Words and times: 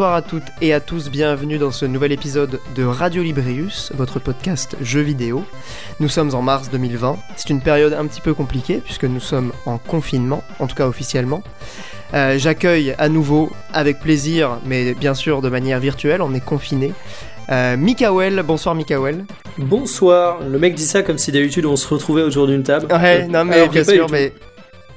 Bonsoir 0.00 0.16
à 0.16 0.22
toutes 0.22 0.44
et 0.62 0.72
à 0.72 0.80
tous, 0.80 1.10
bienvenue 1.10 1.58
dans 1.58 1.72
ce 1.72 1.84
nouvel 1.84 2.10
épisode 2.10 2.58
de 2.74 2.84
Radio 2.84 3.22
Librius, 3.22 3.92
votre 3.94 4.18
podcast 4.18 4.74
jeux 4.80 5.02
vidéo. 5.02 5.44
Nous 6.00 6.08
sommes 6.08 6.34
en 6.34 6.40
mars 6.40 6.70
2020, 6.70 7.18
c'est 7.36 7.50
une 7.50 7.60
période 7.60 7.92
un 7.92 8.06
petit 8.06 8.22
peu 8.22 8.32
compliquée 8.32 8.80
puisque 8.82 9.04
nous 9.04 9.20
sommes 9.20 9.52
en 9.66 9.76
confinement, 9.76 10.42
en 10.58 10.68
tout 10.68 10.74
cas 10.74 10.86
officiellement. 10.86 11.42
Euh, 12.14 12.38
J'accueille 12.38 12.94
à 12.96 13.10
nouveau 13.10 13.50
avec 13.74 14.00
plaisir, 14.00 14.56
mais 14.64 14.94
bien 14.94 15.12
sûr 15.12 15.42
de 15.42 15.50
manière 15.50 15.80
virtuelle, 15.80 16.22
on 16.22 16.32
est 16.32 16.42
confiné. 16.42 16.94
Euh, 17.50 17.76
Mikael, 17.76 18.42
bonsoir 18.42 18.74
Mikael. 18.74 19.26
Bonsoir, 19.58 20.40
le 20.40 20.58
mec 20.58 20.76
dit 20.76 20.86
ça 20.86 21.02
comme 21.02 21.18
si 21.18 21.30
d'habitude 21.30 21.66
on 21.66 21.76
se 21.76 21.86
retrouvait 21.86 22.22
autour 22.22 22.46
d'une 22.46 22.62
table. 22.62 22.90
Ouais, 22.90 23.28
non 23.28 23.44
mais 23.44 23.68
bien 23.68 23.84
sûr, 23.84 24.06
mais... 24.10 24.32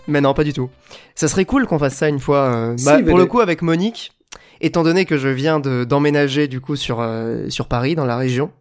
mais 0.08 0.22
non, 0.22 0.34
pas 0.34 0.46
du 0.46 0.54
tout. 0.54 0.70
Ça 1.14 1.28
serait 1.28 1.44
cool 1.44 1.68
qu'on 1.68 1.78
fasse 1.78 1.96
ça 1.96 2.08
une 2.08 2.22
fois. 2.22 2.38
euh, 2.38 2.78
Si, 2.78 2.86
bah, 2.86 3.00
pour 3.06 3.18
le 3.18 3.26
coup, 3.26 3.42
avec 3.42 3.62
Monique, 3.62 4.14
étant 4.64 4.82
donné 4.84 5.06
que 5.06 5.18
je 5.18 5.28
viens 5.28 5.60
de- 5.60 5.84
d'emménager 5.84 6.48
du 6.48 6.60
coup 6.62 6.76
sur, 6.76 7.00
euh, 7.02 7.50
sur 7.50 7.68
Paris, 7.68 7.94
dans 7.96 8.06
la 8.06 8.18
région, 8.18 8.52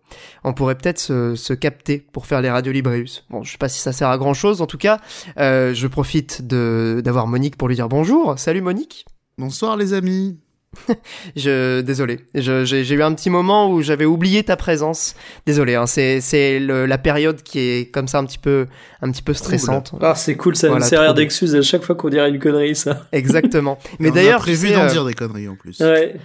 on 0.45 0.53
pourrait 0.53 0.75
peut-être 0.75 0.99
se, 1.01 1.53
capter 1.55 1.99
pour 2.13 2.27
faire 2.27 2.43
les 2.43 2.51
radios 2.51 2.73
Librius. 2.73 3.25
Bon, 3.31 3.43
je 3.43 3.53
sais 3.53 3.59
pas 3.59 3.69
si 3.71 3.79
ça 3.81 3.93
sert 3.93 4.09
à 4.09 4.19
grand 4.19 4.35
chose. 4.35 4.61
En 4.61 4.67
tout 4.67 4.79
cas, 4.79 5.01
euh, 5.39 5.73
je 5.73 5.87
profite 5.87 6.43
d'avoir 6.47 7.27
Monique 7.27 7.57
pour 7.57 7.69
lui 7.69 7.77
dire 7.77 7.89
bonjour. 7.89 8.39
Salut 8.39 8.61
Monique. 8.61 9.07
Bonsoir 9.39 9.77
les 9.79 9.95
amis. 9.95 10.39
Je 11.37 11.81
désolé, 11.83 12.21
Je- 12.35 12.65
j'ai 12.65 12.83
j'ai 12.85 12.95
eu 12.95 13.03
un 13.03 13.13
petit 13.15 13.29
moment 13.31 13.71
où 13.71 13.83
j'avais 13.83 14.05
oublié 14.07 14.43
ta 14.43 14.57
présence. 14.57 15.15
Désolé, 15.47 15.75
hein, 15.75 15.87
c'est 15.87 16.21
c'est 16.21 16.59
le- 16.59 16.87
la 16.87 16.99
période 16.99 17.43
qui 17.43 17.59
est 17.61 17.91
comme 17.93 18.09
ça 18.09 18.19
un 18.19 18.25
petit 18.25 18.39
peu 18.39 18.67
un 19.03 19.11
petit 19.11 19.23
peu 19.23 19.35
stressante. 19.35 19.93
Ah, 20.01 20.15
c'est 20.15 20.37
cool, 20.37 20.57
ça 20.57 20.69
Voilà, 20.69 20.85
me 20.85 20.89
sert 20.89 21.15
d'excuse 21.15 21.55
à 21.55 21.63
chaque 21.63 21.83
fois 21.83 21.95
qu'on 21.95 22.09
dirait 22.09 22.29
une 22.31 22.39
connerie, 22.39 22.75
ça. 22.75 23.07
Exactement. 23.13 23.79
Mais 23.99 24.09
On 24.09 24.13
a 24.13 24.15
d'ailleurs, 24.15 24.41
prévu 24.41 24.69
tu 24.69 24.73
sais, 24.73 24.79
d'en 24.79 24.85
euh, 24.85 24.89
dire 24.91 25.05
des 25.05 25.15
conneries 25.15 25.49
en 25.49 25.57
plus. 25.57 25.79
Ouais. 25.81 26.17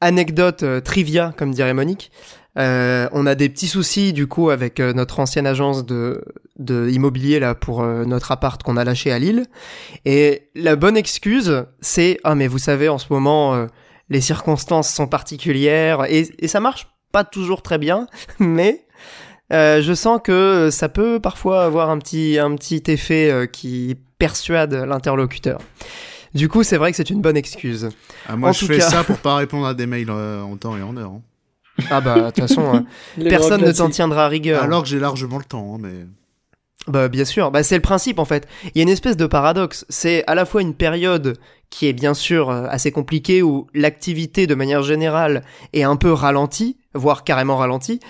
anecdote 0.00 0.62
euh, 0.62 0.80
trivia, 0.80 1.32
comme 1.36 1.52
dirait 1.52 1.74
Monique. 1.74 2.10
Euh, 2.58 3.08
on 3.12 3.24
a 3.26 3.34
des 3.34 3.48
petits 3.48 3.66
soucis 3.66 4.12
du 4.12 4.26
coup 4.26 4.50
avec 4.50 4.78
euh, 4.78 4.92
notre 4.92 5.20
ancienne 5.20 5.46
agence 5.46 5.86
de, 5.86 6.22
de 6.58 6.90
immobilier 6.90 7.40
là 7.40 7.54
pour 7.54 7.80
euh, 7.82 8.04
notre 8.04 8.30
appart 8.30 8.62
qu'on 8.62 8.76
a 8.76 8.84
lâché 8.84 9.10
à 9.10 9.18
Lille. 9.18 9.46
Et 10.04 10.48
la 10.54 10.76
bonne 10.76 10.96
excuse, 10.98 11.64
c'est 11.80 12.18
ah 12.24 12.34
mais 12.34 12.48
vous 12.48 12.58
savez 12.58 12.88
en 12.90 12.98
ce 12.98 13.06
moment 13.10 13.66
les 14.10 14.20
circonstances 14.20 14.92
sont 14.92 15.06
particulières 15.06 16.04
et, 16.10 16.28
et 16.38 16.48
ça 16.48 16.60
marche 16.60 16.88
pas 17.10 17.24
toujours 17.24 17.62
très 17.62 17.78
bien, 17.78 18.06
mais 18.38 18.84
je 19.50 19.92
sens 19.94 20.20
que 20.22 20.68
ça 20.70 20.88
peut 20.90 21.20
parfois 21.20 21.64
avoir 21.64 21.88
un 21.90 21.98
petit 21.98 22.38
un 22.38 22.54
petit 22.54 22.82
effet 22.88 23.48
qui 23.52 23.96
persuade 24.18 24.74
l'interlocuteur. 24.74 25.58
Du 26.34 26.48
coup, 26.48 26.62
c'est 26.62 26.76
vrai 26.78 26.90
que 26.90 26.96
c'est 26.96 27.10
une 27.10 27.20
bonne 27.20 27.36
excuse. 27.36 27.90
Ah, 28.28 28.36
moi 28.36 28.50
en 28.50 28.52
je 28.52 28.64
fais 28.64 28.78
cas- 28.78 28.88
ça 28.90 29.04
pour 29.06 29.18
pas 29.18 29.36
répondre 29.36 29.66
à 29.66 29.74
des 29.74 29.86
mails 29.86 30.10
en 30.10 30.56
temps 30.56 30.76
et 30.76 30.82
en 30.82 30.96
heure. 30.96 31.10
hein. 31.10 31.22
Ah 31.90 32.00
bah 32.00 32.16
de 32.16 32.26
toute 32.26 32.40
façon. 32.48 32.84
euh, 33.18 33.24
Personne 33.28 33.62
ne 33.62 33.72
t'en 33.72 33.88
tiendra 33.88 34.28
rigueur. 34.28 34.62
Alors 34.62 34.82
que 34.82 34.88
j'ai 34.88 34.98
largement 34.98 35.38
le 35.38 35.44
temps, 35.44 35.74
hein, 35.74 35.78
mais. 35.80 36.06
Bah 36.88 37.06
bien 37.08 37.24
sûr, 37.24 37.52
bah 37.52 37.62
c'est 37.62 37.76
le 37.76 37.80
principe 37.82 38.18
en 38.18 38.24
fait. 38.24 38.48
Il 38.64 38.78
y 38.78 38.80
a 38.80 38.82
une 38.82 38.88
espèce 38.88 39.16
de 39.16 39.26
paradoxe. 39.26 39.86
C'est 39.88 40.24
à 40.26 40.34
la 40.34 40.44
fois 40.44 40.62
une 40.62 40.74
période 40.74 41.38
qui 41.70 41.86
est 41.86 41.92
bien 41.92 42.12
sûr 42.12 42.50
euh, 42.50 42.66
assez 42.68 42.90
compliquée 42.90 43.40
où 43.40 43.68
l'activité 43.72 44.48
de 44.48 44.54
manière 44.56 44.82
générale 44.82 45.42
est 45.72 45.84
un 45.84 45.94
peu 45.96 46.12
ralentie, 46.12 46.76
voire 46.94 47.22
carrément 47.22 47.56
ralentie, 47.56 48.00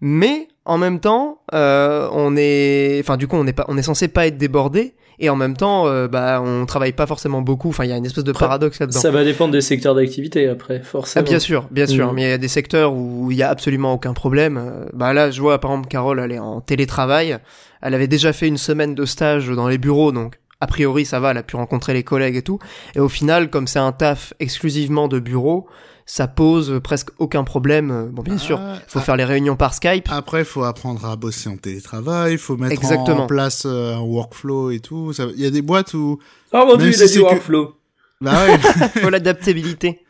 mais 0.00 0.46
en 0.64 0.78
même 0.78 1.00
temps, 1.00 1.40
euh, 1.52 2.08
on 2.12 2.36
est, 2.36 3.00
enfin 3.02 3.16
du 3.16 3.26
coup 3.26 3.34
on 3.36 3.46
est 3.46 3.52
pas, 3.52 3.64
on 3.66 3.76
est 3.76 3.82
censé 3.82 4.06
pas 4.06 4.28
être 4.28 4.38
débordé 4.38 4.94
et 5.22 5.30
en 5.30 5.36
même 5.36 5.56
temps, 5.56 5.86
euh, 5.86 6.08
bah 6.08 6.42
on 6.44 6.66
travaille 6.66 6.92
pas 6.92 7.06
forcément 7.06 7.40
beaucoup. 7.40 7.70
Enfin 7.70 7.84
il 7.84 7.90
y 7.90 7.92
a 7.92 7.96
une 7.96 8.04
espèce 8.04 8.24
de 8.24 8.32
paradoxe 8.32 8.80
là-dedans. 8.80 9.00
Ça 9.00 9.10
va 9.10 9.24
dépendre 9.24 9.52
des 9.52 9.60
secteurs 9.62 9.94
d'activité 9.94 10.48
après, 10.48 10.80
Ah, 10.82 10.86
forcément. 10.86 11.24
bien 11.24 11.38
sûr, 11.38 11.66
bien 11.70 11.86
sûr, 11.86 12.08
Mhm. 12.08 12.14
mais 12.14 12.22
il 12.22 12.28
y 12.28 12.32
a 12.32 12.38
des 12.38 12.48
secteurs 12.48 12.92
où 12.92 13.30
il 13.30 13.36
y 13.38 13.42
a 13.42 13.48
absolument 13.48 13.94
aucun 13.94 14.12
problème. 14.12 14.58
Euh, 14.58 14.84
Bah 14.92 15.12
là, 15.14 15.30
je 15.30 15.40
vois 15.40 15.58
par 15.60 15.70
exemple 15.70 15.88
Carole, 15.88 16.20
elle 16.20 16.32
est 16.32 16.38
en 16.38 16.60
télétravail. 16.60 17.38
Elle 17.80 17.94
avait 17.94 18.08
déjà 18.08 18.32
fait 18.32 18.46
une 18.48 18.58
semaine 18.58 18.94
de 18.94 19.04
stage 19.06 19.48
dans 19.48 19.68
les 19.68 19.78
bureaux, 19.78 20.12
donc 20.12 20.38
a 20.60 20.66
priori 20.66 21.04
ça 21.04 21.18
va, 21.20 21.30
elle 21.30 21.38
a 21.38 21.42
pu 21.42 21.56
rencontrer 21.56 21.92
les 21.94 22.02
collègues 22.02 22.36
et 22.36 22.42
tout. 22.42 22.58
Et 22.94 23.00
au 23.00 23.08
final, 23.08 23.48
comme 23.48 23.66
c'est 23.66 23.78
un 23.78 23.92
taf 23.92 24.34
exclusivement 24.40 25.08
de 25.08 25.18
bureau, 25.20 25.66
ça 26.14 26.28
pose 26.28 26.78
presque 26.84 27.08
aucun 27.18 27.42
problème. 27.42 28.10
Bon, 28.12 28.20
bien 28.22 28.36
sûr, 28.36 28.60
Ah, 28.60 28.78
faut 28.86 28.98
ah, 28.98 29.02
faire 29.02 29.16
les 29.16 29.24
réunions 29.24 29.56
par 29.56 29.72
Skype. 29.72 30.08
Après, 30.10 30.44
faut 30.44 30.62
apprendre 30.62 31.06
à 31.06 31.16
bosser 31.16 31.48
en 31.48 31.56
télétravail, 31.56 32.36
faut 32.36 32.58
mettre 32.58 32.74
Exactement. 32.74 33.22
en 33.22 33.26
place 33.26 33.62
euh, 33.64 33.94
un 33.94 34.00
workflow 34.00 34.70
et 34.72 34.80
tout. 34.80 35.14
Il 35.34 35.40
y 35.40 35.46
a 35.46 35.50
des 35.50 35.62
boîtes 35.62 35.94
où. 35.94 36.18
Oh 36.52 36.64
mon 36.66 36.76
dieu, 36.76 36.92
si 36.92 36.98
il 36.98 37.02
a 37.02 37.06
c'est 37.06 37.12
dit 37.14 37.18
que- 37.20 37.24
workflow. 37.24 37.76
Bah 38.20 38.44
ouais. 38.46 38.58
faut 39.00 39.08
l'adaptabilité. 39.08 40.04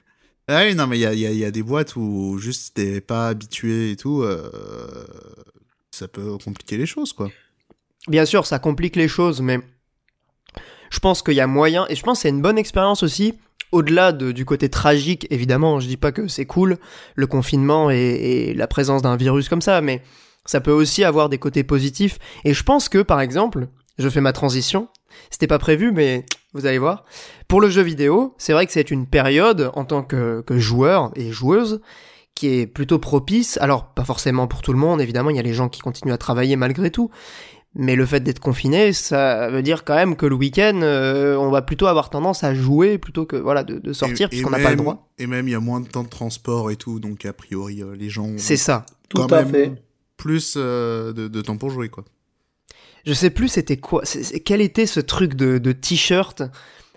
Ah 0.49 0.63
oui, 0.67 0.75
non, 0.75 0.89
mais 0.89 0.99
il 0.99 1.03
y 1.03 1.07
a, 1.07 1.13
il 1.15 1.21
y 1.21 1.27
a- 1.27 1.31
il 1.31 1.39
y 1.39 1.45
a 1.45 1.53
des 1.53 1.63
boîtes 1.63 1.95
où 1.95 2.37
juste 2.41 2.75
t'es 2.75 3.01
pas 3.01 3.29
habitué 3.29 3.93
et 3.93 3.97
tout. 3.97 4.23
euh, 4.23 4.51
Ça 5.93 6.09
peut 6.09 6.37
compliquer 6.45 6.79
les 6.79 6.87
choses, 6.87 7.13
quoi. 7.13 7.29
Bien 8.09 8.25
sûr, 8.27 8.45
ça 8.45 8.59
complique 8.59 8.97
les 8.97 9.07
choses, 9.07 9.41
mais 9.41 9.61
je 10.91 10.99
pense 10.99 11.23
qu'il 11.23 11.35
y 11.35 11.41
a 11.41 11.47
moyen, 11.47 11.87
et 11.89 11.95
je 11.95 12.03
pense 12.03 12.19
que 12.19 12.23
c'est 12.23 12.29
une 12.31 12.43
bonne 12.43 12.59
expérience 12.59 13.05
aussi, 13.05 13.35
au-delà 13.73 14.13
de- 14.13 14.33
du 14.33 14.45
côté 14.45 14.69
tragique, 14.69 15.27
évidemment, 15.31 15.81
je 15.81 15.89
dis 15.89 15.97
pas 15.97 16.13
que 16.13 16.29
c'est 16.29 16.47
cool, 16.47 16.79
le 17.15 17.27
confinement 17.27 17.91
et, 17.91 17.97
et 17.97 18.55
la 18.55 18.67
présence 18.67 19.03
d'un 19.03 19.17
virus 19.17 19.49
comme 19.49 19.63
ça, 19.63 19.81
mais 19.81 20.03
ça 20.45 20.61
peut 20.61 20.73
aussi 20.73 21.05
avoir 21.05 21.29
des 21.29 21.39
côtés 21.39 21.65
positifs, 21.65 22.19
et 22.45 22.55
je 22.55 22.63
pense 22.63 22.89
que, 22.89 22.99
par 23.03 23.21
exemple, 23.21 23.69
je 23.99 24.09
fais 24.09 24.21
ma 24.21 24.33
transition, 24.33 24.89
c'était 25.31 25.47
pas 25.47 25.59
prévu, 25.59 25.93
mais 25.93 26.25
vous 26.55 26.67
allez 26.67 26.79
voir, 26.79 27.05
pour 27.49 27.61
le 27.61 27.71
jeu 27.71 27.83
vidéo, 27.83 28.35
c'est 28.39 28.53
vrai 28.53 28.67
que 28.67 28.73
c'est 28.73 28.91
une 28.91 29.07
période, 29.07 29.71
en 29.75 29.85
tant 29.85 30.03
que, 30.03 30.43
que 30.43 30.59
joueur 30.59 31.11
et 31.17 31.31
joueuse, 31.33 31.81
qui 32.35 32.49
est 32.49 32.67
plutôt 32.67 32.99
propice, 32.99 33.59
alors 33.59 33.93
pas 33.95 34.05
forcément 34.05 34.47
pour 34.47 34.63
tout 34.63 34.73
le 34.73 34.79
monde, 34.79 35.01
évidemment, 35.01 35.31
il 35.31 35.37
y 35.37 35.39
a 35.39 35.43
les 35.43 35.53
gens 35.55 35.69
qui 35.69 35.81
continuent 35.81 36.13
à 36.15 36.19
travailler 36.19 36.57
malgré 36.57 36.91
tout, 36.91 37.11
mais 37.75 37.97
le 37.97 38.05
fait 38.07 38.21
d'être 38.21 38.39
confiné, 38.41 38.93
ça 38.93 39.49
veut 39.51 39.63
dire 39.63 39.85
quand 39.85 39.95
même 39.95 40.15
que 40.17 40.27
le 40.27 40.35
week-end, 40.35 40.81
euh, 40.83 41.37
on 41.37 41.51
va 41.51 41.63
plutôt 41.63 41.87
avoir 41.87 42.11
tendance 42.11 42.45
à 42.45 42.55
jouer 42.55 42.99
plutôt 42.99 43.25
que 43.27 43.37
voilà 43.37 43.65
de, 43.65 43.79
de 43.79 43.93
sortir 43.93 44.27
Et- 44.27 44.31
puisqu'on 44.31 44.51
n'a 44.51 44.59
pas 44.59 44.65
le 44.71 44.77
même- 44.77 44.85
droit. 44.85 45.09
Et 45.19 45.27
même, 45.27 45.49
il 45.49 45.53
y 45.53 45.55
a 45.55 45.61
moins 45.61 45.81
de 45.81 45.89
temps 45.89 46.03
de 46.03 46.09
transport 46.09 46.71
et 46.71 46.77
tout, 46.77 47.01
donc 47.01 47.25
a 47.25 47.33
priori, 47.33 47.83
euh, 47.83 47.95
les 47.97 48.11
gens. 48.11 48.25
ont 48.27 48.35
C'est 48.39 48.57
ça. 48.57 48.85
Tout 49.09 49.23
à 49.23 49.43
même 49.43 49.51
fait. 49.51 49.73
plus 50.17 50.55
euh, 50.57 51.13
de, 51.13 51.29
de 51.29 51.41
temps 51.41 51.57
pour 51.57 51.71
jouer, 51.71 51.89
quoi. 51.89 52.05
Je 53.05 53.13
sais 53.15 53.31
plus 53.31 53.49
c'était 53.49 53.79
quoi, 53.79 54.03
c'est- 54.05 54.23
c'est- 54.23 54.41
quel 54.41 54.61
était 54.61 54.87
ce 54.87 55.01
truc 55.01 55.35
de, 55.35 55.59
de 55.59 55.73
t-shirt. 55.73 56.43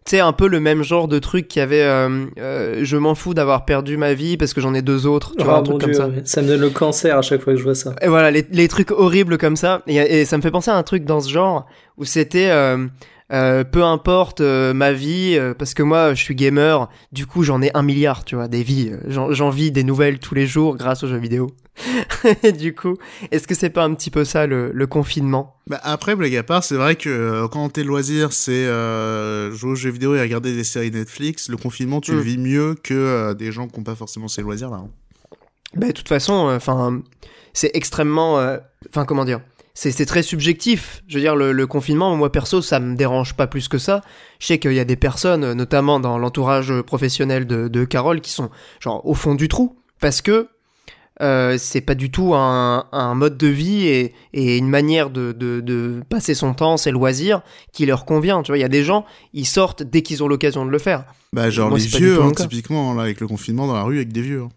Tu 0.06 0.12
sais, 0.12 0.20
un 0.20 0.34
peu 0.34 0.48
le 0.48 0.60
même 0.60 0.84
genre 0.84 1.08
de 1.08 1.18
truc 1.18 1.48
qu'il 1.48 1.62
y 1.62 1.64
avait. 1.64 1.82
euh, 1.82 2.26
euh, 2.38 2.82
je 2.84 2.96
m'en 2.96 3.16
fous 3.16 3.34
d'avoir 3.34 3.66
perdu 3.66 3.98
ma 3.98 4.14
vie 4.14 4.38
parce 4.38 4.54
que 4.54 4.62
j'en 4.62 4.76
ai 4.76 4.84
deux 4.84 5.08
autres. 5.08 5.32
Tu 5.32 5.38
Oh 5.42 5.46
vois, 5.46 5.56
un 5.56 5.58
mon 5.58 5.64
truc 5.64 5.82
comme 5.82 5.94
ça. 5.96 6.08
ouais. 6.08 6.22
ça 6.26 6.44
me 6.44 6.48
donne 6.48 6.62
le 6.62 6.70
cancer 6.70 7.18
à 7.18 7.24
chaque 7.24 7.42
fois 7.42 7.54
que 7.54 7.60
je 7.60 7.64
vois 7.64 7.74
ça. 7.74 7.96
Et 8.04 8.08
voilà, 8.08 8.30
les, 8.30 8.46
les 8.52 8.68
trucs 8.68 8.92
horribles 8.92 9.40
comme 9.40 9.56
ça. 9.56 9.82
Et, 9.88 9.96
et 9.96 10.26
ça 10.26 10.38
me 10.38 10.44
fait 10.44 10.52
penser 10.52 10.70
à 10.70 10.76
un 10.76 10.84
truc 10.84 11.06
dans 11.06 11.22
ce 11.22 11.30
genre 11.32 11.66
où 11.98 12.06
c'était 12.06 12.50
euh, 12.52 12.86
euh, 13.32 13.64
peu 13.64 13.84
importe 13.84 14.42
euh, 14.42 14.74
ma 14.74 14.94
vie, 14.94 15.36
euh, 15.38 15.54
parce 15.54 15.74
que 15.74 15.82
moi 15.84 16.14
je 16.14 16.22
suis 16.22 16.36
gamer, 16.36 16.90
du 17.12 17.26
coup 17.26 17.44
j'en 17.44 17.62
ai 17.62 17.72
un 17.76 17.82
milliard, 17.82 18.24
tu 18.26 18.36
vois, 18.36 18.48
des 18.48 18.62
vies. 18.64 18.92
J'en 19.08 19.50
vis 19.50 19.72
des 19.72 19.84
nouvelles 19.84 20.20
tous 20.20 20.36
les 20.36 20.46
jours 20.48 20.76
grâce 20.78 21.04
aux 21.04 21.08
jeux 21.08 21.18
vidéo. 21.18 21.48
Du 22.58 22.74
coup, 22.74 22.96
est-ce 23.32 23.48
que 23.48 23.54
c'est 23.56 23.70
pas 23.70 23.84
un 23.84 23.94
petit 23.94 24.10
peu 24.10 24.24
ça 24.24 24.48
le, 24.48 24.72
le 24.74 24.88
confinement? 24.88 25.56
Bah 25.68 25.80
après, 25.84 26.16
blague 26.16 26.36
à 26.36 26.44
part, 26.44 26.64
c'est 26.64 26.76
vrai 26.76 26.96
que 26.96 27.46
quand 27.48 27.68
t'es 27.70 27.84
loisir, 27.84 28.32
c'est 28.32 28.66
jouer 28.66 29.72
aux 29.72 29.76
jeux 29.76 29.90
vidéo 29.92 30.16
et 30.16 30.22
regarder 30.22 30.56
des 30.56 30.64
séries 30.64 30.92
Netflix. 30.92 31.50
Le 31.50 31.58
confinement, 31.58 32.00
tu 32.02 32.12
Mm. 32.14 32.16
le 32.16 32.22
vis 32.22 32.38
mieux 32.38 32.76
que 32.82 33.34
des 33.34 33.52
gens 33.52 33.68
qui 33.68 33.78
n'ont 33.78 33.84
pas 33.84 33.96
forcément 33.96 34.28
ces 34.28 34.42
loisirs-là. 34.42 34.78
hein. 34.78 34.90
Ben, 35.76 35.88
de 35.88 35.92
toute 35.94 36.08
façon, 36.08 36.34
enfin, 36.56 37.02
c'est 37.54 37.72
extrêmement, 37.74 38.36
enfin, 38.90 39.04
comment 39.06 39.26
dire, 39.26 39.42
c'est 39.78 40.06
très 40.06 40.24
subjectif. 40.24 41.04
Je 41.08 41.16
veux 41.16 41.22
dire, 41.22 41.36
le, 41.36 41.52
le 41.52 41.68
confinement, 41.68 42.16
moi 42.16 42.32
perso, 42.32 42.62
ça 42.62 42.80
me 42.80 42.96
dérange 42.96 43.34
pas 43.36 43.46
plus 43.46 43.68
que 43.68 43.78
ça. 43.78 44.02
Je 44.40 44.48
sais 44.48 44.58
qu'il 44.58 44.74
y 44.74 44.80
a 44.80 44.86
des 44.86 44.96
personnes, 44.96 45.54
notamment 45.54 46.00
dans 46.00 46.18
l'entourage 46.18 46.74
professionnel 46.82 47.46
de, 47.46 47.68
de 47.68 47.84
Carole, 47.86 48.22
qui 48.22 48.32
sont 48.32 48.50
genre 48.80 49.06
au 49.06 49.14
fond 49.14 49.36
du 49.36 49.48
trou 49.50 49.78
parce 50.00 50.22
que 50.22 50.48
euh, 51.22 51.58
c'est 51.58 51.80
pas 51.82 51.96
du 51.96 52.12
tout 52.12 52.34
un, 52.36 52.88
un 52.92 53.16
mode 53.16 53.38
de 53.38 53.48
vie 53.48 53.88
et, 53.88 54.14
et 54.34 54.58
une 54.58 54.68
manière 54.68 55.10
de, 55.10 55.32
de, 55.32 55.62
de 55.62 56.02
passer 56.10 56.34
son 56.36 56.54
temps, 56.54 56.76
ses 56.76 56.92
loisirs, 56.92 57.42
qui 57.72 57.86
leur 57.86 58.04
convient. 58.06 58.42
Tu 58.44 58.52
vois, 58.52 58.58
il 58.58 58.62
y 58.62 58.66
a 58.66 58.70
des 58.70 58.84
gens, 58.84 59.06
ils 59.34 59.46
sortent 59.46 59.82
dès 59.84 60.02
qu'ils 60.02 60.24
ont 60.24 60.28
l'occasion 60.28 60.66
de 60.66 60.72
le 60.72 60.80
faire. 60.80 61.06
Bah 61.32 61.50
genre 61.50 61.70
Moi, 61.70 61.80
les 61.80 61.86
vieux, 61.86 62.22
hein, 62.22 62.32
typiquement, 62.50 62.94
là, 62.94 63.04
avec 63.04 63.22
le 63.22 63.28
confinement 63.28 63.66
dans 63.68 63.74
la 63.76 63.84
rue, 63.84 63.96
avec 63.98 64.12
des 64.12 64.22
vieux. 64.22 64.42
hein. 64.44 64.50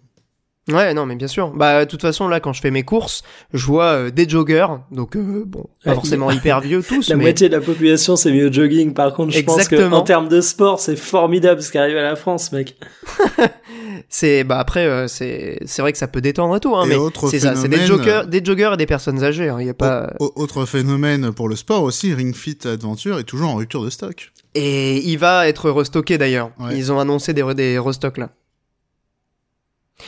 Ouais, 0.71 0.93
non, 0.95 1.07
mais 1.07 1.15
bien 1.17 1.29
sûr. 1.29 1.51
Bah, 1.51 1.85
de 1.85 1.91
toute 1.91 2.03
façon, 2.03 2.29
là, 2.29 2.41
quand 2.41 2.53
je 2.53 2.61
fais 2.61 2.71
mes 2.71 2.83
courses, 2.83 3.23
je 3.55 3.65
vois 3.65 3.85
euh, 3.93 4.11
des 4.11 4.29
joggers, 4.29 4.67
donc 4.91 5.17
euh, 5.17 5.45
bon, 5.47 5.65
pas 5.85 5.95
forcément 5.95 6.31
hyper 6.31 6.61
vieux 6.61 6.83
tous, 6.87 7.09
La 7.09 7.17
mais 7.17 7.23
moitié 7.25 7.49
de 7.49 7.55
la 7.57 7.61
population 7.63 8.17
s'est 8.17 8.31
mis 8.33 8.43
au 8.43 8.53
jogging. 8.53 8.93
Par 8.95 9.15
contre, 9.15 9.33
je 9.33 9.41
pense 9.43 9.57
Exactement. 9.61 9.99
qu'en 9.99 10.03
termes 10.05 10.29
de 10.29 10.41
sport, 10.41 10.79
c'est 10.81 10.97
formidable 10.97 11.63
ce 11.63 11.71
qui 11.71 11.79
arrive 11.79 11.97
à 11.97 12.03
la 12.03 12.17
France, 12.17 12.53
mec. 12.53 12.77
c'est 14.09 14.45
bah 14.45 14.59
après 14.59 14.87
euh, 14.87 15.09
c'est 15.09 15.59
c'est 15.67 15.83
vrai 15.83 15.93
que 15.93 15.99
ça 15.99 16.09
peut 16.09 16.21
détendre 16.21 16.57
et 16.57 16.61
tout, 16.61 16.75
hein, 16.77 16.85
Et 16.85 16.89
mais 16.91 16.95
autre 16.97 17.29
c'est 17.29 17.41
ça, 17.41 17.55
c'est 17.57 17.69
des 17.69 17.77
phénomène, 17.79 18.05
joggers, 18.07 18.23
des 18.29 18.45
joggers 18.45 18.71
et 18.75 18.77
des 18.77 18.87
personnes 18.87 19.23
âgées. 19.23 19.53
Il 19.61 19.67
y 19.67 19.71
a 19.71 19.75
pas 19.75 20.13
Au- 20.21 20.33
autre 20.37 20.65
phénomène 20.67 21.33
pour 21.33 21.49
le 21.49 21.57
sport 21.57 21.83
aussi, 21.83 22.15
Ring 22.15 22.35
Fit 22.35 22.59
Adventure 22.65 23.19
est 23.19 23.25
toujours 23.25 23.51
en 23.51 23.57
rupture 23.57 23.83
de 23.85 23.91
stock. 23.91 24.33
et 24.55 24.99
il 24.99 25.17
va 25.19 25.49
être 25.49 25.71
restocké 25.71 26.19
d'ailleurs. 26.19 26.51
Ouais. 26.59 26.77
Ils 26.77 26.91
ont 26.93 27.01
annoncé 27.01 27.33
des 27.35 27.43
re- 27.43 27.55
des 27.55 27.79
restocks 27.79 28.19
là. 28.19 28.31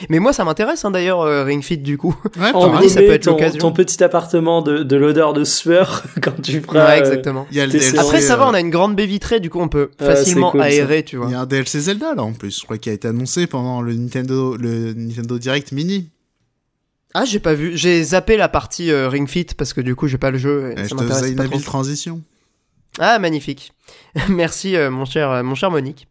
Mais 0.08 0.18
moi, 0.20 0.32
ça 0.32 0.44
m'intéresse 0.44 0.84
hein, 0.84 0.90
d'ailleurs, 0.92 1.20
euh, 1.20 1.42
Ring 1.44 1.62
Fit 1.62 1.78
du 1.78 1.98
coup. 1.98 2.14
Ouais, 2.40 2.52
En 2.54 2.70
pareil. 2.70 2.88
ça 2.88 3.00
peut 3.00 3.10
être 3.10 3.24
ton, 3.24 3.32
l'occasion. 3.32 3.58
ton 3.58 3.72
petit 3.72 4.02
appartement 4.04 4.62
de, 4.62 4.82
de 4.84 4.96
l'odeur 4.96 5.32
de 5.32 5.44
sueur 5.44 6.04
quand 6.22 6.40
tu 6.40 6.60
feras. 6.60 6.86
ouais, 6.86 6.96
euh, 6.96 6.98
exactement. 7.00 7.46
Il 7.50 7.56
y 7.56 7.60
a 7.60 7.66
le 7.66 7.72
T'es- 7.72 7.78
DLC, 7.80 7.98
Après, 7.98 8.20
ça 8.20 8.36
va, 8.36 8.44
euh, 8.46 8.50
on 8.50 8.54
a 8.54 8.60
une 8.60 8.70
grande 8.70 8.94
baie 8.96 9.06
vitrée, 9.06 9.40
du 9.40 9.50
coup, 9.50 9.60
on 9.60 9.68
peut 9.68 9.90
facilement 9.98 10.52
c'est 10.52 10.58
cool, 10.58 10.60
ça. 10.60 10.66
aérer, 10.66 11.02
tu 11.04 11.16
vois. 11.16 11.26
Il 11.26 11.32
y 11.32 11.34
a 11.34 11.40
un 11.40 11.46
DLC 11.46 11.80
Zelda 11.80 12.14
là 12.14 12.22
en 12.22 12.32
plus, 12.32 12.58
je 12.60 12.64
crois 12.64 12.78
qu'il 12.78 12.90
a 12.92 12.94
été 12.94 13.08
annoncé 13.08 13.46
pendant 13.46 13.82
le 13.82 13.92
Nintendo, 13.94 14.56
le 14.56 14.94
Nintendo 14.94 15.38
Direct 15.38 15.72
Mini. 15.72 16.08
Ah, 17.12 17.24
j'ai 17.24 17.40
pas 17.40 17.54
vu. 17.54 17.72
J'ai 17.76 18.02
zappé 18.04 18.36
la 18.36 18.48
partie 18.48 18.92
euh, 18.92 19.08
Ring 19.08 19.28
Fit 19.28 19.46
parce 19.56 19.72
que 19.72 19.80
du 19.80 19.96
coup, 19.96 20.06
j'ai 20.06 20.18
pas 20.18 20.30
le 20.30 20.38
jeu. 20.38 20.70
Et 20.76 20.78
Euh, 20.78 20.82
ça 20.84 20.88
je 20.90 20.94
te 20.94 21.02
faisais 21.02 21.30
une 21.30 21.36
pas 21.36 21.44
trop. 21.44 21.54
habile 21.54 21.64
transition. 21.66 22.22
Ah, 22.98 23.18
magnifique. 23.18 23.72
Merci, 24.28 24.76
euh, 24.76 24.90
mon 24.90 25.04
cher, 25.04 25.30
euh, 25.30 25.42
mon 25.42 25.54
cher 25.54 25.70
Monique. 25.70 26.08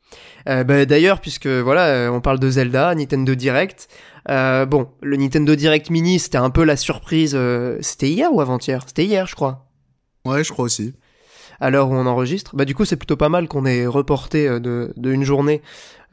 Euh, 0.48 0.64
bah, 0.64 0.86
D'ailleurs, 0.86 1.20
puisque 1.22 1.48
voilà, 1.48 1.88
euh, 1.88 2.10
on 2.10 2.22
parle 2.22 2.40
de 2.40 2.50
Zelda, 2.50 2.96
Nintendo 2.96 3.36
Direct. 3.36 3.88
Euh, 4.30 4.66
bon, 4.66 4.90
le 5.02 5.18
Nintendo 5.18 5.56
Direct 5.56 5.90
Mini, 5.90 6.20
c'était 6.20 6.38
un 6.38 6.50
peu 6.50 6.64
la 6.64 6.76
surprise. 6.78 7.34
euh, 7.36 7.78
c'était 7.82 8.10
hier 8.10 8.34
ou 8.34 8.42
avant-hier? 8.42 8.84
C'était 8.88 9.06
hier, 9.06 9.28
je 9.28 9.36
crois. 9.36 9.68
Ouais, 10.26 10.44
je 10.44 10.52
crois 10.52 10.66
aussi. 10.66 10.94
À 11.60 11.70
l'heure 11.70 11.90
où 11.90 11.94
on 11.96 12.06
enregistre. 12.06 12.56
Bah, 12.56 12.64
du 12.66 12.74
coup, 12.74 12.86
c'est 12.86 12.96
plutôt 12.96 13.18
pas 13.18 13.30
mal 13.30 13.48
qu'on 13.50 13.66
ait 13.66 13.86
reporté 13.86 14.48
euh, 14.48 14.60
de, 14.60 14.94
de 14.96 15.12
une 15.12 15.24
journée 15.26 15.62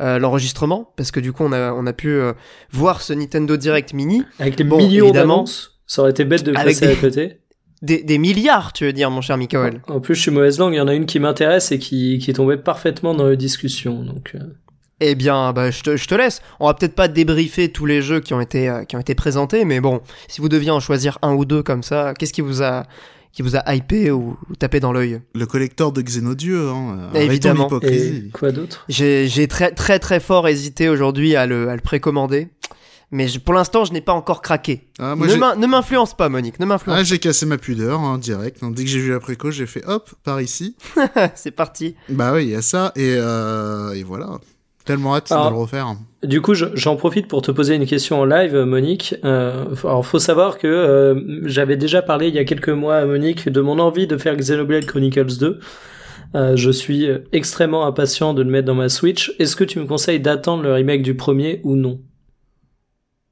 euh, 0.02 0.19
l'enregistrement, 0.19 0.92
parce 0.96 1.10
que 1.12 1.20
du 1.20 1.32
coup, 1.32 1.44
on 1.44 1.52
a, 1.52 1.72
on 1.72 1.86
a 1.86 1.92
pu 1.92 2.08
euh, 2.10 2.32
voir 2.72 3.00
ce 3.02 3.12
Nintendo 3.12 3.56
Direct 3.56 3.92
Mini. 3.92 4.24
Avec 4.40 4.58
les 4.58 4.64
Bon, 4.64 4.78
millions 4.78 5.04
évidemment. 5.06 5.34
d'annonces, 5.36 5.78
ça 5.86 6.02
aurait 6.02 6.10
été 6.10 6.24
bête 6.24 6.42
de 6.42 6.52
passer 6.52 6.86
des- 6.88 6.92
à 6.92 6.96
côté. 6.96 7.40
Des, 7.82 8.02
des 8.02 8.19
milliards, 8.19 8.73
tu 8.73 8.84
veux 8.84 8.93
dire, 8.93 9.11
mon 9.11 9.20
cher 9.20 9.37
Mikael. 9.37 9.82
En 9.88 10.00
plus, 10.00 10.14
je 10.14 10.23
suis 10.23 10.31
mauvaise 10.31 10.58
langue, 10.58 10.73
il 10.73 10.78
y 10.78 10.81
en 10.81 10.88
a 10.88 10.94
une 10.94 11.06
qui 11.06 11.19
m'intéresse 11.20 11.73
et 11.73 11.78
qui, 11.78 12.19
qui 12.19 12.32
tombait 12.32 12.56
parfaitement 12.56 13.14
dans 13.14 13.26
la 13.26 13.37
discussion. 13.37 14.02
Donc, 14.02 14.32
euh, 14.34 14.38
Eh 15.00 15.14
bien, 15.14 15.52
bah, 15.52 15.70
je, 15.70 15.82
te, 15.82 15.96
je 15.96 16.08
te 16.08 16.14
laisse. 16.14 16.40
On 16.58 16.67
va 16.69 16.75
peut-être 16.75 16.94
pas 16.94 17.06
débriefer 17.08 17.70
tous 17.70 17.84
les 17.84 18.00
jeux 18.00 18.20
qui 18.20 18.32
ont 18.32 18.40
été 18.40 18.69
euh, 18.70 18.84
qui 18.84 18.96
ont 18.96 19.00
été 19.00 19.14
présentés, 19.14 19.67
mais 19.67 19.81
bon, 19.81 20.00
si 20.26 20.40
vous 20.40 20.49
deviez 20.49 20.70
en 20.70 20.81
choisir 20.81 21.19
un 21.20 21.34
ou 21.34 21.44
deux 21.44 21.62
comme 21.62 21.82
ça, 21.82 22.14
qu'est-ce 22.19 22.32
qui 22.32 22.40
vous 22.40 22.62
a 22.62 22.84
qui 23.32 23.43
vous 23.43 23.55
a 23.55 23.75
hypé 23.75 24.11
ou, 24.11 24.38
ou 24.49 24.56
tapé 24.56 24.81
dans 24.81 24.93
l'œil? 24.94 25.20
Le 25.34 25.44
collector 25.44 25.93
de 25.93 26.00
Xenodieu, 26.00 26.70
hein. 26.70 27.11
Évidemment. 27.14 27.69
et 27.82 28.31
quoi 28.32 28.50
d'autre? 28.52 28.87
J'ai 28.88 29.29
j'ai 29.29 29.46
très 29.49 29.70
très 29.72 29.99
très 29.99 30.19
fort 30.20 30.49
hésité 30.49 30.88
aujourd'hui 30.88 31.37
à 31.37 31.44
le, 31.44 31.69
à 31.69 31.75
le 31.75 31.82
précommander, 31.82 32.49
mais 33.11 33.29
je- 33.29 33.38
pour 33.41 33.55
l'instant, 33.55 33.85
je 33.85 33.93
n'ai 33.93 34.00
pas 34.00 34.12
encore 34.12 34.43
craqué. 34.43 34.88
Ah, 34.99 35.14
moi, 35.17 35.26
ne 35.56 35.67
m'influence 35.67 36.17
pas, 36.17 36.29
Monique, 36.29 36.58
ne 36.61 36.67
m'influence. 36.67 36.99
Ah, 37.00 37.05
j'ai 37.05 37.19
cassé 37.19 37.47
ma 37.47 37.58
pudeur, 37.58 38.00
hein, 38.00 38.19
direct. 38.19 38.61
Dès 38.62 38.85
que 38.85 38.91
j'ai 38.91 38.99
vu 39.00 39.11
la 39.11 39.20
préco, 39.20 39.50
j'ai 39.50 39.67
fait 39.67 39.85
hop, 39.87 40.11
par 40.25 40.41
ici. 40.41 40.76
C'est 41.35 41.50
parti. 41.53 41.94
Bah 42.08 42.32
oui, 42.35 42.44
il 42.44 42.50
y 42.50 42.55
a 42.55 42.62
ça, 42.62 42.93
et, 42.97 43.14
euh, 43.17 43.93
et 43.93 44.03
voilà. 44.03 44.38
Tellement 44.85 45.17
hâte 45.17 45.32
Alors- 45.32 45.47
de 45.47 45.50
le 45.56 45.61
refaire. 45.61 45.97
Du 46.23 46.41
coup, 46.41 46.55
je- 46.55 46.67
j'en 46.75 46.94
profite 46.97 47.26
pour 47.29 47.43
te 47.43 47.50
poser 47.50 47.75
une 47.75 47.87
question 47.87 48.20
en 48.20 48.25
live, 48.25 48.56
Monique. 48.56 49.14
Euh, 49.25 49.75
faut- 49.75 49.88
alors, 49.88 50.06
faut 50.06 50.19
savoir 50.20 50.58
que 50.58 50.67
euh, 50.67 51.41
j'avais 51.44 51.76
déjà 51.76 52.03
parlé 52.03 52.29
il 52.29 52.35
y 52.35 52.38
a 52.38 52.44
quelques 52.44 52.69
mois 52.69 52.97
à 52.97 53.05
Monique 53.06 53.49
de 53.49 53.61
mon 53.61 53.79
envie 53.81 54.06
de 54.06 54.17
faire 54.17 54.37
Xenoblade 54.37 54.85
Chronicles 54.87 55.38
2. 55.38 55.58
Euh, 56.35 56.56
je 56.56 56.70
suis 56.70 57.08
extrêmement 57.32 57.87
impatient 57.87 58.35
de 58.35 58.43
le 58.43 58.50
mettre 58.50 58.67
dans 58.67 58.75
ma 58.75 58.88
Switch. 58.88 59.32
Est-ce 59.38 59.55
que 59.56 59.64
tu 59.64 59.79
me 59.79 59.87
conseilles 59.87 60.20
d'attendre 60.20 60.62
le 60.64 60.73
remake 60.73 61.03
du 61.03 61.14
premier 61.17 61.61
ou 61.64 61.76
non? 61.76 62.00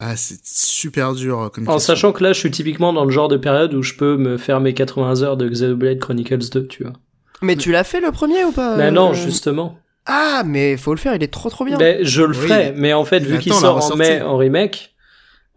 Ah, 0.06 0.16
c'est 0.16 0.38
super 0.44 1.14
dur 1.14 1.40
euh, 1.40 1.48
comme 1.48 1.64
En 1.66 1.74
question. 1.76 1.94
sachant 1.94 2.12
que 2.12 2.22
là, 2.22 2.34
je 2.34 2.38
suis 2.38 2.50
typiquement 2.50 2.92
dans 2.92 3.06
le 3.06 3.10
genre 3.10 3.28
de 3.28 3.38
période 3.38 3.72
où 3.72 3.82
je 3.82 3.94
peux 3.94 4.18
me 4.18 4.36
faire 4.36 4.60
mes 4.60 4.74
80 4.74 5.22
heures 5.22 5.38
de 5.38 5.48
Xenoblade 5.48 5.98
Chronicles 5.98 6.50
2, 6.52 6.66
tu 6.66 6.82
vois. 6.82 6.92
Mais 7.40 7.56
tu 7.56 7.72
l'as 7.72 7.84
fait 7.84 8.00
le 8.00 8.12
premier 8.12 8.44
ou 8.44 8.52
pas 8.52 8.76
Mais 8.76 8.88
euh, 8.88 8.90
non, 8.90 9.14
justement. 9.14 9.78
Ah, 10.04 10.42
mais 10.44 10.76
faut 10.76 10.92
le 10.92 11.00
faire, 11.00 11.14
il 11.14 11.22
est 11.22 11.32
trop 11.32 11.48
trop 11.48 11.64
bien. 11.64 11.78
Ben, 11.78 12.04
je 12.04 12.22
le 12.22 12.34
ferai, 12.34 12.74
mais 12.76 12.92
en 12.92 13.06
fait, 13.06 13.20
vu 13.20 13.38
qu'il 13.38 13.54
sort 13.54 13.82
en 13.92 13.96
mai 13.96 14.20
en 14.20 14.36
remake, 14.36 14.94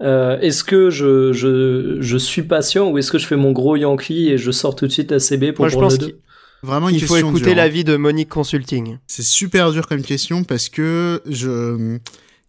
euh, 0.02 0.40
est-ce 0.40 0.64
que 0.64 0.90
je, 0.90 1.34
je, 1.34 1.98
je 2.00 2.18
suis 2.18 2.44
patient 2.44 2.90
ou 2.90 2.98
est-ce 2.98 3.12
que 3.12 3.18
je 3.18 3.28
fais 3.28 3.36
mon 3.36 3.52
gros 3.52 3.76
Yankee 3.76 4.30
et 4.30 4.38
je 4.38 4.52
sors 4.52 4.76
tout 4.78 4.88
de 4.88 4.92
suite 4.94 5.12
la 5.12 5.20
CB 5.20 5.52
pour 5.52 5.64
Moi, 5.64 5.70
je 5.70 5.74
prendre 5.76 5.90
pense 5.90 6.00
le 6.00 6.06
qu'il 6.06 6.16
2 6.16 6.22
Vraiment 6.64 6.88
une 6.90 6.96
il 6.96 7.04
faut 7.04 7.18
écouter 7.18 7.52
hein. 7.52 7.56
l'avis 7.56 7.84
de 7.84 7.98
Monique 7.98 8.30
Consulting. 8.30 8.98
C'est 9.08 9.24
super 9.26 9.72
dur 9.72 9.88
comme 9.88 10.02
question 10.02 10.46
parce 10.46 10.70
que 10.70 11.22
je. 11.30 12.00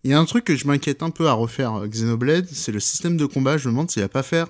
Il 0.05 0.11
y 0.11 0.15
a 0.15 0.19
un 0.19 0.25
truc 0.25 0.45
que 0.45 0.57
je 0.57 0.67
m'inquiète 0.67 1.03
un 1.03 1.11
peu 1.11 1.29
à 1.29 1.33
refaire 1.33 1.75
euh, 1.83 1.87
Xenoblade, 1.89 2.47
c'est 2.53 2.73
le 2.73 2.81
système 2.81 3.17
de 3.17 3.27
combat. 3.27 3.57
Je 3.59 3.69
me 3.69 3.73
demande 3.73 3.91
s'il 3.91 4.03
va 4.03 4.09
pas 4.09 4.23
faire. 4.23 4.47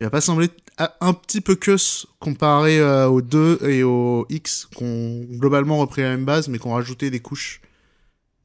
Il 0.00 0.04
va 0.04 0.10
pas 0.10 0.20
sembler 0.20 0.48
a- 0.76 0.94
un 1.00 1.12
petit 1.12 1.40
peu 1.40 1.56
que 1.56 1.74
comparé 2.20 2.78
euh, 2.78 3.08
aux 3.08 3.20
2 3.20 3.58
et 3.68 3.82
au 3.82 4.26
X, 4.30 4.68
qui 4.76 4.84
ont 4.84 5.24
globalement 5.32 5.78
repris 5.78 6.02
la 6.02 6.10
même 6.10 6.24
base 6.24 6.46
mais 6.48 6.58
qui 6.58 6.66
ont 6.68 6.74
rajouté 6.74 7.10
des 7.10 7.18
couches. 7.20 7.60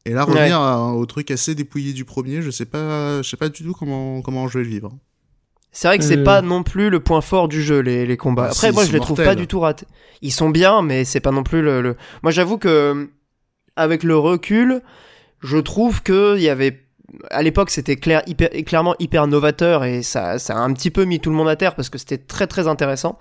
Et 0.05 0.09
là, 0.11 0.25
Ouais. 0.27 0.33
revenir 0.33 0.59
à- 0.59 0.93
au 0.93 1.05
truc 1.05 1.29
assez 1.31 1.53
dépouillé 1.55 1.93
du 1.93 2.03
premier, 2.05 2.41
je 2.41 2.49
sais 2.49 2.65
pas, 2.65 3.21
je 3.21 3.29
sais 3.29 3.37
pas 3.37 3.49
du 3.49 3.63
tout 3.63 3.73
comment, 3.73 4.21
comment 4.21 4.47
je 4.47 4.57
vais 4.57 4.63
le 4.65 4.69
vivre. 4.69 4.91
C'est 5.71 5.87
vrai 5.87 5.97
que 5.97 6.03
c'est 6.03 6.17
Euh. 6.19 6.23
pas 6.23 6.41
non 6.41 6.61
plus 6.63 6.89
le 6.89 6.99
point 6.99 7.21
fort 7.21 7.47
du 7.47 7.61
jeu, 7.63 7.79
les, 7.79 8.05
les 8.05 8.17
combats. 8.17 8.45
Ah, 8.47 8.51
Après, 8.51 8.71
moi, 8.71 8.83
je 8.85 8.91
les 8.91 8.99
trouve 8.99 9.17
pas 9.23 9.35
du 9.35 9.47
tout 9.47 9.59
ratés. 9.59 9.87
Ils 10.21 10.31
sont 10.33 10.49
bien, 10.49 10.81
mais 10.81 11.05
c'est 11.05 11.19
pas 11.19 11.31
non 11.31 11.43
plus 11.43 11.61
le. 11.61 11.81
le- 11.81 11.95
Moi, 12.23 12.31
j'avoue 12.31 12.57
que, 12.57 13.09
avec 13.75 14.03
le 14.03 14.17
recul, 14.17 14.81
je 15.43 15.57
trouve 15.57 16.01
que 16.03 16.35
il 16.37 16.43
y 16.43 16.49
avait. 16.49 16.79
À 17.29 17.43
l'époque, 17.43 17.69
c'était 17.69 17.95
clair, 17.97 18.23
hyper, 18.25 18.49
clairement 18.65 18.95
hyper 18.97 19.27
novateur 19.27 19.83
et 19.83 20.01
ça, 20.01 20.39
ça 20.39 20.55
a 20.55 20.59
un 20.61 20.73
petit 20.73 20.89
peu 20.89 21.03
mis 21.05 21.19
tout 21.19 21.29
le 21.29 21.35
monde 21.35 21.47
à 21.47 21.55
terre 21.55 21.75
parce 21.75 21.89
que 21.89 21.99
c'était 21.99 22.17
très 22.17 22.47
très 22.47 22.67
intéressant. 22.67 23.19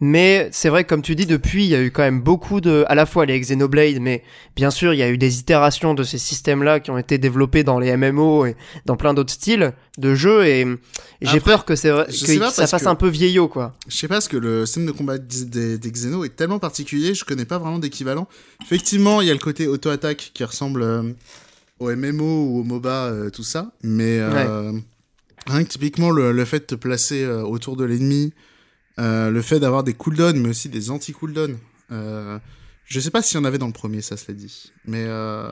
Mais 0.00 0.48
c'est 0.50 0.68
vrai, 0.68 0.82
que, 0.82 0.88
comme 0.88 1.02
tu 1.02 1.14
dis, 1.14 1.24
depuis, 1.24 1.64
il 1.64 1.70
y 1.70 1.74
a 1.76 1.80
eu 1.80 1.92
quand 1.92 2.02
même 2.02 2.20
beaucoup 2.20 2.60
de, 2.60 2.84
à 2.88 2.96
la 2.96 3.06
fois 3.06 3.26
les 3.26 3.38
Xenoblade, 3.38 4.00
mais 4.00 4.24
bien 4.56 4.72
sûr, 4.72 4.92
il 4.92 4.96
y 4.98 5.04
a 5.04 5.08
eu 5.08 5.18
des 5.18 5.38
itérations 5.38 5.94
de 5.94 6.02
ces 6.02 6.18
systèmes-là 6.18 6.80
qui 6.80 6.90
ont 6.90 6.98
été 6.98 7.16
développés 7.18 7.62
dans 7.62 7.78
les 7.78 7.96
MMO 7.96 8.44
et 8.46 8.56
dans 8.86 8.96
plein 8.96 9.14
d'autres 9.14 9.32
styles 9.32 9.72
de 9.98 10.16
jeux 10.16 10.44
et, 10.44 10.62
et 10.62 10.66
j'ai 11.22 11.38
peur 11.38 11.64
que 11.64 11.76
c'est 11.76 11.90
que 11.90 12.38
pas 12.40 12.50
ça 12.50 12.66
fasse 12.66 12.82
que- 12.82 12.88
un 12.88 12.96
peu 12.96 13.08
vieillot, 13.08 13.46
quoi. 13.46 13.74
Je 13.86 13.96
sais 13.96 14.08
pas, 14.08 14.16
parce 14.16 14.26
que 14.26 14.36
le 14.36 14.66
système 14.66 14.86
de 14.86 14.92
combat 14.92 15.16
des, 15.16 15.44
des, 15.44 15.78
des 15.78 15.90
Xeno 15.92 16.24
est 16.24 16.34
tellement 16.34 16.58
particulier, 16.58 17.14
je 17.14 17.24
connais 17.24 17.44
pas 17.44 17.58
vraiment 17.58 17.78
d'équivalent. 17.78 18.26
Effectivement, 18.64 19.20
il 19.20 19.28
y 19.28 19.30
a 19.30 19.34
le 19.34 19.38
côté 19.38 19.68
auto-attaque 19.68 20.32
qui 20.34 20.42
ressemble 20.42 20.82
euh, 20.82 21.02
au 21.78 21.94
MMO 21.94 22.46
ou 22.46 22.60
au 22.60 22.64
MOBA, 22.64 23.06
euh, 23.06 23.30
tout 23.30 23.42
ça. 23.42 23.72
Mais 23.82 24.18
euh, 24.20 24.72
rien 25.46 25.64
que 25.64 25.68
typiquement, 25.68 26.10
le, 26.10 26.32
le 26.32 26.44
fait 26.44 26.60
de 26.60 26.64
te 26.64 26.74
placer 26.74 27.22
euh, 27.24 27.42
autour 27.42 27.76
de 27.76 27.84
l'ennemi, 27.84 28.32
euh, 28.98 29.30
le 29.30 29.42
fait 29.42 29.60
d'avoir 29.60 29.84
des 29.84 29.94
cooldowns, 29.94 30.38
mais 30.40 30.48
aussi 30.50 30.68
des 30.68 30.90
anti-cooldowns. 30.90 31.58
Euh, 31.92 32.38
je 32.84 33.00
sais 33.00 33.10
pas 33.10 33.22
s'il 33.22 33.38
y 33.38 33.40
en 33.40 33.44
avait 33.44 33.58
dans 33.58 33.66
le 33.66 33.72
premier, 33.72 34.02
ça 34.02 34.16
se 34.16 34.24
l'a 34.28 34.34
dit. 34.34 34.72
Mais 34.86 35.04
euh, 35.06 35.50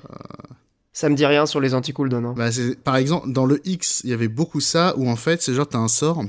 Ça 0.93 1.09
me 1.09 1.15
dit 1.15 1.27
rien 1.27 1.47
sur 1.47 1.61
les 1.61 1.75
anti-cooldowns. 1.75 2.25
hein. 2.27 2.35
bah, 2.37 2.49
par 2.83 2.97
exemple, 2.97 3.31
dans 3.31 3.47
le 3.47 3.61
X, 3.67 4.01
il 4.05 4.11
y 4.11 4.13
avait 4.13 4.29
beaucoup 4.29 4.61
ça, 4.61 4.95
où 4.97 5.09
en 5.09 5.17
fait, 5.17 5.43
c'est 5.43 5.55
genre, 5.55 5.69
t'as 5.69 5.79
un 5.79 5.89
sort, 5.89 6.23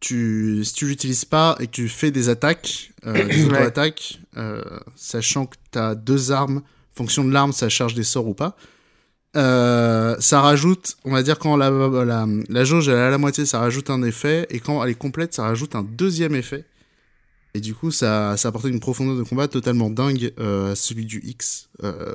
tu, 0.00 0.62
si 0.64 0.72
tu 0.74 0.86
l'utilises 0.86 1.24
pas 1.24 1.56
et 1.60 1.66
que 1.66 1.72
tu 1.72 1.88
fais 1.88 2.10
des 2.10 2.28
attaques, 2.28 2.92
euh, 3.06 3.24
des 3.28 3.44
Ouais. 3.44 3.50
auto-attaques, 3.50 4.20
euh, 4.36 4.62
sachant 4.96 5.46
que 5.46 5.56
t'as 5.70 5.94
deux 5.94 6.32
armes, 6.32 6.62
fonction 6.94 7.24
de 7.24 7.32
l'arme, 7.32 7.52
ça 7.52 7.68
charge 7.68 7.94
des 7.94 8.02
sorts 8.04 8.26
ou 8.28 8.34
pas, 8.34 8.56
euh, 9.36 10.16
ça 10.20 10.40
rajoute, 10.40 10.96
on 11.04 11.10
va 11.10 11.22
dire, 11.22 11.38
quand 11.38 11.56
la, 11.56 11.70
la, 11.70 12.26
la 12.48 12.64
jauge 12.64 12.88
elle 12.88 12.96
est 12.96 13.00
à 13.00 13.10
la 13.10 13.18
moitié, 13.18 13.46
ça 13.46 13.58
rajoute 13.58 13.90
un 13.90 14.02
effet, 14.02 14.46
et 14.50 14.60
quand 14.60 14.82
elle 14.82 14.90
est 14.90 14.94
complète, 14.94 15.34
ça 15.34 15.44
rajoute 15.44 15.74
un 15.74 15.82
deuxième 15.82 16.34
effet. 16.34 16.64
Et 17.56 17.60
du 17.60 17.72
coup, 17.72 17.92
ça, 17.92 18.36
ça 18.36 18.48
apportait 18.48 18.68
une 18.68 18.80
profondeur 18.80 19.16
de 19.16 19.22
combat 19.22 19.46
totalement 19.46 19.88
dingue 19.88 20.32
euh, 20.40 20.72
à 20.72 20.74
celui 20.74 21.04
du 21.04 21.20
X. 21.24 21.68
Euh, 21.84 22.14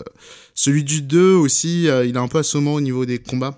celui 0.54 0.84
du 0.84 1.02
2 1.02 1.34
aussi, 1.34 1.88
euh, 1.88 2.06
il 2.06 2.16
est 2.16 2.20
un 2.20 2.28
peu 2.28 2.40
assommant 2.40 2.74
au 2.74 2.82
niveau 2.82 3.06
des 3.06 3.20
combats. 3.20 3.58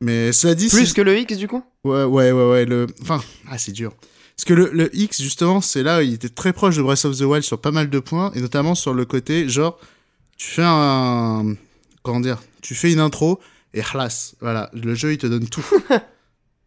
Mais 0.00 0.30
cela 0.32 0.54
dit, 0.54 0.68
Plus 0.68 0.92
que 0.92 1.02
le 1.02 1.18
X, 1.18 1.36
du 1.36 1.48
coup? 1.48 1.64
Ouais, 1.82 2.04
ouais, 2.04 2.30
ouais, 2.30 2.50
ouais. 2.50 2.64
Le... 2.64 2.86
Enfin, 3.02 3.20
ah, 3.50 3.58
c'est 3.58 3.72
dur. 3.72 3.92
Parce 4.36 4.44
que 4.44 4.54
le, 4.54 4.70
le 4.72 4.94
X, 4.94 5.20
justement, 5.20 5.60
c'est 5.60 5.82
là 5.82 5.98
où 5.98 6.02
il 6.02 6.14
était 6.14 6.28
très 6.28 6.52
proche 6.52 6.76
de 6.76 6.82
Breath 6.82 7.06
of 7.06 7.18
the 7.18 7.22
Wild 7.22 7.42
sur 7.42 7.60
pas 7.60 7.72
mal 7.72 7.90
de 7.90 7.98
points, 7.98 8.30
et 8.34 8.40
notamment 8.40 8.76
sur 8.76 8.94
le 8.94 9.04
côté, 9.04 9.48
genre, 9.48 9.80
tu 10.36 10.48
fais 10.48 10.64
un. 10.64 11.56
Comment 12.06 12.20
dire 12.20 12.38
Tu 12.62 12.74
fais 12.76 12.92
une 12.92 13.00
intro, 13.00 13.40
et 13.74 13.82
hlas, 13.82 14.36
voilà, 14.40 14.70
le 14.72 14.94
jeu 14.94 15.12
il 15.12 15.18
te 15.18 15.26
donne 15.26 15.48
tout. 15.48 15.66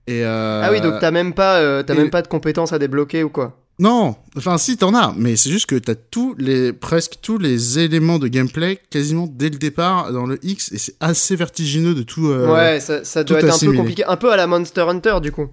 et 0.08 0.24
euh... 0.26 0.62
Ah 0.66 0.70
oui, 0.72 0.82
donc 0.82 0.96
t'as 1.00 1.12
même 1.12 1.34
pas, 1.34 1.60
euh, 1.60 1.82
t'as 1.82 1.94
et- 1.94 1.98
même 1.98 2.10
pas 2.10 2.22
de 2.22 2.28
compétences 2.28 2.74
à 2.74 2.78
débloquer 2.80 3.24
ou 3.24 3.30
quoi? 3.30 3.56
Non, 3.82 4.18
enfin 4.36 4.58
si 4.58 4.76
t'en 4.76 4.94
as, 4.94 5.14
mais 5.16 5.38
c'est 5.38 5.50
juste 5.50 5.68
que 5.68 5.78
t'as 5.78 5.96
tous 5.96 6.36
les 6.38 6.74
presque 6.74 7.14
tous 7.22 7.38
les 7.38 7.80
éléments 7.80 8.20
de 8.20 8.28
gameplay 8.28 8.78
quasiment 8.90 9.26
dès 9.32 9.50
le 9.50 9.58
départ 9.58 10.12
dans 10.12 10.26
le 10.26 10.38
X 10.46 10.74
et 10.74 10.78
c'est 10.78 10.96
assez 11.00 11.38
vertigineux 11.38 11.96
de 11.96 12.04
tout. 12.04 12.28
euh, 12.28 12.54
Ouais, 12.54 12.82
ça, 12.82 13.06
ça 13.06 13.24
doit 13.24 13.40
tout 13.40 13.46
être 13.48 13.56
un 13.56 13.58
peu 13.68 13.72
compliqué. 13.78 14.04
Un 14.06 14.18
peu 14.18 14.34
à 14.34 14.36
la 14.36 14.48
Monster 14.48 14.82
Hunter, 14.82 15.20
du 15.22 15.32
coup. 15.32 15.48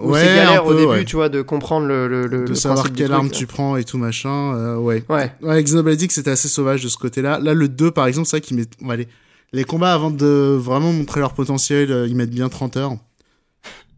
Où 0.00 0.10
ouais, 0.12 0.20
c'est 0.20 0.26
galère 0.26 0.62
un 0.62 0.66
au 0.66 0.74
début, 0.74 0.86
ouais. 0.88 1.04
tu 1.04 1.16
vois, 1.16 1.28
de 1.28 1.42
comprendre 1.42 1.86
le, 1.86 2.06
le, 2.08 2.26
le, 2.26 2.44
de 2.44 2.48
le 2.50 2.54
savoir 2.54 2.92
quelle 2.92 3.12
arme 3.12 3.30
tu 3.30 3.46
prends 3.46 3.76
et 3.76 3.84
tout 3.84 3.98
machin. 3.98 4.54
euh, 4.56 4.76
ouais. 4.76 5.02
Ouais. 5.08 5.32
Ouais, 5.42 5.62
Xenoblade 5.62 6.00
X 6.00 6.14
c'était 6.14 6.30
assez 6.30 6.48
sauvage 6.48 6.82
de 6.82 6.88
ce 6.88 6.96
côté-là. 6.96 7.38
Là, 7.40 7.54
le 7.54 7.68
2 7.68 7.90
par 7.90 8.06
exemple, 8.06 8.26
c'est 8.28 8.36
vrai 8.36 8.40
qu'ils 8.46 8.56
mettent. 8.56 8.72
ouais, 8.82 8.96
les, 8.96 9.08
les 9.52 9.64
combats 9.64 9.92
avant 9.94 10.10
de 10.10 10.56
vraiment 10.58 10.92
montrer 10.92 11.20
leur 11.20 11.32
potentiel, 11.34 11.90
euh, 11.90 12.06
ils 12.06 12.14
mettent 12.14 12.30
bien 12.30 12.48
30 12.48 12.76
heures. 12.76 12.92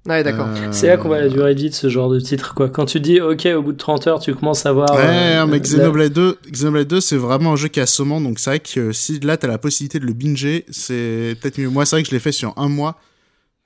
Ouais, 0.08 0.22
d'accord. 0.22 0.46
Euh, 0.48 0.68
C'est 0.70 0.86
là 0.86 0.96
qu'on 0.96 1.08
voit 1.08 1.18
la 1.20 1.28
durée 1.28 1.54
de 1.54 1.60
vie 1.60 1.68
de 1.68 1.74
ce 1.74 1.90
genre 1.90 2.08
de 2.08 2.18
titre, 2.18 2.54
quoi. 2.54 2.70
Quand 2.70 2.86
tu 2.86 3.00
dis, 3.00 3.20
ok, 3.20 3.46
au 3.54 3.60
bout 3.62 3.72
de 3.72 3.76
30 3.76 4.06
heures, 4.06 4.18
tu 4.18 4.34
commences 4.34 4.64
à 4.64 4.72
voir. 4.72 4.90
Ouais, 4.94 5.02
euh, 5.04 5.44
mais 5.46 5.52
la- 5.52 5.58
Xenoblade 5.58 6.12
2, 6.14 6.38
Xenoblade 6.50 6.88
2, 6.88 7.00
c'est 7.02 7.16
vraiment 7.18 7.52
un 7.52 7.56
jeu 7.56 7.68
qui 7.68 7.80
est 7.80 7.82
assommant, 7.82 8.18
donc 8.18 8.38
c'est 8.38 8.48
vrai 8.50 8.60
que 8.60 8.92
si 8.92 9.20
là 9.20 9.36
t'as 9.36 9.46
la 9.48 9.58
possibilité 9.58 9.98
de 10.00 10.06
le 10.06 10.14
binger, 10.14 10.64
c'est 10.70 11.36
peut-être 11.42 11.58
mieux. 11.58 11.68
Moi, 11.68 11.84
c'est 11.84 11.96
vrai 11.96 12.02
que 12.02 12.08
je 12.08 12.14
l'ai 12.14 12.20
fait 12.20 12.32
sur 12.32 12.54
un 12.56 12.68
mois. 12.70 12.98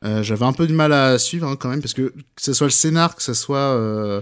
Euh, 0.05 0.23
J'avais 0.23 0.45
un 0.45 0.53
peu 0.53 0.67
de 0.67 0.73
mal 0.75 0.93
à 0.93 1.19
suivre 1.19 1.47
hein, 1.49 1.57
quand 1.57 1.69
même, 1.69 1.81
parce 1.81 1.95
que 1.95 2.03
que 2.03 2.43
ce 2.43 2.53
soit 2.53 2.67
le 2.67 2.71
scénar, 2.73 3.17
que 3.17 3.23
ce 3.23 3.35
soit 3.35 3.59
euh, 3.59 4.21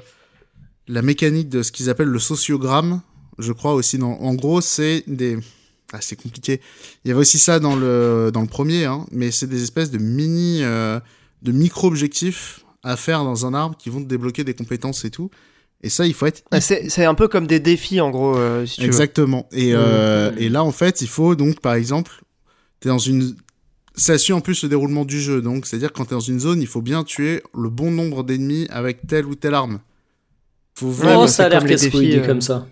la 0.88 1.02
mécanique 1.02 1.48
de 1.48 1.62
ce 1.62 1.72
qu'ils 1.72 1.90
appellent 1.90 2.08
le 2.08 2.18
sociogramme, 2.18 3.00
je 3.38 3.52
crois 3.52 3.74
aussi. 3.74 3.98
Dans... 3.98 4.12
En 4.12 4.34
gros, 4.34 4.60
c'est 4.60 5.04
des. 5.06 5.38
Ah, 5.92 5.98
c'est 6.00 6.16
compliqué. 6.16 6.60
Il 7.04 7.08
y 7.08 7.10
avait 7.10 7.20
aussi 7.20 7.38
ça 7.38 7.58
dans 7.60 7.76
le 7.76 8.30
dans 8.32 8.40
le 8.42 8.46
premier, 8.46 8.84
hein, 8.86 9.04
mais 9.10 9.30
c'est 9.30 9.46
des 9.46 9.62
espèces 9.62 9.90
de 9.90 9.98
mini, 9.98 10.60
euh, 10.62 10.98
de 11.42 11.52
micro-objectifs 11.52 12.60
à 12.82 12.96
faire 12.96 13.24
dans 13.24 13.44
un 13.46 13.52
arbre 13.54 13.76
qui 13.76 13.90
vont 13.90 14.02
te 14.02 14.08
débloquer 14.08 14.42
des 14.44 14.54
compétences 14.54 15.04
et 15.04 15.10
tout. 15.10 15.30
Et 15.82 15.88
ça, 15.88 16.06
il 16.06 16.14
faut 16.14 16.26
être 16.26 16.42
C'est 16.60 17.04
un 17.04 17.14
peu 17.14 17.26
comme 17.26 17.46
des 17.48 17.58
défis, 17.60 18.00
en 18.00 18.10
gros, 18.10 18.36
euh, 18.36 18.64
si 18.66 18.76
tu 18.76 18.80
veux. 18.82 18.86
Exactement. 18.86 19.48
Et, 19.52 19.72
euh, 19.74 20.30
Mhm. 20.30 20.38
et 20.38 20.48
là, 20.48 20.62
en 20.62 20.70
fait, 20.70 21.00
il 21.02 21.08
faut 21.08 21.34
donc, 21.34 21.60
par 21.60 21.74
exemple, 21.74 22.22
t'es 22.80 22.88
dans 22.88 22.98
une. 22.98 23.34
Ça 23.94 24.16
suit 24.18 24.32
en 24.32 24.40
plus 24.40 24.62
le 24.62 24.68
déroulement 24.68 25.04
du 25.04 25.20
jeu. 25.20 25.42
Donc, 25.42 25.66
c'est-à-dire 25.66 25.92
quand 25.92 26.06
t'es 26.06 26.14
dans 26.14 26.20
une 26.20 26.40
zone, 26.40 26.60
il 26.62 26.66
faut 26.66 26.80
bien 26.82 27.04
tuer 27.04 27.42
le 27.54 27.68
bon 27.68 27.90
nombre 27.90 28.22
d'ennemis 28.22 28.66
avec 28.70 29.06
telle 29.06 29.26
ou 29.26 29.34
telle 29.34 29.54
arme. 29.54 29.80
Faut 30.74 30.86
Ouais, 30.86 30.92
vraiment. 30.92 31.22
Oh, 31.22 31.26
ça 31.26 31.44
a 31.44 31.48
l'air 31.50 31.64
casse-couille 31.64 32.16
euh. 32.18 32.26
comme 32.26 32.40
ça. 32.40 32.66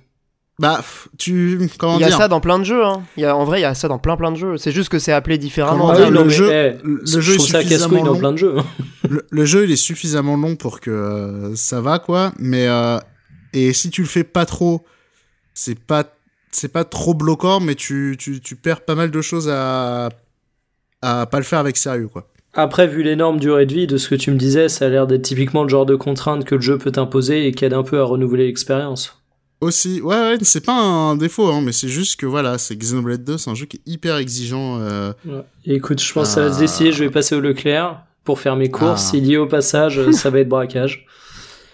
Bah, 0.58 0.82
tu. 1.18 1.58
Comment 1.78 1.96
Il 1.98 2.00
y 2.02 2.04
a 2.04 2.08
dire 2.08 2.16
ça 2.18 2.28
dans 2.28 2.40
plein 2.40 2.58
de 2.58 2.64
jeux, 2.64 2.84
hein. 2.84 3.02
Il 3.16 3.22
y 3.22 3.26
a, 3.26 3.34
en 3.36 3.44
vrai, 3.44 3.60
il 3.60 3.62
y 3.62 3.66
a 3.66 3.74
ça 3.74 3.88
dans 3.88 3.98
plein 3.98 4.16
plein 4.16 4.30
de 4.30 4.36
jeux. 4.36 4.56
C'est 4.58 4.72
juste 4.72 4.88
que 4.90 4.98
c'est 4.98 5.12
appelé 5.12 5.38
différemment. 5.38 5.90
Ah 5.90 5.96
dire, 5.96 6.06
oui, 6.08 6.12
le 6.12 6.24
mais, 6.24 6.30
jeu- 6.30 6.50
eh, 6.52 6.76
le 6.82 7.00
je 7.06 7.20
jeu 7.20 7.38
ça 7.38 7.60
suffisamment 7.62 8.02
dans 8.04 8.12
long. 8.12 8.18
plein 8.18 8.32
de 8.32 8.36
jeux. 8.38 8.56
le, 9.08 9.26
le 9.30 9.44
jeu, 9.46 9.64
il 9.64 9.70
est 9.72 9.76
suffisamment 9.76 10.36
long 10.36 10.56
pour 10.56 10.80
que 10.80 10.90
euh, 10.90 11.56
ça 11.56 11.80
va, 11.80 11.98
quoi. 11.98 12.32
Mais. 12.38 12.66
euh, 12.66 12.98
et 13.52 13.72
si 13.72 13.90
tu 13.90 14.02
le 14.02 14.06
fais 14.08 14.24
pas 14.24 14.44
trop, 14.46 14.84
c'est 15.54 15.78
pas. 15.78 16.04
C'est 16.52 16.68
pas 16.72 16.84
trop 16.84 17.14
bloquant, 17.14 17.60
mais 17.60 17.74
tu, 17.74 18.16
tu, 18.18 18.40
tu 18.40 18.56
perds 18.56 18.80
pas 18.84 18.94
mal 18.94 19.10
de 19.10 19.20
choses 19.22 19.48
à. 19.48 20.08
À 21.02 21.26
pas 21.26 21.38
le 21.38 21.45
faire 21.45 21.59
avec 21.59 21.76
sérieux, 21.76 22.09
quoi. 22.09 22.28
Après, 22.54 22.87
vu 22.88 23.02
l'énorme 23.04 23.38
durée 23.38 23.64
de 23.66 23.73
vie 23.73 23.87
de 23.87 23.97
ce 23.97 24.09
que 24.09 24.16
tu 24.16 24.30
me 24.33 24.37
disais, 24.37 24.69
ça 24.69 24.87
a 24.87 24.88
l'air 24.88 25.07
d'être 25.07 25.23
typiquement 25.23 25.62
le 25.62 25.69
genre 25.69 25.87
de 25.87 25.95
contrainte 25.95 26.45
que 26.45 26.57
le 26.57 26.61
jeu 26.61 26.78
peut 26.78 26.90
t'imposer 26.90 27.47
et 27.47 27.52
qui 27.52 27.64
aide 27.64 27.75
un 27.75 27.85
peu 27.85 28.00
à 28.00 28.04
renouveler 28.04 28.47
l'expérience. 28.47 29.16
Aussi, 29.61 30.00
ouais, 30.00 30.16
ouais, 30.16 30.38
c'est 30.42 30.64
pas 30.64 30.73
un 30.75 31.16
défaut, 31.16 31.47
hein, 31.49 31.61
mais 31.62 31.73
c'est 31.73 31.87
juste 31.88 32.19
que 32.19 32.26
voilà, 32.26 32.57
c'est 32.59 32.75
Xenoblade 32.76 33.23
2, 33.25 33.38
c'est 33.38 33.50
un 33.50 33.54
jeu 33.54 33.66
qui 33.66 33.76
est 33.76 33.90
hyper 33.92 34.16
exigeant. 34.16 34.78
Euh... 34.80 35.12
Ouais. 35.26 35.42
Écoute, 35.66 36.02
je 36.02 36.12
pense 36.12 36.28
que 36.28 36.35
ça 36.35 36.40
va 36.42 36.50
se 36.50 36.57
Ah. 36.57 36.61
décider, 36.61 36.92
je 36.92 37.04
vais 37.04 37.11
passer 37.11 37.35
au 37.37 37.40
Leclerc 37.40 38.00
pour 38.25 38.40
faire 38.40 38.57
mes 38.57 38.71
courses. 38.71 39.04
Ah. 39.07 39.11
S'il 39.11 39.26
y 39.26 39.35
est 39.35 39.37
au 39.37 39.47
passage, 39.47 40.11
ça 40.12 40.30
va 40.30 40.40
être 40.40 40.49
braquage. 40.49 41.07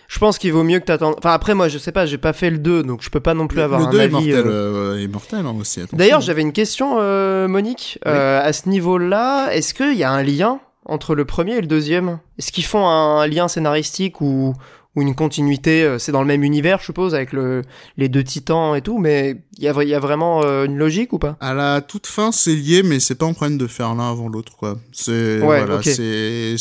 Je 0.08 0.18
pense 0.18 0.38
qu'il 0.38 0.52
vaut 0.52 0.62
mieux 0.62 0.78
que 0.78 0.84
t'attendes. 0.84 1.16
Enfin, 1.18 1.32
après, 1.32 1.54
moi, 1.54 1.68
je 1.68 1.78
sais 1.78 1.92
pas, 1.92 2.06
j'ai 2.06 2.18
pas 2.18 2.32
fait 2.32 2.50
le 2.50 2.58
2, 2.58 2.82
donc 2.84 3.02
je 3.02 3.10
peux 3.10 3.20
pas 3.20 3.34
non 3.34 3.46
plus 3.48 3.60
avoir 3.60 3.80
le 3.80 3.86
un 3.86 3.90
2 3.90 3.98
est 3.98 4.02
avis. 4.02 4.12
mortel, 4.12 4.34
euh. 4.46 4.94
euh, 4.94 5.02
est 5.02 5.08
mortel 5.08 5.40
hein, 5.46 5.54
aussi. 5.58 5.80
D'ailleurs, 5.92 6.20
j'avais 6.20 6.42
une 6.42 6.52
question, 6.52 6.96
euh, 7.00 7.48
Monique. 7.48 7.98
Oui. 8.06 8.12
Euh, 8.12 8.40
à 8.42 8.52
ce 8.52 8.68
niveau-là, 8.68 9.50
est-ce 9.52 9.75
qu'il 9.75 9.94
y 9.96 10.04
a 10.04 10.10
un 10.10 10.22
lien 10.22 10.60
entre 10.84 11.14
le 11.14 11.25
premier 11.25 11.54
et 11.56 11.60
le 11.60 11.66
deuxième? 11.66 12.18
Est-ce 12.38 12.52
qu'ils 12.52 12.64
font 12.64 12.86
un 12.86 13.26
lien 13.26 13.48
scénaristique 13.48 14.20
ou, 14.20 14.54
ou 14.94 15.02
une 15.02 15.14
continuité 15.16 15.82
euh, 15.82 15.98
C'est 15.98 16.12
dans 16.12 16.20
le 16.22 16.28
même 16.28 16.44
univers, 16.44 16.78
je 16.78 16.84
suppose, 16.84 17.14
avec 17.14 17.32
le, 17.32 17.62
les 17.96 18.08
deux 18.08 18.22
titans 18.22 18.76
et 18.76 18.82
tout, 18.82 18.98
mais 18.98 19.42
il 19.58 19.64
y 19.64 19.68
a, 19.68 19.82
y 19.82 19.94
vraiment 20.00 20.42
euh, 20.44 20.66
une 20.66 20.78
logique 20.78 21.12
ou 21.12 21.18
pas? 21.18 21.36
À 21.40 21.52
la 21.52 21.80
toute 21.80 22.06
fin, 22.06 22.30
c'est 22.30 22.54
lié, 22.54 22.82
mais 22.84 23.00
c'est 23.00 23.16
pas 23.16 23.26
en 23.26 23.34
train 23.34 23.50
de 23.50 23.66
faire 23.66 23.94
l'un 23.96 24.10
avant 24.10 24.28
l'autre, 24.28 24.56
quoi. 24.56 24.76
C'est 24.92 25.40
Ouais, 25.40 25.64
voilà, 25.64 25.76
ok. 25.76 25.84
c'est 25.84 26.54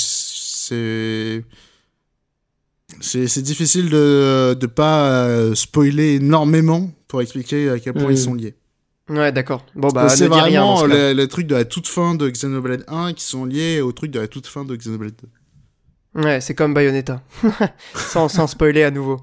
c'est 3.01 3.41
difficile 3.41 3.89
de 3.89 4.53
de 4.53 4.67
pas 4.67 5.09
euh, 5.09 5.55
spoiler 5.55 6.15
énormément 6.15 6.91
pour 7.07 7.21
expliquer 7.21 7.69
à 7.69 7.79
quel 7.79 7.93
point 7.93 8.11
ils 8.11 8.17
sont 8.17 8.33
liés. 8.33 8.55
Ouais, 9.09 9.31
d'accord. 9.31 9.63
Bon, 9.75 9.89
bah, 9.89 10.05
ne 10.05 10.09
c'est 10.09 10.27
vraiment 10.27 10.77
ce 10.77 10.87
cas. 10.87 10.93
les, 10.93 11.13
les 11.13 11.27
trucs 11.27 11.45
de 11.45 11.53
la 11.53 11.65
toute 11.65 11.87
fin 11.87 12.15
de 12.15 12.27
Xenoblade 12.27 12.83
1 12.87 13.13
qui 13.13 13.23
sont 13.23 13.45
liés 13.45 13.79
au 13.79 13.91
truc 13.91 14.09
de 14.09 14.19
la 14.19 14.27
toute 14.27 14.47
fin 14.47 14.65
de 14.65 14.75
Xenoblade 14.75 15.13
2. 15.21 15.27
Ouais, 16.15 16.39
c'est 16.39 16.53
comme 16.55 16.73
Bayonetta. 16.73 17.19
sans, 17.93 18.29
sans 18.29 18.47
spoiler 18.47 18.83
à 18.83 18.91
nouveau. 18.91 19.15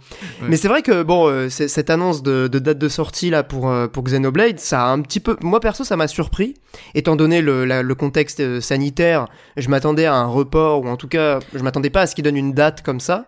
Ouais. 0.43 0.49
Mais 0.49 0.57
c'est 0.59 0.69
vrai 0.69 0.83
que, 0.83 1.03
bon, 1.03 1.27
euh, 1.27 1.49
c'est- 1.49 1.69
cette 1.69 1.89
annonce 1.89 2.23
de, 2.23 2.49
de 2.49 2.59
date 2.59 2.77
de 2.77 2.89
sortie, 2.91 3.31
là, 3.31 3.43
pour, 3.43 3.71
euh, 3.71 3.89
pour 3.89 4.05
Xenoblade, 4.05 4.61
ça 4.61 4.85
a 4.85 4.89
un 4.91 5.01
petit 5.01 5.19
peu... 5.21 5.37
Moi, 5.41 5.59
perso, 5.61 5.85
ça 5.85 5.97
m'a 5.97 6.07
surpris. 6.07 6.53
Étant 6.95 7.17
donné 7.17 7.41
le, 7.41 7.65
la- 7.65 7.83
le 7.83 7.95
contexte 7.95 8.41
euh, 8.41 8.61
sanitaire, 8.61 9.27
je 9.57 9.71
m'attendais 9.71 10.05
à 10.05 10.15
un 10.15 10.27
report, 10.27 10.83
ou 10.83 10.89
en 10.89 10.99
tout 10.99 11.09
cas, 11.09 11.39
je 11.55 11.61
m'attendais 11.63 11.89
pas 11.89 12.03
à 12.03 12.07
ce 12.07 12.15
qu'il 12.15 12.25
donne 12.25 12.37
une 12.37 12.53
date 12.53 12.83
comme 12.83 13.01
ça. 13.01 13.25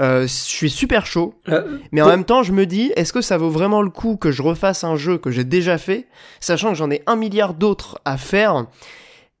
Euh, 0.00 0.22
je 0.22 0.26
suis 0.28 0.70
super 0.70 1.04
chaud. 1.04 1.34
Euh, 1.48 1.78
Mais 1.90 2.02
en 2.02 2.06
même 2.08 2.24
temps, 2.24 2.44
je 2.44 2.52
me 2.52 2.64
dis, 2.64 2.92
est-ce 2.94 3.12
que 3.12 3.20
ça 3.22 3.38
vaut 3.38 3.50
vraiment 3.50 3.82
le 3.82 3.90
coup 3.90 4.16
que 4.16 4.30
je 4.30 4.40
refasse 4.42 4.84
un 4.84 4.94
jeu 4.94 5.18
que 5.18 5.32
j'ai 5.32 5.44
déjà 5.44 5.78
fait, 5.78 6.06
sachant 6.38 6.68
que 6.70 6.76
j'en 6.76 6.90
ai 6.92 7.02
un 7.08 7.16
milliard 7.16 7.54
d'autres 7.54 8.00
à 8.04 8.16
faire? 8.16 8.66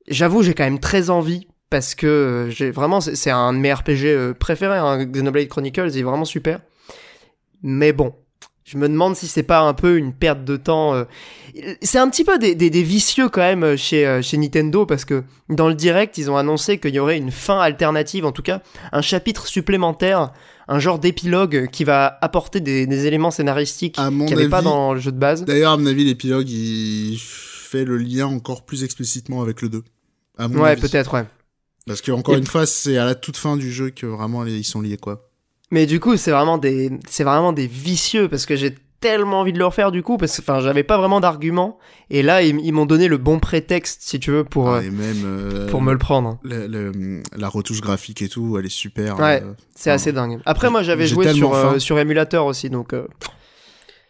J'avoue, 0.08 0.42
j'ai 0.42 0.54
quand 0.54 0.64
même 0.64 0.80
très 0.80 1.08
envie 1.08 1.46
parce 1.70 1.94
que 1.94 2.06
euh, 2.06 2.50
j'ai 2.50 2.70
vraiment, 2.70 3.00
c'est 3.00 3.30
un 3.30 3.52
de 3.52 3.58
mes 3.58 3.72
RPG 3.72 4.04
euh, 4.06 4.34
préférés, 4.34 4.78
hein, 4.78 5.04
Xenoblade 5.04 5.48
Chronicles, 5.48 5.88
il 5.92 5.98
est 5.98 6.02
vraiment 6.02 6.24
super. 6.24 6.60
Mais 7.62 7.92
bon, 7.92 8.14
je 8.64 8.76
me 8.78 8.88
demande 8.88 9.14
si 9.16 9.26
c'est 9.28 9.42
pas 9.42 9.60
un 9.60 9.74
peu 9.74 9.96
une 9.96 10.12
perte 10.12 10.44
de 10.44 10.56
temps. 10.56 10.94
euh. 10.94 11.04
C'est 11.82 11.98
un 11.98 12.08
petit 12.08 12.24
peu 12.24 12.38
des, 12.38 12.54
des, 12.54 12.70
des 12.70 12.82
vicieux 12.82 13.28
quand 13.28 13.40
même 13.42 13.76
chez, 13.76 14.20
chez 14.22 14.36
Nintendo 14.36 14.86
parce 14.86 15.04
que 15.04 15.22
dans 15.48 15.68
le 15.68 15.74
direct, 15.74 16.18
ils 16.18 16.30
ont 16.30 16.36
annoncé 16.36 16.78
qu'il 16.78 16.94
y 16.94 16.98
aurait 16.98 17.18
une 17.18 17.30
fin 17.30 17.58
alternative, 17.60 18.24
en 18.24 18.32
tout 18.32 18.42
cas 18.42 18.62
un 18.92 19.02
chapitre 19.02 19.46
supplémentaire, 19.46 20.32
un 20.68 20.78
genre 20.78 20.98
d'épilogue 20.98 21.68
qui 21.70 21.84
va 21.84 22.18
apporter 22.22 22.60
des, 22.60 22.86
des 22.86 23.06
éléments 23.06 23.30
scénaristiques 23.32 23.96
qu'il 23.96 24.08
n'y 24.26 24.32
avait 24.32 24.48
pas 24.48 24.62
dans 24.62 24.94
le 24.94 25.00
jeu 25.00 25.10
de 25.12 25.18
base. 25.18 25.44
D'ailleurs, 25.44 25.72
à 25.72 25.76
mon 25.76 25.86
avis, 25.86 26.04
l'épilogue, 26.04 26.48
il 26.48 27.18
fait 27.20 27.84
le 27.84 27.96
lien 27.96 28.26
encore 28.26 28.64
plus 28.64 28.84
explicitement 28.84 29.42
avec 29.42 29.62
le 29.62 29.68
2. 29.68 29.82
À 30.38 30.48
mon 30.48 30.60
Ouais, 30.62 30.76
peut-être, 30.76 31.14
ouais. 31.14 31.24
Parce 31.90 32.02
que, 32.02 32.12
encore 32.12 32.34
Et- 32.36 32.38
une 32.38 32.46
fois, 32.46 32.66
c'est 32.66 32.96
à 32.98 33.04
la 33.04 33.16
toute 33.16 33.36
fin 33.36 33.56
du 33.56 33.72
jeu 33.72 33.90
que 33.90 34.06
vraiment 34.06 34.44
ils 34.46 34.62
sont 34.64 34.80
liés, 34.80 34.96
quoi. 34.96 35.28
Mais 35.72 35.86
du 35.86 35.98
coup, 35.98 36.16
c'est 36.16 36.30
vraiment 36.30 36.56
des, 36.56 36.88
c'est 37.08 37.24
vraiment 37.24 37.52
des 37.52 37.66
vicieux 37.66 38.28
parce 38.28 38.46
que 38.46 38.54
j'ai 38.54 38.76
tellement 39.00 39.40
envie 39.40 39.52
de 39.52 39.58
le 39.58 39.64
refaire 39.64 39.90
du 39.90 40.02
coup 40.04 40.16
parce 40.18 40.36
que, 40.36 40.42
enfin, 40.42 40.60
j'avais 40.60 40.82
pas 40.84 40.98
vraiment 40.98 41.20
d'argument 41.20 41.78
et 42.10 42.22
là, 42.22 42.42
ils, 42.42 42.60
ils 42.60 42.72
m'ont 42.72 42.86
donné 42.86 43.08
le 43.08 43.16
bon 43.18 43.40
prétexte, 43.40 44.02
si 44.04 44.20
tu 44.20 44.30
veux, 44.30 44.44
pour, 44.44 44.68
Ah, 44.68 44.76
euh, 44.76 44.82
et 44.82 44.90
même 44.90 45.22
euh, 45.24 45.66
pour 45.68 45.80
me 45.82 45.90
le 45.92 45.98
prendre. 45.98 46.38
le- 46.44 46.68
le- 46.68 47.22
la 47.36 47.48
retouche 47.48 47.80
graphique 47.80 48.22
et 48.22 48.28
tout, 48.28 48.56
elle 48.56 48.66
est 48.66 48.68
super. 48.68 49.18
Ouais. 49.18 49.42
euh. 49.42 49.52
C'est 49.74 49.90
Ah. 49.90 49.94
assez 49.94 50.12
dingue. 50.12 50.38
Après, 50.46 50.70
moi, 50.70 50.84
j'avais 50.84 51.08
joué 51.08 51.32
sur, 51.34 51.54
euh, 51.54 51.78
sur 51.80 51.98
émulateur 51.98 52.46
aussi, 52.46 52.70
donc. 52.70 52.92
euh, 52.92 53.06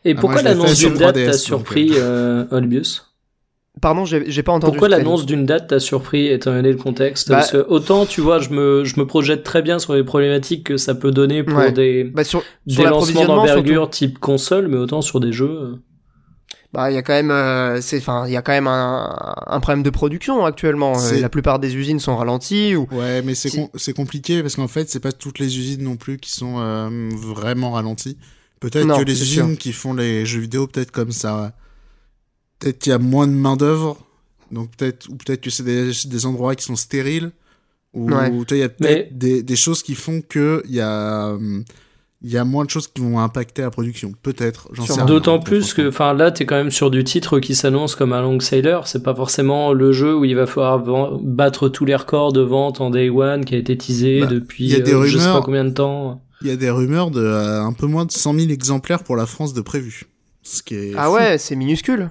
Et 0.05 0.15
Ah, 0.17 0.21
pourquoi 0.21 0.39
fait 0.39 0.45
l'annonce 0.45 0.79
d'une 0.79 0.95
date 0.95 1.15
3DS, 1.17 1.27
t'a 1.27 1.39
surpris, 1.39 1.93
euh, 1.95 2.45
Olbius? 2.51 3.10
Pardon, 3.81 4.05
j'ai 4.05 4.31
j'ai 4.31 4.43
pas 4.43 4.53
entendu. 4.53 4.73
Pourquoi 4.73 4.89
l'annonce 4.89 5.25
d'une 5.27 5.47
date 5.47 5.69
t'a 5.69 5.81
surpris 5.81 6.27
étant 6.29 6.53
donné 6.53 6.71
le 6.71 6.77
contexte 6.77 7.29
Bah- 7.29 7.37
Parce 7.37 7.53
que 7.53 7.65
autant, 7.69 8.05
tu 8.07 8.21
vois, 8.21 8.39
je 8.39 8.51
me, 8.51 8.85
je 8.85 8.99
me 9.01 9.07
projette 9.07 9.43
très 9.43 9.63
bien 9.63 9.79
sur 9.79 9.95
les 9.95 10.05
problématiques 10.05 10.65
que 10.65 10.77
ça 10.77 10.95
peut 10.95 11.11
donner 11.13 11.43
pour 11.43 11.57
Ouais. 11.59 11.73
des, 11.73 12.05
Bah, 12.05 12.25
sur, 12.25 12.43
des 12.67 12.75
sur 12.75 12.83
lancements 12.85 12.97
l'approvisionnement, 12.99 13.37
d'envergure 13.37 13.83
surtout. 13.85 13.91
type 13.97 14.19
console, 14.19 14.69
mais 14.69 14.77
autant 14.77 15.01
sur 15.03 15.19
des 15.21 15.33
jeux. 15.33 15.49
euh. 15.63 15.75
Bah, 16.73 16.91
il 16.91 16.95
y 16.95 16.99
a 16.99 17.03
quand 17.03 17.15
même, 17.15 17.33
euh, 17.33 17.81
c'est, 17.81 17.97
enfin, 17.99 18.27
il 18.29 18.33
y 18.33 18.37
a 18.37 18.43
quand 18.43 18.53
même 18.53 18.69
un, 18.69 19.35
un 19.47 19.59
problème 19.61 19.83
de 19.83 19.91
production 19.91 20.45
actuellement. 20.45 20.93
Euh, 20.97 21.21
La 21.21 21.29
plupart 21.29 21.59
des 21.59 21.75
usines 21.75 21.99
sont 21.99 22.17
ralenties 22.17 22.77
ou. 22.77 22.87
Ouais, 22.93 23.23
mais 23.23 23.35
c'est 23.35 23.51
com- 23.51 23.69
c'est 23.75 23.93
compliqué 23.93 24.41
parce 24.43 24.55
qu'en 24.55 24.69
fait, 24.69 24.89
c'est 24.89 25.01
pas 25.01 25.11
toutes 25.11 25.41
les 25.41 25.59
usines 25.59 25.83
non 25.83 25.97
plus 25.97 26.19
qui 26.19 26.31
sont 26.31 26.57
euh, 26.61 27.09
vraiment 27.13 27.73
ralenties. 27.73 28.19
Peut-être 28.61 28.87
que 28.99 29.03
les 29.05 29.21
usines 29.23 29.57
qui 29.57 29.73
font 29.73 29.95
les 29.95 30.25
jeux 30.27 30.41
vidéo, 30.41 30.67
peut-être 30.69 30.93
comme 30.93 31.11
ça, 31.13 31.53
peut-être 32.61 32.79
qu'il 32.79 32.91
y 32.91 32.95
a 32.95 32.99
moins 32.99 33.27
de 33.27 33.33
main 33.33 33.57
d'œuvre, 33.57 33.99
donc 34.53 34.71
peut-être 34.77 35.09
ou 35.09 35.17
peut-être 35.17 35.41
que 35.41 35.51
c'est 35.51 35.63
des, 35.65 35.91
des 36.07 36.27
endroits 36.27 36.55
qui 36.55 36.65
sont 36.65 36.77
stériles, 36.77 37.33
ou 37.93 38.09
Ouais. 38.11 38.31
il 38.51 38.57
y 38.57 38.63
a 38.63 38.69
Mais- 38.69 38.95
peut-être 39.05 39.19
des, 39.19 39.43
des 39.43 39.57
choses 39.57 39.83
qui 39.83 39.95
font 39.97 40.23
que 40.23 40.63
il 40.67 40.75
y 40.75 40.81
a 40.81 41.37
il 42.23 42.31
y 42.31 42.37
a 42.37 42.45
moins 42.45 42.67
de 42.67 42.71
choses 42.71 42.87
qui 42.87 43.01
vont 43.01 43.19
impacter 43.19 43.63
la 43.63 43.71
production. 43.71 44.13
Peut-être, 44.23 44.69
j'en 44.75 44.83
sais 44.83 44.89
Sûrement. 44.93 45.07
rien. 45.07 45.15
D'autant 45.15 45.39
plus 45.41 45.73
que, 45.73 45.89
enfin, 45.89 46.13
là, 46.13 46.31
t'es 46.31 46.45
quand 46.45 46.57
même 46.57 46.71
sur 46.71 46.91
du 46.91 47.03
titre 47.03 47.41
qui 47.41 47.55
s'annonce 47.55 47.95
comme 47.97 48.13
un 48.13 48.21
long 48.21 48.39
sailor. 48.41 48.87
C'est 48.89 49.03
pas 49.03 49.15
forcément 49.15 49.73
le 49.73 49.91
jeu 49.93 50.15
où 50.15 50.27
il 50.27 50.37
va 50.37 50.45
falloir 50.45 51.19
battre 51.23 51.71
tous 51.71 51.87
les 51.87 51.97
records 51.97 52.35
de 52.35 52.43
vente 52.43 52.83
en 52.83 52.91
day 52.91 53.09
one 53.09 53.47
qui 53.47 53.55
a 53.55 53.59
été 53.59 53.75
teasé 53.79 54.21
Bah, 54.21 54.27
depuis 54.27 54.67
y 54.67 54.75
a 54.75 54.81
des 54.81 54.93
euh, 54.93 55.07
je 55.07 55.17
sais 55.17 55.25
pas 55.25 55.41
combien 55.41 55.65
de 55.65 55.71
temps. 55.71 56.23
il 56.43 56.49
y 56.49 56.51
a 56.51 56.57
des 56.57 56.69
rumeurs 56.69 57.11
de 57.11 57.23
euh, 57.23 57.63
un 57.63 57.73
peu 57.73 57.87
moins 57.87 58.05
de 58.05 58.13
100 58.13 58.35
000 58.35 58.51
exemplaires 58.51 59.03
pour 59.03 59.17
la 59.17 59.25
France 59.25 59.55
de 59.55 59.63
prévu. 59.63 60.03
Ce 60.43 60.63
qui 60.63 60.75
est 60.75 60.93
Ah 60.99 61.07
fou. 61.07 61.15
ouais, 61.15 61.39
c'est 61.39 61.57
minuscule. 61.57 62.11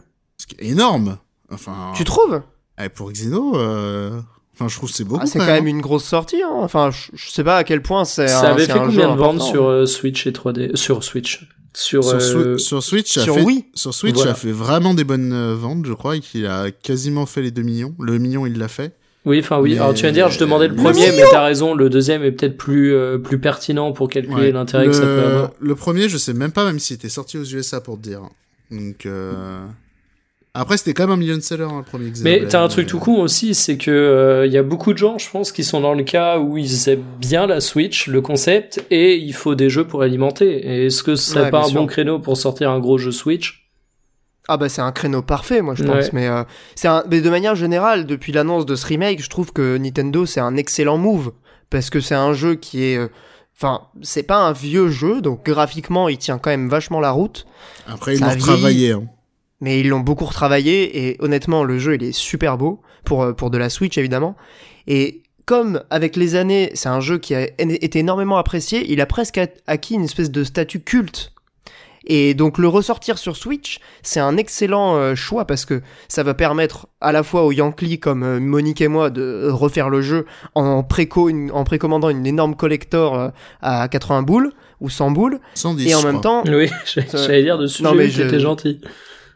Énorme. 0.59 1.17
Enfin, 1.51 1.91
Tu 1.95 2.03
trouves 2.03 2.41
eh, 2.81 2.87
pour 2.89 3.11
Xeno, 3.11 3.57
euh, 3.57 4.19
enfin, 4.55 4.67
je 4.69 4.75
trouve 4.77 4.89
que 4.89 4.95
c'est 4.95 5.03
beaucoup. 5.03 5.19
ah, 5.23 5.25
C'est 5.25 5.37
quand 5.39 5.45
même 5.45 5.67
une 5.67 5.81
grosse 5.81 6.05
sortie. 6.05 6.41
Hein. 6.41 6.49
Enfin, 6.53 6.91
je, 6.91 7.11
je 7.13 7.29
sais 7.29 7.43
pas 7.43 7.57
à 7.57 7.63
quel 7.65 7.81
point 7.81 8.05
c'est. 8.05 8.27
Ça 8.29 8.47
un- 8.49 8.51
avait 8.53 8.65
fait 8.65 8.71
un 8.71 8.85
combien 8.85 9.13
de 9.13 9.19
ventes 9.19 9.41
sur 9.41 9.65
euh, 9.65 9.85
Switch 9.85 10.25
et 10.27 10.31
3D 10.31 10.75
Sur 10.77 11.03
Switch. 11.03 11.47
Sur, 11.73 12.03
sur, 12.21 12.39
euh, 12.39 12.57
sur 12.57 12.81
Switch, 12.81 13.11
sur 13.19 13.35
fait, 13.35 13.41
Wii 13.43 13.65
sur 13.75 13.93
Switch, 13.93 14.15
Voilà. 14.15 14.31
ça 14.31 14.35
fait 14.39 14.51
vraiment 14.51 14.93
des 14.95 15.03
bonnes 15.03 15.53
ventes, 15.53 15.85
je 15.85 15.93
crois, 15.93 16.15
et 16.15 16.19
qu'il 16.19 16.45
a 16.47 16.71
quasiment 16.71 17.25
fait 17.27 17.41
les 17.43 17.51
2 17.51 17.61
millions. 17.61 17.93
Le 17.99 18.17
million, 18.17 18.45
il 18.47 18.57
l'a 18.57 18.67
fait. 18.67 18.95
Oui, 19.25 19.39
enfin 19.39 19.59
oui. 19.59 19.73
Mais- 19.73 19.79
Alors 19.79 19.93
tu 19.93 20.03
vas 20.03 20.11
dire, 20.11 20.29
je 20.29 20.39
demandais 20.39 20.67
le 20.67 20.75
Le 20.75 20.81
premier, 20.81 21.11
mais 21.11 21.23
t'as 21.29 21.43
raison. 21.43 21.75
Le 21.75 21.89
deuxième 21.89 22.23
est 22.23 22.31
peut-être 22.31 22.57
plus 22.57 22.93
euh, 22.95 23.17
plus 23.17 23.37
pertinent 23.39 23.91
pour 23.91 24.07
calculer 24.09 24.35
Ouais. 24.35 24.51
l'intérêt 24.51 24.85
le, 24.85 24.91
que 24.91 24.95
ça 24.95 25.03
peut 25.03 25.19
avoir. 25.23 25.51
le 25.59 25.75
premier, 25.75 26.07
je 26.09 26.17
sais 26.17 26.33
même 26.33 26.51
pas 26.51 26.65
même 26.65 26.79
s'il 26.79 26.95
était 26.95 27.09
sorti 27.09 27.37
aux 27.37 27.43
USA 27.43 27.81
pour 27.81 27.97
te 27.97 28.01
dire. 28.03 28.21
Donc 28.71 29.05
euh... 29.05 29.65
après, 30.53 30.77
c'était 30.77 30.93
quand 30.93 31.03
même 31.03 31.11
un 31.13 31.17
million 31.17 31.39
seller 31.41 31.63
hein, 31.69 31.77
le 31.77 31.83
premier. 31.83 32.05
Mais 32.05 32.11
Xenoblade, 32.11 32.47
t'as 32.49 32.61
un 32.63 32.67
truc 32.67 32.87
euh, 32.87 32.89
tout 32.89 32.99
con 32.99 33.21
aussi, 33.21 33.53
c'est 33.53 33.77
que 33.77 33.91
euh, 33.91 34.45
il 34.47 34.51
y 34.51 34.57
a 34.57 34.63
beaucoup 34.63 34.93
de 34.93 34.97
gens, 34.97 35.17
je 35.17 35.29
pense, 35.29 35.51
qui 35.51 35.63
sont 35.63 35.79
dans 35.79 35.93
le 35.93 36.03
cas 36.03 36.39
où 36.39 36.57
ils 36.57 36.89
aiment 36.89 37.03
bien 37.19 37.45
la 37.47 37.61
Switch, 37.61 38.07
le 38.07 38.21
concept, 38.21 38.83
et 38.89 39.15
il 39.15 39.33
faut 39.33 39.53
des 39.55 39.69
jeux 39.69 39.85
pour 39.85 40.01
alimenter. 40.01 40.49
Et 40.67 40.85
est-ce 40.87 41.03
que 41.03 41.15
ce 41.15 41.31
serait 41.31 41.43
Ouais, 41.45 41.51
pas 41.51 41.59
un 41.61 41.63
sûr. 41.65 41.79
bon 41.81 41.87
créneau 41.87 42.19
pour 42.19 42.35
sortir 42.37 42.71
un 42.71 42.79
gros 42.79 42.97
jeu 42.97 43.11
Switch? 43.11 43.69
Ah 44.51 44.57
bah 44.57 44.67
c'est 44.67 44.81
un 44.81 44.91
créneau 44.91 45.21
parfait 45.21 45.61
moi 45.61 45.75
je 45.75 45.83
pense 45.83 46.05
Ouais. 46.05 46.09
mais 46.11 46.27
euh, 46.27 46.43
c'est 46.73 46.87
un 46.87 47.03
mais 47.11 47.21
de 47.21 47.29
manière 47.29 47.53
générale 47.53 48.07
depuis 48.07 48.31
l'annonce 48.31 48.65
de 48.65 48.75
ce 48.75 48.87
remake 48.87 49.21
je 49.21 49.29
trouve 49.29 49.53
que 49.53 49.77
Nintendo 49.77 50.25
c'est 50.25 50.39
un 50.39 50.55
excellent 50.57 50.97
move 50.97 51.33
parce 51.69 51.91
que 51.91 51.99
c'est 51.99 52.15
un 52.15 52.33
jeu 52.33 52.55
qui 52.55 52.83
est 52.83 52.97
euh, 52.97 53.09
enfin 53.55 53.81
c'est 54.01 54.23
pas 54.23 54.37
un 54.37 54.51
vieux 54.51 54.89
jeu 54.89 55.21
donc 55.21 55.45
graphiquement 55.45 56.09
il 56.09 56.17
tient 56.17 56.39
quand 56.39 56.49
même 56.49 56.67
vachement 56.67 56.99
la 56.99 57.11
route 57.11 57.45
Après, 57.87 58.15
ils 58.15 58.21
l'ont 58.21 58.29
retravaillé. 58.31 58.93
Hein. 58.93 59.03
Mais 59.61 59.79
ils 59.79 59.89
l'ont 59.89 59.99
beaucoup 59.99 60.25
retravaillé 60.25 61.07
et 61.09 61.17
honnêtement 61.19 61.63
le 61.63 61.79
jeu 61.79 61.95
il 61.95 62.03
est 62.03 62.11
super 62.11 62.57
beau 62.57 62.81
pour 63.03 63.23
euh, 63.23 63.33
pour 63.33 63.49
de 63.49 63.57
la 63.57 63.69
Switch 63.69 63.97
évidemment 63.97 64.35
et 64.87 65.21
comme 65.45 65.81
avec 65.89 66.15
les 66.15 66.35
années 66.35 66.71
c'est 66.75 66.89
un 66.89 66.99
jeu 67.01 67.17
qui 67.17 67.35
a 67.35 67.47
été 67.57 67.99
énormément 67.99 68.37
apprécié 68.37 68.85
il 68.91 69.01
a 69.01 69.05
presque 69.05 69.39
acquis 69.67 69.95
une 69.95 70.03
espèce 70.03 70.31
de 70.31 70.43
statut 70.43 70.79
culte 70.79 71.33
et 72.05 72.33
donc 72.33 72.57
le 72.57 72.67
ressortir 72.69 73.17
sur 73.17 73.35
Switch 73.35 73.79
c'est 74.03 74.21
un 74.21 74.37
excellent 74.37 74.95
euh, 74.95 75.15
choix 75.15 75.43
parce 75.45 75.65
que 75.65 75.81
ça 76.07 76.23
va 76.23 76.33
permettre 76.33 76.87
à 77.01 77.11
la 77.11 77.23
fois 77.23 77.43
aux 77.43 77.51
Yankees 77.51 77.99
comme 77.99 78.23
euh, 78.23 78.39
Monique 78.39 78.79
et 78.79 78.87
moi 78.87 79.09
de 79.09 79.49
refaire 79.51 79.89
le 79.89 80.01
jeu 80.01 80.25
en 80.55 80.81
préco 80.83 81.27
une- 81.27 81.51
en 81.51 81.65
précommandant 81.65 82.09
une 82.09 82.25
énorme 82.25 82.55
collector 82.55 83.31
à 83.61 83.87
80 83.89 84.21
boules 84.21 84.53
ou 84.79 84.89
100 84.89 85.11
boules 85.11 85.39
110. 85.55 85.89
et 85.91 85.95
en 85.95 86.03
même 86.03 86.21
temps 86.21 86.43
Oui, 86.47 86.69
j'allais 86.85 87.43
dire 87.43 87.57
dessus. 87.57 87.83
Non, 87.83 87.93
mais 87.93 88.07
t'étais 88.07 88.39
gentil. 88.39 88.79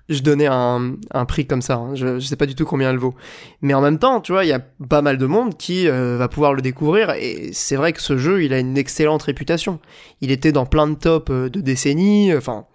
Je 0.09 0.21
donnais 0.21 0.47
un, 0.47 0.95
un 1.11 1.25
prix 1.25 1.45
comme 1.47 1.61
ça. 1.61 1.75
hein. 1.75 1.95
Je, 1.95 2.19
je 2.19 2.25
sais 2.25 2.35
pas 2.35 2.45
du 2.45 2.55
tout 2.55 2.65
combien 2.65 2.89
elle 2.89 2.97
vaut. 2.97 3.15
Mais 3.61 3.73
en 3.73 3.81
même 3.81 3.99
temps, 3.99 4.19
tu 4.21 4.31
vois, 4.33 4.43
il 4.45 4.49
y 4.49 4.53
a 4.53 4.59
pas 4.59 5.01
mal 5.01 5.17
de 5.17 5.25
monde 5.25 5.57
qui 5.57 5.87
euh, 5.87 6.17
va 6.17 6.27
pouvoir 6.27 6.53
le 6.53 6.61
découvrir. 6.61 7.11
Et 7.11 7.51
c'est 7.53 7.75
vrai 7.77 7.93
que 7.93 8.01
ce 8.01 8.17
jeu, 8.17 8.43
il 8.43 8.53
a 8.53 8.59
une 8.59 8.77
excellente 8.77 9.23
réputation. 9.23 9.79
Il 10.21 10.31
était 10.31 10.51
dans 10.51 10.65
plein 10.65 10.87
de 10.87 10.95
tops 10.95 11.31
euh, 11.31 11.49
de 11.49 11.61
décennies. 11.61 12.33
Enfin, 12.35 12.65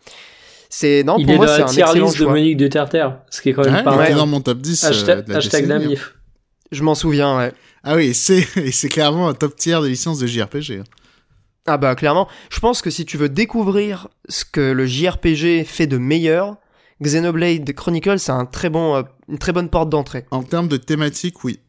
c'est 0.70 1.02
non 1.04 1.16
il 1.18 1.24
pour 1.26 1.34
est 1.34 1.36
moi 1.36 1.46
dans 1.46 1.52
c'est 1.52 1.58
la 1.60 1.64
un 1.64 1.68
tier 1.68 1.82
excellent 1.82 2.04
list 2.06 2.18
de 2.18 2.22
choix. 2.24 2.32
Monique 2.32 2.56
de 2.56 2.66
Terre, 2.68 3.20
ce 3.30 3.40
qui 3.42 3.50
est 3.50 3.52
quand 3.52 3.64
même 3.64 3.74
Ouais, 3.74 3.82
pas 3.82 3.92
il 3.96 4.00
était 4.00 4.08
mal. 4.10 4.18
dans 4.18 4.26
mon 4.26 4.40
top 4.40 4.58
10 4.58 4.84
euh, 4.84 4.88
Hashtag, 4.88 5.24
de 5.26 5.32
la 5.32 5.38
hashtag 5.38 5.62
décennie. 5.66 5.84
Namif. 5.84 6.14
Je 6.72 6.82
m'en 6.82 6.94
souviens. 6.94 7.36
Ouais. 7.38 7.52
Ah 7.84 7.94
oui, 7.96 8.14
c'est 8.14 8.46
et 8.56 8.72
c'est 8.72 8.88
clairement 8.88 9.28
un 9.28 9.34
top 9.34 9.54
tier 9.56 9.78
des 9.82 9.88
licences 9.90 10.18
de 10.18 10.26
JRPG. 10.26 10.80
hein. 10.80 10.84
Ah 11.66 11.76
bah 11.76 11.94
clairement, 11.94 12.28
je 12.50 12.60
pense 12.60 12.80
que 12.80 12.88
si 12.88 13.04
tu 13.04 13.18
veux 13.18 13.28
découvrir 13.28 14.08
ce 14.30 14.44
que 14.46 14.72
le 14.72 14.86
JRPG 14.86 15.64
fait 15.64 15.86
de 15.86 15.98
meilleur, 15.98 16.56
Xenoblade 17.02 17.72
Chronicles 17.74 18.18
c'est 18.18 18.32
un 18.32 18.44
très 18.46 18.70
bon, 18.70 18.96
euh, 18.96 19.02
une 19.28 19.38
très 19.38 19.52
bonne 19.52 19.68
porte 19.68 19.88
d'entrée. 19.90 20.24
En 20.30 20.42
termes 20.42 20.68
de 20.68 20.76
thématique, 20.76 21.44
oui. 21.44 21.60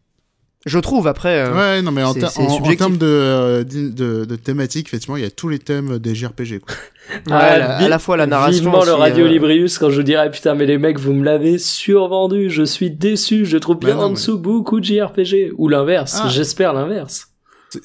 Je 0.66 0.78
trouve 0.78 1.08
après. 1.08 1.46
euh, 1.48 1.56
Ouais, 1.56 1.82
non, 1.82 1.92
mais 1.92 2.04
en, 2.04 2.14
ter- 2.14 2.34
termes 2.78 2.98
de, 2.98 3.06
euh, 3.06 3.64
de, 3.64 4.26
de 4.26 4.36
thématique, 4.36 4.88
effectivement, 4.88 5.16
il 5.16 5.24
y 5.24 5.26
a 5.26 5.30
tous 5.32 5.48
les 5.48 5.58
thèmes 5.60 6.00
des 6.00 6.14
JRPG. 6.14 6.60
Quoi. 6.60 6.76
ouais, 7.16 7.22
Ah, 7.32 7.58
la- 7.58 7.78
à 7.78 7.88
la 7.88 7.98
fois 8.00 8.18
la 8.18 8.28
narration. 8.28 8.64
Vivement 8.66 8.84
le 8.84 8.92
Radio 8.92 9.26
euh, 9.26 9.30
Librius 9.30 9.78
quand 9.78 9.90
je 9.90 9.96
vous 9.98 10.04
dirais 10.04 10.30
putain 10.32 10.56
mais 10.56 10.66
les 10.66 10.78
mecs 10.78 11.00
vous 11.00 11.14
me 11.14 11.24
l'avez 11.24 11.58
survendu, 11.60 12.50
je 12.50 12.64
suis 12.64 12.92
déçu, 12.92 13.46
je 13.46 13.58
trouve 13.58 13.80
bien 13.80 13.92
Bah 13.92 13.96
non, 13.96 14.02
en 14.02 14.10
mais- 14.10 14.16
dessous 14.16 14.38
beaucoup 14.38 14.82
de 14.82 14.86
JRPG 14.86 15.54
ou 15.58 15.70
l'inverse, 15.70 16.20
Ah. 16.24 16.28
j'espère 16.28 16.74
l'inverse. 16.74 17.28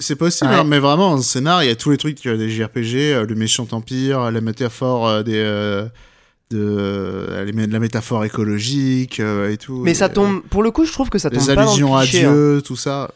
C'est- 0.01 0.17
possible, 0.17 0.51
Ouais. 0.51 0.57
hein, 0.57 0.65
mais 0.65 0.79
vraiment, 0.81 1.11
en 1.11 1.21
scénar, 1.21 1.63
il 1.63 1.69
y 1.69 1.71
a 1.71 1.77
tous 1.77 1.91
les 1.91 1.99
trucs 1.99 2.25
des 2.27 2.49
JRPG, 2.49 3.13
euh, 3.13 3.27
le 3.27 3.35
méchant 3.37 3.67
empire, 3.71 4.31
la 4.33 4.41
métaphore 4.41 5.07
euh, 5.07 5.23
des... 5.23 5.35
euh, 6.55 7.45
de 7.45 7.51
euh, 7.51 7.53
les- 7.53 7.67
la 7.67 7.79
métaphore 7.79 8.25
écologique 8.25 9.21
euh, 9.21 9.51
et 9.51 9.57
tout. 9.57 9.81
Mais 9.83 9.95
ça 9.95 10.07
et, 10.07 10.13
tombe, 10.13 10.43
pour 10.51 10.63
le 10.63 10.71
coup, 10.71 10.85
je 10.85 10.93
trouve 10.93 11.11
que 11.11 11.19
ça 11.19 11.29
euh, 11.29 11.31
tombe 11.33 11.41
les 11.49 11.55
pas 11.55 11.55
dans 11.55 11.63
le 11.63 11.69
allusions 11.69 11.97
à 11.97 12.03
cliché, 12.03 12.25
hein. 12.25 12.33
Dieu, 12.33 12.63
tout 12.65 12.77
ça. 12.77 13.11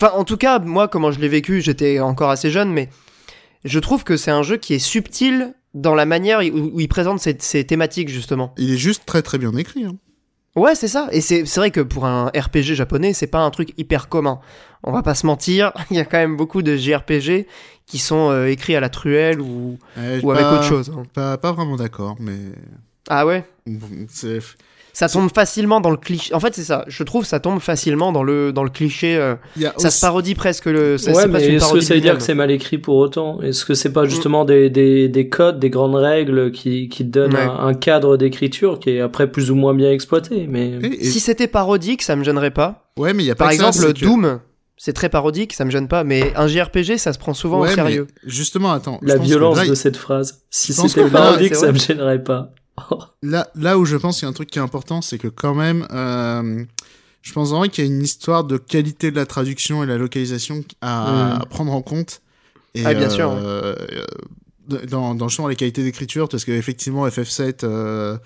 Enfin, 0.00 0.12
en 0.16 0.24
tout 0.24 0.36
cas, 0.36 0.58
moi, 0.58 0.88
comment 0.88 1.12
je 1.12 1.20
l'ai 1.20 1.28
vécu, 1.28 1.60
j'étais 1.60 2.00
encore 2.00 2.30
assez 2.30 2.50
jeune, 2.50 2.72
mais 2.72 2.88
je 3.64 3.78
trouve 3.78 4.04
que 4.04 4.16
c'est 4.16 4.30
un 4.30 4.42
jeu 4.42 4.56
qui 4.56 4.74
est 4.74 4.78
subtil 4.78 5.54
dans 5.72 5.94
la 5.94 6.06
manière 6.06 6.40
où, 6.40 6.80
il 6.80 6.88
présente 6.88 7.20
ces 7.20 7.64
thématiques, 7.64 8.08
justement. 8.08 8.54
Il 8.58 8.72
est 8.72 8.76
juste 8.78 9.04
très 9.06 9.22
très 9.22 9.38
bien 9.38 9.54
écrit. 9.56 9.84
hein. 9.84 9.96
Ouais, 10.56 10.74
c'est 10.76 10.88
ça. 10.88 11.08
Et 11.10 11.20
c'est 11.20 11.44
vrai 11.56 11.70
que 11.70 11.80
pour 11.80 12.06
un 12.06 12.26
RPG 12.28 12.74
japonais, 12.74 13.12
c'est 13.12 13.26
pas 13.26 13.40
un 13.40 13.50
truc 13.50 13.72
hyper 13.76 14.08
commun. 14.08 14.38
On 14.84 14.92
va 14.92 15.02
pas 15.02 15.14
se 15.14 15.26
mentir, 15.26 15.72
il 15.90 15.96
y 15.96 16.00
a 16.00 16.04
quand 16.04 16.18
même 16.18 16.36
beaucoup 16.36 16.62
de 16.62 16.76
JRPG 16.76 17.46
qui 17.86 17.98
sont 17.98 18.30
euh, 18.30 18.46
écrits 18.46 18.76
à 18.76 18.80
la 18.80 18.88
truelle 18.88 19.40
ou, 19.40 19.78
Ouais, 19.96 20.20
ou 20.22 20.30
avec 20.30 20.46
autre 20.52 20.62
chose. 20.64 20.92
hein. 20.96 21.02
Pas, 21.12 21.38
pas 21.38 21.52
vraiment 21.52 21.76
d'accord, 21.76 22.16
mais 22.20 22.36
Ah 23.08 23.26
ouais? 23.26 23.44
Ça 24.94 25.08
tombe 25.08 25.28
facilement 25.34 25.80
dans 25.82 25.90
le 25.90 25.96
cliché. 25.98 26.32
En 26.34 26.40
fait, 26.40 26.54
c'est 26.54 26.62
ça. 26.62 26.84
Je 26.88 27.02
trouve 27.02 27.26
ça 27.26 27.40
tombe 27.40 27.58
facilement 27.60 28.12
dans 28.12 28.22
le, 28.22 28.52
dans 28.52 28.62
le 28.64 28.70
cliché. 28.70 29.16
euh, 29.16 29.34
Ça 29.60 29.72
aussi- 29.88 29.90
se 29.90 30.00
parodie 30.00 30.34
presque 30.34 30.64
le. 30.66 30.96
c'est- 30.96 31.12
ouais 31.14 31.26
mais 31.26 31.44
est-ce 31.44 31.72
que 31.72 31.80
ça 31.80 31.94
veut 31.94 32.00
dire 32.00 32.16
que 32.16 32.22
c'est 32.22 32.34
mal 32.34 32.50
écrit 32.52 32.78
pour 32.78 32.96
autant? 32.96 33.42
Est-ce 33.42 33.64
que 33.66 33.74
c'est 33.74 33.92
pas 33.92 34.04
Mm. 34.04 34.08
justement 34.10 34.44
des, 34.44 34.70
des, 34.70 35.08
des 35.08 35.28
codes, 35.28 35.58
des 35.58 35.68
grandes 35.68 35.96
règles 35.96 36.52
qui, 36.52 36.88
qui 36.88 37.04
donnent 37.04 37.34
Ouais. 37.34 37.40
un, 37.42 37.66
un 37.66 37.74
cadre 37.74 38.16
d'écriture 38.16 38.78
qui 38.78 38.90
est 38.90 39.00
après 39.00 39.30
plus 39.30 39.50
ou 39.50 39.56
moins 39.56 39.74
bien 39.74 39.90
exploité 39.90 40.46
mais... 40.48 40.68
Et- 40.82 41.00
et- 41.00 41.04
Si 41.04 41.18
c'était 41.20 41.48
parodique, 41.48 42.00
ça 42.02 42.14
me 42.16 42.22
gênerait 42.24 42.52
pas. 42.52 42.88
Ouais, 42.96 43.12
mais 43.12 43.24
il 43.24 43.26
y 43.26 43.30
a 43.32 43.34
pas 43.34 43.46
Par 43.46 43.50
que 43.52 43.58
ça, 43.58 43.68
exemple, 43.68 43.92
que- 43.94 44.04
Doom, 44.04 44.38
c'est 44.76 44.92
très 44.92 45.08
parodique, 45.08 45.54
ça 45.54 45.64
me 45.64 45.70
gêne 45.72 45.88
pas, 45.88 46.04
mais 46.04 46.32
un 46.36 46.46
JRPG, 46.46 46.98
ça 46.98 47.12
se 47.12 47.18
prend 47.18 47.34
souvent 47.34 47.60
Ouais, 47.62 47.72
au 47.72 47.74
sérieux. 47.74 48.06
justement, 48.24 48.70
attends. 48.72 49.00
La 49.02 49.16
violence 49.16 49.56
là, 49.56 49.66
de 49.66 49.74
cette 49.74 49.96
phrase. 49.96 50.42
Si 50.50 50.72
c'était 50.72 51.08
parodique, 51.10 51.56
ça 51.56 51.72
me 51.72 51.78
gênerait 51.78 52.22
pas. 52.22 52.50
Là, 53.22 53.48
là 53.54 53.78
où 53.78 53.84
je 53.84 53.96
pense 53.96 54.16
qu'il 54.18 54.24
y 54.24 54.26
a 54.26 54.30
un 54.30 54.34
truc 54.34 54.50
qui 54.50 54.58
est 54.58 54.62
important, 54.62 55.00
c'est 55.00 55.18
que 55.18 55.28
quand 55.28 55.54
même, 55.54 55.86
euh, 55.92 56.64
je 57.22 57.32
pense 57.32 57.50
vraiment 57.50 57.68
qu'il 57.68 57.84
y 57.84 57.88
a 57.88 57.90
une 57.90 58.02
histoire 58.02 58.44
de 58.44 58.56
qualité 58.58 59.10
de 59.10 59.16
la 59.16 59.24
traduction 59.26 59.82
et 59.82 59.86
la 59.86 59.96
localisation 59.96 60.62
à, 60.82 61.36
Mm. 61.36 61.42
à 61.42 61.46
prendre 61.46 61.72
en 61.72 61.80
compte. 61.82 62.20
Et, 62.74 62.84
Ah, 62.84 62.92
bien 62.94 63.08
sûr, 63.08 63.30
euh, 63.30 63.74
euh, 64.72 64.76
dans, 64.90 65.14
dans 65.14 65.28
justement 65.28 65.48
les 65.48 65.56
qualités 65.56 65.82
d'écriture, 65.82 66.28
parce 66.28 66.44
que 66.44 66.52
effectivement 66.52 67.06
FF7, 67.06 67.62
euh, 67.64 68.16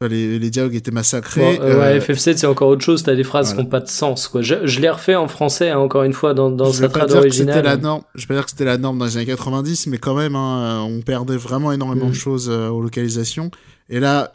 enfin, 0.00 0.08
les, 0.08 0.38
les 0.38 0.50
dialogues 0.50 0.74
étaient 0.74 0.90
massacrés. 0.90 1.56
Bon, 1.58 1.64
ouais, 1.64 1.98
FF7 2.00 2.36
c'est 2.36 2.46
encore 2.46 2.68
autre 2.68 2.82
chose, 2.84 3.04
t'as 3.04 3.14
des 3.14 3.22
phrases 3.24 3.46
voilà. 3.48 3.62
qui 3.62 3.64
n'ont 3.66 3.70
pas 3.70 3.80
de 3.80 3.88
sens 3.88 4.26
quoi. 4.28 4.42
Je, 4.42 4.66
je 4.66 4.80
l'ai 4.80 4.90
refait 4.90 5.14
en 5.14 5.28
français 5.28 5.70
hein, 5.70 5.78
encore 5.78 6.02
une 6.02 6.12
fois 6.12 6.34
dans, 6.34 6.50
dans 6.50 6.72
sa 6.72 6.88
trad 6.88 7.02
c'était 7.08 7.14
la 7.14 7.20
originale. 7.20 7.80
norme. 7.80 8.02
Je 8.16 8.22
vais 8.22 8.26
pas 8.28 8.34
dire 8.34 8.44
que 8.44 8.50
c'était 8.50 8.64
la 8.64 8.76
norme 8.78 8.98
dans 8.98 9.04
les 9.06 9.16
années 9.16 9.26
90, 9.26 9.86
mais 9.86 9.98
quand 9.98 10.14
même, 10.14 10.34
hein, 10.34 10.82
on 10.86 11.00
perdait 11.02 11.36
vraiment 11.38 11.70
énormément 11.72 12.06
Mm. 12.06 12.10
de 12.10 12.14
choses 12.14 12.48
aux 12.50 12.80
localisations. 12.82 13.50
Et 13.88 14.00
là, 14.00 14.32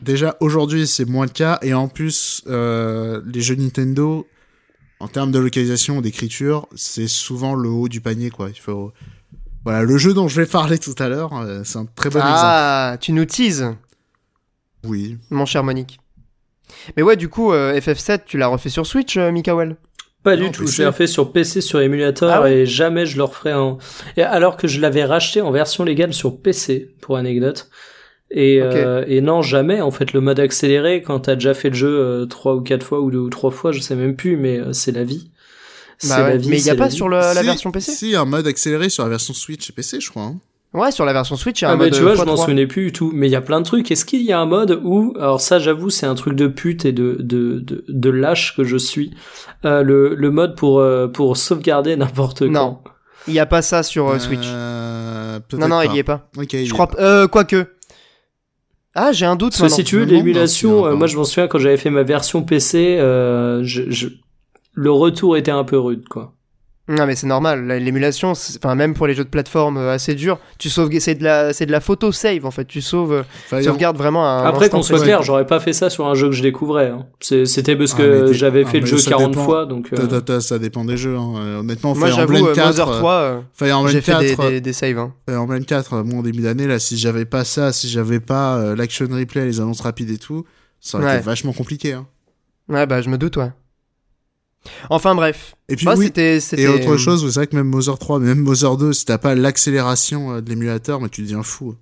déjà 0.00 0.36
aujourd'hui, 0.40 0.86
c'est 0.86 1.04
moins 1.04 1.26
le 1.26 1.32
cas. 1.32 1.58
Et 1.62 1.74
en 1.74 1.88
plus, 1.88 2.42
euh, 2.46 3.20
les 3.26 3.40
jeux 3.40 3.54
Nintendo, 3.56 4.26
en 5.00 5.08
termes 5.08 5.32
de 5.32 5.38
localisation, 5.38 6.00
d'écriture, 6.00 6.66
c'est 6.74 7.08
souvent 7.08 7.54
le 7.54 7.68
haut 7.68 7.88
du 7.88 8.00
panier, 8.00 8.30
quoi. 8.30 8.48
Il 8.50 8.58
faut. 8.60 8.92
Voilà, 9.64 9.82
le 9.82 9.96
jeu 9.96 10.12
dont 10.12 10.26
je 10.26 10.40
vais 10.40 10.46
parler 10.46 10.78
tout 10.78 10.94
à 10.98 11.08
l'heure, 11.08 11.32
euh, 11.36 11.62
c'est 11.64 11.78
un 11.78 11.86
très 11.86 12.10
bon 12.10 12.18
exemple. 12.18 12.36
Ah, 12.42 12.96
tu 13.00 13.12
nous 13.12 13.24
teases, 13.24 13.74
Oui. 14.84 15.18
mon 15.30 15.46
cher 15.46 15.62
Monique. 15.62 16.00
Mais 16.96 17.02
ouais, 17.02 17.16
du 17.16 17.28
coup, 17.28 17.52
euh, 17.52 17.78
FF7, 17.78 18.22
tu 18.26 18.38
l'as 18.38 18.48
refait 18.48 18.70
sur 18.70 18.86
Switch, 18.86 19.16
euh, 19.16 19.30
Mikael? 19.30 19.76
Pas 20.24 20.36
Non, 20.36 20.46
du 20.46 20.50
tout, 20.52 20.66
je 20.66 20.78
l'ai 20.82 20.86
refait 20.86 21.06
sur 21.06 21.32
PC 21.32 21.60
sur 21.60 21.80
émulateur 21.80 22.30
Ah 22.32 22.42
ouais? 22.42 22.58
et 22.60 22.66
jamais 22.66 23.06
je 23.06 23.16
le 23.16 23.24
referai 23.24 23.52
en... 23.54 23.78
Et 24.16 24.22
alors 24.22 24.56
que 24.56 24.66
je 24.68 24.80
l'avais 24.80 25.04
racheté 25.04 25.40
en 25.42 25.50
version 25.52 25.84
légale 25.84 26.12
sur 26.14 26.40
PC, 26.40 26.94
pour 27.00 27.16
anecdote. 27.16 27.68
Et, 28.34 28.60
euh, 28.62 29.04
et 29.08 29.20
non, 29.20 29.42
jamais, 29.42 29.80
en 29.80 29.90
fait, 29.90 30.12
le 30.12 30.20
mode 30.20 30.40
accéléré, 30.40 31.02
quand 31.02 31.20
t'as 31.20 31.34
déjà 31.34 31.52
fait 31.54 31.68
le 31.68 31.74
jeu 31.74 31.88
euh, 31.98 32.26
trois 32.26 32.54
ou 32.54 32.60
quatre 32.62 32.84
fois, 32.84 33.00
ou 33.00 33.10
deux 33.10 33.18
ou 33.18 33.28
trois 33.30 33.50
fois, 33.50 33.72
je 33.72 33.80
sais 33.80 33.94
même 33.94 34.16
plus, 34.16 34.36
mais 34.36 34.58
euh, 34.58 34.72
c'est 34.72 34.92
la 34.92 35.04
vie. 35.04 35.30
C'est 35.98 36.08
Bah 36.08 36.22
ouais. 36.24 36.30
la 36.30 36.36
vie, 36.38 36.48
Mais 36.48 36.56
il 36.56 36.60
y 36.60 36.62
c'est 36.62 36.70
a 36.70 36.74
pas 36.74 36.88
vie. 36.88 36.96
sur 36.96 37.08
le- 37.08 37.16
la 37.18 37.34
Si- 37.34 37.44
version 37.44 37.70
PC 37.70 37.92
Si, 37.92 38.16
un 38.16 38.24
mode 38.24 38.46
accéléré 38.46 38.88
sur 38.88 39.02
la 39.04 39.10
version 39.10 39.34
Switch 39.34 39.68
et 39.68 39.72
PC, 39.72 40.00
je 40.00 40.10
crois. 40.10 40.22
hein. 40.22 40.36
Ouais, 40.74 40.90
sur 40.90 41.04
la 41.04 41.12
version 41.12 41.36
Switch, 41.36 41.60
il 41.60 41.64
y 41.64 41.66
a 41.66 41.70
Ah 41.70 41.72
un 41.74 41.76
bah 41.76 41.84
mode 41.84 41.92
tu 41.92 42.00
vois, 42.00 42.14
je 42.14 42.22
x3. 42.22 42.26
m'en 42.26 42.36
souvenais 42.38 42.66
plus 42.66 42.86
du 42.86 42.92
tout. 42.92 43.10
Mais 43.14 43.28
il 43.28 43.30
y 43.30 43.36
a 43.36 43.42
plein 43.42 43.60
de 43.60 43.66
trucs. 43.66 43.90
Est-ce 43.90 44.06
qu'il 44.06 44.22
y 44.22 44.32
a 44.32 44.40
un 44.40 44.46
mode 44.46 44.80
où, 44.82 45.12
alors 45.18 45.38
ça 45.42 45.58
j'avoue, 45.58 45.90
c'est 45.90 46.06
un 46.06 46.14
truc 46.14 46.34
de 46.34 46.46
pute 46.46 46.86
et 46.86 46.92
de 46.92 47.16
de 47.20 47.58
de, 47.60 47.84
de 47.86 48.10
lâche 48.10 48.56
que 48.56 48.64
je 48.64 48.78
suis. 48.78 49.12
Euh, 49.66 49.82
le 49.82 50.14
le 50.14 50.30
mode 50.30 50.56
pour 50.56 50.80
euh, 50.80 51.08
pour 51.08 51.36
sauvegarder 51.36 51.94
n'importe 51.96 52.40
Non. 52.40 52.78
quand. 52.82 52.84
Il 53.28 53.34
y 53.34 53.38
a 53.38 53.44
pas 53.46 53.60
ça 53.60 53.82
sur 53.82 54.08
euh, 54.08 54.18
Switch. 54.18 54.46
Euh, 54.46 55.40
peut-être 55.40 55.60
Non, 55.60 55.68
non, 55.68 55.76
pas. 55.76 55.84
il 55.84 55.94
y 55.94 55.98
est 55.98 56.02
pas. 56.04 56.28
Je 56.38 56.72
crois 56.72 56.86
pas. 56.88 56.98
Euh, 57.02 57.28
quoique. 57.28 57.66
Ah, 58.94 59.12
j'ai 59.12 59.24
un 59.26 59.36
doute 59.36 59.56
Parce 59.58 59.62
que 59.76 59.82
si 59.82 59.84
tu 59.84 59.96
veux 59.96 60.04
l'émulation, 60.04 60.86
euh, 60.86 60.94
moi 60.96 61.06
je 61.06 61.16
m'en 61.16 61.24
souviens 61.24 61.48
quand 61.48 61.58
j'avais 61.58 61.76
fait 61.78 61.90
ma 61.90 62.02
version 62.02 62.42
PC, 62.42 62.98
euh, 62.98 63.62
je, 63.64 63.90
je- 63.90 64.08
le 64.74 64.90
retour 64.90 65.36
était 65.36 65.50
un 65.50 65.64
peu 65.64 65.78
rude 65.78 66.06
quoi. 66.08 66.34
Non 66.94 67.06
mais 67.06 67.16
c'est 67.16 67.26
normal, 67.26 67.66
la- 67.66 67.78
l'émulation, 67.78 68.32
enfin 68.32 68.74
même 68.74 68.92
pour 68.92 69.06
les 69.06 69.14
jeux 69.14 69.24
de 69.24 69.28
plateforme 69.30 69.78
euh, 69.78 69.94
assez 69.94 70.14
durs, 70.14 70.38
tu 70.58 70.68
sauves, 70.68 70.90
c'est 70.98 71.14
de 71.14 71.24
la, 71.24 71.52
c'est 71.54 71.64
de 71.64 71.72
la 71.72 71.80
photo 71.80 72.12
save 72.12 72.44
en 72.44 72.50
fait, 72.50 72.66
tu 72.66 72.82
sauves, 72.82 73.12
euh, 73.12 73.22
Fire- 73.48 73.62
sauvegardes 73.64 73.96
vraiment 73.96 74.28
un 74.28 74.44
Après, 74.44 74.64
instant 74.66 74.76
qu'on 74.78 74.82
soit 74.82 75.00
clair, 75.00 75.22
j'aurais 75.22 75.46
pas 75.46 75.58
fait 75.58 75.72
ça 75.72 75.88
sur 75.88 76.06
un 76.06 76.14
jeu 76.14 76.28
que 76.28 76.34
je 76.34 76.42
découvrais. 76.42 76.88
hein. 76.90 77.06
C'était 77.20 77.76
parce 77.76 77.92
Ah, 77.94 77.98
que 77.98 78.32
j'avais 78.34 78.64
ah, 78.66 78.68
fait 78.68 78.80
le 78.80 78.86
jeu 78.86 78.98
ça 78.98 79.10
40 79.10 79.30
dépend. 79.30 79.44
fois, 79.44 79.64
donc. 79.64 79.88
euh, 79.92 80.40
ça 80.40 80.58
dépend 80.58 80.84
des 80.84 80.96
jeux. 80.98 81.16
Hein. 81.16 81.60
Honnêtement, 81.60 81.94
Moi 81.94 82.08
Fire 82.08 82.16
j'avoue, 82.16 82.34
Emblem 82.34 82.46
euh, 82.50 82.54
4, 82.54 82.66
Mother 82.66 82.88
euh, 82.90 82.98
3, 82.98 83.12
euh, 83.14 83.40
Fire 83.54 83.78
Emblem 83.78 83.92
j'ai 83.92 84.00
fait 84.02 84.12
4, 84.12 84.20
des, 84.20 84.36
des, 84.36 84.60
des 84.60 84.72
saves. 84.74 84.98
Hein. 84.98 85.14
Fire 85.26 85.40
Emblem 85.40 85.64
4, 85.64 85.92
euh, 85.94 86.02
moi 86.04 86.18
en 86.18 86.22
début 86.22 86.42
d'année, 86.42 86.66
là, 86.66 86.78
si 86.78 86.98
j'avais 86.98 87.24
pas 87.24 87.44
ça, 87.44 87.72
si 87.72 87.88
j'avais 87.88 88.20
pas 88.20 88.56
euh, 88.58 88.76
l'action 88.76 89.06
replay, 89.10 89.46
les 89.46 89.60
annonces 89.60 89.80
rapides 89.80 90.10
et 90.10 90.18
tout, 90.18 90.44
ça 90.80 90.98
aurait 90.98 91.06
Ouais. 91.06 91.14
été 91.16 91.24
vachement 91.24 91.52
compliqué. 91.54 91.94
Hein. 91.94 92.06
Ouais 92.68 92.86
bah 92.86 93.00
je 93.02 93.08
me 93.08 93.16
doute, 93.18 93.36
ouais. 93.38 93.50
Enfin 94.90 95.14
bref, 95.14 95.54
Et 95.68 95.76
puis 95.76 95.86
Moi, 95.86 95.96
oui, 95.96 96.06
c'était, 96.06 96.38
c'était... 96.40 96.62
et 96.62 96.68
autre 96.68 96.96
chose, 96.96 97.24
vous 97.24 97.32
savez 97.32 97.46
que 97.48 97.56
même 97.56 97.66
Mother 97.68 97.98
3, 97.98 98.20
mais 98.20 98.26
même 98.26 98.40
Mother 98.40 98.76
2, 98.76 98.92
si 98.92 99.04
t'as 99.04 99.18
pas 99.18 99.34
l'accélération 99.34 100.34
euh, 100.34 100.40
de 100.40 100.48
l'émulateur, 100.50 101.00
mais 101.00 101.08
tu 101.08 101.22
deviens 101.22 101.42
fou. 101.42 101.74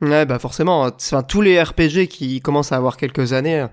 Ouais, 0.00 0.26
bah 0.26 0.40
forcément. 0.40 0.80
Enfin, 0.82 1.22
tous 1.22 1.42
les 1.42 1.62
RPG 1.62 2.08
qui 2.08 2.40
commencent 2.40 2.72
à 2.72 2.76
avoir 2.76 2.96
quelques 2.96 3.32
années, 3.32 3.66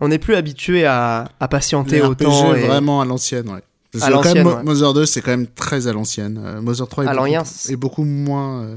on 0.00 0.08
n'est 0.08 0.18
plus 0.18 0.34
habitué 0.34 0.84
à, 0.84 1.28
à 1.40 1.48
patienter 1.48 1.96
Les 1.96 2.02
autant. 2.02 2.30
RPG 2.50 2.58
et... 2.58 2.66
vraiment 2.66 3.00
à 3.00 3.06
l'ancienne, 3.06 3.48
ouais. 3.48 3.62
Parce 3.90 4.04
À 4.04 4.08
que 4.08 4.12
quand 4.14 4.34
même, 4.34 4.44
l'ancienne, 4.44 4.58
ouais. 4.58 4.62
Mother 4.64 4.94
2, 4.94 5.06
c'est 5.06 5.20
quand 5.22 5.30
même 5.30 5.46
très 5.46 5.86
à 5.86 5.92
l'ancienne. 5.94 6.40
Euh, 6.44 6.60
Mother 6.60 6.86
3 6.88 7.04
est, 7.04 7.08
À 7.08 7.12
beaucoup, 7.14 7.24
l'ancien, 7.26 7.72
est 7.72 7.76
beaucoup 7.76 8.04
moins... 8.04 8.62
euh, 8.64 8.76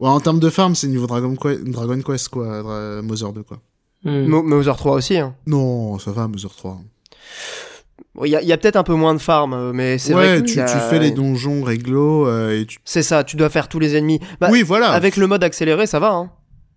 Ouais, 0.00 0.08
en 0.08 0.20
termes 0.20 0.40
de 0.40 0.50
farm, 0.50 0.74
c'est 0.74 0.88
niveau 0.88 1.06
Dragon, 1.06 1.36
Que- 1.36 1.62
Dragon 1.70 2.00
Quest, 2.00 2.28
quoi, 2.30 2.62
Dra- 2.62 3.02
Mother 3.02 3.32
2, 3.34 3.42
quoi. 3.42 3.58
Mo- 4.04 4.42
Mother 4.42 4.76
3 4.76 4.94
aussi. 4.94 5.16
hein. 5.18 5.34
Non, 5.46 5.98
ça 5.98 6.10
va, 6.12 6.26
Mother 6.28 6.50
3. 6.56 6.80
Bon, 8.14 8.24
Il 8.24 8.30
y 8.30 8.36
a, 8.36 8.42
il 8.42 8.48
y 8.48 8.52
a 8.52 8.58
peut-être 8.58 8.76
un 8.76 8.82
peu 8.82 8.94
moins 8.94 9.14
de 9.14 9.20
farm, 9.20 9.52
euh, 9.54 9.72
mais 9.72 9.98
c'est 9.98 10.14
Ouais, 10.14 10.38
vrai 10.38 10.42
que 10.42 10.46
tu, 10.52 10.60
a- 10.60 10.66
fais 10.66 10.98
les 10.98 11.10
donjons 11.10 11.62
réglo, 11.62 12.26
euh, 12.28 12.60
et 12.60 12.66
tu... 12.66 12.78
C'est 12.84 13.02
ça, 13.02 13.24
tu 13.24 13.36
dois 13.36 13.48
faire 13.50 13.68
tous 13.68 13.78
les 13.78 13.96
ennemis. 13.96 14.20
Bah, 14.40 14.48
oui, 14.50 14.62
voilà. 14.62 14.90
Avec 14.92 15.16
le 15.16 15.26
mode 15.26 15.42
accéléré, 15.44 15.86
ça 15.86 15.98
va. 15.98 16.10
Hein. 16.12 16.30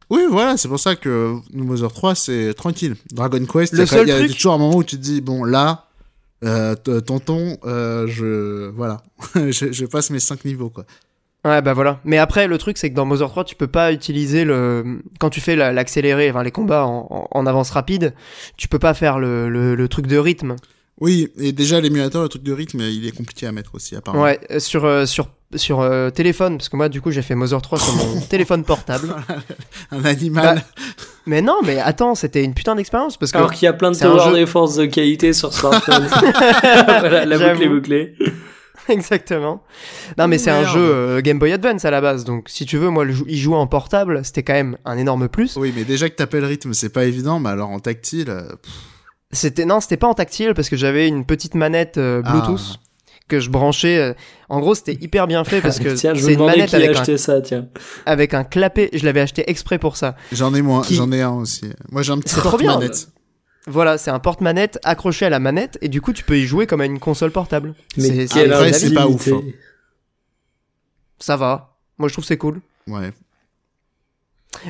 Oui, 0.09 0.21
voilà, 0.29 0.55
c'est 0.57 0.67
pour 0.67 0.79
ça 0.79 0.95
que 0.95 1.33
Mother 1.53 1.91
3, 1.91 2.15
c'est 2.15 2.53
tranquille. 2.53 2.95
Dragon 3.11 3.43
Quest, 3.45 3.73
il 3.73 3.79
y 3.79 3.81
a 3.81 4.03
y 4.05 4.11
a 4.11 4.27
toujours 4.27 4.53
un 4.53 4.57
moment 4.59 4.77
où 4.77 4.83
tu 4.83 4.97
te 4.97 5.01
dis, 5.01 5.19
bon, 5.21 5.43
là, 5.43 5.85
euh, 6.43 6.75
tonton, 7.01 7.57
euh, 7.65 8.05
je... 8.07 8.69
Voilà. 8.69 9.01
je, 9.35 9.71
je 9.71 9.85
passe 9.85 10.11
mes 10.11 10.19
5 10.19 10.45
niveaux, 10.45 10.69
quoi. 10.69 10.85
Ouais, 11.43 11.61
bah 11.61 11.73
voilà. 11.73 11.99
Mais 12.05 12.17
après, 12.17 12.47
le 12.47 12.57
truc, 12.57 12.75
c'est 12.77 12.89
que 12.89 12.95
dans 12.95 13.05
Mother 13.05 13.29
3, 13.29 13.43
tu 13.43 13.55
peux 13.55 13.67
pas 13.67 13.91
utiliser 13.93 14.45
le. 14.45 14.99
Quand 15.19 15.29
tu 15.29 15.41
fais 15.41 15.55
la- 15.55 15.71
l'accéléré, 15.73 16.27
enfin 16.31 16.41
les 16.41 16.49
combats 16.49 16.85
en, 16.87 17.05
en- 17.11 17.27
en 17.29 17.45
avance 17.45 17.69
rapide, 17.69 18.15
tu 18.57 18.67
peux 18.67 18.79
pas 18.79 18.95
faire 18.95 19.19
le, 19.19 19.47
le, 19.47 19.75
le 19.75 19.87
truc 19.87 20.07
de 20.07 20.17
rythme. 20.17 20.55
Oui, 21.01 21.27
et 21.37 21.51
déjà, 21.51 21.81
l'émulateur, 21.81 22.21
le 22.23 22.29
truc 22.29 22.43
de 22.43 22.53
rythme, 22.53 22.79
il 22.81 23.05
est 23.05 23.11
compliqué 23.11 23.45
à 23.47 23.51
mettre 23.51 23.75
aussi, 23.75 23.95
apparemment. 23.97 24.23
Ouais, 24.23 24.39
euh, 24.49 24.59
sur, 24.59 24.85
euh, 24.85 25.05
sur, 25.05 25.27
sur 25.55 25.81
euh, 25.81 26.09
téléphone, 26.09 26.57
parce 26.57 26.69
que 26.69 26.77
moi, 26.77 26.87
du 26.87 27.01
coup, 27.01 27.11
j'ai 27.11 27.21
fait 27.21 27.35
Mother 27.35 27.61
3 27.61 27.79
sur 27.79 27.93
mon 27.95 28.21
téléphone 28.29 28.63
portable. 28.63 29.13
Un 29.91 30.05
animal. 30.05 30.55
Bah, 30.55 30.83
Mais 31.25 31.41
non, 31.41 31.57
mais 31.65 31.79
attends, 31.79 32.15
c'était 32.15 32.45
une 32.45 32.53
putain 32.53 32.75
d'expérience, 32.75 33.17
parce 33.17 33.33
que. 33.33 33.37
Alors 33.37 33.51
qu'il 33.51 33.65
y 33.65 33.67
a 33.67 33.73
plein 33.73 33.91
de 33.91 33.97
tower 33.97 34.31
jeu- 34.31 34.39
defense 34.39 34.75
de 34.77 34.85
qualité 34.85 35.33
sur 35.33 35.51
smartphone. 35.53 36.07
voilà, 36.85 37.25
la 37.25 37.37
boucle 37.39 37.63
est 37.63 37.69
bouclée. 37.69 38.15
Exactement. 38.87 39.63
Non, 40.17 40.27
mais 40.27 40.37
c'est 40.37 40.51
un 40.51 40.63
jeu 40.63 40.79
euh, 40.79 41.21
Game 41.21 41.39
Boy 41.39 41.51
Advance 41.51 41.83
à 41.85 41.91
la 41.91 42.01
base, 42.01 42.23
donc 42.23 42.47
si 42.49 42.65
tu 42.65 42.77
veux, 42.77 42.89
moi, 42.89 43.03
le 43.03 43.13
jou- 43.13 43.25
y 43.27 43.37
jouer 43.37 43.55
en 43.55 43.67
portable, 43.67 44.21
c'était 44.23 44.43
quand 44.43 44.53
même 44.53 44.77
un 44.85 44.97
énorme 44.97 45.27
plus. 45.27 45.57
Oui, 45.57 45.73
mais 45.75 45.83
déjà 45.83 46.09
que 46.09 46.15
t'appelles 46.15 46.45
rythme, 46.45 46.73
c'est 46.73 46.89
pas 46.93 47.05
évident, 47.05 47.39
mais 47.39 47.49
alors 47.49 47.69
en 47.71 47.79
tactile, 47.79 48.29
euh, 48.29 48.43
pff, 48.47 48.71
C'était 49.31 49.65
non, 49.65 49.79
c'était 49.81 49.97
pas 49.97 50.07
en 50.07 50.13
tactile 50.13 50.53
parce 50.53 50.69
que 50.69 50.75
j'avais 50.77 51.07
une 51.07 51.25
petite 51.25 51.55
manette 51.55 51.97
euh, 51.97 52.21
Bluetooth 52.21 52.79
que 53.27 53.39
je 53.39 53.49
branchais. 53.49 53.97
euh, 53.97 54.13
En 54.49 54.59
gros, 54.59 54.75
c'était 54.75 54.93
hyper 55.01 55.27
bien 55.27 55.43
fait 55.43 55.61
parce 55.61 55.79
que 55.81 55.95
c'est 55.95 56.09
une 56.15 56.45
manette 56.45 56.69
qui 56.69 56.75
a 56.75 56.79
avec 56.79 56.95
un, 56.95 56.99
acheté 57.01 57.17
ça, 57.17 57.41
tiens. 57.41 57.67
avec 58.05 58.33
un 58.33 58.43
clapet. 58.43 58.89
Je 58.93 59.03
l'avais 59.03 59.21
acheté 59.21 59.49
exprès 59.49 59.79
pour 59.79 59.97
ça. 59.97 60.15
j'en 60.31 60.53
ai 60.53 60.61
moins, 60.61 60.81
Qui- 60.83 60.95
j'en 60.95 61.11
ai 61.11 61.21
un 61.21 61.31
aussi. 61.31 61.69
Moi, 61.91 62.01
j'ai 62.03 62.11
un 62.13 62.19
petit 62.19 62.35
C'est 62.35 62.41
trop 62.41 62.57
bien. 62.57 62.71
porte-manette. 62.73 63.09
Voilà, 63.67 63.97
c'est 63.97 64.11
un 64.11 64.19
porte-manette 64.19 64.77
accroché 64.83 65.25
à 65.25 65.29
la 65.31 65.39
manette 65.39 65.79
et 65.81 65.89
du 65.89 65.99
coup, 65.99 66.13
tu 66.13 66.23
peux 66.23 66.37
y 66.37 66.45
jouer 66.45 66.67
comme 66.67 66.81
à 66.81 66.85
une 66.85 66.99
console 66.99 67.31
portable. 67.31 67.73
Mais 67.97 68.27
C'est- 68.27 68.33
quelle 68.33 68.53
après, 68.53 68.73
c'est 68.73 68.93
pas 68.93 69.07
ouf, 69.07 69.27
intimité. 69.27 69.55
Ça 71.19 71.35
va. 71.35 71.75
Moi, 71.97 72.07
je 72.09 72.13
trouve 72.13 72.23
que 72.23 72.27
c'est 72.27 72.37
cool. 72.37 72.61
Ouais. 72.87 73.11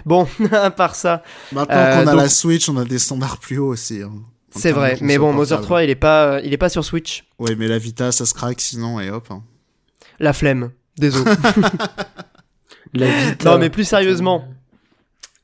Bon, 0.06 0.28
à 0.52 0.72
part 0.72 0.96
ça, 0.96 1.24
Maintenant 1.52 1.76
Euh, 1.76 1.94
qu'on 2.04 2.08
a 2.08 2.12
donc- 2.14 2.22
la 2.22 2.30
Switch, 2.30 2.70
on 2.70 2.78
a 2.78 2.86
des 2.86 3.00
standards 3.00 3.38
plus 3.40 3.58
hauts 3.60 3.68
aussi. 3.68 4.02
hein, 4.02 4.12
c'est 4.56 4.72
vrai. 4.72 4.98
Mais 5.02 5.18
bon, 5.18 5.32
Mother 5.34 5.58
portable. 5.58 5.66
3, 5.66 5.84
il 5.84 5.90
est 5.90 5.96
pas, 5.96 6.40
il 6.44 6.54
est 6.54 6.58
pas 6.58 6.70
sur 6.70 6.84
Switch. 6.86 7.24
Ouais, 7.40 7.56
mais 7.56 7.68
la 7.68 7.78
Vita, 7.78 8.12
ça 8.12 8.26
se 8.26 8.34
craque 8.34 8.62
sinon, 8.62 9.00
et 9.00 9.10
hop. 9.10 9.28
hein. 9.32 9.44
La 10.20 10.34
flemme. 10.34 10.72
Désolé. 10.98 11.30
La 12.94 13.08
Vita. 13.08 13.52
non, 13.52 13.58
mais 13.60 13.70
plus 13.70 13.84
sérieusement. 13.84 14.46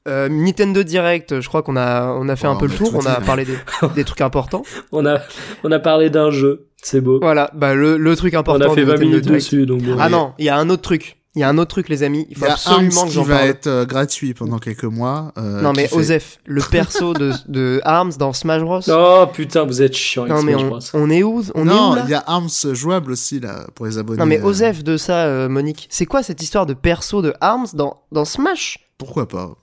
Euh, 0.08 0.30
Nintendo 0.30 0.82
Direct, 0.84 1.42
je 1.42 1.48
crois 1.48 1.62
qu'on 1.62 1.76
a, 1.76 2.08
on 2.14 2.28
a 2.30 2.36
fait 2.36 2.48
Oh, 2.48 2.52
un 2.52 2.56
peu 2.56 2.66
on 2.66 2.70
le 2.70 2.74
tour, 2.76 2.92
on 2.96 3.06
a 3.06 3.20
dit, 3.20 3.26
parlé 3.26 3.46
des, 3.46 3.58
des 3.96 4.04
trucs 4.04 4.22
importants. 4.22 4.64
On 4.92 5.06
a, 5.06 5.20
on 5.64 5.72
a 5.72 5.80
parlé 5.80 6.10
d'un 6.10 6.32
jeu. 6.32 6.70
C'est 6.82 7.02
beau. 7.02 7.20
Voilà, 7.22 7.52
bah 7.54 7.76
le, 7.76 7.98
le 7.98 8.16
truc 8.16 8.34
on 8.34 8.40
important. 8.40 8.72
a 8.72 8.74
fait 8.74 8.82
de 8.82 8.86
20 8.86 8.94
Nintendo 8.94 9.10
minutes 9.10 9.24
Direct. 9.26 9.44
dessus, 9.44 9.66
donc 9.68 9.84
bon. 9.84 9.98
Ah 10.00 10.06
Oui. 10.08 10.12
non, 10.12 10.34
il 10.40 10.46
y 10.46 10.50
a 10.50 10.58
un 10.58 10.70
autre 10.72 10.82
truc. 10.82 11.18
Il 11.36 11.40
y 11.40 11.44
a 11.44 11.50
un 11.50 11.58
autre 11.58 11.70
truc, 11.70 11.88
les 11.88 12.04
amis. 12.04 12.26
Il 12.30 12.32
Il 12.32 12.38
faut 12.38 12.46
y 12.46 12.50
a 12.50 12.54
absolument 12.54 13.00
Arms 13.02 13.08
que 13.08 13.14
j'en 13.14 13.22
qui 13.24 13.30
va 13.30 13.38
parle. 13.38 13.48
être 13.50 13.68
euh, 13.68 13.86
gratuit 13.86 14.34
pendant 14.34 14.60
quelques 14.60 14.84
mois. 14.84 15.32
euh, 15.38 15.62
non 15.62 15.72
mais 15.72 15.88
fait- 15.88 15.96
Osef, 15.96 16.40
le 16.46 16.62
perso 16.72 17.14
de, 17.14 17.32
de 17.48 17.80
Arms 17.86 18.12
dans 18.20 18.34
Smash 18.34 18.62
Bros. 18.62 18.82
Oh 18.90 19.26
putain, 19.32 19.64
vous 19.64 19.82
êtes 19.82 19.94
chiant 19.96 20.24
avec 20.24 20.36
non 20.36 20.44
mais 20.44 20.52
Smash 20.54 20.64
on, 20.64 20.68
Bros. 20.68 20.80
on 20.94 21.10
est 21.10 21.24
où 21.24 21.42
On 21.56 21.62
est 21.62 21.66
non, 21.74 21.92
où 21.92 21.96
là 21.96 22.04
il 22.06 22.12
y 22.12 22.14
a 22.16 22.24
Arms 22.28 22.50
jouable 22.74 23.14
aussi 23.14 23.40
là 23.40 23.66
pour 23.76 23.86
les 23.86 23.98
abonnés. 23.98 24.20
Non 24.20 24.26
mais 24.26 24.40
euh, 24.42 24.46
Osef 24.46 24.84
de 24.84 24.98
ça, 24.98 25.24
euh, 25.28 25.48
Monique. 25.48 25.88
C'est 25.90 26.06
quoi 26.06 26.22
cette 26.22 26.44
histoire 26.44 26.66
de 26.66 26.74
perso 26.74 27.22
de 27.22 27.34
Arms 27.40 27.68
dans, 27.76 28.02
dans 28.12 28.26
Smash? 28.26 28.80
Pourquoi 28.98 29.28
pas 29.30 29.56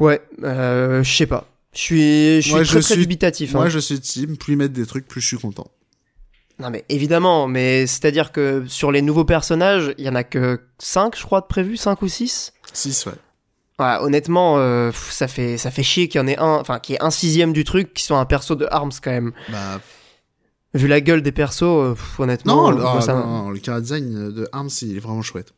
Ouais, 0.00 0.20
euh, 0.42 1.02
je 1.02 1.16
sais 1.16 1.26
pas. 1.26 1.44
Je 1.74 1.80
suis, 1.80 2.36
je 2.36 2.40
suis 2.40 2.50
Moi, 2.52 2.60
très 2.60 2.66
je 2.66 2.72
très 2.72 2.94
suis- 2.94 2.96
dubitatif. 3.02 3.54
hein. 3.54 3.58
Moi, 3.58 3.68
je 3.68 3.78
suis 3.78 4.00
team. 4.00 4.36
Plus 4.36 4.54
ils 4.54 4.56
mettent 4.56 4.72
des 4.72 4.86
trucs, 4.86 5.06
plus 5.06 5.20
je 5.20 5.26
suis 5.28 5.38
content. 5.38 5.66
Non 6.60 6.70
mais 6.70 6.84
évidemment, 6.88 7.46
mais 7.46 7.86
c'est-à-dire 7.86 8.32
que 8.32 8.64
sur 8.66 8.90
les 8.90 9.00
nouveaux 9.02 9.24
personnages, 9.24 9.94
il 9.98 10.04
y 10.04 10.08
en 10.08 10.14
a 10.16 10.24
que 10.24 10.60
5 10.78 11.16
je 11.16 11.22
crois 11.24 11.40
de 11.40 11.46
prévus, 11.46 11.76
5 11.76 12.02
ou 12.02 12.08
6 12.08 12.52
6, 12.72 13.06
ouais. 13.06 13.12
Ouais, 13.80 13.96
honnêtement, 14.00 14.56
euh, 14.58 14.90
ça 15.10 15.28
fait 15.28 15.56
ça 15.56 15.70
fait 15.70 15.84
chier 15.84 16.08
qu'il 16.08 16.20
y 16.20 16.24
en 16.24 16.26
ait 16.26 16.36
un, 16.38 16.56
enfin 16.56 16.80
qu'il 16.80 16.94
y 16.94 16.96
ait 16.96 17.02
un 17.02 17.10
sixième 17.10 17.52
du 17.52 17.62
truc 17.62 17.94
qui 17.94 18.02
soit 18.02 18.18
un 18.18 18.24
perso 18.24 18.56
de 18.56 18.66
Arms 18.72 18.90
quand 19.02 19.12
même. 19.12 19.32
Bah, 19.50 19.80
Vu 20.74 20.86
la 20.88 21.00
gueule 21.00 21.22
des 21.22 21.30
persos, 21.32 21.62
euh, 21.62 21.94
pff, 21.94 22.18
honnêtement, 22.20 22.70
non, 22.70 22.72
euh, 22.72 22.76
le, 22.80 22.84
ah, 22.84 23.00
ça 23.00 23.14
m'a- 23.14 23.20
non, 23.24 23.50
le 23.50 23.60
chara 23.64 23.80
design 23.80 24.32
de 24.32 24.48
Arms, 24.52 24.68
il 24.82 24.96
est 24.96 25.00
vraiment 25.00 25.22
chouette. 25.22 25.54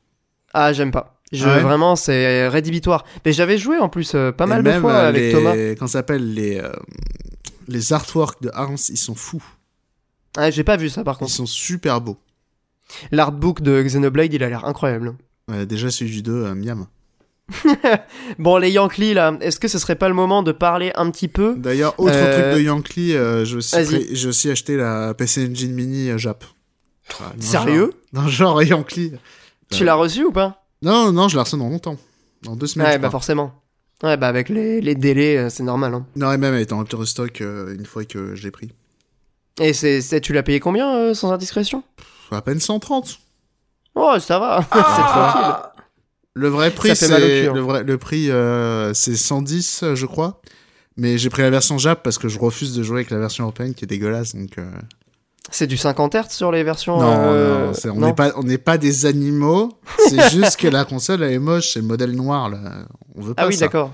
ah 0.53 0.73
j'aime 0.75 0.91
pas. 0.93 1.17
Je, 1.33 1.47
Ah 1.49 1.57
ouais 1.57 1.61
vraiment, 1.63 1.97
c'est 1.97 2.47
rédhibitoire. 2.49 3.05
Mais 3.25 3.33
j'avais 3.33 3.57
joué 3.57 3.79
en 3.79 3.89
plus 3.89 4.13
euh, 4.15 4.33
pas 4.33 4.45
Et 4.45 4.49
mal 4.49 4.63
de 4.63 4.73
fois 4.81 4.95
avec 4.99 5.23
les... 5.23 5.33
Thomas. 5.33 5.55
Comment 5.79 5.87
ça 5.89 5.93
s'appelle 6.01 6.35
les 6.35 6.61
les 7.69 7.93
artworks 7.93 8.43
de 8.43 8.51
Arms, 8.53 8.77
ils 8.89 8.97
sont 8.99 9.15
fous. 9.15 9.43
Ah, 10.37 10.51
j'ai 10.51 10.65
pas 10.65 10.77
vu 10.77 10.89
ça 10.89 11.03
par 11.05 11.17
Ils 11.17 11.19
contre. 11.21 11.31
sont 11.33 11.47
super 11.47 12.01
beaux. 12.01 12.17
L'artbook 13.13 13.61
de 13.63 13.83
Xenoblade, 13.83 14.33
il 14.33 14.43
a 14.43 14.49
l'air 14.49 14.65
incroyable. 14.65 15.15
Ouais, 15.49 15.67
déjà 15.67 15.91
celui 15.91 16.11
du 16.11 16.23
2, 16.23 16.33
euh, 16.33 16.55
miam. 16.55 16.87
Bon, 18.39 18.57
les 18.59 18.71
Yankees 18.71 19.15
là, 19.15 19.37
est-ce 19.41 19.59
que 19.59 19.69
ce 19.69 19.79
serait 19.79 19.97
pas 19.97 20.09
le 20.09 20.15
moment 20.15 20.43
de 20.43 20.53
parler 20.53 20.93
un 20.95 21.11
petit 21.11 21.29
peu 21.29 21.55
D'ailleurs, 21.57 21.99
autre 21.99 22.15
Euh, 22.15 22.33
truc 22.53 22.65
de 22.65 23.13
euh, 23.17 23.45
j'ai 23.45 23.57
aussi, 23.57 23.75
Vas-y. 23.75 23.87
pré- 23.87 24.07
j'ai 24.13 24.29
aussi 24.29 24.51
acheté 24.51 24.77
la 24.77 25.15
PC 25.15 25.49
Engine 25.51 25.73
Mini 25.73 26.11
euh, 26.11 26.19
Jap. 26.19 26.45
Sérieux 27.41 27.93
Dans 28.13 28.29
genre 28.29 28.63
Yankee. 28.63 29.13
Tu 29.71 29.85
l'as 29.85 29.95
reçu 29.95 30.25
ou 30.25 30.33
pas? 30.33 30.65
Non, 30.83 31.13
non, 31.13 31.29
je 31.29 31.37
la 31.37 31.43
reçois 31.43 31.59
dans 31.59 31.69
longtemps. 31.69 31.97
Dans 32.43 32.57
deux 32.57 32.67
semaines. 32.67 32.87
Ouais, 32.89 32.99
bah 32.99 33.11
forcément. 33.11 33.53
Ouais, 34.03 34.17
bah 34.17 34.29
avec 34.29 34.49
les, 34.49 34.81
les 34.81 34.95
délais, 34.95 35.37
euh, 35.37 35.51
c'est 35.51 35.63
normal. 35.63 35.93
Hein. 35.95 36.07
Non, 36.17 36.33
et 36.33 36.39
même 36.39 36.55
elle 36.55 36.63
était 36.63 36.73
en 36.73 36.79
rupture 36.79 37.01
de 37.01 37.05
stock 37.05 37.41
euh, 37.41 37.75
une 37.75 37.85
fois 37.85 38.05
que 38.05 38.35
je 38.35 38.43
l'ai 38.45 38.51
pris. 38.51 38.71
Et 39.61 39.73
c'est, 39.73 40.21
tu 40.21 40.33
l'as 40.33 40.43
payé 40.43 40.59
combien 40.59 40.93
euh, 40.95 41.15
sans 41.15 41.31
indiscrétion? 41.31 41.85
À 42.33 42.43
peine 42.43 42.61
130. 42.61 43.19
Oh, 43.95 44.15
ça 44.19 44.39
va, 44.39 44.65
c'est 44.73 44.79
tranquille. 44.81 45.71
Le 46.35 46.49
vrai 46.49 46.71
prix, 46.71 46.95
c'est 46.97 47.13
hein. 47.13 47.53
le 47.53 47.61
vrai 47.61 47.83
le 47.83 47.99
prix, 47.99 48.31
euh, 48.31 48.95
c'est 48.95 49.17
110, 49.17 49.83
euh, 49.83 49.95
je 49.95 50.07
crois. 50.07 50.41
Mais 50.97 51.19
j'ai 51.19 51.31
pris 51.31 51.43
la 51.43 51.51
version 51.51 51.79
Jap 51.79 52.03
parce 52.03 52.19
que 52.19 52.29
je 52.29 52.39
refuse 52.39 52.75
de 52.75 52.83
jouer 52.83 52.99
avec 52.99 53.11
la 53.11 53.19
version 53.19 53.45
européenne 53.45 53.75
qui 53.75 53.85
est 53.85 53.89
dégueulasse. 53.89 54.35
Donc 54.35 54.59
euh, 54.59 54.71
C'est 55.51 55.67
du 55.67 55.77
50 55.77 56.15
Hz 56.15 56.29
sur 56.31 56.53
les 56.53 56.63
versions. 56.63 57.01
non, 57.01 57.15
euh, 57.15 57.73
non, 57.87 57.93
on 57.95 58.01
n'est 58.01 58.13
pas 58.13 58.33
on 58.37 58.43
n'est 58.43 58.59
pas 58.59 58.79
des 58.79 59.07
animaux. 59.07 59.73
c'est 60.09 60.31
juste 60.31 60.57
que 60.57 60.69
la 60.69 60.85
console 60.85 61.23
elle 61.23 61.33
est 61.33 61.39
moche, 61.39 61.73
c'est 61.73 61.81
le 61.81 61.87
modèle 61.87 62.13
noir 62.13 62.51
là. 62.51 62.87
On 63.15 63.23
veut 63.23 63.35
pas 63.35 63.43
Ah 63.43 63.49
oui, 63.49 63.57
d'accord. 63.57 63.93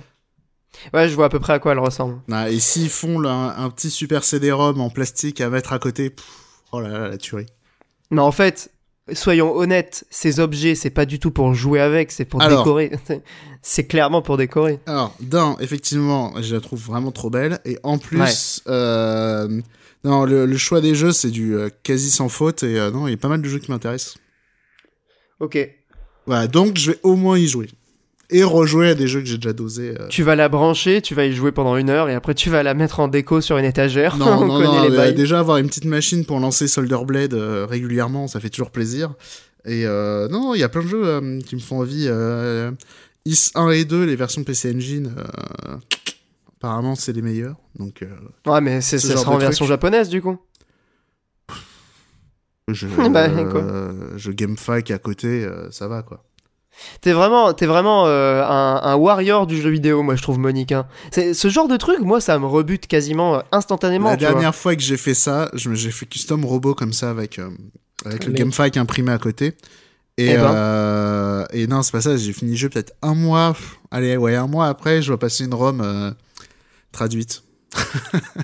Ouais, 0.94 1.08
je 1.08 1.14
vois 1.14 1.26
à 1.26 1.28
peu 1.28 1.40
près 1.40 1.52
à 1.54 1.58
quoi 1.58 1.72
elle 1.72 1.78
ressemble. 1.78 2.20
Ah, 2.30 2.50
et 2.50 2.58
s'ils 2.60 2.90
font 2.90 3.18
là, 3.18 3.30
un, 3.30 3.64
un 3.64 3.70
petit 3.70 3.90
super 3.90 4.24
CD-ROM 4.24 4.80
en 4.80 4.90
plastique 4.90 5.40
à 5.40 5.48
mettre 5.50 5.72
à 5.72 5.78
côté, 5.78 6.10
pff, 6.10 6.24
oh 6.72 6.80
là 6.80 6.88
là, 6.88 7.08
la 7.08 7.18
tuerie. 7.18 7.46
Mais 8.10 8.20
en 8.20 8.32
fait, 8.32 8.70
soyons 9.12 9.54
honnêtes, 9.56 10.04
ces 10.10 10.40
objets, 10.40 10.74
c'est 10.74 10.90
pas 10.90 11.06
du 11.06 11.18
tout 11.18 11.30
pour 11.30 11.54
jouer 11.54 11.80
avec, 11.80 12.12
c'est 12.12 12.24
pour 12.24 12.42
Alors. 12.42 12.62
décorer. 12.64 12.92
c'est 13.62 13.86
clairement 13.86 14.22
pour 14.22 14.36
décorer. 14.36 14.80
Alors, 14.86 15.14
d'un, 15.20 15.56
effectivement, 15.60 16.34
je 16.40 16.54
la 16.54 16.60
trouve 16.60 16.80
vraiment 16.80 17.12
trop 17.12 17.30
belle. 17.30 17.60
Et 17.64 17.78
en 17.82 17.98
plus, 17.98 18.62
euh, 18.68 19.60
non, 20.04 20.24
le, 20.24 20.46
le 20.46 20.56
choix 20.56 20.80
des 20.80 20.94
jeux, 20.94 21.12
c'est 21.12 21.30
du 21.30 21.56
euh, 21.56 21.68
quasi 21.82 22.10
sans 22.10 22.28
faute. 22.28 22.62
Et 22.62 22.78
euh, 22.78 22.90
non, 22.90 23.06
il 23.08 23.12
y 23.12 23.14
a 23.14 23.16
pas 23.16 23.28
mal 23.28 23.42
de 23.42 23.48
jeux 23.48 23.58
qui 23.58 23.70
m'intéressent. 23.70 24.16
Ok. 25.40 25.58
Voilà, 26.26 26.46
donc 26.48 26.76
je 26.76 26.92
vais 26.92 26.98
au 27.02 27.14
moins 27.14 27.38
y 27.38 27.46
jouer. 27.46 27.68
Et 28.30 28.42
rejouer 28.42 28.88
à 28.90 28.94
des 28.96 29.06
jeux 29.06 29.20
que 29.20 29.26
j'ai 29.26 29.36
déjà 29.38 29.52
dosés. 29.52 29.94
euh. 30.00 30.08
Tu 30.08 30.22
vas 30.24 30.34
la 30.34 30.48
brancher, 30.48 31.00
tu 31.00 31.14
vas 31.14 31.26
y 31.26 31.32
jouer 31.32 31.52
pendant 31.52 31.76
une 31.76 31.90
heure 31.90 32.08
et 32.08 32.14
après 32.14 32.34
tu 32.34 32.50
vas 32.50 32.62
la 32.64 32.74
mettre 32.74 32.98
en 32.98 33.06
déco 33.08 33.40
sur 33.40 33.56
une 33.58 33.64
étagère. 33.64 34.16
Non, 34.16 34.26
On 34.42 34.46
non, 34.46 34.82
les 34.82 34.90
euh, 34.92 34.96
bails. 34.96 35.14
déjà 35.14 35.38
avoir 35.38 35.58
une 35.58 35.68
petite 35.68 35.84
machine 35.84 36.24
pour 36.24 36.40
lancer 36.40 36.66
Soldier 36.66 37.04
Blade 37.04 37.34
euh, 37.34 37.66
régulièrement, 37.70 38.26
ça 38.26 38.40
fait 38.40 38.50
toujours 38.50 38.70
plaisir. 38.72 39.14
Et 39.64 39.86
euh, 39.86 40.26
non, 40.28 40.54
il 40.54 40.60
y 40.60 40.64
a 40.64 40.68
plein 40.68 40.82
de 40.82 40.88
jeux 40.88 41.06
euh, 41.06 41.40
qui 41.40 41.54
me 41.56 41.60
font 41.60 41.80
envie. 41.80 42.06
Euh, 42.08 42.70
Is 43.26 43.50
1 43.56 43.70
et 43.70 43.84
2, 43.84 44.04
les 44.04 44.14
versions 44.16 44.42
PC 44.44 44.72
Engine, 44.74 45.12
euh, 45.18 45.76
apparemment 46.56 46.94
c'est 46.96 47.12
les 47.12 47.22
meilleurs. 47.22 47.56
Donc 47.78 48.02
euh, 48.02 48.06
Ouais, 48.50 48.60
mais 48.60 48.80
ça 48.80 48.98
sera 48.98 49.30
en 49.30 49.38
version 49.38 49.66
japonaise 49.66 50.08
du 50.08 50.20
coup. 50.22 50.36
je, 52.68 52.86
Bah, 53.10 53.28
euh, 53.28 53.50
quoi. 53.50 54.16
je 54.16 54.30
gamefack 54.32 54.90
à 54.90 54.98
côté, 54.98 55.44
euh, 55.44 55.70
ça 55.70 55.86
va 55.88 56.02
quoi. 56.02 56.24
T'es 57.00 57.12
vraiment, 57.12 57.52
t'es 57.52 57.66
vraiment 57.66 58.06
euh, 58.06 58.42
un, 58.44 58.80
un 58.82 58.94
warrior 58.96 59.46
du 59.46 59.60
jeu 59.60 59.70
vidéo, 59.70 60.02
moi 60.02 60.14
je 60.16 60.22
trouve 60.22 60.38
Monique. 60.38 60.72
hein. 60.72 60.86
C'est, 61.10 61.34
ce 61.34 61.48
genre 61.48 61.68
de 61.68 61.76
truc, 61.76 62.00
moi 62.00 62.20
ça 62.20 62.38
me 62.38 62.46
rebute 62.46 62.86
quasiment 62.86 63.36
euh, 63.36 63.40
instantanément. 63.52 64.10
La 64.10 64.16
tu 64.16 64.24
vois. 64.24 64.32
dernière 64.34 64.54
fois 64.54 64.76
que 64.76 64.82
j'ai 64.82 64.96
fait 64.96 65.14
ça, 65.14 65.50
j'ai 65.54 65.90
fait 65.90 66.06
custom 66.06 66.44
robot 66.44 66.74
comme 66.74 66.92
ça 66.92 67.10
avec, 67.10 67.38
euh, 67.38 67.48
avec 68.04 68.24
le 68.26 68.32
Mais- 68.32 68.38
gamefack 68.38 68.76
imprimé 68.76 69.12
à 69.12 69.18
côté. 69.18 69.54
Et, 70.18 70.30
Eh 70.30 70.36
ben. 70.36 70.44
euh, 70.54 71.44
et 71.52 71.66
non, 71.66 71.82
c'est 71.82 71.92
pas 71.92 72.00
ça, 72.00 72.16
j'ai 72.16 72.32
fini 72.32 72.52
le 72.52 72.56
jeu 72.56 72.68
peut-être 72.70 72.92
un 73.02 73.14
mois. 73.14 73.52
pff, 73.52 73.78
Allez, 73.90 74.16
ouais, 74.16 74.34
un 74.34 74.46
mois 74.46 74.66
après, 74.66 75.02
je 75.02 75.08
dois 75.08 75.18
passer 75.18 75.44
une 75.44 75.52
ROM 75.54 75.80
euh, 75.82 76.10
traduite. 76.92 77.42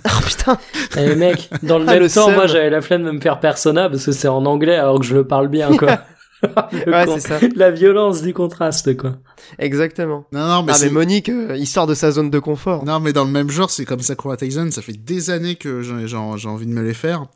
Oh 0.05 0.21
putain. 0.27 0.59
Eh 0.99 1.15
mec, 1.15 1.49
dans 1.63 1.79
le 1.79 1.85
Ah, 1.89 1.93
même 1.93 2.03
le 2.03 2.11
temps, 2.11 2.31
moi 2.31 2.47
j'avais 2.47 2.69
la 2.71 2.81
flemme 2.83 3.05
de 3.05 3.11
me 3.13 3.21
faire 3.21 3.41
Persona 3.41 3.89
parce 3.89 4.05
que 4.05 4.13
c'est 4.13 4.29
en 4.29 4.45
anglais 4.47 4.77
alors 4.77 4.99
que 4.99 5.07
je 5.07 5.15
le 5.15 5.27
parle 5.27 5.49
bien 5.49 5.77
quoi. 5.77 5.99
Ouais, 6.87 7.07
c'est 7.07 7.21
ça. 7.21 7.39
La 7.57 7.71
violence 7.71 8.23
du 8.23 8.35
contraste 8.35 8.97
quoi. 8.97 9.17
Exactement. 9.59 10.27
Non, 10.33 10.47
non, 10.47 10.63
mais 10.63 10.73
ah 10.73 10.77
c'est. 10.77 10.87
mais 10.87 10.93
Monique, 10.93 11.29
euh, 11.29 11.57
il 11.57 11.67
sort 11.67 11.87
de 11.87 11.95
sa 11.95 12.11
zone 12.11 12.31
de 12.31 12.39
confort. 12.39 12.85
Non, 12.85 13.01
mais 13.01 13.13
dans 13.13 13.25
le 13.25 13.31
même 13.31 13.51
genre, 13.51 13.71
c'est 13.71 13.85
comme 13.85 14.01
Sakura 14.01 14.37
Taisen, 14.37 14.71
ça 14.71 14.83
fait 14.83 14.93
des 14.93 15.31
années 15.31 15.57
que 15.57 15.83
j'ai 15.83 16.17
envie 16.17 16.67
de 16.67 16.73
me 16.73 16.83
les 16.83 16.95
faire. 16.95 17.27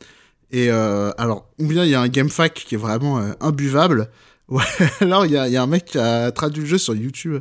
Et 0.53 0.71
euh, 0.71 1.11
alors, 1.19 1.49
ou 1.59 1.67
bien 1.67 1.85
il 1.85 1.91
y 1.91 1.95
a 1.95 2.01
un 2.01 2.09
gamefack 2.09 2.55
qui 2.55 2.75
est 2.75 2.79
vraiment 2.79 3.19
euh, 3.19 3.33
imbuvable, 3.41 4.09
ou 4.49 4.61
alors 5.01 5.27
il 5.27 5.33
y 5.33 5.37
a, 5.37 5.49
il 5.49 5.53
y 5.53 5.57
a 5.57 5.63
un 5.63 5.67
mec 5.67 5.87
qui 5.87 5.99
a 5.99 6.31
traduit 6.31 6.63
le 6.63 6.69
jeu 6.69 6.79
sur 6.79 6.95
YouTube. 6.95 7.41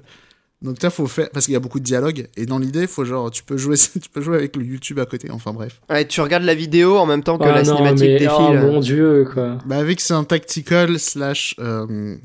Donc 0.66 0.82
là, 0.84 0.90
faut 0.90 1.08
faire 1.08 1.30
parce 1.32 1.46
qu'il 1.46 1.54
y 1.54 1.56
a 1.56 1.60
beaucoup 1.62 1.80
de 1.80 1.86
dialogue 1.86 2.28
et 2.36 2.46
dans 2.46 2.60
l'idée, 2.60 2.88
faut 2.88 3.06
genre 3.06 3.32
tu 3.32 3.44
peux 3.44 3.56
jouer, 3.56 3.78
tu 4.02 4.10
peux 4.12 4.20
jouer 4.22 4.36
avec 4.38 4.56
le 4.58 4.64
YouTube 4.66 5.00
à 5.00 5.06
côté. 5.06 5.30
Enfin 5.32 5.54
bref. 5.54 5.80
Ouais, 5.90 6.06
tu 6.06 6.20
regardes 6.20 6.44
la 6.44 6.56
vidéo 6.56 6.98
en 6.98 7.06
même 7.06 7.24
temps 7.24 7.38
que 7.38 7.44
Ah 7.44 7.54
la 7.54 7.64
non, 7.64 7.76
cinématique 7.78 8.08
mais, 8.10 8.20
défile. 8.20 8.30
oh 8.40 8.54
mon 8.54 8.80
dieu 8.82 9.26
quoi. 9.34 9.58
Bah 9.66 9.78
avec 9.78 10.02
c'est 10.02 10.14
un 10.14 10.24
tactical 10.26 11.00
slash 11.00 11.56
euh, 11.60 12.16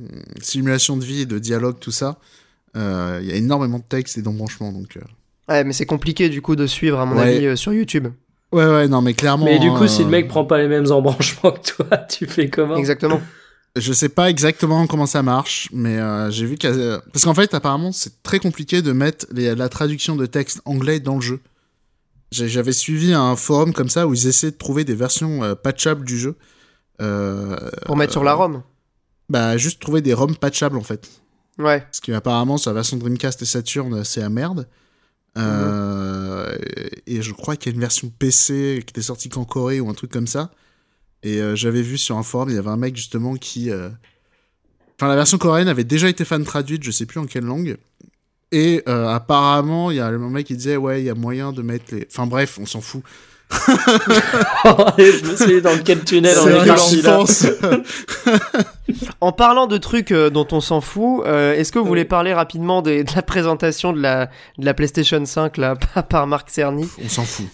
simulation 0.43 0.97
de 0.97 1.05
vie 1.05 1.21
et 1.23 1.27
de 1.27 1.39
dialogue 1.39 1.77
tout 1.79 1.91
ça. 1.93 2.17
euh, 2.77 3.19
Il 3.23 3.29
y 3.29 3.33
a 3.33 3.37
énormément 3.37 3.79
de 3.79 3.85
texte 3.89 4.19
et 4.19 4.23
d'embranchements 4.23 4.73
donc. 4.73 4.97
euh, 4.97 5.01
Ouais, 5.49 5.65
mais 5.65 5.73
c'est 5.73 5.87
compliqué 5.87 6.29
du 6.29 6.43
coup 6.43 6.57
de 6.57 6.67
suivre 6.67 6.99
à 7.01 7.05
mon 7.07 7.17
Ouais. 7.17 7.35
avis 7.37 7.47
euh, 7.47 7.57
sur 7.57 7.73
YouTube. 7.73 8.09
Ouais 8.53 8.65
ouais 8.67 8.89
non 8.89 9.03
mais 9.03 9.15
clairement. 9.15 9.45
Mais 9.45 9.59
du 9.59 9.69
hein, 9.69 9.77
coup, 9.79 9.87
si 9.87 10.03
le 10.03 10.11
mec 10.11 10.29
prend 10.29 10.45
pas 10.45 10.59
les 10.59 10.67
mêmes 10.69 10.91
embranchements 10.91 11.51
que 11.63 11.73
toi, 11.73 11.97
tu 12.09 12.27
fais 12.27 12.49
comment? 12.49 12.77
Exactement. 12.77 13.21
Je 13.77 13.93
sais 13.93 14.09
pas 14.09 14.29
exactement 14.31 14.87
comment 14.89 15.07
ça 15.07 15.23
marche, 15.23 15.69
mais 15.73 15.97
euh, 15.99 16.31
j'ai 16.31 16.45
vu 16.45 16.57
a... 16.65 17.01
Parce 17.13 17.25
qu'en 17.25 17.35
fait, 17.35 17.55
apparemment, 17.55 17.93
c'est 17.93 18.23
très 18.23 18.41
compliqué 18.41 18.83
de 18.83 18.91
mettre 18.93 19.27
les- 19.31 19.55
la 19.55 19.69
traduction 19.69 20.17
de 20.17 20.27
texte 20.27 20.61
anglais 20.65 20.99
dans 20.99 21.15
le 21.17 21.21
jeu. 21.21 21.41
J'avais 22.33 22.73
suivi 22.73 23.13
un 23.13 23.35
forum 23.37 23.73
comme 23.73 23.89
ça 23.89 24.07
où 24.07 24.15
ils 24.15 24.27
essaient 24.27 24.51
de 24.53 24.57
trouver 24.57 24.85
des 24.85 24.95
versions 24.95 25.43
euh, 25.45 25.55
patchables 25.55 26.05
du 26.05 26.19
jeu. 26.19 26.37
Euh, 27.01 27.57
Pour 27.87 27.97
mettre 27.97 28.13
sur 28.13 28.25
la 28.25 28.35
ROM. 28.35 28.63
Bah, 29.29 29.57
juste 29.57 29.81
trouver 29.81 30.01
des 30.01 30.15
ROM 30.15 30.37
patchables, 30.37 30.77
en 30.77 30.83
fait. 30.83 31.09
Ouais. 31.59 31.81
Parce 31.81 32.01
qu'apparemment, 32.01 32.57
sur 32.57 32.71
la 32.71 32.75
version 32.75 32.97
Dreamcast 32.97 33.43
et 33.43 33.45
Saturn, 33.47 34.03
c'est 34.05 34.23
à 34.23 34.29
merde. 34.29 34.69
Euh, 35.39 36.57
Et 37.07 37.23
je 37.23 37.33
crois 37.33 37.57
qu'il 37.57 37.71
y 37.71 37.73
a 37.73 37.77
une 37.77 37.81
version 37.81 38.11
PC 38.19 38.83
qui 38.87 38.91
était 38.91 39.03
sortie 39.03 39.29
qu'en 39.29 39.45
Corée 39.45 39.81
ou 39.81 39.89
un 39.89 39.95
truc 39.95 40.11
comme 40.11 40.27
ça. 40.27 40.51
Et 41.23 41.41
euh, 41.41 41.55
j'avais 41.57 41.83
vu 41.83 41.99
sur 41.99 42.17
un 42.17 42.23
forum, 42.23 42.49
il 42.51 42.55
y 42.55 42.59
avait 42.59 42.69
un 42.71 42.77
mec 42.77 42.97
justement 42.97 43.35
qui... 43.35 43.71
euh, 43.71 43.89
Enfin, 44.99 45.09
la 45.09 45.17
version 45.17 45.39
coréenne 45.39 45.69
avait 45.69 45.85
déjà 45.85 46.09
été 46.11 46.27
fan 46.27 46.45
traduite, 46.45 46.83
je 46.83 46.91
sais 46.91 47.07
plus 47.07 47.21
en 47.21 47.25
quelle 47.25 47.45
langue. 47.45 47.79
Et 48.53 48.83
euh, 48.89 49.09
apparemment, 49.09 49.91
il 49.91 49.97
y 49.97 50.01
a 50.01 50.07
un 50.09 50.19
mec 50.31 50.47
qui 50.47 50.57
disait, 50.57 50.77
ouais, 50.77 51.01
il 51.01 51.07
y 51.07 51.11
a 51.11 51.15
moyen 51.15 51.53
de 51.53 51.63
mettre 51.63 51.95
les... 51.95 52.07
Enfin 52.11 52.27
bref, 52.27 52.59
on 52.61 52.67
s'en 52.67 52.81
fout. 52.83 53.03
Je 54.99 55.27
me 55.31 55.37
suis 55.37 55.47
dit 55.57 55.63
dans 55.63 55.77
quel 55.83 56.05
tunnel 56.05 56.37
on 56.39 56.49
est 56.49 56.67
parti. 56.67 57.03
En 59.21 59.33
parlant 59.33 59.67
de 59.67 59.79
trucs 59.79 60.13
euh, 60.13 60.31
dont 60.31 60.47
on 60.53 60.61
s'en 60.61 60.81
fout, 60.81 61.23
euh, 61.27 61.55
est-ce 61.55 61.73
que 61.73 61.79
vous 61.79 61.85
voulez 61.87 62.05
parler 62.05 62.33
rapidement 62.35 62.83
des- 62.83 63.05
de 63.05 63.11
la 63.15 63.23
présentation 63.23 63.93
de 63.93 64.01
la, 64.01 64.27
de 64.59 64.65
la 64.65 64.75
PlayStation 64.75 65.25
5 65.25 65.57
là, 65.59 65.77
par 66.09 66.27
Marc 66.27 66.51
Cerny? 66.51 66.89
On 67.03 67.09
s'en 67.09 67.25
fout. 67.25 67.47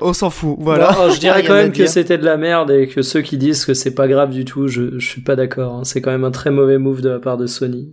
On 0.00 0.12
s'en 0.12 0.30
fout, 0.30 0.56
voilà. 0.60 0.92
Bon, 0.92 1.10
je 1.10 1.18
dirais 1.18 1.40
Rien 1.40 1.46
quand 1.48 1.54
même 1.54 1.72
que 1.72 1.86
c'était 1.86 2.16
de 2.18 2.24
la 2.24 2.36
merde 2.36 2.70
et 2.70 2.86
que 2.86 3.02
ceux 3.02 3.22
qui 3.22 3.36
disent 3.36 3.64
que 3.64 3.74
c'est 3.74 3.94
pas 3.94 4.06
grave 4.08 4.30
du 4.30 4.44
tout, 4.44 4.68
je, 4.68 4.98
je 4.98 5.06
suis 5.06 5.20
pas 5.20 5.36
d'accord. 5.36 5.74
hein. 5.74 5.84
C'est 5.84 6.00
quand 6.00 6.10
même 6.12 6.24
un 6.24 6.30
très 6.30 6.50
mauvais 6.50 6.78
move 6.78 7.00
de 7.02 7.08
la 7.10 7.18
part 7.18 7.36
de 7.36 7.46
Sony. 7.46 7.88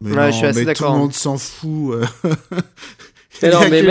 Mais 0.00 0.10
Ouais, 0.10 0.16
non, 0.16 0.26
je 0.30 0.36
suis 0.36 0.46
assez 0.46 0.60
mais 0.60 0.66
d'accord. 0.66 0.88
Tout 0.88 0.92
le 0.94 0.98
monde 1.00 1.12
s'en 1.12 1.36
fout. 1.38 1.94
euh. 1.94 2.04
Il 3.42 3.48
y 3.48 3.52
a 3.52 3.68
mais 3.68 3.82
que- 3.82 3.86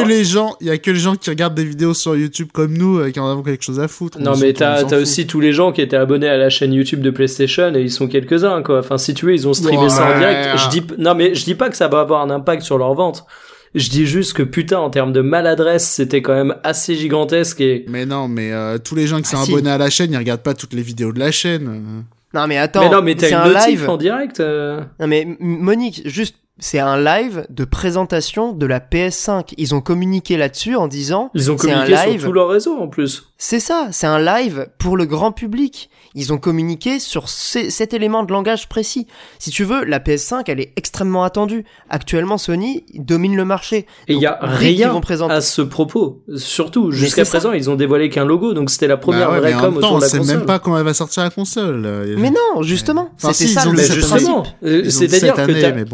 bah, 0.00 0.04
les 0.08 0.24
gens, 0.24 0.56
il 0.62 0.68
y 0.68 0.70
a 0.70 0.78
que 0.78 0.90
les 0.90 0.98
gens 0.98 1.14
qui 1.14 1.28
regardent 1.28 1.54
des 1.56 1.64
vidéos 1.64 1.92
sur 1.92 2.16
YouTube 2.16 2.48
comme 2.54 2.72
nous 2.72 2.98
euh, 2.98 3.10
qui 3.10 3.20
en 3.20 3.30
ont 3.36 3.42
quelque 3.42 3.62
chose 3.64 3.80
à 3.80 3.86
foutre. 3.88 4.18
Non 4.18 4.32
On 4.34 4.38
mais 4.38 4.54
t'as 4.54 4.78
fout. 4.78 4.92
aussi 4.94 5.26
tous 5.26 5.40
les 5.40 5.52
gens 5.52 5.72
qui 5.72 5.82
étaient 5.82 5.96
abonnés 5.96 6.28
à 6.28 6.38
la 6.38 6.48
chaîne 6.48 6.72
YouTube 6.72 7.02
de 7.02 7.10
PlayStation 7.10 7.74
et 7.74 7.82
ils 7.82 7.90
sont 7.90 8.08
quelques-uns 8.08 8.62
quoi. 8.62 8.78
Enfin 8.78 8.96
si 8.96 9.12
tu 9.12 9.26
veux 9.26 9.34
ils 9.34 9.46
ont 9.46 9.52
streamé 9.52 9.90
ça 9.90 10.06
en 10.06 10.08
Ouais. 10.12 10.18
direct. 10.20 10.58
Je 10.58 10.68
dis 10.70 10.82
non 10.96 11.14
mais 11.14 11.34
je 11.34 11.44
dis 11.44 11.54
pas 11.54 11.68
que 11.68 11.76
ça 11.76 11.88
va 11.88 12.00
avoir 12.00 12.22
un 12.22 12.30
impact 12.30 12.62
sur 12.62 12.78
leur 12.78 12.94
vente. 12.94 13.26
Je 13.74 13.88
dis 13.90 14.06
juste 14.06 14.34
que 14.34 14.42
putain 14.44 14.78
en 14.78 14.88
termes 14.90 15.12
de 15.12 15.20
maladresse 15.20 15.88
c'était 15.88 16.22
quand 16.22 16.34
même 16.34 16.54
assez 16.62 16.94
gigantesque 16.94 17.60
et 17.60 17.84
Mais 17.88 18.06
non, 18.06 18.28
mais 18.28 18.52
euh, 18.52 18.78
tous 18.78 18.94
les 18.94 19.06
gens 19.06 19.18
qui 19.20 19.28
Ah, 19.32 19.36
sont 19.38 19.44
si. 19.44 19.52
abonnés 19.52 19.70
à 19.70 19.78
la 19.78 19.90
chaîne, 19.90 20.12
ils 20.12 20.16
regardent 20.18 20.42
pas 20.42 20.54
toutes 20.54 20.74
les 20.74 20.82
vidéos 20.82 21.12
de 21.12 21.18
la 21.18 21.32
chaîne. 21.32 22.04
Non 22.32 22.46
mais 22.46 22.56
attends, 22.56 22.82
mais 22.82 22.90
non 22.90 23.02
mais 23.02 23.14
t'as 23.14 23.28
c'est 23.28 23.32
une 23.34 23.38
un 23.56 23.66
live. 23.68 23.88
en 23.88 23.96
direct. 23.96 24.40
euh. 24.40 24.80
Non 25.00 25.06
mais 25.06 25.26
Monique, 25.40 26.02
juste, 26.04 26.36
c'est 26.60 26.78
un 26.78 27.02
live 27.02 27.46
de 27.50 27.64
présentation 27.64 28.52
de 28.52 28.66
la 28.66 28.78
PS5. 28.80 29.54
Ils 29.58 29.74
ont 29.74 29.80
communiqué 29.80 30.36
là-dessus 30.36 30.76
en 30.76 30.86
disant, 30.88 31.30
Ils 31.34 31.50
ont 31.50 31.54
un 31.54 31.56
communiqué 31.58 31.90
live. 32.06 32.20
sur 32.20 32.28
tout 32.28 32.32
leur 32.32 32.48
réseau 32.48 32.76
en 32.78 32.86
plus. 32.88 33.24
c'est 33.38 33.60
ça, 33.60 33.88
c'est 33.90 34.06
un 34.06 34.18
live 34.20 34.68
pour 34.78 34.96
le 34.96 35.04
grand 35.06 35.32
public. 35.32 35.90
Ils 36.16 36.32
ont 36.32 36.38
communiqué 36.38 37.00
sur 37.00 37.28
ce- 37.28 37.70
cet 37.70 37.92
élément 37.92 38.22
de 38.22 38.30
langage 38.32 38.68
précis. 38.68 39.08
Si 39.40 39.50
tu 39.50 39.64
veux, 39.64 39.84
la 39.84 39.98
PS5, 39.98 40.44
elle 40.46 40.60
est 40.60 40.72
extrêmement 40.76 41.24
attendue. 41.24 41.64
Actuellement, 41.90 42.38
Sony 42.38 42.84
domine 42.94 43.34
le 43.34 43.44
marché. 43.44 43.86
Et 44.06 44.14
il 44.14 44.20
y 44.20 44.26
a 44.26 44.38
rien 44.40 44.92
vont 44.92 45.00
présenter- 45.00 45.34
à 45.34 45.40
ce 45.40 45.60
propos. 45.60 46.22
Surtout 46.36 46.92
jusqu'à 46.92 47.24
ça. 47.24 47.30
présent 47.30 47.52
ils 47.52 47.68
ont 47.68 47.74
dévoilé 47.74 48.10
qu'un 48.10 48.24
logo 48.24 48.54
donc 48.54 48.70
c'était 48.70 48.86
la 48.86 48.96
première 48.96 49.26
Bah 49.26 49.32
ouais, 49.34 49.40
vraie 49.40 49.50
mais 49.50 49.56
en 49.56 49.60
com 49.60 49.68
même 49.70 49.78
autour 49.78 49.88
temps, 49.90 49.96
de 49.96 50.00
la 50.02 50.06
on 50.06 50.10
sait 50.24 50.36
même 50.36 50.46
pas 50.46 50.60
quand 50.60 50.78
elle 50.78 50.84
va 50.84 50.94
sortir 50.94 51.24
la 51.24 51.30
console. 51.30 52.14
Mais 52.16 52.30
non, 52.30 52.62
justement, 52.62 53.10
Enfin, 53.16 53.32
c'était 53.32 53.48
si, 53.48 53.54
ça 53.54 53.64
le 53.66 53.72
principe. 54.06 54.28
euh, 54.62 54.88
c'est-à-dire 54.88 55.34
que 55.34 55.40
année, 55.40 55.84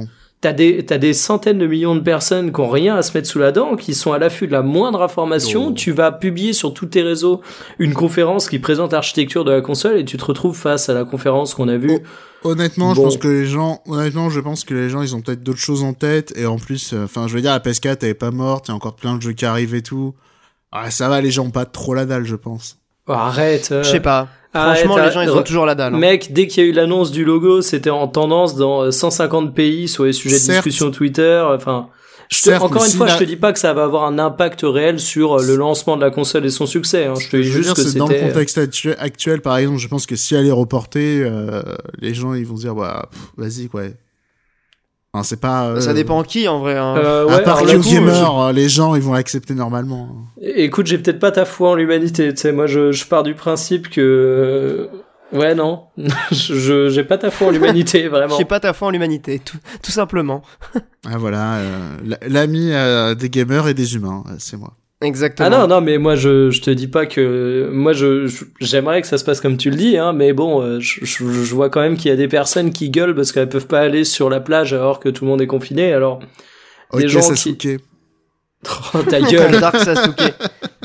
t'as- 0.41 0.53
des, 0.53 0.85
t'as 0.85 0.99
des 0.99 1.13
centaines 1.13 1.59
de 1.59 1.67
millions 1.67 1.95
de 1.95 2.01
personnes 2.01 2.53
qui 2.53 2.61
ont 2.61 2.69
rien 2.69 2.97
à 2.97 3.03
se 3.03 3.17
mettre 3.17 3.29
sous 3.29 3.39
la 3.39 3.53
dent, 3.53 3.77
qui 3.77 3.95
sont 3.95 4.13
à 4.13 4.19
l'affût 4.19 4.47
de 4.47 4.53
la 4.53 4.63
moindre 4.63 5.03
information. 5.03 5.69
Oh. 5.69 5.73
Tu 5.73 5.93
vas 5.93 6.13
publier 6.13 6.53
sur 6.53 6.73
tous 6.75 6.87
tes 6.87 7.03
réseaux 7.03 7.41
une 7.79 7.95
conférence 7.95 8.49
qui 8.49 8.59
présente 8.59 8.93
l'architecture 8.93 9.45
de 9.45 9.53
la 9.53 9.61
console 9.61 9.99
et 9.99 10.05
tu 10.05 10.17
te 10.17 10.25
retrouves 10.25 10.57
face 10.57 10.89
à 10.89 10.95
la 10.95 11.05
conférence 11.05 11.55
qu'on 11.55 11.69
a 11.69 11.77
vue. 11.77 11.99
Honnêtement, 12.43 12.95
je 12.95 13.03
pense 13.03 13.19
que 13.19 13.29
les 13.29 13.47
gens, 13.47 13.83
honnêtement, 13.87 14.31
je 14.31 14.41
pense 14.41 14.65
que 14.65 14.73
les 14.73 14.89
gens, 14.89 15.03
ils 15.03 15.15
ont 15.15 15.21
peut-être 15.21 15.43
d'autres 15.43 15.59
choses 15.59 15.83
en 15.83 15.93
tête. 15.93 16.33
Et 16.37 16.47
en 16.47 16.57
plus, 16.57 16.95
euh, 16.95 17.05
enfin, 17.05 17.29
je 17.29 17.35
veux 17.35 17.43
dire, 17.43 17.51
la 17.51 17.61
PS4, 17.61 17.99
elle 18.03 18.09
est 18.09 18.15
pas 18.15 18.31
morte. 18.31 18.69
Il 18.69 18.71
y 18.71 18.73
a 18.73 18.75
encore 18.77 18.97
plein 18.97 19.17
de 19.17 19.21
jeux 19.23 19.33
qui 19.35 19.45
arrivent 19.45 19.75
et 19.75 19.83
tout. 19.83 20.15
Ah, 20.73 20.91
ça 20.91 21.09
va, 21.11 21.21
les 21.21 21.31
gens 21.31 21.45
ont 21.47 21.51
pas 21.51 21.67
trop 21.67 21.93
la 21.93 22.07
dalle, 22.07 22.25
je 22.25 22.37
pense. 22.37 22.80
Oh, 23.07 23.13
arrête. 23.13 23.71
euh, 23.73 23.83
Je 23.83 23.89
sais 23.91 24.01
pas. 24.01 24.29
arrête, 24.55 24.79
Franchement, 24.79 24.97
les 24.97 25.03
arrête. 25.03 25.13
gens, 25.15 25.21
ils 25.23 25.31
ont 25.31 25.43
toujours 25.43 25.67
la 25.67 25.75
dalle. 25.75 25.95
hein. 25.95 25.99
Mec, 25.99 26.33
dès 26.33 26.47
qu'il 26.47 26.63
y 26.63 26.67
a 26.67 26.69
eu 26.71 26.73
l'annonce 26.73 27.11
du 27.11 27.25
logo, 27.25 27.63
c'était 27.63 27.91
en 27.91 28.07
tendance 28.09 28.57
dans 28.57 28.83
euh, 28.85 28.91
150 28.91 29.55
pays 29.55 29.89
sur 29.89 30.05
les 30.05 30.13
sujets 30.13 30.37
de 30.37 30.41
Certes. 30.41 30.65
discussion 30.65 30.91
Twitter. 30.91 31.43
Enfin, 31.45 31.89
je 32.31 32.39
te- 32.39 32.43
Certes, 32.45 32.63
encore 32.63 32.85
une 32.85 32.91
si 32.91 32.97
fois, 32.97 33.07
la- 33.07 33.15
je 33.15 33.19
te 33.19 33.25
dis 33.25 33.37
pas 33.37 33.53
que 33.53 33.59
ça 33.59 33.73
va 33.73 33.83
avoir 33.85 34.05
un 34.05 34.19
impact 34.21 34.61
réel 34.63 35.01
sur 35.01 35.41
euh, 35.41 35.43
le 35.45 35.57
lancement 35.57 35.97
de 35.97 36.03
la 36.03 36.11
console 36.11 36.47
et 36.47 36.51
son 36.51 36.67
succès. 36.67 37.07
hein. 37.07 37.15
Je 37.19 37.29
te 37.29 37.37
dis 37.37 37.43
Je 37.45 37.49
veux 37.49 37.55
juste 37.63 37.75
dire, 37.75 37.75
que 37.85 37.91
c'est 37.91 37.99
dans 37.99 38.07
le 38.07 38.15
contexte 38.21 38.59
actu- 38.59 38.95
actuel, 38.99 39.41
par 39.41 39.57
exemple, 39.57 39.79
je 39.79 39.89
pense 39.89 40.07
que 40.07 40.15
si 40.15 40.35
elle 40.37 40.47
est 40.47 40.51
reportée, 40.53 41.23
euh, 41.25 41.63
les 42.01 42.15
gens, 42.15 42.35
ils 42.35 42.47
vont 42.47 42.57
se 42.57 42.63
dire, 42.63 42.75
bah, 42.77 43.09
vas-y, 43.37 43.69
quoi. 43.69 43.83
Enfin, 45.13 45.25
c'est 45.25 45.41
pas. 45.41 45.65
euh, 45.67 45.81
Ça 45.81 45.93
dépend 45.93 46.23
qui, 46.23 46.47
en 46.47 46.61
vrai. 46.61 46.77
hein. 46.77 46.97
Euh, 46.97 47.27
à 47.29 47.37
ouais, 47.39 47.43
part 47.43 47.59
pour 47.59 47.67
les 47.67 47.73
le 47.75 47.81
coup, 47.81 47.91
gamers, 47.91 48.39
euh, 48.39 48.53
les 48.53 48.69
gens, 48.69 48.95
ils 48.95 49.03
vont 49.03 49.13
l'accepter 49.13 49.55
normalement. 49.55 50.09
Écoute, 50.41 50.87
j'ai 50.87 50.99
peut-être 50.99 51.19
pas 51.19 51.33
ta 51.33 51.45
foi 51.45 51.71
en 51.71 51.75
l'humanité. 51.75 52.33
Tu 52.33 52.41
sais, 52.41 52.53
moi, 52.53 52.67
je, 52.67 52.93
je 52.93 53.05
pars 53.07 53.23
du 53.25 53.35
principe 53.35 53.89
que 53.91 54.89
Ouais, 55.33 55.55
non. 55.55 55.85
je 56.33 56.89
j'ai 56.89 57.05
pas 57.05 57.19
ta 57.19 57.31
foi 57.31 57.49
en 57.49 57.51
l'humanité, 57.51 58.09
vraiment. 58.09 58.37
J'ai 58.37 58.45
pas 58.45 58.61
ta 58.61 58.73
foi 58.73 58.89
en 58.89 58.91
l'humanité, 58.91 59.41
tout, 59.45 59.59
tout 59.83 59.93
simplement. 59.93 60.43
Ah 61.07 61.19
voilà, 61.19 61.55
euh, 61.57 61.97
l'ami 62.27 62.71
euh, 62.73 63.15
des 63.15 63.31
gamers 63.31 63.69
et 63.69 63.75
des 63.75 63.95
humains, 63.95 64.25
euh, 64.29 64.35
c'est 64.39 64.57
moi. 64.57 64.73
Exactement. 65.03 65.49
Ah 65.51 65.59
non, 65.61 65.67
non, 65.67 65.81
mais 65.81 65.97
moi 65.97 66.15
je, 66.15 66.51
je 66.51 66.61
te 66.61 66.71
dis 66.71 66.87
pas 66.89 67.07
que 67.07 67.71
moi 67.73 67.95
je 67.95 68.31
j'aimerais 68.61 69.01
que 69.01 69.07
ça 69.09 69.17
se 69.17 69.25
passe 69.25 69.41
comme 69.41 69.57
tu 69.57 69.71
le 69.71 69.77
dis, 69.77 69.97
hein, 69.97 70.13
mais 70.13 70.35
bon, 70.35 70.61
euh, 70.61 70.79
je, 70.81 71.05
je, 71.05 71.25
je 71.25 71.55
vois 71.55 71.71
quand 71.71 71.81
même 71.81 71.97
qu'il 71.97 72.11
y 72.11 72.13
a 72.13 72.17
des 72.17 72.29
personnes 72.29 72.71
qui 72.71 72.91
gueulent 72.91 73.15
parce 73.15 73.33
qu'elles 73.33 73.49
peuvent 73.49 73.67
pas 73.67 73.81
aller 73.81 74.05
sur 74.05 74.29
la 74.29 74.41
plage 74.41 74.75
alors 74.75 75.01
que 75.01 75.09
tout 75.09 75.25
le 75.25 75.31
monde 75.31 75.41
est 75.41 75.47
confiné. 75.47 75.93
Alors 75.95 76.21
Ok, 76.93 77.01
des 77.01 77.09
gens 77.09 77.23
Sasuke. 77.23 77.57
qui 77.59 77.79
oh, 78.95 78.99
ta 79.09 79.23
gueule. 79.23 79.59
Dark 79.59 79.77
Sasuke. 79.79 80.35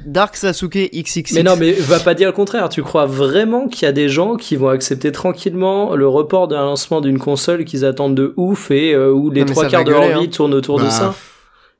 Dark 0.06 0.36
Sasuke 0.38 0.89
XXX. 0.93 1.34
Mais 1.34 1.43
non, 1.43 1.58
mais 1.58 1.73
va 1.73 1.99
pas 1.99 2.13
dire 2.13 2.28
le 2.30 2.34
contraire. 2.34 2.69
Tu 2.69 2.82
crois 2.84 3.06
vraiment 3.06 3.67
qu'il 3.67 3.84
y 3.84 3.89
a 3.89 3.91
des 3.91 4.08
gens 4.08 4.38
qui 4.38 4.56
vont 4.56 4.69
accepter 4.69 5.12
tranquillement 5.12 5.93
le 5.93 6.08
report 6.08 6.47
d'un 6.47 6.62
lancement 6.62 7.01
d'une 7.01 7.19
console 7.19 7.65
qu'ils 7.65 7.84
attendent 7.84 8.15
de 8.15 8.34
ouf 8.38 8.71
et 8.71 8.93
euh, 8.93 9.12
où 9.12 9.30
les 9.30 9.41
Non, 9.41 9.47
trois 9.47 9.65
quarts 9.67 9.84
de 9.84 9.91
leur 9.91 10.08
vie 10.19 10.25
hein. 10.25 10.30
tournent 10.32 10.54
autour 10.54 10.78
de 10.80 10.86
Bah, 10.86 10.89
ça? 10.91 11.15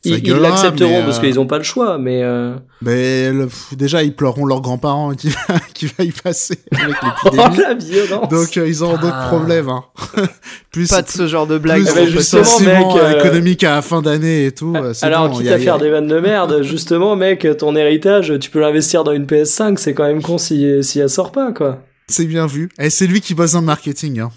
Ils 0.06 0.34
l'accepteront 0.36 1.04
parce 1.04 1.18
euh, 1.18 1.22
qu'ils 1.22 1.40
ont 1.40 1.48
pas 1.48 1.58
le 1.58 1.64
choix, 1.64 1.98
mais 1.98 2.22
euh... 2.24 2.54
Mais 2.82 3.32
le- 3.32 3.50
déjà, 3.76 4.04
ils 4.04 4.14
pleureront 4.16 4.46
leurs 4.46 4.62
grands-parents 4.62 5.14
qui 5.16 5.30
va, 5.30 5.40
qui 5.74 5.88
va 5.88 6.04
y 6.04 6.12
passer 6.12 6.60
avec 6.72 6.96
oh 7.04 7.30
l'épidémie. 7.32 7.58
la 7.58 7.74
violence. 7.74 8.30
Donc 8.30 8.58
euh, 8.58 8.68
ils 8.68 8.84
auront 8.84 8.98
d'autres 8.98 9.16
Ah. 9.20 9.28
problèmes. 9.30 9.70
Hein. 9.70 9.84
plus 10.72 10.88
Pas 10.90 11.02
de 11.02 11.10
ce 11.10 11.28
genre 11.28 11.48
de 11.48 11.58
blague. 11.58 11.84
plus 11.84 11.94
dans 11.96 12.02
le 12.06 12.10
justement, 12.12 12.60
mec, 12.94 13.04
euh, 13.04 13.20
économique 13.20 13.64
à 13.64 13.76
la 13.76 13.82
fin 13.82 14.02
d'année 14.02 14.46
et 14.46 14.52
tout. 14.52 14.74
Alors, 15.02 15.30
bon, 15.30 15.38
quitte 15.38 15.46
y 15.46 15.50
a- 15.50 15.54
à 15.54 15.58
y 15.58 15.62
a- 15.62 15.64
faire 15.64 15.78
des 15.80 15.90
vannes 15.90 16.08
de 16.08 16.20
merde, 16.20 16.62
justement, 16.64 17.16
mec, 17.16 17.48
ton 17.58 17.76
héritage, 17.76 18.34
tu 18.40 18.50
peux 18.50 18.60
l'investir 18.60 19.04
dans 19.04 19.14
une 19.14 19.26
PS5, 19.26 19.78
c'est 19.78 19.94
quand 19.94 20.06
même 20.06 20.22
con 20.22 20.38
si, 20.38 20.84
si 20.84 21.00
elle 21.00 21.10
sort 21.10 21.32
pas, 21.32 21.52
quoi. 21.52 21.80
C'est 22.08 22.26
bien 22.26 22.46
vu. 22.46 22.70
Et 22.78 22.92
c'est 22.92 23.08
lui 23.08 23.20
qui 23.20 23.34
bosse 23.34 23.54
dans 23.54 23.62
le 23.62 23.66
marketing. 23.66 24.20
Hein. 24.20 24.30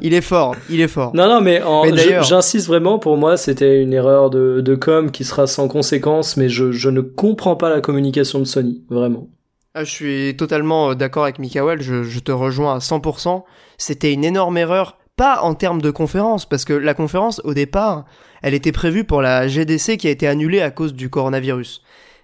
Il 0.00 0.14
est 0.14 0.20
fort, 0.22 0.56
il 0.70 0.80
est 0.80 0.88
fort. 0.88 1.12
Non, 1.14 1.28
non, 1.28 1.40
mais, 1.40 1.62
en- 1.62 1.84
j'insiste 2.22 2.66
vraiment, 2.66 2.98
pour 2.98 3.16
moi, 3.16 3.36
c'était 3.36 3.82
une 3.82 3.92
erreur 3.92 4.30
de, 4.30 4.60
de 4.60 4.74
com 4.74 5.10
qui 5.10 5.24
sera 5.24 5.46
sans 5.46 5.68
conséquence, 5.68 6.36
mais 6.36 6.48
je, 6.48 6.72
je 6.72 6.88
ne 6.88 7.00
comprends 7.00 7.56
pas 7.56 7.68
la 7.70 7.80
communication 7.80 8.38
de 8.38 8.44
Sony, 8.44 8.82
vraiment. 8.88 9.28
Ah, 9.74 9.84
je 9.84 9.90
suis 9.90 10.36
totalement 10.36 10.90
euh, 10.90 10.94
d'accord 10.94 11.24
avec 11.24 11.38
Mikael, 11.38 11.80
je, 11.82 12.02
je 12.02 12.20
te 12.20 12.30
rejoins 12.32 12.74
à 12.74 12.78
100%. 12.78 13.42
C'était 13.78 14.12
une 14.12 14.24
énorme 14.24 14.58
erreur, 14.58 14.98
pas 15.16 15.40
en 15.42 15.54
termes 15.54 15.80
de 15.82 15.90
conférence, 15.90 16.46
parce 16.48 16.64
que 16.64 16.72
la 16.72 16.94
conférence, 16.94 17.40
au 17.44 17.54
départ, 17.54 18.04
elle 18.42 18.54
était 18.54 18.72
prévue 18.72 19.04
pour 19.04 19.22
la 19.22 19.48
GDC 19.48 19.96
qui 19.96 20.08
a 20.08 20.10
été 20.10 20.26
annulée 20.28 20.60
à 20.60 20.70
cause 20.70 20.94
du 20.94 21.08
coronavirus. 21.10 21.82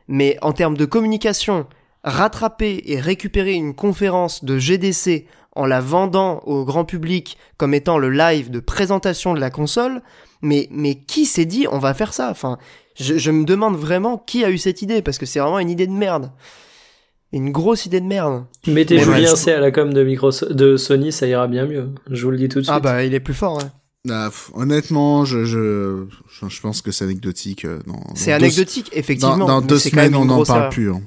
Mais 0.08 0.36
en 0.42 0.52
termes 0.52 0.76
de 0.76 0.84
communication, 0.84 1.66
rattraper 2.04 2.82
et 2.86 3.00
récupérer 3.00 3.52
une 3.54 3.74
conférence 3.74 4.44
de 4.44 4.58
GDC 4.58 5.26
en 5.58 5.66
la 5.66 5.80
vendant 5.80 6.40
au 6.46 6.64
grand 6.64 6.84
public 6.84 7.36
comme 7.56 7.74
étant 7.74 7.98
le 7.98 8.10
live 8.10 8.50
de 8.50 8.60
présentation 8.60 9.34
de 9.34 9.40
la 9.40 9.50
console, 9.50 10.02
mais, 10.40 10.68
mais 10.70 10.94
qui 10.94 11.26
s'est 11.26 11.44
dit 11.44 11.66
on 11.70 11.78
va 11.78 11.94
faire 11.94 12.14
ça? 12.14 12.30
Enfin, 12.30 12.58
je, 12.94 13.18
je 13.18 13.30
me 13.30 13.44
demande 13.44 13.76
vraiment 13.76 14.16
qui 14.16 14.44
a 14.44 14.50
eu 14.50 14.58
cette 14.58 14.82
idée, 14.82 15.02
parce 15.02 15.18
que 15.18 15.26
c'est 15.26 15.40
vraiment 15.40 15.58
une 15.58 15.70
idée 15.70 15.86
de 15.86 15.92
merde. 15.92 16.30
Une 17.32 17.50
grosse 17.50 17.84
idée 17.84 18.00
de 18.00 18.06
merde. 18.06 18.44
Mettez 18.66 18.96
Mais 18.96 19.02
Julien 19.02 19.36
C 19.36 19.52
à 19.52 19.60
la 19.60 19.70
com 19.70 19.92
de, 19.92 20.02
Microsoft, 20.02 20.52
de 20.52 20.76
Sony, 20.78 21.12
ça 21.12 21.26
ira 21.26 21.46
bien 21.46 21.66
mieux. 21.66 21.90
Je 22.10 22.24
vous 22.24 22.30
le 22.30 22.38
dis 22.38 22.48
tout 22.48 22.60
de 22.60 22.64
suite. 22.64 22.74
Ah 22.74 22.80
bah 22.80 23.04
il 23.04 23.12
est 23.12 23.20
plus 23.20 23.34
fort. 23.34 23.58
ouais. 23.58 23.64
Ah, 24.08 24.28
pff, 24.30 24.50
honnêtement, 24.54 25.24
je, 25.26 25.44
je, 25.44 26.06
je, 26.48 26.60
pense 26.60 26.80
que 26.80 26.90
c'est 26.92 27.04
anecdotique. 27.04 27.64
euh, 27.66 27.80
C'est 28.14 28.32
anecdotique 28.32 28.90
effectivement. 28.92 29.36
Dans, 29.36 29.60
deux 29.60 29.78
semaines, 29.78 30.14
on 30.14 30.24
n'en 30.24 30.44
parle 30.44 30.60
erreur. 30.60 30.70
plus. 30.70 30.92
hein. 30.92 31.02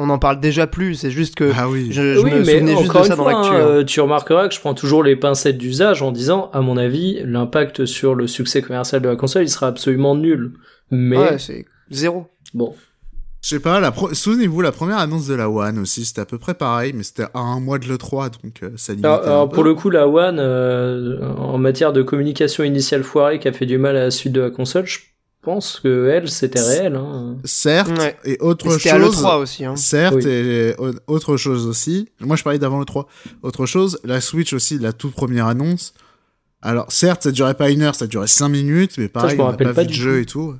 On 0.00 0.10
en 0.10 0.18
parle 0.18 0.38
déjà 0.40 0.66
plus. 0.66 0.94
C'est 0.94 1.10
juste 1.10 1.34
que 1.34 1.50
Ah 1.56 1.68
oui. 1.68 1.88
je, 1.90 2.14
je 2.14 2.18
oui, 2.20 2.30
me 2.30 2.38
mais 2.44 2.58
souvenais 2.58 2.76
juste 2.76 2.94
de 2.96 3.02
ça 3.02 3.16
dans 3.16 3.26
l'actu. 3.28 3.50
hein, 3.50 3.54
euh, 3.58 3.84
tu 3.84 4.00
remarqueras 4.00 4.48
que 4.48 4.54
je 4.54 4.60
prends 4.60 4.74
toujours 4.74 5.02
les 5.02 5.16
pincettes 5.16 5.58
d'usage 5.58 6.02
en 6.02 6.12
disant, 6.12 6.50
à 6.52 6.60
mon 6.60 6.76
avis, 6.76 7.20
l'impact 7.24 7.84
sur 7.84 8.14
le 8.14 8.26
succès 8.26 8.62
commercial 8.62 9.02
de 9.02 9.08
la 9.08 9.16
console, 9.16 9.42
il 9.42 9.48
sera 9.50 9.66
absolument 9.66 10.14
nul. 10.14 10.52
Mais 10.90 11.16
Ouais, 11.18 11.38
c'est 11.38 11.64
zéro. 11.90 12.28
bon, 12.54 12.74
Je 13.42 13.48
sais 13.50 13.60
pas, 13.60 13.80
la 13.80 13.90
pro- 13.92 14.14
souvenez-vous, 14.14 14.60
la 14.60 14.72
première 14.72 14.98
annonce 14.98 15.26
de 15.26 15.34
la 15.34 15.48
One 15.50 15.78
aussi, 15.78 16.04
c'était 16.04 16.20
à 16.20 16.26
peu 16.26 16.38
près 16.38 16.54
pareil, 16.54 16.92
mais 16.94 17.02
c'était 17.02 17.24
à 17.34 17.38
un 17.40 17.60
mois 17.60 17.78
de 17.78 17.86
l'E3, 17.86 18.30
donc 18.42 18.62
euh, 18.62 18.70
ça 18.76 18.92
limitait 18.92 19.06
Alors, 19.08 19.20
un 19.22 19.26
alors, 19.26 19.48
peu. 19.48 19.54
pour 19.56 19.64
le 19.64 19.74
coup, 19.74 19.90
la 19.90 20.08
One, 20.08 20.38
euh, 20.40 21.20
en 21.38 21.58
matière 21.58 21.92
de 21.92 22.02
communication 22.02 22.64
initiale 22.64 23.02
foirée 23.04 23.38
qui 23.38 23.48
a 23.48 23.52
fait 23.52 23.66
du 23.66 23.78
mal 23.78 23.96
à 23.96 24.04
la 24.04 24.10
suite 24.10 24.32
de 24.32 24.40
la 24.40 24.50
console, 24.50 24.86
je 24.86 24.98
pense 25.42 25.80
que 25.80 26.08
elle, 26.10 26.28
c'était 26.28 26.60
réel. 26.60 26.96
Hein. 26.96 27.36
Certes, 27.44 27.90
Ouais. 27.98 28.16
et 28.24 28.38
autre 28.40 28.70
C'était 28.72 28.90
à 28.90 28.98
chose... 29.00 29.22
l'E3 29.22 29.38
aussi. 29.40 29.64
Hein. 29.64 29.76
Certes, 29.76 30.16
Oui. 30.16 30.26
et 30.28 30.74
au- 30.78 30.92
autre 31.06 31.36
chose 31.36 31.66
aussi. 31.66 32.08
Moi, 32.20 32.36
je 32.36 32.42
parlais 32.42 32.58
d'avant 32.58 32.78
le 32.78 32.84
3. 32.84 33.06
Autre 33.42 33.64
chose, 33.66 33.98
la 34.04 34.20
Switch 34.20 34.52
aussi, 34.52 34.78
la 34.78 34.92
toute 34.92 35.14
première 35.14 35.46
annonce. 35.46 35.94
Alors, 36.60 36.90
certes, 36.90 37.22
ça 37.22 37.30
durait 37.30 37.54
pas 37.54 37.70
une 37.70 37.82
heure, 37.82 37.94
ça 37.94 38.06
durait 38.06 38.26
cinq 38.26 38.48
minutes, 38.48 38.98
mais 38.98 39.08
pareil, 39.08 39.30
je 39.30 39.36
me 39.36 39.42
on 39.42 39.46
rappelle 39.46 39.68
pas, 39.68 39.74
pas 39.74 39.80
vu 39.82 39.86
de 39.88 39.92
du 39.92 39.98
jeu 39.98 40.20
et 40.20 40.26
tout. 40.26 40.54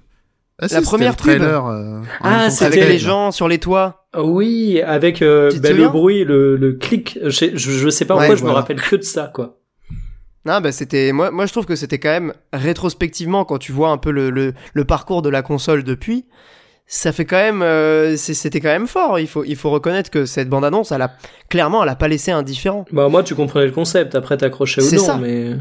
Ah, 0.60 0.66
La 0.70 0.80
première 0.82 1.10
le 1.12 1.16
trailer. 1.16 1.66
euh, 1.66 2.00
Ah, 2.20 2.50
c'était- 2.50 2.64
Avec 2.66 2.80
le 2.84 2.88
les 2.88 2.98
gens 2.98 3.30
sur 3.32 3.46
les 3.48 3.58
toits. 3.58 4.06
Oui, 4.16 4.80
avec 4.80 5.22
euh, 5.22 5.50
bah, 5.60 5.70
le 5.72 5.88
bruit, 5.88 6.24
le, 6.24 6.56
le 6.56 6.72
clic. 6.72 7.18
Je, 7.22 7.30
sais- 7.30 7.50
je, 7.54 7.70
je 7.72 7.88
sais 7.90 8.04
pas 8.04 8.14
Ouais, 8.14 8.26
pourquoi 8.28 8.36
je 8.36 8.44
me 8.44 8.50
rappelle 8.50 8.80
que 8.80 8.96
de 8.96 9.02
ça, 9.02 9.30
quoi. 9.32 9.57
Non, 10.44 10.60
bah 10.60 10.72
c'était 10.72 11.12
moi, 11.12 11.30
moi 11.30 11.46
je 11.46 11.52
trouve 11.52 11.66
que 11.66 11.76
c'était 11.76 11.98
quand 11.98 12.08
même 12.10 12.32
rétrospectivement 12.52 13.44
quand 13.44 13.58
tu 13.58 13.72
vois 13.72 13.90
un 13.90 13.98
peu 13.98 14.10
le, 14.10 14.30
le, 14.30 14.54
le 14.72 14.84
parcours 14.84 15.20
de 15.22 15.28
la 15.28 15.42
console 15.42 15.82
depuis, 15.84 16.26
ça 16.86 17.12
fait 17.12 17.24
quand 17.26 17.36
même 17.36 17.60
euh, 17.62 18.16
c'était 18.16 18.60
quand 18.60 18.68
même 18.68 18.86
fort. 18.86 19.18
Il 19.18 19.26
faut 19.26 19.44
il 19.44 19.56
faut 19.56 19.70
reconnaître 19.70 20.10
que 20.10 20.24
cette 20.26 20.48
bande 20.48 20.64
annonce, 20.64 20.92
elle 20.92 21.02
a 21.02 21.12
clairement 21.50 21.82
elle 21.82 21.88
a 21.90 21.96
pas 21.96 22.08
laissé 22.08 22.30
indifférent. 22.30 22.84
Bah 22.92 23.08
moi, 23.08 23.22
tu 23.22 23.34
comprenais 23.34 23.66
le 23.66 23.72
concept. 23.72 24.14
Après, 24.14 24.36
t'accrochais 24.36 24.82
ou 24.82 24.94
non, 24.96 25.04
ça. 25.04 25.16
mais 25.18 25.56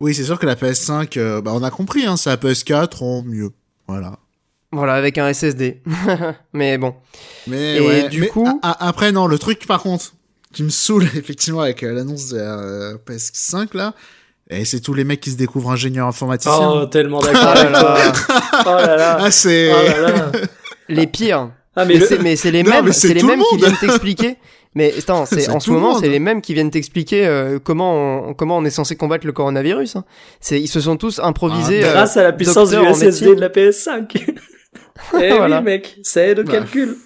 Oui, 0.00 0.14
c'est 0.14 0.24
sûr 0.24 0.38
que 0.38 0.46
la 0.46 0.54
PS5, 0.54 1.18
euh, 1.18 1.42
bah, 1.42 1.52
on 1.54 1.62
a 1.62 1.70
compris, 1.70 2.06
hein, 2.06 2.16
c'est 2.16 2.30
la 2.30 2.36
PS4 2.36 3.02
en 3.04 3.22
mieux. 3.22 3.50
Voilà. 3.88 4.18
Voilà, 4.74 4.94
avec 4.94 5.18
un 5.18 5.30
SSD. 5.30 5.82
Mais 6.54 6.78
bon. 6.78 6.94
Mais 7.46 7.76
Et 7.76 7.80
ouais, 7.86 8.08
du 8.08 8.20
mais 8.22 8.28
coup- 8.28 8.48
a- 8.62 8.70
a- 8.70 8.88
après 8.88 9.12
non, 9.12 9.26
le 9.26 9.38
truc 9.38 9.66
par 9.66 9.82
contre 9.82 10.14
qui 10.52 10.62
me 10.62 10.68
saoule 10.70 11.04
effectivement 11.16 11.60
avec 11.60 11.82
euh, 11.82 11.92
l'annonce 11.92 12.28
de 12.28 12.38
la 12.38 12.58
euh, 12.58 12.96
PS5 13.08 13.76
là, 13.76 13.94
et 14.50 14.64
c'est 14.64 14.80
tous 14.80 14.94
les 14.94 15.04
mecs 15.04 15.20
qui 15.20 15.30
se 15.30 15.36
découvrent 15.36 15.70
ingénieurs 15.70 16.06
informaticiens. 16.08 16.52
oh, 16.82 16.86
tellement 16.86 17.20
d'accord 17.22 17.54
Oh 17.56 17.62
là 17.62 17.70
là. 17.70 18.12
Oh 18.66 18.70
là 18.70 18.96
là. 18.96 19.18
ah 19.20 19.30
c'est 19.30 19.72
Oh 19.72 20.00
là 20.02 20.10
là. 20.12 20.32
Les 20.88 21.06
pires. 21.06 21.50
Ah 21.74 21.84
mais 21.86 21.94
Mais 21.94 22.00
le- 22.00 22.06
c'est 22.06 22.18
mais 22.18 22.36
c'est 22.36 22.50
les 22.50 22.62
Non, 22.62 22.70
mêmes, 22.82 22.92
c'est 22.92 23.08
c'est 23.08 23.14
les 23.14 23.20
le 23.22 23.26
mêmes 23.28 23.42
qui 23.50 23.56
viennent 23.56 23.76
t'expliquer. 23.78 24.36
Mais 24.74 24.92
attends, 24.98 25.24
c'est 25.26 25.40
C'est 25.42 25.50
en 25.50 25.60
ce 25.60 25.70
moment, 25.70 25.98
c'est 25.98 26.08
les 26.08 26.18
mêmes 26.18 26.40
qui 26.42 26.52
viennent 26.54 26.70
t'expliquer 26.70 27.26
euh, 27.26 27.58
comment 27.62 28.28
on, 28.28 28.34
comment 28.34 28.56
on 28.58 28.64
est 28.64 28.70
censé 28.70 28.96
combattre 28.96 29.26
le 29.26 29.32
coronavirus. 29.32 29.96
hein. 29.96 30.04
C'est 30.40 30.60
ils 30.60 30.66
se 30.68 30.80
sont 30.80 30.96
tous 30.96 31.18
improvisés. 31.18 31.82
Ah, 31.84 31.88
euh, 31.88 31.92
grâce 31.92 32.16
à 32.18 32.22
la 32.24 32.32
puissance 32.32 32.70
du 32.70 32.76
SSD 32.94 33.34
de 33.36 33.40
la 33.40 33.48
PS5. 33.48 34.04
eh 34.18 35.28
Voilà. 35.36 35.58
oui 35.58 35.64
mec, 35.64 35.98
ça 36.02 36.26
aide 36.26 36.40
au 36.40 36.44
Bah. 36.44 36.52
calcul. 36.52 36.96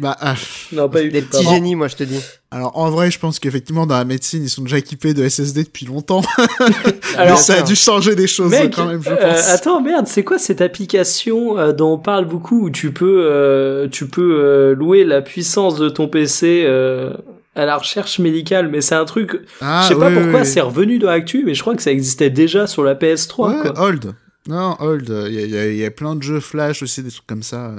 Bah 0.00 0.16
ah, 0.20 0.34
Non 0.72 0.88
pas 0.88 1.02
eu 1.02 1.08
des 1.10 1.22
petits 1.22 1.44
génies, 1.44 1.74
moi 1.74 1.88
je 1.88 1.96
te 1.96 2.04
dis. 2.04 2.20
alors 2.50 2.76
en 2.78 2.90
vrai, 2.90 3.10
je 3.10 3.18
pense 3.18 3.38
qu'effectivement 3.38 3.86
dans 3.86 3.96
la 3.96 4.04
médecine, 4.04 4.44
ils 4.44 4.48
sont 4.50 4.62
déjà 4.62 4.78
équipés 4.78 5.12
de 5.14 5.28
SSD 5.28 5.64
depuis 5.64 5.86
longtemps. 5.86 6.22
Alors, 7.16 7.36
mais 7.36 7.42
ça 7.42 7.54
a 7.54 7.62
dû 7.62 7.74
changer 7.74 8.14
des 8.14 8.28
choses 8.28 8.50
Mec, 8.50 8.74
quand 8.74 8.86
même, 8.86 9.02
je 9.02 9.10
euh, 9.10 9.16
pense. 9.16 9.48
attends, 9.48 9.80
merde, 9.80 10.06
c'est 10.06 10.22
quoi 10.22 10.38
cette 10.38 10.60
application 10.60 11.58
euh, 11.58 11.72
dont 11.72 11.94
on 11.94 11.98
parle 11.98 12.26
beaucoup 12.26 12.66
où 12.66 12.70
tu 12.70 12.92
peux, 12.92 13.22
euh, 13.24 13.88
tu 13.88 14.06
peux 14.06 14.38
euh, 14.40 14.74
louer 14.74 15.04
la 15.04 15.20
puissance 15.20 15.76
de 15.76 15.88
ton 15.88 16.06
PC 16.08 16.62
euh, 16.64 17.12
à 17.56 17.64
la 17.66 17.76
recherche 17.76 18.20
médicale, 18.20 18.68
mais 18.68 18.80
c'est 18.80 18.94
un 18.94 19.04
truc, 19.04 19.40
Ah, 19.60 19.82
je 19.82 19.94
sais 19.94 19.98
pas 19.98 20.12
pourquoi 20.12 20.40
oui, 20.40 20.46
c'est 20.46 20.60
revenu 20.60 20.98
dans 21.00 21.08
l'actu, 21.10 21.42
mais 21.44 21.54
je 21.54 21.60
crois 21.62 21.74
que 21.74 21.82
ça 21.82 21.90
existait 21.90 22.30
déjà 22.30 22.68
sur 22.68 22.84
la 22.84 22.94
PS3. 22.94 23.48
Ouais, 23.48 23.62
quoi. 23.62 23.80
Hold. 23.80 24.14
Non, 24.46 24.76
Hold. 24.78 25.08
Il 25.28 25.40
y 25.40 25.74
y 25.74 25.76
y 25.78 25.84
a 25.84 25.90
plein 25.90 26.14
de 26.14 26.22
jeux 26.22 26.40
Flash 26.40 26.82
aussi, 26.82 27.02
des 27.02 27.10
trucs 27.10 27.26
comme 27.26 27.42
ça. 27.42 27.72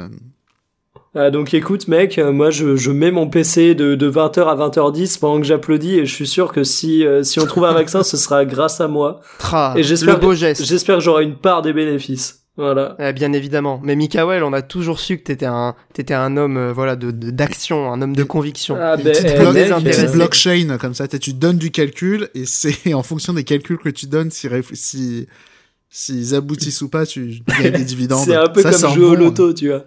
Euh. 1.20 1.30
Donc 1.32 1.54
écoute 1.54 1.88
mec, 1.88 2.18
euh, 2.18 2.32
moi 2.32 2.50
je, 2.50 2.76
je 2.76 2.92
mets 2.92 3.12
mon 3.12 3.28
PC 3.30 3.76
de, 3.76 3.96
de 3.96 4.12
20h 4.12 4.42
à 4.48 4.56
20h10 4.56 5.20
pendant 5.20 5.40
que 5.40 5.46
j'applaudis 5.46 6.00
et 6.00 6.06
je 6.06 6.14
suis 6.14 6.28
sûr 6.28 6.52
que 6.52 6.64
si, 6.64 7.06
euh, 7.06 7.24
si 7.24 7.40
on 7.40 7.46
trouve 7.46 7.66
un 7.66 7.74
vaccin, 7.74 8.04
ce 8.04 8.18
sera 8.18 8.46
grâce 8.46 8.82
à 8.82 8.88
moi. 8.88 9.22
Tra, 9.38 9.74
Et 9.78 9.84
j'espère 9.84 10.16
le 10.16 10.20
beau 10.22 10.34
geste. 10.34 10.64
J'espère 10.66 10.98
que 10.98 11.04
j'aurai 11.04 11.24
une 11.24 11.36
part 11.36 11.62
des 11.62 11.74
bénéfices. 11.74 12.38
Voilà. 12.58 12.98
Eh, 13.00 13.14
bien 13.14 13.32
évidemment. 13.32 13.80
Mais 13.84 13.96
Mikael, 13.96 14.44
on 14.44 14.52
a 14.52 14.62
toujours 14.62 15.00
su 15.00 15.18
que 15.18 15.24
t'étais 15.24 15.46
un, 15.46 15.76
t'étais 15.94 16.14
un 16.14 16.36
homme, 16.36 16.58
euh, 16.58 16.74
voilà, 16.74 16.98
de, 16.98 17.10
de- 17.12 17.30
d'action, 17.32 17.90
un 17.94 18.02
homme 18.02 18.14
de 18.16 18.24
conviction. 18.24 18.76
Ah, 18.78 18.96
Une 18.98 19.04
ben, 19.04 19.14
petite, 19.14 19.28
eh, 19.28 19.52
mec, 19.54 19.72
une 19.72 19.84
petite 19.84 20.12
blockchain 20.12 20.78
comme 20.78 20.94
ça, 20.94 21.08
tu 21.08 21.32
donnes 21.32 21.58
du 21.58 21.72
calcul 21.72 22.28
et 22.36 22.46
c'est 22.46 22.94
en 22.94 23.02
fonction 23.04 23.32
des 23.32 23.46
calculs 23.46 23.78
que 23.78 23.88
tu 23.88 24.08
donnes 24.08 24.30
si 24.30 24.50
si 24.74 25.28
s'ils 25.90 26.36
aboutissent 26.36 26.82
ou 26.82 26.90
pas, 26.90 27.06
tu 27.06 27.40
gagnes 27.48 27.72
des 27.72 27.84
dividendes. 27.86 28.26
C'est 28.26 28.36
un 28.36 28.50
peu 28.50 28.62
Ça, 28.62 28.72
comme 28.72 28.94
jouer 28.94 29.06
au 29.06 29.16
loto, 29.16 29.54
tu 29.54 29.70
vois. 29.70 29.86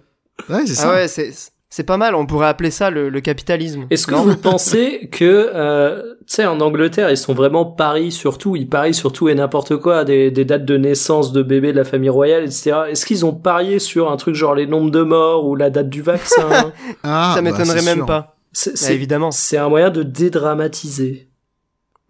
Ouais, 0.49 0.65
c'est 0.65 0.75
ça. 0.75 0.89
Ah 0.89 0.93
ouais, 0.95 1.07
c'est, 1.07 1.31
c'est 1.69 1.83
pas 1.83 1.97
mal. 1.97 2.15
On 2.15 2.25
pourrait 2.25 2.47
appeler 2.47 2.71
ça 2.71 2.89
le, 2.89 3.09
le 3.09 3.21
capitalisme. 3.21 3.85
Est-ce 3.89 4.07
que 4.07 4.15
vous 4.15 4.35
pensez 4.37 5.09
que, 5.11 5.51
euh, 5.53 6.15
tu 6.27 6.35
sais, 6.35 6.45
en 6.45 6.59
Angleterre, 6.59 7.09
ils 7.11 7.17
sont 7.17 7.33
vraiment 7.33 7.65
paris 7.65 8.11
sur 8.11 8.37
tout, 8.37 8.55
ils 8.55 8.67
parient 8.69 8.93
sur 8.93 9.11
tout 9.11 9.29
et 9.29 9.35
n'importe 9.35 9.77
quoi, 9.77 10.03
des, 10.03 10.31
des 10.31 10.45
dates 10.45 10.65
de 10.65 10.77
naissance 10.77 11.31
de 11.31 11.41
bébés 11.43 11.71
de 11.71 11.77
la 11.77 11.83
famille 11.83 12.09
royale, 12.09 12.43
etc. 12.43 12.73
Est-ce 12.89 13.05
qu'ils 13.05 13.25
ont 13.25 13.33
parié 13.33 13.79
sur 13.79 14.11
un 14.11 14.17
truc 14.17 14.35
genre 14.35 14.55
les 14.55 14.67
nombres 14.67 14.91
de 14.91 15.01
morts 15.03 15.45
ou 15.47 15.55
la 15.55 15.69
date 15.69 15.89
du 15.89 16.01
vaccin? 16.01 16.71
Ah, 17.03 17.33
ça 17.35 17.41
bah, 17.41 17.51
m'étonnerait 17.51 17.81
même 17.83 17.97
sûr. 17.97 18.05
pas. 18.05 18.35
C'est 18.51 18.71
Bah, 18.71 18.77
c'est- 18.77 18.93
évidemment. 18.93 19.31
c'est 19.31 19.57
un 19.57 19.69
moyen 19.69 19.89
de 19.89 20.03
dédramatiser. 20.03 21.27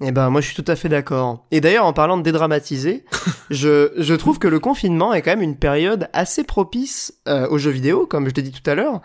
Eh 0.06 0.12
ben, 0.12 0.30
moi, 0.30 0.42
je 0.42 0.48
suis 0.48 0.56
tout 0.62 0.70
à 0.70 0.76
fait 0.76 0.90
d'accord. 0.90 1.46
Et 1.52 1.62
d'ailleurs, 1.62 1.86
en 1.86 1.94
parlant 1.94 2.18
de 2.18 2.24
dédramatiser, 2.24 3.06
je, 3.50 3.92
je 3.98 4.14
trouve 4.14 4.38
que 4.38 4.48
le 4.50 4.60
confinement 4.60 5.14
est 5.14 5.22
quand 5.22 5.32
même 5.32 5.42
une 5.42 5.58
période 5.58 6.10
assez 6.12 6.44
propice 6.44 7.14
euh, 7.28 7.48
aux 7.48 7.58
jeux 7.58 7.72
vidéo, 7.72 8.06
comme 8.06 8.28
je 8.28 8.34
l'ai 8.34 8.42
dit 8.42 8.52
tout 8.52 8.70
à 8.70 8.76
l'heure. 8.76 9.02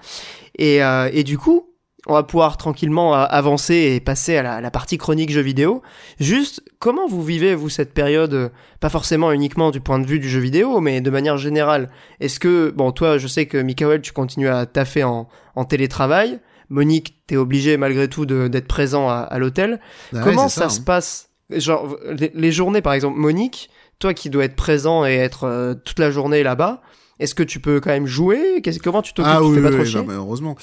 Et, 0.59 0.83
euh, 0.83 1.09
et 1.13 1.23
du 1.23 1.39
coup, 1.39 1.69
on 2.09 2.15
va 2.15 2.23
pouvoir 2.25 2.57
tranquillement 2.57 3.15
euh, 3.15 3.27
avancer 3.29 3.75
et 3.75 4.01
passer 4.01 4.37
à 4.37 4.43
la, 4.43 4.61
la 4.61 4.71
partie 4.71 4.99
chronique 4.99 5.31
jeux 5.31 5.41
vidéo. 5.41 5.83
Juste, 6.19 6.63
comment 6.79 7.07
vous 7.07 7.23
vivez, 7.23 7.55
vous, 7.55 7.69
cette 7.69 7.95
période, 7.95 8.35
euh, 8.35 8.49
pas 8.81 8.89
forcément 8.89 9.31
uniquement 9.31 9.71
du 9.71 9.81
point 9.81 9.99
de 10.01 10.07
vue 10.07 10.19
du 10.19 10.29
jeu 10.29 10.41
vidéo, 10.41 10.81
mais 10.81 11.01
de 11.01 11.11
manière 11.11 11.37
générale? 11.37 11.91
Est-ce 12.19 12.41
que, 12.41 12.73
bon, 12.75 12.91
toi, 12.91 13.19
je 13.19 13.29
sais 13.29 13.47
que, 13.47 13.59
Mikael, 13.59 14.01
tu 14.01 14.13
continues 14.13 14.49
à 14.49 14.67
taffer 14.67 15.05
en, 15.05 15.29
en 15.55 15.65
télétravail. 15.65 16.41
Monique, 16.71 17.23
t'es 17.27 17.37
obligé 17.37 17.77
malgré 17.77 18.09
tout 18.09 18.27
d'être 18.27 18.69
présent 18.69 19.09
à, 19.09 19.14
à 19.16 19.39
l'hôtel. 19.39 19.81
Bah 20.12 20.21
Comment 20.25 20.49
ça, 20.49 20.66
hein. 20.66 20.69
se 20.69 20.81
passe? 20.81 21.31
Genre, 21.51 21.97
les, 22.11 22.31
les 22.35 22.53
journées, 22.53 22.83
par 22.83 22.93
exemple, 22.93 23.19
Monique, 23.19 23.71
toi 23.99 24.12
qui 24.12 24.29
dois 24.31 24.45
être 24.45 24.57
présent 24.57 25.07
et 25.07 25.14
être 25.14 25.45
euh, 25.45 25.75
toute 25.75 25.99
la 25.99 26.11
journée 26.11 26.43
là-bas, 26.43 26.83
est-ce 27.21 27.35
que 27.35 27.43
tu 27.43 27.59
peux 27.59 27.81
quand 27.81 27.91
même 27.91 28.07
jouer? 28.07 28.62
Comment 28.85 29.03
tu 29.03 29.14
t'occupes? 29.14 29.33
Ah 29.35 29.43
oui, 29.43 29.61
pas 29.61 29.71
oui, 29.71 30.05
heureusement. 30.11 30.57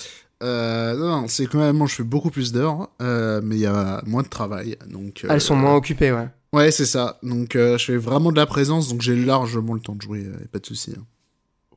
Euh, 0.43 0.95
non, 0.95 1.21
non, 1.21 1.27
c'est 1.27 1.47
quand 1.47 1.59
même, 1.59 1.77
moi, 1.77 1.87
je 1.87 1.95
fais 1.95 2.03
beaucoup 2.03 2.29
plus 2.29 2.51
d'heures, 2.51 2.89
euh, 3.01 3.41
mais 3.43 3.55
il 3.55 3.61
y 3.61 3.65
a 3.65 4.01
moins 4.05 4.21
de 4.21 4.27
travail, 4.27 4.77
donc. 4.87 5.21
euh, 5.23 5.29
Elles 5.31 5.41
sont 5.41 5.55
moins 5.55 5.75
occupées, 5.75 6.11
ouais. 6.11 6.27
Ouais, 6.53 6.71
c'est 6.71 6.85
ça. 6.85 7.17
Donc, 7.23 7.53
je 7.53 7.77
fais 7.83 7.97
vraiment 7.97 8.31
de 8.31 8.37
la 8.37 8.45
présence, 8.45 8.87
donc 8.89 9.01
j'ai 9.01 9.15
largement 9.15 9.73
le 9.73 9.79
temps 9.79 9.95
de 9.95 10.01
jouer, 10.01 10.25
pas 10.51 10.59
de 10.59 10.65
souci. 10.65 10.93
hein. 10.97 11.03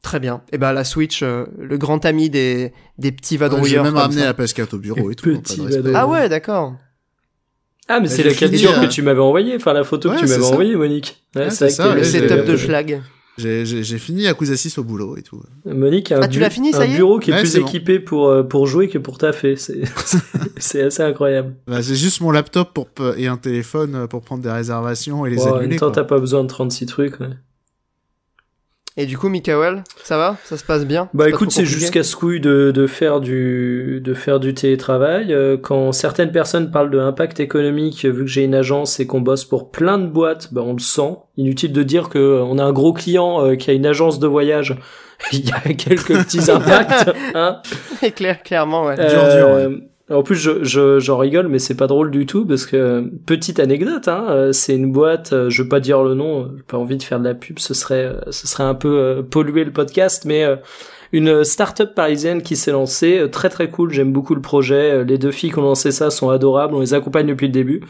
Très 0.08 0.20
bien. 0.20 0.40
Et 0.52 0.58
ben 0.58 0.72
la 0.72 0.84
Switch, 0.84 1.22
euh, 1.22 1.44
le 1.58 1.76
grand 1.76 2.02
ami 2.06 2.30
des, 2.30 2.72
des 2.96 3.12
petits 3.12 3.34
Ouais, 3.34 3.40
J'ai 3.40 3.50
vadrouilleurs. 3.50 3.84
même 3.84 3.96
ramené 3.96 4.20
ça. 4.22 4.26
la 4.26 4.32
PS4 4.32 4.74
au 4.74 4.78
bureau 4.78 5.10
et 5.10 5.14
tout. 5.14 5.26
De 5.28 5.34
vadrouilleur. 5.34 5.66
respect. 5.66 5.92
Ah 5.94 6.06
ouais, 6.08 6.28
d'accord. 6.30 6.74
Ah, 7.88 8.00
mais 8.00 8.06
Bah, 8.08 8.14
c'est 8.14 8.22
j'ai 8.22 8.28
la 8.30 8.34
capture 8.34 8.70
euh, 8.78 8.86
que 8.86 8.90
tu 8.90 9.02
m'avais 9.02 9.20
envoyée, 9.20 9.54
enfin 9.56 9.74
la 9.74 9.84
photo 9.84 10.08
Ouais, 10.08 10.16
que 10.16 10.20
tu 10.22 10.28
m'avais 10.28 10.44
envoyée, 10.44 10.76
Monique. 10.76 11.22
Ouais, 11.36 11.42
Ouais, 11.44 11.50
c'est 11.50 11.68
ça, 11.68 11.94
Le 11.94 12.04
setup 12.04 12.46
de 12.46 12.56
schlag. 12.56 13.02
J'ai- 13.36 13.64
J'ai 13.66 13.82
j'ai 13.84 13.98
fini 13.98 14.22
Yakuza 14.22 14.56
6 14.56 14.78
au 14.78 14.82
boulot 14.84 15.16
et 15.18 15.22
tout. 15.22 15.42
Monique 15.66 16.10
a 16.10 16.16
un, 16.18 16.22
Ah, 16.22 16.28
tu 16.28 16.38
bu- 16.38 16.40
l'as 16.42 16.50
fini, 16.50 16.72
ça 16.72 16.80
un 16.82 16.86
y 16.86 16.96
bureau 16.96 17.18
qui 17.18 17.30
est 17.30 17.34
Ouais, 17.34 17.40
plus 17.42 17.54
bon. 17.56 17.66
équipé 17.66 18.00
pour, 18.00 18.28
euh, 18.28 18.42
pour 18.42 18.66
jouer 18.66 18.88
que 18.88 18.96
pour 18.98 19.18
taffer. 19.18 19.56
C'est 19.56 19.82
c'est 20.56 20.82
assez 20.84 21.02
incroyable. 21.02 21.54
Bah, 21.66 21.82
c'est 21.82 21.94
juste 21.96 22.20
mon 22.22 22.30
laptop 22.30 22.72
pour, 22.72 22.88
et 23.16 23.26
un 23.26 23.36
téléphone 23.36 24.08
pour 24.08 24.22
prendre 24.22 24.42
des 24.42 24.50
réservations 24.50 25.24
et 25.26 25.30
les 25.30 25.36
Bon, 25.36 25.42
en 25.50 25.54
annuler. 25.56 25.68
même 25.68 25.78
temps, 25.78 25.90
t'as 25.92 26.02
pas 26.04 26.18
besoin 26.18 26.42
de 26.42 26.48
36 26.48 26.86
trucs. 26.86 27.20
ouais. 27.20 27.28
Et 29.00 29.06
du 29.06 29.16
coup, 29.16 29.28
Mikael, 29.28 29.84
ça 30.02 30.18
va? 30.18 30.36
Ça 30.44 30.56
se 30.56 30.64
passe 30.64 30.84
bien? 30.84 31.08
Bah 31.14 31.28
écoute, 31.28 31.52
c'est 31.52 31.60
compliqué? 31.62 31.78
juste 31.80 31.94
casse-couille 31.94 32.40
de, 32.40 32.72
de 32.74 32.86
faire 32.88 33.20
du 33.20 34.00
de 34.04 34.12
faire 34.12 34.40
du 34.40 34.54
télétravail. 34.54 35.32
Euh, 35.32 35.56
Quand 35.56 35.92
certaines 35.92 36.32
personnes 36.32 36.72
parlent 36.72 36.90
de 36.90 36.98
impact 36.98 37.38
économique, 37.38 38.04
vu 38.04 38.24
que 38.24 38.30
j'ai 38.30 38.42
une 38.42 38.56
agence 38.56 38.98
et 38.98 39.06
qu'on 39.06 39.20
bosse 39.20 39.44
pour 39.44 39.70
plein 39.70 39.98
de 39.98 40.06
boîtes, 40.08 40.52
bah 40.52 40.62
on 40.66 40.72
le 40.72 40.80
sent. 40.80 41.16
Inutile 41.36 41.72
de 41.72 41.82
dire 41.84 42.08
que 42.08 42.18
euh, 42.18 42.42
on 42.42 42.58
a 42.58 42.64
un 42.64 42.72
gros 42.72 42.92
client 42.92 43.40
euh, 43.46 43.54
qui 43.54 43.70
a 43.70 43.72
une 43.72 43.86
agence 43.86 44.18
de 44.18 44.26
voyage. 44.26 44.76
Il 45.32 45.48
y 45.48 45.52
a 45.52 45.60
quelques 45.60 46.16
petits 46.24 46.50
impacts. 46.50 47.08
Hein 47.34 47.62
clair, 48.16 48.42
clairement, 48.42 48.84
ouais. 48.86 48.96
Dur, 48.96 49.06
dur, 49.08 49.46
Euh, 49.48 49.76
En 50.10 50.22
plus, 50.22 50.36
je, 50.36 50.64
je, 50.64 50.98
j'en 51.00 51.18
rigole, 51.18 51.48
mais 51.48 51.58
c'est 51.58 51.74
pas 51.76 51.86
drôle 51.86 52.10
du 52.10 52.24
tout 52.24 52.46
parce 52.46 52.64
que 52.64 53.04
petite 53.26 53.60
anecdote, 53.60 54.08
hein, 54.08 54.24
euh, 54.30 54.52
c'est 54.52 54.74
une 54.74 54.90
boîte. 54.90 55.34
euh, 55.34 55.50
Je 55.50 55.62
veux 55.62 55.68
pas 55.68 55.80
dire 55.80 56.02
le 56.02 56.14
nom, 56.14 56.50
j'ai 56.56 56.62
pas 56.62 56.78
envie 56.78 56.96
de 56.96 57.02
faire 57.02 57.18
de 57.20 57.24
la 57.24 57.34
pub, 57.34 57.58
ce 57.58 57.74
serait, 57.74 58.04
euh, 58.06 58.20
ce 58.30 58.46
serait 58.46 58.64
un 58.64 58.74
peu 58.74 58.88
euh, 58.98 59.22
polluer 59.22 59.64
le 59.64 59.70
podcast, 59.70 60.24
mais 60.24 60.44
euh, 60.44 60.56
une 61.12 61.44
start-up 61.44 61.94
parisienne 61.94 62.40
qui 62.42 62.56
s'est 62.56 62.70
lancée, 62.72 63.26
très 63.30 63.50
très 63.50 63.68
cool. 63.68 63.92
J'aime 63.92 64.12
beaucoup 64.12 64.34
le 64.34 64.40
projet. 64.40 65.04
Les 65.04 65.18
deux 65.18 65.30
filles 65.30 65.50
qui 65.52 65.58
ont 65.58 65.62
lancé 65.62 65.90
ça 65.90 66.08
sont 66.10 66.30
adorables. 66.30 66.74
On 66.74 66.80
les 66.80 66.94
accompagne 66.94 67.26
depuis 67.26 67.46
le 67.48 67.52
début. 67.52 67.82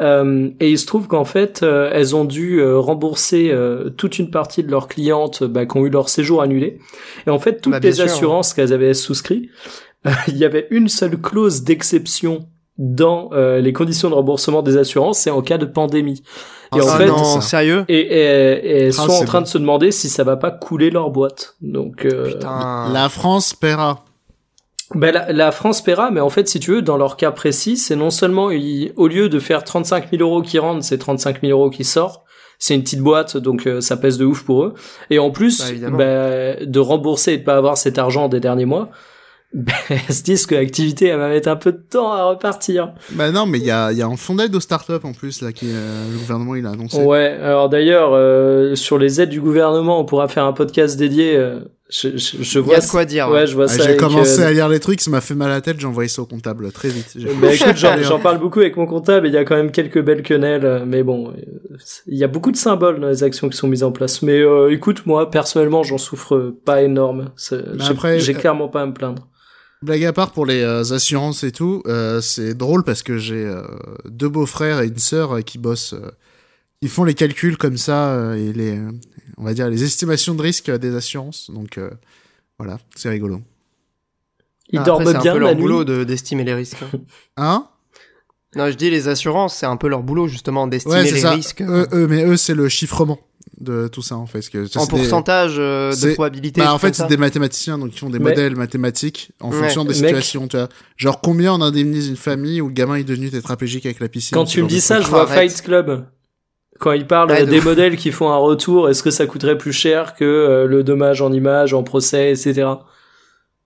Euh, 0.00 0.48
et 0.60 0.70
il 0.70 0.78
se 0.78 0.86
trouve 0.86 1.08
qu'en 1.08 1.24
fait, 1.26 1.62
elles 1.62 2.16
ont 2.16 2.24
dû 2.26 2.62
rembourser 2.62 3.54
toute 3.96 4.18
une 4.18 4.30
partie 4.30 4.62
de 4.62 4.70
leurs 4.70 4.88
clientes 4.88 5.42
bah, 5.42 5.64
qui 5.64 5.76
ont 5.78 5.86
eu 5.86 5.90
leur 5.90 6.10
séjour 6.10 6.42
annulé. 6.42 6.78
Et 7.26 7.30
en 7.30 7.38
fait, 7.38 7.60
toutes 7.62 7.72
Bah, 7.72 7.80
les 7.82 7.92
sûr. 7.92 8.04
assurances 8.04 8.52
qu'elles 8.52 8.74
avaient 8.74 8.92
souscrites, 8.92 9.48
il 10.28 10.36
y 10.36 10.44
avait 10.44 10.66
une 10.70 10.88
seule 10.88 11.16
clause 11.20 11.62
d'exception 11.62 12.46
dans 12.78 13.28
euh, 13.32 13.60
les 13.60 13.72
conditions 13.74 14.08
de 14.08 14.14
remboursement 14.14 14.62
des 14.62 14.76
assurances, 14.78 15.18
c'est 15.18 15.30
en 15.30 15.42
cas 15.42 15.58
de 15.58 15.66
pandémie. 15.66 16.22
Et 16.74 16.78
Ah, 16.80 16.84
en 16.84 16.96
fait, 16.96 17.06
non, 17.06 17.40
sérieux 17.42 17.84
et, 17.88 17.98
et- 17.98 18.84
et 18.84 18.88
Ah, 18.88 18.92
sont 18.92 19.10
en 19.10 19.24
train 19.24 19.38
bon. 19.40 19.42
de 19.44 19.48
se 19.48 19.58
demander 19.58 19.90
si 19.92 20.08
ça 20.08 20.24
va 20.24 20.36
pas 20.36 20.50
couler 20.50 20.88
leur 20.90 21.10
boîte. 21.10 21.56
Donc, 21.60 22.04
euh, 22.06 22.24
Putain. 22.32 22.90
La 22.92 23.08
France 23.10 23.52
paiera. 23.52 24.04
ben, 24.94 25.12
la, 25.12 25.30
la 25.32 25.52
France 25.52 25.82
paiera, 25.82 26.10
mais 26.10 26.20
en 26.20 26.30
fait, 26.30 26.48
si 26.48 26.58
tu 26.58 26.70
veux, 26.72 26.80
dans 26.82 26.96
leur 26.96 27.16
cas 27.16 27.32
précis, 27.32 27.76
c'est 27.76 27.96
non 27.96 28.10
seulement, 28.10 28.50
ils- 28.50 28.92
au 28.96 29.08
lieu 29.08 29.28
de 29.28 29.38
faire 29.38 29.62
35 29.64 30.10
000 30.10 30.22
euros 30.22 30.40
qui 30.42 30.58
rentrent, 30.58 30.82
c'est 30.84 30.98
35 30.98 31.42
000 31.42 31.52
euros 31.52 31.70
qui 31.70 31.84
sortent. 31.84 32.22
C'est 32.58 32.74
une 32.74 32.82
petite 32.82 33.00
boîte, 33.00 33.36
donc 33.36 33.66
euh, 33.66 33.80
ça 33.80 33.96
pèse 33.96 34.16
de 34.18 34.24
ouf 34.24 34.42
pour 34.44 34.64
eux. 34.64 34.74
Et 35.10 35.18
en 35.18 35.30
plus, 35.30 35.60
Bah, 35.82 35.90
ben, 35.90 36.56
de 36.66 36.78
rembourser 36.80 37.32
et 37.34 37.38
de 37.38 37.44
pas 37.44 37.56
avoir 37.56 37.76
cet 37.78 37.98
argent 37.98 38.28
des 38.28 38.40
derniers 38.40 38.64
mois, 38.66 38.88
ben, 39.52 39.72
elles 39.88 39.98
se 40.14 40.22
disent 40.22 40.46
que 40.46 40.54
l'activité, 40.54 41.06
elle 41.06 41.18
va 41.18 41.28
mettre 41.28 41.48
un 41.48 41.56
peu 41.56 41.72
de 41.72 41.78
temps 41.90 42.12
à 42.12 42.24
repartir. 42.24 42.92
Bah 43.12 43.30
non, 43.30 43.46
mais 43.46 43.58
il 43.58 43.64
y 43.64 43.70
a, 43.70 43.90
il 43.92 43.98
y 43.98 44.02
a 44.02 44.06
un 44.06 44.16
fonds 44.16 44.34
d'aide 44.36 44.54
aux 44.54 44.60
startups 44.60 44.92
en 45.02 45.12
plus, 45.12 45.42
là, 45.42 45.52
qui, 45.52 45.66
euh, 45.68 46.10
le 46.12 46.18
gouvernement, 46.18 46.54
il 46.54 46.66
a 46.66 46.70
annoncé. 46.70 47.02
Ouais, 47.02 47.36
alors 47.42 47.68
d'ailleurs, 47.68 48.10
euh, 48.14 48.74
sur 48.74 48.98
les 48.98 49.20
aides 49.20 49.30
du 49.30 49.40
gouvernement, 49.40 49.98
on 50.00 50.04
pourra 50.04 50.28
faire 50.28 50.44
un 50.44 50.52
podcast 50.52 50.96
dédié. 50.98 51.36
euh, 51.36 51.60
je, 51.90 52.10
je, 52.16 52.36
je 52.40 52.58
Il 52.60 52.62
y 52.62 52.64
vois 52.64 52.76
a 52.76 52.80
de 52.80 52.86
quoi 52.86 53.04
dire. 53.04 53.28
Ouais, 53.28 53.48
je 53.48 53.54
vois 53.56 53.64
Ah, 53.64 53.68
ça. 53.68 53.82
j'ai 53.84 53.96
commencé 53.96 54.40
euh, 54.40 54.46
à 54.46 54.52
lire 54.52 54.68
les 54.68 54.78
trucs, 54.78 55.00
ça 55.00 55.10
m'a 55.10 55.20
fait 55.20 55.34
mal 55.34 55.50
à 55.50 55.54
la 55.54 55.60
tête, 55.60 55.80
j'ai 55.80 55.88
envoyé 55.88 56.08
ça 56.08 56.22
au 56.22 56.26
comptable 56.26 56.70
très 56.70 56.88
vite. 56.88 57.16
Bah 57.40 57.52
écoute, 57.52 57.74
j'en, 57.74 58.20
parle 58.20 58.38
beaucoup 58.38 58.60
avec 58.60 58.76
mon 58.76 58.86
comptable 58.86 59.26
et 59.26 59.30
il 59.30 59.32
y 59.32 59.36
a 59.36 59.44
quand 59.44 59.56
même 59.56 59.72
quelques 59.72 60.00
belles 60.00 60.22
quenelles, 60.22 60.64
euh, 60.64 60.84
mais 60.86 61.02
bon, 61.02 61.32
il 62.06 62.16
y 62.16 62.22
a 62.22 62.28
beaucoup 62.28 62.52
de 62.52 62.56
symboles 62.56 63.00
dans 63.00 63.08
les 63.08 63.24
actions 63.24 63.48
qui 63.48 63.56
sont 63.56 63.66
mises 63.66 63.82
en 63.82 63.90
place. 63.90 64.22
Mais 64.22 64.38
euh, 64.38 64.72
écoute, 64.72 65.04
moi 65.06 65.32
personnellement, 65.32 65.82
j'en 65.82 65.98
souffre 65.98 66.54
pas 66.64 66.82
énorme. 66.82 67.30
J'ai, 67.36 67.56
après, 67.88 68.20
j'ai 68.20 68.34
clairement 68.34 68.68
pas 68.68 68.82
à 68.82 68.86
me 68.86 68.94
plaindre. 68.94 69.26
Blague 69.82 70.04
à 70.04 70.12
part 70.12 70.32
pour 70.32 70.44
les 70.44 70.60
euh, 70.62 70.82
assurances 70.92 71.42
et 71.42 71.52
tout, 71.52 71.82
euh, 71.86 72.20
c'est 72.20 72.52
drôle 72.54 72.84
parce 72.84 73.02
que 73.02 73.16
j'ai 73.16 73.46
euh, 73.46 73.62
deux 74.04 74.28
beaux-frères 74.28 74.82
et 74.82 74.88
une 74.88 74.98
sœur 74.98 75.42
qui 75.42 75.56
bossent, 75.56 75.94
euh, 75.94 76.10
qui 76.82 76.88
font 76.88 77.04
les 77.04 77.14
calculs 77.14 77.56
comme 77.56 77.78
ça 77.78 78.10
euh, 78.12 78.34
et 78.34 78.52
les, 78.52 78.78
on 79.38 79.44
va 79.44 79.54
dire 79.54 79.70
les 79.70 79.82
estimations 79.82 80.34
de 80.34 80.42
risque 80.42 80.70
des 80.70 80.94
assurances. 80.94 81.50
Donc 81.50 81.78
euh, 81.78 81.90
voilà, 82.58 82.78
c'est 82.94 83.08
rigolo. 83.08 83.40
Ils 84.68 84.80
Ah, 84.80 84.82
dorment 84.82 85.00
après, 85.00 85.14
c'est 85.14 85.18
bien 85.22 85.30
un 85.32 85.34
peu 85.34 85.40
la 85.40 85.46
leur 85.46 85.56
boulot 85.56 85.84
de- 85.84 86.04
d'estimer 86.04 86.44
les 86.44 86.54
risques. 86.54 86.82
hein. 86.82 86.98
Hein? 87.38 87.66
Non, 88.56 88.66
je 88.68 88.74
dis 88.74 88.90
les 88.90 89.08
assurances, 89.08 89.54
c'est 89.56 89.66
un 89.66 89.76
peu 89.78 89.88
leur 89.88 90.02
boulot 90.02 90.26
justement 90.28 90.66
d'estimer 90.66 90.96
Ouais, 90.96 91.10
les 91.10 91.20
ça. 91.20 91.30
risques 91.32 91.62
Eux, 91.62 91.86
eux, 91.92 92.06
mais 92.06 92.24
eux, 92.24 92.36
c'est 92.36 92.54
le 92.54 92.68
chiffrement 92.68 93.18
de 93.60 93.88
tout 93.88 94.02
ça 94.02 94.16
en 94.16 94.26
fait. 94.26 94.38
parce 94.38 94.48
que 94.48 94.66
ça, 94.66 94.80
en 94.80 94.84
des- 94.86 94.90
pourcentage 94.90 95.56
euh, 95.58 95.92
de 95.94 96.14
probabilité. 96.14 96.60
Bah, 96.60 96.72
en 96.74 96.78
fait, 96.78 96.94
c'est 96.94 97.06
des 97.08 97.16
mathématiciens, 97.16 97.78
donc 97.78 97.90
ils 97.94 97.98
font 97.98 98.10
des 98.10 98.18
Mais- 98.18 98.30
modèles 98.30 98.56
mathématiques 98.56 99.32
en 99.40 99.50
Ouais. 99.50 99.56
fonction 99.58 99.84
des 99.84 99.90
Mec. 99.90 99.96
situations, 99.96 100.48
tu 100.48 100.56
vois. 100.56 100.68
Genre, 100.96 101.20
combien 101.20 101.54
on 101.54 101.60
indemnise 101.60 102.08
une 102.08 102.16
famille 102.16 102.60
où 102.60 102.68
le 102.68 102.74
gamin 102.74 102.94
est 102.96 103.04
devenu 103.04 103.30
tétraplégique 103.30 103.84
avec 103.86 104.00
la 104.00 104.08
piscine 104.08 104.34
Quand 104.36 104.44
tu 104.46 104.62
me 104.62 104.68
dis 104.68 104.80
ça, 104.80 105.00
je 105.00 105.06
vois 105.08 105.22
Arrête. 105.30 105.50
Fight 105.50 105.62
Club. 105.62 106.06
Quand 106.78 106.92
ils 106.92 107.06
parlent 107.06 107.30
Ouais, 107.30 107.44
de 107.44 107.50
des 107.50 107.58
ouf. 107.58 107.64
modèles 107.66 107.96
qui 107.98 108.10
font 108.10 108.30
un 108.30 108.38
retour, 108.38 108.88
est-ce 108.88 109.02
que 109.02 109.10
ça 109.10 109.26
coûterait 109.26 109.58
plus 109.58 109.72
cher 109.72 110.14
que 110.14 110.24
euh, 110.24 110.66
le 110.66 110.82
dommage 110.82 111.20
en 111.20 111.30
image, 111.30 111.74
en 111.74 111.82
procès, 111.82 112.30
etc. 112.30 112.66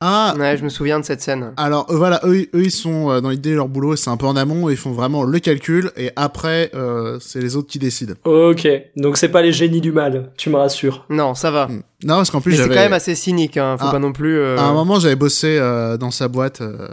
Ah, 0.06 0.34
Ouais, 0.38 0.56
je 0.58 0.64
me 0.64 0.68
souviens 0.68 1.00
de 1.00 1.04
cette 1.04 1.22
scène. 1.22 1.52
alors 1.56 1.86
euh, 1.90 1.96
voilà, 1.96 2.20
eux, 2.24 2.46
eux 2.54 2.64
ils 2.64 2.70
sont 2.70 3.10
euh, 3.10 3.20
dans 3.22 3.30
l'idée 3.30 3.50
de 3.52 3.54
leur 3.56 3.68
boulot, 3.68 3.96
c'est 3.96 4.10
un 4.10 4.16
peu 4.18 4.26
en 4.26 4.36
amont, 4.36 4.68
ils 4.68 4.76
font 4.76 4.92
vraiment 4.92 5.22
le 5.24 5.38
calcul 5.38 5.90
et 5.96 6.10
après 6.14 6.70
euh, 6.74 7.18
c'est 7.20 7.40
les 7.40 7.56
autres 7.56 7.68
qui 7.68 7.78
décident. 7.78 8.14
Ok, 8.24 8.68
donc 8.96 9.16
c'est 9.16 9.30
pas 9.30 9.40
les 9.40 9.52
génies 9.52 9.80
du 9.80 9.92
mal, 9.92 10.30
tu 10.36 10.50
me 10.50 10.56
rassures. 10.56 11.06
Non, 11.08 11.34
ça 11.34 11.50
va. 11.50 11.68
Hmm. 11.68 11.80
Non, 12.04 12.16
parce 12.16 12.30
qu'en 12.30 12.40
plus 12.42 12.50
Mais 12.50 12.56
c'est 12.58 12.62
j'avais 12.64 12.74
quand 12.74 12.82
même 12.82 12.92
assez 12.92 13.14
cynique, 13.14 13.56
hein. 13.56 13.76
Faut 13.78 13.86
Ah. 13.88 13.92
pas 13.92 13.98
non 13.98 14.12
plus. 14.12 14.36
euh, 14.36 14.58
à 14.58 14.64
un 14.64 14.74
moment 14.74 15.00
j'avais 15.00 15.16
bossé 15.16 15.56
euh, 15.58 15.96
dans 15.96 16.10
sa 16.10 16.28
boîte, 16.28 16.60
euh, 16.60 16.88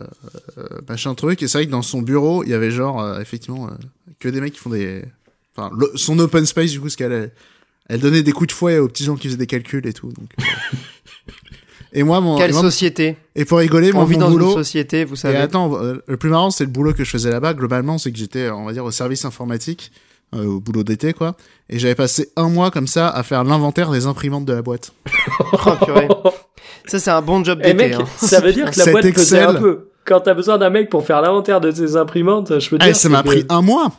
euh, 0.57 0.63
machin 0.87 1.13
truc, 1.13 1.43
et 1.43 1.47
c'est 1.49 1.57
vrai 1.57 1.65
que 1.65 1.71
dans 1.71 1.81
son 1.81 2.01
bureau 2.01 2.43
il 2.45 2.49
y 2.49 2.53
avait 2.53 2.71
genre 2.71 3.01
euh, 3.01 3.19
effectivement 3.19 3.67
euh, 3.67 3.71
que 4.19 4.29
des 4.29 4.39
mecs 4.39 4.53
qui 4.53 4.59
font 4.59 4.69
des, 4.69 5.03
enfin 5.57 5.69
le- 5.77 5.91
son 5.95 6.17
open 6.19 6.45
space 6.45 6.71
du 6.71 6.79
coup, 6.79 6.87
ce 6.89 6.95
qu'elle 6.95 7.11
elle, 7.11 7.31
elle 7.89 7.99
donnait 7.99 8.23
des 8.23 8.31
coups 8.31 8.47
de 8.47 8.53
fouet 8.53 8.77
aux 8.77 8.87
petits 8.87 9.03
gens 9.03 9.15
qui 9.15 9.27
faisaient 9.27 9.37
des 9.37 9.47
calculs 9.47 9.85
et 9.85 9.91
tout. 9.91 10.07
Donc, 10.13 10.29
euh. 10.39 10.43
et 11.93 12.03
moi 12.03 12.21
mon 12.21 12.37
Quelle 12.37 12.49
et, 12.51 12.53
moi, 12.53 12.61
société 12.61 13.17
et 13.35 13.45
pour 13.45 13.59
rigoler, 13.59 13.91
moi 13.91 14.03
On 14.03 14.05
vit 14.05 14.15
mon 14.15 14.21
dans 14.25 14.31
boulot. 14.31 14.47
une 14.51 14.53
société, 14.63 15.03
vous 15.05 15.15
Et 15.15 15.17
savez. 15.17 15.37
attends, 15.37 15.75
euh, 15.81 16.01
le 16.07 16.17
plus 16.17 16.29
marrant, 16.29 16.49
c'est 16.51 16.63
le 16.65 16.69
boulot 16.69 16.93
que 16.93 17.03
je 17.03 17.09
faisais 17.09 17.29
là-bas. 17.31 17.53
Globalement, 17.53 17.97
c'est 17.97 18.11
que 18.11 18.17
j'étais, 18.17 18.49
on 18.49 18.65
va 18.65 18.73
dire, 18.73 18.83
au 18.85 18.91
service 18.91 19.25
informatique, 19.25 19.91
euh, 20.35 20.45
au 20.45 20.59
boulot 20.59 20.83
d'été, 20.83 21.13
quoi. 21.13 21.35
Et 21.69 21.79
j'avais 21.79 21.95
passé 21.95 22.31
un 22.35 22.49
mois 22.49 22.71
comme 22.71 22.87
ça 22.87 23.09
à 23.09 23.23
faire 23.23 23.43
l'inventaire 23.43 23.91
des 23.91 24.05
imprimantes 24.05 24.45
de 24.45 24.53
la 24.53 24.61
boîte. 24.61 24.93
Oh, 25.65 25.71
purée. 25.85 26.07
Ça, 26.87 26.99
c'est 26.99 27.11
un 27.11 27.21
bon 27.21 27.43
job 27.43 27.59
Eh 27.63 27.73
d'été. 27.73 27.89
mec, 27.89 27.93
hein. 27.93 28.05
ça 28.17 28.39
veut 28.39 28.53
dire 28.53 28.71
que 28.71 28.79
la 28.79 28.85
boîte 28.85 29.03
pesait 29.13 29.37
Excel. 29.37 29.43
un 29.43 29.53
peu. 29.55 29.89
Quand 30.05 30.21
t'as 30.21 30.33
besoin 30.33 30.57
d'un 30.57 30.69
mec 30.69 30.89
pour 30.89 31.05
faire 31.05 31.21
l'inventaire 31.21 31.61
de 31.61 31.71
tes 31.71 31.95
imprimantes, 31.95 32.59
je 32.59 32.69
peux 32.69 32.77
te 32.77 32.83
Ah, 32.83 32.87
dire. 32.87 32.95
ça 32.95 33.09
m'a 33.09 33.21
que- 33.21 33.27
pris 33.27 33.45
un 33.49 33.61
mois. 33.61 33.91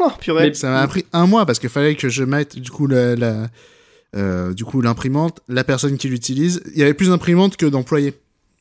Oh, 0.00 0.10
purée. 0.20 0.48
Mais- 0.48 0.54
Ça 0.54 0.70
m'a 0.70 0.86
pris 0.88 1.04
un 1.12 1.26
mois 1.26 1.46
parce 1.46 1.58
qu'il 1.58 1.68
fallait 1.70 1.94
que 1.94 2.08
je 2.08 2.24
mette, 2.24 2.58
du 2.58 2.70
coup, 2.70 2.86
la, 2.86 3.14
la- 3.16 3.46
euh, 4.14 4.52
du 4.54 4.64
coup, 4.64 4.80
l'imprimante, 4.80 5.40
la 5.48 5.64
personne 5.64 5.96
qui 5.96 6.08
l'utilise. 6.08 6.62
Il 6.72 6.78
y 6.78 6.82
avait 6.82 6.94
plus 6.94 7.08
d'imprimantes 7.08 7.56
que 7.56 7.66
d'employés, 7.66 8.14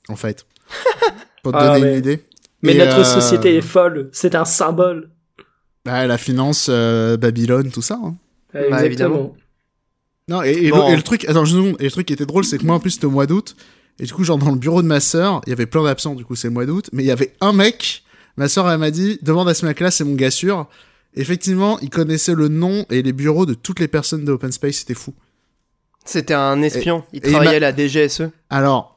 en 0.09 0.15
fait. 0.15 0.45
Pour 1.43 1.51
te 1.51 1.57
Ah, 1.57 1.73
donner 1.73 1.81
ouais. 1.85 1.91
une 1.93 1.97
idée. 1.99 2.23
Mais 2.61 2.73
Et, 2.75 2.77
notre 2.77 2.99
euh, 2.99 3.03
société 3.03 3.55
est 3.57 3.61
folle. 3.61 4.09
C'est 4.13 4.35
un 4.35 4.45
symbole. 4.45 5.09
Bah, 5.85 6.07
la 6.07 6.17
finance, 6.17 6.67
euh, 6.69 7.17
Babylone, 7.17 7.69
tout 7.71 7.81
ça. 7.81 7.99
hein. 8.03 8.15
Ouais, 8.53 8.69
Bah, 8.69 8.85
exactement. 8.85 9.35
Non, 10.29 10.41
et, 10.41 10.51
et 10.51 10.69
Bon. 10.71 10.87
le, 10.87 10.93
et 10.93 10.95
le 10.95 11.01
truc, 11.01 11.25
attends, 11.25 11.43
je 11.43 11.57
et 11.79 11.83
le 11.83 11.91
truc 11.91 12.07
qui 12.07 12.13
était 12.13 12.25
drôle, 12.25 12.45
c'est 12.45 12.57
que 12.57 12.65
moi, 12.65 12.75
en 12.75 12.79
plus, 12.79 12.91
c'était 12.91 13.05
au 13.05 13.11
mois 13.11 13.25
d'août. 13.27 13.55
Et 13.99 14.05
du 14.05 14.13
coup, 14.13 14.23
genre, 14.23 14.37
dans 14.37 14.49
le 14.51 14.57
bureau 14.57 14.81
de 14.81 14.87
ma 14.87 15.01
sœur, 15.01 15.41
il 15.45 15.49
y 15.49 15.53
avait 15.53 15.65
plein 15.65 15.83
d'absents, 15.83 16.15
du 16.15 16.23
coup, 16.23 16.35
c'est 16.35 16.47
le 16.47 16.53
mois 16.53 16.65
d'août. 16.65 16.89
Mais 16.93 17.03
il 17.03 17.07
y 17.07 17.11
avait 17.11 17.35
un 17.41 17.51
mec, 17.51 18.03
ma 18.37 18.47
sœur, 18.47 18.69
elle 18.71 18.77
m'a 18.79 18.89
dit, 18.91 19.19
demande 19.21 19.49
à 19.49 19.53
ce 19.53 19.65
mec-là, 19.65 19.91
c'est 19.91 20.05
mon 20.05 20.15
gars 20.15 20.31
sûr. 20.31 20.67
Effectivement, 21.15 21.77
il 21.81 21.89
connaissait 21.89 22.33
le 22.33 22.47
nom 22.47 22.85
et 22.89 23.01
les 23.03 23.11
bureaux 23.13 23.45
de 23.45 23.53
toutes 23.53 23.79
les 23.81 23.87
personnes 23.89 24.23
de 24.25 24.31
Open 24.31 24.51
Space, 24.51 24.77
c'était 24.77 24.93
fou. 24.95 25.13
C'était 26.05 26.33
un 26.33 26.61
espion. 26.61 27.03
Il 27.13 27.17
et 27.17 27.27
il 27.27 27.31
travaillait 27.31 27.55
à 27.57 27.71
la 27.71 27.75
DGSE. 27.75 28.23
Alors, 28.49 28.93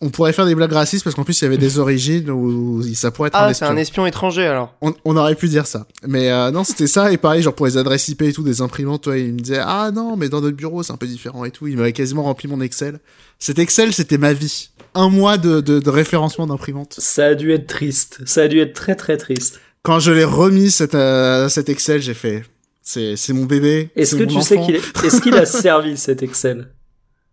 on, 0.00 0.10
pourrait 0.10 0.34
faire 0.34 0.44
des 0.44 0.54
blagues 0.54 0.72
racistes 0.72 1.02
parce 1.02 1.16
qu'en 1.16 1.24
plus, 1.24 1.40
il 1.40 1.44
y 1.44 1.46
avait 1.46 1.56
des 1.58 1.78
origines 1.78 2.30
où 2.30 2.82
ça 2.94 3.10
pourrait 3.10 3.28
être 3.28 3.36
un 3.36 3.44
Ah, 3.44 3.46
c'est 3.46 3.64
espion. 3.64 3.68
un 3.68 3.76
espion 3.76 4.06
étranger 4.06 4.46
alors. 4.46 4.74
On, 4.82 4.94
on 5.04 5.16
aurait 5.16 5.34
pu 5.34 5.48
dire 5.48 5.66
ça. 5.66 5.86
Mais 6.06 6.30
euh, 6.30 6.50
non, 6.50 6.62
c'était 6.62 6.86
ça. 6.86 7.10
Et 7.10 7.16
pareil, 7.16 7.42
genre 7.42 7.54
pour 7.54 7.66
les 7.66 7.78
adresses 7.78 8.06
IP 8.08 8.22
et 8.22 8.32
tout, 8.32 8.42
des 8.42 8.60
imprimantes, 8.60 9.02
toi, 9.04 9.16
il 9.16 9.32
me 9.32 9.40
disait 9.40 9.60
Ah 9.62 9.90
non, 9.92 10.16
mais 10.16 10.28
dans 10.28 10.42
notre 10.42 10.56
bureau, 10.56 10.82
c'est 10.82 10.92
un 10.92 10.98
peu 10.98 11.06
différent 11.06 11.44
et 11.46 11.50
tout. 11.50 11.66
Il 11.68 11.78
m'avait 11.78 11.92
quasiment 11.94 12.22
rempli 12.24 12.48
mon 12.48 12.60
Excel. 12.60 13.00
Cet 13.38 13.58
Excel, 13.58 13.92
c'était 13.94 14.18
ma 14.18 14.34
vie. 14.34 14.68
Un 14.94 15.08
mois 15.08 15.38
de, 15.38 15.62
de, 15.62 15.80
de 15.80 15.90
référencement 15.90 16.46
d'imprimante. 16.46 16.96
Ça 16.98 17.28
a 17.28 17.34
dû 17.34 17.50
être 17.52 17.66
triste. 17.66 18.20
Ça 18.26 18.42
a 18.42 18.48
dû 18.48 18.60
être 18.60 18.74
très 18.74 18.94
très 18.94 19.16
triste. 19.16 19.58
Quand 19.82 19.98
je 20.00 20.12
l'ai 20.12 20.24
remis, 20.24 20.70
cet, 20.70 20.94
euh, 20.94 21.48
cet 21.48 21.70
Excel, 21.70 22.02
j'ai 22.02 22.14
fait 22.14 22.44
C'est 22.82 23.32
mon 23.32 23.44
bébé. 23.44 23.90
Est-ce 23.96 24.16
que 24.16 24.24
mon 24.24 24.40
tu 24.40 24.42
sais 24.42 24.58
qu'il 24.60 24.74
est... 24.76 25.04
est-ce 25.04 25.20
qu'il 25.20 25.34
a 25.34 25.46
servi 25.46 25.96
cet 25.96 26.22
Excel? 26.22 26.68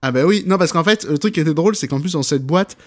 Ah 0.02 0.12
bah 0.12 0.26
oui, 0.26 0.44
non, 0.48 0.58
parce 0.58 0.72
qu'en 0.72 0.84
fait, 0.84 1.04
le 1.10 1.18
truc 1.18 1.34
qui 1.34 1.40
était 1.42 1.54
drôle, 1.54 1.76
c'est 1.76 1.88
qu'en 1.88 2.00
plus, 2.00 2.14
dans 2.14 2.24
cette 2.24 2.46
boîte, 2.46 2.78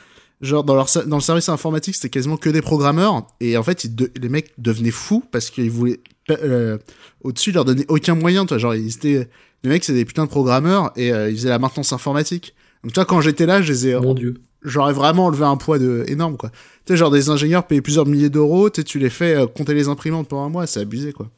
genre 0.41 0.65
dans, 0.65 0.75
leur, 0.75 0.89
ser- 0.89 1.05
dans 1.07 1.17
le 1.17 1.23
service 1.23 1.49
informatique, 1.49 1.95
c'était 1.97 2.09
quasiment 2.09 2.37
que 2.37 2.49
des 2.51 2.63
programmeurs. 2.63 3.27
Et 3.41 3.57
en 3.57 3.63
fait, 3.63 3.85
ils 3.85 3.95
de- 3.95 4.11
les 4.21 4.29
mecs 4.29 4.53
devenaient 4.59 4.91
fous 4.93 5.23
parce 5.31 5.51
qu'ils 5.51 5.71
voulaient. 5.71 6.01
euh, 6.31 6.79
Au-dessus, 7.23 7.51
ils 7.51 7.55
leur 7.55 7.65
donnaient 7.65 7.85
aucun 7.89 8.15
moyen, 8.15 8.47
toi. 8.47 8.59
Genre, 8.59 8.75
ils 8.75 8.95
étaient. 8.95 9.29
Les 9.65 9.69
mecs, 9.71 9.85
c'est 9.85 9.93
des 9.93 10.05
putains 10.05 10.25
de 10.25 10.31
programmeurs 10.31 10.91
et 10.97 11.13
euh, 11.13 11.31
ils 11.31 11.37
faisaient 11.37 11.49
la 11.51 11.59
maintenance 11.59 11.93
informatique. 11.93 12.55
Donc, 12.83 12.93
tu 12.93 12.97
vois, 12.97 13.05
quand 13.05 13.21
j'étais 13.21 13.47
là, 13.47 13.61
je 13.61 13.73
les 13.73 13.89
ai. 13.89 13.95
Mon 14.01 14.15
dieu. 14.15 14.35
J'aurais 14.65 14.93
vraiment 14.93 15.27
enlevé 15.27 15.45
un 15.45 15.57
poids 15.57 15.79
de 15.81 16.05
énorme, 16.07 16.37
quoi. 16.37 16.51
Tu 16.87 16.93
sais, 16.93 16.97
genre 16.97 17.11
des 17.11 17.29
ingénieurs 17.31 17.67
payés 17.67 17.83
plusieurs 17.83 18.07
milliers 18.07 18.31
d'euros, 18.31 18.71
tu 18.71 18.85
tu 18.85 18.99
les 19.01 19.11
fais 19.11 19.35
euh, 19.35 19.47
compter 19.47 19.75
les 19.75 19.89
imprimantes 19.89 20.29
pendant 20.29 20.45
un 20.45 20.49
mois, 20.49 20.67
c'est 20.69 20.81
abusé, 20.81 21.13
quoi. 21.13 21.29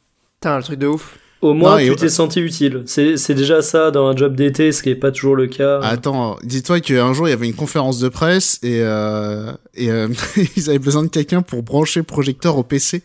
Putain, 0.45 0.59
le 0.59 0.63
truc 0.63 0.79
de 0.79 0.87
ouf. 0.89 1.19
Au 1.41 1.55
moins, 1.55 1.81
Non, 1.81 1.87
tu 1.87 1.97
t'es 1.97 2.11
senti 2.11 2.39
utile. 2.39 2.83
C'est 2.85 3.33
déjà 3.33 3.63
ça 3.63 3.91
dans 3.91 4.07
un 4.09 4.15
job 4.15 4.37
d'été, 4.37 4.73
ce 4.73 4.83
qui 4.83 4.91
est 4.91 4.95
pas 4.95 5.11
toujours 5.11 5.37
le 5.37 5.47
cas. 5.47 5.81
Attends, 5.81 6.37
dis-toi 6.43 6.81
qu'un 6.81 7.15
jour 7.15 7.27
il 7.29 7.31
y 7.31 7.33
avait 7.33 7.47
une 7.47 7.55
conférence 7.55 7.99
de 7.99 8.11
presse 8.11 8.59
et, 8.63 8.81
euh, 8.83 9.53
et 9.75 9.91
euh, 9.91 10.09
ils 10.57 10.69
avaient 10.69 10.79
besoin 10.79 11.03
de 11.03 11.09
quelqu'un 11.09 11.41
pour 11.41 11.63
brancher 11.63 12.01
le 12.01 12.05
projecteur 12.05 12.59
au 12.59 12.63
PC. 12.63 13.03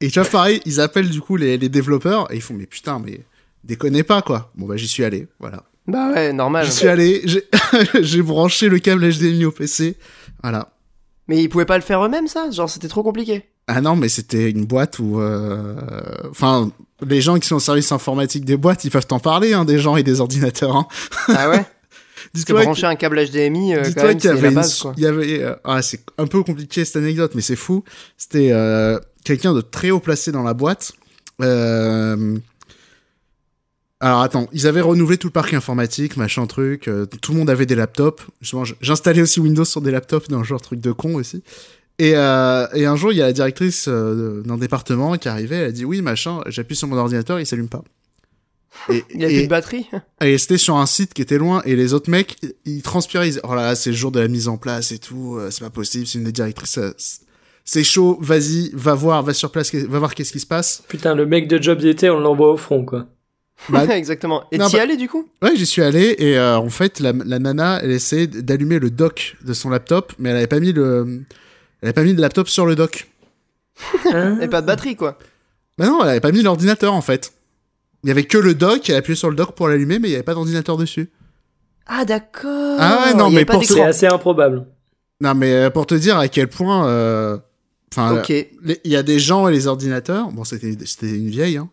Et 0.00 0.10
tu 0.10 0.18
vois, 0.18 0.28
pareil, 0.28 0.60
ils 0.66 0.80
appellent 0.80 1.08
du 1.08 1.20
coup 1.20 1.36
les, 1.36 1.56
les 1.56 1.68
développeurs 1.68 2.32
et 2.32 2.34
ils 2.34 2.42
font 2.42 2.54
mais 2.54 2.66
putain, 2.66 2.98
mais 2.98 3.20
déconnez 3.62 4.02
pas 4.02 4.22
quoi. 4.22 4.50
Bon 4.56 4.66
bah 4.66 4.76
j'y 4.76 4.88
suis 4.88 5.04
allé, 5.04 5.28
voilà. 5.38 5.62
Bah 5.86 6.10
ouais, 6.12 6.32
normal. 6.32 6.66
J'y 6.66 6.72
suis 6.72 6.88
allé, 6.88 7.22
j'ai 7.26 7.44
j'ai 8.00 8.22
branché 8.22 8.68
le 8.68 8.80
câble 8.80 9.08
HDMI 9.08 9.44
au 9.44 9.52
PC, 9.52 9.96
voilà. 10.42 10.72
Mais 11.28 11.40
ils 11.44 11.48
pouvaient 11.48 11.64
pas 11.64 11.78
le 11.78 11.84
faire 11.84 12.04
eux-mêmes 12.04 12.26
ça? 12.26 12.50
Genre 12.50 12.68
c'était 12.68 12.88
trop 12.88 13.04
compliqué. 13.04 13.44
Ah 13.72 13.80
non, 13.80 13.94
mais 13.96 14.08
c'était 14.08 14.50
une 14.50 14.64
boîte 14.64 14.98
où, 14.98 15.20
euh, 15.20 15.74
enfin, 16.30 16.70
les 17.06 17.20
gens 17.20 17.38
qui 17.38 17.46
sont 17.46 17.56
au 17.56 17.60
service 17.60 17.92
informatique 17.92 18.44
des 18.44 18.56
boîtes, 18.56 18.84
ils 18.84 18.90
peuvent 18.90 19.06
t'en 19.06 19.20
parler, 19.20 19.52
hein, 19.52 19.64
des 19.64 19.78
gens 19.78 19.96
et 19.96 20.02
des 20.02 20.20
ordinateurs. 20.20 20.74
Hein. 20.76 20.86
Ah 21.28 21.48
ouais 21.50 21.64
Dis-toi 22.34 22.60
que- 22.60 22.64
brancher 22.64 22.86
un 22.86 22.96
câble 22.96 23.18
HDMI, 23.24 23.74
euh, 23.76 23.82
Dis-toi 23.82 24.14
qu'il 24.14 24.18
y 24.18 24.22
c'est 24.22 24.28
avait 24.28 24.40
la 24.42 24.48
une 24.48 24.54
base 24.56 24.72
sou- 24.74 24.82
quoi. 24.82 24.94
il 24.96 25.02
y 25.02 25.06
avait 25.06 25.42
euh, 25.42 25.54
ah 25.64 25.80
c'est 25.82 26.00
un 26.18 26.26
peu 26.26 26.42
compliqué 26.42 26.84
cette 26.84 26.96
anecdote 26.96 27.32
mais 27.34 27.40
c'est 27.42 27.56
fou 27.56 27.82
c'était 28.18 28.52
quelqu'un 29.24 29.54
de 29.54 29.60
très 29.62 29.90
haut 29.90 30.00
placé 30.00 30.30
dans 30.30 30.42
la 30.42 30.52
boîte 30.54 30.92
alors 34.00 34.20
attends 34.22 34.48
ils 34.52 34.66
avaient 34.66 34.80
renouvelé 34.80 35.16
tout 35.18 35.28
le 35.28 35.32
parc 35.32 35.54
informatique 35.54 36.16
machin 36.16 36.46
truc 36.46 36.88
tout 37.20 37.32
le 37.32 37.38
monde 37.38 37.50
avait 37.50 37.66
des 37.66 37.74
laptops 37.74 38.22
Justement, 38.40 38.64
j'installais 38.80 39.22
aussi 39.22 39.40
Windows 39.40 39.64
sur 39.64 39.80
des 39.80 39.90
laptops 39.90 40.28
dans 40.28 40.42
genre 40.44 40.60
truc 40.60 40.80
de 40.80 40.92
con 40.92 41.14
aussi 41.14 41.42
et, 42.00 42.12
euh, 42.16 42.66
et 42.74 42.86
un 42.86 42.96
jour 42.96 43.12
il 43.12 43.18
y 43.18 43.22
a 43.22 43.26
la 43.26 43.32
directrice 43.32 43.86
euh, 43.88 44.42
d'un 44.42 44.56
département 44.56 45.16
qui 45.18 45.28
arrivait 45.28 45.56
elle 45.56 45.64
a 45.66 45.72
dit 45.72 45.84
oui 45.84 46.02
machin 46.02 46.40
j'appuie 46.46 46.74
sur 46.76 46.88
mon 46.88 46.96
ordinateur 46.96 47.38
il 47.38 47.46
s'allume 47.46 47.68
pas. 47.68 47.82
Et, 48.88 49.04
Il 49.14 49.20
y 49.20 49.24
a 49.24 49.28
et- 49.28 49.34
plus 49.34 49.42
de 49.44 49.48
batterie. 49.48 49.86
et 50.22 50.38
c'était 50.38 50.56
sur 50.58 50.76
un 50.76 50.86
site 50.86 51.12
qui 51.12 51.22
était 51.22 51.38
loin 51.38 51.60
et 51.64 51.76
les 51.76 51.92
autres 51.92 52.10
mecs 52.10 52.36
ils- 52.64 52.82
transpiraient. 52.82 53.26
Ils 53.26 53.30
disaient, 53.32 53.40
oh 53.44 53.54
là 53.54 53.62
là 53.66 53.74
c'est 53.74 53.90
le 53.90 53.96
jour 53.96 54.10
de 54.12 54.20
la 54.20 54.28
mise 54.28 54.48
en 54.48 54.56
place 54.56 54.92
et 54.92 54.98
tout 54.98 55.36
euh, 55.38 55.50
c'est 55.50 55.60
pas 55.62 55.70
possible 55.70 56.06
c'est 56.06 56.18
une 56.18 56.24
des 56.24 56.32
directrices 56.32 56.78
c'est 57.64 57.84
chaud 57.84 58.18
vas-y 58.20 58.70
va 58.72 58.94
voir 58.94 59.22
va 59.22 59.32
sur 59.34 59.50
place 59.52 59.74
va 59.74 59.98
voir 59.98 60.14
qu'est-ce 60.14 60.32
qui 60.32 60.40
se 60.40 60.46
passe. 60.46 60.82
Putain, 60.88 61.14
le 61.14 61.26
mec 61.26 61.46
de 61.48 61.60
job 61.62 61.78
d'été, 61.78 62.08
on 62.10 62.18
l'envoie 62.18 62.52
au 62.52 62.56
front, 62.56 62.84
quoi. 62.84 63.06
Bah, 63.68 63.84
Exactement. 63.96 64.44
Et 64.50 64.58
t'y 64.58 64.72
bah- 64.72 64.82
allais 64.82 64.96
du 64.96 65.08
coup? 65.08 65.28
Ouais 65.42 65.54
j'y 65.54 65.66
suis 65.66 65.82
allé 65.82 66.14
et 66.18 66.38
euh, 66.38 66.56
en 66.56 66.70
fait 66.70 66.98
la, 67.00 67.12
la 67.12 67.38
nana 67.38 67.78
elle 67.82 67.90
essayait 67.90 68.26
d'allumer 68.26 68.78
le 68.78 68.90
dock 68.90 69.36
de 69.44 69.52
son 69.52 69.68
laptop 69.68 70.14
mais 70.18 70.30
elle 70.30 70.36
avait 70.36 70.46
pas 70.46 70.60
mis 70.60 70.72
le 70.72 71.20
elle 71.82 71.88
avait 71.88 71.92
pas 71.94 72.02
mis 72.02 72.12
le 72.14 72.20
laptop 72.20 72.48
sur 72.48 72.66
le 72.66 72.74
dock 72.76 73.08
Hein 74.12 74.38
Et 74.40 74.48
pas 74.48 74.60
de 74.60 74.66
batterie 74.66 74.96
quoi. 74.96 75.18
bah 75.78 75.86
non 75.86 76.00
elle 76.02 76.10
avait 76.10 76.20
pas 76.20 76.32
mis 76.32 76.42
l'ordinateur 76.42 76.92
en 76.92 77.00
fait 77.00 77.32
il 78.04 78.08
y 78.08 78.10
avait 78.10 78.24
que 78.24 78.38
le 78.38 78.54
dock 78.54 78.88
elle 78.90 78.96
appuyait 78.96 79.16
sur 79.16 79.30
le 79.30 79.36
dock 79.36 79.54
pour 79.54 79.68
l'allumer 79.68 79.98
mais 79.98 80.08
il 80.08 80.12
y 80.12 80.14
avait 80.14 80.22
pas 80.22 80.34
d'ordinateur 80.34 80.76
dessus 80.76 81.10
Ah 81.86 82.04
d'accord. 82.04 82.76
Ah 82.78 83.04
ouais, 83.06 83.14
non, 83.14 83.26
Il 83.28 83.32
y 83.32 83.34
mais 83.34 83.36
avait 83.38 83.44
pas 83.46 83.54
pour. 83.54 83.64
C'est 83.64 83.82
assez 83.82 84.06
improbable. 84.06 84.66
non 85.20 85.34
mais 85.34 85.52
euh, 85.54 85.70
pour 85.70 85.86
te 85.86 85.94
dire 85.94 86.16
à 86.18 86.28
quel 86.28 86.48
point 86.48 86.86
euh, 86.88 87.36
enfin 87.92 88.18
Ok. 88.18 88.28
Les- 88.28 88.80
Il 88.84 88.90
y 88.90 88.96
a 88.96 89.02
des 89.02 89.18
gens 89.18 89.48
et 89.48 89.52
les 89.52 89.66
ordinateurs. 89.66 90.30
Bon, 90.30 90.44
c'était 90.44 90.76
c'était 90.86 91.10
une 91.16 91.28
vieille. 91.28 91.56
Hein. 91.58 91.68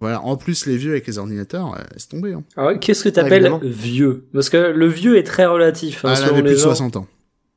Voilà. 0.00 0.20
En 0.22 0.36
plus, 0.36 0.66
les 0.66 0.76
vieux 0.76 0.90
avec 0.90 1.06
les 1.06 1.16
ordinateurs, 1.18 1.74
euh, 1.74 1.78
laisse 1.94 2.08
tomber. 2.08 2.34
Hein. 2.34 2.42
Alors, 2.56 2.78
qu'est-ce 2.80 3.04
que 3.04 3.08
Ah, 3.10 3.12
t'appelles 3.12 3.44
évidemment. 3.46 3.60
vieux? 3.62 4.26
Parce 4.34 4.50
que 4.50 4.56
le 4.56 4.86
vieux 4.88 5.16
est 5.16 5.22
très 5.22 5.46
relatif. 5.46 6.04
Hein, 6.04 6.08
Ah, 6.08 6.10
elle 6.12 6.16
selon 6.18 6.28
avait 6.30 6.36
les 6.42 6.42
plus 6.48 6.54
de 6.56 6.58
gens. 6.58 6.64
60 6.74 6.96
ans. 6.96 7.06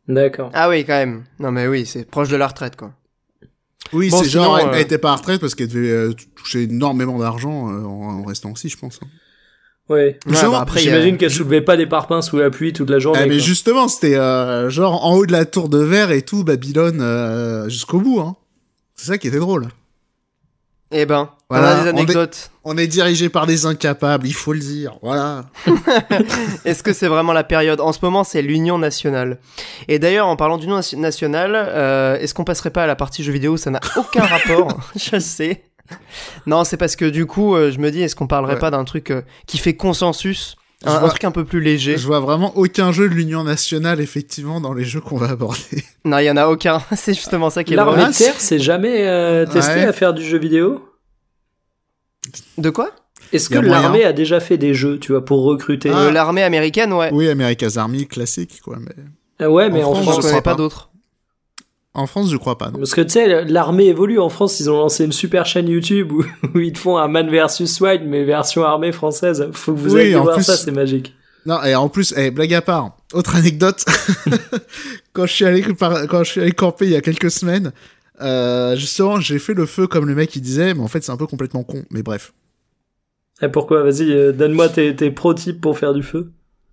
D'accord. 0.08 0.52
Ah 0.54 0.70
oui 0.70 0.86
quand 0.86 0.94
même. 0.94 1.24
Non 1.40 1.52
mais 1.52 1.68
oui, 1.68 1.86
c'est 1.86 2.06
proche 2.10 2.30
de 2.30 2.36
la 2.38 2.48
retraite 2.48 2.76
quoi. 2.76 2.92
Oui, 3.94 4.10
Bon, 4.10 4.22
c'est 4.22 4.30
genre, 4.30 4.60
elle, 4.60 4.68
euh, 4.68 4.72
elle 4.74 4.82
était 4.82 4.98
pas 4.98 5.12
à 5.12 5.16
retraite 5.16 5.40
parce 5.40 5.56
qu'elle 5.56 5.70
devait 5.70 5.90
euh, 5.92 6.14
toucher 6.36 6.64
énormément 6.64 7.18
d'argent 7.20 7.70
euh, 7.72 7.84
en, 7.86 8.20
en 8.20 8.24
restant 8.26 8.52
aussi, 8.52 8.68
je 8.68 8.78
pense. 8.78 9.00
hein. 9.02 9.08
Ouais. 9.90 10.20
Ouais, 10.26 10.34
Genre, 10.34 10.52
bah, 10.52 10.60
après, 10.60 10.82
J'imagine 10.82 11.16
qu'elle 11.16 11.32
soulevait 11.32 11.62
pas 11.62 11.78
des 11.78 11.86
parpaings 11.86 12.22
sous 12.22 12.36
la 12.38 12.50
pluie 12.50 12.74
toute 12.74 12.90
la 12.90 13.00
journée. 13.00 13.20
Ah, 13.22 13.26
mais 13.28 13.38
quoi. 13.38 13.46
justement, 13.46 13.88
c'était 13.88 14.16
euh, 14.18 14.70
genre 14.70 15.06
en 15.06 15.16
haut 15.16 15.26
de 15.26 15.32
la 15.32 15.46
tour 15.46 15.70
de 15.70 15.78
verre 15.78 16.12
et 16.12 16.22
tout, 16.24 16.44
Babylone 16.44 17.00
euh, 17.00 17.70
jusqu'au 17.70 18.02
bout. 18.02 18.20
Hein. 18.20 18.36
C'est 18.96 19.06
ça 19.08 19.18
qui 19.18 19.30
était 19.30 19.40
drôle. 19.40 19.68
Eh 20.92 21.06
ben, 21.06 21.30
Voilà, 21.50 21.68
on 21.68 21.70
a 21.70 21.76
des 21.76 21.82
on 21.82 21.86
est- 21.86 21.90
anecdotes. 22.02 22.52
On 22.64 22.78
est 22.78 22.88
dirigé 22.88 23.30
par 23.30 23.46
des 23.46 23.66
incapables, 23.66 24.26
il 24.28 24.34
faut 24.34 24.54
le 24.54 24.60
dire. 24.60 24.98
Voilà. 25.02 25.46
Est-ce 26.66 26.84
que 26.84 26.94
c'est 26.94 27.08
vraiment 27.08 27.34
la 27.34 27.44
période? 27.44 27.80
En 27.82 27.92
ce 27.94 28.00
moment, 28.02 28.24
c'est 28.24 28.42
l'Union 28.42 28.78
nationale. 28.78 29.40
Et 29.88 30.00
d'ailleurs, 30.00 30.28
en 30.28 30.36
parlant 30.36 30.58
d'Union 30.58 30.76
nation- 30.78 31.00
nationale, 31.00 31.54
euh, 31.56 32.18
est-ce 32.20 32.34
qu'on 32.34 32.44
passerait 32.44 32.70
pas 32.72 32.84
à 32.84 32.88
la 32.88 32.96
partie 32.96 33.24
jeux 33.24 33.32
vidéo? 33.34 33.58
Ça 33.58 33.70
n'a 33.70 33.80
aucun 33.98 34.22
rapport, 34.26 34.78
je 34.96 35.20
sais. 35.20 35.64
Non, 36.46 36.64
c'est 36.66 36.78
parce 36.78 36.96
que 36.98 37.06
du 37.06 37.26
coup, 37.26 37.56
euh, 37.56 37.72
je 37.72 37.80
me 37.80 37.92
dis, 37.92 38.02
est-ce 38.02 38.16
qu'on 38.16 38.28
parlerait 38.28 38.54
Ouais. 38.56 38.60
pas 38.60 38.72
d'un 38.72 38.84
truc 38.84 39.12
euh, 39.12 39.22
qui 39.46 39.58
fait 39.58 39.76
consensus? 39.76 40.56
Un, 40.86 41.08
truc 41.08 41.24
un 41.24 41.32
peu 41.32 41.44
plus 41.44 41.60
léger 41.60 41.98
Je 41.98 42.06
vois 42.06 42.20
vraiment 42.20 42.56
aucun 42.56 42.92
jeu 42.92 43.10
de 43.10 43.14
l'Union 43.14 43.44
nationale, 43.44 44.00
effectivement, 44.00 44.62
dans 44.62 44.74
les 44.74 44.84
jeux 44.86 45.02
qu'on 45.02 45.18
va 45.18 45.30
aborder. 45.30 45.60
Non, 46.06 46.20
il 46.20 46.26
y 46.26 46.32
en 46.32 46.38
a 46.38 46.48
aucun. 46.48 46.80
c'est 46.96 47.14
justement 47.14 47.50
ça 47.50 47.64
qui 47.64 47.74
est 47.74 47.76
L'armée 47.76 48.06
de 48.06 48.12
terre, 48.18 48.36
c'est 48.38 48.60
jamais 48.60 49.08
euh, 49.08 49.46
testé 49.46 49.74
Ouais. 49.74 49.86
à 49.86 49.92
faire 49.94 50.14
du 50.14 50.24
jeu 50.24 50.38
vidéo? 50.38 50.82
De 52.58 52.70
quoi? 52.70 52.92
Est-ce 53.34 53.50
que 53.50 53.60
l'armée 53.60 54.06
a 54.06 54.14
déjà 54.14 54.40
fait 54.40 54.58
des 54.58 54.74
jeux, 54.74 55.00
tu 55.00 55.12
vois, 55.12 55.26
pour 55.26 55.44
recruter 55.44 55.92
Ah. 55.94 56.04
Euh, 56.04 56.12
L'armée 56.12 56.44
américaine, 56.44 56.94
ouais. 56.94 57.10
Oui, 57.12 57.28
America's 57.30 57.76
Army, 57.78 58.08
classique, 58.08 58.62
quoi. 58.64 58.78
Mais... 58.80 58.96
Ah 59.40 59.50
Ouais, 59.52 59.70
mais 59.70 59.84
En 59.84 59.90
en, 59.92 59.96
France, 59.96 60.06
je 60.06 60.12
France. 60.12 60.16
je 60.24 60.30
connais 60.30 60.42
pas 60.42 60.52
pas. 60.52 60.56
d'autres. 60.58 60.92
En 61.98 62.08
France, 62.08 62.32
je 62.32 62.38
crois 62.38 62.58
pas, 62.58 62.70
non. 62.70 62.78
Parce 62.80 62.94
que 62.94 63.02
tu 63.02 63.10
sais, 63.10 63.44
l'armée 63.46 63.86
évolue 63.88 64.20
en 64.20 64.30
France, 64.30 64.60
ils 64.60 64.70
ont 64.70 64.78
lancé 64.78 65.04
une 65.04 65.12
super 65.12 65.46
chaîne 65.46 65.68
YouTube 65.68 66.12
où, 66.12 66.24
où 66.56 66.60
ils 66.60 66.72
te 66.72 66.78
font 66.78 66.98
un 66.98 67.08
Man 67.08 67.30
versus 67.30 67.82
Wild, 67.82 68.04
mais 68.06 68.24
version 68.24 68.64
armée 68.64 68.92
française. 68.92 69.50
Faut 69.52 69.74
que 69.74 69.80
vous 69.80 69.96
Oui, 69.96 70.16
en 70.16 70.24
voir 70.24 70.36
plus- 70.36 70.46
ça, 70.46 70.56
c'est 70.56 70.72
magique. 70.72 71.14
Non, 71.46 71.64
et 71.64 71.76
en 71.76 71.90
plus, 71.90 72.14
eh, 72.18 72.30
blague 72.30 72.54
à 72.54 72.62
part, 72.62 72.96
autre 73.14 73.36
anecdote. 73.36 73.84
quand 75.14 75.26
je 75.26 75.34
suis 75.34 75.46
allé 75.46 75.64
quand 75.64 76.24
je 76.24 76.30
suis 76.30 76.42
allé 76.42 76.52
camper 76.52 76.86
il 76.86 76.92
y 76.92 76.96
a 76.96 77.02
quelques 77.02 77.32
semaines, 77.32 77.72
euh, 78.22 78.76
justement, 78.76 79.20
j'ai 79.20 79.40
fait 79.40 79.54
le 79.54 79.66
feu 79.66 79.88
comme 79.88 80.08
le 80.08 80.14
mec 80.16 80.36
il 80.36 80.42
disait, 80.42 80.74
mais 80.74 80.82
en 80.82 80.88
fait, 80.88 81.04
c'est 81.04 81.12
un 81.12 81.18
peu 81.18 81.28
complètement 81.28 81.64
con. 81.64 81.84
Mais 81.90 82.04
bref. 82.04 82.34
Et 83.42 83.48
pourquoi? 83.50 83.84
Vas-y, 83.84 84.12
euh, 84.12 84.32
donne-moi 84.34 84.70
tes, 84.70 84.96
tes 84.96 85.10
pro-tips 85.12 85.60
pour 85.62 85.78
faire 85.78 85.94
du 85.94 86.04
feu. 86.04 86.32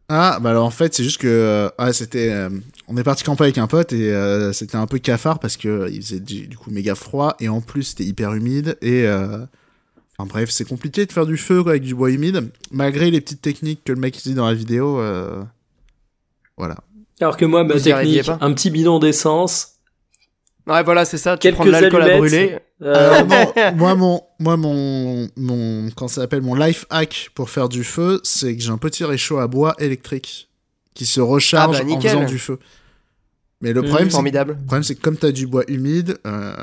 Ah, 0.09 0.39
bah 0.41 0.51
alors 0.51 0.67
en 0.67 0.71
fait, 0.71 0.93
c'est 0.95 1.05
juste 1.05 1.19
que 1.19 1.27
euh, 1.29 1.69
ah, 1.79 1.93
c'était 1.95 2.31
euh, 2.31 2.51
on 2.89 2.97
est 2.97 3.03
parti 3.03 3.25
camper 3.25 3.45
avec 3.45 3.59
un 3.59 3.67
pote 3.67 3.93
et 3.93 4.13
euh, 4.13 4.53
c'était 4.53 4.77
un 4.77 4.87
peu 4.87 4.99
cafard 4.99 5.39
parce 5.39 5.57
que 5.57 5.69
euh, 5.69 5.89
il 5.91 6.03
faisait 6.03 6.21
du, 6.21 6.47
du 6.47 6.57
coup 6.57 6.71
méga 6.71 6.95
froid 6.95 7.37
et 7.41 7.49
en 7.49 7.61
plus 7.61 7.83
c'était 7.85 8.05
hyper 8.05 8.35
humide 8.35 8.77
et 8.83 9.07
euh, 9.07 9.39
enfin 10.19 10.29
bref, 10.29 10.51
c'est 10.51 10.67
compliqué 10.69 11.07
de 11.07 11.13
faire 11.13 11.27
du 11.27 11.37
feu 11.37 11.63
quoi, 11.63 11.73
avec 11.73 11.83
du 11.83 11.95
bois 11.95 12.11
humide 12.11 12.51
malgré 12.71 13.11
les 13.11 13.21
petites 13.21 13.43
techniques 13.43 13.85
que 13.85 13.93
le 13.93 14.01
mec 14.01 14.21
dit 14.23 14.35
dans 14.35 14.47
la 14.47 14.55
vidéo 14.55 15.01
euh, 15.01 15.43
voilà. 16.57 16.77
Alors 17.21 17.37
que 17.37 17.45
moi, 17.45 17.63
ma 17.65 17.79
technique, 17.81 18.25
pas 18.27 18.39
un 18.41 18.53
petit 18.53 18.71
bidon 18.71 18.99
d'essence, 18.99 19.71
Ouais, 20.67 20.83
voilà, 20.83 21.05
c'est 21.05 21.19
ça. 21.19 21.37
Tu 21.37 21.43
Quelques 21.43 21.57
prends 21.57 21.67
de 21.67 21.71
l'alcool 21.71 22.03
à 22.03 22.05
allumettes. 22.07 22.19
brûler. 22.19 22.59
euh, 22.83 22.95
Alors 23.23 23.27
non, 23.27 23.77
moi 23.77 23.95
mon 23.95 24.23
moi 24.41 24.57
mon 24.57 25.29
mon 25.37 25.91
quand 25.95 26.09
ça 26.09 26.23
s'appelle 26.23 26.41
mon 26.41 26.55
life 26.55 26.87
hack 26.89 27.29
pour 27.35 27.51
faire 27.51 27.69
du 27.69 27.85
feu, 27.85 28.19
c'est 28.25 28.57
que 28.57 28.63
j'ai 28.63 28.71
un 28.71 28.79
petit 28.79 29.05
réchaud 29.05 29.39
à 29.39 29.47
bois 29.47 29.75
électrique 29.79 30.49
qui 30.95 31.07
se 31.07 31.21
recharge 31.21 31.77
Ah 31.81 31.85
bah, 31.85 31.93
en 31.93 32.01
faisant 32.01 32.25
du 32.25 32.39
feu. 32.39 32.59
Mais 33.61 33.73
le 33.73 33.83
Mmh, 33.83 33.87
problème 33.87 34.11
Formidable. 34.11 34.57
le 34.61 34.65
problème 34.67 34.83
c'est 34.83 34.95
que 34.95 35.01
comme 35.01 35.17
t'as 35.17 35.33
du 35.33 35.47
bois 35.47 35.65
humide, 35.69 36.19
euh, 36.27 36.55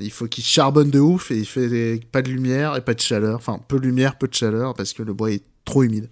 il 0.00 0.10
faut 0.10 0.26
qu'il 0.26 0.42
charbonne 0.44 0.90
de 0.90 0.98
ouf 0.98 1.30
et 1.30 1.36
il 1.36 1.46
fait 1.46 1.68
des- 1.68 2.00
pas 2.10 2.20
de 2.22 2.30
lumière 2.30 2.74
et 2.76 2.80
pas 2.80 2.94
de 2.94 3.00
chaleur, 3.00 3.36
enfin 3.36 3.60
peu 3.68 3.78
de 3.78 3.86
lumière, 3.86 4.16
peu 4.18 4.26
de 4.28 4.34
chaleur 4.34 4.74
parce 4.74 4.92
que 4.92 5.02
le 5.02 5.12
bois 5.12 5.30
est 5.30 5.42
trop 5.64 5.82
humide. 5.84 6.08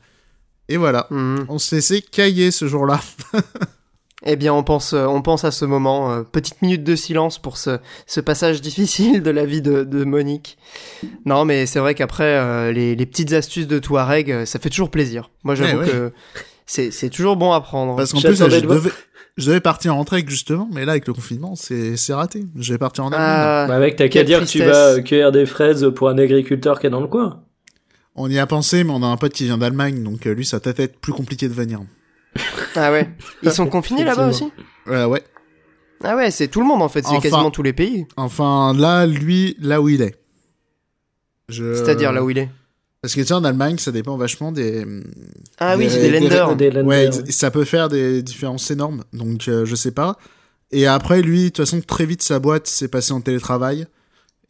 Et 0.68 0.76
voilà, 0.76 1.06
Mhm. 1.10 1.46
on 1.48 1.58
s'est 1.58 1.76
laissé 1.76 2.00
cailler 2.02 2.50
ce 2.50 2.66
jour-là. 2.68 3.00
Eh 4.24 4.34
bien, 4.36 4.52
on 4.54 4.64
pense, 4.64 4.94
euh, 4.94 5.04
on 5.06 5.20
pense 5.20 5.44
à 5.44 5.50
ce 5.50 5.64
moment. 5.66 6.10
euh, 6.10 6.22
petite 6.22 6.60
minute 6.62 6.82
de 6.82 6.96
silence 6.96 7.38
pour 7.38 7.58
ce, 7.58 7.78
ce 8.06 8.20
passage 8.20 8.62
difficile 8.62 9.22
de 9.22 9.30
la 9.30 9.44
vie 9.44 9.60
de, 9.60 9.84
de 9.84 10.04
Monique. 10.04 10.56
Non, 11.26 11.44
mais 11.44 11.66
c'est 11.66 11.78
vrai 11.80 11.94
qu'après, 11.94 12.34
euh, 12.38 12.72
les, 12.72 12.96
les 12.96 13.06
petites 13.06 13.34
astuces 13.34 13.66
de 13.68 13.78
Touareg, 13.78 14.44
ça 14.46 14.58
fait 14.58 14.70
toujours 14.70 14.90
plaisir. 14.90 15.30
Moi, 15.44 15.54
j'avoue 15.54 15.82
Eh 15.82 15.84
ouais. 15.84 15.86
que 15.86 16.12
c'est 16.66 16.90
c'est 16.90 17.08
toujours 17.10 17.36
bon 17.36 17.52
à 17.52 17.60
prendre. 17.60 17.96
Parce 17.96 18.12
qu'en 18.12 18.20
plus 18.20 18.36
je 18.36 18.44
de 18.44 18.60
devais, 18.60 18.90
je 19.36 19.46
devais 19.46 19.60
partir 19.60 19.96
en 19.96 20.04
trek 20.04 20.24
justement, 20.28 20.68
mais 20.72 20.84
là 20.84 20.92
avec 20.92 21.06
le 21.06 21.12
confinement 21.14 21.54
c'est 21.56 21.96
c'est 21.96 22.12
raté. 22.14 22.44
Je 22.58 22.72
vais 22.72 22.78
partir 22.78 23.04
en 23.04 23.08
Allemagne. 23.12 23.28
Ah, 23.28 23.66
bah 23.68 23.78
mec, 23.78 23.96
t'as 23.96 24.08
qu'à 24.08 24.24
dire 24.24 24.40
que 24.40 24.46
tu 24.46 24.62
vas 24.62 25.00
cueillir 25.00 25.32
des 25.32 25.46
fraises 25.46 25.86
pour 25.94 26.08
un 26.08 26.18
agriculteur 26.18 26.78
qui 26.80 26.86
est 26.86 26.90
dans 26.90 27.00
le 27.00 27.06
coin. 27.08 27.42
On 28.14 28.30
y 28.30 28.38
a 28.38 28.46
pensé, 28.46 28.82
mais 28.82 28.92
on 28.94 29.02
a 29.02 29.06
un 29.06 29.16
pote 29.18 29.32
qui 29.32 29.44
vient 29.44 29.58
d'Allemagne, 29.58 30.02
donc 30.02 30.26
euh, 30.26 30.32
lui, 30.32 30.46
ça 30.46 30.58
peut-être 30.58 30.80
être 30.80 30.98
plus 30.98 31.12
compliqué 31.12 31.48
de 31.48 31.52
venir. 31.52 31.80
ah 32.74 32.90
ouais. 32.90 33.10
Ils 33.42 33.50
sont 33.52 33.66
confinés 33.66 34.04
là-bas 34.04 34.28
aussi. 34.28 34.50
Euh, 34.88 35.06
ouais. 35.06 35.22
Ah 36.02 36.16
ouais, 36.16 36.30
c'est 36.30 36.48
tout 36.48 36.60
le 36.60 36.66
monde 36.66 36.80
en 36.82 36.88
fait. 36.88 37.02
C'est 37.02 37.10
Enfin. 37.10 37.20
quasiment 37.20 37.50
tous 37.50 37.62
les 37.62 37.72
pays. 37.74 38.06
Enfin, 38.16 38.74
là, 38.74 39.04
lui, 39.06 39.56
là 39.60 39.80
où 39.82 39.88
il 39.90 40.00
est. 40.02 40.14
Je... 41.48 41.74
C'est-à-dire 41.74 42.12
là 42.12 42.24
où 42.24 42.30
il 42.30 42.38
est. 42.38 42.48
Parce 43.06 43.14
que 43.14 43.20
tu 43.20 43.28
sais, 43.28 43.34
en 43.34 43.44
Allemagne, 43.44 43.78
ça 43.78 43.92
dépend 43.92 44.16
vachement 44.16 44.50
des. 44.50 44.84
Ah 45.58 45.76
oui, 45.76 45.84
Des- 45.84 45.90
c'est 45.90 46.00
des 46.00 46.10
des- 46.10 46.20
lenders. 46.20 46.56
Des 46.56 46.70
lenders, 46.72 46.86
Ouais, 46.86 47.10
ça 47.30 47.52
peut 47.52 47.64
faire 47.64 47.88
des 47.88 48.20
différences 48.20 48.68
énormes, 48.72 49.04
donc 49.12 49.46
euh, 49.46 49.64
je 49.64 49.76
sais 49.76 49.92
pas. 49.92 50.18
Et 50.72 50.88
après, 50.88 51.22
lui, 51.22 51.42
de 51.44 51.48
toute 51.50 51.58
façon, 51.58 51.80
très 51.80 52.04
vite, 52.04 52.22
sa 52.22 52.40
boîte 52.40 52.66
s'est 52.66 52.88
passée 52.88 53.12
en 53.12 53.20
télétravail. 53.20 53.86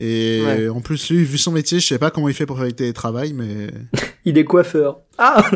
Et 0.01 0.43
Ouais. 0.47 0.69
en 0.71 0.81
plus, 0.81 1.11
lui, 1.11 1.23
vu 1.25 1.37
son 1.37 1.53
métier, 1.53 1.81
je 1.81 1.87
sais 1.87 1.99
pas 1.99 2.11
comment 2.11 2.29
il 2.29 2.35
fait 2.35 2.47
pour 2.47 2.57
faire 2.57 2.67
du 2.67 2.73
télétravail, 2.73 3.35
mais. 3.35 3.67
Il 4.25 4.39
est 4.39 4.45
coiffeur. 4.45 5.01
Ah 5.19 5.51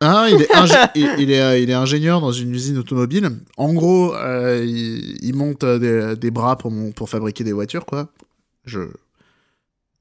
Ah, 0.00 0.28
il 0.30 0.42
est, 0.42 0.52
ingé- 0.54 0.90
il, 0.94 1.08
il 1.18 1.30
est, 1.32 1.40
euh, 1.40 1.58
il 1.58 1.68
est 1.68 1.74
ingénieur 1.74 2.20
dans 2.20 2.30
une 2.30 2.54
usine 2.54 2.78
automobile. 2.78 3.28
En 3.56 3.74
gros, 3.74 4.14
euh, 4.14 4.64
il, 4.64 5.18
il 5.24 5.34
monte 5.34 5.64
euh, 5.64 5.78
des, 6.14 6.16
des 6.20 6.30
bras 6.30 6.56
pour, 6.56 6.70
mon, 6.70 6.92
pour 6.92 7.08
fabriquer 7.10 7.42
des 7.44 7.52
voitures, 7.52 7.84
quoi. 7.86 8.08
Je... 8.66 8.80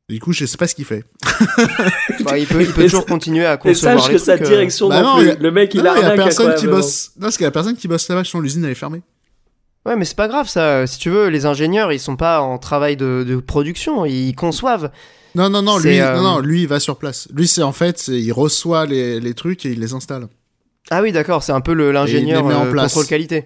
Du 0.07 0.19
coup, 0.19 0.33
je 0.33 0.45
sais 0.45 0.57
pas 0.57 0.67
ce 0.67 0.75
qu'il 0.75 0.85
fait. 0.85 1.03
Bah, 2.23 2.37
il 2.37 2.45
peut, 2.47 2.61
il 2.61 2.71
peut 2.71 2.81
Et 2.81 2.85
toujours 2.85 3.01
sa- 3.01 3.07
continuer 3.07 3.45
à 3.45 3.55
Et 3.55 3.57
concevoir 3.57 3.99
sache 3.99 4.07
les 4.09 4.13
que 4.15 4.19
sa 4.21 4.35
trucs, 4.37 4.47
euh. 4.47 4.49
direction 4.51 4.87
Bah 4.89 5.01
non 5.01 5.15
non, 5.15 5.19
plus. 5.19 5.29
a- 5.31 5.35
Le 5.35 5.51
mec, 5.51 5.73
il 5.73 5.81
non, 5.83 5.91
a 5.91 5.97
il 5.97 6.01
y 6.01 6.05
a 6.05 6.11
personne 6.15 6.45
quoi, 6.47 6.55
qui 6.55 6.67
bosse. 6.67 7.11
Non, 7.17 7.21
parce 7.23 7.37
qu'il 7.37 7.43
y 7.43 7.47
a 7.47 7.51
personne 7.51 7.75
qui 7.75 7.87
bosse 7.87 8.07
là-bas, 8.07 8.23
sinon 8.23 8.41
l'usine 8.41 8.63
elle 8.65 8.71
est 8.71 8.75
fermée. 8.75 9.01
Ouais, 9.85 9.95
mais 9.95 10.05
c'est 10.05 10.15
pas 10.15 10.27
grave 10.27 10.47
ça. 10.47 10.87
Si 10.87 10.97
tu 10.99 11.09
veux, 11.09 11.27
les 11.29 11.45
ingénieurs, 11.45 11.91
ils 11.91 11.99
sont 11.99 12.15
pas 12.15 12.39
en 12.41 12.57
travail 12.57 12.97
de, 12.97 13.23
de 13.27 13.35
production, 13.37 14.05
ils 14.05 14.33
conçoivent. 14.33 14.91
Non, 15.35 15.49
non, 15.49 15.61
non, 15.61 15.77
lui, 15.79 15.99
euh, 15.99 16.15
non, 16.15 16.21
non, 16.23 16.39
lui, 16.39 16.61
il 16.61 16.67
va 16.67 16.79
sur 16.79 16.97
place. 16.97 17.27
Lui, 17.33 17.47
c'est 17.47 17.61
en 17.63 17.73
fait, 17.73 18.07
il 18.07 18.31
reçoit 18.31 18.85
les, 18.85 19.19
les 19.19 19.33
trucs 19.33 19.65
et 19.65 19.71
il 19.71 19.79
les 19.79 19.93
installe. 19.93 20.27
Ah 20.91 21.01
oui, 21.01 21.11
d'accord, 21.11 21.43
c'est 21.43 21.51
un 21.51 21.61
peu 21.61 21.73
le- 21.73 21.91
l'ingénieur 21.91 22.43
met 22.45 22.53
en 22.55 22.65
euh, 22.67 22.71
place. 22.71 22.93
contrôle 22.93 23.07
qualité. 23.07 23.45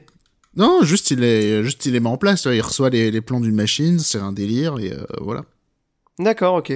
Non, 0.55 0.79
juste 0.83 1.11
il 1.11 1.19
les, 1.19 1.63
juste 1.63 1.85
il 1.85 1.93
les 1.93 1.99
met 1.99 2.09
en 2.09 2.17
place. 2.17 2.45
Il 2.45 2.61
reçoit 2.61 2.89
les, 2.89 3.11
les 3.11 3.21
plans 3.21 3.39
d'une 3.39 3.55
machine, 3.55 3.99
c'est 3.99 4.19
un 4.19 4.31
délire 4.31 4.77
et 4.79 4.91
euh, 4.93 5.03
voilà. 5.21 5.43
D'accord, 6.19 6.55
ok. 6.55 6.73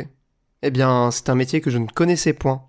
Eh 0.64 0.72
bien, 0.72 1.12
c'est 1.12 1.30
un 1.30 1.36
métier 1.36 1.62
que 1.62 1.70
je 1.70 1.78
ne 1.78 1.88
connaissais 1.88 2.34
point. 2.34 2.64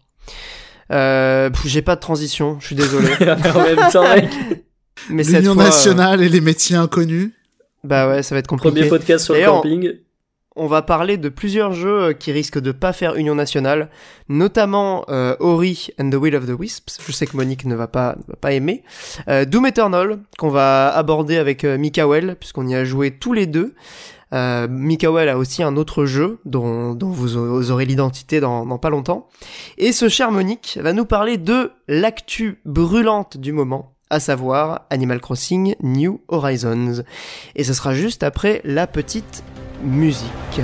Euh, 0.91 1.49
J'ai 1.65 1.83
pas 1.83 1.95
de 1.95 2.01
transition, 2.01 2.59
je 2.61 2.67
suis 2.67 2.77
désolé. 2.77 3.09
mec, 3.21 4.31
mais 5.11 5.25
cette 5.25 5.41
L'Union 5.41 5.55
fois, 5.55 5.63
euh, 5.63 5.67
nationale 5.67 6.23
et 6.23 6.29
les 6.29 6.41
métiers 6.41 6.77
inconnus. 6.77 7.31
bah 7.85 8.09
ouais, 8.09 8.23
ça 8.23 8.35
va 8.35 8.41
être 8.41 8.47
compliqué. 8.47 8.75
premier 8.75 8.89
podcast 8.89 9.25
sur 9.25 9.35
le 9.35 9.45
camping. 9.45 9.93
On 10.57 10.69
va 10.69 10.83
parler 10.83 11.17
de 11.17 11.29
plusieurs 11.29 11.73
jeux 11.73 12.01
euh, 12.01 12.13
qui 12.13 12.31
risquent 12.31 12.61
de 12.61 12.71
pas 12.71 12.93
faire 12.93 13.17
Union 13.17 13.35
nationale, 13.35 13.89
notamment 14.29 15.05
euh, 15.09 15.35
Ori 15.41 15.89
and 16.01 16.11
the 16.11 16.15
Will 16.15 16.37
of 16.37 16.47
the 16.47 16.57
Wisps. 16.57 16.99
Je 17.05 17.11
sais 17.11 17.27
que 17.27 17.37
Monique 17.37 17.65
ne 17.65 17.75
va 17.75 17.89
pas, 17.89 18.15
ne 18.17 18.33
va 18.33 18.37
pas 18.41 18.53
aimer. 18.53 18.85
Euh, 19.29 19.45
Doom 19.45 19.67
Eternal 19.67 20.21
qu'on 20.39 20.51
va 20.51 20.95
aborder 20.95 21.39
avec 21.39 21.65
euh, 21.65 21.77
Mikael 21.77 22.37
puisqu'on 22.39 22.69
y 22.69 22.75
a 22.77 22.85
joué 22.85 23.11
tous 23.11 23.33
les 23.33 23.47
deux. 23.47 23.75
Euh, 24.35 24.67
a 25.29 25.37
aussi 25.37 25.63
un 25.63 25.77
autre 25.77 26.05
jeu 26.05 26.41
dont, 26.45 26.97
vous, 27.01 27.71
aurez 27.71 27.85
l'identité 27.87 28.41
dans 28.41 28.79
pas 28.79 28.91
longtemps. 28.91 29.29
Et 29.79 29.93
ce 29.93 30.09
cher 30.09 30.31
Monique 30.31 30.79
va 30.83 30.93
nous 30.93 31.05
parler 31.05 31.39
de 31.39 31.73
l'actu 31.89 32.61
brûlante 32.65 33.37
du 33.37 33.53
moment, 33.53 33.95
à 34.11 34.21
savoir 34.21 34.87
Animal 34.91 35.21
Crossing 35.21 35.77
New 35.83 36.21
Horizons. 36.29 37.05
Et 37.55 37.65
ce 37.65 37.73
sera 37.73 37.95
juste 37.95 38.23
après 38.23 38.61
la 38.65 38.87
petite 38.87 39.45
musique. 39.83 40.61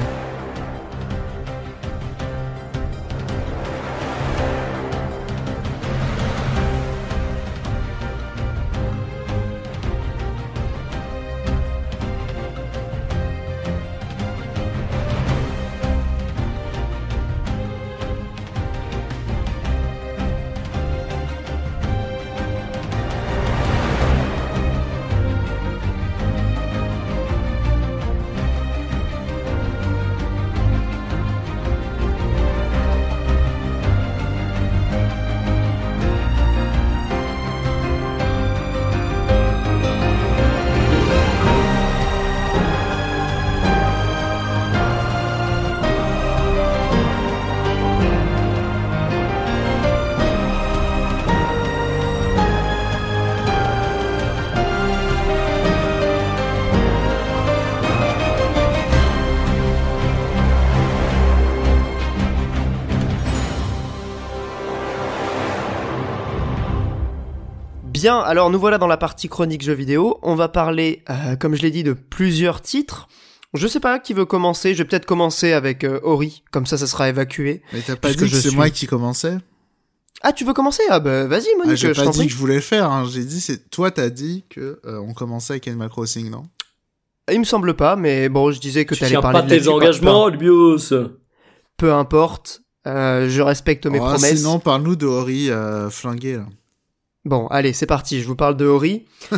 Bien, 68.20 68.28
alors 68.30 68.50
nous 68.50 68.58
voilà 68.58 68.78
dans 68.78 68.86
la 68.86 68.96
partie 68.96 69.28
chronique 69.28 69.62
jeux 69.62 69.72
vidéo. 69.72 70.18
On 70.22 70.34
va 70.34 70.48
parler, 70.48 71.02
euh, 71.10 71.36
comme 71.36 71.54
je 71.54 71.62
l'ai 71.62 71.70
dit, 71.70 71.82
de 71.82 71.92
plusieurs 71.92 72.60
titres. 72.60 73.08
Je 73.54 73.66
sais 73.66 73.80
pas 73.80 73.98
qui 73.98 74.14
veut 74.14 74.24
commencer. 74.26 74.74
Je 74.74 74.78
vais 74.78 74.84
peut-être 74.88 75.06
commencer 75.06 75.52
avec 75.52 75.82
euh, 75.84 75.98
Ori, 76.02 76.44
comme 76.52 76.66
ça, 76.66 76.78
ça 76.78 76.86
sera 76.86 77.08
évacué. 77.08 77.62
Mais 77.72 77.80
t'as 77.84 77.96
pas 77.96 78.10
dit 78.10 78.16
que 78.16 78.26
je 78.26 78.36
c'est 78.36 78.48
suis- 78.48 78.56
moi 78.56 78.70
qui 78.70 78.86
commençais 78.86 79.38
Ah, 80.22 80.32
tu 80.32 80.44
veux 80.44 80.52
commencer? 80.52 80.82
Ah 80.88 81.00
bah 81.00 81.26
vas-y, 81.26 81.46
ah, 81.54 81.58
Monique, 81.58 81.76
J'ai 81.76 81.88
je 81.88 81.92
pas 82.00 82.04
t'en 82.04 82.10
dit 82.10 82.26
que 82.26 82.32
je 82.32 82.36
voulais 82.38 82.54
le 82.56 82.60
faire. 82.60 82.90
Hein. 82.90 83.06
J'ai 83.10 83.24
dit, 83.24 83.40
c'est 83.40 83.70
toi, 83.70 83.90
t'as 83.90 84.08
dit 84.10 84.44
que 84.50 84.80
euh, 84.84 84.98
on 85.00 85.14
commençait 85.14 85.54
avec 85.54 85.66
Animal 85.66 85.88
Crossing, 85.88 86.30
non? 86.30 86.44
Il 87.32 87.38
me 87.40 87.44
semble 87.44 87.74
pas, 87.74 87.96
mais 87.96 88.28
bon, 88.28 88.50
je 88.52 88.60
disais 88.60 88.84
que 88.84 88.94
Tu 88.94 89.00
t'allais 89.00 89.12
tiens 89.12 89.20
parler 89.22 89.40
pas 89.40 89.46
de 89.46 89.48
tes 89.58 89.68
engagements, 89.68 90.26
Albios. 90.26 90.78
Peu, 90.88 91.16
peu 91.76 91.92
importe, 91.92 92.62
euh, 92.86 93.28
je 93.28 93.40
respecte 93.42 93.86
mes 93.86 93.98
Oh, 94.00 94.04
promesses. 94.04 94.38
Sinon, 94.38 94.58
parle-nous 94.58 94.96
de 94.96 95.06
Ori 95.06 95.50
euh, 95.50 95.90
flingué 95.90 96.36
là. 96.36 96.46
Bon, 97.26 97.46
allez, 97.48 97.74
c'est 97.74 97.86
parti, 97.86 98.22
je 98.22 98.26
vous 98.26 98.36
parle 98.36 98.56
de 98.56 98.64
Ori. 98.64 99.04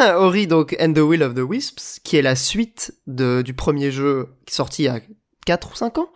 Ori, 0.16 0.46
donc, 0.46 0.76
And 0.80 0.92
the 0.92 0.98
Will 0.98 1.22
of 1.22 1.34
the 1.34 1.40
Wisps, 1.40 1.98
qui 2.04 2.16
est 2.16 2.22
la 2.22 2.36
suite 2.36 2.94
de, 3.08 3.42
du 3.42 3.54
premier 3.54 3.90
jeu 3.90 4.28
qui 4.46 4.52
est 4.52 4.56
sorti 4.56 4.82
il 4.82 4.86
y 4.86 4.88
a 4.88 5.00
4 5.46 5.72
ou 5.72 5.74
5 5.74 5.98
ans. 5.98 6.10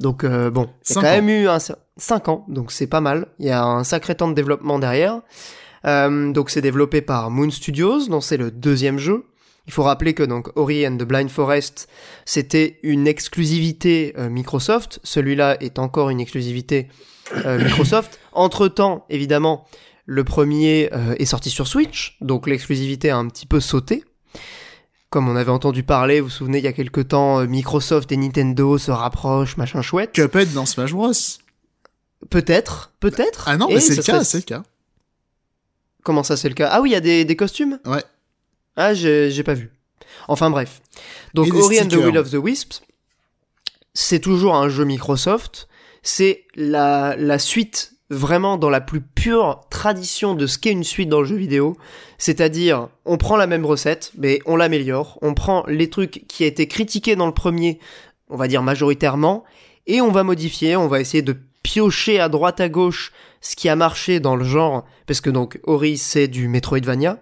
Donc, 0.00 0.24
euh, 0.24 0.50
bon, 0.50 0.68
il 0.88 0.96
y 0.96 0.98
a 0.98 1.00
quand 1.00 1.06
ans. 1.06 1.10
même 1.10 1.28
eu 1.28 1.48
un, 1.48 1.58
5 1.96 2.28
ans, 2.28 2.44
donc 2.48 2.72
c'est 2.72 2.88
pas 2.88 3.00
mal. 3.00 3.28
Il 3.38 3.46
y 3.46 3.50
a 3.50 3.64
un 3.64 3.84
sacré 3.84 4.16
temps 4.16 4.28
de 4.28 4.34
développement 4.34 4.80
derrière. 4.80 5.20
Euh, 5.84 6.32
donc, 6.32 6.50
c'est 6.50 6.62
développé 6.62 7.00
par 7.00 7.30
Moon 7.30 7.50
Studios, 7.50 8.08
dont 8.08 8.20
c'est 8.20 8.36
le 8.36 8.50
deuxième 8.50 8.98
jeu. 8.98 9.26
Il 9.68 9.72
faut 9.72 9.84
rappeler 9.84 10.14
que 10.14 10.24
donc 10.24 10.50
Ori 10.56 10.84
and 10.84 10.96
the 10.96 11.04
Blind 11.04 11.30
Forest, 11.30 11.88
c'était 12.24 12.80
une 12.82 13.06
exclusivité 13.06 14.12
euh, 14.18 14.28
Microsoft. 14.28 14.98
Celui-là 15.04 15.56
est 15.60 15.78
encore 15.78 16.10
une 16.10 16.20
exclusivité 16.20 16.88
Microsoft. 17.46 18.18
Entre 18.32 18.66
temps, 18.66 19.06
évidemment, 19.08 19.64
Le 20.04 20.24
premier 20.24 20.90
euh, 20.92 21.14
est 21.18 21.24
sorti 21.26 21.48
sur 21.50 21.66
Switch, 21.68 22.16
donc 22.20 22.46
l'exclusivité 22.48 23.10
a 23.10 23.16
un 23.16 23.28
petit 23.28 23.46
peu 23.46 23.60
sauté. 23.60 24.04
Comme 25.10 25.28
on 25.28 25.36
avait 25.36 25.50
entendu 25.50 25.82
parler, 25.82 26.20
vous 26.20 26.26
vous 26.26 26.32
souvenez, 26.32 26.58
il 26.58 26.64
y 26.64 26.68
a 26.68 26.72
quelques 26.72 27.08
temps, 27.08 27.40
euh, 27.40 27.46
Microsoft 27.46 28.10
et 28.12 28.16
Nintendo 28.16 28.78
se 28.78 28.90
rapprochent, 28.90 29.56
machin 29.58 29.82
chouette. 29.82 30.12
Cuphead 30.12 30.52
dans 30.54 30.66
Smash 30.66 30.92
Bros. 30.92 31.12
Peut-être, 32.30 32.92
peut-être. 33.00 33.44
Ah 33.46 33.56
non, 33.56 33.68
mais 33.68 33.80
c'est 33.80 33.92
ce 33.92 33.98
le 33.98 34.02
cas, 34.02 34.12
serait- 34.14 34.24
c'est 34.24 34.38
le 34.38 34.42
cas. 34.44 34.62
Comment 36.02 36.22
ça, 36.22 36.36
c'est 36.36 36.48
le 36.48 36.54
cas? 36.54 36.68
Ah 36.72 36.80
oui, 36.80 36.90
il 36.90 36.92
y 36.92 36.96
a 36.96 37.00
des, 37.00 37.24
des 37.24 37.36
costumes? 37.36 37.78
Ouais. 37.84 38.02
Ah, 38.76 38.94
j'ai 38.94 39.42
pas 39.44 39.54
vu. 39.54 39.70
Enfin 40.28 40.50
bref. 40.50 40.80
Donc 41.34 41.52
Ori 41.54 41.80
and 41.80 41.88
the. 41.88 41.94
Will 41.94 42.18
of 42.18 42.30
the 42.30 42.34
Wisps, 42.34 42.82
c'est 43.94 44.18
toujours 44.20 44.54
un 44.56 44.68
jeu 44.68 44.84
Microsoft. 44.84 45.68
C'est 46.02 46.44
la, 46.56 47.14
la 47.16 47.38
suite 47.38 47.91
vraiment 48.12 48.56
dans 48.56 48.70
la 48.70 48.80
plus 48.80 49.00
pure 49.00 49.60
tradition 49.70 50.34
de 50.34 50.46
ce 50.46 50.58
qu'est 50.58 50.70
une 50.70 50.84
suite 50.84 51.08
dans 51.08 51.20
le 51.20 51.26
jeu 51.26 51.36
vidéo. 51.36 51.76
C'est-à-dire, 52.18 52.88
on 53.04 53.16
prend 53.16 53.36
la 53.36 53.46
même 53.46 53.64
recette, 53.64 54.12
mais 54.16 54.40
on 54.46 54.56
l'améliore. 54.56 55.18
On 55.22 55.34
prend 55.34 55.64
les 55.66 55.90
trucs 55.90 56.24
qui 56.28 56.44
a 56.44 56.46
été 56.46 56.68
critiqués 56.68 57.16
dans 57.16 57.26
le 57.26 57.34
premier, 57.34 57.78
on 58.28 58.36
va 58.36 58.48
dire 58.48 58.62
majoritairement, 58.62 59.44
et 59.86 60.00
on 60.00 60.12
va 60.12 60.22
modifier, 60.22 60.76
on 60.76 60.88
va 60.88 61.00
essayer 61.00 61.22
de 61.22 61.36
piocher 61.62 62.20
à 62.20 62.28
droite 62.28 62.60
à 62.60 62.68
gauche 62.68 63.12
ce 63.40 63.56
qui 63.56 63.68
a 63.68 63.76
marché 63.76 64.20
dans 64.20 64.36
le 64.36 64.44
genre, 64.44 64.84
parce 65.06 65.20
que 65.20 65.30
donc 65.30 65.58
Ori 65.64 65.98
c'est 65.98 66.28
du 66.28 66.48
Metroidvania. 66.48 67.18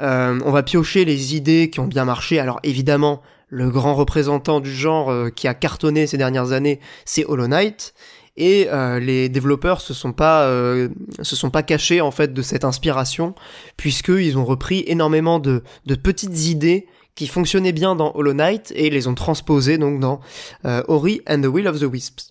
Euh, 0.00 0.38
on 0.44 0.50
va 0.50 0.62
piocher 0.62 1.04
les 1.04 1.36
idées 1.36 1.70
qui 1.70 1.80
ont 1.80 1.86
bien 1.86 2.04
marché. 2.04 2.38
Alors 2.38 2.60
évidemment, 2.62 3.20
le 3.48 3.68
grand 3.68 3.94
représentant 3.94 4.60
du 4.60 4.72
genre 4.72 5.10
euh, 5.10 5.30
qui 5.30 5.48
a 5.48 5.54
cartonné 5.54 6.06
ces 6.06 6.16
dernières 6.16 6.52
années, 6.52 6.80
c'est 7.04 7.24
Hollow 7.26 7.48
Knight. 7.48 7.94
Et 8.36 8.68
euh, 8.70 9.00
les 9.00 9.28
développeurs 9.28 9.80
se 9.80 9.92
sont 9.92 10.12
pas 10.12 10.44
euh, 10.44 10.88
se 11.22 11.36
sont 11.36 11.50
pas 11.50 11.62
cachés 11.62 12.00
en 12.00 12.10
fait 12.10 12.32
de 12.32 12.42
cette 12.42 12.64
inspiration, 12.64 13.34
puisqu'ils 13.76 14.38
ont 14.38 14.44
repris 14.44 14.84
énormément 14.86 15.38
de, 15.38 15.62
de 15.86 15.94
petites 15.94 16.46
idées 16.46 16.86
qui 17.14 17.26
fonctionnaient 17.26 17.72
bien 17.72 17.96
dans 17.96 18.12
Hollow 18.14 18.32
Knight 18.32 18.72
et 18.76 18.88
les 18.88 19.08
ont 19.08 19.14
transposées 19.14 19.78
donc 19.78 20.00
dans 20.00 20.20
euh, 20.64 20.82
Ori 20.88 21.20
and 21.28 21.42
the 21.42 21.46
Will 21.46 21.68
of 21.68 21.80
the 21.80 21.84
Wisps. 21.84 22.30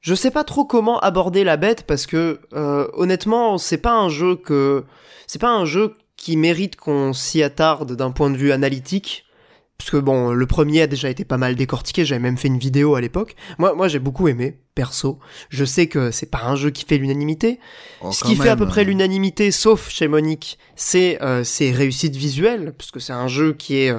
Je 0.00 0.14
sais 0.14 0.30
pas 0.30 0.44
trop 0.44 0.64
comment 0.64 1.00
aborder 1.00 1.42
la 1.42 1.56
bête 1.56 1.82
parce 1.82 2.06
que 2.06 2.40
honnêtement, 2.52 3.58
c'est 3.58 3.78
pas 3.78 3.94
un 3.94 4.08
jeu 4.08 4.36
que 4.36 4.84
c'est 5.26 5.40
pas 5.40 5.50
un 5.50 5.64
jeu 5.64 5.94
qui 6.16 6.36
mérite 6.36 6.76
qu'on 6.76 7.12
s'y 7.12 7.42
attarde 7.42 7.96
d'un 7.96 8.12
point 8.12 8.30
de 8.30 8.36
vue 8.36 8.52
analytique. 8.52 9.24
Parce 9.78 9.90
que 9.90 9.96
bon, 9.96 10.32
le 10.32 10.46
premier 10.46 10.82
a 10.82 10.86
déjà 10.88 11.08
été 11.08 11.24
pas 11.24 11.38
mal 11.38 11.54
décortiqué, 11.54 12.04
j'avais 12.04 12.18
même 12.18 12.36
fait 12.36 12.48
une 12.48 12.58
vidéo 12.58 12.96
à 12.96 13.00
l'époque. 13.00 13.36
Moi, 13.58 13.74
moi 13.74 13.86
j'ai 13.86 14.00
beaucoup 14.00 14.26
aimé, 14.26 14.58
perso. 14.74 15.20
Je 15.50 15.64
sais 15.64 15.86
que 15.86 16.10
c'est 16.10 16.30
pas 16.30 16.42
un 16.44 16.56
jeu 16.56 16.70
qui 16.70 16.84
fait 16.84 16.98
l'unanimité. 16.98 17.60
Oh, 18.00 18.10
Ce 18.10 18.24
qui 18.24 18.34
fait 18.34 18.48
à 18.48 18.56
peu 18.56 18.66
près 18.66 18.84
l'unanimité, 18.84 19.52
sauf 19.52 19.88
chez 19.88 20.08
Monique, 20.08 20.58
c'est 20.74 21.22
euh, 21.22 21.44
ses 21.44 21.70
réussites 21.70 22.16
visuelles, 22.16 22.74
parce 22.76 22.90
que 22.90 22.98
c'est 22.98 23.12
un 23.12 23.28
jeu 23.28 23.52
qui 23.52 23.76
est 23.76 23.94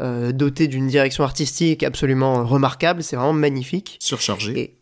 euh, 0.00 0.32
doté 0.32 0.68
d'une 0.68 0.86
direction 0.86 1.24
artistique 1.24 1.82
absolument 1.82 2.44
remarquable, 2.44 3.02
c'est 3.02 3.16
vraiment 3.16 3.32
magnifique. 3.32 3.96
Surchargé. 4.00 4.58
Et 4.58 4.76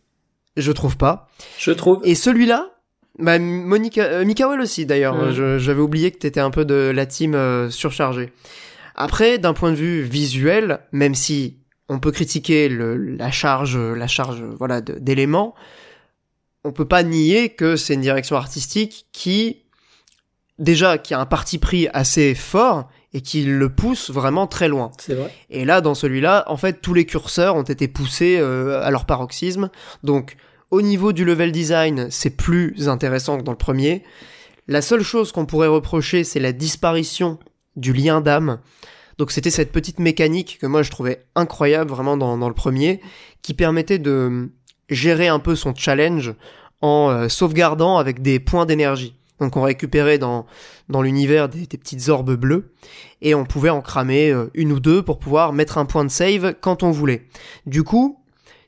je 0.57 0.71
trouve 0.71 0.97
pas. 0.97 1.29
Je 1.57 1.71
trouve. 1.71 2.01
Et 2.03 2.15
celui-là, 2.15 2.71
bah, 3.19 3.37
Monica, 3.37 4.03
euh, 4.03 4.25
Mikael 4.25 4.59
aussi 4.61 4.85
d'ailleurs. 4.85 5.31
J'avais 5.31 5.81
oublié 5.81 6.11
que 6.11 6.17
t'étais 6.17 6.39
un 6.39 6.51
peu 6.51 6.65
de 6.65 6.91
la 6.93 7.05
team 7.05 7.35
euh, 7.35 7.69
surchargée. 7.69 8.31
Après, 9.01 9.39
d'un 9.39 9.53
point 9.53 9.71
de 9.71 9.77
vue 9.77 10.03
visuel, 10.03 10.79
même 10.91 11.15
si 11.15 11.57
on 11.89 11.99
peut 11.99 12.11
critiquer 12.11 12.69
le, 12.69 12.95
la 12.95 13.31
charge, 13.31 13.75
la 13.75 14.05
charge, 14.05 14.43
voilà, 14.59 14.79
d'éléments, 14.79 15.55
on 16.63 16.71
peut 16.71 16.87
pas 16.87 17.01
nier 17.01 17.49
que 17.49 17.77
c'est 17.77 17.95
une 17.95 18.01
direction 18.01 18.35
artistique 18.35 19.07
qui, 19.11 19.63
déjà, 20.59 20.99
qui 20.99 21.15
a 21.15 21.19
un 21.19 21.25
parti 21.25 21.57
pris 21.57 21.87
assez 21.93 22.35
fort 22.35 22.91
et 23.13 23.21
qui 23.21 23.43
le 23.43 23.69
pousse 23.73 24.11
vraiment 24.11 24.45
très 24.45 24.67
loin. 24.67 24.91
C'est 24.99 25.15
vrai. 25.15 25.33
Et 25.49 25.65
là, 25.65 25.81
dans 25.81 25.95
celui-là, 25.95 26.43
en 26.45 26.57
fait, 26.57 26.79
tous 26.79 26.93
les 26.93 27.07
curseurs 27.07 27.55
ont 27.55 27.63
été 27.63 27.87
poussés 27.87 28.37
euh, 28.39 28.83
à 28.83 28.91
leur 28.91 29.05
paroxysme. 29.05 29.71
Donc, 30.03 30.37
au 30.69 30.83
niveau 30.83 31.11
du 31.11 31.25
level 31.25 31.51
design, 31.51 32.07
c'est 32.11 32.37
plus 32.37 32.87
intéressant 32.87 33.39
que 33.39 33.43
dans 33.43 33.51
le 33.51 33.57
premier. 33.57 34.03
La 34.67 34.83
seule 34.83 35.01
chose 35.01 35.31
qu'on 35.31 35.47
pourrait 35.47 35.67
reprocher, 35.67 36.23
c'est 36.23 36.39
la 36.39 36.53
disparition 36.53 37.39
du 37.75 37.93
lien 37.93 38.21
d'âme. 38.21 38.59
Donc, 39.17 39.31
c'était 39.31 39.51
cette 39.51 39.71
petite 39.71 39.99
mécanique 39.99 40.57
que 40.59 40.65
moi 40.65 40.83
je 40.83 40.89
trouvais 40.89 41.25
incroyable 41.35 41.89
vraiment 41.89 42.17
dans, 42.17 42.47
le 42.47 42.53
premier, 42.53 43.01
qui 43.41 43.53
permettait 43.53 43.99
de 43.99 44.49
gérer 44.89 45.27
un 45.27 45.39
peu 45.39 45.55
son 45.55 45.75
challenge 45.75 46.33
en 46.81 47.09
euh, 47.09 47.29
sauvegardant 47.29 47.97
avec 47.97 48.21
des 48.21 48.39
points 48.39 48.65
d'énergie. 48.65 49.15
Donc, 49.39 49.57
on 49.57 49.63
récupérait 49.63 50.17
dans, 50.17 50.45
dans 50.89 51.01
l'univers 51.01 51.49
des, 51.49 51.65
des 51.65 51.77
petites 51.77 52.09
orbes 52.09 52.35
bleues 52.35 52.73
et 53.21 53.33
on 53.35 53.45
pouvait 53.45 53.69
en 53.69 53.81
cramer 53.81 54.31
euh, 54.31 54.49
une 54.53 54.71
ou 54.71 54.79
deux 54.79 55.03
pour 55.03 55.19
pouvoir 55.19 55.53
mettre 55.53 55.77
un 55.77 55.85
point 55.85 56.05
de 56.05 56.09
save 56.09 56.55
quand 56.59 56.83
on 56.83 56.91
voulait. 56.91 57.27
Du 57.65 57.83
coup, 57.83 58.19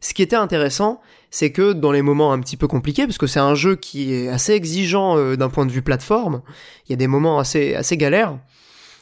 ce 0.01 0.13
qui 0.13 0.21
était 0.21 0.35
intéressant, 0.35 1.01
c'est 1.31 1.51
que 1.51 1.73
dans 1.73 1.91
les 1.91 2.01
moments 2.01 2.31
un 2.31 2.39
petit 2.39 2.57
peu 2.57 2.67
compliqués, 2.67 3.05
parce 3.05 3.17
que 3.17 3.25
c'est 3.25 3.39
un 3.39 3.55
jeu 3.55 3.75
qui 3.75 4.13
est 4.13 4.27
assez 4.27 4.53
exigeant 4.53 5.17
euh, 5.17 5.35
d'un 5.35 5.49
point 5.49 5.65
de 5.65 5.71
vue 5.71 5.81
plateforme, 5.81 6.41
il 6.87 6.91
y 6.91 6.93
a 6.93 6.97
des 6.97 7.07
moments 7.07 7.39
assez, 7.39 7.73
assez 7.73 7.97
galères, 7.97 8.37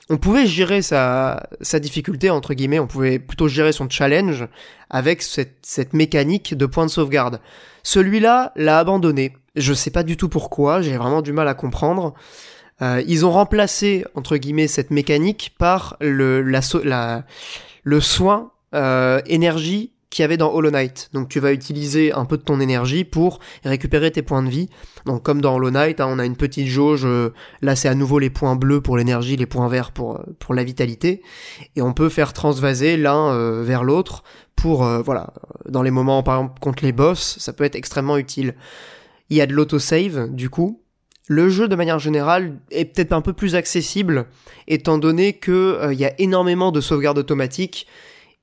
on 0.09 0.17
pouvait 0.17 0.45
gérer 0.45 0.81
sa, 0.81 1.47
difficulté, 1.79 2.29
entre 2.29 2.53
guillemets, 2.53 2.79
on 2.79 2.87
pouvait 2.87 3.19
plutôt 3.19 3.47
gérer 3.47 3.71
son 3.71 3.89
challenge 3.89 4.47
avec 4.89 5.21
cette, 5.21 5.93
mécanique 5.93 6.55
de 6.55 6.65
point 6.65 6.85
de 6.85 6.91
sauvegarde. 6.91 7.39
Celui-là 7.83 8.51
l'a 8.55 8.79
abandonné. 8.79 9.33
Je 9.55 9.73
sais 9.73 9.91
pas 9.91 10.03
du 10.03 10.17
tout 10.17 10.29
pourquoi, 10.29 10.81
j'ai 10.81 10.97
vraiment 10.97 11.21
du 11.21 11.33
mal 11.33 11.47
à 11.47 11.53
comprendre. 11.53 12.13
Euh, 12.81 13.03
ils 13.07 13.25
ont 13.25 13.31
remplacé 13.31 14.05
entre 14.15 14.37
guillemets 14.37 14.67
cette 14.67 14.91
mécanique 14.91 15.53
par 15.57 15.97
le 15.99 16.41
soin 17.99 18.51
euh, 18.73 19.21
énergie 19.25 19.91
qu'il 20.11 20.21
y 20.21 20.25
avait 20.25 20.37
dans 20.37 20.53
Hollow 20.53 20.69
Knight. 20.69 21.09
Donc 21.13 21.29
tu 21.29 21.39
vas 21.39 21.53
utiliser 21.53 22.11
un 22.11 22.25
peu 22.25 22.37
de 22.37 22.43
ton 22.43 22.59
énergie 22.59 23.03
pour 23.05 23.39
récupérer 23.63 24.11
tes 24.11 24.21
points 24.21 24.43
de 24.43 24.49
vie. 24.49 24.69
Donc 25.05 25.23
comme 25.23 25.41
dans 25.41 25.55
Hollow 25.55 25.71
Knight, 25.71 25.99
hein, 25.99 26.07
on 26.09 26.19
a 26.19 26.25
une 26.25 26.35
petite 26.35 26.67
jauge. 26.67 27.05
euh, 27.05 27.33
là 27.61 27.75
c'est 27.75 27.87
à 27.87 27.95
nouveau 27.95 28.19
les 28.19 28.29
points 28.29 28.55
bleus 28.55 28.81
pour 28.81 28.97
l'énergie, 28.97 29.37
les 29.37 29.45
points 29.45 29.69
verts 29.69 29.91
pour 29.91 30.17
euh, 30.17 30.53
la 30.53 30.63
vitalité, 30.65 31.21
et 31.77 31.81
on 31.81 31.93
peut 31.93 32.09
faire 32.09 32.33
transvaser 32.33 32.97
l'un 32.97 33.29
euh, 33.29 33.63
vers 33.63 33.85
l'autre 33.85 34.23
pour 34.57 34.83
voilà 34.83 35.33
dans 35.69 35.81
les 35.81 35.89
moments 35.89 36.21
par 36.21 36.35
exemple 36.35 36.59
contre 36.59 36.83
les 36.83 36.91
boss, 36.91 37.37
ça 37.39 37.53
peut 37.53 37.63
être 37.63 37.75
extrêmement 37.75 38.17
utile. 38.17 38.53
Il 39.29 39.37
y 39.37 39.41
a 39.41 39.47
de 39.47 39.53
l'autosave 39.53 40.29
du 40.29 40.49
coup. 40.49 40.83
Le 41.27 41.49
jeu 41.49 41.67
de 41.67 41.75
manière 41.75 41.97
générale 41.97 42.59
est 42.69 42.85
peut-être 42.85 43.13
un 43.13 43.21
peu 43.21 43.31
plus 43.31 43.55
accessible 43.55 44.25
étant 44.67 44.97
donné 44.97 45.33
que 45.33 45.89
il 45.93 45.99
y 45.99 46.05
a 46.05 46.13
énormément 46.19 46.71
de 46.71 46.81
sauvegardes 46.81 47.17
automatiques 47.17 47.87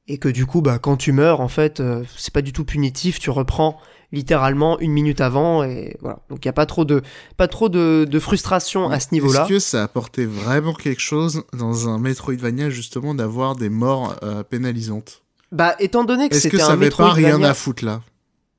et 0.08 0.18
que 0.18 0.28
du 0.28 0.46
coup 0.46 0.62
bah 0.62 0.78
quand 0.78 0.96
tu 0.96 1.12
meurs 1.12 1.40
en 1.40 1.48
fait 1.48 1.80
euh, 1.80 2.02
c'est 2.16 2.32
pas 2.32 2.42
du 2.42 2.52
tout 2.52 2.64
punitif, 2.64 3.18
tu 3.20 3.30
reprends 3.30 3.78
littéralement 4.10 4.78
une 4.80 4.92
minute 4.92 5.20
avant 5.20 5.62
et 5.64 5.96
voilà. 6.00 6.20
Donc 6.30 6.44
il 6.44 6.46
y 6.46 6.48
a 6.48 6.54
pas 6.54 6.64
trop 6.66 6.84
de 6.86 7.02
pas 7.36 7.46
trop 7.46 7.68
de, 7.68 8.06
de 8.10 8.18
frustration 8.18 8.90
à 8.90 9.00
ce 9.00 9.08
niveau-là. 9.12 9.42
Est-ce 9.42 9.48
que 9.48 9.58
ça 9.58 9.82
apportait 9.84 10.24
vraiment 10.24 10.72
quelque 10.72 11.00
chose 11.02 11.44
dans 11.52 11.88
un 11.88 11.98
Metroidvania 11.98 12.70
justement 12.70 13.14
d'avoir 13.14 13.54
des 13.54 13.68
morts 13.68 14.16
euh, 14.22 14.42
pénalisantes? 14.42 15.22
Bah 15.52 15.76
étant 15.78 16.04
donné 16.04 16.28
que 16.28 16.34
Est-ce 16.34 16.44
que 16.48 16.50
c'était 16.52 16.62
ça 16.62 16.70
un 16.70 16.74
avait 16.74 16.90
pas 16.90 17.12
rien 17.12 17.38
Metroidvania- 17.38 17.50
à 17.50 17.54
foutre 17.54 17.84
là? 17.84 18.00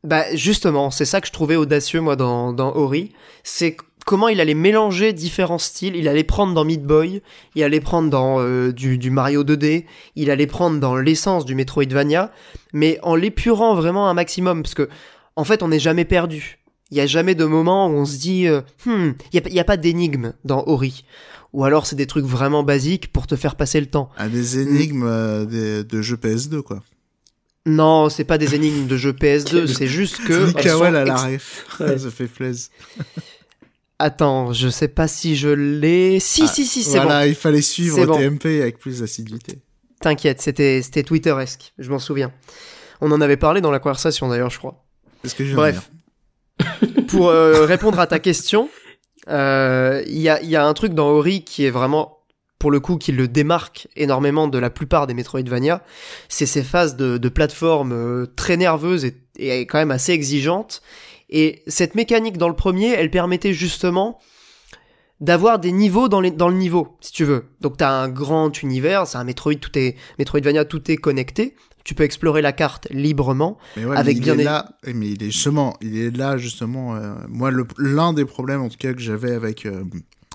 Bah 0.04 0.24
justement, 0.34 0.92
c'est 0.92 1.04
ça 1.06 1.20
que 1.20 1.28
je 1.28 1.34
trouvais 1.34 1.56
audacieux 1.58 2.00
moi 2.00 2.16
dans, 2.16 2.54
dans 2.54 2.74
Ori, 2.76 3.12
c'est 3.44 3.76
comment 4.06 4.28
il 4.28 4.40
allait 4.42 4.54
mélanger 4.54 5.14
différents 5.14 5.58
styles, 5.58 5.96
il 5.96 6.08
allait 6.08 6.24
prendre 6.24 6.54
dans 6.54 6.66
Meat 6.66 6.84
Boy, 6.84 7.22
il 7.56 7.64
allait 7.64 7.80
prendre 7.82 8.10
dans 8.10 8.40
euh, 8.40 8.72
du, 8.72 8.98
du 8.98 9.10
Mario 9.12 9.44
2D, 9.44 9.86
il 10.16 10.32
allait 10.32 10.48
prendre 10.48 10.80
dans 10.80 10.96
l'essence 10.96 11.46
du 11.46 11.56
Metroidvania, 11.56 12.32
mais 12.74 13.00
en 13.04 13.16
l'épurant 13.16 13.76
vraiment 13.76 14.10
un 14.10 14.14
maximum, 14.14 14.62
parce 14.64 14.74
que 14.74 14.90
en 15.36 15.44
fait 15.44 15.62
on 15.64 15.68
n'est 15.70 15.80
jamais 15.80 16.06
perdu. 16.06 16.58
Il 16.92 16.98
y 16.98 17.02
a 17.02 17.06
jamais 17.06 17.36
de 17.36 17.46
moment 17.46 17.88
où 17.88 17.92
on 17.92 18.06
se 18.06 18.18
dit, 18.18 18.48
euh, 18.48 18.62
hmm, 18.88 19.12
il 19.32 19.54
y 19.54 19.60
a, 19.60 19.64
pas- 19.64 19.74
a 19.74 19.78
d'énigme 19.78 20.34
dans 20.44 20.64
Ori. 20.66 21.04
Ou 21.54 21.64
alors 21.64 21.86
c'est 21.86 21.96
des 21.96 22.08
trucs 22.08 22.26
vraiment 22.26 22.64
basiques 22.64 23.12
pour 23.12 23.28
te 23.28 23.36
faire 23.36 23.56
passer 23.56 23.80
le 23.80 23.86
temps. 23.88 24.10
à 24.18 24.28
des 24.28 24.60
énigmes 24.60 25.04
euh, 25.06 25.46
des- 25.46 25.84
de 25.84 26.02
jeux 26.02 26.16
PS2 26.18 26.62
quoi. 26.62 26.82
Non, 27.66 28.10
c'est 28.10 28.24
pas 28.24 28.38
des 28.40 28.56
énigmes 28.56 28.88
de 28.88 28.98
jeu 28.98 29.12
PS2, 29.12 29.50
Quel- 29.52 29.70
c'est 29.76 29.88
juste 29.88 30.18
que... 30.26 30.48
Mikael 30.48 30.96
à 30.96 31.06
la 31.06 31.16
ref. 31.16 31.66
Ça 31.78 32.10
fait 32.10 32.28
plaisir. 32.28 32.70
Attends, 34.00 34.54
je 34.54 34.70
sais 34.70 34.88
pas 34.88 35.10
si 35.10 35.36
je 35.36 35.50
l'ai. 35.50 36.20
Si, 36.22 36.44
Ah, 36.44 36.48
si, 36.48 36.66
si, 36.66 36.84
c'est 36.84 37.00
bon. 37.00 37.04
Voilà, 37.06 37.28
il 37.28 37.36
fallait 37.36 37.62
suivre 37.62 38.06
bon. 38.06 38.18
TMP 38.18 38.62
avec 38.62 38.80
plus 38.80 39.02
d'assiduité. 39.02 39.60
T'inquiète, 40.00 40.40
c'était, 40.42 40.82
c'était 40.82 41.04
Twitteresque, 41.04 41.74
je 41.78 41.90
m'en 41.92 42.00
souviens. 42.00 42.32
On 43.02 43.12
en 43.12 43.20
avait 43.20 43.36
parlé 43.38 43.60
dans 43.60 43.72
la 43.72 43.80
conversation 43.80 44.30
d'ailleurs, 44.30 44.50
je 44.50 44.58
crois. 44.58 44.86
Que 45.38 45.54
Bref. 45.54 45.92
Pour 47.10 47.28
euh, 47.28 47.66
répondre 47.68 48.00
à 48.00 48.08
ta 48.08 48.20
question, 48.20 48.70
euh, 49.28 50.02
il 50.08 50.20
y, 50.20 50.30
a, 50.30 50.42
y 50.44 50.56
a 50.56 50.66
un 50.66 50.74
truc 50.74 50.94
dans 50.94 51.10
Ori 51.10 51.44
qui 51.44 51.66
est 51.66 51.70
vraiment, 51.70 52.20
pour 52.58 52.72
le 52.72 52.80
coup, 52.80 52.98
qui 52.98 53.12
le 53.12 53.28
démarque 53.28 53.90
énormément 53.98 54.48
de 54.48 54.58
la 54.58 54.70
plupart 54.70 55.08
des 55.08 55.14
Metroidvania. 55.14 55.84
C'est 56.30 56.46
ces 56.46 56.64
phases 56.64 56.96
de, 56.96 57.18
de 57.18 57.30
plateforme 57.30 57.92
euh, 57.92 58.26
très 58.38 58.56
nerveuses 58.56 59.04
et, 59.04 59.18
et 59.38 59.66
quand 59.66 59.78
même 59.78 59.92
assez 59.92 60.14
exigeantes. 60.14 60.82
Et 61.30 61.64
cette 61.68 61.96
mécanique 61.96 62.38
dans 62.38 62.50
le 62.50 62.56
premier, 62.56 62.88
elle 62.90 63.12
permettait 63.12 63.54
justement 63.54 64.20
d'avoir 65.22 65.60
des 65.60 65.72
niveaux 65.72 66.08
dans, 66.08 66.22
les, 66.22 66.32
dans 66.32 66.48
le 66.50 66.56
niveau, 66.56 66.98
si 67.02 67.12
tu 67.12 67.26
veux. 67.26 67.46
Donc 67.62 67.78
t'as 67.78 67.92
un 67.92 68.10
grand 68.10 68.62
univers, 68.64 69.06
c'est 69.06 69.18
un 69.18 69.24
Metroid, 69.26 69.56
tout 69.56 69.78
est 69.78 69.96
Metroidvania, 70.18 70.66
tout 70.66 70.90
est 70.90 70.98
connecté. 70.98 71.56
Tu 71.84 71.94
peux 71.96 72.04
explorer 72.04 72.42
la 72.42 72.52
carte 72.52 72.88
librement. 72.92 73.58
Mais 73.76 73.86
ouais, 73.86 73.98
Avec 73.98 74.16
mais 74.18 74.20
il 74.20 74.24
bien 74.24 74.34
est 74.34 74.38
des- 74.38 74.44
là, 74.44 74.70
eh, 74.86 74.94
mais 74.94 75.10
il 75.10 75.24
est 75.24 75.32
justement, 75.32 75.76
il 75.82 75.98
est 75.98 76.16
là 76.16 76.38
justement. 76.38 76.96
euh, 76.96 77.14
moi, 77.28 77.52
l'un 77.78 78.14
des 78.14 78.26
problèmes 78.26 78.62
en 78.62 78.70
tout 78.70 78.78
cas 78.78 78.94
que 78.94 79.02
j'avais 79.02 79.32
avec 79.32 79.66
euh, 79.66 79.84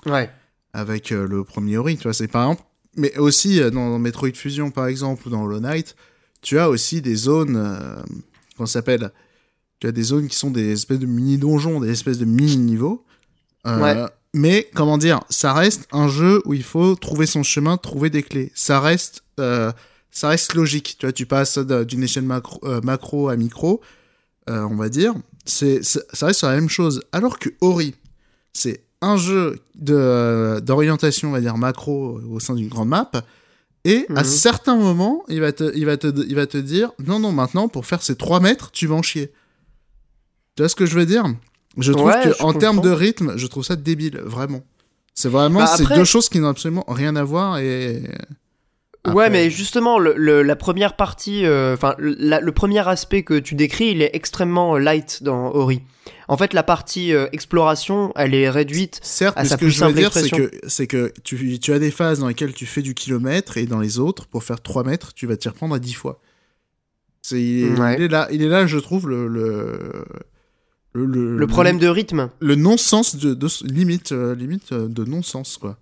Ouais. 0.05 0.29
avec 0.73 1.11
euh, 1.11 1.27
le 1.27 1.43
premier 1.43 1.77
Ori, 1.77 1.97
tu 1.97 2.03
vois, 2.03 2.13
c'est 2.13 2.27
par 2.27 2.43
exemple, 2.51 2.63
mais 2.97 3.17
aussi 3.17 3.59
dans, 3.59 3.89
dans 3.89 3.99
Metroid 3.99 4.33
Fusion 4.33 4.69
par 4.71 4.87
exemple 4.87 5.27
ou 5.27 5.31
dans 5.31 5.43
Hollow 5.43 5.59
Knight, 5.59 5.95
tu 6.41 6.59
as 6.59 6.69
aussi 6.69 7.01
des 7.01 7.15
zones, 7.15 8.03
ça 8.59 8.65
s'appelle? 8.67 9.11
Tu 9.85 9.89
as 9.89 9.91
des 9.91 10.01
zones 10.01 10.27
qui 10.27 10.35
sont 10.35 10.49
des 10.49 10.71
espèces 10.71 10.97
de 10.97 11.05
mini 11.05 11.37
donjons, 11.37 11.79
des 11.79 11.91
espèces 11.91 12.17
de 12.17 12.25
mini 12.25 12.57
niveaux. 12.57 13.05
Euh, 13.67 13.79
Ouais. 13.79 13.95
Mais 14.33 14.67
comment 14.73 14.97
dire, 14.97 15.19
ça 15.29 15.53
reste 15.53 15.87
un 15.91 16.07
jeu 16.07 16.41
où 16.45 16.55
il 16.55 16.63
faut 16.63 16.95
trouver 16.95 17.27
son 17.27 17.43
chemin, 17.43 17.77
trouver 17.77 18.09
des 18.09 18.23
clés. 18.23 18.51
Ça 18.55 18.79
reste, 18.79 19.23
euh, 19.39 19.71
ça 20.09 20.29
reste 20.29 20.55
logique. 20.55 20.95
Tu 20.99 21.05
vois, 21.05 21.13
tu 21.13 21.27
passes 21.27 21.59
d'une 21.59 22.01
échelle 22.01 22.23
macro, 22.25 22.59
euh, 22.63 22.81
macro 22.81 23.29
à 23.29 23.35
micro, 23.35 23.79
on 24.47 24.75
va 24.75 24.89
dire. 24.89 25.13
C'est, 25.45 25.83
c'est- 25.83 26.03
ça 26.13 26.25
reste 26.25 26.39
sur 26.39 26.47
la 26.49 26.55
même 26.55 26.67
chose. 26.69 27.01
Alors 27.11 27.37
que 27.37 27.49
Ori, 27.61 27.93
c'est 28.53 28.81
un 29.01 29.17
jeu 29.17 29.59
de, 29.75 30.59
d'orientation, 30.61 31.29
on 31.29 31.31
va 31.31 31.41
dire 31.41 31.57
macro 31.57 32.19
au 32.27 32.39
sein 32.39 32.55
d'une 32.55 32.69
grande 32.69 32.89
map. 32.89 33.11
Et 33.85 34.07
à 34.15 34.21
Mhm. 34.21 34.23
certains 34.25 34.75
moments, 34.77 35.23
il 35.29 35.41
va, 35.41 35.51
te, 35.51 35.71
il, 35.77 35.85
va 35.85 35.95
te, 35.95 36.07
il 36.27 36.33
va 36.35 36.47
te 36.47 36.57
dire 36.57 36.91
non, 37.05 37.19
non, 37.19 37.31
maintenant, 37.31 37.67
pour 37.67 37.85
faire 37.85 38.01
ces 38.01 38.15
3 38.15 38.39
mètres, 38.39 38.71
tu 38.71 38.87
vas 38.87 38.95
en 38.95 39.03
chier. 39.03 39.31
Tu 40.55 40.61
vois 40.63 40.69
ce 40.69 40.75
que 40.75 40.85
je 40.85 40.95
veux 40.95 41.05
dire? 41.05 41.25
Je 41.77 41.91
trouve 41.91 42.07
Ouais, 42.07 42.23
que 42.23 42.29
je 42.37 42.43
en 42.43 42.53
termes 42.53 42.79
de 42.81 42.89
rythme, 42.89 43.37
je 43.37 43.47
trouve 43.47 43.63
ça 43.65 43.75
débile, 43.75 44.19
vraiment. 44.23 44.61
C'est 45.13 45.29
vraiment 45.29 45.59
Bah, 45.59 45.67
ces 45.67 45.83
après- 45.83 45.95
deux 45.97 46.05
choses 46.05 46.29
qui 46.29 46.39
n'ont 46.39 46.47
absolument 46.49 46.85
rien 46.87 47.15
à 47.15 47.23
voir 47.23 47.57
et. 47.59 48.01
Ouais, 49.13 49.29
mais 49.29 49.51
justement, 49.51 49.99
le, 49.99 50.15
le- 50.17 50.41
la 50.41 50.55
première 50.55 50.95
partie, 50.95 51.45
euh, 51.45 51.75
enfin, 51.75 51.93
le, 51.99 52.15
le 52.41 52.51
premier 52.51 52.87
aspect 52.87 53.21
que 53.21 53.37
tu 53.37 53.53
décris, 53.53 53.89
il 53.91 54.01
est 54.01 54.09
extrêmement 54.13 54.77
light 54.79 55.21
dans 55.21 55.51
Ori. 55.53 55.83
En 56.27 56.37
fait, 56.37 56.53
la 56.53 56.63
partie 56.63 57.13
euh, 57.13 57.27
exploration, 57.31 58.11
elle 58.15 58.33
est 58.33 58.49
réduite. 58.49 58.99
Certes, 59.03 59.37
à 59.37 59.43
mais 59.43 59.49
sa 59.49 59.55
ce 59.57 59.61
que 59.61 59.69
je 59.69 59.85
veux 59.85 59.93
dire, 59.93 60.11
c'est 60.11 60.29
que, 60.31 60.49
c'est 60.67 60.87
que 60.87 61.13
tu, 61.23 61.59
tu 61.59 61.71
as 61.71 61.77
des 61.77 61.91
phases 61.91 62.17
dans 62.19 62.27
lesquelles 62.27 62.53
tu 62.53 62.65
fais 62.65 62.81
du 62.81 62.95
kilomètre 62.95 63.57
et 63.57 63.67
dans 63.67 63.79
les 63.79 63.99
autres, 63.99 64.25
pour 64.25 64.43
faire 64.43 64.59
3 64.59 64.83
mètres, 64.83 65.13
tu 65.13 65.27
vas 65.27 65.37
t'y 65.37 65.49
reprendre 65.49 65.75
à 65.75 65.79
10 65.79 65.93
fois. 65.93 66.19
C'est, 67.21 67.39
il, 67.39 67.65
est- 67.65 67.79
Ouais. 67.79 67.95
il 67.99 68.01
est 68.03 68.07
là, 68.07 68.27
il 68.31 68.41
est 68.41 68.47
là, 68.49 68.65
je 68.65 68.79
trouve, 68.79 69.07
le, 69.07 69.27
le, 69.27 70.03
le, 70.95 71.05
le- 71.05 71.37
Le 71.37 71.47
problème 71.47 71.77
de 71.79 71.87
rythme, 71.87 72.29
le 72.39 72.55
non-sens 72.55 73.15
de, 73.15 73.33
de 73.33 73.47
limite, 73.71 74.11
euh, 74.11 74.33
limite 74.35 74.71
euh, 74.71 74.87
de 74.87 75.03
non-sens, 75.03 75.57
quoi. 75.57 75.77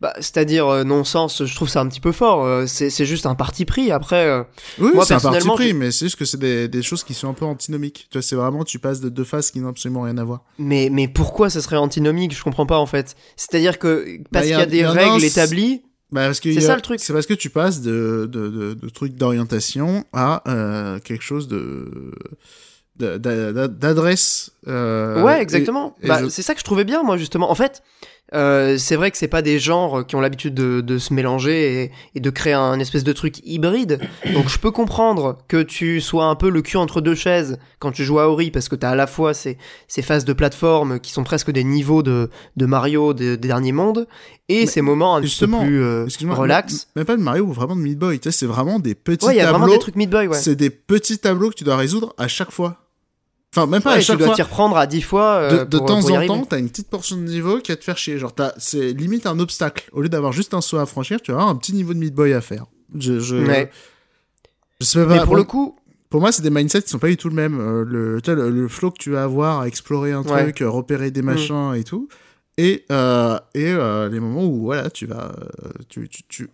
bah, 0.00 0.12
c'est-à-dire 0.16 0.66
euh, 0.68 0.84
non-sens, 0.84 1.44
je 1.44 1.54
trouve 1.54 1.68
ça 1.70 1.80
un 1.80 1.88
petit 1.88 2.00
peu 2.00 2.12
fort. 2.12 2.44
euh, 2.44 2.66
c'est 2.66 3.06
juste 3.06 3.24
un 3.26 3.34
parti 3.34 3.64
pris. 3.64 3.90
Après, 3.90 4.26
euh, 4.28 4.42
Oui, 4.78 4.90
Moi, 4.94 5.04
c'est 5.06 5.14
un 5.14 5.20
parti 5.20 5.48
pris, 5.48 5.72
mais 5.72 5.90
c'est 5.90 6.06
juste 6.06 6.16
que 6.16 6.24
c'est 6.26 6.36
des, 6.38 6.68
des 6.68 6.82
choses 6.82 7.02
qui 7.02 7.14
sont 7.14 7.28
un 7.28 7.34
peu 7.34 7.46
antinomiques. 7.46 8.06
Tu 8.10 8.18
vois, 8.18 8.22
c'est 8.22 8.36
vraiment, 8.36 8.62
tu 8.64 8.78
passes 8.78 9.00
de 9.00 9.08
deux 9.08 9.24
phases 9.24 9.50
qui 9.50 9.60
n'ont 9.60 9.68
absolument 9.70 10.02
rien 10.02 10.18
à 10.18 10.24
voir. 10.24 10.44
mais, 10.58 10.90
mais 10.92 11.08
pourquoi 11.08 11.48
ça 11.50 11.60
serait 11.62 11.76
antinomique? 11.76 12.36
Je 12.36 12.42
comprends 12.42 12.66
pas 12.66 12.78
en 12.78 12.86
fait. 12.86 13.16
C'est-à-dire 13.36 13.78
que 13.78 14.18
parce 14.30 14.44
Bah, 14.46 14.46
y 14.46 14.48
qu'il 14.50 14.58
y 14.58 14.62
a 14.62 14.66
des 14.66 14.78
y 14.78 14.82
a 14.84 14.90
règles 14.92 15.24
établies. 15.24 15.82
Bah, 16.12 16.26
parce 16.26 16.40
C'est 16.42 16.60
ça, 16.60 16.76
le 16.76 16.82
truc. 16.82 17.00
C'est 17.00 17.12
parce 17.14 17.26
que 17.26 17.34
tu 17.34 17.48
passes 17.50 17.80
de, 17.80 18.28
de, 18.30 18.48
de, 18.48 18.74
de 18.74 18.88
trucs 18.90 19.14
d'orientation 19.16 20.04
à 20.12 20.42
quelque 21.04 21.24
chose 21.24 21.48
de 21.48 22.12
d'adresse. 22.98 24.50
euh, 24.68 25.22
ouais, 25.22 25.40
exactement. 25.42 25.94
bah, 26.06 26.20
je- 26.22 26.28
C'est 26.28 26.42
ça 26.42 26.54
que 26.54 26.60
je 26.60 26.64
trouvais 26.64 26.84
bien, 26.84 27.02
moi, 27.02 27.16
justement. 27.16 27.50
En 27.50 27.54
fait, 27.54 27.82
euh, 28.32 28.78
c'est 28.78 28.96
vrai 28.96 29.10
que 29.10 29.18
c'est 29.18 29.28
pas 29.28 29.42
des 29.42 29.58
genres 29.58 30.06
qui 30.06 30.16
ont 30.16 30.20
l'habitude 30.20 30.54
de, 30.54 30.80
de 30.80 30.98
se 30.98 31.12
mélanger 31.12 31.82
et, 31.84 31.92
et 32.14 32.20
de 32.20 32.30
créer 32.30 32.54
un 32.54 32.78
espèce 32.80 33.04
de 33.04 33.12
truc 33.12 33.40
hybride. 33.44 34.00
Donc, 34.32 34.48
je 34.48 34.58
peux 34.58 34.70
comprendre 34.70 35.38
que 35.48 35.62
tu 35.62 36.00
sois 36.00 36.24
un 36.26 36.34
peu 36.34 36.48
le 36.50 36.62
cul 36.62 36.76
entre 36.78 37.00
deux 37.00 37.14
chaises 37.14 37.58
quand 37.78 37.92
tu 37.92 38.04
joues 38.04 38.18
à 38.20 38.28
Ori, 38.30 38.50
parce 38.50 38.68
que 38.68 38.76
t'as 38.76 38.90
à 38.90 38.94
la 38.94 39.06
fois 39.06 39.34
ces, 39.34 39.58
ces 39.88 40.00
phases 40.02 40.24
de 40.24 40.32
plateforme 40.32 40.98
qui 41.00 41.12
sont 41.12 41.24
presque 41.24 41.50
des 41.50 41.64
niveaux 41.64 42.02
de, 42.02 42.30
de 42.56 42.66
Mario 42.66 43.12
des, 43.12 43.36
des 43.36 43.48
derniers 43.48 43.72
mondes, 43.72 44.06
et 44.48 44.60
Mais 44.60 44.66
ces 44.66 44.80
moments 44.82 45.16
un 45.16 45.20
petit 45.20 45.44
peu 45.46 45.58
plus 45.58 45.82
euh, 45.82 46.06
relax. 46.30 46.88
Mais, 46.96 47.04
pas 47.04 47.16
de 47.16 47.22
Mario 47.22 47.44
ou 47.44 47.52
vraiment 47.52 47.76
de 47.76 47.80
Meat 47.80 47.98
Boy. 47.98 48.18
Tu 48.20 48.30
sais, 48.30 48.38
c'est 48.38 48.46
vraiment 48.46 48.78
des 48.78 48.94
petits 48.94 49.26
Ouais, 49.26 49.36
y 49.36 49.40
a 49.40 49.44
tableaux. 49.44 49.58
vraiment 49.58 49.72
des 49.72 49.78
trucs 49.78 49.96
mid-boy, 49.96 50.26
ouais. 50.28 50.36
C'est 50.38 50.54
des 50.56 50.70
petits 50.70 51.18
tableaux 51.18 51.50
que 51.50 51.54
tu 51.54 51.64
dois 51.64 51.76
résoudre 51.76 52.14
à 52.18 52.28
chaque 52.28 52.50
fois. 52.50 52.78
Enfin, 53.56 53.66
même 53.66 53.82
pas 53.82 53.90
Ouais, 53.90 53.96
à 53.96 53.98
tu 54.00 54.06
chaque 54.06 54.18
dois 54.18 54.26
fois. 54.28 54.36
t'y 54.36 54.42
reprendre 54.42 54.76
à 54.76 54.86
10 54.86 55.02
fois. 55.02 55.48
De, 55.48 55.54
euh, 55.56 55.64
de 55.64 55.78
pour- 55.78 55.86
temps 55.86 56.00
pour 56.00 56.12
en 56.16 56.26
temps, 56.26 56.44
t'as 56.44 56.58
une 56.58 56.68
petite 56.68 56.88
portion 56.90 57.16
de 57.16 57.22
niveau 57.22 57.58
qui 57.60 57.70
va 57.70 57.76
te 57.76 57.84
faire 57.84 57.96
chier. 57.98 58.18
Genre, 58.18 58.34
t'as- 58.34 58.54
c'est 58.58 58.92
limite 58.92 59.26
un 59.26 59.38
obstacle. 59.38 59.88
Au 59.92 60.00
lieu 60.02 60.08
d'avoir 60.08 60.32
juste 60.32 60.54
un 60.54 60.60
saut 60.60 60.78
à 60.78 60.86
franchir, 60.86 61.20
tu 61.22 61.30
vas 61.30 61.38
avoir 61.38 61.50
un 61.50 61.56
petit 61.56 61.72
niveau 61.72 61.94
de 61.94 61.98
Meat 61.98 62.14
Boy 62.14 62.32
à 62.32 62.40
faire. 62.40 62.66
Je, 62.98 63.20
je, 63.20 63.36
Ouais. 63.36 63.70
je 64.80 64.86
sais 64.86 65.04
pas. 65.04 65.14
Mais 65.14 65.18
pour 65.20 65.26
bon, 65.28 65.34
le 65.36 65.44
coup, 65.44 65.76
Pour 66.10 66.20
moi, 66.20 66.30
c'est 66.30 66.42
des 66.42 66.50
mindsets 66.50 66.82
qui 66.82 66.90
sont 66.90 66.98
pas 67.00 67.08
du 67.08 67.16
tout 67.16 67.28
le 67.28 67.34
même. 67.34 67.58
Euh, 67.60 67.84
le, 67.84 68.20
tu 68.22 68.32
le, 68.34 68.48
le 68.48 68.68
flow 68.68 68.92
que 68.92 68.98
tu 68.98 69.10
vas 69.10 69.24
avoir 69.24 69.60
à 69.62 69.66
explorer 69.68 70.12
un 70.12 70.22
Ouais. 70.22 70.42
truc, 70.44 70.62
euh, 70.62 70.70
repérer 70.70 71.10
des 71.10 71.22
Mm. 71.22 71.26
machins 71.26 71.74
et 71.74 71.82
tout. 71.82 72.08
Et, 72.56 72.84
euh, 72.92 73.36
et 73.54 73.74
les 74.12 74.20
moments 74.20 74.44
où, 74.44 74.62
voilà, 74.66 74.90
tu 74.90 75.06
vas. 75.06 75.32
tu, 75.88 76.08
tu, 76.08 76.22
tu- 76.28 76.48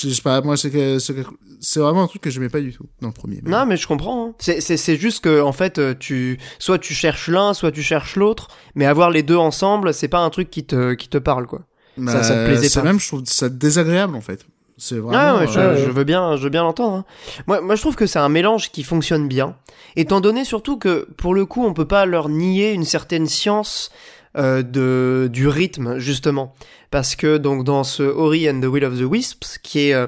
je 0.00 0.08
sais 0.08 0.22
pas, 0.22 0.40
moi, 0.40 0.56
c'est 0.56 0.70
que, 0.70 0.98
c'est 0.98 1.80
vraiment 1.80 2.02
un 2.02 2.06
truc 2.08 2.22
que 2.22 2.30
je 2.30 2.40
pas 2.48 2.60
du 2.60 2.72
tout 2.72 2.86
dans 3.00 3.08
le 3.08 3.14
premier. 3.14 3.40
mais- 3.42 3.50
Non, 3.50 3.66
mais 3.66 3.76
je 3.76 3.86
comprends. 3.86 4.28
hein. 4.28 4.34
C'est- 4.38 4.60
C'est 4.76 4.96
juste 4.96 5.22
que, 5.24 5.40
en 5.42 5.52
fait, 5.52 5.78
euh, 5.78 5.94
tu, 5.98 6.38
soit 6.58 6.78
tu 6.78 6.94
cherches 6.94 7.28
l'un, 7.28 7.54
soit 7.54 7.70
tu 7.72 7.82
cherches 7.82 8.16
l'autre, 8.16 8.48
mais 8.74 8.86
avoir 8.86 9.10
les 9.10 9.22
deux 9.22 9.36
ensemble, 9.36 9.92
c'est 9.94 10.08
pas 10.08 10.20
un 10.20 10.30
truc 10.30 10.50
qui 10.50 10.64
te, 10.64 10.94
qui 10.94 11.08
te 11.08 11.18
parle, 11.18 11.46
quoi. 11.46 11.62
ça- 12.06 12.22
ça 12.22 12.34
te 12.34 12.38
Bah, 12.38 12.46
plaisait 12.46 12.80
pas. 12.80 12.84
même, 12.84 12.98
je 12.98 13.06
trouve 13.06 13.22
ça 13.26 13.48
désagréable, 13.50 14.16
en 14.16 14.22
fait. 14.22 14.46
C'est 14.78 14.96
vraiment. 14.96 15.12
Ah 15.14 15.36
ouais, 15.38 15.46
je, 15.46 15.58
euh, 15.58 15.84
je 15.84 15.90
veux 15.90 16.02
bien, 16.04 16.36
je 16.36 16.42
veux 16.44 16.48
bien 16.48 16.62
l'entendre. 16.62 16.96
hein. 16.96 17.04
Moi, 17.46 17.60
moi, 17.60 17.76
je 17.76 17.82
trouve 17.82 17.94
que 17.94 18.06
c'est 18.06 18.18
un 18.18 18.30
mélange 18.30 18.70
qui 18.72 18.82
fonctionne 18.82 19.28
bien, 19.28 19.54
étant 19.94 20.20
donné 20.22 20.44
surtout 20.46 20.78
que, 20.78 21.06
pour 21.18 21.34
le 21.34 21.44
coup, 21.44 21.64
on 21.64 21.74
peut 21.74 21.86
pas 21.86 22.06
leur 22.06 22.30
nier 22.30 22.72
une 22.72 22.84
certaine 22.86 23.26
science 23.28 23.90
euh, 24.36 24.62
de 24.62 25.28
du 25.32 25.48
rythme 25.48 25.98
justement, 25.98 26.54
parce 26.90 27.16
que 27.16 27.36
donc 27.36 27.64
dans 27.64 27.84
ce 27.84 28.02
Ori 28.02 28.48
and 28.48 28.60
the 28.60 28.66
Will 28.66 28.84
of 28.84 28.98
the 28.98 29.02
Wisps, 29.02 29.58
qui 29.58 29.88
est 29.88 29.94
euh, 29.94 30.06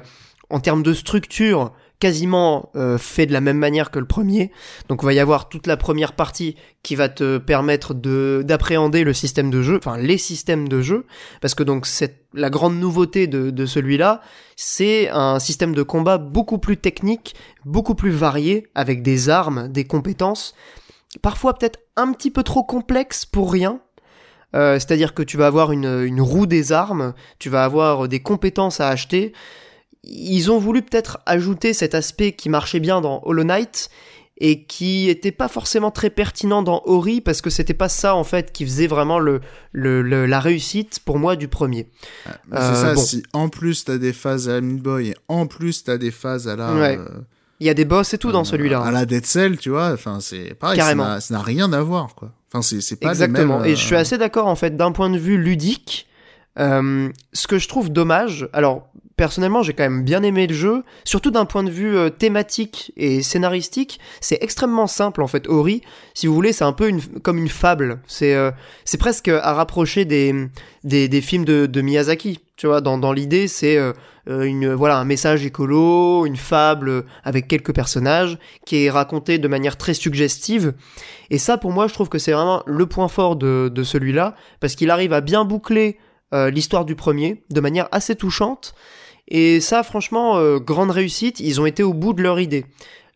en 0.49 0.59
termes 0.59 0.83
de 0.83 0.93
structure 0.93 1.71
quasiment 1.99 2.71
euh, 2.75 2.97
fait 2.97 3.25
de 3.25 3.33
la 3.33 3.41
même 3.41 3.57
manière 3.57 3.89
que 3.89 3.99
le 3.99 4.05
premier. 4.05 4.51
Donc 4.89 4.99
il 5.01 5.05
va 5.05 5.13
y 5.13 5.19
avoir 5.19 5.49
toute 5.49 5.67
la 5.67 5.77
première 5.77 6.13
partie 6.13 6.55
qui 6.83 6.95
va 6.95 7.09
te 7.09 7.37
permettre 7.37 7.93
de 7.93 8.43
d'appréhender 8.45 9.03
le 9.03 9.13
système 9.13 9.49
de 9.49 9.61
jeu, 9.61 9.77
enfin 9.77 9.97
les 9.97 10.17
systèmes 10.17 10.67
de 10.67 10.81
jeu, 10.81 11.05
parce 11.41 11.55
que 11.55 11.63
donc 11.63 11.85
c'est 11.85 12.25
la 12.33 12.49
grande 12.49 12.77
nouveauté 12.79 13.27
de, 13.27 13.49
de 13.49 13.65
celui-là, 13.65 14.21
c'est 14.55 15.09
un 15.09 15.39
système 15.39 15.73
de 15.73 15.83
combat 15.83 16.17
beaucoup 16.17 16.57
plus 16.57 16.77
technique, 16.77 17.35
beaucoup 17.63 17.95
plus 17.95 18.11
varié, 18.11 18.67
avec 18.75 19.01
des 19.01 19.29
armes, 19.29 19.67
des 19.69 19.85
compétences, 19.85 20.53
parfois 21.21 21.53
peut-être 21.53 21.79
un 21.95 22.11
petit 22.11 22.31
peu 22.31 22.43
trop 22.43 22.63
complexe 22.63 23.25
pour 23.25 23.51
rien. 23.51 23.79
Euh, 24.55 24.75
C'est-à-dire 24.79 25.13
que 25.13 25.21
tu 25.23 25.37
vas 25.37 25.47
avoir 25.47 25.71
une, 25.71 26.03
une 26.05 26.21
roue 26.21 26.45
des 26.47 26.71
armes, 26.71 27.13
tu 27.39 27.49
vas 27.49 27.63
avoir 27.63 28.07
des 28.07 28.21
compétences 28.21 28.79
à 28.79 28.89
acheter. 28.89 29.33
Ils 30.03 30.51
ont 30.51 30.59
voulu 30.59 30.81
peut-être 30.81 31.19
ajouter 31.25 31.73
cet 31.73 31.95
aspect 31.95 32.31
qui 32.33 32.49
marchait 32.49 32.79
bien 32.79 33.01
dans 33.01 33.21
Hollow 33.23 33.43
Knight 33.43 33.89
et 34.37 34.63
qui 34.65 35.09
était 35.09 35.31
pas 35.31 35.47
forcément 35.47 35.91
très 35.91 36.09
pertinent 36.09 36.61
dans 36.61 36.81
Ori 36.85 37.21
parce 37.21 37.41
que 37.41 37.49
c'était 37.49 37.73
pas 37.73 37.87
ça 37.89 38.15
en 38.15 38.25
fait 38.25 38.51
qui 38.51 38.65
faisait 38.65 38.85
vraiment 38.87 39.17
le, 39.17 39.39
le, 39.71 40.01
le- 40.01 40.25
la 40.25 40.39
réussite 40.41 40.99
pour 41.05 41.17
moi 41.19 41.35
du 41.37 41.47
premier. 41.47 41.89
Euh, 42.27 42.31
c'est 42.51 42.81
ça, 42.81 42.93
bon. 42.95 43.01
si 43.01 43.23
en 43.33 43.47
plus 43.49 43.85
t'as 43.85 43.97
des 43.97 44.11
phases 44.13 44.49
à 44.49 44.53
la 44.55 44.61
Meat 44.61 44.81
Boy 44.83 45.07
et 45.09 45.15
en 45.29 45.47
plus 45.47 45.85
t'as 45.85 45.97
des 45.97 46.11
phases 46.11 46.47
à 46.49 46.55
la. 46.57 46.73
Ouais. 46.75 46.97
euh, 46.99 47.07
Il 47.59 47.67
y 47.67 47.69
a 47.69 47.73
des 47.73 47.85
boss 47.85 48.13
et 48.13 48.17
tout 48.17 48.31
dans 48.31 48.41
euh, 48.41 48.43
celui-là. 48.43 48.81
À 48.81 48.91
la 48.91 49.05
Dead 49.05 49.25
Cell, 49.25 49.57
tu 49.57 49.69
vois, 49.69 49.91
enfin 49.93 50.19
c'est 50.19 50.53
pareil, 50.55 50.77
Carrément. 50.77 51.19
ça 51.19 51.33
n'a 51.33 51.41
rien 51.41 51.71
à 51.73 51.81
voir, 51.81 52.13
quoi. 52.15 52.31
Enfin, 52.53 52.61
c'est 52.61 52.99
pas 52.99 53.07
les 53.07 53.23
Exactement. 53.23 53.59
mêmes, 53.59 53.67
Et 53.69 53.75
je 53.75 53.83
suis 53.85 53.95
euh, 53.95 53.99
assez 53.99 54.17
d'accord 54.17 54.47
en 54.47 54.55
fait 54.55 54.75
d'un 54.77 54.91
point 54.91 55.09
de 55.09 55.17
vue 55.17 55.37
ludique. 55.37 56.07
euh, 56.59 57.09
ce 57.33 57.47
que 57.47 57.57
je 57.59 57.67
trouve 57.67 57.89
dommage, 57.91 58.47
alors 58.53 58.87
personnellement 59.17 59.61
j'ai 59.63 59.73
quand 59.73 59.83
même 59.83 60.03
bien 60.03 60.23
aimé 60.23 60.45
le 60.47 60.53
jeu, 60.53 60.83
surtout 61.05 61.31
d'un 61.31 61.45
point 61.45 61.63
de 61.63 61.69
vue 61.69 61.95
euh, 61.97 62.09
thématique 62.09 62.91
et 62.97 63.21
scénaristique, 63.21 63.99
c'est 64.21 64.37
extrêmement 64.41 64.87
simple 64.87 65.21
en 65.21 65.27
fait. 65.27 65.47
Ori, 65.47 65.81
si 66.13 66.27
vous 66.27 66.33
voulez, 66.33 66.53
c'est 66.53 66.63
un 66.65 66.73
peu 66.73 66.87
une, 66.89 67.01
comme 67.01 67.37
une 67.37 67.49
fable. 67.49 67.99
C'est 68.07 68.35
euh, 68.35 68.51
c'est 68.85 68.97
presque 68.97 69.27
à 69.29 69.53
rapprocher 69.53 70.03
des, 70.05 70.33
des, 70.85 71.07
des 71.09 71.21
films 71.21 71.45
de, 71.45 71.65
de 71.65 71.81
Miyazaki. 71.81 72.39
Tu 72.57 72.67
vois, 72.67 72.79
dans, 72.79 72.97
dans 72.97 73.11
l'idée, 73.11 73.49
c'est 73.49 73.77
une 74.27 74.73
voilà 74.73 74.97
un 74.97 75.05
message 75.05 75.45
écolo, 75.45 76.25
une 76.25 76.35
fable 76.35 77.05
avec 77.23 77.47
quelques 77.47 77.73
personnages 77.73 78.37
qui 78.65 78.85
est 78.85 78.89
raconté 78.89 79.37
de 79.37 79.47
manière 79.47 79.77
très 79.77 79.93
suggestive. 79.93 80.73
Et 81.29 81.37
ça, 81.37 81.57
pour 81.57 81.71
moi, 81.71 81.87
je 81.87 81.93
trouve 81.93 82.09
que 82.09 82.17
c'est 82.17 82.31
vraiment 82.31 82.63
le 82.65 82.85
point 82.85 83.07
fort 83.07 83.35
de, 83.35 83.71
de 83.73 83.83
celui-là, 83.83 84.35
parce 84.59 84.75
qu'il 84.75 84.89
arrive 84.89 85.13
à 85.13 85.21
bien 85.21 85.45
boucler 85.45 85.97
euh, 86.33 86.49
l'histoire 86.49 86.85
du 86.85 86.95
premier 86.95 87.43
de 87.51 87.61
manière 87.61 87.87
assez 87.91 88.15
touchante. 88.15 88.73
Et 89.27 89.59
ça, 89.59 89.83
franchement, 89.83 90.37
euh, 90.37 90.59
grande 90.59 90.91
réussite, 90.91 91.39
ils 91.39 91.59
ont 91.61 91.65
été 91.65 91.83
au 91.83 91.93
bout 91.93 92.13
de 92.13 92.21
leur 92.21 92.39
idée. 92.39 92.65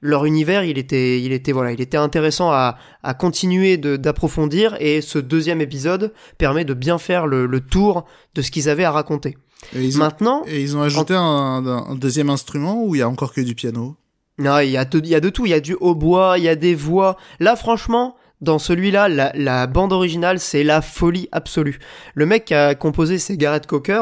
leur 0.02 0.26
univers, 0.26 0.64
il 0.64 0.78
était, 0.78 1.22
il 1.22 1.32
était, 1.34 1.52
voilà, 1.52 1.72
il 1.72 1.82
était 1.82 1.98
intéressant 1.98 2.52
à, 2.52 2.78
à 3.04 3.14
continuer 3.14 3.78
d'approfondir 3.78 4.78
et 4.80 5.02
ce 5.02 5.20
deuxième 5.20 5.62
épisode 5.62 6.14
permet 6.38 6.66
de 6.66 6.74
bien 6.74 6.98
faire 6.98 7.28
le, 7.28 7.46
le 7.46 7.60
tour 7.60 8.06
de 8.36 8.42
ce 8.42 8.52
qu'ils 8.52 8.70
avaient 8.70 8.86
à 8.86 8.92
raconter. 8.92 9.38
Et 9.76 9.84
ils 9.84 9.96
ont, 9.98 10.00
Maintenant, 10.00 10.44
et 10.48 10.62
ils 10.62 10.76
ont 10.78 10.82
ajouté 10.82 11.14
un, 11.14 11.22
un- 11.22 11.86
un 11.92 11.96
deuxième 11.96 12.30
instrument 12.30 12.84
ou 12.84 12.96
il 12.96 13.00
y 13.00 13.02
a 13.02 13.10
encore 13.10 13.34
que 13.34 13.42
du 13.42 13.56
piano 13.56 13.96
non, 14.42 14.60
il 14.60 14.70
y 14.70 14.78
a, 14.78 14.86
de- 14.86 15.00
il 15.00 15.08
y 15.08 15.16
a 15.16 15.20
de 15.20 15.30
tout, 15.30 15.46
il 15.46 15.50
y 15.50 15.54
a 15.54 15.60
du 15.60 15.76
hautbois, 15.82 16.38
il 16.38 16.46
y 16.46 16.48
a 16.48 16.56
des 16.56 16.74
voix. 16.74 17.18
Là, 17.42 17.58
franchement, 17.58 18.16
dans 18.40 18.58
celui-là, 18.58 19.10
la, 19.10 19.34
la 19.36 19.68
bande 19.68 19.92
originale, 19.92 20.40
c'est 20.40 20.64
la 20.64 20.82
folie 20.82 21.28
absolue. 21.34 21.78
Le 22.14 22.26
mec 22.26 22.46
qui 22.46 22.54
a 22.54 22.74
composé, 22.74 23.18
c'est 23.20 23.36
Gareth 23.36 23.68
Cocker. 23.68 24.02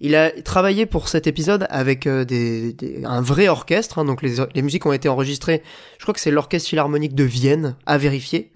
Il 0.00 0.14
a 0.14 0.30
travaillé 0.42 0.86
pour 0.86 1.08
cet 1.08 1.26
épisode 1.26 1.66
avec 1.70 2.06
euh, 2.06 2.24
des, 2.24 2.72
des- 2.72 3.02
un 3.04 3.20
vrai 3.20 3.48
orchestre, 3.48 3.98
hein, 3.98 4.04
donc 4.04 4.22
les, 4.22 4.36
les 4.54 4.62
musiques 4.62 4.86
ont 4.86 4.92
été 4.92 5.08
enregistrées. 5.08 5.60
Je 5.98 6.04
crois 6.04 6.14
que 6.14 6.20
c'est 6.20 6.30
l'orchestre 6.30 6.68
philharmonique 6.68 7.16
de 7.16 7.24
Vienne, 7.24 7.74
à 7.84 7.98
vérifier. 7.98 8.52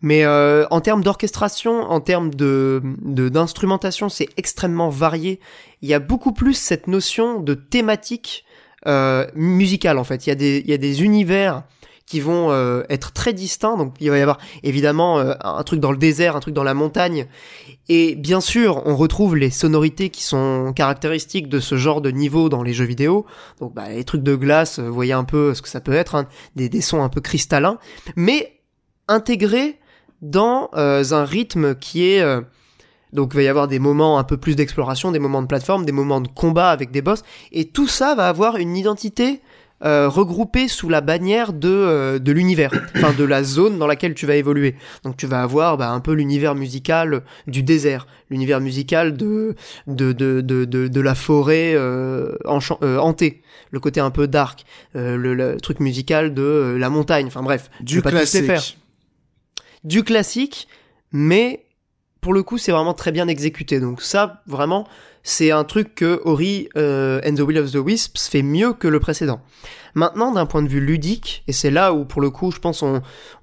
Mais 0.00 0.24
euh, 0.24 0.64
en 0.70 0.80
termes 0.80 1.02
d'orchestration, 1.04 1.82
en 1.82 2.00
termes 2.00 2.34
de 2.34 2.82
de- 3.02 3.28
d'instrumentation, 3.28 4.08
c'est 4.08 4.28
extrêmement 4.36 4.88
varié. 4.90 5.38
Il 5.82 5.88
y 5.88 5.94
a 5.94 5.98
beaucoup 5.98 6.32
plus 6.32 6.54
cette 6.54 6.86
notion 6.86 7.40
de 7.40 7.54
thématique 7.54 8.44
euh, 8.86 9.26
musicale 9.34 9.98
en 9.98 10.04
fait. 10.04 10.26
Il 10.26 10.30
y 10.30 10.32
a 10.32 10.36
des 10.36 10.62
il 10.64 10.70
y 10.70 10.74
a 10.74 10.78
des 10.78 11.02
univers 11.02 11.64
qui 12.08 12.20
vont 12.20 12.50
euh, 12.50 12.82
être 12.88 13.12
très 13.12 13.32
distincts. 13.32 13.76
Donc 13.76 13.94
il 14.00 14.10
va 14.10 14.18
y 14.18 14.22
avoir 14.22 14.38
évidemment 14.62 15.18
euh, 15.18 15.34
un 15.40 15.62
truc 15.62 15.78
dans 15.78 15.92
le 15.92 15.98
désert, 15.98 16.36
un 16.36 16.40
truc 16.40 16.54
dans 16.54 16.64
la 16.64 16.74
montagne. 16.74 17.26
Et 17.88 18.14
bien 18.16 18.40
sûr, 18.40 18.82
on 18.86 18.96
retrouve 18.96 19.36
les 19.36 19.50
sonorités 19.50 20.08
qui 20.08 20.22
sont 20.22 20.72
caractéristiques 20.74 21.48
de 21.48 21.60
ce 21.60 21.76
genre 21.76 22.00
de 22.00 22.10
niveau 22.10 22.48
dans 22.48 22.62
les 22.62 22.72
jeux 22.72 22.86
vidéo. 22.86 23.26
Donc 23.60 23.74
bah, 23.74 23.90
les 23.90 24.04
trucs 24.04 24.22
de 24.22 24.34
glace, 24.34 24.78
euh, 24.78 24.88
vous 24.88 24.94
voyez 24.94 25.12
un 25.12 25.24
peu 25.24 25.54
ce 25.54 25.62
que 25.62 25.68
ça 25.68 25.80
peut 25.80 25.92
être, 25.92 26.14
hein, 26.14 26.26
des, 26.56 26.68
des 26.68 26.80
sons 26.80 27.02
un 27.02 27.08
peu 27.10 27.20
cristallins, 27.20 27.78
mais 28.16 28.60
intégrés 29.06 29.78
dans 30.22 30.70
euh, 30.74 31.04
un 31.12 31.24
rythme 31.24 31.74
qui 31.74 32.04
est... 32.04 32.24
donc 33.12 33.30
il 33.34 33.36
va 33.36 33.42
y 33.42 33.48
avoir 33.48 33.68
des 33.68 33.78
moments 33.78 34.18
un 34.18 34.24
peu 34.24 34.36
plus 34.36 34.56
d'exploration, 34.56 35.12
des 35.12 35.18
moments 35.18 35.42
de 35.42 35.46
plateforme, 35.46 35.84
des 35.84 35.92
moments 35.92 36.20
de 36.20 36.28
combat 36.28 36.70
avec 36.70 36.90
des 36.90 37.02
boss, 37.02 37.22
et 37.52 37.66
tout 37.66 37.88
ça 37.88 38.14
va 38.14 38.28
avoir 38.28 38.56
une 38.56 38.76
identité 38.76 39.40
euh, 39.84 40.08
regroupée 40.08 40.66
sous 40.66 40.88
la 40.88 41.00
bannière 41.00 41.52
de, 41.52 41.68
euh, 41.68 42.18
de 42.18 42.32
l'univers, 42.32 42.72
enfin 42.96 43.12
de 43.12 43.22
la 43.22 43.44
zone 43.44 43.78
dans 43.78 43.86
laquelle 43.86 44.14
tu 44.14 44.26
vas 44.26 44.34
évoluer. 44.34 44.74
Donc 45.04 45.16
tu 45.16 45.26
vas 45.26 45.42
avoir 45.42 45.76
bah, 45.76 45.90
un 45.90 46.00
peu 46.00 46.12
l'univers 46.12 46.56
musical 46.56 47.22
du 47.46 47.62
désert, 47.62 48.08
l'univers 48.28 48.60
musical 48.60 49.16
de, 49.16 49.54
de, 49.86 50.12
de, 50.12 50.40
de, 50.40 50.64
de, 50.64 51.00
la 51.00 51.14
forêt 51.14 51.74
euh, 51.74 52.32
euh, 52.82 52.98
hantée, 52.98 53.42
le 53.70 53.80
côté 53.80 54.00
un 54.00 54.10
peu 54.10 54.26
dark, 54.26 54.64
euh, 54.96 55.16
le, 55.16 55.34
le 55.34 55.60
truc 55.60 55.80
musical 55.80 56.34
de 56.34 56.42
euh, 56.42 56.78
la 56.78 56.90
montagne, 56.90 57.26
enfin 57.26 57.42
bref. 57.42 57.70
Du 57.80 58.02
pas 58.02 58.10
faire 58.10 58.20
classique. 58.20 58.78
du 59.84 60.02
classique, 60.02 60.68
mais 61.12 61.64
pour 62.20 62.32
le 62.32 62.42
coup, 62.42 62.58
c'est 62.58 62.72
vraiment 62.72 62.94
très 62.94 63.12
bien 63.12 63.28
exécuté. 63.28 63.80
Donc 63.80 64.02
ça, 64.02 64.42
vraiment, 64.46 64.86
c'est 65.22 65.50
un 65.50 65.64
truc 65.64 65.94
que 65.94 66.20
Ori 66.24 66.68
euh, 66.76 67.20
and 67.26 67.34
the 67.34 67.40
Will 67.40 67.58
of 67.58 67.70
the 67.70 67.76
Wisps 67.76 68.28
fait 68.28 68.42
mieux 68.42 68.72
que 68.72 68.88
le 68.88 69.00
précédent. 69.00 69.40
Maintenant, 69.94 70.32
d'un 70.32 70.46
point 70.46 70.62
de 70.62 70.68
vue 70.68 70.80
ludique, 70.80 71.42
et 71.48 71.52
c'est 71.52 71.70
là 71.70 71.92
où, 71.92 72.04
pour 72.04 72.20
le 72.20 72.30
coup, 72.30 72.50
je 72.50 72.58
pense 72.58 72.82
on, 72.82 73.00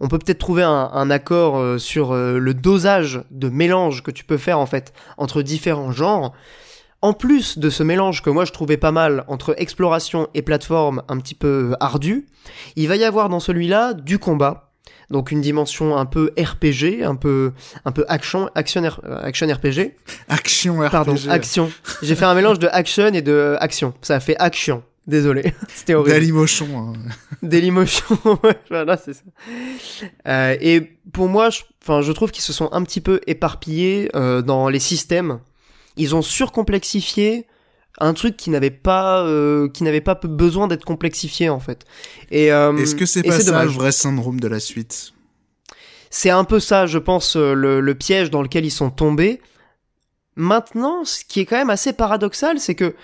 peut 0.07 0.19
peut-être 0.19 0.39
trouver 0.39 0.63
un, 0.63 0.89
un 0.93 1.09
accord 1.09 1.57
euh, 1.57 1.77
sur 1.77 2.11
euh, 2.11 2.37
le 2.37 2.53
dosage 2.53 3.23
de 3.31 3.49
mélange 3.49 4.03
que 4.03 4.11
tu 4.11 4.23
peux 4.23 4.37
faire, 4.37 4.59
en 4.59 4.65
fait, 4.65 4.93
entre 5.17 5.41
différents 5.41 5.91
genres. 5.91 6.33
En 7.05 7.13
plus 7.13 7.59
de 7.59 7.69
ce 7.69 7.83
mélange 7.83 8.23
que 8.23 8.31
moi 8.31 8.45
je 8.45 8.51
trouvais 8.51 8.77
pas 8.77 8.91
mal 8.91 9.25
entre 9.27 9.53
exploration 9.59 10.27
et 10.33 10.41
plateforme 10.41 11.03
un 11.07 11.17
petit 11.19 11.35
peu 11.35 11.71
euh, 11.71 11.75
ardu, 11.79 12.25
il 12.75 12.87
va 12.87 12.95
y 12.95 13.03
avoir 13.03 13.29
dans 13.29 13.39
celui-là 13.39 13.93
du 13.93 14.17
combat, 14.17 14.64
donc 15.09 15.31
une 15.31 15.41
dimension 15.41 15.97
un 15.97 16.05
peu 16.05 16.31
RPG, 16.37 17.03
un 17.03 17.15
peu 17.15 17.53
un 17.85 17.91
peu 17.91 18.05
action 18.07 18.49
action, 18.55 18.83
action 19.21 19.47
RPG. 19.47 19.91
Action 20.29 20.79
RPG. 20.79 20.91
Pardon, 20.91 21.15
action. 21.29 21.71
J'ai 22.01 22.15
fait 22.15 22.25
un 22.25 22.33
mélange 22.35 22.59
de 22.59 22.67
action 22.67 23.07
et 23.13 23.21
de 23.21 23.31
euh, 23.31 23.57
action. 23.59 23.93
Ça 24.01 24.15
a 24.15 24.19
fait 24.19 24.35
action. 24.39 24.83
Désolé, 25.07 25.53
c'était 25.73 25.93
horrible. 25.93 26.15
Dailymotion. 26.19 26.67
hein. 26.79 26.93
Dailymotion, 27.43 28.17
voilà, 28.69 28.97
c'est 28.97 29.13
ça. 29.13 29.21
Euh, 30.27 30.57
et 30.59 30.81
pour 31.13 31.29
moi, 31.29 31.51
je, 31.51 31.61
enfin, 31.83 32.01
je 32.01 32.11
trouve 32.11 32.31
qu'ils 32.31 32.43
se 32.43 32.53
sont 32.53 32.69
un 32.71 32.81
petit 32.83 33.01
peu 33.01 33.21
éparpillés 33.27 34.09
euh, 34.15 34.41
dans 34.41 34.67
les 34.67 34.79
systèmes. 34.79 35.39
Ils 35.97 36.15
ont 36.15 36.23
surcomplexifié 36.23 37.45
un 37.99 38.13
truc 38.13 38.37
qui 38.37 38.49
n'avait 38.49 38.71
pas, 38.71 39.23
euh, 39.25 39.69
qui 39.69 39.83
n'avait 39.83 40.01
pas 40.01 40.15
besoin 40.15 40.67
d'être 40.67 40.85
complexifié 40.85 41.49
en 41.49 41.59
fait. 41.59 41.85
Et 42.31 42.51
euh, 42.51 42.75
Est-ce 42.77 42.95
que 42.95 43.05
c'est 43.05 43.23
pas 43.23 43.39
ça 43.39 43.43
dommage. 43.43 43.65
le 43.65 43.71
vrai 43.71 43.91
syndrome 43.91 44.39
de 44.39 44.47
la 44.47 44.59
suite? 44.59 45.13
C'est 46.09 46.29
un 46.29 46.43
peu 46.43 46.59
ça, 46.59 46.85
je 46.85 46.97
pense, 46.97 47.35
euh, 47.35 47.53
le, 47.53 47.79
le 47.81 47.95
piège 47.95 48.29
dans 48.31 48.41
lequel 48.41 48.65
ils 48.65 48.71
sont 48.71 48.89
tombés. 48.89 49.41
Maintenant, 50.35 51.05
ce 51.05 51.23
qui 51.23 51.39
est 51.39 51.45
quand 51.45 51.57
même 51.57 51.69
assez 51.69 51.93
paradoxal, 51.93 52.59
c'est 52.59 52.75
que 52.75 52.95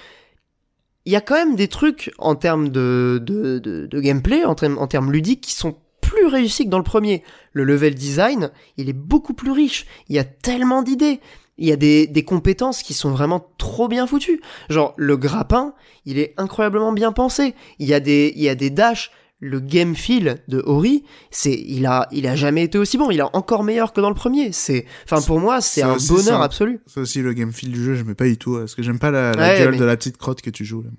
il 1.05 1.13
y 1.13 1.15
a 1.15 1.21
quand 1.21 1.35
même 1.35 1.55
des 1.55 1.67
trucs 1.67 2.11
en 2.19 2.35
termes 2.35 2.69
de, 2.69 3.19
de, 3.23 3.59
de, 3.59 3.87
de 3.87 3.99
gameplay, 3.99 4.45
en 4.45 4.53
termes, 4.53 4.77
en 4.77 4.87
termes 4.87 5.11
ludiques, 5.11 5.41
qui 5.41 5.55
sont 5.55 5.75
plus 5.99 6.27
réussis 6.27 6.65
que 6.65 6.69
dans 6.69 6.77
le 6.77 6.83
premier. 6.83 7.23
Le 7.53 7.63
level 7.63 7.95
design, 7.95 8.51
il 8.77 8.89
est 8.89 8.93
beaucoup 8.93 9.33
plus 9.33 9.51
riche. 9.51 9.87
Il 10.09 10.15
y 10.15 10.19
a 10.19 10.23
tellement 10.23 10.83
d'idées. 10.83 11.19
Il 11.61 11.67
y 11.67 11.71
a 11.71 11.77
des, 11.77 12.07
des 12.07 12.23
compétences 12.23 12.83
qui 12.83 12.93
sont 12.93 13.11
vraiment 13.11 13.47
trop 13.57 13.87
bien 13.87 14.05
foutues. 14.07 14.41
Genre, 14.69 14.93
le 14.97 15.15
grappin, 15.15 15.73
il 16.05 16.19
est 16.19 16.33
incroyablement 16.37 16.91
bien 16.91 17.11
pensé. 17.13 17.53
Il 17.79 17.87
y 17.87 17.93
a 17.93 17.99
des, 17.99 18.33
il 18.35 18.41
y 18.43 18.49
a 18.49 18.55
des 18.55 18.69
dashs. 18.69 19.11
Le 19.43 19.59
game 19.59 19.95
feel 19.95 20.37
de 20.49 20.61
Ori, 20.67 21.03
c'est, 21.31 21.53
il 21.67 21.87
a, 21.87 22.07
il 22.11 22.27
a 22.27 22.35
jamais 22.35 22.63
été 22.63 22.77
aussi 22.77 22.97
bon. 22.99 23.09
Il 23.09 23.19
est 23.19 23.23
encore 23.33 23.63
meilleur 23.63 23.91
que 23.91 23.99
dans 23.99 24.09
le 24.09 24.15
premier. 24.15 24.51
C'est, 24.51 24.85
enfin, 25.03 25.19
pour 25.21 25.39
moi, 25.39 25.61
c'est 25.61 25.81
un 25.81 25.95
aussi, 25.95 26.09
bonheur 26.09 26.23
c'est 26.25 26.31
un- 26.31 26.41
absolu. 26.41 26.79
Ça 26.85 27.01
aussi, 27.01 27.21
le 27.21 27.33
game 27.33 27.51
feel 27.51 27.71
du 27.71 27.83
jeu, 27.83 27.95
j'aimais 27.95 28.13
pas 28.13 28.25
du 28.25 28.37
tout. 28.37 28.57
Parce 28.57 28.75
que 28.75 28.83
j'aime 28.83 28.99
pas 28.99 29.09
la, 29.09 29.31
la 29.31 29.41
Ouais, 29.53 29.57
gueule 29.59 29.71
mais- 29.71 29.77
de 29.79 29.85
la 29.85 29.97
petite 29.97 30.17
crotte 30.17 30.41
que 30.43 30.51
tu 30.51 30.63
joues. 30.63 30.83
Là. 30.83 30.89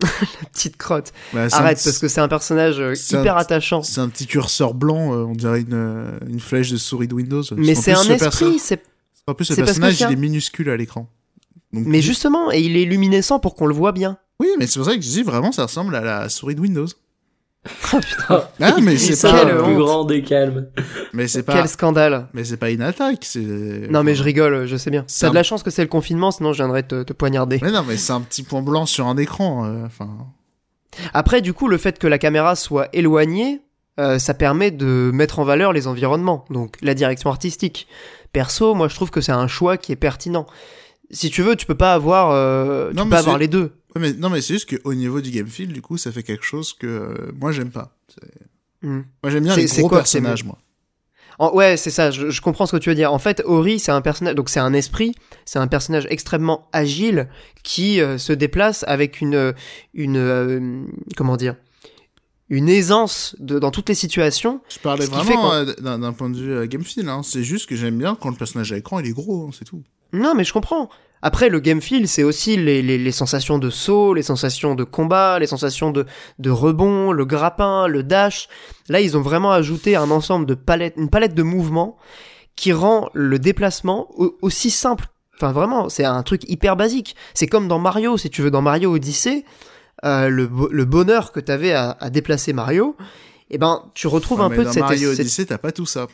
Petite 0.52 0.76
crotte. 0.76 1.12
Bah, 1.32 1.48
c'est 1.48 1.56
Arrête, 1.56 1.80
parce 1.82 1.98
que 1.98 2.08
c'est 2.08 2.20
un 2.20 2.28
personnage 2.28 2.78
euh, 2.78 2.94
c'est 2.94 3.16
un 3.16 3.20
hyper 3.22 3.36
attachant. 3.36 3.82
C'est 3.82 4.00
un 4.00 4.08
petit 4.08 4.26
curseur 4.26 4.74
blanc, 4.74 5.12
euh, 5.14 5.24
on 5.24 5.32
dirait 5.34 5.60
une, 5.62 5.72
euh, 5.72 6.10
une 6.28 6.40
flèche 6.40 6.70
de 6.70 6.76
souris 6.76 7.08
de 7.08 7.14
Windows. 7.14 7.42
Mais 7.56 7.74
c'est 7.74 7.92
un 7.92 8.02
esprit, 8.02 8.58
c'est 8.58 8.82
En 9.26 9.34
plus, 9.34 9.48
le 9.50 9.56
personnage, 9.56 10.00
il 10.00 10.12
est 10.12 10.16
minuscule 10.16 10.68
à 10.70 10.76
l'écran. 10.76 11.08
Donc, 11.72 11.84
Mais 11.86 12.00
justement, 12.02 12.52
et 12.52 12.60
il 12.60 12.76
est 12.76 12.84
luminescent 12.84 13.38
pour 13.40 13.54
qu'on 13.54 13.66
le 13.66 13.74
voit 13.74 13.92
bien. 13.92 14.18
Oui, 14.40 14.48
mais 14.58 14.66
c'est 14.66 14.78
pour 14.78 14.86
ça 14.88 14.94
que 14.96 15.02
je 15.02 15.08
dis 15.08 15.22
vraiment, 15.22 15.50
ça 15.52 15.62
ressemble 15.64 15.94
à 15.96 16.00
la 16.02 16.28
souris 16.28 16.54
de 16.54 16.60
Windows. 16.60 16.86
Oh 17.94 17.98
putain, 17.98 18.44
Ah, 18.60 18.74
mais 18.82 18.98
c'est 18.98 19.18
Quelle 19.26 19.48
le 19.48 19.56
pas, 19.56 19.64
plus 19.64 19.76
grand 19.76 20.04
des 20.04 20.22
calmes. 20.22 20.66
mais 21.14 21.26
c'est 21.28 21.42
pas, 21.42 21.54
quel 21.54 21.68
scandale. 21.68 22.28
mais 22.34 22.44
c'est 22.44 22.58
pas 22.58 22.70
une 22.70 22.82
attaque, 22.82 23.24
c'est. 23.24 23.40
Non 23.88 24.02
mais 24.02 24.14
je 24.14 24.22
rigole, 24.22 24.66
je 24.66 24.76
sais 24.76 24.90
bien. 24.90 25.04
C'est 25.06 25.22
T'as 25.22 25.28
un- 25.28 25.30
de 25.30 25.34
la 25.34 25.42
chance 25.42 25.62
que 25.62 25.70
c'est 25.70 25.80
le 25.80 25.88
confinement, 25.88 26.30
sinon 26.30 26.52
je 26.52 26.58
viendrais 26.58 26.82
te, 26.82 27.02
te 27.02 27.14
poignarder. 27.14 27.58
Mais 27.62 27.70
non, 27.72 27.82
mais 27.88 27.96
c'est 27.96 28.12
un 28.12 28.20
petit 28.20 28.42
point 28.42 28.60
blanc 28.60 28.84
sur 28.84 29.06
un 29.06 29.16
écran. 29.16 29.64
euh, 29.64 29.86
Enfin, 29.86 30.10
Après, 31.14 31.40
du 31.40 31.54
coup, 31.54 31.66
le 31.68 31.78
fait 31.78 31.98
que 31.98 32.06
la 32.06 32.18
caméra 32.18 32.54
soit 32.54 32.88
éloignée, 32.92 33.62
euh, 33.98 34.18
ça 34.18 34.34
permet 34.34 34.70
de 34.70 35.10
mettre 35.14 35.38
en 35.38 35.44
valeur 35.44 35.72
les 35.72 35.86
environnements, 35.86 36.44
donc 36.50 36.76
la 36.82 36.92
direction 36.94 37.30
artistique. 37.30 37.88
Perso, 38.34 38.74
moi 38.74 38.88
je 38.88 38.94
trouve 38.94 39.10
que 39.10 39.22
c'est 39.22 39.32
un 39.32 39.46
choix 39.48 39.78
qui 39.78 39.92
est 39.92 39.96
pertinent. 39.96 40.46
Si 41.10 41.30
tu 41.30 41.42
veux, 41.42 41.54
tu 41.56 41.64
peux 41.64 41.74
pas 41.76 41.94
avoir, 41.94 42.30
euh, 42.32 42.90
tu 42.90 42.96
Non, 42.96 43.04
peux 43.04 43.10
pas 43.10 43.18
avoir 43.20 43.38
les 43.38 43.48
deux. 43.48 43.72
Ouais, 43.94 44.00
mais 44.02 44.12
non, 44.12 44.28
mais 44.28 44.40
c'est 44.42 44.54
juste 44.54 44.76
qu'au 44.76 44.92
niveau 44.94 45.20
du 45.20 45.30
game 45.30 45.46
feel, 45.46 45.72
du 45.72 45.80
coup, 45.80 45.96
ça 45.96 46.10
fait 46.12 46.22
quelque 46.24 46.44
chose 46.44 46.72
que 46.74 46.86
euh, 46.86 47.32
moi 47.40 47.52
j'aime 47.52 47.70
pas. 47.70 47.96
Hmm. 48.82 49.02
Moi 49.22 49.30
j'aime 49.30 49.44
bien 49.44 49.56
les 49.56 49.66
gros 49.66 49.88
quoi, 49.88 49.98
personnages, 49.98 50.44
moi. 50.44 50.58
En- 51.38 51.52
ouais, 51.54 51.76
c'est 51.76 51.90
ça, 51.90 52.10
je, 52.10 52.30
je 52.30 52.40
comprends 52.40 52.66
ce 52.66 52.72
que 52.76 52.80
tu 52.82 52.88
veux 52.90 52.94
dire. 52.94 53.12
En 53.12 53.18
fait, 53.18 53.42
Ori, 53.44 53.78
c'est 53.78 53.92
un 53.92 54.00
personnage, 54.00 54.34
donc 54.34 54.48
c'est 54.48 54.60
un 54.60 54.72
esprit, 54.72 55.14
c'est 55.44 55.58
un 55.58 55.66
personnage 55.66 56.06
extrêmement 56.10 56.68
agile 56.72 57.28
qui 57.62 58.00
euh, 58.00 58.18
se 58.18 58.32
déplace 58.32 58.84
avec 58.86 59.20
une, 59.20 59.52
une, 59.94 60.16
euh, 60.16 60.84
comment 61.16 61.36
dire, 61.36 61.56
une 62.50 62.68
aisance 62.68 63.34
de, 63.38 63.58
dans 63.58 63.70
toutes 63.70 63.88
les 63.88 63.94
situations. 63.94 64.60
Je 64.68 64.78
parlais 64.78 65.06
vraiment 65.06 65.52
euh, 65.52 65.64
d'un 65.64 66.12
point 66.12 66.28
de 66.30 66.36
vue 66.36 66.52
euh, 66.52 66.66
game 66.66 66.84
feel. 66.84 67.08
Hein. 67.08 67.22
C'est 67.22 67.42
juste 67.42 67.66
que 67.68 67.76
j'aime 67.76 67.98
bien 67.98 68.14
quand 68.20 68.30
le 68.30 68.36
personnage 68.36 68.72
à 68.72 68.76
l'écran 68.76 68.98
il 69.00 69.06
est 69.06 69.12
gros, 69.12 69.46
hein, 69.46 69.50
c'est 69.58 69.64
tout. 69.64 69.82
Non, 70.12 70.34
mais 70.34 70.44
je 70.44 70.52
comprends. 70.52 70.88
Après, 71.22 71.48
le 71.48 71.58
game 71.58 71.80
feel, 71.80 72.06
c'est 72.06 72.22
aussi 72.22 72.56
les, 72.58 72.82
les, 72.82 72.98
les 72.98 73.12
sensations 73.12 73.58
de 73.58 73.70
saut, 73.70 74.12
les 74.12 74.22
sensations 74.22 74.74
de 74.74 74.84
combat, 74.84 75.38
les 75.38 75.46
sensations 75.46 75.90
de, 75.90 76.04
de 76.38 76.50
rebond, 76.50 77.12
le 77.12 77.24
grappin, 77.24 77.86
le 77.88 78.02
dash. 78.02 78.48
Là, 78.90 79.00
ils 79.00 79.16
ont 79.16 79.22
vraiment 79.22 79.50
ajouté 79.50 79.96
un 79.96 80.10
ensemble 80.10 80.44
de 80.44 80.54
palettes, 80.54 80.94
une 80.98 81.08
palette 81.08 81.34
de 81.34 81.42
mouvements 81.42 81.96
qui 82.56 82.72
rend 82.74 83.08
le 83.14 83.38
déplacement 83.38 84.06
au- 84.20 84.36
aussi 84.42 84.70
simple. 84.70 85.06
Enfin, 85.36 85.50
vraiment, 85.50 85.88
c'est 85.88 86.04
un 86.04 86.22
truc 86.22 86.42
hyper 86.48 86.76
basique. 86.76 87.16
C'est 87.32 87.46
comme 87.46 87.66
dans 87.68 87.78
Mario, 87.78 88.18
si 88.18 88.28
tu 88.28 88.42
veux, 88.42 88.50
dans 88.50 88.62
Mario 88.62 88.94
Odyssey, 88.94 89.44
euh, 90.04 90.28
le, 90.28 90.46
bo- 90.46 90.68
le 90.70 90.84
bonheur 90.84 91.32
que 91.32 91.40
t'avais 91.40 91.72
à, 91.72 91.96
à 92.00 92.10
déplacer 92.10 92.52
Mario, 92.52 92.96
eh 93.50 93.58
ben, 93.58 93.82
tu 93.94 94.06
retrouves 94.06 94.40
Ouais, 94.40 94.46
un 94.46 94.50
peu 94.50 94.64
de 94.64 94.68
cette... 94.70 94.82
Mario 94.82 95.10
Odyssey, 95.12 95.46
t'as 95.46 95.58
pas 95.58 95.72
tout 95.72 95.86
ça. 95.86 96.06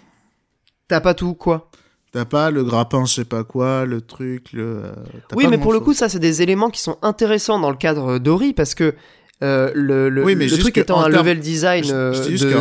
T'as 0.88 1.00
pas 1.00 1.14
tout, 1.14 1.34
quoi. 1.34 1.70
T'as 2.12 2.24
pas 2.24 2.50
le 2.50 2.64
grappin, 2.64 3.04
je 3.04 3.14
sais 3.14 3.24
pas 3.24 3.44
quoi, 3.44 3.84
le 3.86 4.00
truc, 4.00 4.52
le. 4.52 4.82
euh, 4.84 4.92
Oui, 5.36 5.46
mais 5.48 5.58
pour 5.58 5.72
le 5.72 5.78
coup, 5.80 5.94
ça, 5.94 6.08
c'est 6.08 6.18
des 6.18 6.42
éléments 6.42 6.68
qui 6.70 6.80
sont 6.80 6.98
intéressants 7.02 7.60
dans 7.60 7.70
le 7.70 7.76
cadre 7.76 8.18
d'Ori 8.18 8.52
parce 8.52 8.74
que 8.74 8.94
Euh, 9.42 9.70
le 9.74 10.10
le, 10.10 10.22
Oui, 10.22 10.34
mais 10.36 10.48
le 10.48 10.58
truc 10.58 10.76
étant 10.76 11.00
un 11.00 11.08
level 11.08 11.40
design 11.40 11.82
je- 11.84 11.94
euh, 11.94 12.12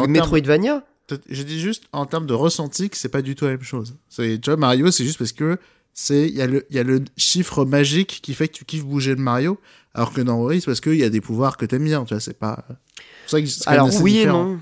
de 0.04 0.08
Metroidvania. 0.08 0.84
Je 1.30 1.44
dis 1.44 1.60
juste 1.60 1.84
en 1.92 2.06
termes 2.06 2.26
de 2.28 2.34
ressenti 2.34 2.90
que 2.90 2.96
c'est 2.96 3.10
pas 3.10 3.22
du 3.22 3.36
tout 3.36 3.44
la 3.46 3.52
même 3.52 3.64
chose. 3.64 3.96
C'est- 4.08 4.40
Tu 4.40 4.50
vois, 4.50 4.56
Mario, 4.58 4.90
c'est 4.92 5.04
juste 5.04 5.18
parce 5.18 5.34
que 5.34 5.58
c'est 5.94 6.28
il 6.30 6.36
y, 6.38 6.42
a 6.42 6.48
le- 6.48 6.66
il 6.70 6.78
y 6.78 6.80
a 6.80 6.84
le 6.84 7.04
chiffre 7.18 7.66
magique 7.66 8.20
qui 8.22 8.34
fait 8.34 8.48
que 8.48 8.54
tu 8.54 8.64
kiffes 8.64 8.86
bouger 8.86 9.14
le 9.16 9.22
Mario, 9.22 9.60
alors 9.94 10.14
que 10.14 10.22
dans 10.22 10.40
Ori, 10.40 10.62
c'est 10.62 10.68
parce 10.68 10.82
qu'il 10.82 10.96
y 10.96 11.04
a 11.04 11.10
des 11.10 11.22
pouvoirs 11.22 11.58
que 11.58 11.66
t'aimes 11.66 11.84
bien. 11.86 12.04
Tu 12.06 12.14
vois, 12.14 12.22
c'est 12.22 12.38
pas. 12.38 12.64
Ça 13.28 13.38
Alors 13.68 13.90
oui 14.02 14.14
différent. 14.14 14.46
et 14.46 14.50
non. 14.52 14.60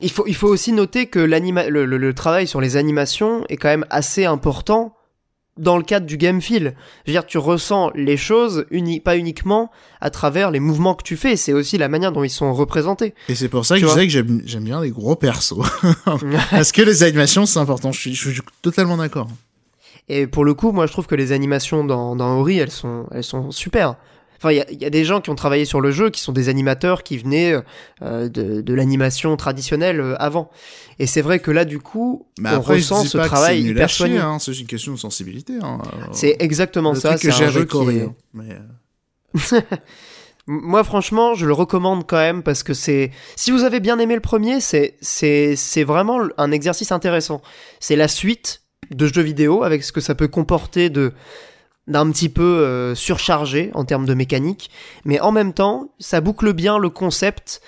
Il 0.00 0.10
faut, 0.10 0.26
il 0.26 0.34
faut 0.34 0.48
aussi 0.48 0.72
noter 0.72 1.06
que 1.06 1.20
le, 1.20 1.68
le- 1.86 1.98
le 1.98 2.14
travail 2.14 2.46
sur 2.46 2.60
les 2.60 2.76
animations 2.76 3.44
est 3.48 3.56
quand 3.56 3.68
même 3.68 3.86
assez 3.90 4.24
important 4.24 4.94
dans 5.56 5.76
le 5.76 5.84
cadre 5.84 6.04
du 6.04 6.16
game 6.16 6.40
feel. 6.42 6.74
Je 7.06 7.12
veux 7.12 7.14
dire, 7.14 7.24
tu 7.26 7.38
ressens 7.38 7.92
les 7.94 8.16
choses 8.16 8.66
uni 8.72 8.98
pas 8.98 9.16
uniquement 9.16 9.70
à 10.00 10.10
travers 10.10 10.50
les 10.50 10.58
mouvements 10.58 10.96
que 10.96 11.04
tu 11.04 11.16
fais, 11.16 11.36
c'est 11.36 11.52
aussi 11.52 11.78
la 11.78 11.88
manière 11.88 12.10
dont 12.10 12.24
ils 12.24 12.28
sont 12.30 12.52
représentés. 12.52 13.14
Et 13.28 13.36
c'est 13.36 13.48
pour 13.48 13.64
ça 13.64 13.76
que 13.76 13.80
Tu 13.80 13.86
je 13.86 13.90
disais 13.92 14.06
que 14.06 14.12
j'aime 14.12 14.42
j'aime 14.44 14.64
bien 14.64 14.80
les 14.80 14.90
gros 14.90 15.14
persos. 15.14 15.54
parce 16.50 16.72
que 16.72 16.82
les 16.82 17.04
animations, 17.04 17.46
c'est 17.46 17.60
important. 17.60 17.92
Je 17.92 18.00
suis, 18.00 18.14
je 18.14 18.30
suis 18.30 18.40
totalement 18.62 18.96
d'accord. 18.96 19.28
Et 20.08 20.26
pour 20.26 20.44
le 20.44 20.54
coup, 20.54 20.72
moi 20.72 20.86
je 20.88 20.92
trouve 20.92 21.06
que 21.06 21.14
les 21.14 21.30
animations 21.30 21.84
dans, 21.84 22.16
dans 22.16 22.40
Ori, 22.40 22.58
elles 22.58 22.72
sont, 22.72 23.06
elles 23.12 23.22
sont 23.24 23.52
super. 23.52 23.94
Enfin, 24.44 24.52
il 24.52 24.56
y 24.56 24.60
a, 24.60 24.70
il 24.70 24.80
y 24.82 24.84
a 24.84 24.90
des 24.90 25.04
gens 25.06 25.22
qui 25.22 25.30
ont 25.30 25.34
travaillé 25.34 25.64
sur 25.64 25.80
le 25.80 25.90
jeu, 25.90 26.10
qui 26.10 26.20
sont 26.20 26.32
des 26.32 26.50
animateurs 26.50 27.02
qui 27.02 27.16
venaient 27.16 27.54
euh, 28.02 28.28
de, 28.28 28.60
de 28.60 28.74
l'animation 28.74 29.34
traditionnelle 29.36 30.00
euh, 30.00 30.16
avant. 30.18 30.50
Et 30.98 31.06
c'est 31.06 31.22
vrai 31.22 31.38
que 31.38 31.50
là, 31.50 31.64
du 31.64 31.80
coup, 31.80 32.26
Mais 32.38 32.50
on 32.50 32.56
après, 32.56 32.74
ressent 32.74 32.98
je 32.98 33.02
dis 33.04 33.08
ce 33.08 33.16
pas 33.18 33.26
travail 33.26 33.60
que 33.62 33.64
c'est 33.64 33.70
hyper 33.70 33.90
soigné. 33.90 34.18
hein. 34.18 34.38
C'est 34.38 34.52
une 34.60 34.66
question 34.66 34.92
de 34.92 34.98
sensibilité. 34.98 35.54
Hein. 35.62 35.78
C'est 36.12 36.36
exactement 36.40 36.92
le 36.92 37.00
ça. 37.00 37.10
truc 37.10 37.22
que 37.22 37.30
C'est 37.30 37.38
j'ai 37.38 37.44
un 37.46 37.50
jeu 37.50 37.64
qui 37.64 37.76
est-. 37.78 38.08
Mais, 38.34 38.44
euh, 39.54 39.60
Moi, 40.46 40.84
franchement, 40.84 41.32
je 41.34 41.46
le 41.46 41.54
recommande 41.54 42.06
quand 42.06 42.18
même 42.18 42.42
parce 42.42 42.62
que 42.62 42.74
c'est. 42.74 43.10
Si 43.34 43.50
vous 43.50 43.62
avez 43.64 43.80
bien 43.80 43.98
aimé 43.98 44.14
le 44.14 44.20
premier, 44.20 44.60
c'est 44.60 44.96
c'est 45.00 45.56
c'est 45.56 45.84
vraiment 45.84 46.20
un 46.36 46.50
exercice 46.52 46.92
intéressant. 46.92 47.40
C'est 47.80 47.96
la 47.96 48.08
suite 48.08 48.60
de 48.90 49.06
jeux 49.06 49.22
vidéo 49.22 49.62
avec 49.62 49.82
ce 49.82 49.90
que 49.90 50.02
ça 50.02 50.14
peut 50.14 50.28
comporter 50.28 50.90
de 50.90 51.14
d'un 51.86 52.10
petit 52.10 52.28
peu 52.28 52.42
euh, 52.42 52.94
surchargé 52.94 53.70
en 53.74 53.84
termes 53.84 54.06
de 54.06 54.14
mécanique, 54.14 54.70
mais 55.04 55.20
en 55.20 55.32
même 55.32 55.52
temps, 55.52 55.92
ça 55.98 56.20
boucle 56.20 56.52
bien 56.52 56.78
le 56.78 56.88
concept 56.90 57.60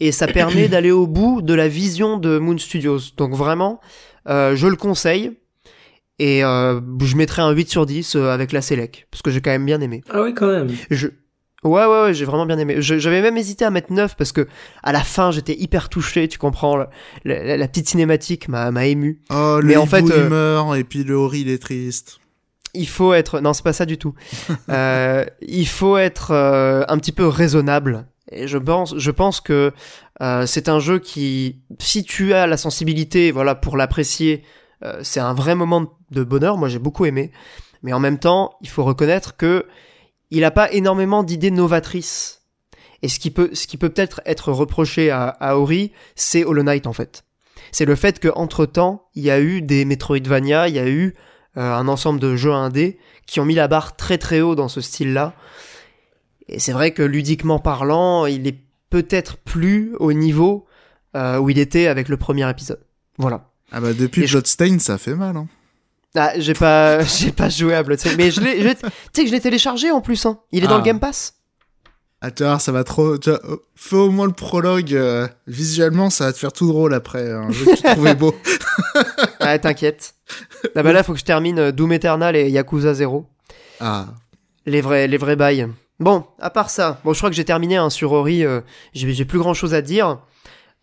et 0.00 0.12
ça 0.12 0.26
permet 0.26 0.68
d'aller 0.68 0.90
au 0.90 1.06
bout 1.06 1.42
de 1.42 1.52
la 1.54 1.68
vision 1.68 2.16
de 2.16 2.38
Moon 2.38 2.56
Studios. 2.58 2.98
Donc 3.16 3.34
vraiment, 3.34 3.80
euh, 4.28 4.56
je 4.56 4.66
le 4.66 4.76
conseille. 4.76 5.32
Et 6.20 6.42
euh, 6.42 6.80
je 7.02 7.14
mettrai 7.16 7.42
un 7.42 7.52
8 7.52 7.68
sur 7.70 7.86
10 7.86 8.16
euh, 8.16 8.30
avec 8.30 8.50
la 8.50 8.60
Selec, 8.60 9.06
parce 9.10 9.22
que 9.22 9.30
j'ai 9.30 9.40
quand 9.40 9.50
même 9.52 9.64
bien 9.64 9.80
aimé. 9.80 10.02
Ah 10.10 10.22
oui, 10.22 10.34
quand 10.34 10.48
même. 10.48 10.68
Je... 10.90 11.06
Ouais, 11.62 11.84
ouais, 11.86 12.02
ouais, 12.02 12.14
j'ai 12.14 12.24
vraiment 12.24 12.44
bien 12.46 12.58
aimé. 12.58 12.76
J'avais 12.80 13.20
même 13.22 13.36
hésité 13.36 13.64
à 13.64 13.70
mettre 13.70 13.92
9 13.92 14.16
parce 14.16 14.32
que 14.32 14.48
à 14.82 14.90
la 14.92 15.00
fin, 15.00 15.30
j'étais 15.30 15.56
hyper 15.56 15.88
touché, 15.88 16.26
tu 16.26 16.38
comprends. 16.38 16.76
le- 16.76 16.86
La, 17.24 17.56
la 17.56 17.68
petite 17.68 17.88
cinématique 17.88 18.48
m'a 18.48 18.70
m'a 18.72 18.86
ému. 18.86 19.20
Oh, 19.30 19.58
le 19.60 19.66
Mais 19.68 19.76
en 19.76 19.86
fait, 19.86 20.00
il 20.00 20.12
euh, 20.12 20.28
meurt, 20.28 20.76
et 20.76 20.82
puis 20.84 21.04
le 21.04 21.16
Ori, 21.16 21.40
il 21.42 21.48
est 21.50 21.62
triste. 21.62 22.18
Il 22.74 22.88
faut 22.88 23.12
être. 23.14 23.40
Non, 23.40 23.52
c'est 23.52 23.64
pas 23.64 23.72
ça 23.72 23.86
du 23.86 23.98
tout. 23.98 24.14
Euh, 24.70 25.24
il 25.40 25.66
faut 25.66 25.96
être 25.96 26.30
euh, 26.32 26.84
un 26.88 26.98
petit 26.98 27.12
peu 27.12 27.26
raisonnable. 27.26 28.06
Et 28.30 28.46
je 28.46 28.58
pense, 28.58 28.96
je 28.98 29.10
pense 29.10 29.40
que 29.40 29.72
euh, 30.20 30.46
c'est 30.46 30.68
un 30.68 30.78
jeu 30.78 30.98
qui, 30.98 31.62
si 31.78 32.04
tu 32.04 32.34
as 32.34 32.46
la 32.46 32.58
sensibilité, 32.58 33.30
voilà, 33.30 33.54
pour 33.54 33.76
l'apprécier, 33.76 34.42
c'est 35.02 35.20
un 35.20 35.34
vrai 35.34 35.54
moment 35.54 35.98
de 36.10 36.22
bonheur. 36.22 36.56
Moi, 36.58 36.68
j'ai 36.68 36.78
beaucoup 36.78 37.06
aimé. 37.06 37.32
Mais 37.82 37.92
en 37.92 37.98
même 37.98 38.18
temps, 38.18 38.52
il 38.60 38.68
faut 38.68 38.84
reconnaître 38.84 39.36
que 39.36 39.66
il 40.30 40.44
a 40.44 40.50
pas 40.50 40.70
énormément 40.70 41.22
d'idées 41.22 41.50
novatrices. 41.50 42.42
Et 43.02 43.08
ce 43.08 43.18
qui 43.18 43.30
peut, 43.30 43.50
ce 43.54 43.66
qui 43.66 43.76
peut 43.76 43.88
peut-être 43.88 44.20
être 44.26 44.52
reproché 44.52 45.10
à, 45.10 45.28
à 45.28 45.56
Ori, 45.56 45.92
c'est 46.14 46.44
Hollow 46.44 46.62
Knight 46.62 46.86
en 46.86 46.92
fait. 46.92 47.24
C'est 47.72 47.84
le 47.84 47.94
fait 47.94 48.18
que 48.18 48.28
entre 48.34 48.66
temps, 48.66 49.08
il 49.14 49.24
y 49.24 49.30
a 49.30 49.40
eu 49.40 49.62
des 49.62 49.84
Metroidvania, 49.84 50.68
il 50.68 50.74
y 50.74 50.78
a 50.78 50.88
eu 50.88 51.14
un 51.56 51.88
ensemble 51.88 52.20
de 52.20 52.36
jeux 52.36 52.52
indés 52.52 52.98
qui 53.26 53.40
ont 53.40 53.44
mis 53.44 53.54
la 53.54 53.68
barre 53.68 53.96
très 53.96 54.18
très 54.18 54.40
haut 54.40 54.54
dans 54.54 54.68
ce 54.68 54.80
style-là. 54.80 55.34
Et 56.48 56.58
c'est 56.60 56.72
vrai 56.72 56.92
que 56.92 57.02
ludiquement 57.02 57.58
parlant, 57.58 58.26
il 58.26 58.46
est 58.46 58.58
peut-être 58.90 59.36
plus 59.36 59.94
au 59.98 60.12
niveau 60.12 60.66
euh, 61.16 61.38
où 61.38 61.50
il 61.50 61.58
était 61.58 61.86
avec 61.88 62.08
le 62.08 62.16
premier 62.16 62.48
épisode. 62.48 62.80
Voilà. 63.18 63.50
Ah 63.72 63.80
bah, 63.80 63.92
depuis 63.92 64.22
Et 64.22 64.26
je- 64.26 64.38
ça 64.78 64.96
fait 64.98 65.14
mal. 65.14 65.36
Hein. 65.36 65.46
Ah, 66.14 66.32
j'ai 66.38 66.54
pas, 66.54 67.00
j'ai 67.04 67.32
pas 67.32 67.48
joué 67.50 67.74
à 67.74 67.82
Bloodstained, 67.82 68.16
mais 68.16 68.30
je 68.30 68.40
l'ai, 68.40 68.56
tu 68.74 68.80
sais 69.12 69.22
que 69.22 69.26
je 69.26 69.32
l'ai 69.32 69.40
téléchargé 69.40 69.90
en 69.90 70.00
plus. 70.00 70.24
Hein. 70.24 70.38
Il 70.52 70.64
est 70.64 70.66
dans 70.66 70.76
Ah. 70.76 70.78
le 70.78 70.84
Game 70.84 71.00
Pass. 71.00 71.34
Ah, 72.20 72.30
tu 72.32 72.42
vois, 72.42 72.58
ça 72.58 72.72
va 72.72 72.82
trop. 72.84 73.16
Tu 73.18 73.30
vois, 73.30 73.40
fais 73.76 73.96
au 73.96 74.10
moins 74.10 74.26
le 74.26 74.32
prologue. 74.32 74.92
euh, 74.94 75.28
visuellement, 75.46 76.10
ça 76.10 76.24
va 76.26 76.32
te 76.32 76.38
faire 76.38 76.52
tout 76.52 76.66
drôle 76.66 76.92
après. 76.94 77.30
Un 77.30 77.50
jeu 77.50 77.64
que 77.66 77.76
tu 77.76 77.82
trouvais 77.82 78.14
beau. 78.14 78.34
Ah, 79.40 79.58
t'inquiète. 79.58 80.14
Ah 80.74 80.82
bah 80.82 80.92
là, 80.92 81.02
faut 81.02 81.12
que 81.14 81.18
je 81.18 81.24
termine 81.24 81.58
euh, 81.58 81.72
Doom 81.72 81.92
Eternal 81.92 82.36
et 82.36 82.50
Yakuza 82.50 82.92
0. 82.92 83.24
Ah. 83.80 84.06
Les 84.66 84.80
vrais, 84.80 85.06
les 85.06 85.16
vrais 85.16 85.36
bails. 85.36 85.68
Bon, 86.00 86.24
à 86.38 86.50
part 86.50 86.68
ça, 86.70 87.00
bon, 87.04 87.12
je 87.12 87.18
crois 87.18 87.30
que 87.30 87.36
j'ai 87.36 87.44
terminé 87.44 87.76
hein, 87.76 87.88
sur 87.88 88.12
Ori. 88.12 88.44
euh, 88.44 88.60
j'ai, 88.92 89.24
plus 89.24 89.38
grand 89.38 89.54
chose 89.54 89.72
à 89.74 89.80
dire. 89.80 90.18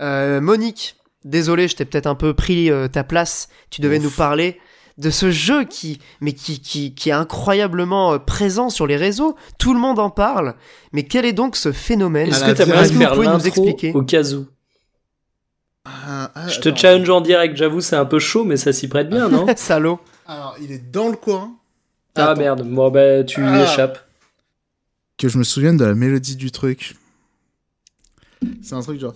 Euh, 0.02 0.42
Monique, 0.42 0.96
désolé, 1.26 1.68
je 1.68 1.76
t'ai 1.76 1.86
peut-être 1.86 2.08
un 2.08 2.16
peu 2.16 2.34
pris 2.34 2.72
ta 2.92 3.04
place. 3.04 3.50
Tu 3.70 3.82
devais 3.82 3.98
Ouf. 3.98 4.04
nous 4.06 4.12
parler 4.12 4.60
de 4.98 5.10
ce 5.10 5.30
jeu 5.32 5.66
qui, 5.66 6.00
mais 6.22 6.32
qui, 6.34 6.62
qui, 6.62 6.93
qui 6.96 7.10
est 7.10 7.14
incroyablement 7.14 8.14
euh, 8.14 8.18
présent 8.20 8.70
sur 8.70 8.88
les 8.88 8.96
réseaux. 8.96 9.36
Tout 9.60 9.74
le 9.74 9.80
monde 9.80 10.00
en 10.00 10.10
parle. 10.10 10.56
Mais 10.93 11.04
quel 11.04 11.26
est 11.26 11.34
donc 11.34 11.56
ce 11.58 11.72
phénomène? 11.72 12.30
Est-ce 12.30 12.41
la 12.46 12.54
que 12.54 12.58
t'aimerais 12.58 12.84
Est-ce 12.86 12.93
que 12.93 12.98
vous 13.06 13.14
pouvez 13.16 13.28
nous 13.28 13.48
expliquer? 13.48 13.91
au 13.93 14.04
cas 14.04 14.24
où? 14.34 14.46
Ah, 15.86 16.32
ah, 16.34 16.48
Je 16.48 16.60
te 16.62 16.76
challenge 16.76 17.10
en 17.10 17.22
direct, 17.22 17.56
j'avoue, 17.58 17.82
c'est 17.82 17.96
un 17.96 18.06
peu 18.06 18.20
chaud, 18.20 18.43
mais 18.43 18.58
ça 18.58 18.74
s'y 18.74 18.88
prête 18.88 19.10
bien, 19.10 19.30
non? 19.30 19.46
Salaud. 19.56 20.00
Alors, 20.28 20.56
il 20.62 20.72
est 20.72 20.91
dans 20.91 21.10
le 21.10 21.16
coin. 21.18 21.52
Ah 22.16 22.30
Attends. 22.32 22.39
merde, 22.41 22.64
bon 22.64 22.89
bah 22.89 23.24
tu 23.26 23.41
y 23.41 23.43
Ah. 23.43 23.64
échappes. 23.66 24.00
Que 25.18 25.28
je 25.30 25.38
me 25.38 25.43
souvienne 25.43 25.78
de 25.78 25.86
la 25.86 25.93
mélodie 25.93 26.36
du 26.38 26.50
truc. 26.52 26.96
C'est 28.64 28.74
un 28.74 28.82
truc 28.82 29.00
genre. 29.00 29.14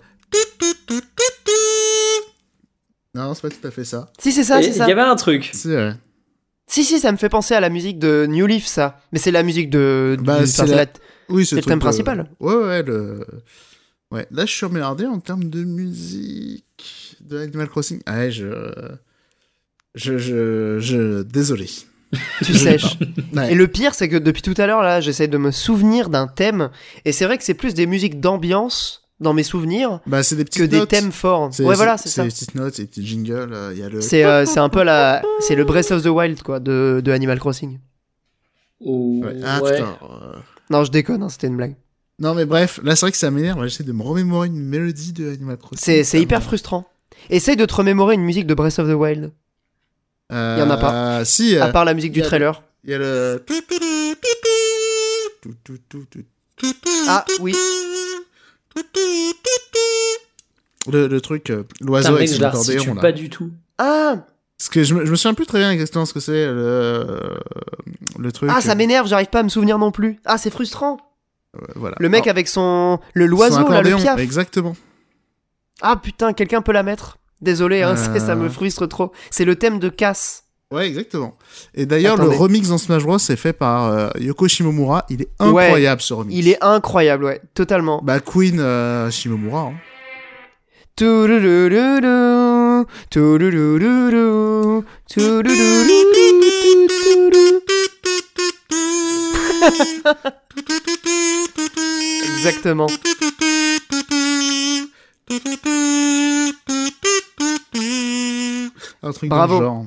Non, 3.19 3.33
c'est 3.33 3.41
pas 3.41 3.49
tout 3.49 3.67
à 3.67 3.71
fait 3.71 3.83
ça. 3.85 4.11
Si, 4.19 4.31
c'est 4.31 4.43
ça, 4.43 4.61
c'est 4.61 4.71
ça. 4.71 4.85
Il 4.85 4.89
y 4.89 4.91
avait 4.93 5.01
un 5.01 5.15
truc. 5.15 5.51
Si, 5.53 6.83
si, 6.83 6.99
ça 6.99 7.11
me 7.11 7.17
fait 7.17 7.29
penser 7.29 7.53
à 7.55 7.59
la 7.59 7.69
musique 7.69 7.99
de 7.99 8.25
New 8.29 8.45
Leaf, 8.45 8.65
ça. 8.65 8.99
Mais 9.11 9.19
c'est 9.19 9.31
la 9.31 9.43
musique 9.43 9.69
de. 9.69 10.17
Bah, 10.21 10.45
c'est 10.45 10.65
la- 10.67 10.75
la- 10.75 10.85
Oui, 11.29 11.45
C'est 11.45 11.55
le 11.57 11.61
thème 11.63 11.79
de- 11.79 11.83
principal. 11.83 12.29
Ouais, 12.39 12.55
ouais, 12.55 12.83
le. 12.83 13.25
Ouais, 14.11 14.25
là 14.31 14.45
je 14.45 14.51
suis 14.53 14.65
emmerdé 14.65 15.05
en 15.05 15.19
termes 15.19 15.43
de 15.49 15.63
musique 15.63 17.15
de 17.21 17.37
Animal 17.39 17.69
Crossing. 17.69 17.99
Ouais, 18.07 18.31
je. 18.31 18.47
Je. 19.95 20.17
Je. 20.17 20.79
je... 20.79 21.21
Désolé. 21.23 21.67
Tu 22.43 22.53
sèches. 22.55 22.97
Ouais. 23.35 23.51
Et 23.51 23.55
le 23.55 23.67
pire, 23.67 23.93
c'est 23.93 24.09
que 24.09 24.15
depuis 24.17 24.41
tout 24.41 24.55
à 24.57 24.65
l'heure, 24.65 24.81
là, 24.81 24.99
j'essaie 25.01 25.27
de 25.27 25.37
me 25.37 25.51
souvenir 25.51 26.09
d'un 26.09 26.27
thème. 26.27 26.69
Et 27.05 27.11
c'est 27.11 27.25
vrai 27.25 27.37
que 27.37 27.43
c'est 27.43 27.53
plus 27.53 27.73
des 27.75 27.85
musiques 27.85 28.19
d'ambiance 28.19 28.98
dans 29.19 29.33
mes 29.33 29.43
souvenirs 29.43 29.99
Bah, 30.05 30.23
c'est 30.23 30.35
des 30.35 30.45
petites 30.45 30.61
que 30.63 30.67
des 30.67 30.77
notes. 30.79 30.89
thèmes 30.89 31.11
forts. 31.11 31.49
C'est- 31.53 31.63
Ouais, 31.63 31.75
voilà, 31.75 31.97
c'est 31.97 32.09
ça. 32.09 32.23
des 32.23 32.29
petites 32.29 32.55
notes, 32.55 32.75
c'est 32.75 32.83
des 32.83 32.87
petits 32.87 33.05
jingles. 33.05 33.51
euh, 33.53 33.71
Il 33.73 33.79
y 33.79 33.83
a 33.83 33.89
le. 33.89 34.01
C'est 34.01 34.23
euh, 34.25 34.45
c'est 34.45 34.59
un 34.59 34.69
peu 34.69 34.83
la. 34.83 35.21
C'est 35.39 35.55
le 35.55 35.65
Breath 35.65 35.91
of 35.91 36.03
the 36.03 36.07
Wild, 36.07 36.41
quoi, 36.41 36.59
de, 36.59 37.01
de 37.03 37.11
Animal 37.11 37.39
Crossing. 37.39 37.79
Ouais. 38.81 39.33
Ah, 39.43 39.61
ouais. 39.61 39.73
putain. 39.73 39.97
euh. 40.03 40.35
Non, 40.69 40.83
je 40.83 40.91
déconne, 40.91 41.21
hein, 41.23 41.29
c'était 41.29 41.47
une 41.47 41.57
blague. 41.57 41.75
Non, 42.19 42.33
mais 42.33 42.45
bref, 42.45 42.79
là 42.83 42.95
c'est 42.95 43.05
vrai 43.05 43.11
que 43.11 43.17
ça 43.17 43.31
m'énerve. 43.31 43.63
J'essaie 43.63 43.83
de 43.83 43.91
me 43.93 44.03
remémorer 44.03 44.47
une 44.47 44.59
mélodie 44.59 45.13
de 45.13 45.31
Animal 45.31 45.57
Crossing. 45.57 45.79
C'est 45.81 46.03
c'est 46.03 46.21
hyper 46.21 46.43
frustrant. 46.43 46.85
Essaye 47.29 47.55
de 47.57 47.65
te 47.65 47.73
remémorer 47.73 48.15
une 48.15 48.23
musique 48.23 48.45
de 48.47 48.53
Breath 48.53 48.79
of 48.79 48.87
the 48.87 48.93
Wild, 48.93 49.31
Euh, 50.31 50.57
y 50.59 50.61
en 50.61 50.69
a 50.69 50.77
pas. 50.77 51.25
Si, 51.25 51.57
à 51.57 51.65
euh, 51.67 51.71
part 51.71 51.83
la 51.85 51.93
musique 51.93 52.11
du 52.13 52.21
trailer. 52.21 52.61
il 52.83 52.91
y 52.91 52.93
a 52.93 52.97
le. 52.99 53.43
Ah, 57.07 57.25
oui. 57.39 57.55
Le, 60.91 61.07
le 61.07 61.21
truc, 61.21 61.49
euh, 61.49 61.63
l'oiseau 61.81 62.15
avec 62.15 62.29
son 62.29 62.41
accordéon. 62.43 62.95
pas 62.95 63.11
du 63.11 63.29
tout. 63.29 63.51
Ah, 63.77 64.15
Parce 64.57 64.69
que 64.69 64.83
je 64.83 64.95
me, 64.95 65.05
je 65.05 65.11
me 65.11 65.15
souviens 65.15 65.33
plus 65.33 65.45
très 65.45 65.59
bien 65.59 65.71
exactement 65.71 66.05
ce 66.05 66.13
que 66.13 66.19
c'est 66.19 66.45
le, 66.47 67.37
le 68.17 68.31
truc. 68.31 68.49
ah, 68.53 68.61
ça 68.61 68.75
m'énerve, 68.75 69.07
j'arrive 69.07 69.27
pas 69.27 69.39
à 69.39 69.43
me 69.43 69.49
souvenir 69.49 69.77
non 69.77 69.91
plus. 69.91 70.19
Ah, 70.25 70.37
c'est 70.37 70.49
frustrant. 70.49 70.97
Euh, 71.57 71.65
voilà. 71.75 71.95
Le 71.99 72.09
mec 72.09 72.23
Alors, 72.23 72.31
avec 72.31 72.47
son. 72.47 72.99
Le 73.13 73.25
son 73.25 73.29
l'oiseau, 73.31 73.67
là, 73.69 73.81
le 73.81 73.95
piaf. 73.95 74.19
Exactement. 74.19 74.75
Ah 75.81 75.95
putain, 75.95 76.33
quelqu'un 76.33 76.61
peut 76.61 76.71
la 76.73 76.83
mettre 76.83 77.17
Désolé, 77.41 77.83
hein, 77.83 77.95
Euh. 78.09 78.19
ça 78.19 78.35
me 78.35 78.49
frustre 78.49 78.87
trop. 78.87 79.11
C'est 79.31 79.45
le 79.45 79.55
thème 79.55 79.79
de 79.79 79.89
casse. 79.89 80.45
Ouais, 80.71 80.87
exactement. 80.87 81.35
Et 81.73 81.87
d'ailleurs, 81.87 82.17
le 82.17 82.29
remix 82.29 82.69
dans 82.69 82.77
Smash 82.77 83.03
Bros. 83.03 83.17
est 83.17 83.35
fait 83.35 83.53
par 83.53 84.15
Yoko 84.19 84.47
Shimomura. 84.47 85.05
Il 85.09 85.23
est 85.23 85.29
incroyable 85.39 85.99
ce 86.01 86.13
remix. 86.13 86.35
Il 86.37 86.47
est 86.47 86.63
incroyable, 86.63 87.23
ouais, 87.23 87.41
totalement. 87.55 88.01
Bah, 88.03 88.19
Queen 88.19 88.61
Shimomura. 89.09 89.71
Exactement. 102.37 102.87
Un 109.01 109.11
truc 109.13 109.29
Bravo. 109.29 109.61
Genre. 109.61 109.85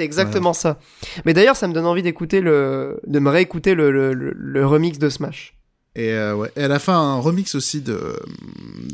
C'est 0.00 0.04
exactement 0.06 0.54
ça. 0.54 0.78
Mais 1.26 1.34
d'ailleurs, 1.34 1.56
ça 1.56 1.68
me 1.68 1.74
donne 1.74 1.84
envie 1.84 2.02
d'écouter 2.02 2.40
le, 2.40 3.00
de 3.06 3.18
me 3.18 3.28
réécouter 3.28 3.74
le, 3.74 3.90
le, 3.90 4.14
le- 4.14 4.32
le 4.34 4.66
remix 4.66 4.98
de 4.98 5.10
Smash. 5.10 5.54
Et, 5.94 6.12
euh, 6.12 6.34
ouais. 6.34 6.48
et 6.56 6.60
elle 6.60 6.72
a 6.72 6.78
fait 6.78 6.92
un 6.92 7.16
remix 7.16 7.54
aussi 7.54 7.82
de, 7.82 8.18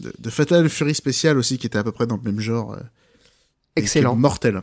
de, 0.03 0.13
de 0.19 0.31
Fatal 0.31 0.69
Fury 0.69 0.95
spécial 0.97 1.39
aussi, 1.39 1.59
qui 1.59 1.67
était 1.69 1.79
à 1.79 1.85
peu 1.85 1.93
près 1.93 2.07
dans 2.09 2.17
le 2.17 2.23
même 2.23 2.41
genre. 2.41 2.73
euh, 2.73 2.79
et 3.77 3.81
Excellent. 3.83 4.17
mortel. 4.17 4.63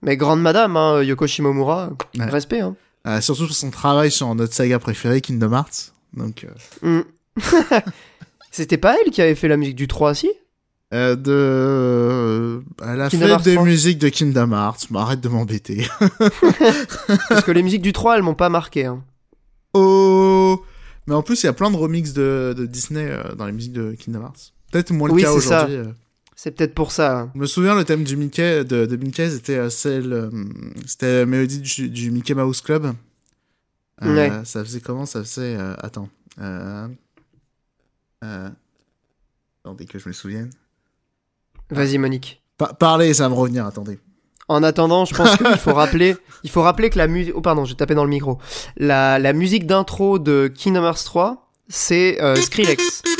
Mais 0.00 0.16
grande 0.16 0.40
madame, 0.40 0.76
hein, 0.76 1.02
Yoko 1.02 1.26
Shimomura, 1.26 1.90
Ouais. 2.18 2.24
respect. 2.24 2.60
Hein. 2.60 2.76
Euh, 3.06 3.20
surtout 3.20 3.46
pour 3.46 3.54
son 3.56 3.70
travail 3.70 4.10
sur 4.10 4.34
notre 4.34 4.54
saga 4.54 4.78
préférée, 4.78 5.20
Kingdom 5.20 5.52
Hearts. 5.52 5.92
Donc, 6.14 6.46
Mm. 6.80 7.00
C'était 8.50 8.78
pas 8.78 8.96
elle 9.04 9.10
qui 9.10 9.20
avait 9.20 9.34
fait 9.34 9.48
la 9.48 9.56
musique 9.56 9.76
du 9.76 9.88
3 9.88 10.14
si? 10.14 10.30
Euh, 10.94 11.16
de, 11.16 11.30
euh, 11.32 12.60
elle 12.82 13.00
a 13.00 13.08
Kingdom 13.10 13.26
fait 13.26 13.32
Hearts 13.32 13.42
des 13.44 13.54
3. 13.54 13.64
musiques 13.66 13.98
de 13.98 14.08
Kingdom 14.08 14.52
Hearts. 14.52 14.86
Mais 14.90 14.98
arrête 15.00 15.20
de 15.20 15.28
m'embêter. 15.28 15.86
Parce 17.28 17.42
que 17.44 17.50
les 17.52 17.62
musiques 17.62 17.82
du 17.82 17.92
3, 17.92 18.16
elles 18.16 18.22
m'ont 18.22 18.34
pas 18.34 18.48
marqué. 18.48 18.86
Hein. 18.86 19.02
oh 19.74 20.62
Mais 21.06 21.14
en 21.14 21.22
plus, 21.22 21.42
il 21.42 21.46
y 21.46 21.48
a 21.48 21.52
plein 21.52 21.70
de 21.70 21.76
remixes 21.76 22.12
de, 22.12 22.54
de 22.56 22.64
Disney 22.66 23.06
euh, 23.10 23.34
dans 23.34 23.46
les 23.46 23.52
musiques 23.52 23.72
de 23.72 23.92
Kingdom 23.98 24.22
Hearts. 24.22 24.52
Peut-être 24.72 24.92
moins 24.92 25.08
le 25.08 25.14
Oui, 25.14 25.22
cas 25.22 25.32
c'est 25.34 25.40
ça. 25.40 25.56
aujourd'hui. 25.64 25.76
euh. 25.76 25.92
C'est 26.36 26.50
peut-être 26.50 26.74
pour 26.74 26.90
ça. 26.92 27.20
hein. 27.20 27.30
Je 27.34 27.40
me 27.40 27.46
souviens, 27.46 27.74
le 27.76 27.84
thème 27.84 28.02
du 28.04 28.16
Mickey, 28.16 28.64
de, 28.64 28.86
de 28.86 28.96
Mickey, 28.96 29.30
c'était 29.30 29.56
euh, 29.56 29.70
celle, 29.70 30.12
euh, 30.12 30.30
c'était 30.86 31.20
la 31.20 31.26
mélodie 31.26 31.60
du, 31.60 31.88
du 31.88 32.10
Mickey 32.10 32.34
Mouse 32.34 32.60
Club. 32.60 32.86
Euh, 32.86 34.14
Ouais. 34.14 34.30
Ça 34.44 34.64
faisait 34.64 34.80
comment? 34.80 35.06
Ça 35.06 35.22
faisait, 35.22 35.54
euh, 35.56 35.74
attends, 35.78 36.08
euh, 36.40 36.88
euh, 38.24 38.50
attendez 39.64 39.86
que 39.86 39.98
je 40.00 40.08
me 40.08 40.12
souvienne. 40.12 40.50
Vas-y, 41.74 41.98
Monique. 41.98 42.42
Pa- 42.58 42.72
parlez, 42.72 43.14
ça 43.14 43.24
va 43.24 43.28
me 43.30 43.34
revenir. 43.34 43.66
Attendez. 43.66 43.98
En 44.48 44.62
attendant, 44.62 45.04
je 45.06 45.14
pense 45.14 45.36
qu'il 45.36 45.46
faut 45.56 45.72
rappeler, 45.72 46.16
il 46.42 46.50
faut 46.50 46.60
rappeler 46.62 46.90
que 46.90 46.98
la 46.98 47.06
musique, 47.06 47.32
oh 47.34 47.40
pardon, 47.40 47.64
j'ai 47.64 47.74
tapé 47.76 47.94
dans 47.94 48.04
le 48.04 48.10
micro. 48.10 48.38
La, 48.76 49.18
la 49.18 49.32
musique 49.32 49.66
d'intro 49.66 50.18
de 50.18 50.48
Kingdom 50.54 50.84
Hearts 50.84 51.04
3, 51.04 51.50
c'est 51.68 52.20
euh, 52.22 52.34
Skrillex. 52.36 53.02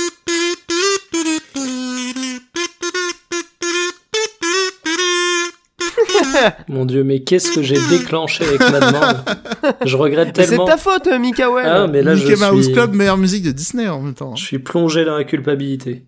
Mon 6.68 6.84
dieu, 6.84 7.04
mais 7.04 7.20
qu'est-ce 7.22 7.52
que 7.52 7.62
j'ai 7.62 7.78
déclenché 7.88 8.44
avec 8.44 8.60
ma 8.60 8.80
demande? 8.80 9.24
Je 9.84 9.96
regrette 9.96 10.36
Mais 10.36 10.44
c'est 10.44 10.50
tellement. 10.50 10.64
ta 10.66 10.76
faute, 10.76 11.08
Mikael. 11.20 11.64
Ah, 11.66 11.86
mais 11.86 12.02
là, 12.02 12.14
Mickey 12.14 12.36
je 12.36 12.44
Mouse 12.50 12.64
suis... 12.66 12.74
Club, 12.74 12.94
meilleure 12.94 13.16
musique 13.16 13.44
de 13.44 13.50
Disney 13.52 13.88
en 13.88 14.00
même 14.00 14.14
temps. 14.14 14.34
je 14.36 14.44
suis 14.44 14.58
plongé 14.58 15.04
dans 15.04 15.16
la 15.16 15.24
culpabilité. 15.24 16.04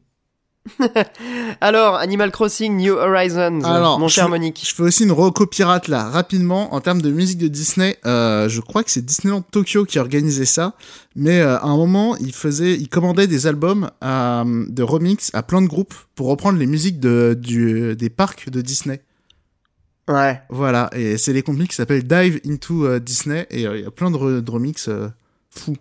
Alors, 1.60 1.97
Animal 1.97 2.30
Crossing 2.30 2.76
New 2.76 2.94
Horizons, 2.94 3.62
Alors, 3.62 3.98
mon 3.98 4.09
cher 4.09 4.24
je- 4.26 4.30
Monique. 4.30 4.62
Je 4.68 4.74
fais 4.74 4.82
aussi 4.82 5.05
une 5.05 5.12
reco 5.12 5.47
pirate 5.47 5.88
là, 5.88 6.09
rapidement, 6.09 6.74
en 6.74 6.80
termes 6.80 7.01
de 7.02 7.10
musique 7.10 7.38
de 7.38 7.48
Disney. 7.48 7.97
Euh, 8.06 8.48
je 8.48 8.60
crois 8.60 8.82
que 8.84 8.90
c'est 8.90 9.05
Disneyland 9.05 9.43
Tokyo 9.43 9.84
qui 9.84 9.98
organisait 9.98 10.44
ça, 10.44 10.74
mais 11.14 11.40
euh, 11.40 11.56
à 11.59 11.64
un 11.66 11.76
moment, 11.76 12.16
il 12.16 12.32
faisait, 12.32 12.74
il 12.74 12.88
commandait 12.88 13.26
des 13.26 13.47
albums 13.47 13.90
euh, 14.05 14.64
de 14.68 14.82
remix 14.82 15.30
à 15.34 15.43
plein 15.43 15.62
de 15.62 15.66
groupes 15.66 15.94
pour 16.14 16.26
reprendre 16.28 16.59
les 16.59 16.66
musiques 16.66 17.01
de, 17.01 17.36
du, 17.38 17.94
des 17.97 18.10
parcs 18.10 18.51
de 18.51 18.60
Disney. 18.60 19.01
Ouais. 20.09 20.40
Voilà, 20.51 20.88
et 20.94 21.18
c'est 21.18 21.32
les 21.32 21.43
compagnies 21.43 21.66
qui 21.68 21.74
s'appellent 21.74 22.06
Dive 22.06 22.40
into 22.47 22.86
euh, 22.86 23.01
Disney, 23.01 23.47
et 23.51 23.66
euh, 23.66 23.76
il 23.78 23.82
y 23.84 23.86
a 23.86 23.90
plein 23.90 24.10
de, 24.10 24.40
de 24.40 24.51
remix 24.51 24.88
euh, 24.88 25.09
fous. 25.51 25.76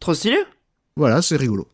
Trop 0.00 0.14
stylé 0.14 0.38
Voilà, 0.96 1.22
c'est 1.22 1.36
rigolo. 1.36 1.68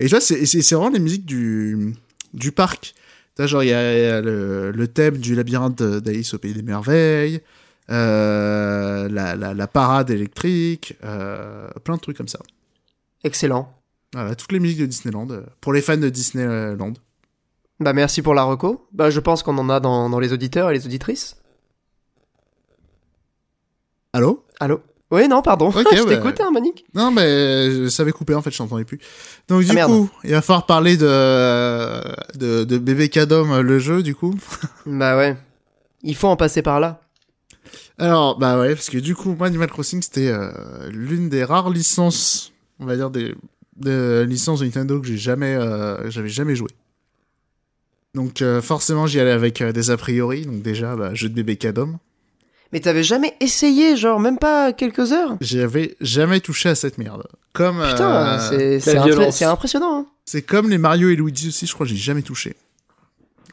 Et 0.00 0.06
tu 0.06 0.10
vois, 0.10 0.20
c'est 0.20 0.72
vraiment 0.72 0.88
les 0.88 0.98
musiques 0.98 1.26
du, 1.26 1.94
du 2.34 2.52
parc. 2.52 2.94
Tu 3.36 3.46
genre, 3.46 3.62
il 3.62 3.68
y 3.68 3.72
a, 3.72 3.96
il 3.96 4.02
y 4.02 4.06
a 4.06 4.20
le, 4.20 4.72
le 4.72 4.88
thème 4.88 5.18
du 5.18 5.34
labyrinthe 5.34 5.82
d'Alice 5.82 6.34
au 6.34 6.38
Pays 6.38 6.54
des 6.54 6.62
Merveilles, 6.62 7.40
euh, 7.90 9.08
la, 9.08 9.36
la, 9.36 9.54
la 9.54 9.66
parade 9.66 10.10
électrique, 10.10 10.96
euh, 11.04 11.68
plein 11.84 11.96
de 11.96 12.00
trucs 12.00 12.16
comme 12.16 12.28
ça. 12.28 12.40
Excellent. 13.24 13.72
Voilà, 14.14 14.34
toutes 14.34 14.52
les 14.52 14.58
musiques 14.58 14.80
de 14.80 14.86
Disneyland, 14.86 15.30
euh, 15.30 15.42
pour 15.60 15.72
les 15.72 15.82
fans 15.82 15.96
de 15.96 16.08
Disneyland. 16.08 16.94
Bah 17.78 17.92
merci 17.92 18.22
pour 18.22 18.34
la 18.34 18.42
reco. 18.42 18.86
Bah 18.92 19.10
je 19.10 19.20
pense 19.20 19.42
qu'on 19.42 19.56
en 19.58 19.68
a 19.70 19.80
dans, 19.80 20.10
dans 20.10 20.18
les 20.18 20.32
auditeurs 20.32 20.70
et 20.70 20.74
les 20.74 20.86
auditrices. 20.86 21.36
Allô? 24.12 24.44
Allô? 24.58 24.82
Oui, 25.10 25.26
non, 25.28 25.42
pardon. 25.42 25.68
Ok, 25.68 25.76
je 25.96 26.02
bah- 26.04 26.14
t'écoute, 26.16 26.40
hein, 26.40 26.50
Monique. 26.52 26.84
Non, 26.94 27.10
mais 27.10 27.70
je 27.70 27.88
savais 27.88 28.12
couper, 28.12 28.34
en 28.34 28.42
fait, 28.42 28.50
je 28.50 28.58
t'entendais 28.58 28.84
plus. 28.84 28.98
Donc, 29.48 29.62
du 29.64 29.70
Ah, 29.70 29.74
merde. 29.74 29.90
coup, 29.92 30.10
il 30.24 30.30
va 30.30 30.40
falloir 30.42 30.66
parler 30.66 30.96
de, 30.96 32.00
de, 32.38 32.64
de 32.64 32.78
Bébé 32.78 33.08
Cadom, 33.08 33.50
euh, 33.52 33.62
le 33.62 33.78
jeu, 33.78 34.02
du 34.02 34.14
coup. 34.14 34.34
Bah 34.86 35.16
ouais. 35.16 35.36
Il 36.02 36.14
faut 36.16 36.28
en 36.28 36.36
passer 36.36 36.62
par 36.62 36.80
là. 36.80 37.00
Alors, 37.98 38.38
bah 38.38 38.58
ouais, 38.58 38.74
parce 38.74 38.88
que 38.88 38.96
du 38.98 39.14
coup, 39.14 39.34
moi, 39.36 39.48
Animal 39.48 39.68
Crossing, 39.68 40.00
c'était 40.00 40.28
euh, 40.28 40.50
l'une 40.90 41.28
des 41.28 41.44
rares 41.44 41.68
licences, 41.70 42.52
on 42.78 42.86
va 42.86 42.96
dire, 42.96 43.10
des, 43.10 43.34
des 43.76 44.24
licences 44.24 44.60
de 44.60 44.64
Nintendo 44.64 44.98
que 45.00 45.06
j'ai 45.06 45.18
jamais, 45.18 45.54
euh, 45.56 46.08
j'avais 46.10 46.30
jamais 46.30 46.56
joué. 46.56 46.70
Donc, 48.14 48.40
euh, 48.42 48.62
forcément, 48.62 49.06
j'y 49.06 49.20
allais 49.20 49.30
avec 49.30 49.62
des 49.62 49.90
a 49.90 49.96
priori. 49.96 50.46
Donc, 50.46 50.62
déjà, 50.62 50.96
bah, 50.96 51.14
jeu 51.14 51.28
de 51.28 51.34
bébé 51.34 51.56
Cadom. 51.56 51.98
Mais 52.72 52.80
t'avais 52.80 53.02
jamais 53.02 53.34
essayé, 53.40 53.96
genre 53.96 54.20
même 54.20 54.38
pas 54.38 54.72
quelques 54.72 55.12
heures? 55.12 55.36
J'avais 55.40 55.96
jamais 56.00 56.40
touché 56.40 56.68
à 56.68 56.74
cette 56.74 56.98
merde. 56.98 57.24
Comme, 57.52 57.82
Putain, 57.82 58.38
euh, 58.38 58.48
c'est 58.48 58.80
c'est 58.80 58.94
la 58.94 59.00
impré- 59.02 59.06
violence. 59.06 59.36
c'est 59.36 59.44
impressionnant. 59.44 60.00
hein. 60.00 60.06
c'est 60.24 60.42
comme 60.42 60.70
les 60.70 60.78
Mario 60.78 61.08
et 61.10 61.16
Luigi 61.16 61.48
aussi, 61.48 61.66
je 61.66 61.74
crois 61.74 61.84
que 61.86 61.90
j'ai 61.92 61.98
jamais 61.98 62.22
touché. 62.22 62.54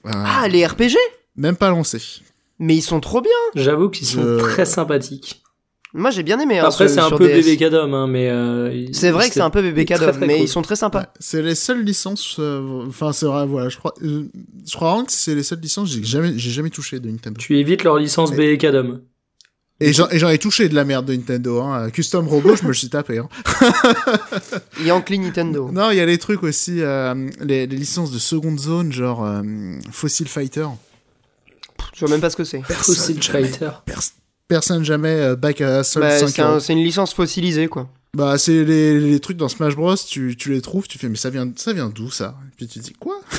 Euh, 0.06 0.12
Ah, 0.14 0.48
les 0.48 0.66
RPG 0.66 0.96
Même 1.36 1.56
pas 1.56 1.70
lancé. 1.70 2.00
Mais 2.60 2.76
ils 2.76 2.82
sont 2.82 3.00
trop 3.00 3.22
bien. 3.22 3.32
J'avoue 3.56 3.90
qu'ils 3.90 4.06
sont 4.08 4.38
très 4.40 4.66
sympathiques. 4.66 5.42
Moi 5.98 6.12
j'ai 6.12 6.24
bien 6.24 6.40
aimé. 6.40 6.60
hein, 6.60 6.66
Après, 6.68 6.88
ce- 6.88 6.94
c'est 6.94 7.00
un 7.02 7.10
peu 7.10 7.28
DS. 7.28 7.34
bébé 7.44 7.58
Cadom, 7.58 7.94
hein, 7.94 8.08
mais. 8.08 8.30
euh, 8.30 8.86
C'est 8.94 9.12
vrai 9.12 9.28
que 9.28 9.34
c'est 9.34 9.42
un 9.42 9.50
peu 9.50 9.62
bébé 9.62 9.84
très 9.86 10.14
mais 10.20 10.36
cool. 10.36 10.44
ils 10.44 10.48
sont 10.48 10.62
très 10.62 10.76
sympas. 10.76 11.00
Ouais, 11.02 11.06
c'est 11.20 11.42
les 11.42 11.56
seules 11.56 11.84
licences. 11.84 12.38
euh, 12.40 12.86
Enfin, 12.88 13.12
c'est 13.14 13.26
vrai, 13.26 13.46
voilà, 13.46 13.68
je 13.70 13.78
crois. 13.78 13.94
euh, 14.04 14.24
je 14.66 14.76
crois 14.76 14.92
vraiment 14.92 15.06
que 15.06 15.12
c'est 15.12 15.36
les 15.36 15.44
seules 15.44 15.60
licences 15.60 15.90
que 15.90 15.96
j'ai 15.96 16.04
jamais, 16.04 16.34
j'ai 16.38 16.52
jamais 16.52 16.70
touché 16.70 17.00
de 17.00 17.10
Nintendo. 17.10 17.38
Tu 17.40 17.58
évites 17.58 17.84
leur 17.84 17.98
licence 17.98 18.32
Mais- 18.32 18.38
bébé 18.38 18.58
Cadom. 18.58 19.02
Et 19.80 19.94
j'en 19.94 20.08
ai 20.10 20.40
touché 20.40 20.70
de 20.70 20.74
la 20.76 20.86
merde 20.86 21.06
de 21.06 21.14
Nintendo. 21.14 21.62
Hein. 21.62 21.92
Custom 21.92 22.28
Robot, 22.28 22.56
je 22.56 22.64
me 22.64 22.70
le 22.70 22.74
suis 22.74 22.90
tapé. 22.90 23.20
Hein. 23.20 23.30
Yankee 24.84 25.20
Nintendo. 25.20 25.70
Non, 25.72 25.92
il 25.92 25.98
y 25.98 26.00
a 26.00 26.06
les 26.06 26.18
trucs 26.18 26.42
aussi, 26.44 26.82
euh, 26.82 27.14
les, 27.42 27.68
les 27.68 27.76
licences 27.76 28.12
de 28.12 28.18
seconde 28.20 28.60
zone, 28.60 28.92
genre 28.92 29.24
euh, 29.26 29.42
Fossil 29.92 30.28
Fighter. 30.28 30.66
Je 31.94 32.00
vois 32.06 32.10
même 32.10 32.22
pas 32.22 32.30
ce 32.32 32.36
que 32.38 32.44
c'est. 32.44 32.62
Fossil 32.64 33.22
jamais, 33.22 33.44
Fighter. 33.48 33.70
pers- 33.86 34.02
personne 34.48 34.84
jamais 34.84 35.10
euh, 35.20 35.36
back 35.36 35.62
à 35.62 35.84
Sol 35.84 36.04
Bah, 36.04 36.18
5 36.20 36.28
c'est 36.30 36.42
un- 36.42 36.50
euros. 36.52 36.60
c'est 36.60 36.74
une 36.74 36.84
licence 36.84 37.14
fossilisée 37.14 37.68
quoi. 37.68 37.90
Bah, 38.16 38.38
c'est 38.38 38.64
les, 38.64 39.00
les 39.00 39.20
trucs 39.20 39.38
dans 39.38 39.50
Smash 39.50 39.76
Bros. 39.76 39.96
Tu, 39.96 40.36
tu 40.38 40.52
les 40.52 40.62
trouves, 40.62 40.88
tu 40.88 40.98
fais, 40.98 41.08
mais 41.10 41.18
ça 41.18 41.30
vient, 41.30 41.52
ça 41.56 41.74
vient 41.74 41.90
d'où 41.90 42.10
ça? 42.10 42.36
Et 42.48 42.52
puis 42.56 42.68
tu 42.68 42.80
dis, 42.80 42.94
quoi? 42.94 43.20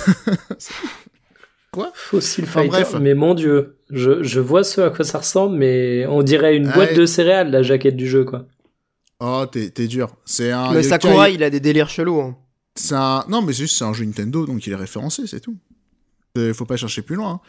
Fossil 1.95 2.45
Enfin, 2.45 2.61
Fighter. 2.63 2.71
bref. 2.71 2.95
Mais 3.01 3.15
mon 3.15 3.35
dieu, 3.35 3.77
je, 3.91 4.23
je 4.23 4.41
vois 4.41 4.65
ce 4.65 4.81
à 4.81 4.91
quoi 4.91 5.05
ça 5.05 5.19
ressemble, 5.19 5.57
mais 5.57 6.07
on 6.07 6.23
dirait 6.23 6.57
une 6.57 6.71
boîte 6.71 6.95
de 6.95 7.07
céréales, 7.07 7.51
la 7.51 7.63
jaquette 7.63 7.97
du 7.97 8.09
jeu, 8.09 8.25
quoi. 8.25 8.47
Oh, 9.21 9.45
t'es 9.51 9.71
t'es 9.71 9.87
dur. 9.87 10.15
C'est 10.25 10.51
un. 10.51 10.73
mais 10.73 10.81
il 10.81 10.85
Sakurai, 10.85 11.35
il 11.35 11.43
a 11.43 11.51
des 11.51 11.61
délires 11.61 11.89
chelous. 11.91 12.21
hein. 12.21 12.37
C'est 12.77 12.95
un... 12.95 13.25
Non, 13.29 13.43
mais 13.43 13.53
c'est 13.53 13.63
juste 13.63 13.77
c'est 13.77 13.85
un 13.85 13.93
jeu 13.93 14.05
Nintendo, 14.05 14.47
donc 14.47 14.67
il 14.67 14.73
est 14.73 14.77
référencé, 14.77 15.27
c'est 15.27 15.41
tout. 15.41 15.57
Euh, 16.37 16.55
faut 16.55 16.65
pas 16.67 16.77
chercher 16.77 17.03
plus 17.03 17.17
loin. 17.17 17.33
hein. 17.33 17.41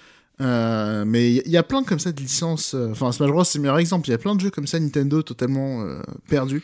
Euh, 0.41 1.03
mais 1.06 1.34
il 1.34 1.52
y, 1.52 1.57
a 1.57 1.64
plein 1.64 1.84
comme 1.84 1.99
ça 1.99 2.11
de 2.11 2.20
licences. 2.22 2.74
euh, 2.74 2.90
Enfin, 2.91 3.11
Smash 3.11 3.30
Bros, 3.30 3.44
c'est 3.44 3.57
le 3.57 3.64
meilleur 3.64 3.78
exemple. 3.78 4.07
Il 4.07 4.11
y 4.11 4.14
a 4.14 4.18
plein 4.18 4.36
de 4.36 4.41
jeux 4.41 4.49
comme 4.52 4.68
ça 4.68 4.80
Nintendo 4.80 5.22
totalement 5.22 5.82
euh, 5.84 6.02
perdus. 6.30 6.64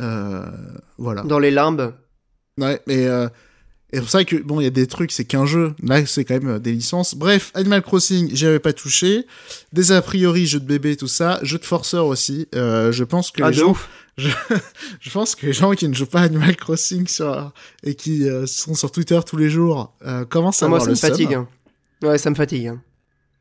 Euh, 0.00 0.44
voilà. 0.98 1.22
Dans 1.22 1.38
les 1.38 1.50
limbes. 1.50 1.94
Ouais, 2.58 2.80
euh, 2.88 3.28
et 3.92 3.96
c'est 3.96 4.00
pour 4.00 4.10
ça 4.10 4.24
que, 4.24 4.36
bon, 4.36 4.60
il 4.60 4.64
y 4.64 4.66
a 4.66 4.70
des 4.70 4.86
trucs, 4.88 5.12
c'est 5.12 5.24
qu'un 5.24 5.46
jeu. 5.46 5.74
Là, 5.82 6.04
c'est 6.04 6.24
quand 6.24 6.42
même 6.42 6.58
des 6.58 6.72
licences. 6.72 7.14
Bref, 7.14 7.52
Animal 7.54 7.82
Crossing, 7.82 8.28
j'y 8.34 8.46
avais 8.46 8.58
pas 8.58 8.72
touché. 8.72 9.24
Des 9.72 9.92
a 9.92 10.02
priori, 10.02 10.46
jeux 10.46 10.58
de 10.60 10.66
bébé, 10.66 10.96
tout 10.96 11.06
ça. 11.06 11.38
Jeux 11.42 11.58
de 11.58 11.64
forceur 11.64 12.06
aussi. 12.06 12.48
Euh, 12.54 12.90
je 12.92 13.04
pense 13.04 13.30
que 13.30 13.42
Ah, 13.42 13.50
les 13.50 13.56
gens 13.56 13.70
ouf. 13.70 13.88
je 14.16 15.10
pense 15.12 15.34
que 15.34 15.46
les 15.46 15.52
gens 15.52 15.72
qui 15.72 15.86
ne 15.88 15.94
jouent 15.94 16.06
pas 16.06 16.20
à 16.20 16.24
Animal 16.24 16.56
Crossing 16.56 17.06
sur, 17.06 17.52
et 17.84 17.94
qui 17.94 18.26
euh, 18.28 18.46
sont 18.46 18.74
sur 18.74 18.90
Twitter 18.90 19.20
tous 19.24 19.36
les 19.36 19.50
jours 19.50 19.94
euh, 20.06 20.24
commencent 20.24 20.62
à 20.62 20.66
Ah, 20.66 20.68
moi, 20.70 20.78
avoir 20.78 20.96
ça 20.96 21.08
le 21.08 21.12
me 21.12 21.14
fatigue. 21.18 21.34
hein. 21.34 21.46
Ouais, 22.02 22.18
ça 22.18 22.30
me 22.30 22.34
fatigue. 22.34 22.66
hein. 22.68 22.82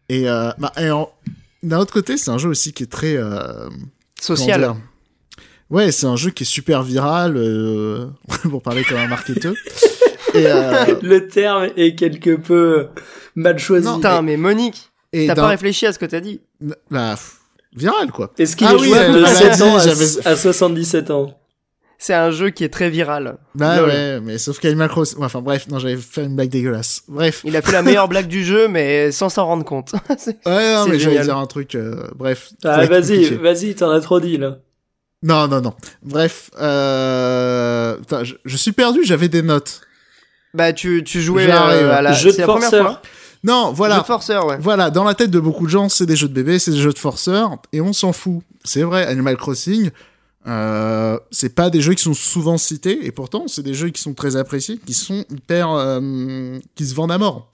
Et, 0.09 0.29
euh, 0.29 0.51
bah, 0.57 0.71
et 0.77 0.89
en- 0.91 1.09
d'un 1.63 1.79
autre 1.79 1.93
côté, 1.93 2.17
c'est 2.17 2.29
un 2.31 2.37
jeu 2.37 2.49
aussi 2.49 2.73
qui 2.73 2.83
est 2.83 2.91
très 2.91 3.15
euh, 3.17 3.69
Social. 4.21 4.75
Ouais, 5.69 5.91
c'est 5.91 6.05
un 6.05 6.15
jeu 6.15 6.29
qui 6.29 6.43
est 6.43 6.45
super 6.45 6.83
viral, 6.83 7.37
euh, 7.37 8.05
pour 8.49 8.61
parler 8.61 8.83
comme 8.83 8.97
un 8.97 9.07
marketeur. 9.07 9.53
et 10.35 10.45
euh, 10.47 10.95
Le 11.01 11.27
terme 11.27 11.69
est 11.75 11.95
quelque 11.95 12.35
peu 12.35 12.87
mal 13.35 13.57
choisi. 13.57 13.85
Non, 13.87 13.95
Putain, 13.95 14.21
mais 14.21 14.37
Monique, 14.37 14.91
et 15.11 15.25
t'as 15.27 15.35
pas 15.35 15.47
réfléchi 15.47 15.85
à 15.87 15.93
ce 15.93 15.97
que 15.99 16.05
t'as 16.05 16.19
dit. 16.19 16.39
bah, 16.91 17.15
viral 17.75 18.11
quoi. 18.11 18.31
Est-ce 18.37 18.55
qu'il 18.55 18.67
Ah 18.67 18.73
est 18.73 18.79
oui, 18.79 18.87
jouable 18.89 19.13
de 19.13 19.17
elle 19.19 19.25
a 19.25 19.33
7 19.33 19.51
dit, 19.53 19.63
ans 19.63 19.77
à, 19.77 20.29
à 20.29 20.35
77 20.35 21.11
ans 21.11 21.37
c'est 22.05 22.13
un 22.13 22.29
jeu 22.29 22.51
qui 22.51 22.63
est 22.63 22.69
très 22.69 22.89
viral. 22.91 23.37
Bah 23.55 23.77
Lol. 23.79 23.89
ouais, 23.89 24.19
mais 24.19 24.37
sauf 24.37 24.59
qu'Animal 24.59 24.89
Crossing... 24.89 25.17
Enfin 25.23 25.41
bref, 25.41 25.67
non, 25.69 25.79
j'allais 25.79 25.97
faire 25.97 26.25
une 26.25 26.35
blague 26.35 26.49
dégueulasse. 26.49 27.01
Bref. 27.07 27.41
Il 27.45 27.55
a 27.55 27.63
fait 27.63 27.71
la 27.71 27.81
meilleure 27.87 28.07
blague 28.07 28.27
du 28.27 28.43
jeu, 28.43 28.67
mais 28.67 29.11
sans 29.11 29.29
s'en 29.29 29.45
rendre 29.45 29.65
compte. 29.65 29.93
Ouais, 30.45 30.75
non, 30.75 30.85
mais 30.87 30.99
j'allais 30.99 31.21
dire 31.21 31.37
un 31.37 31.47
truc... 31.47 31.73
euh, 31.73 32.07
bref. 32.15 32.51
Ah, 32.63 32.85
vas-y, 32.85 33.33
vas-y, 33.35 33.73
t'en 33.73 33.89
as 33.89 34.01
trop 34.01 34.19
dit, 34.19 34.37
là. 34.37 34.59
Non, 35.23 35.47
non, 35.47 35.61
non. 35.61 35.73
Bref, 36.03 36.51
euh... 36.61 37.95
putain, 37.97 38.23
je, 38.23 38.35
je 38.45 38.57
suis 38.57 38.71
perdu, 38.71 38.99
j'avais 39.03 39.27
des 39.29 39.41
notes. 39.41 39.81
bah, 40.53 40.73
tu, 40.73 41.03
tu 41.03 41.21
jouais 41.21 41.49
euh, 41.49 41.91
à 41.91 42.01
la. 42.03 42.13
Jeu 42.13 42.31
de 42.31 42.37
la 42.37 42.45
première 42.45 42.69
forceur. 42.69 42.85
fois. 42.85 43.01
Non, 43.43 43.71
voilà. 43.73 43.95
Jeu 43.95 44.01
de 44.01 44.05
forceur, 44.05 44.45
ouais. 44.45 44.57
Voilà, 44.59 44.91
dans 44.91 45.03
la 45.03 45.15
tête 45.15 45.31
de 45.31 45.39
beaucoup 45.39 45.65
de 45.65 45.71
gens, 45.71 45.89
c'est 45.89 46.05
des 46.05 46.15
jeux 46.15 46.27
de 46.27 46.33
bébés, 46.33 46.59
c'est 46.59 46.71
des 46.71 46.77
jeux 46.77 46.93
de 46.93 46.99
forceurs, 46.99 47.57
et 47.73 47.81
on 47.81 47.93
s'en 47.93 48.13
fout. 48.13 48.41
C'est 48.63 48.83
vrai, 48.83 49.05
Animal 49.07 49.37
Crossing, 49.37 49.89
euh, 50.47 51.17
c'est 51.31 51.55
pas 51.55 51.69
des 51.69 51.81
jeux 51.81 51.93
qui 51.93 52.03
sont 52.03 52.13
souvent 52.13 52.57
cités, 52.57 53.05
et 53.05 53.11
pourtant, 53.11 53.47
c'est 53.47 53.63
des 53.63 53.73
jeux 53.73 53.89
qui 53.89 54.01
sont 54.01 54.13
très 54.13 54.35
appréciés, 54.35 54.77
qui 54.85 54.93
sont 54.93 55.25
hyper... 55.29 55.71
euh, 55.71 56.59
qui 56.75 56.85
se 56.85 56.93
vendent 56.95 57.11
à 57.11 57.17
mort. 57.17 57.49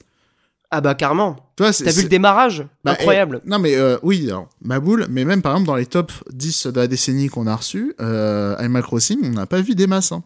Ah 0.73 0.79
bah 0.79 0.95
carrément. 0.95 1.35
T'as 1.57 1.71
vu 1.71 2.03
le 2.03 2.07
démarrage 2.07 2.65
Bah, 2.85 2.91
Incroyable. 2.93 3.41
non, 3.45 3.59
mais 3.59 3.75
euh, 3.75 3.97
oui, 4.03 4.27
alors, 4.29 4.47
ma 4.61 4.79
boule, 4.79 5.05
mais 5.09 5.25
même 5.25 5.41
par 5.41 5.51
exemple 5.51 5.67
dans 5.67 5.75
les 5.75 5.85
top 5.85 6.13
10 6.31 6.67
de 6.67 6.79
la 6.79 6.87
décennie 6.87 7.27
qu'on 7.27 7.45
a 7.45 7.55
reçu, 7.55 7.93
euh, 7.99 8.55
Animal 8.57 8.81
Crossing, 8.83 9.19
on 9.23 9.29
n'a 9.31 9.45
pas 9.45 9.59
vu 9.61 9.75
des 9.75 9.85
masses. 9.87 10.13
hein. 10.13 10.23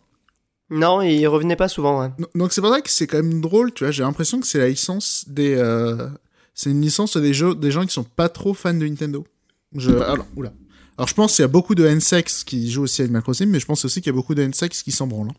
Non, 0.70 1.02
il 1.02 1.26
revenait 1.28 1.56
pas 1.56 1.68
souvent, 1.68 2.00
ouais. 2.02 2.10
Donc 2.36 2.54
c'est 2.54 2.62
pour 2.62 2.72
ça 2.72 2.82
que 2.82 2.90
c'est 2.92 3.08
quand 3.08 3.18
même 3.24 3.42
drôle, 3.42 3.72
tu 3.74 3.84
vois, 3.86 3.92
j'ai 3.92 4.04
l'impression 4.04 4.40
que 4.40 4.46
c'est 4.46 4.60
la 4.60 4.68
licence 4.68 5.26
des... 5.28 5.56
euh, 5.56 6.08
c'est 6.54 6.70
une 6.70 6.82
licence 6.82 7.18
des, 7.18 7.34
jeux, 7.34 7.56
des 7.56 7.72
gens 7.72 7.84
qui 7.86 7.94
sont 7.94 8.04
pas 8.06 8.30
trop 8.30 8.54
fans 8.54 8.74
de 8.74 8.86
Nintendo. 8.88 9.26
Je... 9.76 9.92
Alors, 9.92 10.26
oula. 10.36 10.54
Alors 10.98 11.08
je 11.10 11.14
pense 11.14 11.36
qu'il 11.36 11.44
y 11.44 11.46
a 11.46 11.50
beaucoup 11.50 11.76
de 11.76 11.86
N-Sex 11.86 12.44
qui 12.44 12.72
jouent 12.72 12.84
aussi 12.84 13.02
à 13.02 13.06
Animal 13.06 13.22
Crossing, 13.22 13.48
mais 13.50 13.60
je 13.60 13.66
pense 13.66 13.84
aussi 13.86 14.02
qu'il 14.02 14.12
y 14.12 14.14
a 14.14 14.16
beaucoup 14.16 14.36
de 14.36 14.42
N-Sex 14.44 14.82
qui 14.84 14.92
s'en 14.92 15.08
branlent. 15.08 15.30
hein, 15.30 15.36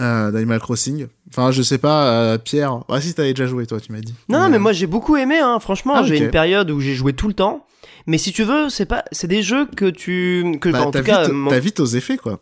Euh, 0.00 0.30
d'Animal 0.32 0.58
Crossing. 0.58 1.06
Enfin, 1.30 1.52
je 1.52 1.62
sais 1.62 1.78
pas, 1.78 2.08
euh, 2.08 2.38
Pierre... 2.38 2.80
Ah 2.88 3.00
si, 3.00 3.14
t'avais 3.14 3.32
déjà 3.32 3.46
joué 3.46 3.64
toi, 3.66 3.80
tu 3.80 3.92
m'as 3.92 4.00
dit. 4.00 4.14
Non, 4.28 4.40
Euh, 4.42 4.48
mais 4.48 4.58
moi 4.58 4.72
j'ai 4.72 4.88
beaucoup 4.88 5.16
aimé, 5.16 5.38
hein. 5.38 5.60
franchement. 5.60 5.94
Ah, 5.96 6.02
j'ai 6.02 6.16
ok. 6.16 6.20
une 6.22 6.30
période 6.30 6.70
où 6.72 6.80
j'ai 6.80 6.94
joué 6.94 7.12
tout 7.12 7.28
le 7.28 7.34
temps. 7.34 7.64
Mais 8.08 8.18
si 8.18 8.32
tu 8.32 8.42
veux, 8.42 8.68
c'est 8.70 8.86
pas, 8.86 9.04
c'est 9.12 9.28
des 9.28 9.42
jeux 9.42 9.66
que 9.66 9.84
tu, 9.88 10.58
que 10.60 10.68
bah, 10.70 10.82
en 10.82 10.90
tout 10.90 11.02
cas, 11.02 11.22
vite, 11.24 11.32
mon- 11.32 11.50
t'as 11.50 11.60
vite 11.60 11.78
aux 11.80 11.86
effets, 11.86 12.16
quoi. 12.16 12.40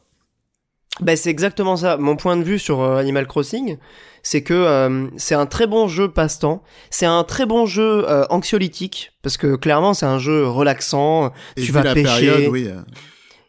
Bah, 1.00 1.16
c'est 1.16 1.30
exactement 1.30 1.76
ça. 1.76 1.96
Mon 1.96 2.16
point 2.16 2.36
de 2.36 2.42
vue 2.42 2.58
sur 2.58 2.80
euh, 2.80 2.96
Animal 2.98 3.26
Crossing, 3.26 3.78
c'est 4.22 4.42
que 4.42 4.52
euh, 4.54 5.06
c'est 5.16 5.34
un 5.34 5.46
très 5.46 5.66
bon 5.66 5.88
jeu 5.88 6.08
passe-temps. 6.10 6.62
C'est 6.90 7.06
un 7.06 7.24
très 7.24 7.46
bon 7.46 7.66
jeu 7.66 8.04
euh, 8.08 8.24
anxiolytique 8.30 9.12
parce 9.22 9.36
que 9.36 9.56
clairement 9.56 9.94
c'est 9.94 10.06
un 10.06 10.18
jeu 10.18 10.46
relaxant. 10.46 11.32
Et 11.56 11.62
Tu 11.62 11.72
vas 11.72 11.82
la 11.82 11.94
pêcher. 11.94 12.04
période, 12.04 12.52
oui. 12.52 12.68
euh, 12.68 12.80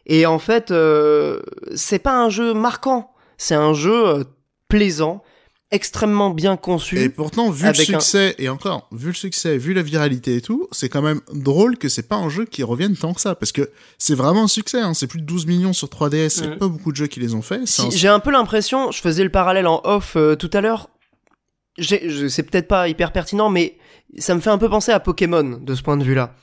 Et 0.06 0.26
en 0.26 0.38
fait, 0.38 0.70
euh, 0.70 1.40
c'est 1.74 1.98
pas 2.00 2.16
un 2.18 2.28
jeu 2.30 2.54
marquant. 2.54 3.10
C'est 3.36 3.54
un 3.54 3.74
jeu 3.74 4.06
euh, 4.08 4.24
plaisant, 4.68 5.22
extrêmement 5.74 6.30
bien 6.30 6.56
conçu. 6.56 6.98
Et 7.00 7.08
pourtant, 7.08 7.50
vu 7.50 7.64
le 7.64 7.70
un- 7.70 7.74
succès, 7.74 8.34
et 8.38 8.48
encore, 8.48 8.88
vu 8.92 9.08
le 9.08 9.14
succès, 9.14 9.58
vu 9.58 9.74
la 9.74 9.82
viralité 9.82 10.36
et 10.36 10.40
tout, 10.40 10.68
c'est 10.72 10.88
quand 10.88 11.02
même 11.02 11.20
drôle 11.32 11.76
que 11.76 11.88
c'est 11.88 12.08
pas 12.08 12.16
un 12.16 12.28
jeu 12.28 12.44
qui 12.44 12.62
revienne 12.62 12.96
tant 12.96 13.12
que 13.12 13.20
ça, 13.20 13.34
parce 13.34 13.52
que 13.52 13.70
c'est 13.98 14.14
vraiment 14.14 14.44
un 14.44 14.48
succès, 14.48 14.80
hein, 14.80 14.94
c'est 14.94 15.06
plus 15.06 15.20
de 15.20 15.26
12 15.26 15.46
millions 15.46 15.72
sur 15.72 15.88
3DS, 15.88 16.38
il 16.38 16.44
y 16.44 16.46
a 16.46 16.50
Mhm. 16.50 16.58
pas 16.58 16.68
beaucoup 16.68 16.92
de 16.92 16.96
jeux 16.96 17.06
qui 17.08 17.20
les 17.20 17.34
ont 17.34 17.42
fait. 17.42 17.60
c'est 17.66 17.82
Si, 17.82 17.86
un- 17.88 17.90
j'ai 17.90 18.08
un 18.08 18.20
peu 18.20 18.30
l'impression, 18.30 18.90
je 18.92 19.00
faisais 19.00 19.24
le 19.24 19.30
parallèle 19.30 19.66
en 19.66 19.80
off 19.84 20.14
euh, 20.16 20.36
tout 20.36 20.50
à 20.52 20.60
l'heure. 20.60 20.88
C'est 21.80 22.44
peut-être 22.44 22.68
pas 22.68 22.88
hyper 22.88 23.10
pertinent, 23.12 23.50
mais 23.50 23.76
ça 24.18 24.34
me 24.34 24.40
fait 24.40 24.50
un 24.50 24.58
peu 24.58 24.68
penser 24.68 24.92
à 24.92 25.00
Pokémon 25.00 25.58
de 25.60 25.74
ce 25.74 25.82
point 25.82 25.96
de 25.96 26.04
vue-là. 26.04 26.34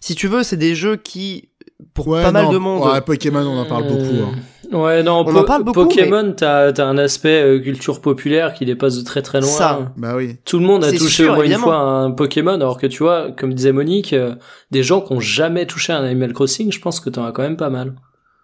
Si 0.00 0.14
tu 0.14 0.28
veux, 0.28 0.42
c'est 0.42 0.56
des 0.56 0.74
jeux 0.74 0.96
qui, 0.96 1.50
pour 1.94 2.08
Ouais, 2.08 2.22
pas 2.22 2.32
mal 2.32 2.48
de 2.50 2.56
monde, 2.58 2.82
Ouais, 2.90 3.00
Pokémon, 3.00 3.40
on 3.40 3.58
en 3.58 3.64
parle 3.66 3.86
beaucoup. 3.88 4.02
hein. 4.02 4.32
Euh, 4.34 4.42
Ouais, 4.70 5.02
non, 5.02 5.20
On 5.20 5.24
Po- 5.24 5.38
en 5.38 5.44
parle 5.44 5.62
beaucoup, 5.62 5.84
Pokémon, 5.84 6.34
t'as 6.36 6.72
t'as 6.74 6.84
un 6.84 6.98
aspect 6.98 7.40
euh, 7.42 7.58
culture 7.58 8.02
populaire 8.02 8.52
qui 8.52 8.66
dépasse 8.66 8.98
de 8.98 9.02
très 9.04 9.22
très 9.22 9.40
loin. 9.40 9.48
Ça. 9.48 9.92
Bah 9.96 10.14
oui. 10.14 10.36
Tout 10.44 10.58
le 10.58 10.66
monde 10.66 10.84
a 10.84 10.90
touché 10.92 11.08
sûr, 11.24 11.32
au 11.32 11.36
moins 11.36 11.44
une 11.46 11.54
fois 11.54 11.76
un 11.76 12.10
Pokémon, 12.10 12.52
alors 12.56 12.76
que 12.78 12.86
tu 12.86 13.02
vois, 13.02 13.30
comme 13.32 13.54
disait 13.54 13.72
Monique, 13.72 14.12
euh, 14.12 14.34
des 14.70 14.82
gens 14.82 15.00
qui 15.00 15.12
ont 15.14 15.20
jamais 15.20 15.64
touché 15.64 15.94
un 15.94 16.04
Animal 16.04 16.34
Crossing, 16.34 16.70
je 16.70 16.80
pense 16.80 17.00
que 17.00 17.08
t'en 17.08 17.24
as 17.24 17.32
quand 17.32 17.40
même 17.42 17.56
pas 17.56 17.70
mal. 17.70 17.94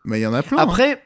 Mais 0.07 0.19
il 0.19 0.23
y 0.23 0.27
en 0.27 0.33
a 0.33 0.43
plein. 0.43 0.57
hein. 0.57 0.63
Après, 0.63 1.03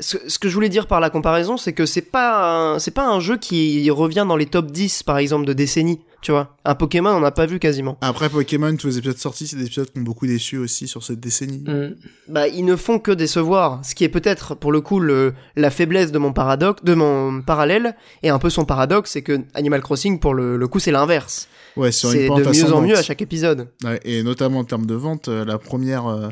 ce, 0.00 0.16
ce 0.26 0.38
que 0.38 0.48
je 0.48 0.54
voulais 0.54 0.70
dire 0.70 0.86
par 0.86 1.00
la 1.00 1.10
comparaison, 1.10 1.58
c'est 1.58 1.74
que 1.74 1.84
c'est 1.84 2.10
pas 2.10 2.76
c'est 2.78 2.94
pas 2.94 3.06
un 3.06 3.20
jeu 3.20 3.36
qui 3.36 3.90
revient 3.90 4.24
dans 4.26 4.36
les 4.36 4.46
top 4.46 4.70
10 4.70 5.02
par 5.02 5.18
exemple 5.18 5.44
de 5.44 5.52
décennies, 5.52 6.00
tu 6.22 6.30
vois. 6.30 6.56
Un 6.64 6.74
Pokémon, 6.74 7.10
on 7.10 7.20
n'a 7.20 7.32
pas 7.32 7.44
vu 7.44 7.58
quasiment. 7.58 7.98
Après 8.00 8.30
Pokémon, 8.30 8.74
tous 8.76 8.86
les 8.86 8.98
épisodes 8.98 9.18
sortis, 9.18 9.46
c'est 9.46 9.56
des 9.56 9.66
épisodes 9.66 9.90
qui 9.90 9.98
ont 9.98 10.02
beaucoup 10.02 10.26
déçu 10.26 10.56
aussi 10.56 10.88
sur 10.88 11.02
cette 11.02 11.20
décennie. 11.20 11.64
Mm. 11.66 11.96
Bah, 12.28 12.48
ils 12.48 12.64
ne 12.64 12.76
font 12.76 12.98
que 12.98 13.10
décevoir, 13.10 13.84
ce 13.84 13.94
qui 13.94 14.04
est 14.04 14.08
peut-être 14.08 14.54
pour 14.54 14.72
le 14.72 14.80
coup 14.80 15.00
le, 15.00 15.34
la 15.56 15.70
faiblesse 15.70 16.12
de 16.12 16.18
mon 16.18 16.32
paradoxe, 16.32 16.82
de 16.84 16.94
mon 16.94 17.42
parallèle, 17.42 17.96
et 18.22 18.30
un 18.30 18.38
peu 18.38 18.48
son 18.48 18.64
paradoxe, 18.64 19.10
c'est 19.10 19.22
que 19.22 19.40
Animal 19.52 19.82
Crossing 19.82 20.18
pour 20.20 20.32
le, 20.32 20.56
le 20.56 20.68
coup 20.68 20.78
c'est 20.78 20.92
l'inverse. 20.92 21.48
Ouais, 21.76 21.92
sur 21.92 22.10
C'est 22.10 22.26
une 22.26 22.34
de 22.36 22.42
pente 22.42 22.54
mieux 22.54 22.72
en 22.72 22.80
mieux 22.80 22.96
à 22.96 23.02
chaque 23.02 23.20
épisode. 23.22 23.68
Ouais, 23.84 24.00
et 24.04 24.22
notamment 24.22 24.60
en 24.60 24.64
termes 24.64 24.86
de 24.86 24.94
vente, 24.94 25.28
euh, 25.28 25.44
la 25.44 25.58
première... 25.58 26.06
euh, 26.06 26.28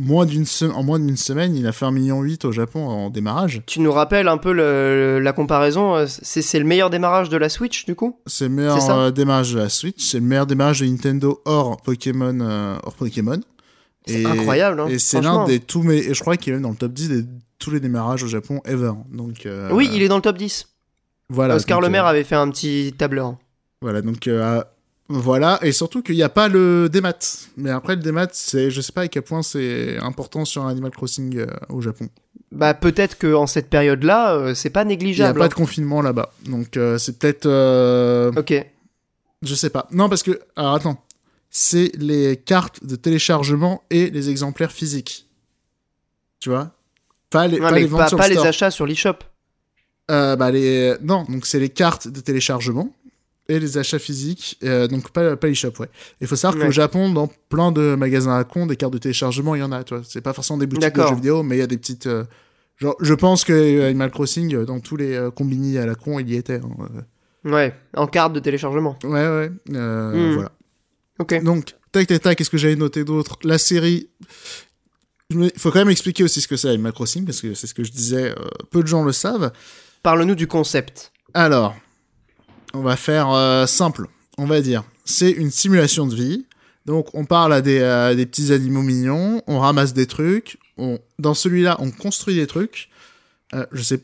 moins 0.00 0.26
d'une 0.26 0.44
en 0.74 0.82
moins 0.82 0.98
d'une 0.98 1.16
semaine, 1.16 1.54
il 1.54 1.66
a 1.66 1.72
fait 1.72 1.84
1,8 1.84 1.92
million 1.92 2.24
au 2.44 2.52
Japon 2.52 2.86
en 2.88 3.10
démarrage. 3.10 3.62
Tu 3.66 3.80
nous 3.80 3.92
rappelles 3.92 4.28
un 4.28 4.38
peu 4.38 4.52
le- 4.52 5.18
la 5.20 5.32
comparaison, 5.32 5.94
euh, 5.94 6.06
c'est 6.08 6.42
c'est 6.42 6.58
le 6.58 6.64
meilleur 6.64 6.90
démarrage 6.90 7.28
de 7.28 7.36
la 7.36 7.48
Switch 7.48 7.84
du 7.86 7.94
coup? 7.94 8.18
C'est 8.26 8.44
le 8.48 8.54
meilleur 8.54 8.90
euh, 8.90 9.10
démarrage 9.10 9.52
de 9.52 9.58
la 9.58 9.68
Switch, 9.68 10.02
c'est 10.02 10.18
le 10.18 10.24
meilleur 10.24 10.46
démarrage 10.46 10.80
de 10.80 10.86
Nintendo 10.86 11.40
hors 11.44 11.80
Pokémon. 11.82 12.38
euh, 12.40 12.76
hors 12.82 12.94
Pokémon. 12.94 13.40
C'est 14.06 14.24
incroyable, 14.24 14.80
hein, 14.80 14.86
Et 14.88 14.98
c'est 14.98 15.20
l'un 15.20 15.44
des 15.44 15.60
tous 15.60 15.82
mes. 15.82 15.96
Et 15.98 16.14
je 16.14 16.20
crois 16.20 16.36
qu'il 16.36 16.52
est 16.52 16.56
même 16.56 16.62
dans 16.62 16.70
le 16.70 16.76
top 16.76 16.92
10 16.92 17.08
de 17.10 17.26
tous 17.58 17.70
les 17.70 17.80
démarrages 17.80 18.24
au 18.24 18.28
Japon 18.28 18.60
ever. 18.64 18.92
Donc. 19.12 19.44
euh, 19.46 19.68
Oui, 19.72 19.88
il 19.92 20.02
est 20.02 20.08
dans 20.08 20.16
le 20.16 20.22
top 20.22 20.38
10. 20.38 20.66
Voilà. 21.28 21.54
Oscar 21.56 21.78
donc, 21.78 21.84
Le 21.84 21.90
Maire 21.92 22.06
avait 22.06 22.24
fait 22.24 22.34
un 22.34 22.50
petit 22.50 22.94
tableur. 22.96 23.36
Voilà, 23.82 24.00
donc. 24.02 24.26
Voilà, 25.12 25.58
et 25.62 25.72
surtout 25.72 26.02
qu'il 26.02 26.14
n'y 26.14 26.22
a 26.22 26.28
pas 26.28 26.46
le 26.48 26.88
démat. 26.88 27.18
Mais 27.56 27.70
après, 27.70 27.96
le 27.96 28.00
démat, 28.00 28.28
c'est, 28.32 28.70
je 28.70 28.80
sais 28.80 28.92
pas 28.92 29.02
à 29.02 29.08
quel 29.08 29.22
point 29.22 29.42
c'est 29.42 29.98
important 29.98 30.44
sur 30.44 30.64
Animal 30.66 30.92
Crossing 30.92 31.36
euh, 31.36 31.46
au 31.68 31.80
Japon. 31.80 32.08
Bah 32.52 32.74
peut-être 32.74 33.18
que 33.18 33.34
en 33.34 33.48
cette 33.48 33.68
période-là, 33.68 34.34
euh, 34.36 34.54
c'est 34.54 34.70
pas 34.70 34.82
Il 34.82 34.86
n'y 34.86 34.92
a 34.92 34.96
négligeable. 34.96 35.38
pas 35.40 35.48
de 35.48 35.54
confinement 35.54 36.00
là-bas. 36.00 36.32
Donc, 36.46 36.76
euh, 36.76 36.96
c'est 36.96 37.18
peut-être. 37.18 37.46
euh, 37.46 38.30
hein. 38.30 38.38
Ok. 38.38 38.54
Je 39.42 39.54
sais 39.56 39.70
pas. 39.70 39.88
Non, 39.90 40.08
parce 40.08 40.22
que. 40.22 40.40
Alors, 40.54 40.74
attends. 40.74 41.02
C'est 41.50 41.90
les 41.98 42.36
cartes 42.36 42.84
de 42.84 42.94
téléchargement 42.94 43.82
et 43.90 44.10
les 44.10 44.30
exemplaires 44.30 44.70
physiques. 44.70 45.26
Tu 46.38 46.50
vois? 46.50 46.70
Pas 47.30 47.48
les, 47.48 47.56
Ouais, 47.56 47.60
pas 47.62 47.72
mais 47.72 47.80
les 47.80 47.86
ventes 47.86 48.00
pas, 48.02 48.08
sur 48.08 48.18
pas 48.18 48.28
le 48.28 48.34
les 48.36 48.40
achats 48.46 48.70
sur 48.70 48.86
l'eShop. 48.86 49.14
Bah, 50.08 50.50
les... 50.52 50.94
Non, 51.02 51.24
donc 51.28 51.46
c'est 51.46 51.58
les 51.58 51.68
cartes 51.68 52.06
de 52.06 52.20
téléchargement 52.20 52.92
et 53.50 53.60
les 53.60 53.78
achats 53.78 53.98
physiques. 53.98 54.58
euh, 54.64 54.86
donc 54.88 55.10
pas, 55.10 55.36
pas 55.36 55.46
l'eShop, 55.48 55.72
ouais. 55.80 55.88
Il 56.20 56.26
faut 56.26 56.36
savoir 56.36 56.58
Ouais. 56.60 56.66
qu'au 56.66 56.72
Japon, 56.72 57.10
dans 57.12 57.28
plein 57.48 57.72
de 57.72 57.94
magasins 57.96 58.36
à 58.36 58.44
con, 58.44 58.66
des 58.66 58.76
cartes 58.76 58.92
de 58.92 58.98
téléchargement, 58.98 59.54
il 59.54 59.58
y 59.58 59.62
en 59.62 59.72
a, 59.72 59.84
tu 59.84 59.94
vois. 59.94 60.02
C'est 60.08 60.20
pas 60.20 60.32
forcément 60.32 60.58
des 60.58 60.66
boutiques 60.66 60.94
de 60.94 61.02
jeux 61.06 61.14
vidéo, 61.14 61.42
mais 61.42 61.56
il 61.56 61.58
y 61.60 61.62
a 61.62 61.66
des 61.66 61.78
petites... 61.78 62.06
euh, 62.06 62.24
Genre, 62.78 62.96
je 63.00 63.12
pense 63.12 63.44
que 63.44 63.52
euh, 63.52 63.88
Animal 63.88 64.10
Crossing, 64.10 64.64
dans 64.64 64.80
tous 64.80 64.96
les 64.96 65.14
euh, 65.14 65.30
combini 65.30 65.76
à 65.76 65.84
la 65.84 65.94
con, 65.94 66.18
il 66.18 66.30
y 66.30 66.36
était. 66.36 66.60
hein. 66.64 67.04
Ouais, 67.44 67.74
en 67.94 68.06
carte 68.06 68.32
de 68.32 68.40
téléchargement. 68.40 68.98
Ouais, 69.04 69.10
ouais. 69.28 69.50
Hmm. 69.68 70.32
Voilà. 70.34 70.52
Ok. 71.18 71.42
Donc, 71.42 71.74
tac, 71.92 72.06
tac, 72.06 72.22
tac, 72.22 72.38
qu'est-ce 72.38 72.48
que 72.50 72.56
j'avais 72.58 72.76
noté 72.76 73.04
d'autre? 73.04 73.38
La 73.44 73.58
série. 73.58 74.08
Il 75.30 75.52
faut 75.56 75.70
quand 75.70 75.78
même 75.78 75.90
expliquer 75.90 76.24
aussi 76.24 76.40
ce 76.40 76.48
que 76.48 76.56
c'est 76.56 76.68
Animal 76.68 76.92
Crossing, 76.92 77.24
parce 77.24 77.40
que 77.40 77.54
c'est 77.54 77.66
ce 77.66 77.74
que 77.74 77.84
je 77.84 77.92
disais, 77.92 78.34
peu 78.70 78.82
de 78.82 78.88
gens 78.88 79.04
le 79.04 79.12
savent. 79.12 79.52
Parle-nous 80.02 80.34
du 80.34 80.46
concept. 80.46 81.12
Alors, 81.34 81.76
on 82.74 82.82
va 82.82 82.96
faire 82.96 83.30
euh, 83.30 83.66
simple, 83.66 84.06
on 84.38 84.46
va 84.46 84.60
dire. 84.60 84.84
C'est 85.04 85.30
une 85.30 85.50
simulation 85.50 86.06
de 86.06 86.14
vie. 86.14 86.46
Donc, 86.86 87.08
on 87.14 87.24
parle 87.24 87.52
à 87.52 87.60
des, 87.60 87.78
des 88.16 88.26
petits 88.26 88.52
animaux 88.52 88.82
mignons, 88.82 89.42
on 89.46 89.58
ramasse 89.58 89.92
des 89.92 90.06
trucs. 90.06 90.58
On, 90.78 90.98
dans 91.18 91.34
celui-là, 91.34 91.76
on 91.80 91.90
construit 91.90 92.34
des 92.34 92.46
trucs. 92.46 92.88
Euh, 93.54 93.66
je 93.72 93.82
sais, 93.82 94.00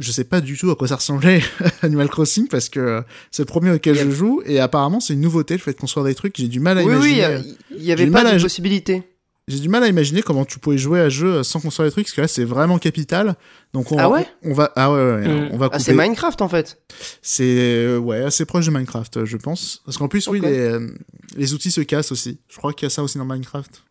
je 0.00 0.10
sais 0.12 0.24
pas 0.24 0.40
du 0.40 0.58
tout 0.58 0.70
à 0.70 0.76
quoi 0.76 0.88
ça 0.88 0.96
ressemblait 0.96 1.40
Animal 1.82 2.08
Crossing 2.08 2.48
parce 2.48 2.68
que 2.68 2.80
euh, 2.80 3.02
c'est 3.30 3.42
le 3.42 3.46
premier 3.46 3.70
auquel 3.70 3.96
je 3.96 4.10
joue 4.10 4.42
et 4.44 4.58
apparemment 4.58 4.98
c'est 5.00 5.14
une 5.14 5.20
nouveauté 5.20 5.54
le 5.54 5.60
fait 5.60 5.72
de 5.72 5.78
construire 5.78 6.04
des 6.04 6.14
trucs. 6.14 6.36
J'ai 6.36 6.48
du 6.48 6.60
mal 6.60 6.78
à 6.78 6.82
Oui, 6.82 6.94
oui, 7.00 7.14
imaginer. 7.18 7.24
euh, 7.24 7.40
il 7.76 7.84
y 7.84 7.92
avait 7.92 8.08
pas 8.08 8.34
de 8.34 8.42
possibilité. 8.42 9.02
J'ai 9.46 9.58
du 9.60 9.68
mal 9.68 9.82
à 9.82 9.88
imaginer 9.88 10.22
comment 10.22 10.46
tu 10.46 10.58
pouvais 10.58 10.78
jouer 10.78 11.00
à 11.00 11.10
jeu 11.10 11.42
sans 11.42 11.60
construire 11.60 11.86
des 11.88 11.92
trucs 11.92 12.06
parce 12.06 12.14
que 12.16 12.20
là 12.22 12.28
c'est 12.28 12.44
vraiment 12.44 12.78
capital. 12.78 13.36
Donc 13.74 13.92
on, 13.92 13.98
Ah 13.98 14.08
ouais 14.08 14.26
on 14.42 14.54
va 14.54 14.72
ah 14.74 14.90
ouais, 14.90 14.98
ouais, 14.98 15.12
ouais, 15.16 15.28
Mm. 15.28 15.48
on 15.52 15.56
va 15.58 15.68
Ah, 15.70 15.78
c'est 15.78 15.92
Minecraft 15.92 16.40
en 16.40 16.48
fait. 16.48 16.80
C'est 17.20 17.44
euh, 17.44 17.98
ouais, 17.98 18.22
assez 18.22 18.46
proche 18.46 18.64
de 18.64 18.70
Minecraft, 18.70 19.26
je 19.26 19.36
pense. 19.36 19.82
Parce 19.84 19.98
qu'en 19.98 20.08
plus, 20.08 20.26
oui, 20.28 20.40
les, 20.40 20.58
euh, 20.60 20.88
les 21.36 21.52
outils 21.52 21.70
se 21.70 21.82
cassent 21.82 22.10
aussi. 22.10 22.38
Je 22.48 22.56
crois 22.56 22.72
qu'il 22.72 22.86
y 22.86 22.88
a 22.88 22.90
ça 22.90 23.02
aussi 23.02 23.18
dans 23.18 23.26
Minecraft. 23.26 23.82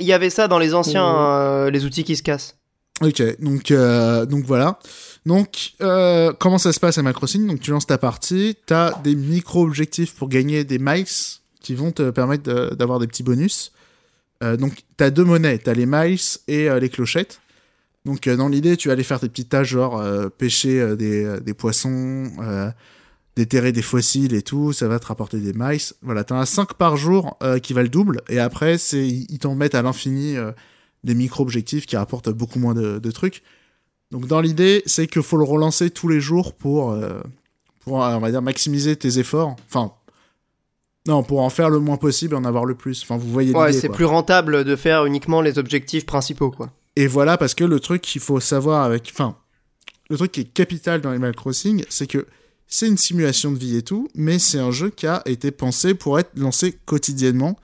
Il 0.00 0.06
y 0.06 0.12
avait 0.12 0.30
ça 0.30 0.48
dans 0.48 0.58
les 0.58 0.74
anciens, 0.74 1.08
Mhm. 1.08 1.16
euh, 1.18 1.70
les 1.70 1.84
outils 1.84 2.02
qui 2.04 2.16
se 2.16 2.22
cassent. 2.24 2.56
Ok, 3.00 3.22
donc 3.40 3.70
euh, 3.70 4.26
donc 4.26 4.44
voilà. 4.44 4.80
Donc 5.24 5.74
euh, 5.82 6.32
comment 6.36 6.58
ça 6.58 6.72
se 6.72 6.80
passe 6.80 6.98
à 6.98 7.00
Animal 7.00 7.14
Crossing 7.14 7.46
Donc 7.46 7.60
tu 7.60 7.70
lances 7.70 7.86
ta 7.86 7.96
partie, 7.96 8.56
t'as 8.66 8.98
des 9.02 9.14
micro 9.14 9.62
objectifs 9.62 10.16
pour 10.16 10.28
gagner 10.28 10.64
des 10.64 10.80
miles 10.80 11.06
qui 11.60 11.74
vont 11.76 11.92
te 11.92 12.10
permettre 12.10 12.42
de- 12.42 12.74
d'avoir 12.74 12.98
des 12.98 13.06
petits 13.06 13.22
bonus. 13.22 13.70
Euh, 14.42 14.56
donc 14.56 14.84
t'as 14.96 15.10
deux 15.10 15.24
monnaies, 15.24 15.58
t'as 15.58 15.74
les 15.74 15.86
miles 15.86 16.18
et 16.46 16.68
euh, 16.68 16.78
les 16.78 16.88
clochettes. 16.88 17.40
Donc 18.04 18.26
euh, 18.26 18.36
dans 18.36 18.48
l'idée, 18.48 18.76
tu 18.76 18.88
vas 18.88 18.92
aller 18.92 19.02
faire 19.02 19.20
tes 19.20 19.28
petites 19.28 19.48
tâches 19.48 19.68
genre 19.68 20.02
pêcher 20.30 20.96
des, 20.96 21.40
des 21.40 21.54
poissons, 21.54 22.30
déterrer 23.38 23.70
des 23.70 23.82
fossiles 23.82 24.34
et 24.34 24.42
tout, 24.42 24.72
ça 24.72 24.88
va 24.88 24.98
te 24.98 25.06
rapporter 25.06 25.38
des 25.38 25.52
miles. 25.54 25.78
Voilà, 26.02 26.24
t'en 26.24 26.38
as 26.38 26.46
5 26.46 26.74
par 26.74 26.96
jour 26.96 27.36
euh, 27.44 27.60
qui 27.60 27.72
valent 27.72 27.84
le 27.84 27.88
double 27.88 28.20
et 28.28 28.40
après 28.40 28.78
c'est 28.78 29.06
ils 29.06 29.38
t'en 29.38 29.54
mettent 29.54 29.76
à 29.76 29.82
l'infini 29.82 30.36
euh, 30.36 30.50
des 31.04 31.14
micro-objectifs 31.14 31.86
qui 31.86 31.96
rapportent 31.96 32.30
beaucoup 32.30 32.58
moins 32.58 32.74
de, 32.74 32.98
de 32.98 33.10
trucs. 33.12 33.44
Donc 34.10 34.26
dans 34.26 34.40
l'idée, 34.40 34.82
c'est 34.86 35.06
qu'il 35.06 35.22
faut 35.22 35.36
le 35.36 35.44
relancer 35.44 35.90
tous 35.90 36.08
les 36.08 36.20
jours 36.20 36.54
pour 36.54 36.90
euh, 36.90 37.20
pour 37.78 37.94
on 37.94 38.18
va 38.18 38.30
dire 38.32 38.42
maximiser 38.42 38.96
tes 38.96 39.20
efforts. 39.20 39.54
Enfin 39.68 39.92
non, 41.08 41.22
pour 41.22 41.40
en 41.40 41.48
faire 41.48 41.70
le 41.70 41.78
moins 41.78 41.96
possible 41.96 42.34
et 42.34 42.36
en 42.36 42.44
avoir 42.44 42.66
le 42.66 42.74
plus. 42.74 43.02
Enfin, 43.02 43.16
vous 43.16 43.30
voyez 43.30 43.54
Ouais, 43.54 43.72
c'est 43.72 43.88
plus 43.88 44.04
rentable 44.04 44.62
de 44.62 44.76
faire 44.76 45.06
uniquement 45.06 45.40
les 45.40 45.58
objectifs 45.58 46.04
principaux, 46.04 46.50
quoi. 46.50 46.70
Et 46.96 47.06
voilà, 47.06 47.38
parce 47.38 47.54
que 47.54 47.64
le 47.64 47.80
truc 47.80 48.02
qu'il 48.02 48.20
faut 48.20 48.40
savoir 48.40 48.84
avec, 48.84 49.08
enfin, 49.10 49.36
le 50.10 50.18
truc 50.18 50.32
qui 50.32 50.40
est 50.42 50.52
capital 50.52 51.00
dans 51.00 51.08
Animal 51.08 51.34
Crossing, 51.34 51.82
c'est 51.88 52.06
que 52.06 52.26
c'est 52.66 52.88
une 52.88 52.98
simulation 52.98 53.50
de 53.50 53.58
vie 53.58 53.78
et 53.78 53.82
tout, 53.82 54.08
mais 54.14 54.38
c'est 54.38 54.58
un 54.58 54.70
jeu 54.70 54.90
qui 54.90 55.06
a 55.06 55.22
été 55.24 55.50
pensé 55.50 55.94
pour 55.94 56.18
être 56.18 56.30
lancé 56.36 56.78
quotidiennement. 56.84 57.58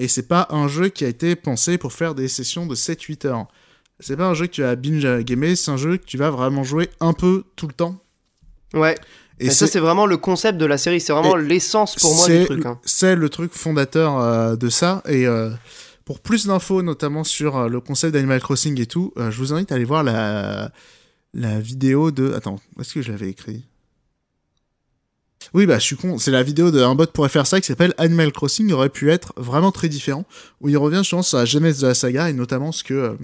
Et 0.00 0.08
c'est 0.08 0.26
pas 0.26 0.48
un 0.50 0.66
jeu 0.66 0.88
qui 0.88 1.04
a 1.04 1.08
été 1.08 1.36
pensé 1.36 1.78
pour 1.78 1.92
faire 1.92 2.16
des 2.16 2.26
sessions 2.26 2.66
de 2.66 2.74
7-8 2.74 3.26
heures. 3.28 3.46
C'est 4.00 4.16
pas 4.16 4.26
un 4.26 4.34
jeu 4.34 4.48
que 4.48 4.52
tu 4.52 4.62
vas 4.62 4.74
binge 4.74 5.06
gamer, 5.22 5.56
c'est 5.56 5.70
un 5.70 5.76
jeu 5.76 5.96
que 5.96 6.06
tu 6.06 6.16
vas 6.16 6.30
vraiment 6.30 6.64
jouer 6.64 6.90
un 6.98 7.12
peu 7.12 7.44
tout 7.54 7.68
le 7.68 7.74
temps. 7.74 8.02
Ouais. 8.74 8.94
Et 9.42 9.48
ça, 9.50 9.66
c'est 9.66 9.80
vraiment 9.80 10.04
le 10.06 10.18
concept 10.18 10.58
de 10.58 10.66
la 10.66 10.76
série. 10.76 11.00
C'est 11.00 11.12
vraiment 11.14 11.34
l'essence 11.36 11.96
pour 11.96 12.14
moi 12.14 12.28
du 12.28 12.44
truc. 12.44 12.66
hein. 12.66 12.78
C'est 12.84 13.16
le 13.16 13.28
truc 13.30 13.52
fondateur 13.54 14.18
euh, 14.18 14.54
de 14.56 14.68
ça. 14.68 15.02
Et 15.08 15.26
euh, 15.26 15.50
pour 16.04 16.20
plus 16.20 16.46
d'infos, 16.46 16.82
notamment 16.82 17.24
sur 17.24 17.56
euh, 17.56 17.68
le 17.68 17.80
concept 17.80 18.12
d'Animal 18.12 18.40
Crossing 18.40 18.78
et 18.80 18.86
tout, 18.86 19.14
je 19.16 19.36
vous 19.38 19.52
invite 19.54 19.72
à 19.72 19.76
aller 19.76 19.84
voir 19.86 20.02
la, 20.04 20.70
la 21.32 21.58
vidéo 21.58 22.10
de. 22.10 22.34
Attends, 22.34 22.60
est-ce 22.78 22.92
que 22.92 23.00
je 23.02 23.10
l'avais 23.12 23.30
écrit? 23.30 23.64
Oui, 25.54 25.64
bah 25.64 25.78
je 25.78 25.84
suis 25.84 25.96
con. 25.96 26.18
C'est 26.18 26.30
la 26.30 26.42
vidéo 26.42 26.70
de 26.70 26.82
un 26.82 26.94
bot 26.94 27.06
pourrait 27.06 27.30
faire 27.30 27.46
ça 27.46 27.62
qui 27.62 27.66
s'appelle 27.66 27.94
Animal 27.96 28.30
Crossing 28.30 28.70
aurait 28.72 28.90
pu 28.90 29.10
être 29.10 29.32
vraiment 29.38 29.72
très 29.72 29.88
différent. 29.88 30.26
Où 30.60 30.68
il 30.68 30.76
revient, 30.76 31.00
je 31.02 31.10
pense, 31.16 31.28
sur 31.28 31.38
la 31.38 31.46
genèse 31.46 31.80
de 31.80 31.86
la 31.86 31.94
saga 31.94 32.28
et 32.28 32.34
notamment 32.34 32.72
ce 32.72 32.84
que. 32.84 33.16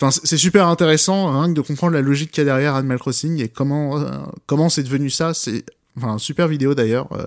Enfin, 0.00 0.10
c'est- 0.10 0.36
super 0.38 0.66
intéressant 0.68 1.28
hein, 1.32 1.48
de 1.50 1.60
comprendre 1.60 1.92
la 1.94 2.00
logique 2.00 2.30
qu'il 2.30 2.40
y 2.40 2.42
a 2.42 2.44
derrière 2.46 2.74
Animal 2.74 2.98
Crossing 2.98 3.40
et 3.42 3.48
comment 3.48 3.98
euh, 3.98 4.08
comment 4.46 4.68
c'est 4.68 4.82
devenu 4.82 5.10
ça. 5.10 5.34
C'est 5.34 5.64
enfin 5.96 6.18
super 6.18 6.48
vidéo 6.48 6.74
d'ailleurs. 6.74 7.12
euh, 7.12 7.26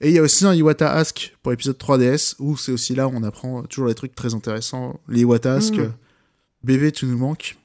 et 0.00 0.08
il 0.10 0.14
y 0.14 0.18
a 0.18 0.22
aussi 0.22 0.44
un 0.46 0.54
Iwata 0.54 0.92
Ask 0.92 1.36
pour 1.42 1.50
l'épisode 1.50 1.76
3DS, 1.76 2.36
où 2.38 2.56
c'est 2.56 2.70
aussi 2.72 2.94
là 2.94 3.08
où 3.08 3.12
on 3.14 3.22
apprend 3.24 3.62
toujours 3.64 3.88
des 3.88 3.94
trucs 3.96 4.14
très 4.14 4.32
intéressants. 4.34 5.00
Les 5.08 5.20
Iwata 5.22 5.54
Ask, 5.54 5.74
euh, 5.78 5.88
bébé, 6.62 6.92
tu 6.92 7.06
nous 7.06 7.18
manques. 7.18 7.56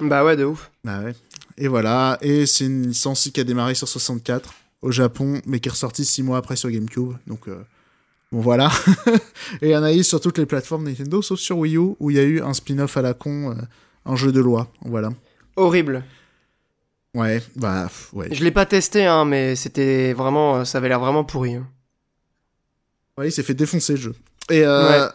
Bah 0.00 0.24
ouais, 0.24 0.36
de 0.36 0.44
ouf. 0.44 0.70
Bah 0.84 1.00
ouais. 1.00 1.14
Et 1.58 1.66
voilà, 1.68 2.18
et 2.22 2.46
c'est 2.46 2.64
une 2.66 2.86
licence 2.88 3.28
qui 3.32 3.40
a 3.40 3.44
démarré 3.44 3.74
sur 3.74 3.86
64 3.88 4.52
au 4.80 4.90
Japon, 4.92 5.40
mais 5.46 5.60
qui 5.60 5.68
est 5.68 5.72
ressortie 5.72 6.04
6 6.04 6.22
mois 6.22 6.38
après 6.38 6.56
sur 6.56 6.70
GameCube. 6.70 7.12
Donc, 7.26 7.46
euh, 7.48 7.60
bon 8.32 8.40
voilà. 8.40 8.70
et 9.60 9.68
il 9.68 9.70
y 9.70 9.76
en 9.76 9.82
a 9.82 9.92
eu 9.92 10.02
sur 10.04 10.20
toutes 10.20 10.38
les 10.38 10.46
plateformes 10.46 10.84
Nintendo, 10.84 11.20
sauf 11.20 11.38
sur 11.40 11.58
Wii 11.58 11.76
U, 11.76 11.94
où 12.00 12.10
il 12.10 12.16
y 12.16 12.20
a 12.20 12.24
eu 12.24 12.40
un 12.40 12.54
spin-off 12.54 12.96
à 12.96 13.02
la 13.02 13.12
con, 13.14 13.50
euh, 13.50 13.54
un 14.04 14.16
jeu 14.16 14.32
de 14.32 14.40
loi. 14.40 14.70
Voilà. 14.84 15.10
Horrible. 15.56 16.04
Ouais, 17.14 17.42
bah, 17.56 17.90
ouais. 18.14 18.28
Je 18.32 18.42
l'ai 18.42 18.50
pas 18.50 18.64
testé, 18.66 19.04
hein, 19.04 19.24
mais 19.24 19.54
c'était 19.54 20.12
vraiment, 20.14 20.56
euh, 20.56 20.64
ça 20.64 20.78
avait 20.78 20.88
l'air 20.88 21.00
vraiment 21.00 21.24
pourri. 21.24 21.54
hein. 21.56 21.68
Ouais, 23.18 23.28
il 23.28 23.32
s'est 23.32 23.42
fait 23.42 23.54
défoncer 23.54 23.92
le 23.94 23.98
jeu. 24.00 24.14
Et 24.50 24.62
euh, 24.64 25.08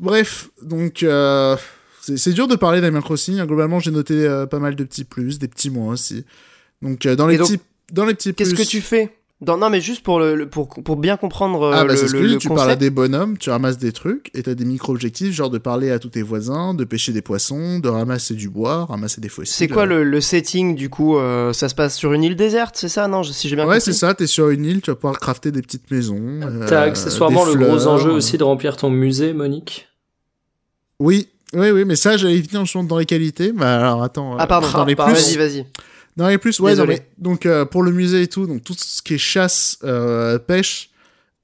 bref, 0.00 0.48
donc 0.62 1.02
euh, 1.02 1.56
c'est 2.00 2.32
dur 2.32 2.48
de 2.48 2.56
parler 2.56 2.80
d'Animal 2.80 3.02
Crossing. 3.02 3.38
hein. 3.38 3.46
Globalement, 3.46 3.78
j'ai 3.78 3.90
noté 3.90 4.14
euh, 4.26 4.46
pas 4.46 4.58
mal 4.58 4.74
de 4.74 4.84
petits 4.84 5.04
plus, 5.04 5.38
des 5.38 5.48
petits 5.48 5.70
moins 5.70 5.92
aussi. 5.92 6.24
Donc 6.80 7.04
euh, 7.06 7.14
dans 7.14 7.26
les 7.26 7.36
donc, 7.36 7.48
petits 7.48 7.60
dans 7.92 8.06
les 8.06 8.14
petits 8.14 8.34
Qu'est-ce 8.34 8.54
que 8.54 8.62
tu 8.62 8.80
fais? 8.80 9.14
Dans... 9.42 9.58
Non, 9.58 9.68
mais 9.70 9.80
juste 9.80 10.02
pour, 10.02 10.18
le, 10.20 10.34
le- 10.34 10.48
pour, 10.48 10.68
pour 10.68 10.96
bien 10.96 11.16
comprendre 11.16 11.62
euh, 11.62 11.72
Ah 11.74 11.84
bah 11.84 11.92
le, 11.92 11.96
c'est 11.96 12.08
ce 12.08 12.12
que 12.12 12.18
le- 12.18 12.22
je 12.24 12.28
dis, 12.28 12.34
le 12.34 12.38
tu 12.40 12.48
parles 12.48 12.70
à 12.70 12.76
des 12.76 12.90
bonhommes, 12.90 13.36
tu 13.38 13.50
ramasses 13.50 13.76
des 13.78 13.92
trucs 13.92 14.30
et 14.34 14.42
t'as 14.42 14.54
des 14.54 14.64
micro-objectifs, 14.64 15.32
genre 15.34 15.50
de 15.50 15.58
parler 15.58 15.90
à 15.90 15.98
tous 15.98 16.08
tes 16.10 16.22
voisins, 16.22 16.74
de 16.74 16.84
pêcher 16.84 17.12
des 17.12 17.22
poissons, 17.22 17.78
de 17.78 17.88
ramasser 17.88 18.34
du 18.34 18.48
bois, 18.48 18.86
ramasser 18.86 19.20
des 19.20 19.28
fossiles. 19.28 19.52
C'est 19.54 19.68
quoi 19.68 19.84
le, 19.84 20.04
le 20.04 20.20
setting 20.20 20.74
du 20.74 20.88
coup 20.88 21.16
euh, 21.18 21.52
Ça 21.52 21.68
se 21.68 21.74
passe 21.74 21.96
sur 21.96 22.12
une 22.12 22.22
île 22.24 22.36
déserte, 22.36 22.76
c'est 22.78 22.88
ça? 22.88 23.08
Non, 23.08 23.22
je- 23.22 23.32
si 23.32 23.48
j'ai 23.48 23.56
bien 23.56 23.66
Ouais, 23.66 23.74
compris. 23.76 23.92
c'est 23.92 23.98
ça, 23.98 24.14
t'es 24.14 24.26
sur 24.26 24.48
une 24.50 24.64
île, 24.64 24.80
tu 24.80 24.90
vas 24.90 24.94
pouvoir 24.96 25.18
crafter 25.20 25.50
des 25.52 25.60
petites 25.62 25.90
maisons. 25.90 26.18
euh, 26.20 26.66
T'as 26.68 26.82
accessoirement 26.82 27.44
des 27.44 27.54
le 27.54 27.66
gros 27.66 27.86
enjeu 27.86 28.10
euh. 28.10 28.14
aussi 28.14 28.38
de 28.38 28.44
remplir 28.44 28.76
ton 28.76 28.90
musée, 28.90 29.32
Monique? 29.32 29.88
Oui, 31.00 31.28
oui, 31.54 31.70
oui, 31.70 31.84
mais 31.84 31.96
ça, 31.96 32.16
j'allais 32.16 32.40
venir 32.40 32.64
justement 32.64 32.84
dans 32.84 32.98
les 32.98 33.06
qualités. 33.06 33.52
Bah 33.52 33.76
alors 33.88 34.02
attends. 34.02 34.36
Ah 34.38 34.44
euh, 34.44 34.46
pardon, 34.46 34.70
dans 34.72 34.84
les 34.84 34.94
pardon. 34.96 35.12
plus. 35.14 35.36
vas-y, 35.36 35.36
vas-y. 35.36 35.66
Dans 36.16 36.28
les 36.28 36.38
plus, 36.38 36.60
ouais, 36.60 36.74
non, 36.74 36.84
mais- 36.86 37.06
donc 37.18 37.46
euh, 37.46 37.64
pour 37.64 37.82
le 37.82 37.90
musée 37.90 38.22
et 38.22 38.28
tout, 38.28 38.46
donc 38.46 38.62
tout 38.62 38.74
ce 38.74 39.00
qui 39.02 39.14
est 39.14 39.18
chasse, 39.18 39.78
euh, 39.82 40.38
pêche 40.38 40.90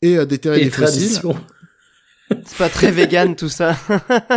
et 0.02 0.18
euh, 0.18 0.26
déterrer 0.26 0.60
Et 0.60 0.64
des 0.64 0.70
fossiles. 0.70 1.20
C'est 2.44 2.58
pas 2.58 2.68
très 2.68 2.90
vegan 2.90 3.34
tout 3.34 3.48
ça. 3.48 3.74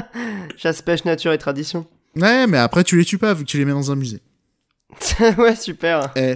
Chasse, 0.58 0.82
pêche, 0.82 1.04
nature 1.04 1.34
et 1.34 1.38
tradition. 1.38 1.86
Ouais, 2.16 2.48
mais 2.48 2.58
après 2.58 2.86
tu 2.86 2.98
les 2.98 3.04
tues 3.04 3.18
pas 3.18 3.34
vu 3.34 3.44
que 3.44 3.50
tu 3.50 3.58
les 3.58 3.66
mets 3.66 3.74
dans 3.74 3.92
un 3.92 3.96
musée. 3.96 4.22
ouais, 5.38 5.56
super. 5.58 6.12
Eh. 6.16 6.36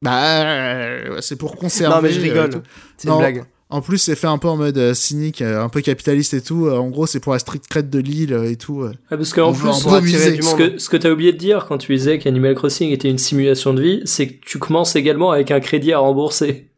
Bah, 0.00 0.42
euh, 0.42 1.20
c'est 1.20 1.36
pour 1.36 1.56
conserver. 1.56 1.94
Non, 1.94 2.02
mais 2.02 2.10
je 2.12 2.20
rigole. 2.20 2.62
C'est 2.96 3.08
une 3.08 3.14
Non. 3.14 3.18
blague. 3.18 3.44
En 3.70 3.80
plus, 3.80 3.98
c'est 3.98 4.14
fait 4.14 4.26
un 4.26 4.38
peu 4.38 4.46
en 4.46 4.56
mode 4.56 4.76
euh, 4.76 4.94
cynique, 4.94 5.42
euh, 5.42 5.60
un 5.60 5.68
peu 5.68 5.80
capitaliste 5.80 6.34
et 6.34 6.42
tout. 6.42 6.66
Euh, 6.66 6.76
en 6.76 6.90
gros, 6.90 7.06
c'est 7.06 7.18
pour 7.18 7.32
la 7.32 7.38
street 7.38 7.62
cred 7.68 7.90
de 7.90 7.98
l'île 7.98 8.32
euh, 8.34 8.50
et 8.50 8.56
tout. 8.56 8.86
Ah, 9.10 9.16
parce 9.16 9.32
qu'en 9.32 9.52
plus, 9.52 9.72
ce 9.72 10.54
que, 10.54 10.78
ce 10.78 10.88
que 10.88 10.96
t'as 10.96 11.10
oublié 11.10 11.32
de 11.32 11.38
dire 11.38 11.64
quand 11.66 11.78
tu 11.78 11.96
disais 11.96 12.18
qu'Animal 12.18 12.54
Crossing 12.54 12.90
était 12.90 13.10
une 13.10 13.18
simulation 13.18 13.74
de 13.74 13.82
vie, 13.82 14.02
c'est 14.04 14.28
que 14.28 14.44
tu 14.44 14.58
commences 14.58 14.94
également 14.96 15.32
avec 15.32 15.50
un 15.50 15.60
crédit 15.60 15.92
à 15.92 15.98
rembourser. 15.98 16.68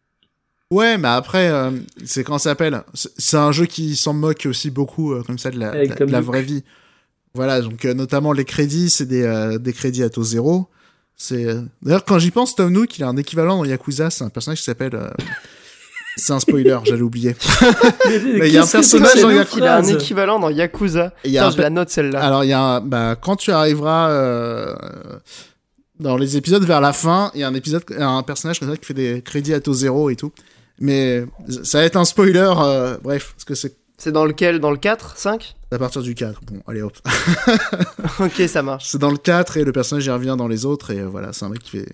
Ouais, 0.71 0.97
mais 0.97 1.09
après, 1.09 1.49
euh, 1.49 1.73
c'est 2.05 2.25
quand 2.25 2.39
ça 2.39 2.51
s'appelle? 2.51 2.83
C'est 2.95 3.37
un 3.37 3.53
jeu 3.53 3.67
qui 3.67 3.95
s'en 3.97 4.15
moque 4.15 4.47
aussi 4.49 4.71
beaucoup, 4.71 5.13
euh, 5.13 5.23
comme 5.23 5.39
ça, 5.39 5.51
de 5.51 5.59
la, 5.59 5.87
de 5.87 6.05
de 6.05 6.17
vraie 6.19 6.43
vie. 6.43 6.63
Voilà, 7.35 7.61
donc 7.61 7.85
euh, 7.85 7.95
notamment 7.95 8.33
les 8.33 8.45
crédits, 8.45 8.91
c'est 8.91 9.07
des, 9.07 9.59
des 9.61 9.73
crédits 9.73 10.03
à 10.05 10.09
taux 10.09 10.25
zéro. 10.25 10.69
C'est 11.17 11.47
d'ailleurs 11.83 12.05
quand 12.05 12.19
j'y 12.19 12.31
pense, 12.31 12.55
Tom 12.55 12.73
Nook, 12.73 12.99
il 12.99 13.05
a 13.05 13.09
un 13.09 13.17
équivalent 13.17 13.59
dans 13.59 13.65
Yakuza, 13.65 14.11
c'est 14.11 14.25
un 14.25 14.29
personnage 14.31 14.59
qui 14.59 14.65
s'appelle. 14.65 14.99
C'est 16.19 16.33
un 16.33 16.41
spoiler, 16.41 16.79
j'allais 16.85 17.03
oublier. 17.03 17.37
Mais 18.09 18.49
il 18.49 18.55
y 18.55 18.59
a 18.59 18.63
un 18.63 18.67
personnage 18.67 19.21
dans 19.21 19.29
que 19.29 19.59
Il 19.59 19.65
a 19.65 19.77
un 19.77 19.85
équivalent 19.85 20.39
dans 20.39 20.49
Yakuza. 20.49 21.13
Y 21.25 21.37
a 21.37 21.47
un 21.47 21.51
je 21.51 21.59
la 21.59 21.69
note 21.69 21.91
celle-là. 21.91 22.23
Alors 22.23 22.43
il 22.43 22.49
y 22.49 22.55
a 22.55 22.61
un, 22.61 22.81
bah 22.81 23.17
quand 23.17 23.37
tu 23.37 23.53
arriveras 23.53 24.11
euh, 24.11 24.75
dans 26.01 26.17
les 26.17 26.39
épisodes 26.39 26.65
vers 26.65 26.81
la 26.81 26.95
fin, 26.95 27.31
il 27.35 27.41
y 27.41 27.45
a 27.45 27.49
un 27.49 27.55
épisode 27.55 27.85
un 27.99 28.23
personnage 28.23 28.59
comme 28.59 28.71
ça 28.71 28.77
qui 28.79 28.87
fait 28.87 28.95
des 28.95 29.21
crédits 29.21 29.53
à 29.53 29.61
taux 29.61 29.75
zéro 29.75 30.09
et 30.09 30.17
tout. 30.17 30.33
Mais 30.81 31.25
ça 31.65 31.79
va 31.79 31.85
être 31.85 31.97
un 31.97 32.05
spoiler 32.05 32.51
euh, 32.59 32.97
bref, 33.03 33.33
parce 33.35 33.45
que 33.45 33.55
c'est 33.55 33.77
C'est 33.99 34.13
dans 34.13 34.25
lequel? 34.25 34.59
Dans 34.59 34.71
le 34.71 34.79
4 34.79 35.19
5 35.19 35.55
à 35.71 35.79
partir 35.79 36.01
du 36.01 36.15
4. 36.15 36.41
Bon, 36.45 36.63
allez 36.67 36.81
hop. 36.81 36.97
Ok, 38.21 38.43
ça 38.49 38.63
marche. 38.63 38.87
C'est 38.87 38.99
dans 38.99 39.11
le 39.11 39.19
4 39.19 39.59
et 39.59 39.65
le 39.65 39.73
personnage 39.73 40.07
y 40.07 40.11
revient 40.11 40.37
dans 40.39 40.49
les 40.49 40.65
autres 40.65 40.93
et 40.93 41.01
euh, 41.01 41.07
voilà, 41.07 41.35
c'est 41.35 41.45
un 41.45 41.51
mec 41.51 41.63
qui 41.63 41.71
fait 41.73 41.87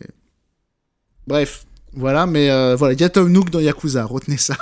Bref, 1.27 1.65
voilà, 1.95 2.27
mais 2.27 2.51
euh, 2.51 2.75
voilà, 2.77 2.95
il 2.95 3.01
y 3.01 3.05
a 3.05 3.09
Tom 3.09 3.31
Nook 3.31 3.51
dans 3.51 3.61
Yakuza, 3.61 4.05
retenez 4.05 4.37
ça. 4.39 4.57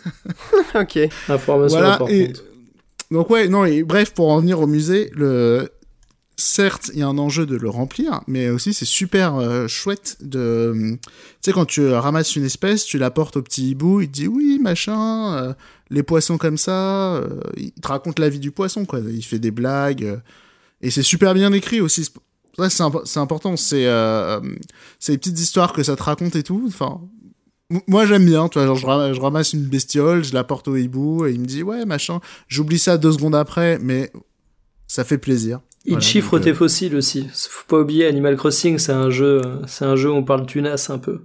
ok. 0.74 0.98
Information 1.28 1.78
Voilà, 1.78 1.98
et- 2.08 2.32
Donc 3.10 3.30
ouais, 3.30 3.48
non, 3.48 3.64
et 3.64 3.82
bref, 3.82 4.12
pour 4.14 4.30
en 4.30 4.40
venir 4.40 4.60
au 4.60 4.66
musée, 4.66 5.10
le 5.14 5.68
certes, 6.36 6.90
il 6.94 6.98
y 6.98 7.02
a 7.02 7.06
un 7.06 7.18
enjeu 7.18 7.46
de 7.46 7.56
le 7.56 7.68
remplir, 7.68 8.22
mais 8.26 8.48
aussi 8.50 8.72
c'est 8.74 8.86
super 8.86 9.36
euh, 9.36 9.68
chouette 9.68 10.16
de... 10.22 10.96
Tu 10.96 11.08
sais, 11.42 11.52
quand 11.52 11.66
tu 11.66 11.86
ramasses 11.88 12.34
une 12.36 12.44
espèce, 12.44 12.84
tu 12.84 12.98
la 12.98 13.10
portes 13.10 13.36
au 13.36 13.42
petit 13.42 13.70
hibou, 13.70 14.00
il 14.00 14.08
te 14.08 14.12
dit 14.12 14.26
oui, 14.28 14.58
machin, 14.60 15.34
euh, 15.36 15.52
les 15.90 16.02
poissons 16.02 16.38
comme 16.38 16.56
ça, 16.56 17.14
euh, 17.16 17.38
il 17.56 17.70
te 17.72 17.86
raconte 17.86 18.18
la 18.18 18.28
vie 18.28 18.40
du 18.40 18.50
poisson, 18.50 18.86
quoi. 18.86 19.00
Il 19.00 19.22
fait 19.22 19.38
des 19.38 19.50
blagues, 19.50 20.04
euh, 20.04 20.16
et 20.80 20.90
c'est 20.90 21.02
super 21.02 21.34
bien 21.34 21.52
écrit 21.52 21.80
aussi. 21.80 22.08
Ça, 22.58 22.68
c'est 22.70 22.82
imp- 22.82 23.02
c'est 23.04 23.20
important, 23.20 23.56
c'est 23.56 23.86
euh, 23.86 24.40
c'est 24.98 25.12
les 25.12 25.18
petites 25.18 25.38
histoires 25.40 25.72
que 25.72 25.82
ça 25.82 25.96
te 25.96 26.02
raconte 26.02 26.36
et 26.36 26.42
tout, 26.42 26.62
enfin... 26.68 27.00
Moi 27.88 28.04
j'aime 28.04 28.26
bien, 28.26 28.50
tu 28.50 28.58
vois, 28.58 28.66
genre 28.66 28.76
je 28.76 28.84
ramasse, 28.84 29.16
je 29.16 29.20
ramasse 29.22 29.52
une 29.54 29.62
bestiole, 29.64 30.22
je 30.22 30.34
la 30.34 30.44
porte 30.44 30.68
au 30.68 30.76
hibou 30.76 31.24
et 31.24 31.32
il 31.32 31.40
me 31.40 31.46
dit 31.46 31.62
ouais 31.62 31.86
machin, 31.86 32.20
j'oublie 32.46 32.78
ça 32.78 32.98
deux 32.98 33.12
secondes 33.12 33.34
après, 33.34 33.78
mais 33.80 34.12
ça 34.86 35.04
fait 35.04 35.16
plaisir. 35.16 35.60
Il 35.86 35.92
Voilà, 35.92 36.04
chiffre 36.04 36.32
donc, 36.32 36.40
euh, 36.42 36.44
tes 36.44 36.54
fossiles 36.54 36.94
aussi. 36.94 37.26
Faut 37.32 37.64
pas 37.68 37.78
oublier 37.80 38.06
Animal 38.06 38.36
Crossing, 38.36 38.76
c'est 38.76 38.92
un 38.92 39.08
jeu, 39.08 39.40
c'est 39.66 39.86
un 39.86 39.96
jeu 39.96 40.10
où 40.10 40.14
on 40.16 40.22
parle 40.22 40.44
tunas 40.44 40.88
un 40.90 40.98
peu. 40.98 41.22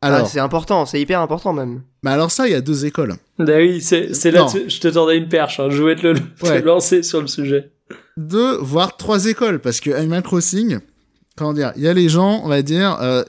Alors, 0.00 0.20
Ah, 0.22 0.24
c'est 0.24 0.40
important, 0.40 0.86
c'est 0.86 0.98
hyper 0.98 1.20
important 1.20 1.52
même. 1.52 1.82
bah 2.02 2.12
alors 2.12 2.30
ça, 2.30 2.48
il 2.48 2.52
y 2.52 2.54
a 2.54 2.62
deux 2.62 2.86
écoles. 2.86 3.16
Bah 3.38 3.58
oui, 3.58 3.82
c'est, 3.82 4.30
là, 4.30 4.46
tu- 4.50 4.70
je 4.70 4.80
te 4.80 4.88
tendais 4.88 5.18
une 5.18 5.28
perche, 5.28 5.60
hein. 5.60 5.68
je 5.68 5.78
voulais 5.82 5.96
te 5.96 6.06
le, 6.06 6.14
te 6.14 6.64
lancer 6.64 7.02
sur 7.02 7.20
le 7.20 7.26
sujet. 7.26 7.70
Deux, 8.16 8.56
voire 8.58 8.96
trois 8.96 9.26
écoles, 9.26 9.60
parce 9.60 9.80
que 9.80 9.90
Animal 9.90 10.22
Crossing, 10.22 10.78
comment 11.36 11.52
dire, 11.52 11.72
il 11.76 11.82
y 11.82 11.88
a 11.88 11.94
les 11.94 12.08
gens, 12.08 12.42
on 12.44 12.48
va 12.48 12.62
dire, 12.62 12.98
euh, 13.00 13.24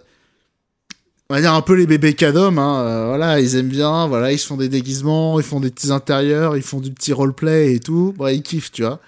on 1.29 1.33
va 1.33 1.41
dire 1.41 1.53
un 1.53 1.61
peu 1.61 1.75
les 1.75 1.87
bébés 1.87 2.13
cadom, 2.13 2.57
hein, 2.57 2.81
euh, 2.81 3.05
voilà, 3.07 3.39
ils 3.39 3.55
aiment 3.55 3.69
bien, 3.69 4.07
voilà, 4.07 4.31
ils 4.31 4.39
se 4.39 4.47
font 4.47 4.57
des 4.57 4.69
déguisements, 4.69 5.39
ils 5.39 5.45
font 5.45 5.59
des 5.61 5.69
petits 5.69 5.91
intérieurs, 5.91 6.57
ils 6.57 6.63
font 6.63 6.81
du 6.81 6.91
petit 6.91 7.13
roleplay 7.13 7.73
et 7.73 7.79
tout, 7.79 8.13
bah, 8.17 8.33
ils 8.33 8.43
kiffent, 8.43 8.71
tu 8.71 8.81
vois. 8.83 8.99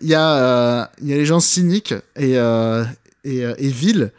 Il 0.00 0.08
y 0.08 0.14
a, 0.14 0.36
euh, 0.36 0.84
il 1.02 1.08
y 1.08 1.12
a 1.12 1.16
les 1.16 1.26
gens 1.26 1.40
cyniques 1.40 1.94
et 2.16 2.38
euh, 2.38 2.84
et, 3.24 3.44
euh, 3.44 3.54
et 3.58 3.68
vils 3.68 4.12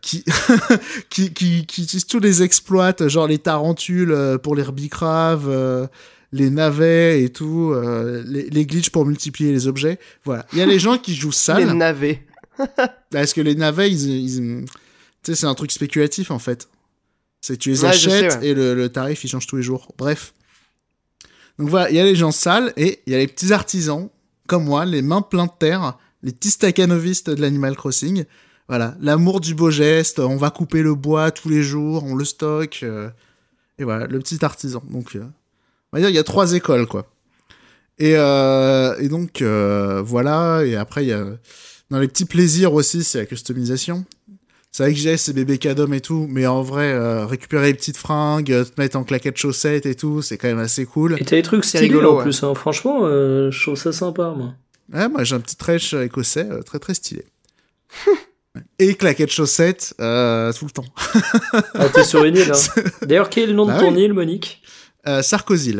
qui, 0.00 0.24
qui 1.10 1.32
qui 1.32 1.66
qui 1.66 1.82
utilisent 1.82 2.06
tous 2.06 2.18
les 2.18 2.42
exploits, 2.42 2.94
genre 3.06 3.26
les 3.26 3.38
tarentules 3.38 4.38
pour 4.42 4.54
les 4.54 4.62
herbicraves, 4.62 5.48
euh, 5.48 5.86
les 6.32 6.50
navets 6.50 7.22
et 7.22 7.30
tout, 7.30 7.72
euh, 7.74 8.22
les, 8.26 8.48
les 8.50 8.66
glitches 8.66 8.90
pour 8.90 9.04
multiplier 9.06 9.52
les 9.52 9.66
objets. 9.66 9.98
Voilà. 10.24 10.46
Il 10.52 10.58
y 10.58 10.62
a 10.62 10.66
les 10.66 10.78
gens 10.78 10.96
qui 10.98 11.14
jouent 11.14 11.28
Les 11.30 11.34
sale. 11.34 11.72
navets. 11.76 12.26
Parce 13.10 13.32
que 13.32 13.40
les 13.40 13.54
navets, 13.54 13.90
ils, 13.90 14.08
ils- 14.10 14.64
tu 15.22 15.32
sais, 15.32 15.34
c'est 15.34 15.46
un 15.46 15.54
truc 15.54 15.70
spéculatif 15.72 16.30
en 16.30 16.38
fait. 16.38 16.68
C'est 17.40 17.54
que 17.54 17.58
tu 17.62 17.70
les 17.70 17.84
Ouais, 17.84 17.92
je 17.92 18.10
sais, 18.10 18.26
achètes 18.26 18.40
ouais. 18.42 18.48
et 18.48 18.54
le, 18.54 18.74
le 18.74 18.88
tarif 18.90 19.24
il 19.24 19.28
change 19.28 19.46
tous 19.46 19.56
les 19.56 19.62
jours. 19.62 19.92
Bref. 19.98 20.32
Donc 21.58 21.68
voilà, 21.68 21.90
il 21.90 21.96
y 21.96 22.00
a 22.00 22.04
les 22.04 22.14
gens 22.16 22.30
sales 22.30 22.72
et 22.76 23.00
il 23.06 23.12
y 23.12 23.16
a 23.16 23.18
les 23.18 23.26
petits 23.26 23.52
artisans 23.52 24.08
comme 24.46 24.64
moi, 24.64 24.84
les 24.84 25.02
mains 25.02 25.22
pleines 25.22 25.46
de 25.46 25.50
terre, 25.58 25.96
les 26.22 26.32
petits 26.32 26.50
staccanovistes 26.50 27.30
de 27.30 27.40
l'Animal 27.40 27.76
Crossing. 27.76 28.24
Voilà, 28.68 28.96
l'amour 29.00 29.40
du 29.40 29.54
beau 29.54 29.70
geste, 29.70 30.18
on 30.20 30.36
va 30.36 30.50
couper 30.50 30.82
le 30.82 30.94
bois 30.94 31.30
tous 31.30 31.48
les 31.48 31.62
jours, 31.62 32.04
on 32.04 32.14
le 32.14 32.24
stocke. 32.24 32.80
euh, 32.82 33.10
et 33.78 33.84
voilà, 33.84 34.06
le 34.06 34.18
petit 34.20 34.44
artisan. 34.44 34.82
Donc, 34.90 35.16
euh, 35.16 35.24
on 35.92 35.96
va 35.96 36.00
dire, 36.00 36.10
il 36.10 36.16
y 36.16 36.18
a 36.18 36.24
trois 36.24 36.52
écoles, 36.52 36.86
quoi. 36.86 37.06
Et, 37.98 38.14
euh, 38.16 38.96
et 38.98 39.08
donc, 39.08 39.42
euh, 39.42 40.02
voilà, 40.04 40.62
et 40.64 40.76
après, 40.76 41.04
il 41.04 41.08
y 41.08 41.12
a... 41.12 41.24
Dans 41.90 41.98
les 41.98 42.06
petits 42.06 42.24
plaisirs 42.24 42.72
aussi, 42.72 43.02
c'est 43.02 43.18
la 43.18 43.26
customisation. 43.26 44.04
C'est 44.70 44.84
vrai 44.84 44.92
que 44.92 44.98
j'ai 45.00 45.16
ces 45.16 45.32
bébés 45.32 45.58
cadom 45.58 45.92
et 45.92 46.00
tout, 46.00 46.26
mais 46.30 46.46
en 46.46 46.62
vrai, 46.62 46.92
euh, 46.92 47.26
récupérer 47.26 47.66
les 47.66 47.74
petites 47.74 47.96
fringues, 47.96 48.46
te 48.46 48.80
mettre 48.80 48.96
en 48.96 49.02
claquettes 49.02 49.36
chaussettes 49.36 49.86
et 49.86 49.96
tout, 49.96 50.22
c'est 50.22 50.38
quand 50.38 50.46
même 50.46 50.60
assez 50.60 50.86
cool. 50.86 51.16
Et 51.18 51.24
t'as 51.24 51.34
des 51.36 51.42
trucs 51.42 51.64
C'est 51.64 51.78
stylés 51.78 51.88
rigolo, 51.88 52.12
en 52.12 52.16
ouais. 52.18 52.22
plus, 52.22 52.44
hein. 52.44 52.54
franchement, 52.54 53.00
je 53.08 53.62
trouve 53.62 53.74
ça 53.76 53.92
sympa, 53.92 54.32
moi. 54.36 54.54
Ouais, 54.92 55.08
moi 55.08 55.24
j'ai 55.24 55.34
un 55.34 55.40
petit 55.40 55.56
trèche 55.56 55.94
écossais 55.94 56.48
très 56.64 56.78
très 56.78 56.94
stylé. 56.94 57.24
Et 58.78 58.94
claquettes 58.94 59.30
chaussettes 59.30 59.94
euh, 60.00 60.52
tout 60.52 60.64
le 60.64 60.70
temps. 60.70 60.84
Ah, 61.74 61.88
t'es 61.88 62.02
sur 62.02 62.24
une 62.24 62.36
île, 62.36 62.50
hein. 62.52 62.82
D'ailleurs, 63.06 63.30
quel 63.30 63.44
est 63.44 63.46
le 63.48 63.52
nom 63.52 63.66
Bah 63.66 63.76
de 63.76 63.80
ton 63.80 63.94
oui. 63.94 64.02
île, 64.02 64.12
Monique? 64.12 64.62
Euh, 65.08 65.22
Sarkozy. 65.22 65.76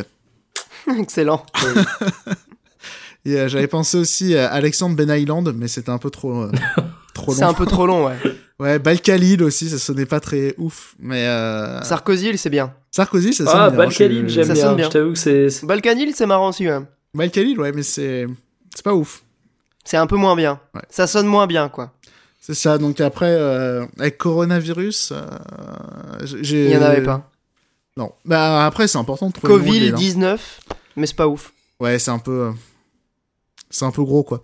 Excellent. 0.99 1.45
Et 3.27 3.35
euh, 3.39 3.49
j'avais 3.49 3.67
pensé 3.67 3.99
aussi 3.99 4.35
à 4.35 4.51
Alexandre 4.51 4.97
Ben 4.97 5.11
Island, 5.11 5.53
mais 5.55 5.69
c'était 5.69 5.91
un 5.91 5.99
peu 5.99 6.09
trop 6.11 6.45
euh, 6.45 6.53
trop 7.15 7.33
C'est 7.35 7.43
long. 7.43 7.49
un 7.49 7.55
peu 7.55 7.67
trop 7.67 7.87
long, 7.87 8.07
ouais. 8.07 8.17
Ouais, 8.59 8.79
Balkalil 8.79 9.43
aussi, 9.43 9.69
ça 9.69 9.79
sonnait 9.79 10.07
pas 10.07 10.21
très 10.21 10.55
ouf, 10.59 10.95
mais 10.99 11.27
euh... 11.27 11.83
Sarkozy, 11.83 12.37
c'est 12.39 12.49
bien. 12.51 12.73
Sarkozy, 12.91 13.33
ça 13.35 13.45
sonne 13.45 13.55
Ah, 13.57 13.69
bien. 13.71 13.79
Balkalil, 13.79 14.23
je- 14.29 14.35
j'aime 14.35 14.45
Ça 14.47 14.53
bien. 14.55 14.63
sonne 14.65 14.77
bien. 14.77 14.87
Je 14.87 14.91
t'avoue 14.91 15.13
que 15.13 15.19
c'est. 15.19 15.51
c'est- 15.51 15.67
Balkanil, 15.67 16.15
c'est 16.15 16.27
marrant 16.27 16.49
aussi, 16.49 16.67
ouais. 16.69 16.79
Balkalil, 17.15 17.61
ouais, 17.61 17.73
mais 17.73 17.83
c'est 17.83 18.27
c'est 18.75 18.85
pas 18.85 18.95
ouf. 18.95 19.23
C'est 19.85 19.97
un 19.97 20.07
peu 20.07 20.17
moins 20.17 20.37
bien. 20.37 20.61
Ouais. 20.75 20.83
Ça 20.89 21.07
sonne 21.07 21.27
moins 21.27 21.47
bien, 21.47 21.69
quoi. 21.69 21.93
C'est 22.39 22.55
ça. 22.55 22.79
Donc 22.79 23.01
après, 23.01 23.31
euh, 23.31 23.85
avec 23.99 24.17
coronavirus, 24.19 25.13
euh, 25.13 25.27
j'ai. 26.41 26.67
Il 26.67 26.71
y 26.71 26.77
en 26.77 26.83
avait 26.83 27.03
pas. 27.03 27.30
Non. 27.97 28.13
Bah 28.25 28.67
après, 28.67 28.89
c'est 28.89 28.99
important 28.99 29.29
de 29.29 29.33
trouver. 29.33 29.53
le 29.53 29.59
nom 29.59 29.67
de 29.67 29.73
l'île, 29.73 30.25
hein. 30.25 30.37
Covid-19, 30.37 30.39
mais 30.97 31.07
c'est 31.07 31.17
pas 31.17 31.29
ouf. 31.29 31.53
Ouais, 31.81 31.99
c'est 31.99 32.11
un 32.11 32.19
peu. 32.19 32.43
euh, 32.43 32.53
C'est 33.71 33.85
un 33.85 33.91
peu 33.91 34.03
gros, 34.03 34.23
quoi. 34.23 34.43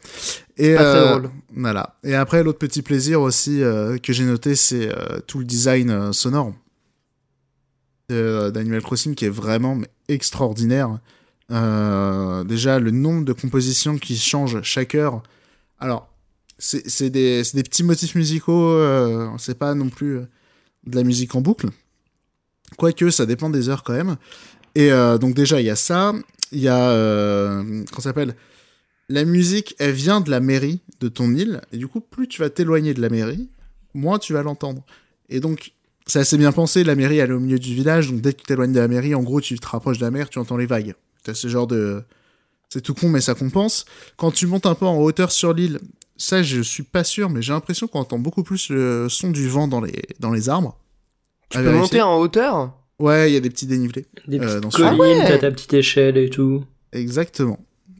Et, 0.57 0.75
Pas 0.75 0.85
très 0.85 0.99
euh, 0.99 1.11
drôle. 1.11 1.31
Voilà. 1.55 1.97
Et 2.03 2.15
après, 2.15 2.43
l'autre 2.43 2.59
petit 2.59 2.83
plaisir 2.83 3.21
aussi 3.21 3.63
euh, 3.63 3.99
que 3.99 4.13
j'ai 4.13 4.25
noté, 4.25 4.55
c'est 4.55 4.91
tout 5.27 5.39
le 5.39 5.45
design 5.45 6.13
sonore 6.13 6.53
d'Animal 8.09 8.83
Crossing 8.83 9.15
qui 9.15 9.25
est 9.25 9.31
vraiment 9.31 9.79
extraordinaire. 10.09 10.99
Euh, 11.51 12.45
déjà, 12.45 12.79
le 12.79 12.91
nombre 12.91 13.25
de 13.25 13.33
compositions 13.33 13.99
qui 13.99 14.17
changent 14.17 14.63
chaque 14.63 14.95
heure. 14.95 15.23
Alors, 15.79 16.09
c'est 16.59 17.11
des, 17.11 17.43
petits 17.63 17.85
motifs 17.85 18.15
musicaux, 18.15 18.71
euh, 18.71 19.29
c'est 19.39 19.59
pas 19.59 19.75
non 19.75 19.89
plus 19.89 20.21
de 20.87 20.97
la 20.97 21.03
musique 21.03 21.35
en 21.35 21.41
boucle. 21.41 21.69
Quoique, 22.77 23.11
ça 23.11 23.27
dépend 23.27 23.51
des 23.51 23.69
heures 23.69 23.83
quand 23.83 23.95
même. 23.95 24.17
Et 24.75 24.93
euh, 24.93 25.19
donc, 25.19 25.35
déjà, 25.35 25.61
il 25.61 25.67
y 25.67 25.71
a 25.71 25.77
ça. 25.77 26.15
Il 26.53 26.61
y 26.61 26.69
a. 26.69 26.91
Euh, 26.91 27.63
comment 27.63 27.97
ça 27.97 28.11
s'appelle? 28.11 28.37
La 29.09 29.25
musique, 29.25 29.77
elle 29.79 29.93
vient 29.93 30.21
de 30.21 30.31
la 30.31 30.41
mairie 30.41 30.81
de 31.01 31.09
ton 31.09 31.33
île, 31.33 31.61
et 31.73 31.77
du 31.77 31.87
coup, 31.87 32.01
plus 32.01 32.27
tu 32.27 32.41
vas 32.41 32.51
t'éloigner 32.51 32.93
de 32.93 33.01
la 33.01 33.09
mairie, 33.09 33.49
moins 33.95 34.19
tu 34.19 34.33
vas 34.33 34.43
l'entendre. 34.43 34.85
Et 35.29 35.39
donc, 35.39 35.73
c'est 36.07 36.19
assez 36.19 36.37
bien 36.37 36.51
pensé, 36.51 36.83
la 36.83 36.97
mairie, 36.97 37.19
elle 37.19 37.31
est 37.31 37.35
au 37.35 37.41
milieu 37.41 37.59
du 37.59 37.73
village, 37.73 38.11
donc 38.11 38.21
dès 38.21 38.33
que 38.33 38.39
tu 38.39 38.47
t'éloignes 38.47 38.73
de 38.73 38.81
la 38.81 38.89
mairie, 38.89 39.15
en 39.15 39.23
gros, 39.23 39.41
tu 39.41 39.57
te 39.59 39.67
rapproches 39.67 39.99
de 39.99 40.05
la 40.05 40.11
mer, 40.11 40.29
tu 40.29 40.41
entends 40.41 40.57
les 40.57 40.67
vagues. 40.67 40.95
T'as 41.23 41.35
ce 41.35 41.47
genre 41.47 41.69
de... 41.69 42.03
C'est 42.69 42.81
tout 42.81 42.95
con, 42.95 43.09
mais 43.09 43.21
ça 43.21 43.35
compense. 43.35 43.85
Quand 44.17 44.33
tu 44.33 44.49
montes 44.49 44.67
un 44.67 44.75
peu 44.75 44.87
en 44.87 44.99
hauteur 44.99 45.31
sur 45.31 45.53
l'île, 45.53 45.79
ça, 46.17 46.43
je 46.43 46.61
suis 46.61 46.83
pas 46.83 47.05
sûr, 47.05 47.31
mais 47.31 47.43
j'ai 47.43 47.53
l'impression 47.53 47.87
qu'on 47.87 48.01
entend 48.01 48.19
beaucoup 48.19 48.43
plus 48.43 48.71
le 48.71 49.09
son 49.09 49.31
du 49.31 49.49
vent 49.49 49.69
dans 49.69 49.81
les, 49.81 50.03
dans 50.19 50.33
les 50.33 50.49
arbres. 50.49 50.77
Tu 51.51 51.59
À 51.59 51.61
peux 51.61 51.67
vérifier. 51.69 51.81
monter 51.83 52.03
en 52.03 52.19
hauteur? 52.19 52.73
Ouais, 52.99 53.31
il 53.31 53.35
y 53.35 53.37
a 53.37 53.41
des 53.41 53.51
petits 53.51 53.67
dénivelés. 53.67 54.07
Des 54.27 54.39
Euh, 54.39 54.47
petites 54.47 54.61
dans 54.61 54.71
ce- 54.71 54.77
collines, 54.79 54.95
Ah 54.95 54.99
ouais. 55.01 55.25
t'as 55.29 55.39
ta 55.39 55.51
petite 55.51 55.75
échelle 55.75 56.17
et 56.17 56.31
tout. 56.31 56.65
Exactement. 56.93 57.59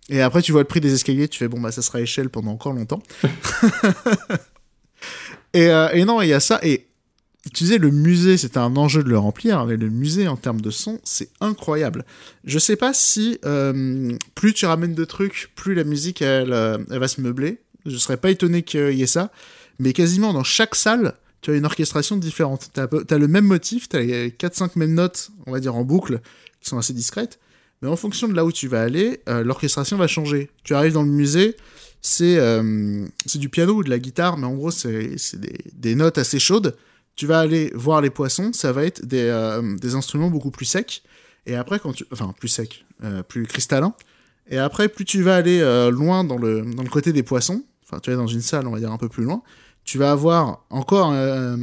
Et 0.09 0.21
après, 0.23 0.41
tu 0.43 0.53
vois 0.53 0.61
le 0.63 0.67
prix 0.67 0.81
des 0.81 0.93
escaliers, 0.95 1.29
tu 1.29 1.39
fais 1.39 1.49
bon, 1.49 1.61
bah 1.61 1.73
ça 1.73 1.83
sera 1.83 2.01
échelle 2.01 2.31
pendant 2.31 2.53
encore 2.53 2.73
longtemps. 2.73 3.03
et, 5.55 5.67
euh, 5.69 5.89
et 5.93 6.05
non, 6.05 6.23
il 6.23 6.29
y 6.29 6.33
a 6.33 6.41
ça. 6.41 6.59
Et 6.63 6.87
tu 7.55 7.65
disais, 7.65 7.79
le 7.79 7.91
musée, 7.91 8.37
c'était 8.37 8.59
un 8.59 8.77
enjeu 8.77 9.03
de 9.05 9.09
le 9.09 9.19
remplir, 9.19 9.65
mais 9.67 9.77
le 9.77 9.89
musée 9.89 10.27
en 10.29 10.37
termes 10.37 10.61
de 10.61 10.71
son, 10.71 10.99
c'est 11.05 11.29
incroyable. 11.41 12.05
Je 12.45 12.59
sais 12.59 12.77
pas 12.77 12.93
si 12.93 13.39
euh, 13.45 14.13
plus 14.35 14.53
tu 14.55 14.67
ramènes 14.67 14.95
de 14.95 15.05
trucs, 15.05 15.53
plus 15.55 15.75
la 15.75 15.85
musique, 15.85 16.23
elle, 16.23 16.53
elle 16.91 16.99
va 16.99 17.09
se 17.09 17.21
meubler. 17.21 17.61
Je 17.85 17.97
serais 17.99 18.17
pas 18.17 18.31
étonné 18.31 18.63
qu'il 18.63 18.95
y 18.95 19.03
ait 19.03 19.07
ça. 19.07 19.31
Mais 19.79 19.93
quasiment 19.93 20.33
dans 20.33 20.43
chaque 20.43 20.75
salle, 20.75 21.15
tu 21.47 21.53
as 21.53 21.55
une 21.55 21.65
orchestration 21.65 22.17
différente. 22.17 22.71
Tu 22.75 22.81
as, 22.81 23.19
le 23.19 23.29
même 23.29 23.45
motif, 23.45 23.89
tu 23.89 23.95
as 23.95 24.01
les 24.01 24.31
4-5 24.31 24.71
mêmes 24.75 24.95
notes, 24.95 25.31
on 25.47 25.53
va 25.53 25.61
dire 25.61 25.77
en 25.77 25.85
boucle, 25.85 26.21
qui 26.61 26.69
sont 26.69 26.77
assez 26.77 26.93
discrètes. 26.93 27.39
Mais 27.81 27.89
en 27.89 27.95
fonction 27.95 28.27
de 28.27 28.35
là 28.35 28.45
où 28.45 28.51
tu 28.51 28.67
vas 28.67 28.83
aller, 28.83 29.21
euh, 29.29 29.45
l'orchestration 29.45 29.97
va 29.97 30.09
changer. 30.09 30.51
Tu 30.65 30.75
arrives 30.75 30.95
dans 30.95 31.05
le 31.05 31.09
musée, 31.09 31.57
c'est 32.03 32.37
euh, 32.39 33.07
c'est 33.27 33.39
du 33.39 33.49
piano 33.49 33.75
ou 33.75 33.85
de 33.85 33.91
la 33.91 34.01
guitare, 34.01 34.39
mais 34.39 34.47
en 34.49 34.55
gros, 34.55 34.73
c'est 34.73 35.15
des, 35.35 35.57
des 35.73 35.95
notes 35.95 36.19
assez 36.19 36.41
chaudes. 36.41 36.77
Tu 37.15 37.29
vas 37.29 37.39
aller 37.39 37.71
voir 37.77 38.01
les 38.01 38.11
poissons, 38.11 38.53
ça 38.53 38.73
va 38.73 38.83
être 38.83 39.07
des, 39.07 39.29
euh, 39.29 39.77
des 39.77 39.95
instruments 39.95 40.31
beaucoup 40.31 40.51
plus 40.51 40.65
secs. 40.65 41.05
Et 41.47 41.55
après, 41.55 41.79
quand 41.79 41.93
tu. 41.93 42.05
Enfin, 42.11 42.35
plus 42.37 42.49
secs, 42.49 42.85
plus 43.29 43.47
cristallins. 43.47 43.95
Et 44.49 44.59
après, 44.59 44.89
plus 44.89 45.05
tu 45.05 45.23
vas 45.23 45.37
aller 45.37 45.61
loin 45.93 46.25
dans 46.25 46.39
le, 46.39 46.63
dans 46.63 46.83
le 46.83 46.89
côté 46.89 47.13
des 47.13 47.23
poissons, 47.23 47.63
enfin, 47.85 48.01
tu 48.01 48.11
vas 48.11 48.17
dans 48.17 48.27
une 48.27 48.41
salle, 48.41 48.67
on 48.67 48.73
va 48.73 48.81
dire 48.81 48.91
un 48.91 48.99
peu 48.99 49.09
plus 49.09 49.23
loin, 49.23 49.45
tu 49.87 49.97
vas 49.97 50.11
avoir 50.11 50.67
encore. 50.69 51.13
euh, 51.13 51.57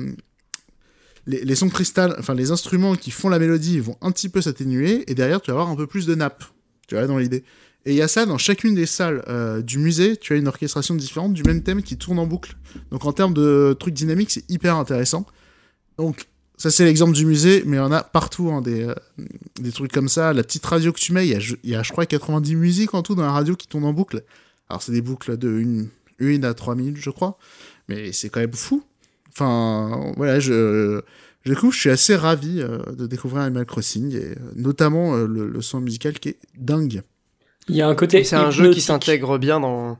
les, 1.25 1.45
les 1.45 1.55
sons 1.55 1.69
cristal, 1.69 2.15
enfin 2.19 2.33
les 2.33 2.51
instruments 2.51 2.95
qui 2.95 3.11
font 3.11 3.29
la 3.29 3.39
mélodie 3.39 3.79
vont 3.79 3.95
un 4.01 4.11
petit 4.11 4.27
peu 4.27 4.41
s'atténuer 4.41 5.09
et 5.09 5.15
derrière 5.15 5.41
tu 5.41 5.51
vas 5.51 5.53
avoir 5.53 5.69
un 5.69 5.75
peu 5.75 5.87
plus 5.87 6.05
de 6.05 6.15
nappes. 6.15 6.43
Tu 6.87 6.95
vois, 6.95 7.07
dans 7.07 7.17
l'idée. 7.17 7.43
Et 7.85 7.91
il 7.91 7.95
y 7.95 8.01
a 8.01 8.07
ça 8.07 8.25
dans 8.25 8.37
chacune 8.37 8.75
des 8.75 8.85
salles 8.85 9.23
euh, 9.27 9.61
du 9.61 9.77
musée, 9.77 10.17
tu 10.17 10.33
as 10.33 10.37
une 10.37 10.47
orchestration 10.47 10.95
différente 10.95 11.33
du 11.33 11.43
même 11.43 11.63
thème 11.63 11.81
qui 11.81 11.97
tourne 11.97 12.19
en 12.19 12.25
boucle. 12.25 12.55
Donc 12.91 13.05
en 13.05 13.13
termes 13.13 13.33
de 13.33 13.75
trucs 13.77 13.93
dynamiques, 13.93 14.31
c'est 14.31 14.49
hyper 14.49 14.75
intéressant. 14.77 15.25
Donc 15.97 16.27
ça 16.57 16.71
c'est 16.71 16.85
l'exemple 16.85 17.13
du 17.13 17.25
musée, 17.25 17.63
mais 17.65 17.77
il 17.77 17.79
y 17.79 17.83
en 17.83 17.91
a 17.91 18.03
partout 18.03 18.51
hein, 18.51 18.61
des, 18.61 18.83
euh, 18.83 18.93
des 19.59 19.71
trucs 19.71 19.91
comme 19.91 20.09
ça. 20.09 20.33
La 20.33 20.43
petite 20.43 20.65
radio 20.65 20.91
que 20.91 20.99
tu 20.99 21.13
mets, 21.13 21.27
il 21.27 21.31
y 21.31 21.35
a, 21.35 21.55
y 21.63 21.75
a 21.75 21.83
je 21.83 21.91
crois 21.91 22.05
90 22.05 22.55
musiques 22.55 22.93
en 22.93 23.01
tout 23.01 23.15
dans 23.15 23.23
la 23.23 23.31
radio 23.31 23.55
qui 23.55 23.67
tournent 23.67 23.85
en 23.85 23.93
boucle. 23.93 24.23
Alors 24.69 24.81
c'est 24.81 24.93
des 24.93 25.01
boucles 25.01 25.37
de 25.37 25.49
1 25.49 25.85
une, 26.19 26.45
à 26.45 26.53
3 26.53 26.75
minutes 26.75 26.97
je 26.97 27.09
crois, 27.09 27.37
mais 27.88 28.11
c'est 28.11 28.30
quand 28.30 28.39
même 28.39 28.53
fou. 28.53 28.84
Enfin 29.31 30.14
voilà, 30.18 30.39
je... 30.39 31.01
Du 31.45 31.55
coup, 31.57 31.72
je 31.72 31.80
suis 31.80 31.89
assez 31.89 32.15
ravi 32.15 32.61
euh, 32.61 32.77
de 32.97 33.05
découvrir 33.05 33.41
Animal 33.43 33.65
Crossing, 33.65 34.15
et 34.15 34.18
euh, 34.23 34.35
notamment 34.55 35.15
euh, 35.15 35.27
le, 35.27 35.47
le 35.47 35.61
son 35.61 35.81
musical 35.81 36.18
qui 36.18 36.30
est 36.30 36.38
dingue. 36.57 37.01
Il 37.68 37.76
y 37.76 37.81
a 37.81 37.88
un 37.88 37.95
côté. 37.95 38.19
Et 38.19 38.23
c'est 38.23 38.38
un 38.38 38.49
jeu 38.51 38.72
qui 38.72 38.80
s'intègre 38.80 39.38
bien 39.38 39.60
dans. 39.60 39.97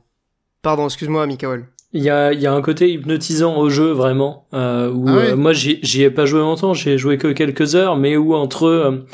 Pardon, 0.62 0.86
excuse-moi, 0.86 1.26
Mikael. 1.26 1.66
Il 1.92 2.02
y 2.02 2.08
a, 2.10 2.32
il 2.32 2.40
y 2.40 2.46
a 2.46 2.52
un 2.52 2.62
côté 2.62 2.90
hypnotisant 2.90 3.56
au 3.58 3.68
jeu 3.68 3.92
vraiment 3.92 4.46
euh, 4.54 4.90
où 4.90 5.04
Ah 5.06 5.16
ouais 5.16 5.30
euh, 5.30 5.36
moi 5.36 5.52
j'y 5.52 5.78
j'y 5.82 6.02
ai 6.02 6.10
pas 6.10 6.26
joué 6.26 6.40
longtemps, 6.40 6.74
j'ai 6.74 6.98
joué 6.98 7.18
que 7.18 7.28
quelques 7.28 7.76
heures, 7.76 7.96
mais 7.96 8.16
où 8.16 8.34
entre 8.34 8.64
euh, 8.64 9.06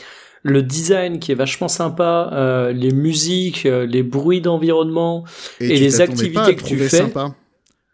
le 0.42 0.62
design 0.62 1.18
qui 1.18 1.32
est 1.32 1.34
vachement 1.34 1.68
sympa, 1.68 2.30
euh, 2.32 2.72
les 2.72 2.90
musiques, 2.92 3.66
euh, 3.66 3.84
les 3.84 4.02
bruits 4.02 4.40
d'environnement, 4.40 5.24
Et 5.58 5.76
les 5.78 6.00
activités 6.00 6.32
pas 6.32 6.44
à 6.44 6.50
le 6.50 6.54
que 6.54 6.62
tu 6.62 6.76
fais. 6.78 6.96
sympa. 6.98 7.34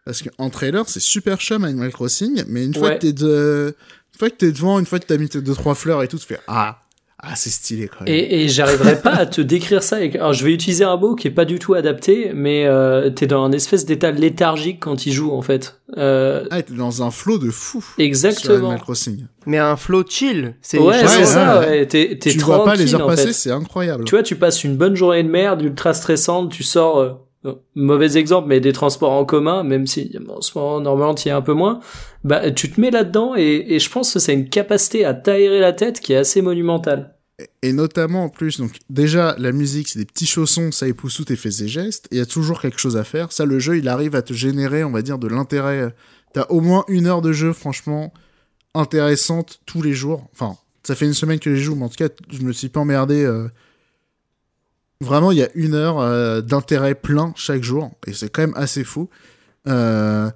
Parce 0.07 0.23
qu'en 0.23 0.49
trailer, 0.49 0.83
c'est 0.87 1.01
super 1.01 1.37
chum 1.39 1.63
Animal 1.65 1.91
Crossing, 1.91 2.43
mais 2.47 2.63
une 2.65 2.73
fois 2.73 2.87
Ouais. 2.89 2.95
que 2.95 3.01
t'es 3.01 3.13
de... 3.13 3.75
une 4.13 4.17
fois 4.19 4.29
que 4.29 4.35
t'es 4.35 4.51
devant, 4.51 4.79
une 4.79 4.85
fois 4.85 4.99
que 4.99 5.05
t'as 5.05 5.17
mis 5.17 5.27
tes 5.29 5.41
deux 5.41 5.53
trois 5.53 5.75
fleurs 5.75 6.01
et 6.01 6.07
tout, 6.07 6.17
tu 6.17 6.25
fais 6.25 6.39
ah 6.47 6.79
ah 7.19 7.35
c'est 7.35 7.49
stylé 7.49 7.87
quand 7.87 8.05
même. 8.05 8.13
et, 8.13 8.43
et 8.43 8.47
j'arriverai 8.47 9.01
pas 9.01 9.09
à 9.15 9.25
te 9.25 9.41
décrire 9.41 9.81
ça. 9.81 9.95
Avec... 9.95 10.15
Alors 10.15 10.33
je 10.33 10.45
vais 10.45 10.53
utiliser 10.53 10.83
un 10.83 10.97
mot 10.97 11.15
qui 11.15 11.27
est 11.27 11.31
pas 11.31 11.45
du 11.45 11.57
tout 11.57 11.73
adapté, 11.73 12.31
mais 12.35 12.67
euh, 12.67 13.09
t'es 13.09 13.25
dans 13.25 13.43
un 13.43 13.51
espèce 13.51 13.85
d'état 13.85 14.11
léthargique 14.11 14.79
quand 14.79 15.07
il 15.07 15.13
joue 15.13 15.31
en 15.31 15.41
fait. 15.41 15.81
Euh, 15.97 16.45
Ah, 16.51 16.61
t'es 16.61 16.75
dans 16.75 17.01
un 17.01 17.09
flow 17.09 17.39
de 17.39 17.49
fou. 17.49 17.81
Sur 17.81 18.05
exactement. 18.05 18.55
Animal 18.57 18.79
Crossing. 18.81 19.25
Mais 19.47 19.57
un 19.57 19.75
flow 19.77 20.03
chill. 20.07 20.53
C'est 20.61 20.77
Ouais, 20.77 20.85
Ouais, 20.89 21.07
c'est 21.07 21.17
ouais, 21.17 21.25
ça. 21.25 21.59
ouais. 21.59 21.67
Ouais. 21.69 21.87
T'es, 21.87 22.17
t'es 22.21 22.29
Tu 22.29 22.37
vois 22.37 22.63
pas 22.63 22.75
les 22.75 22.93
heures 22.93 23.07
passer, 23.07 23.33
c'est 23.33 23.51
incroyable. 23.51 24.03
Tu 24.05 24.11
vois, 24.11 24.21
tu 24.23 24.35
passes 24.35 24.63
une 24.63 24.77
bonne 24.77 24.95
journée 24.95 25.23
de 25.23 25.29
merde, 25.29 25.63
ultra 25.63 25.95
stressante, 25.95 26.51
tu 26.51 26.61
sors, 26.63 26.99
euh, 26.99 27.13
mauvais 27.75 28.17
exemple, 28.17 28.47
mais 28.47 28.59
des 28.59 28.73
transports 28.73 29.11
en 29.11 29.25
commun, 29.25 29.63
même 29.63 29.87
si 29.87 30.15
en 30.29 30.41
ce 30.41 30.57
moment 30.57 30.79
normalement 30.79 31.15
tu 31.15 31.27
y 31.27 31.31
es 31.31 31.33
un 31.33 31.41
peu 31.41 31.53
moins, 31.53 31.79
bah 32.23 32.51
tu 32.51 32.71
te 32.71 32.79
mets 32.81 32.91
là-dedans 32.91 33.35
et, 33.35 33.79
je 33.79 33.89
pense 33.89 34.13
que 34.13 34.19
c'est 34.19 34.33
une 34.33 34.49
capacité 34.49 35.05
à 35.05 35.13
t'aérer 35.13 35.59
la 35.59 35.73
tête 35.73 35.99
qui 35.99 36.13
est 36.13 36.17
assez 36.17 36.41
monumentale. 36.41 37.13
Et 37.61 37.71
notamment 37.71 38.25
en 38.25 38.29
plus, 38.29 38.59
donc 38.59 38.71
déjà 38.89 39.35
la 39.37 39.51
musique 39.51 39.89
c'est 39.89 39.99
des 39.99 40.05
petits 40.05 40.25
chaussons, 40.25 40.71
ça 40.71 40.87
épouse 40.87 41.23
tes 41.25 41.35
faits 41.35 41.61
et 41.61 41.67
gestes, 41.67 42.07
il 42.11 42.17
y 42.17 42.21
a 42.21 42.25
toujours 42.25 42.59
quelque 42.59 42.79
chose 42.79 42.97
à 42.97 43.03
faire. 43.03 43.31
Ça 43.31 43.45
le 43.45 43.59
jeu 43.59 43.77
il 43.77 43.87
arrive 43.87 44.15
à 44.15 44.23
te 44.23 44.33
générer, 44.33 44.83
on 44.83 44.91
va 44.91 45.03
dire, 45.03 45.19
de 45.19 45.27
l'intérêt. 45.27 45.93
T'as 46.33 46.45
au 46.49 46.61
moins 46.61 46.83
une 46.87 47.05
heure 47.05 47.21
de 47.21 47.31
jeu 47.31 47.53
franchement 47.53 48.11
intéressante 48.73 49.61
tous 49.65 49.83
les 49.83 49.93
jours. 49.93 50.27
Enfin, 50.33 50.57
ça 50.83 50.95
fait 50.95 51.05
une 51.05 51.13
semaine 51.13 51.39
que 51.39 51.55
je 51.55 51.61
joue, 51.61 51.75
mais 51.75 51.85
en 51.85 51.89
tout 51.89 51.95
cas 51.95 52.09
je 52.31 52.41
me 52.41 52.51
suis 52.51 52.69
pas 52.69 52.79
emmerdé. 52.79 53.23
Euh, 53.23 53.49
Vraiment, 54.99 55.31
il 55.31 55.37
y 55.37 55.43
a 55.43 55.49
une 55.53 55.75
heure 55.75 55.99
euh, 55.99 56.41
d'intérêt 56.41 56.95
plein 56.95 57.31
chaque 57.35 57.61
jour, 57.61 57.91
et 58.07 58.13
c'est 58.13 58.29
quand 58.29 58.41
même 58.41 58.55
assez 58.55 58.83
fou. 58.83 59.09
Euh, 59.67 60.29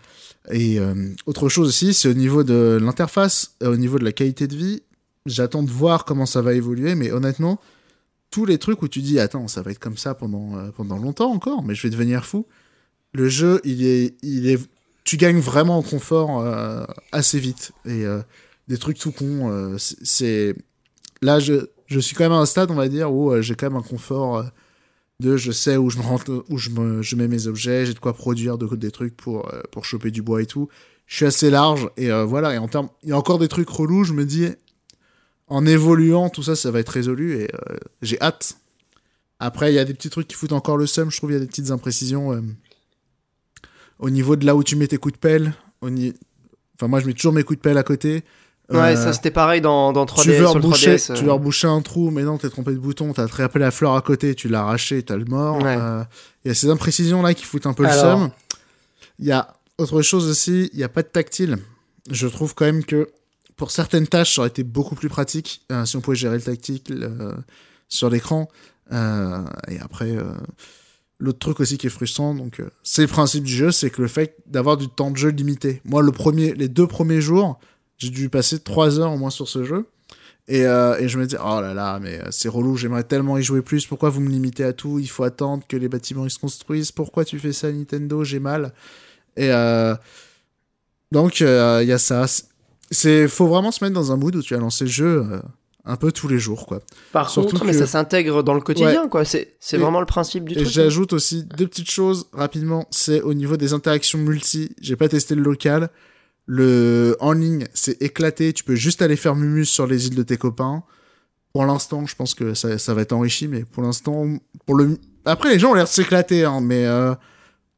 et 0.51 0.79
euh, 0.79 0.93
autre 1.25 1.49
chose 1.49 1.67
aussi, 1.67 1.93
c'est 1.93 2.09
au 2.09 2.13
niveau 2.13 2.43
de 2.43 2.77
l'interface, 2.79 3.55
au 3.63 3.75
niveau 3.75 3.97
de 3.97 4.03
la 4.03 4.11
qualité 4.11 4.47
de 4.47 4.55
vie. 4.55 4.83
J'attends 5.25 5.63
de 5.63 5.71
voir 5.71 6.05
comment 6.05 6.27
ça 6.27 6.41
va 6.41 6.53
évoluer, 6.53 6.93
mais 6.93 7.11
honnêtement, 7.11 7.59
tous 8.29 8.45
les 8.45 8.59
trucs 8.59 8.81
où 8.83 8.87
tu 8.87 9.01
dis 9.01 9.19
attends, 9.19 9.47
ça 9.47 9.61
va 9.61 9.71
être 9.71 9.79
comme 9.79 9.97
ça 9.97 10.13
pendant 10.13 10.71
pendant 10.71 10.97
longtemps 10.97 11.31
encore, 11.31 11.63
mais 11.63 11.75
je 11.75 11.83
vais 11.83 11.89
devenir 11.89 12.25
fou. 12.25 12.47
Le 13.13 13.29
jeu, 13.29 13.61
il 13.63 13.85
est 13.85 14.15
il 14.23 14.47
est 14.47 14.59
tu 15.03 15.17
gagnes 15.17 15.39
vraiment 15.39 15.77
en 15.77 15.83
confort 15.83 16.43
assez 17.11 17.39
vite 17.39 17.71
et 17.85 18.03
des 18.67 18.77
trucs 18.77 18.97
tout 18.97 19.11
cons. 19.11 19.75
c'est 19.77 20.55
là 21.21 21.39
je 21.39 21.67
je 21.91 21.99
suis 21.99 22.15
quand 22.15 22.23
même 22.23 22.31
à 22.31 22.37
un 22.37 22.45
stade, 22.45 22.71
on 22.71 22.75
va 22.75 22.87
dire, 22.87 23.13
où 23.13 23.31
euh, 23.31 23.41
j'ai 23.41 23.55
quand 23.55 23.69
même 23.69 23.77
un 23.77 23.83
confort 23.83 24.37
euh, 24.37 24.43
de 25.19 25.35
je 25.35 25.51
sais 25.51 25.75
où 25.75 25.89
je 25.89 25.97
me 25.97 26.03
rentre, 26.03 26.45
où 26.49 26.57
je, 26.57 26.69
me, 26.69 27.01
je 27.01 27.17
mets 27.17 27.27
mes 27.27 27.47
objets, 27.47 27.85
j'ai 27.85 27.93
de 27.93 27.99
quoi 27.99 28.13
produire 28.13 28.57
de, 28.57 28.65
des 28.77 28.91
trucs 28.91 29.15
pour, 29.15 29.53
euh, 29.53 29.61
pour 29.71 29.83
choper 29.83 30.09
du 30.09 30.21
bois 30.21 30.41
et 30.41 30.45
tout. 30.45 30.69
Je 31.05 31.17
suis 31.17 31.25
assez 31.25 31.49
large 31.49 31.89
et 31.97 32.09
voilà. 32.23 32.53
Et 32.53 32.57
en 32.57 32.69
termes, 32.69 32.87
il 33.03 33.09
y 33.09 33.11
a 33.11 33.17
encore 33.17 33.37
des 33.37 33.49
trucs 33.49 33.67
relous, 33.67 34.05
je 34.05 34.13
me 34.13 34.23
dis, 34.23 34.47
en 35.47 35.65
évoluant, 35.65 36.29
tout 36.29 36.41
ça, 36.41 36.55
ça 36.55 36.71
va 36.71 36.79
être 36.79 36.87
résolu 36.87 37.33
et 37.33 37.51
j'ai 38.01 38.21
hâte. 38.21 38.55
Après, 39.37 39.73
il 39.73 39.75
y 39.75 39.79
a 39.79 39.83
des 39.83 39.93
petits 39.93 40.09
trucs 40.09 40.29
qui 40.29 40.35
foutent 40.35 40.53
encore 40.53 40.77
le 40.77 40.87
seum, 40.87 41.11
je 41.11 41.17
trouve, 41.17 41.31
il 41.31 41.33
y 41.33 41.35
a 41.35 41.41
des 41.41 41.47
petites 41.47 41.69
imprécisions 41.69 42.41
au 43.99 44.09
niveau 44.09 44.37
de 44.37 44.45
là 44.45 44.55
où 44.55 44.63
tu 44.63 44.77
mets 44.77 44.87
tes 44.87 44.97
coups 44.97 45.15
de 45.15 45.19
pelle. 45.19 45.53
Enfin, 45.81 46.87
moi, 46.87 47.01
je 47.01 47.07
mets 47.07 47.13
toujours 47.13 47.33
mes 47.33 47.43
coups 47.43 47.59
de 47.59 47.61
pelle 47.61 47.77
à 47.77 47.83
côté. 47.83 48.23
Ouais, 48.71 48.95
ça 48.95 49.13
c'était 49.13 49.31
pareil 49.31 49.61
dans, 49.61 49.93
dans 49.93 50.05
3DS. 50.05 50.23
Tu 50.23 50.31
veux, 50.31 50.47
reboucher, 50.47 50.95
tu 50.97 51.23
veux 51.23 51.31
reboucher 51.31 51.67
un 51.67 51.81
trou, 51.81 52.11
mais 52.11 52.23
non, 52.23 52.37
t'es 52.37 52.49
trompé 52.49 52.71
de 52.71 52.77
bouton, 52.77 53.13
t'as 53.13 53.23
attrapé 53.23 53.59
la 53.59 53.71
fleur 53.71 53.95
à 53.95 54.01
côté, 54.01 54.35
tu 54.35 54.47
l'as 54.47 54.61
arraché, 54.61 55.03
t'as 55.03 55.17
le 55.17 55.25
mort. 55.25 55.59
Il 55.61 55.67
euh, 55.67 56.03
y 56.45 56.49
a 56.49 56.53
ces 56.53 56.69
imprécisions 56.69 57.21
là 57.21 57.33
qui 57.33 57.45
foutent 57.45 57.65
un 57.65 57.73
peu 57.73 57.83
le 57.83 57.91
seum. 57.91 58.31
Il 59.19 59.25
y 59.25 59.31
a 59.31 59.53
autre 59.77 60.01
chose 60.01 60.29
aussi, 60.29 60.69
il 60.73 60.77
n'y 60.77 60.83
a 60.83 60.89
pas 60.89 61.03
de 61.03 61.07
tactile. 61.07 61.57
Je 62.09 62.27
trouve 62.27 62.55
quand 62.55 62.65
même 62.65 62.83
que 62.83 63.09
pour 63.55 63.71
certaines 63.71 64.07
tâches, 64.07 64.35
ça 64.35 64.41
aurait 64.41 64.49
été 64.49 64.63
beaucoup 64.63 64.95
plus 64.95 65.09
pratique 65.09 65.61
euh, 65.71 65.85
si 65.85 65.95
on 65.97 66.01
pouvait 66.01 66.15
gérer 66.15 66.35
le 66.35 66.41
tactile 66.41 66.81
euh, 66.89 67.33
sur 67.87 68.09
l'écran. 68.09 68.47
et 68.91 69.79
après, 69.79 70.15
l'autre 71.19 71.39
truc 71.39 71.59
aussi 71.59 71.77
qui 71.77 71.87
est 71.87 71.91
frustrant, 71.91 72.33
donc 72.33 72.61
c'est 72.83 73.03
le 73.03 73.07
principe 73.07 73.43
du 73.43 73.53
jeu, 73.53 73.71
c'est 73.71 73.89
que 73.89 74.01
le 74.01 74.07
fait 74.07 74.35
d'avoir 74.47 74.77
du 74.77 74.87
temps 74.87 75.11
de 75.11 75.17
jeu 75.17 75.29
limité. 75.29 75.81
Moi, 75.85 76.01
le 76.01 76.11
premier, 76.11 76.53
les 76.53 76.67
deux 76.67 76.87
premiers 76.87 77.21
jours, 77.21 77.59
j'ai 78.01 78.09
dû 78.09 78.29
passer 78.29 78.57
trois 78.57 78.99
heures 78.99 79.11
au 79.11 79.17
moins 79.17 79.29
sur 79.29 79.47
ce 79.47 79.63
jeu. 79.63 79.85
Et, 80.47 80.65
euh, 80.65 80.97
et 80.99 81.07
je 81.07 81.19
me 81.19 81.27
dis, 81.27 81.35
oh 81.39 81.61
là 81.61 81.75
là, 81.75 81.99
mais 82.01 82.19
euh, 82.19 82.27
c'est 82.31 82.49
relou, 82.49 82.75
j'aimerais 82.75 83.03
tellement 83.03 83.37
y 83.37 83.43
jouer 83.43 83.61
plus. 83.61 83.85
Pourquoi 83.85 84.09
vous 84.09 84.21
me 84.21 84.29
limitez 84.29 84.63
à 84.63 84.73
tout? 84.73 84.97
Il 84.97 85.07
faut 85.07 85.23
attendre 85.23 85.63
que 85.67 85.77
les 85.77 85.87
bâtiments 85.87 86.25
ils 86.25 86.31
se 86.31 86.39
construisent. 86.39 86.91
Pourquoi 86.91 87.25
tu 87.25 87.37
fais 87.37 87.53
ça, 87.53 87.71
Nintendo? 87.71 88.23
J'ai 88.23 88.39
mal. 88.39 88.73
Et 89.37 89.51
euh, 89.51 89.93
donc, 91.11 91.41
il 91.41 91.45
y 91.45 91.91
a 91.91 91.97
ça. 91.99 92.25
C'est 92.89 93.27
faut 93.27 93.47
vraiment 93.47 93.71
se 93.71 93.83
mettre 93.83 93.93
dans 93.93 94.11
un 94.11 94.17
mood 94.17 94.35
où 94.35 94.41
tu 94.41 94.55
as 94.55 94.57
lancé 94.57 94.85
le 94.85 94.89
jeu 94.89 95.41
un 95.85 95.95
peu 95.95 96.11
tous 96.11 96.27
les 96.27 96.39
jours, 96.39 96.65
quoi. 96.65 96.81
Par 97.11 97.31
contre, 97.31 97.63
mais 97.63 97.73
ça 97.73 97.87
s'intègre 97.87 98.43
dans 98.43 98.55
le 98.55 98.61
quotidien, 98.61 99.07
quoi. 99.07 99.23
C'est 99.25 99.77
vraiment 99.77 99.99
le 99.99 100.07
principe 100.07 100.49
du 100.49 100.55
truc. 100.55 100.67
Et 100.67 100.69
j'ajoute 100.69 101.13
aussi 101.13 101.43
deux 101.43 101.67
petites 101.67 101.91
choses 101.91 102.25
rapidement. 102.33 102.87
C'est 102.89 103.21
au 103.21 103.35
niveau 103.35 103.57
des 103.57 103.73
interactions 103.73 104.17
multi. 104.17 104.75
J'ai 104.81 104.95
pas 104.95 105.07
testé 105.07 105.35
le 105.35 105.43
local. 105.43 105.91
Le 106.45 107.15
en 107.19 107.33
ligne, 107.33 107.65
c'est 107.73 108.01
éclaté. 108.01 108.53
Tu 108.53 108.63
peux 108.63 108.75
juste 108.75 109.01
aller 109.01 109.15
faire 109.15 109.35
mumus 109.35 109.65
sur 109.65 109.87
les 109.87 110.07
îles 110.07 110.15
de 110.15 110.23
tes 110.23 110.37
copains. 110.37 110.83
Pour 111.53 111.65
l'instant, 111.65 112.05
je 112.05 112.15
pense 112.15 112.33
que 112.33 112.53
ça, 112.53 112.77
ça, 112.77 112.93
va 112.93 113.01
être 113.01 113.13
enrichi, 113.13 113.47
mais 113.47 113.65
pour 113.65 113.83
l'instant, 113.83 114.25
pour 114.65 114.75
le 114.75 114.97
après 115.25 115.49
les 115.49 115.59
gens 115.59 115.71
ont 115.71 115.73
l'air 115.73 115.85
de 115.85 115.89
s'éclater, 115.89 116.45
hein, 116.45 116.61
mais 116.61 116.85
euh, 116.85 117.13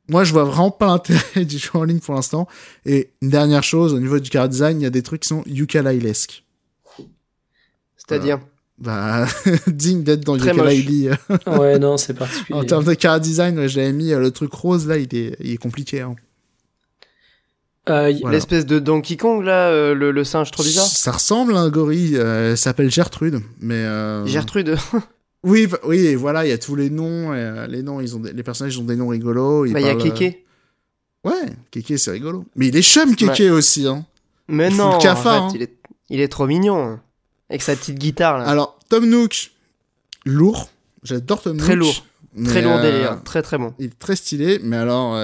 moi 0.07 0.23
je 0.23 0.31
vois 0.31 0.43
vraiment 0.43 0.71
pas 0.71 0.87
l'intérêt 0.87 1.45
du 1.45 1.57
jeu 1.57 1.71
en 1.73 1.83
ligne 1.83 1.99
pour 1.99 2.15
l'instant. 2.15 2.47
Et 2.85 3.11
une 3.21 3.29
dernière 3.29 3.63
chose, 3.63 3.93
au 3.93 3.99
niveau 3.99 4.19
du 4.19 4.29
car 4.29 4.47
design, 4.47 4.79
il 4.79 4.83
y 4.83 4.87
a 4.87 4.91
des 4.91 5.03
trucs 5.03 5.21
qui 5.21 5.27
sont 5.27 5.43
yooka-layesque. 5.45 6.43
C'est-à-dire 7.97 8.39
Bah, 8.77 9.25
digne 9.67 10.03
d'être 10.03 10.23
dans 10.23 10.35
yooka 10.35 10.53
ouais, 11.59 11.79
non, 11.79 11.97
c'est 11.97 12.13
particulier. 12.13 12.59
en 12.59 12.63
termes 12.63 12.85
de 12.85 12.93
car 12.93 13.19
design, 13.19 13.67
j'avais 13.67 13.93
mis 13.93 14.13
euh, 14.13 14.19
le 14.19 14.31
truc 14.31 14.53
rose 14.53 14.87
là, 14.87 14.97
il 14.97 15.13
est, 15.15 15.35
il 15.39 15.51
est 15.51 15.57
compliqué. 15.57 16.01
Hein. 16.01 16.15
Euh, 17.89 18.13
L'espèce 18.29 18.65
de 18.65 18.79
Donkey 18.79 19.17
Kong 19.17 19.43
là, 19.43 19.67
euh, 19.67 19.93
le, 19.93 20.11
le, 20.11 20.23
singe 20.23 20.51
trop 20.51 20.63
bizarre. 20.63 20.85
Ça 20.85 21.11
ressemble 21.11 21.57
à 21.57 21.59
un 21.59 21.69
gorille. 21.69 22.17
Euh, 22.17 22.55
s'appelle 22.55 22.89
Gertrude, 22.89 23.41
mais. 23.59 23.75
Euh... 23.75 24.25
Gertrude. 24.25 24.77
oui, 25.43 25.67
oui, 25.83 26.15
voilà, 26.15 26.45
il 26.45 26.49
y 26.49 26.53
a 26.53 26.57
tous 26.57 26.75
les 26.75 26.89
noms. 26.89 27.33
Les 27.67 27.83
noms, 27.83 27.99
ils 27.99 28.15
ont 28.15 28.21
les 28.21 28.43
personnages 28.43 28.77
ont 28.77 28.83
des 28.83 28.95
noms 28.95 29.09
rigolos. 29.09 29.65
Bah, 29.69 29.81
il 29.81 29.85
y 29.85 29.89
a 29.89 29.95
Kéké. 29.95 30.45
Ouais, 31.25 31.53
Kéké, 31.71 31.97
c'est 31.97 32.11
rigolo. 32.11 32.45
Mais 32.55 32.67
il 32.67 32.77
est 32.77 32.81
chum 32.81 33.15
Kéké 33.15 33.49
aussi, 33.49 33.85
hein. 33.85 34.05
Mais 34.47 34.69
non, 34.69 34.97
cafard, 34.97 35.43
hein. 35.43 35.51
il, 35.55 35.63
est, 35.63 35.73
il 36.09 36.19
est 36.21 36.27
trop 36.27 36.47
mignon. 36.47 36.81
Hein. 36.81 37.01
Avec 37.49 37.61
sa 37.61 37.75
petite 37.75 37.97
guitare 37.97 38.37
là. 38.37 38.45
Alors, 38.45 38.79
Tom 38.89 39.05
Nook, 39.05 39.51
lourd. 40.25 40.69
J'adore 41.03 41.41
Tom 41.41 41.57
Très 41.57 41.75
lourd. 41.75 42.05
Très 42.45 42.61
lourd 42.61 42.79
délire, 42.79 43.21
très 43.23 43.41
très 43.41 43.57
bon. 43.57 43.73
Il 43.77 43.87
est 43.87 43.99
très 43.99 44.15
stylé, 44.15 44.59
mais 44.63 44.77
alors 44.77 45.17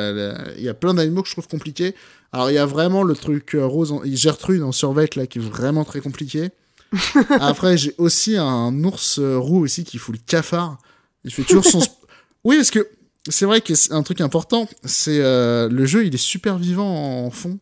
il 0.57 0.63
y 0.63 0.69
a 0.69 0.73
plein 0.73 0.93
d'animaux 0.93 1.23
que 1.23 1.29
je 1.29 1.33
trouve 1.33 1.47
compliqués. 1.47 1.95
Alors 2.31 2.51
il 2.51 2.53
y 2.53 2.59
a 2.59 2.65
vraiment 2.65 3.03
le 3.03 3.15
truc 3.15 3.55
euh, 3.55 3.65
rose, 3.65 3.91
en... 3.91 4.01
Gertrude 4.05 4.61
en 4.61 4.71
survêt 4.71 5.09
là 5.15 5.27
qui 5.27 5.39
est 5.39 5.41
vraiment 5.41 5.83
très 5.83 5.99
compliqué. 5.99 6.49
Après 7.39 7.77
j'ai 7.77 7.93
aussi 7.97 8.37
un 8.37 8.83
ours 8.83 9.19
euh, 9.19 9.37
roux 9.37 9.63
aussi 9.63 9.83
qui 9.83 9.97
fout 9.97 10.15
le 10.15 10.21
cafard. 10.25 10.77
Il 11.23 11.33
fait 11.33 11.43
toujours 11.43 11.65
son. 11.65 11.79
oui 12.43 12.57
parce 12.57 12.71
que 12.71 12.87
c'est 13.27 13.45
vrai 13.45 13.61
que 13.61 13.75
c'est 13.75 13.93
un 13.93 14.03
truc 14.03 14.21
important. 14.21 14.67
C'est 14.83 15.19
euh, 15.19 15.69
le 15.69 15.85
jeu 15.85 16.05
il 16.05 16.13
est 16.13 16.17
super 16.17 16.57
vivant 16.57 17.25
en 17.25 17.29
fond. 17.31 17.59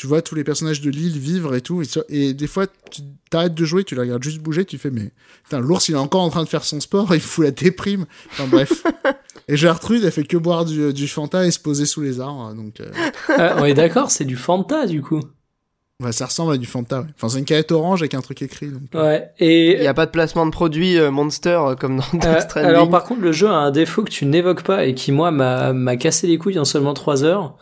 Tu 0.00 0.06
vois 0.06 0.22
tous 0.22 0.34
les 0.34 0.44
personnages 0.44 0.80
de 0.80 0.88
l'île 0.88 1.18
vivre 1.18 1.54
et 1.54 1.60
tout. 1.60 1.82
Et, 2.08 2.32
des 2.32 2.46
fois 2.46 2.66
tu 2.90 3.02
t'arrêtes 3.28 3.52
de 3.52 3.64
jouer, 3.66 3.84
tu 3.84 3.94
les 3.94 4.00
regardes 4.00 4.22
juste 4.22 4.38
bouger, 4.38 4.64
tu 4.64 4.78
fais 4.78 4.90
mais 4.90 5.12
putain 5.44 5.60
l'ours 5.60 5.90
il 5.90 5.94
est 5.94 5.98
encore 5.98 6.22
en 6.22 6.30
train 6.30 6.42
de 6.42 6.48
faire 6.48 6.64
son 6.64 6.80
sport, 6.80 7.08
il 7.14 7.20
fout 7.20 7.44
la 7.44 7.50
déprime. 7.50 8.06
Enfin 8.32 8.46
bref. 8.46 8.82
Et 9.48 9.58
Gertrude, 9.58 10.02
elle 10.02 10.10
fait 10.10 10.24
que 10.24 10.38
boire 10.38 10.64
du, 10.64 10.94
du 10.94 11.06
Fanta 11.06 11.44
et 11.46 11.50
se 11.50 11.58
poser 11.58 11.84
sous 11.84 12.00
les 12.00 12.18
arbres. 12.18 12.54
Donc, 12.54 12.80
euh... 12.80 12.90
ah, 13.28 13.56
on 13.58 13.66
est 13.66 13.74
d'accord, 13.74 14.10
c'est 14.10 14.24
du 14.24 14.36
Fanta 14.36 14.86
du 14.86 15.02
coup. 15.02 15.20
Ouais, 16.02 16.12
ça 16.12 16.24
ressemble 16.24 16.54
à 16.54 16.56
du 16.56 16.64
Fanta. 16.64 17.00
Ouais. 17.00 17.06
Enfin, 17.14 17.28
c'est 17.28 17.38
une 17.38 17.44
canette 17.44 17.70
orange 17.70 18.00
avec 18.00 18.14
un 18.14 18.22
truc 18.22 18.40
écrit. 18.40 18.68
Donc... 18.68 18.82
Euh. 18.94 19.06
Ouais. 19.06 19.30
Et 19.38 19.76
il 19.76 19.82
y 19.82 19.86
a 19.86 19.92
pas 19.92 20.06
de 20.06 20.12
placement 20.12 20.46
de 20.46 20.50
produit 20.50 20.98
euh, 20.98 21.10
Monster 21.10 21.60
euh, 21.62 21.74
comme 21.74 21.98
dans 21.98 22.18
Death 22.18 22.40
Stranding. 22.40 22.70
Alors 22.70 22.88
par 22.88 23.04
contre, 23.04 23.20
le 23.20 23.32
jeu 23.32 23.48
a 23.48 23.52
un 23.52 23.70
défaut 23.70 24.02
que 24.02 24.10
tu 24.10 24.24
n'évoques 24.24 24.62
pas 24.62 24.86
et 24.86 24.94
qui 24.94 25.12
moi 25.12 25.30
m'a 25.30 25.74
m'a 25.74 25.96
cassé 25.96 26.26
les 26.26 26.38
couilles 26.38 26.58
en 26.58 26.64
seulement 26.64 26.94
3 26.94 27.24
heures. 27.24 27.58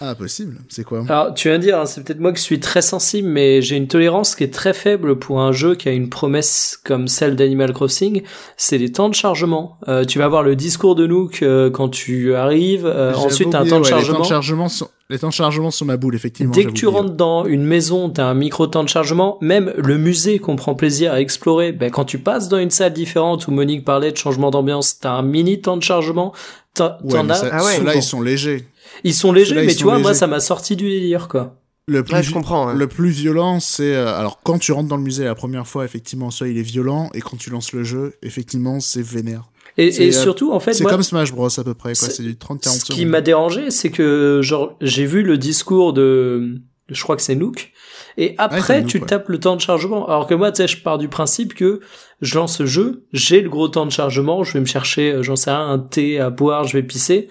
Ah, 0.00 0.14
possible. 0.14 0.58
C'est 0.68 0.84
quoi? 0.84 1.04
Alors, 1.08 1.34
tu 1.34 1.48
vas 1.48 1.58
dire, 1.58 1.78
hein, 1.78 1.86
c'est 1.86 2.04
peut-être 2.04 2.20
moi 2.20 2.32
qui 2.32 2.40
suis 2.40 2.60
très 2.60 2.82
sensible, 2.82 3.28
mais 3.28 3.62
j'ai 3.62 3.76
une 3.76 3.88
tolérance 3.88 4.36
qui 4.36 4.44
est 4.44 4.52
très 4.52 4.72
faible 4.72 5.18
pour 5.18 5.40
un 5.40 5.50
jeu 5.50 5.74
qui 5.74 5.88
a 5.88 5.92
une 5.92 6.08
promesse 6.08 6.78
comme 6.84 7.08
celle 7.08 7.34
d'Animal 7.34 7.72
Crossing. 7.72 8.22
C'est 8.56 8.78
les 8.78 8.92
temps 8.92 9.08
de 9.08 9.14
chargement. 9.14 9.78
Euh, 9.88 10.04
tu 10.04 10.18
vas 10.18 10.26
avoir 10.26 10.42
le 10.42 10.54
discours 10.54 10.94
de 10.94 11.06
Nook 11.06 11.42
euh, 11.42 11.70
quand 11.70 11.88
tu 11.88 12.34
arrives. 12.34 12.86
Euh, 12.86 13.12
ensuite, 13.14 13.50
t'as 13.50 13.60
un 13.60 13.66
temps 13.66 13.80
de 13.80 13.84
chargement. 13.84 14.12
Les 14.12 14.14
temps 14.18 14.22
de 14.22 14.28
chargement 14.28 14.68
sont, 14.68 14.88
les 15.10 15.18
temps 15.18 15.28
de 15.28 15.32
chargement 15.32 15.70
sont 15.72 15.84
ma 15.84 15.96
boule, 15.96 16.14
effectivement. 16.14 16.52
Dès 16.52 16.64
que 16.64 16.70
tu 16.70 16.86
rentres 16.86 17.14
dans 17.14 17.44
une 17.46 17.64
maison, 17.64 18.08
t'as 18.08 18.26
un 18.26 18.34
micro 18.34 18.68
temps 18.68 18.84
de 18.84 18.88
chargement. 18.88 19.38
Même 19.40 19.72
le 19.76 19.98
musée 19.98 20.38
qu'on 20.38 20.54
prend 20.54 20.74
plaisir 20.76 21.12
à 21.12 21.20
explorer, 21.20 21.72
ben, 21.72 21.90
quand 21.90 22.04
tu 22.04 22.18
passes 22.18 22.48
dans 22.48 22.58
une 22.58 22.70
salle 22.70 22.92
différente 22.92 23.48
où 23.48 23.50
Monique 23.50 23.84
parlait 23.84 24.12
de 24.12 24.16
changement 24.16 24.50
d'ambiance, 24.50 25.00
t'as 25.00 25.10
un 25.10 25.22
mini 25.22 25.60
temps 25.60 25.76
de 25.76 25.82
chargement. 25.82 26.32
T'en 26.74 26.96
ouais, 27.02 27.18
as. 27.30 27.44
ah 27.50 27.64
ouais, 27.64 27.76
ceux-là, 27.78 27.94
ils 27.96 28.02
sont 28.02 28.20
légers. 28.20 28.64
Ils 29.04 29.14
sont 29.14 29.32
légers, 29.32 29.54
mais 29.54 29.74
tu 29.74 29.84
vois, 29.84 29.98
moi, 29.98 30.14
ça 30.14 30.26
m'a 30.26 30.40
sorti 30.40 30.76
du 30.76 30.88
délire, 30.88 31.28
quoi. 31.28 31.56
Le 31.88 32.04
plus, 32.04 32.22
je 32.22 32.34
comprends, 32.34 32.74
le 32.74 32.86
plus 32.86 33.08
violent, 33.08 33.60
c'est 33.60 33.94
euh, 33.94 34.14
alors 34.14 34.40
quand 34.42 34.58
tu 34.58 34.72
rentres 34.72 34.88
dans 34.88 34.98
le 34.98 35.02
musée 35.02 35.24
la 35.24 35.34
première 35.34 35.66
fois, 35.66 35.86
effectivement, 35.86 36.30
soit 36.30 36.48
il 36.48 36.58
est 36.58 36.62
violent, 36.62 37.08
et 37.14 37.22
quand 37.22 37.38
tu 37.38 37.48
lances 37.48 37.72
le 37.72 37.82
jeu, 37.82 38.14
effectivement, 38.22 38.78
c'est 38.78 39.00
vénère. 39.00 39.44
Et, 39.78 39.86
et 40.04 40.08
euh, 40.08 40.12
surtout, 40.12 40.52
en 40.52 40.60
fait, 40.60 40.74
c'est 40.74 40.84
comme 40.84 41.02
Smash 41.02 41.32
Bros 41.32 41.48
à 41.58 41.64
peu 41.64 41.72
près, 41.72 41.94
quoi. 41.94 42.10
C'est 42.10 42.22
du 42.22 42.34
30-40 42.34 42.68
Ce 42.68 42.84
qui 42.92 43.06
m'a 43.06 43.22
dérangé, 43.22 43.70
c'est 43.70 43.88
que 43.88 44.40
genre 44.42 44.76
j'ai 44.82 45.06
vu 45.06 45.22
le 45.22 45.38
discours 45.38 45.94
de 45.94 46.60
je 46.90 47.02
crois 47.02 47.16
que 47.16 47.22
c'est 47.22 47.34
Nook. 47.34 47.72
Et 48.16 48.34
après, 48.38 48.80
Nook, 48.80 48.90
tu 48.90 48.98
ouais. 48.98 49.06
tapes 49.06 49.28
le 49.28 49.38
temps 49.38 49.56
de 49.56 49.60
chargement. 49.60 50.06
Alors 50.08 50.26
que 50.26 50.34
moi, 50.34 50.50
tu 50.52 50.62
sais, 50.62 50.68
je 50.68 50.82
pars 50.82 50.98
du 50.98 51.08
principe 51.08 51.54
que 51.54 51.80
je 52.20 52.34
lance 52.36 52.56
ce 52.56 52.66
jeu, 52.66 53.06
j'ai 53.12 53.40
le 53.40 53.48
gros 53.48 53.68
temps 53.68 53.86
de 53.86 53.92
chargement, 53.92 54.42
je 54.42 54.52
vais 54.54 54.60
me 54.60 54.66
chercher, 54.66 55.12
euh, 55.12 55.22
j'en 55.22 55.36
sais 55.36 55.50
rien, 55.50 55.68
un 55.68 55.78
thé 55.78 56.18
à 56.18 56.30
boire, 56.30 56.64
je 56.64 56.76
vais 56.76 56.82
pisser. 56.82 57.28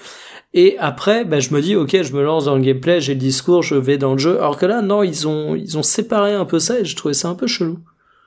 Et 0.53 0.77
après, 0.79 1.25
ben, 1.25 1.39
je 1.39 1.53
me 1.53 1.61
dis, 1.61 1.75
ok, 1.75 2.01
je 2.01 2.13
me 2.13 2.23
lance 2.23 2.45
dans 2.45 2.55
le 2.55 2.61
gameplay, 2.61 3.01
j'ai 3.01 3.13
le 3.13 3.19
discours, 3.19 3.63
je 3.63 3.75
vais 3.75 3.97
dans 3.97 4.13
le 4.13 4.17
jeu. 4.17 4.37
Alors 4.37 4.57
que 4.57 4.65
là, 4.65 4.81
non, 4.81 5.03
ils 5.03 5.27
ont, 5.27 5.55
ils 5.55 5.77
ont 5.77 5.83
séparé 5.83 6.33
un 6.33 6.45
peu 6.45 6.59
ça 6.59 6.79
et 6.79 6.85
j'ai 6.85 6.95
trouvé 6.95 7.13
ça 7.13 7.29
un 7.29 7.35
peu 7.35 7.47
chelou. 7.47 7.79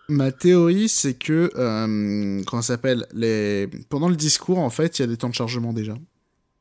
Ma 0.08 0.30
théorie, 0.32 0.88
c'est 0.88 1.14
que, 1.14 1.50
euh, 1.56 2.42
comment 2.46 2.62
ça 2.62 2.74
s'appelle, 2.74 3.06
les... 3.14 3.68
pendant 3.88 4.08
le 4.08 4.16
discours, 4.16 4.58
en 4.58 4.70
fait, 4.70 4.98
il 4.98 5.02
y 5.02 5.04
a 5.04 5.08
des 5.08 5.16
temps 5.16 5.28
de 5.28 5.34
chargement 5.34 5.72
déjà. 5.72 5.94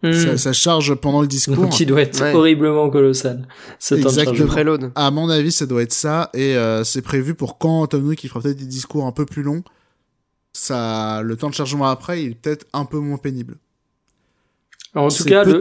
Hmm. 0.02 0.14
Ça, 0.14 0.38
ça 0.38 0.54
charge 0.54 0.96
pendant 0.96 1.20
le 1.22 1.28
discours. 1.28 1.68
Qui 1.70 1.86
doit 1.86 2.02
être 2.02 2.22
Ouais. 2.22 2.34
horriblement 2.34 2.90
colossal. 2.90 3.48
Ce 3.80 3.96
temps 3.96 4.02
de 4.02 4.08
Exactement. 4.08 4.36
Chargement. 4.38 4.54
préload. 4.54 4.92
À 4.96 5.12
mon 5.12 5.30
avis, 5.30 5.52
ça 5.52 5.66
doit 5.66 5.82
être 5.82 5.94
ça, 5.94 6.30
et 6.34 6.56
euh, 6.56 6.84
c'est 6.86 7.02
prévu 7.02 7.34
pour 7.36 7.58
quand 7.58 7.86
Tom 7.88 8.04
Nook 8.04 8.24
il 8.24 8.30
fera 8.30 8.40
peut-être 8.40 8.58
des 8.58 8.66
discours 8.66 9.06
un 9.06 9.12
peu 9.12 9.26
plus 9.26 9.44
longs. 9.44 9.64
Ça, 10.54 11.22
le 11.24 11.36
temps 11.36 11.50
de 11.50 11.54
chargement 11.54 11.88
après, 11.88 12.24
il 12.24 12.32
est 12.32 12.36
peut-être 12.36 12.66
un 12.74 12.86
peu 12.86 12.98
moins 13.00 13.18
pénible. 13.18 13.58
Alors, 15.00 15.06
en 15.06 15.16
tout 15.16 15.24
C'est 15.24 15.30
cas, 15.30 15.44
le, 15.44 15.60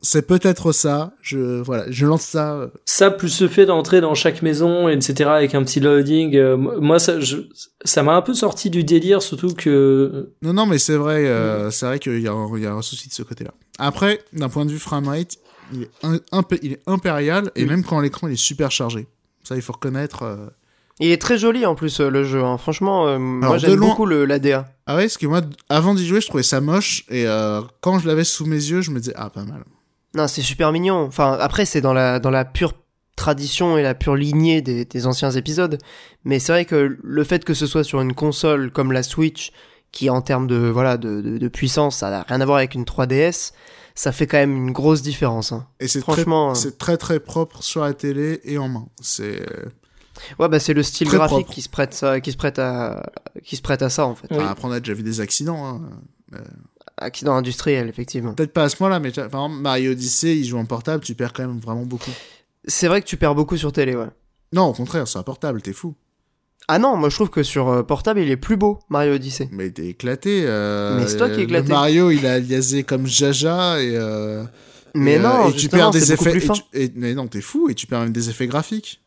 c'est 0.00 0.26
peut-être 0.26 0.72
ça. 0.72 1.12
Je, 1.22 1.60
voilà, 1.60 1.84
je 1.90 2.06
lance 2.06 2.22
ça. 2.22 2.54
euh, 2.54 2.68
ça 2.84 3.10
plus 3.10 3.40
le 3.42 3.48
fait 3.48 3.66
d'entrer 3.66 4.00
dans 4.00 4.14
chaque 4.14 4.42
maison, 4.42 4.88
etc., 4.88 5.28
avec 5.30 5.54
un 5.54 5.62
petit 5.64 5.80
loading, 5.80 6.36
euh, 6.36 6.56
moi, 6.56 6.98
ça, 6.98 7.18
je, 7.20 7.36
ça 7.84 8.02
m'a 8.02 8.14
un 8.14 8.22
peu 8.22 8.32
sorti 8.34 8.70
du 8.70 8.84
délire, 8.84 9.20
surtout 9.22 9.54
que, 9.54 10.30
Non, 10.42 10.52
non, 10.52 10.66
mais 10.66 10.78
c'est 10.78 10.96
vrai, 10.96 11.22
Mm. 11.22 11.26
euh, 11.26 11.70
c'est 11.70 11.86
vrai 11.86 11.98
qu'il 11.98 12.20
y, 12.20 12.28
a 12.28 12.32
un- 12.32 12.56
il 12.56 12.62
y 12.62 12.66
a 12.66 12.72
un 12.72 12.82
souci 12.82 13.08
de 13.08 13.12
ce 13.14 13.22
côté-là. 13.22 13.50
Après, 13.78 14.20
d'un 14.32 14.48
point 14.48 14.64
de 14.64 14.70
vue 14.70 14.78
framerate, 14.78 15.36
il 15.72 15.82
est, 15.82 15.90
un- 16.02 16.20
impé- 16.32 16.60
il 16.62 16.72
est 16.72 16.80
impérial, 16.86 17.50
et 17.56 17.62
Oui. 17.64 17.68
même 17.68 17.82
quand 17.84 18.00
l'écran 18.00 18.28
il 18.28 18.34
est 18.34 18.36
super 18.36 18.70
chargé. 18.70 19.06
Ça, 19.44 19.56
il 19.56 19.62
faut 19.62 19.72
reconnaître. 19.72 20.22
euh. 20.22 20.36
Il 21.00 21.10
est 21.10 21.20
très 21.20 21.38
joli 21.38 21.64
en 21.66 21.74
plus 21.74 22.00
euh, 22.00 22.08
le 22.10 22.24
jeu. 22.24 22.42
hein. 22.42 22.58
Franchement, 22.58 23.06
euh, 23.06 23.18
moi 23.18 23.56
j'aime 23.58 23.74
loin- 23.76 23.88
beaucoup 23.90 24.06
le 24.06 24.24
l'ADA. 24.24 24.68
Ah 24.86 24.96
ouais, 24.96 25.02
parce 25.04 25.16
que 25.18 25.26
moi, 25.26 25.42
avant 25.68 25.94
d'y 25.94 26.06
jouer, 26.06 26.20
je 26.20 26.26
trouvais 26.26 26.42
ça 26.42 26.60
moche, 26.60 27.04
et 27.08 27.26
euh, 27.26 27.60
quand 27.80 27.98
je 27.98 28.08
l'avais 28.08 28.24
sous 28.24 28.46
mes 28.46 28.56
yeux, 28.56 28.80
je 28.80 28.90
me 28.90 28.98
disais, 28.98 29.12
ah, 29.16 29.30
pas 29.30 29.44
mal. 29.44 29.64
Non, 30.14 30.26
c'est 30.26 30.42
super 30.42 30.72
mignon. 30.72 31.04
Enfin, 31.04 31.36
après 31.40 31.66
c'est 31.66 31.80
dans 31.82 31.92
la 31.92 32.18
dans 32.18 32.30
la 32.30 32.44
pure 32.44 32.72
tradition 33.14 33.76
et 33.76 33.82
la 33.82 33.94
pure 33.94 34.14
lignée 34.16 34.62
des, 34.62 34.84
des 34.84 35.06
anciens 35.06 35.30
épisodes. 35.30 35.78
Mais 36.24 36.38
c'est 36.38 36.52
vrai 36.52 36.64
que 36.64 36.98
le 37.02 37.24
fait 37.24 37.44
que 37.44 37.54
ce 37.54 37.66
soit 37.66 37.84
sur 37.84 38.00
une 38.00 38.14
console 38.14 38.70
comme 38.70 38.90
la 38.92 39.02
Switch, 39.02 39.52
qui 39.92 40.08
en 40.10 40.20
termes 40.22 40.46
de 40.46 40.56
voilà 40.56 40.96
de, 40.96 41.20
de, 41.20 41.38
de 41.38 41.48
puissance, 41.48 41.98
ça 41.98 42.10
n'a 42.10 42.22
rien 42.22 42.40
à 42.40 42.44
voir 42.44 42.58
avec 42.58 42.74
une 42.74 42.84
3DS, 42.84 43.52
ça 43.94 44.12
fait 44.12 44.26
quand 44.26 44.38
même 44.38 44.56
une 44.56 44.72
grosse 44.72 45.02
différence. 45.02 45.52
hein. 45.52 45.66
Et 45.80 45.88
c'est 45.88 46.00
très, 46.00 46.12
Franchement, 46.12 46.50
euh, 46.50 46.54
c'est 46.54 46.78
très 46.78 46.96
très 46.96 47.20
propre 47.20 47.62
sur 47.62 47.82
la 47.82 47.92
télé 47.92 48.40
et 48.44 48.56
en 48.58 48.68
main. 48.68 48.86
C'est 49.02 49.42
ouais, 50.38 50.48
bah 50.48 50.58
c'est 50.60 50.74
le 50.74 50.82
style 50.82 51.08
Très 51.08 51.16
graphique 51.16 51.38
propre. 51.38 51.52
qui 51.52 51.62
se 51.62 51.68
prête 51.68 51.94
ça, 51.94 52.20
qui 52.20 52.32
se 52.32 52.36
prête 52.36 52.58
à 52.58 53.10
qui 53.44 53.56
se 53.56 53.62
prête 53.62 53.82
à 53.82 53.88
ça 53.90 54.06
en 54.06 54.14
fait. 54.14 54.26
Oui. 54.30 54.36
enfin, 54.38 54.48
après 54.48 54.68
on 54.68 54.72
a 54.72 54.80
déjà 54.80 54.94
vu 54.94 55.02
des 55.02 55.20
accidents. 55.20 55.64
Hein. 55.66 55.80
Accident 57.00 57.34
industriel 57.36 57.88
effectivement. 57.88 58.34
Peut-être 58.34 58.52
pas 58.52 58.64
à 58.64 58.68
ce 58.68 58.76
point-là, 58.76 58.98
mais 58.98 59.10
par 59.12 59.24
exemple 59.26 59.54
Mario 59.60 59.92
Odyssey, 59.92 60.36
il 60.36 60.44
joue 60.44 60.58
en 60.58 60.64
portable, 60.64 61.04
tu 61.04 61.14
perds 61.14 61.32
quand 61.32 61.46
même 61.46 61.60
vraiment 61.60 61.84
beaucoup. 61.86 62.10
C'est 62.66 62.88
vrai 62.88 63.00
que 63.00 63.06
tu 63.06 63.16
perds 63.16 63.34
beaucoup 63.36 63.56
sur 63.56 63.72
télé, 63.72 63.94
ouais. 63.94 64.08
Non, 64.52 64.64
au 64.66 64.72
contraire, 64.72 65.06
c'est 65.06 65.18
un 65.18 65.22
portable, 65.22 65.62
t'es 65.62 65.72
fou. 65.72 65.94
Ah 66.66 66.78
non, 66.78 66.96
moi 66.96 67.08
je 67.08 67.14
trouve 67.14 67.30
que 67.30 67.42
sur 67.42 67.68
euh, 67.68 67.82
portable 67.82 68.20
il 68.20 68.30
est 68.30 68.36
plus 68.36 68.56
beau 68.56 68.80
Mario 68.90 69.14
Odyssey. 69.14 69.48
Mais 69.52 69.70
t'es 69.70 69.86
éclaté. 69.86 70.42
euh, 70.44 70.98
Mais 70.98 71.06
c'est 71.06 71.16
toi 71.16 71.28
qui 71.28 71.34
es 71.34 71.36
le 71.38 71.42
éclaté. 71.44 71.68
Mario, 71.68 72.10
il 72.10 72.26
a 72.26 72.38
liasé 72.40 72.82
comme 72.82 73.06
Jaja 73.06 73.80
et. 73.80 73.92
euh, 73.96 74.44
Mais 74.94 75.12
et, 75.12 75.16
euh, 75.18 75.22
non, 75.22 75.48
et 75.50 75.52
tu 75.54 75.68
perds 75.68 75.92
des 75.92 76.12
effets. 76.12 76.30
plus 76.30 76.42
et 76.42 76.46
fin. 76.46 76.52
tu- 76.54 76.62
et- 76.74 76.92
mais 76.96 77.14
non, 77.14 77.26
t'es 77.28 77.40
fou 77.40 77.70
et 77.70 77.74
tu 77.74 77.86
perds 77.86 78.00
même 78.00 78.12
des 78.12 78.28
effets 78.28 78.46
graphiques. 78.48 79.00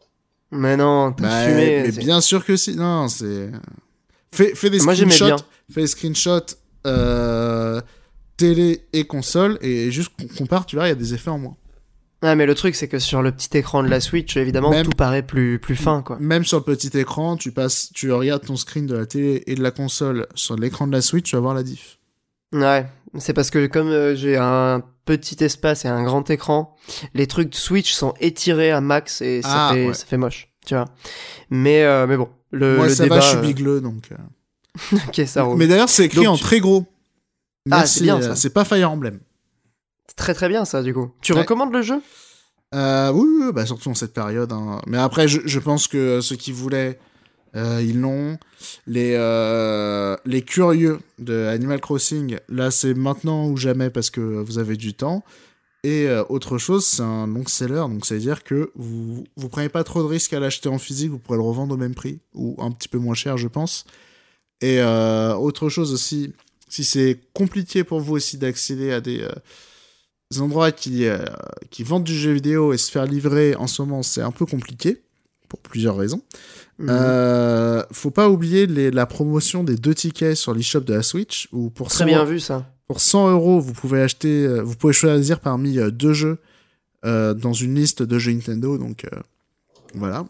Mais 0.52 0.76
non, 0.78 1.12
t'as 1.14 1.24
Bah, 1.24 1.46
fumé. 1.48 1.84
mais 1.86 1.92
bien 1.92 2.22
sûr 2.22 2.44
que 2.46 2.56
si. 2.58 2.76
Non, 2.76 3.08
c'est. 3.08 3.50
Fais, 4.34 4.54
fais 4.56 4.70
des 4.70 4.80
Moi, 4.80 4.96
screenshots. 4.96 5.44
Fais 5.72 5.82
des 5.82 5.88
screenshots 5.88 6.56
euh, 6.88 7.82
télé 8.38 8.86
et 8.94 9.06
console 9.06 9.58
et 9.62 9.92
juste 9.92 10.12
compare, 10.38 10.66
tu 10.66 10.76
vois, 10.76 10.86
il 10.86 10.90
y 10.90 10.92
a 10.94 10.96
des 10.96 11.14
effets 11.14 11.30
en 11.30 11.38
moins. 11.38 11.56
Ah, 12.24 12.36
mais 12.36 12.46
le 12.46 12.54
truc, 12.54 12.76
c'est 12.76 12.88
que 12.88 13.00
sur 13.00 13.22
le 13.24 13.32
petit 13.32 13.58
écran 13.58 13.82
de 13.82 13.88
la 13.88 14.00
Switch, 14.00 14.38
évidemment, 14.38 14.70
Même- 14.70 14.86
tout 14.86 14.92
paraît 14.96 15.24
plus, 15.26 15.58
plus 15.58 15.76
fin, 15.76 16.04
quoi. 16.04 16.18
Même 16.20 16.44
sur 16.46 16.58
le 16.60 16.64
petit 16.64 16.96
écran, 16.98 17.36
tu 17.36 17.52
passes, 17.52 17.90
tu 17.94 18.12
regardes 18.12 18.46
ton 18.46 18.56
screen 18.58 18.86
de 18.86 18.96
la 18.96 19.06
télé 19.08 19.44
et 19.48 19.56
de 19.56 19.64
la 19.64 19.72
console 19.72 20.28
sur 20.36 20.56
l'écran 20.56 20.86
de 20.86 20.92
la 20.92 21.02
Switch, 21.02 21.30
tu 21.32 21.36
vas 21.36 21.42
voir 21.42 21.56
la 21.56 21.64
diff. 21.64 21.98
Ouais, 22.54 22.86
c'est 23.18 23.34
parce 23.34 23.50
que 23.50 23.68
comme 23.68 23.88
euh, 23.90 24.16
j'ai 24.16 24.38
un 24.38 24.82
petit 25.06 25.44
espace 25.44 25.86
et 25.86 25.88
un 25.88 26.04
grand 26.04 26.30
écran, 26.30 26.76
les 27.14 27.28
trucs 27.28 27.50
de 27.50 27.56
Switch 27.56 27.92
sont 27.94 28.14
étirés 28.20 28.72
à 28.72 28.82
max 28.82 29.22
et 29.22 29.42
ça, 29.42 29.70
Ah, 29.70 29.74
fait, 29.74 29.88
ouais. 29.88 29.94
ça 29.94 30.06
fait 30.06 30.18
moche, 30.18 30.50
tu 30.66 30.74
vois. 30.76 30.86
Mais, 31.50 31.84
euh, 31.84 32.08
mais 32.08 32.18
bon, 32.18 32.30
le, 32.52 32.78
Moi, 32.78 32.88
le 32.88 32.94
ça 32.96 33.04
débat... 33.04 33.16
va, 33.16 33.22
je 33.22 33.28
suis 33.28 33.38
euh, 33.38 33.42
bigleux, 33.42 33.82
donc. 33.82 34.10
ok, 35.08 35.22
ça 35.26 35.44
roule. 35.44 35.58
Mais 35.58 35.68
d'ailleurs, 35.68 35.90
c'est 35.90 36.06
écrit 36.06 36.18
Donc, 36.18 36.28
en 36.28 36.38
tu- 36.38 36.44
très 36.44 36.60
gros. 36.60 36.86
Ah, 37.70 37.86
c'est 37.86 38.02
bien, 38.04 38.22
ça. 38.22 38.36
C'est 38.36 38.50
pas 38.52 38.64
Fire 38.66 38.90
Emblem. 38.92 39.20
C'est 40.08 40.16
très 40.16 40.34
très 40.34 40.50
bien, 40.50 40.66
ça, 40.66 40.82
du 40.84 40.94
coup. 40.94 41.12
Tu 41.22 41.34
Ouais. 41.34 41.40
recommandes 41.40 41.72
le 41.74 41.82
jeu? 41.82 42.02
Euh, 42.74 43.12
oui, 43.12 43.28
oui, 43.42 43.52
bah 43.54 43.66
surtout 43.66 43.90
en 43.90 43.94
cette 43.96 44.14
période. 44.14 44.52
hein. 44.54 44.80
Mais 44.88 44.98
après, 44.98 45.28
je, 45.28 45.42
je 45.46 45.60
pense 45.60 45.88
que 45.90 46.22
ceux 46.22 46.38
qui 46.38 46.52
voulaient, 46.54 47.00
euh, 47.56 47.84
ils 47.84 48.00
l'ont. 48.00 48.38
Les, 48.88 49.14
euh, 49.16 50.16
les 50.26 50.42
curieux 50.42 51.00
de 51.20 51.46
Animal 51.46 51.82
Crossing, 51.82 52.38
là, 52.50 52.72
c'est 52.72 52.94
maintenant 52.94 53.48
ou 53.48 53.58
jamais 53.58 53.90
parce 53.90 54.10
que 54.10 54.22
vous 54.22 54.58
avez 54.58 54.78
du 54.78 54.94
temps. 54.94 55.24
Et 55.84 56.08
euh, 56.08 56.24
autre 56.30 56.58
chose, 56.60 56.86
c'est 56.86 57.02
un 57.02 57.26
long 57.26 57.46
seller, 57.48 57.84
donc 57.90 58.06
ça 58.06 58.14
veut 58.14 58.22
dire 58.22 58.44
que 58.44 58.72
vous 58.76 59.26
vous 59.36 59.50
prenez 59.50 59.68
pas 59.68 59.84
trop 59.84 60.04
de 60.04 60.08
risques 60.08 60.34
à 60.34 60.40
l'acheter 60.40 60.70
en 60.70 60.78
physique, 60.78 61.10
vous 61.10 61.18
pourrez 61.18 61.38
le 61.38 61.44
revendre 61.44 61.74
au 61.74 61.78
même 61.78 61.96
prix 61.96 62.20
ou 62.36 62.56
un 62.60 62.72
petit 62.72 62.88
peu 62.88 63.00
moins 63.00 63.16
cher, 63.16 63.38
je 63.38 63.48
pense. 63.48 63.86
Et 64.62 64.80
autre 64.84 65.70
chose 65.70 65.92
aussi, 65.92 66.34
si 66.70 66.84
c'est 66.84 67.20
compliqué 67.34 67.84
pour 67.84 68.00
vous 68.00 68.14
aussi 68.14 68.38
d'accéder 68.38 68.92
à 68.92 69.02
des, 69.02 69.28
des 70.30 70.40
endroits 70.40 70.72
qui, 70.72 71.08
qui 71.72 71.82
vendent 71.82 72.04
du 72.04 72.16
jeu 72.16 72.34
vidéo 72.34 72.74
et 72.74 72.78
se 72.78 72.92
faire 72.92 73.08
livrer 73.08 73.56
en 73.56 73.66
ce 73.66 73.82
moment, 73.82 74.04
c'est 74.04 74.22
un 74.22 74.30
peu 74.30 74.46
compliqué 74.46 75.02
pour 75.50 75.60
plusieurs 75.60 75.98
raisons. 75.98 76.22
Mhm. 76.82 76.90
Euh, 76.90 77.84
faut 77.92 78.12
pas 78.12 78.30
oublier 78.30 78.68
les- 78.68 78.92
la 78.92 79.06
promotion 79.06 79.64
des 79.64 79.76
deux 79.76 79.94
tickets 79.96 80.36
sur 80.36 80.54
l'eShop 80.54 80.82
de 80.82 80.94
la 80.94 81.04
Switch 81.04 81.48
où 81.52 81.70
pour 81.70 81.88
Très 81.90 82.00
100 82.00 82.06
bien 82.06 82.26
vu, 82.26 82.40
ça. 82.40 82.66
pour 82.88 83.00
100 83.02 83.30
euros, 83.32 83.60
vous 83.60 83.74
pouvez 83.74 84.02
acheter, 84.02 84.46
euh, 84.46 84.62
vous 84.62 84.76
pouvez 84.76 84.94
choisir 84.94 85.40
parmi 85.40 85.78
euh, 85.80 85.92
deux 85.92 86.14
jeux 86.14 86.38
euh, 87.06 87.34
dans 87.34 87.54
une 87.54 87.76
liste 87.76 88.04
de 88.04 88.20
jeux 88.20 88.32
Nintendo. 88.34 88.78
Donc 88.78 89.06
euh, 89.06 89.20
voilà, 89.96 90.26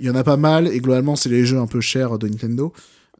il 0.00 0.06
y 0.06 0.10
en 0.10 0.14
a 0.14 0.24
pas 0.24 0.36
mal 0.36 0.68
et 0.68 0.78
globalement 0.80 1.16
c'est 1.16 1.28
les 1.28 1.44
jeux 1.44 1.58
un 1.58 1.66
peu 1.66 1.80
chers 1.80 2.18
de 2.18 2.28
Nintendo. 2.28 2.72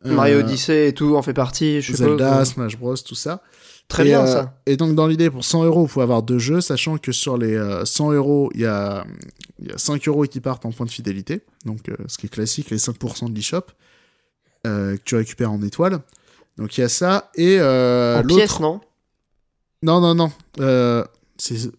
Mario 0.05 0.41
Odyssey 0.41 0.89
et 0.89 0.93
tout 0.95 1.15
en 1.17 1.23
fait 1.23 1.33
partie, 1.35 1.81
je. 1.81 1.95
Zelda, 1.95 2.45
Smash 2.45 2.77
Bros, 2.77 2.97
tout 2.97 3.15
ça. 3.15 3.41
Très 3.89 4.05
Et, 4.05 4.07
bien, 4.07 4.23
euh, 4.23 4.27
ça. 4.27 4.55
Et 4.67 4.77
donc 4.77 4.95
dans 4.95 5.07
l'idée 5.07 5.29
pour 5.31 5.45
100 5.45 5.65
euros, 5.65 5.83
vous 5.83 5.87
pouvez 5.89 6.03
avoir 6.03 6.23
deux 6.23 6.39
jeux, 6.39 6.61
sachant 6.61 6.97
que 6.99 7.13
sur 7.13 7.37
les 7.37 7.55
euh, 7.55 7.85
100 7.85 8.13
euros, 8.13 8.51
il 8.55 8.61
y 8.63 8.67
a, 8.67 9.05
y 9.61 9.71
a 9.71 9.77
5 9.79 10.09
euros 10.09 10.25
qui 10.25 10.41
partent 10.41 10.65
en 10.65 10.73
points 10.73 10.87
de 10.87 10.91
fidélité, 10.91 11.43
donc 11.67 11.89
euh, 11.89 11.97
ce 12.09 12.17
qui 12.19 12.27
est 12.27 12.31
classique, 12.31 12.71
les 12.71 12.79
5% 12.79 13.31
de 13.31 13.35
l'eShop 13.35 13.65
euh, 14.67 14.97
que 14.97 15.03
tu 15.05 15.15
récupères 15.17 15.53
en 15.53 15.61
étoiles. 15.63 16.01
Donc 16.57 16.77
il 16.79 16.81
y 16.83 16.85
a 16.85 16.89
ça 16.89 17.31
et 17.37 17.61
en 17.61 18.23
pièces, 18.27 18.61
non? 18.61 18.81
Non, 19.83 20.01
non, 20.01 20.15
non. 20.15 20.33
Trucs- 21.39 21.73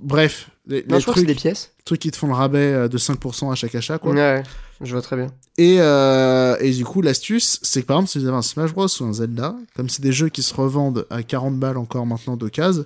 Bref, 0.00 0.50
les, 0.66 0.84
Non, 0.88 0.96
les 0.96 1.00
je 1.00 1.04
crois 1.06 1.14
que 1.14 1.20
c'est 1.20 1.24
trucs, 1.24 1.26
des 1.26 1.34
pièces. 1.34 1.72
trucs 1.84 2.00
qui 2.00 2.10
te 2.10 2.16
font 2.16 2.26
le 2.26 2.34
rabais 2.34 2.88
de 2.88 2.98
5% 2.98 3.50
à 3.50 3.54
chaque 3.54 3.74
achat, 3.74 3.98
quoi. 3.98 4.12
Ouais, 4.12 4.42
je 4.82 4.92
vois 4.92 5.02
très 5.02 5.16
bien. 5.16 5.28
Et, 5.58 5.76
euh, 5.80 6.56
et 6.60 6.70
du 6.72 6.84
coup, 6.84 7.00
l'astuce, 7.02 7.58
c'est 7.62 7.82
que 7.82 7.86
par 7.86 7.96
exemple, 7.98 8.10
si 8.10 8.18
vous 8.18 8.26
avez 8.26 8.36
un 8.36 8.42
Smash 8.42 8.72
Bros 8.74 8.86
ou 9.00 9.04
un 9.04 9.12
Zelda, 9.12 9.54
comme 9.74 9.88
c'est 9.88 10.02
des 10.02 10.12
jeux 10.12 10.28
qui 10.28 10.42
se 10.42 10.54
revendent 10.54 11.06
à 11.10 11.22
40 11.22 11.58
balles 11.58 11.78
encore 11.78 12.04
maintenant 12.06 12.36
d'occasion, 12.36 12.84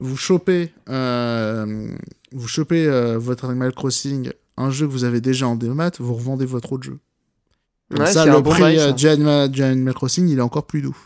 vous 0.00 0.16
chopez, 0.16 0.72
euh, 0.88 1.88
vous 2.32 2.48
chopez 2.48 2.86
euh, 2.86 3.18
votre 3.18 3.44
Animal 3.44 3.72
Crossing, 3.72 4.30
un 4.56 4.70
jeu 4.70 4.86
que 4.86 4.92
vous 4.92 5.04
avez 5.04 5.20
déjà 5.20 5.46
en 5.46 5.54
démat, 5.54 5.92
vous 6.00 6.14
revendez 6.14 6.44
votre 6.46 6.72
autre 6.72 6.82
jeu. 6.84 6.98
Comme 7.90 8.00
Ouais, 8.00 8.12
ça, 8.12 8.26
le 8.26 8.40
bon 8.40 8.50
prix 8.50 8.78
euh, 8.78 8.86
ça. 8.88 8.92
du 8.92 9.06
Anima- 9.06 9.48
du 9.48 9.62
Animal 9.62 9.94
Crossing, 9.94 10.28
il 10.28 10.38
est 10.38 10.42
encore 10.42 10.64
plus 10.66 10.82
doux. 10.82 10.96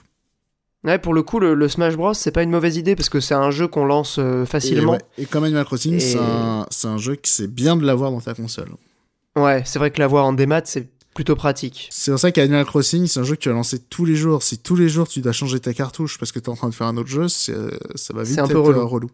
Ouais, 0.84 0.98
pour 0.98 1.12
le 1.14 1.22
coup, 1.24 1.40
le, 1.40 1.54
le 1.54 1.68
Smash 1.68 1.96
Bros, 1.96 2.14
c'est 2.14 2.30
pas 2.30 2.42
une 2.44 2.50
mauvaise 2.50 2.76
idée 2.76 2.94
parce 2.96 3.08
que 3.08 3.18
c'est 3.20 3.34
un 3.34 3.50
jeu 3.50 3.66
qu'on 3.66 3.84
lance 3.84 4.18
Et, 4.18 4.46
facilement. 4.46 4.92
ouais. 4.92 5.00
Et 5.18 5.26
comme 5.26 5.44
Animal 5.44 5.64
Crossing, 5.64 5.94
Et- 5.96 6.00
c'est 6.00 6.18
un, 6.18 6.64
c'est 6.70 6.86
un 6.88 6.96
jeu 6.96 7.16
qui 7.16 7.30
c'est 7.30 7.48
bien 7.52 7.76
de 7.76 7.84
l'avoir 7.84 8.10
dans 8.12 8.20
ta 8.20 8.34
console. 8.34 8.68
Ouais, 9.36 9.62
c'est 9.64 9.78
vrai 9.78 9.90
que 9.90 9.98
l'avoir 10.00 10.24
en 10.24 10.32
démat, 10.32 10.62
c'est 10.64 10.88
plutôt 11.14 11.36
pratique. 11.36 11.88
C'est 11.90 12.10
pour 12.10 12.20
ça 12.20 12.30
qu'Animal 12.30 12.64
Crossing, 12.66 13.06
c'est 13.06 13.20
un 13.20 13.24
jeu 13.24 13.36
que 13.36 13.40
tu 13.40 13.48
vas 13.48 13.54
lancer 13.54 13.78
tous 13.78 14.04
les 14.04 14.16
jours. 14.16 14.42
Si 14.42 14.58
tous 14.58 14.76
les 14.76 14.88
jours 14.88 15.08
tu 15.08 15.20
dois 15.20 15.32
changer 15.32 15.60
ta 15.60 15.72
cartouche 15.72 16.18
parce 16.18 16.30
que 16.30 16.38
tu 16.38 16.46
es 16.46 16.48
en 16.50 16.56
train 16.56 16.68
de 16.68 16.74
faire 16.74 16.86
un 16.86 16.96
autre 16.96 17.08
jeu, 17.08 17.26
euh, 17.48 17.70
ça 17.94 18.14
va 18.14 18.22
vite 18.22 18.38
un 18.38 18.44
être 18.44 18.52
peu 18.52 18.60
relou. 18.60 18.86
relou. 18.86 19.10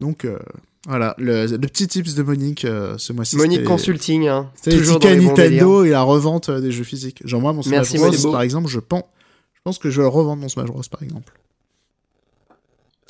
Donc 0.00 0.24
euh, 0.24 0.38
voilà, 0.86 1.14
le, 1.18 1.46
le 1.46 1.58
petit 1.68 1.88
tips 1.88 2.14
de 2.14 2.22
Monique 2.22 2.64
euh, 2.64 2.96
ce 2.98 3.12
mois-ci. 3.12 3.36
Monique 3.36 3.64
Consulting, 3.64 4.28
hein, 4.28 4.50
C'était. 4.54 5.16
Nintendo 5.16 5.84
et 5.84 5.90
la 5.90 6.02
revente 6.02 6.50
des 6.50 6.70
jeux 6.70 6.84
physiques. 6.84 7.20
Genre 7.26 7.40
moi, 7.40 7.52
mon 7.52 7.62
Smash 7.62 7.92
Merci, 7.92 7.98
Bros, 7.98 8.32
par 8.32 8.42
exemple, 8.42 8.68
je 8.68 8.78
pense, 8.80 9.04
je 9.52 9.60
pense 9.64 9.78
que 9.78 9.90
je 9.90 9.96
vais 9.96 10.02
le 10.02 10.08
revendre 10.08 10.42
mon 10.42 10.48
Smash 10.48 10.66
Bros, 10.66 10.82
par 10.90 11.02
exemple. 11.02 11.32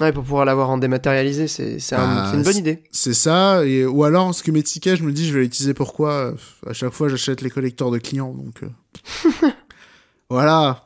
Ouais, 0.03 0.13
pour 0.13 0.25
pouvoir 0.25 0.45
l'avoir 0.45 0.69
en 0.69 0.79
dématérialisé, 0.79 1.47
c'est 1.47 1.95
un- 1.95 1.99
Bah, 1.99 2.33
une 2.35 2.43
bonne 2.43 2.57
idée. 2.57 2.83
C'est 2.91 3.15
ça, 3.15 3.65
et, 3.65 3.85
ou 3.87 4.03
alors 4.05 4.35
ce 4.35 4.43
que 4.43 4.51
mes 4.51 4.63
tickets, 4.65 4.97
je 4.99 5.05
me 5.05 5.13
dis, 5.13 5.29
je 5.29 5.35
vais 5.35 5.41
l'utiliser 5.41 5.75
pourquoi 5.75 6.11
euh, 6.13 6.35
À 6.67 6.73
chaque 6.73 6.93
fois, 6.93 7.09
j'achète 7.09 7.41
les 7.41 7.51
collecteurs 7.51 7.91
de 7.93 7.99
clients, 7.99 8.35
donc. 8.35 8.63
euh, 8.65 9.49
voilà 10.31 10.85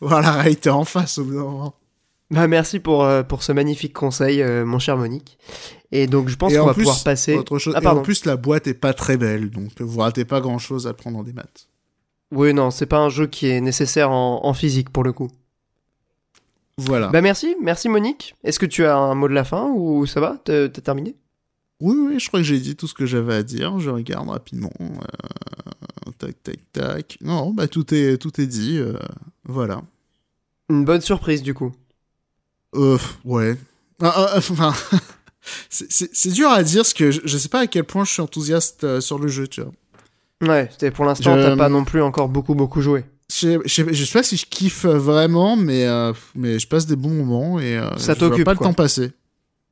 Voir 0.00 0.22
la 0.22 0.32
réalité 0.32 0.70
en 0.70 0.84
face 0.84 1.18
au 1.18 1.24
bout 1.24 1.34
d'un 1.34 1.42
moment. 1.42 1.74
Bah 2.30 2.48
merci 2.48 2.80
pour 2.80 3.04
euh, 3.04 3.22
pour 3.22 3.42
ce 3.44 3.52
magnifique 3.52 3.92
conseil, 3.92 4.42
euh, 4.42 4.64
mon 4.64 4.80
cher 4.80 4.96
Monique. 4.96 5.38
Et 5.92 6.08
donc 6.08 6.28
je 6.28 6.34
pense 6.36 6.52
qu'on 6.52 6.66
va 6.66 6.74
plus, 6.74 6.82
pouvoir 6.82 7.04
passer. 7.04 7.34
Autre 7.36 7.58
chose. 7.58 7.74
Ah, 7.76 7.80
et 7.82 7.86
en 7.86 8.02
plus, 8.02 8.24
la 8.24 8.36
boîte 8.36 8.66
est 8.66 8.74
pas 8.74 8.92
très 8.94 9.16
belle, 9.16 9.50
donc 9.50 9.70
vous 9.80 10.00
ratez 10.00 10.24
pas 10.24 10.40
grand 10.40 10.58
chose 10.58 10.88
à 10.88 10.94
prendre 10.94 11.18
en 11.18 11.22
démat. 11.22 11.44
Oui, 12.32 12.52
non, 12.52 12.72
c'est 12.72 12.86
pas 12.86 12.98
un 12.98 13.10
jeu 13.10 13.28
qui 13.28 13.46
est 13.48 13.60
nécessaire 13.60 14.10
en, 14.10 14.40
en 14.44 14.54
physique 14.54 14.90
pour 14.90 15.04
le 15.04 15.12
coup. 15.12 15.28
Voilà. 16.78 17.08
Bah 17.08 17.20
merci, 17.22 17.56
merci 17.62 17.88
Monique. 17.88 18.34
Est-ce 18.44 18.58
que 18.58 18.66
tu 18.66 18.84
as 18.84 18.96
un 18.96 19.14
mot 19.14 19.28
de 19.28 19.32
la 19.34 19.44
fin 19.44 19.70
ou 19.74 20.04
ça 20.06 20.20
va? 20.20 20.38
T'as 20.44 20.68
terminé? 20.68 21.16
Oui, 21.80 21.96
oui, 21.98 22.20
je 22.20 22.28
crois 22.28 22.40
que 22.40 22.44
j'ai 22.44 22.58
dit 22.60 22.76
tout 22.76 22.86
ce 22.86 22.94
que 22.94 23.06
j'avais 23.06 23.34
à 23.34 23.42
dire. 23.42 23.78
Je 23.80 23.90
regarde 23.90 24.28
rapidement. 24.28 24.72
euh, 24.80 26.10
Tac, 26.18 26.42
tac, 26.42 26.58
tac. 26.72 27.18
Non, 27.20 27.50
bah 27.52 27.68
tout 27.68 27.92
est, 27.94 28.16
tout 28.18 28.40
est 28.40 28.46
dit. 28.46 28.78
euh, 28.78 28.94
Voilà. 29.44 29.82
Une 30.70 30.84
bonne 30.84 31.00
surprise 31.02 31.42
du 31.42 31.52
coup. 31.54 31.72
Euh, 32.74 32.98
ouais. 33.24 33.56
Ah, 34.02 34.12
ah, 34.16 34.26
ah, 34.32 34.36
Enfin, 34.38 34.74
c'est- 35.70 36.30
dur 36.30 36.48
à 36.50 36.62
dire 36.62 36.80
parce 36.82 36.94
que 36.94 37.10
je, 37.10 37.20
je 37.24 37.38
sais 37.38 37.48
pas 37.48 37.60
à 37.60 37.66
quel 37.66 37.84
point 37.84 38.04
je 38.04 38.12
suis 38.12 38.22
enthousiaste 38.22 38.84
euh, 38.84 39.00
sur 39.00 39.18
le 39.18 39.28
jeu, 39.28 39.46
tu 39.48 39.62
vois. 39.62 39.72
Ouais, 40.42 40.68
pour 40.94 41.04
l'instant, 41.06 41.34
t'as 41.36 41.56
pas 41.56 41.68
non 41.70 41.84
plus 41.84 42.02
encore 42.02 42.28
beaucoup 42.28 42.54
beaucoup 42.54 42.80
joué. 42.82 43.04
Je 43.30 43.34
sais- 43.34 43.58
je 43.64 43.68
sais 43.74 43.92
je 43.94 44.04
sais 44.04 44.12
pas 44.18 44.22
si 44.22 44.36
je 44.36 44.46
kiffe 44.46 44.84
vraiment, 44.86 45.56
mais, 45.56 45.84
euh, 45.86 46.12
mais 46.34 46.58
je 46.58 46.68
passe 46.68 46.86
des 46.86 46.96
bons 46.96 47.10
moments 47.24 47.58
et 47.58 47.76
euh, 47.76 47.96
Ça 47.98 48.14
je 48.18 48.24
vois 48.24 48.36
pas 48.44 48.52
le 48.52 48.58
quoi. 48.58 48.68
temps 48.68 48.72
passer. 48.74 49.12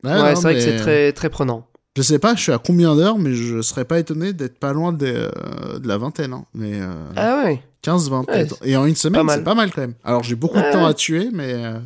Ouais, 0.02 0.34
c'est 0.36 0.42
vrai 0.42 0.54
que 0.54 0.60
c'est 0.60 0.76
très 0.76 1.12
très 1.12 1.30
prenant. 1.30 1.66
Je 1.96 2.02
sais 2.02 2.18
pas, 2.18 2.34
je 2.34 2.42
suis 2.42 2.50
à 2.52 2.58
combien 2.58 2.96
d'heures, 2.96 3.18
mais 3.18 3.34
je 3.34 3.62
serais 3.62 3.84
pas 3.84 4.00
étonné 4.00 4.32
d'être 4.32 4.58
pas 4.58 4.72
loin 4.72 4.92
des, 4.92 5.14
euh, 5.14 5.78
de 5.78 5.86
la 5.86 5.96
vingtaine. 5.96 6.32
hein. 6.32 6.44
Mais 6.52 6.80
euh, 6.80 6.92
Ah 7.14 7.44
ouais. 7.44 7.62
15-20 7.82 8.20
Ouais, 8.20 8.26
peut-être. 8.26 8.56
Et 8.64 8.76
en 8.76 8.84
une 8.86 8.96
semaine, 8.96 9.24
c'est 9.28 9.44
pas 9.44 9.54
mal 9.54 9.70
quand 9.70 9.82
même. 9.82 9.94
Alors 10.02 10.24
j'ai 10.24 10.34
beaucoup 10.34 10.56
de 10.58 10.72
temps 10.72 10.86
à 10.86 10.94
tuer, 10.94 11.28
mais 11.32 11.52
euh, 11.54 11.78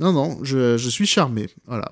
non, 0.00 0.12
non, 0.12 0.38
je, 0.42 0.78
je 0.78 0.88
suis 0.88 1.06
charmé. 1.06 1.48
Voilà. 1.66 1.90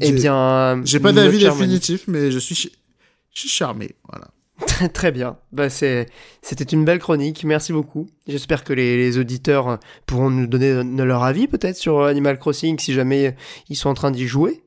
Eh 0.00 0.12
bien, 0.12 0.80
j'ai 0.84 1.00
pas 1.00 1.12
d'avis 1.12 1.40
définitif, 1.40 2.04
mais 2.06 2.30
je 2.30 2.38
suis, 2.38 2.54
je 3.34 3.40
suis 3.40 3.48
charmé. 3.48 3.96
Voilà. 4.08 4.28
Très 4.92 5.12
bien. 5.12 5.36
Bah 5.52 5.70
c'était 5.70 6.06
une 6.72 6.84
belle 6.84 6.98
chronique. 6.98 7.44
Merci 7.44 7.72
beaucoup. 7.72 8.08
J'espère 8.26 8.64
que 8.64 8.72
les, 8.72 9.18
auditeurs 9.18 9.68
euh, 9.68 9.76
pourront 10.06 10.30
nous 10.30 10.46
donner 10.46 10.70
euh, 10.70 11.04
leur 11.04 11.22
avis 11.22 11.46
peut-être 11.48 11.76
sur 11.76 11.98
euh, 11.98 12.08
Animal 12.08 12.38
Crossing 12.38 12.78
si 12.78 12.92
jamais 12.92 13.34
ils 13.68 13.76
sont 13.76 13.88
en 13.88 13.94
train 13.94 14.10
d'y 14.10 14.26
jouer. 14.26 14.62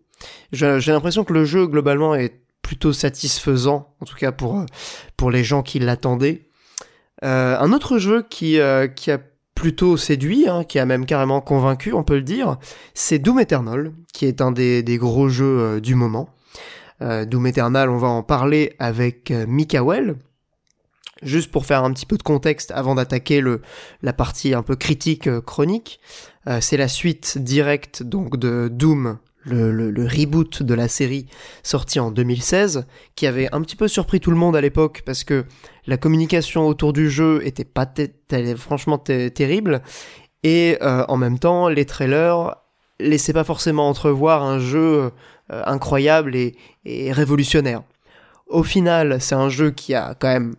J'ai 0.52 0.80
l'impression 0.92 1.24
que 1.24 1.34
le 1.34 1.46
jeu 1.46 1.66
globalement 1.66 2.14
est 2.14 2.42
plutôt 2.62 2.94
satisfaisant, 2.94 3.94
en 4.02 4.06
tout 4.06 4.16
cas 4.16 4.32
pour 4.32 4.66
pour 5.18 5.32
les 5.32 5.44
gens 5.44 5.64
qui 5.64 5.80
l'attendaient. 5.80 6.48
Un 7.24 7.72
autre 7.72 7.98
jeu 7.98 8.24
qui 8.30 8.60
qui 8.96 9.12
a 9.12 9.20
plutôt 9.56 9.98
séduit, 9.98 10.48
hein, 10.48 10.64
qui 10.64 10.78
a 10.78 10.86
même 10.86 11.08
carrément 11.08 11.42
convaincu, 11.42 11.92
on 11.94 12.04
peut 12.04 12.16
le 12.16 12.22
dire, 12.22 12.58
c'est 12.94 13.18
Doom 13.18 13.40
Eternal, 13.40 13.94
qui 14.14 14.28
est 14.28 14.42
un 14.42 14.52
des, 14.52 14.84
gros 15.00 15.28
jeux 15.28 15.82
du 15.82 15.96
moment. 15.96 16.30
Euh, 17.02 17.26
Doom 17.26 17.48
Eternal, 17.48 17.90
on 17.90 17.98
va 17.98 18.08
en 18.08 18.24
parler 18.24 18.76
avec 18.80 19.32
euh, 19.32 19.46
Mikael. 19.48 20.16
Juste 21.24 21.52
pour 21.52 21.66
faire 21.66 21.84
un 21.84 21.92
petit 21.94 22.06
peu 22.06 22.18
de 22.18 22.24
contexte 22.24 22.72
avant 22.72 22.96
d'attaquer 22.96 23.42
le 23.42 23.62
la 24.02 24.12
partie 24.12 24.56
un 24.56 24.64
peu 24.64 24.76
critique 24.76 25.28
euh, 25.28 25.42
chronique, 25.42 26.00
c'est 26.60 26.78
la 26.78 26.88
suite 26.88 27.38
directe 27.38 28.02
donc 28.02 28.38
de 28.38 28.68
Doom, 28.68 29.20
le, 29.46 30.08
reboot 30.08 30.64
de 30.64 30.74
la 30.74 30.88
série 30.88 31.28
sorti 31.62 32.00
en 32.00 32.10
2016, 32.10 32.88
qui 33.14 33.28
avait 33.28 33.48
un 33.52 33.62
petit 33.62 33.76
peu 33.76 33.88
surpris 33.88 34.20
tout 34.20 34.32
le 34.32 34.38
monde 34.38 34.56
à 34.56 34.62
l'époque 34.62 35.04
parce 35.06 35.24
que 35.24 35.46
la 35.86 35.98
communication 35.98 36.66
autour 36.66 36.94
du 36.94 37.12
jeu 37.12 37.46
était 37.46 37.64
pas 37.64 37.88
franchement 38.58 38.98
terrible 38.98 39.84
et 40.42 40.80
en 40.82 41.16
même 41.16 41.38
temps 41.38 41.70
les 41.70 41.86
trailers 41.86 42.56
laissaient 43.00 43.34
pas 43.34 43.44
forcément 43.44 43.88
entrevoir 43.88 44.42
un 44.42 44.58
jeu 44.58 45.12
euh, 45.52 45.64
incroyable 45.66 46.36
et, 46.36 46.56
révolutionnaire. 47.12 47.84
Au 48.48 48.64
final, 48.64 49.22
c'est 49.22 49.36
un 49.36 49.50
jeu 49.50 49.72
qui 49.72 49.94
a 49.94 50.16
quand 50.18 50.28
même 50.28 50.56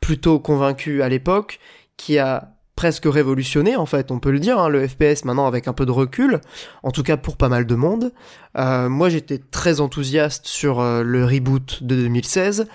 plutôt 0.00 0.38
convaincu 0.38 1.02
à 1.02 1.08
l'époque, 1.08 1.60
qui 1.96 2.18
a 2.18 2.54
presque 2.76 3.04
révolutionné 3.06 3.76
en 3.76 3.86
fait, 3.86 4.10
on 4.10 4.18
peut 4.18 4.30
le 4.30 4.40
dire, 4.40 4.58
hein, 4.58 4.68
le 4.68 4.86
FPS 4.86 5.24
maintenant 5.24 5.46
avec 5.46 5.68
un 5.68 5.72
peu 5.72 5.86
de 5.86 5.90
recul, 5.90 6.40
en 6.82 6.90
tout 6.90 7.02
cas 7.02 7.16
pour 7.16 7.36
pas 7.36 7.48
mal 7.48 7.66
de 7.66 7.74
monde. 7.74 8.12
Euh, 8.58 8.88
moi 8.88 9.08
j'étais 9.08 9.38
très 9.38 9.80
enthousiaste 9.80 10.46
sur 10.46 10.80
euh, 10.80 11.02
le 11.02 11.24
reboot 11.24 11.82
de 11.82 11.94
2016. 11.96 12.66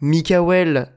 Mikael, 0.00 0.92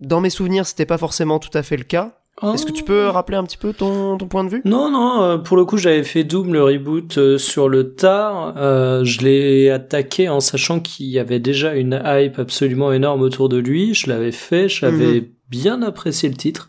dans 0.00 0.20
mes 0.20 0.30
souvenirs, 0.30 0.66
c'était 0.66 0.86
pas 0.86 0.98
forcément 0.98 1.38
tout 1.38 1.56
à 1.56 1.62
fait 1.62 1.76
le 1.76 1.84
cas. 1.84 2.15
Est-ce 2.42 2.66
que 2.66 2.72
tu 2.72 2.84
peux 2.84 3.06
rappeler 3.06 3.38
un 3.38 3.44
petit 3.44 3.56
peu 3.56 3.72
ton, 3.72 4.18
ton 4.18 4.26
point 4.28 4.44
de 4.44 4.50
vue? 4.50 4.60
Non, 4.66 4.90
non, 4.90 5.22
euh, 5.22 5.38
pour 5.38 5.56
le 5.56 5.64
coup, 5.64 5.78
j'avais 5.78 6.02
fait 6.02 6.22
Doom, 6.22 6.52
le 6.52 6.62
reboot, 6.62 7.16
euh, 7.16 7.38
sur 7.38 7.70
le 7.70 7.94
tard. 7.94 8.54
Euh, 8.58 9.04
je 9.04 9.22
l'ai 9.22 9.70
attaqué 9.70 10.28
en 10.28 10.40
sachant 10.40 10.80
qu'il 10.80 11.06
y 11.06 11.18
avait 11.18 11.38
déjà 11.38 11.74
une 11.74 12.00
hype 12.04 12.38
absolument 12.38 12.92
énorme 12.92 13.22
autour 13.22 13.48
de 13.48 13.56
lui. 13.56 13.94
Je 13.94 14.10
l'avais 14.10 14.32
fait, 14.32 14.68
j'avais 14.68 15.30
bien 15.48 15.80
apprécié 15.80 16.28
le 16.28 16.34
titre. 16.34 16.68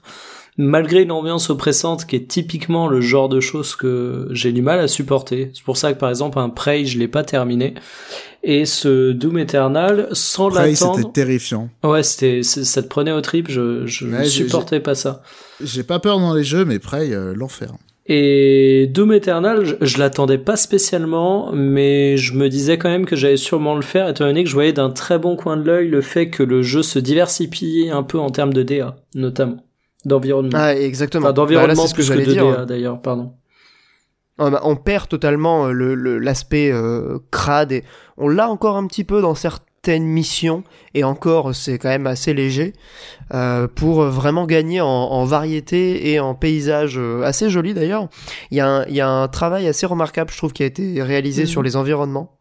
Malgré 0.60 1.04
une 1.04 1.12
ambiance 1.12 1.52
oppressante 1.52 2.06
qui 2.08 2.16
est 2.16 2.28
typiquement 2.28 2.88
le 2.88 3.00
genre 3.00 3.30
de 3.30 3.40
choses 3.40 3.76
que 3.76 4.28
j'ai 4.32 4.52
du 4.54 4.64
mal 4.64 4.80
à 4.80 4.88
supporter. 4.88 5.52
C'est 5.54 5.64
pour 5.64 5.78
ça 5.78 5.94
que, 5.94 6.00
par 6.00 6.10
exemple, 6.10 6.40
un 6.40 6.50
Prey, 6.50 6.86
je 6.86 6.98
l'ai 6.98 7.08
pas 7.08 7.24
terminé. 7.24 7.76
Et 8.50 8.64
ce 8.66 9.12
Doom 9.12 9.40
Eternal, 9.40 10.08
sans 10.14 10.48
Prey, 10.50 10.74
c'était 10.74 10.86
l'attendre... 10.90 11.12
terrifiant. 11.12 11.70
Ouais, 11.84 12.02
c'était, 12.02 12.44
c'est- 12.44 12.64
ça 12.64 12.82
te 12.82 12.88
prenait 12.88 13.12
au 13.12 13.20
trip, 13.20 13.48
je, 13.50 13.86
je 13.86 14.08
Ouais, 14.08 14.24
supportais 14.24 14.80
pas 14.80 14.96
ça. 14.96 15.22
J'ai 15.62 15.84
pas 15.84 16.00
peur 16.00 16.18
dans 16.20 16.34
les 16.34 16.46
jeux, 16.46 16.64
mais 16.64 16.80
Prey, 16.80 17.12
euh, 17.12 17.34
l'enfer. 17.36 17.74
Et 18.06 18.90
Doom 18.94 19.12
Eternal, 19.12 19.66
je, 19.66 19.76
je 19.82 19.98
l'attendais 19.98 20.38
pas 20.38 20.56
spécialement, 20.56 21.52
mais 21.52 22.16
je 22.16 22.34
me 22.36 22.48
disais 22.48 22.78
quand 22.78 22.88
même 22.88 23.06
que 23.06 23.18
j'allais 23.18 23.36
sûrement 23.36 23.76
le 23.76 23.82
faire, 23.82 24.08
étant 24.08 24.26
donné 24.26 24.46
que 24.46 24.50
je 24.50 24.54
voyais 24.56 24.72
d'un 24.72 24.92
très 24.92 25.20
bon 25.20 25.36
coin 25.36 25.58
de 25.58 25.64
l'œil 25.64 25.90
le 25.90 26.00
fait 26.00 26.30
que 26.30 26.42
le 26.42 26.62
jeu 26.62 26.84
se 26.84 27.00
diversifie 27.00 27.90
un 27.92 28.04
peu 28.04 28.18
en 28.18 28.30
termes 28.30 28.54
de 28.54 28.64
DA, 28.64 28.96
notamment. 29.14 29.58
D'environnement. 30.06 30.52
Ah, 30.56 30.74
exactement. 30.74 31.26
enfin, 31.26 31.34
Bah, 31.34 31.42
là, 31.42 31.46
d'environnement 31.48 31.82
c'est 31.82 31.88
ce 31.90 31.94
que 31.96 31.96
plus 32.02 32.08
que, 32.08 32.14
j'allais 32.14 32.26
de 32.28 32.32
dire. 32.32 32.46
DA 32.60 32.66
d'ailleurs, 32.66 33.02
pardon. 33.02 33.34
On 34.40 34.76
perd 34.76 35.08
totalement 35.10 35.68
euh, 35.68 35.72
l'aspect 36.20 36.70
euh, 36.72 37.18
crade 37.32 37.72
et 37.72 37.84
on 38.18 38.28
l'a 38.30 38.50
encore 38.50 38.78
un 38.78 38.86
petit 38.86 39.04
peu 39.04 39.20
dans 39.22 39.34
certaines 39.34 40.04
missions 40.06 40.64
et 40.94 41.04
encore 41.04 41.56
c'est 41.56 41.80
quand 41.80 41.90
même 41.90 42.06
assez 42.08 42.34
léger 42.36 42.74
euh, 43.34 43.68
pour 43.68 44.04
vraiment 44.04 44.46
gagner 44.46 44.80
en, 44.82 44.88
en 44.88 45.26
variété 45.26 46.12
et 46.12 46.20
en 46.20 46.36
paysage 46.36 46.98
euh, 47.00 47.24
assez 47.24 47.50
joli 47.50 47.74
d'ailleurs. 47.74 48.10
Il 48.52 48.58
y, 48.58 48.60
a 48.62 48.68
un- 48.68 48.86
il 48.86 48.94
y 48.96 49.02
a 49.02 49.10
un 49.10 49.28
travail 49.28 49.68
assez 49.68 49.86
remarquable 49.88 50.30
je 50.32 50.38
trouve 50.38 50.54
qui 50.54 50.62
a 50.64 50.68
été 50.68 51.02
réalisé 51.02 51.44
Mhm. 51.44 51.48
sur 51.48 51.64
les 51.64 51.76
environnements. 51.76 52.38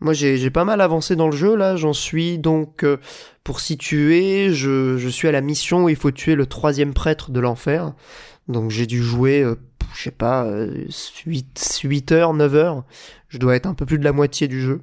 Moi 0.00 0.14
j'ai 0.14 0.38
j'ai 0.38 0.50
pas 0.50 0.64
mal 0.64 0.80
avancé 0.80 1.14
dans 1.14 1.28
le 1.28 1.36
jeu 1.36 1.54
là, 1.54 1.76
j'en 1.76 1.92
suis 1.92 2.38
donc 2.38 2.82
euh, 2.84 2.96
pour 3.44 3.60
situer, 3.60 4.50
je, 4.52 4.96
je 4.96 5.08
suis 5.08 5.28
à 5.28 5.32
la 5.32 5.42
mission 5.42 5.84
où 5.84 5.88
il 5.90 5.96
faut 5.96 6.10
tuer 6.10 6.34
le 6.34 6.46
troisième 6.46 6.94
prêtre 6.94 7.30
de 7.30 7.40
l'enfer. 7.40 7.92
Donc 8.48 8.70
j'ai 8.70 8.86
dû 8.86 9.02
jouer, 9.02 9.42
euh, 9.42 9.54
je 9.94 10.02
sais 10.02 10.10
pas, 10.10 10.44
euh, 10.44 10.86
8, 11.26 11.80
8 11.84 12.12
heures, 12.12 12.34
9 12.34 12.54
heures. 12.54 12.84
Je 13.28 13.38
dois 13.38 13.56
être 13.56 13.66
un 13.66 13.74
peu 13.74 13.86
plus 13.86 13.98
de 13.98 14.04
la 14.04 14.12
moitié 14.12 14.48
du 14.48 14.60
jeu. 14.60 14.80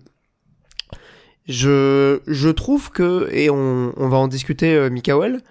Je, 1.48 2.20
je 2.28 2.50
trouve 2.50 2.90
que, 2.92 3.30
et 3.32 3.50
on, 3.50 3.94
va 3.98 4.18
en 4.18 4.28
discuter, 4.28 4.74
euh, 4.76 4.90
Mikael, 4.90 5.42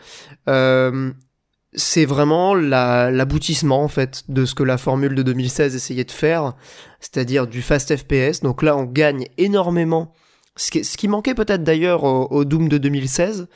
euh, 0.48 1.10
c'est 1.72 2.04
vraiment 2.04 2.54
la- 2.54 3.10
l'aboutissement 3.10 3.82
en 3.82 3.88
fait 3.88 4.24
de 4.28 4.44
ce 4.44 4.54
que 4.54 4.62
la 4.62 4.76
formule 4.76 5.14
de 5.14 5.22
2016 5.22 5.74
essayait 5.74 6.04
de 6.04 6.10
faire, 6.10 6.52
c'est-à-dire 7.00 7.46
du 7.46 7.62
fast 7.62 7.96
FPS. 7.96 8.40
Donc 8.42 8.62
là, 8.62 8.76
on 8.76 8.84
gagne 8.84 9.26
énormément. 9.38 10.12
Ce 10.56 10.70
qui, 10.70 10.84
ce 10.84 10.96
qui 10.98 11.08
manquait 11.08 11.34
peut-être 11.34 11.64
d'ailleurs 11.64 12.04
au, 12.04 12.26
au 12.30 12.44
Doom 12.44 12.68
de 12.68 12.78
2016 12.78 13.48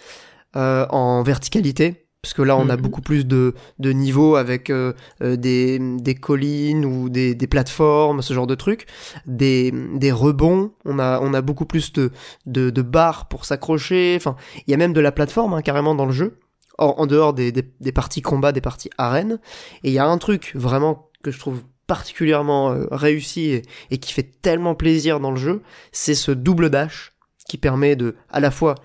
euh, 0.57 0.87
en 0.89 1.23
verticalité, 1.23 2.07
parce 2.23 2.35
que 2.35 2.43
là, 2.43 2.57
on 2.57 2.69
a 2.69 2.77
Mhm. 2.77 2.83
beaucoup 2.83 3.01
plus 3.01 3.27
de, 3.27 3.55
de 3.79 3.93
niveaux 3.93 4.37
avec 4.37 4.69
euh, 4.71 4.93
euh, 5.23 5.37
des, 5.37 5.79
des 5.79 6.15
collines 6.15 6.85
ou 6.85 7.09
des, 7.09 7.35
des 7.35 7.47
plateformes, 7.47 8.21
ce 8.23 8.35
genre 8.35 8.47
de 8.47 8.55
trucs, 8.55 8.87
des, 9.27 9.73
des 9.95 10.13
rebonds. 10.13 10.73
On 10.85 10.99
a, 10.99 11.19
on 11.23 11.33
a 11.33 11.41
beaucoup 11.41 11.65
plus 11.65 11.93
de, 11.93 12.11
de, 12.47 12.71
de 12.71 12.83
barres 12.83 13.29
pour 13.29 13.45
s'accrocher. 13.47 14.15
Enfin, 14.17 14.37
il 14.67 14.71
y 14.71 14.75
a 14.75 14.77
même 14.77 14.93
de 14.93 15.01
la 15.01 15.13
plateforme 15.13 15.55
hein, 15.55 15.63
carrément 15.63 15.95
dans 15.95 16.07
le 16.07 16.13
jeu, 16.13 16.39
en, 16.79 16.95
en 16.99 17.07
dehors 17.07 17.33
des, 17.33 17.53
des, 17.53 17.65
des 17.81 17.93
parties 17.93 18.21
combat, 18.23 18.53
des 18.53 18.61
parties 18.61 18.91
arènes. 18.99 19.39
Et 19.83 19.89
il 19.89 19.95
y 19.95 19.99
a 19.99 20.07
un 20.07 20.19
truc 20.19 20.53
vraiment 20.55 21.09
que 21.23 21.31
je 21.31 21.39
trouve 21.39 21.63
particulièrement 21.87 22.71
euh, 22.71 22.87
réussi 22.91 23.51
et, 23.51 23.63
et 23.91 23.99
qui 23.99 24.13
fait 24.13 24.31
tellement 24.43 24.75
plaisir 24.75 25.21
dans 25.21 25.31
le 25.31 25.37
jeu, 25.39 25.63
c'est 25.91 26.15
ce 26.15 26.31
double 26.33 26.71
dash 26.71 27.13
qui 27.49 27.59
permet 27.59 27.97
de 27.97 28.15
à 28.31 28.39
la 28.41 28.51
fois 28.53 28.77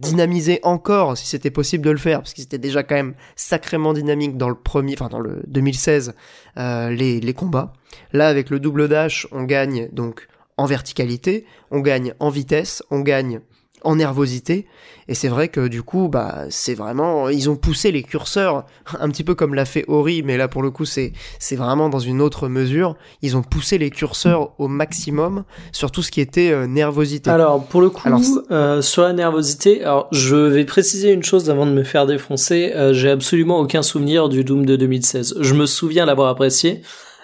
dynamiser 0.00 0.60
encore 0.62 1.16
si 1.16 1.26
c'était 1.26 1.50
possible 1.50 1.84
de 1.84 1.90
le 1.90 1.98
faire 1.98 2.18
parce 2.20 2.34
qu'ils 2.34 2.44
étaient 2.44 2.58
déjà 2.58 2.82
quand 2.82 2.94
même 2.94 3.14
sacrément 3.36 3.92
dynamiques 3.92 4.36
dans 4.36 4.48
le 4.48 4.54
premier 4.54 4.94
enfin 4.94 5.08
dans 5.08 5.20
le 5.20 5.42
2016 5.46 6.14
les, 6.56 7.20
les 7.20 7.34
combats. 7.34 7.72
Là 8.12 8.28
avec 8.28 8.50
le 8.50 8.60
double 8.60 8.88
dash 8.88 9.26
on 9.32 9.44
gagne 9.44 9.88
donc 9.92 10.28
en 10.56 10.66
verticalité 10.66 11.46
on 11.70 11.80
gagne 11.80 12.14
en 12.18 12.30
vitesse 12.30 12.82
on 12.90 13.00
gagne 13.00 13.40
en 13.82 13.96
nervosité. 13.96 14.66
Et 15.08 15.14
c'est 15.14 15.28
vrai 15.28 15.48
que 15.48 15.66
du 15.66 15.82
coup 15.82 16.08
bah 16.08 16.44
c'est 16.50 16.74
vraiment 16.74 17.28
ils 17.28 17.50
ont 17.50 17.56
poussé 17.56 17.90
les 17.90 18.02
curseurs 18.02 18.64
un 19.00 19.08
petit 19.08 19.24
peu 19.24 19.34
comme 19.34 19.54
l'a 19.54 19.64
fait 19.64 19.84
Ori 19.88 20.22
mais 20.22 20.36
là 20.36 20.46
pour 20.46 20.62
le 20.62 20.70
coup 20.70 20.84
c'est 20.84 21.12
c'est 21.40 21.56
vraiment 21.56 21.88
dans 21.88 21.98
une 21.98 22.20
autre 22.20 22.48
mesure. 22.48 22.96
Ils 23.22 23.36
ont 23.36 23.42
poussé 23.42 23.76
les 23.78 23.90
curseurs 23.90 24.52
au 24.58 24.68
maximum 24.68 25.44
sur 25.72 25.90
tout 25.90 26.02
ce 26.02 26.10
qui 26.10 26.20
était 26.20 26.52
euh, 26.52 26.66
nervosité. 26.66 27.30
Alors 27.30 27.64
pour 27.64 27.80
le 27.80 27.90
coup 27.90 28.08
euh, 28.50 28.82
sur 28.82 29.02
la 29.02 29.12
nervosité 29.12 29.82
alors 29.82 30.08
je 30.12 30.36
vais 30.36 30.64
préciser 30.64 31.10
une 31.12 31.24
chose 31.24 31.50
avant 31.50 31.66
de 31.66 31.72
me 31.72 31.82
faire 31.82 32.06
défoncer. 32.06 32.72
Euh, 32.74 32.92
j'ai 32.92 33.10
absolument 33.10 33.58
aucun 33.58 33.82
souvenir 33.82 34.28
du 34.28 34.44
Doom 34.44 34.64
de 34.64 34.76
2016 34.76 35.36
je 35.40 35.54
me 35.54 35.66
souviens 35.66 36.06
l'avoir 36.06 36.28
apprécié 36.28 36.82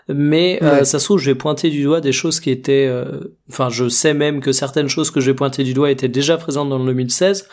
mais 0.08 0.62
euh, 0.62 0.84
ça 0.84 0.98
se 0.98 1.04
trouve 1.04 1.18
je 1.18 1.30
vais 1.30 1.34
pointer 1.34 1.70
du 1.70 1.82
doigt 1.82 2.00
des 2.00 2.12
choses 2.12 2.38
qui 2.38 2.50
étaient 2.50 2.86
euh, 2.86 3.36
enfin 3.50 3.68
je 3.68 3.88
sais 3.88 4.14
même 4.14 4.40
que 4.40 4.52
certaines 4.52 4.88
choses 4.88 5.10
que 5.10 5.20
j'ai 5.20 5.34
pointées 5.34 5.64
du 5.64 5.74
doigt 5.74 5.90
étaient 5.90 6.08
déjà 6.08 6.36
présentes 6.36 6.68
dans 6.68 6.78
le 6.78 6.84
2016 6.86 7.48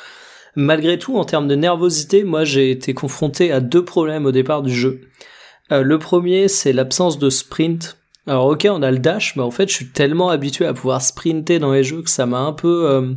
malgré 0.55 0.99
tout 0.99 1.17
en 1.17 1.25
termes 1.25 1.47
de 1.47 1.55
nervosité 1.55 2.23
moi 2.23 2.43
j'ai 2.43 2.69
été 2.69 2.93
confronté 2.93 3.51
à 3.51 3.59
deux 3.59 3.83
problèmes 3.83 4.25
au 4.25 4.31
départ 4.31 4.61
du 4.61 4.73
jeu. 4.73 5.01
Euh, 5.71 5.81
le 5.81 5.97
premier 5.97 6.47
c'est 6.47 6.73
l'absence 6.73 7.17
de 7.17 7.29
sprint. 7.29 7.97
Alors 8.27 8.45
ok 8.45 8.67
on 8.69 8.83
a 8.83 8.91
le 8.91 8.99
dash 8.99 9.35
mais 9.35 9.43
en 9.43 9.51
fait 9.51 9.67
je 9.69 9.73
suis 9.73 9.89
tellement 9.89 10.29
habitué 10.29 10.65
à 10.65 10.73
pouvoir 10.73 11.01
sprinter 11.01 11.57
dans 11.57 11.73
les 11.73 11.83
jeux 11.83 12.03
que 12.03 12.09
ça 12.09 12.27
m'a 12.27 12.39
un 12.39 12.53
peu 12.53 13.15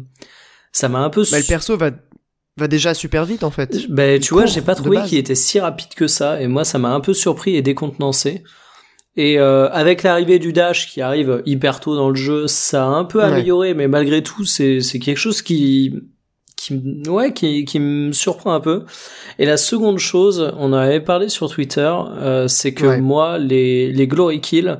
ça 0.72 0.88
m'a 0.88 1.00
un 1.00 1.10
peu 1.10 1.24
bah, 1.30 1.38
le 1.38 1.46
perso 1.46 1.76
va 1.76 1.90
va 2.58 2.68
déjà 2.68 2.94
super 2.94 3.26
vite 3.26 3.44
en 3.44 3.50
fait. 3.50 3.86
Ben 3.90 4.18
tu 4.18 4.32
vois, 4.32 4.46
j'ai 4.46 4.62
pas 4.62 4.74
trouvé 4.74 5.02
qu'il 5.02 5.18
était 5.18 5.34
si 5.34 5.60
rapide 5.60 5.94
que 5.94 6.06
ça 6.06 6.40
et 6.40 6.46
moi 6.46 6.64
ça 6.64 6.78
m'a 6.78 6.94
un 6.94 7.00
peu 7.00 7.12
surpris 7.12 7.54
et 7.54 7.62
décontenancé. 7.62 8.42
Et 9.16 9.38
euh, 9.38 9.70
avec 9.70 10.02
l'arrivée 10.02 10.38
du 10.38 10.52
dash 10.52 10.88
qui 10.88 11.00
arrive 11.00 11.42
hyper 11.46 11.80
tôt 11.80 11.96
dans 11.96 12.10
le 12.10 12.16
jeu, 12.16 12.46
ça 12.46 12.84
a 12.84 12.88
un 12.88 13.04
peu 13.04 13.22
amélioré, 13.22 13.72
mais 13.74 13.88
malgré 13.88 14.22
tout, 14.22 14.44
c'est 14.44 14.80
c'est 14.80 14.98
quelque 14.98 15.16
chose 15.16 15.40
qui 15.40 15.94
qui 16.56 16.82
ouais 17.08 17.32
qui 17.32 17.64
qui 17.64 17.80
me 17.80 18.12
surprend 18.12 18.52
un 18.52 18.60
peu. 18.60 18.84
Et 19.38 19.46
la 19.46 19.56
seconde 19.56 19.98
chose, 19.98 20.52
on 20.58 20.72
en 20.72 20.76
avait 20.76 21.00
parlé 21.00 21.28
sur 21.28 21.48
Twitter, 21.48 21.90
euh, 22.18 22.46
c'est 22.48 22.74
que 22.74 22.98
moi 22.98 23.38
les 23.38 23.90
les 23.90 24.06
glory 24.06 24.40
kills 24.40 24.78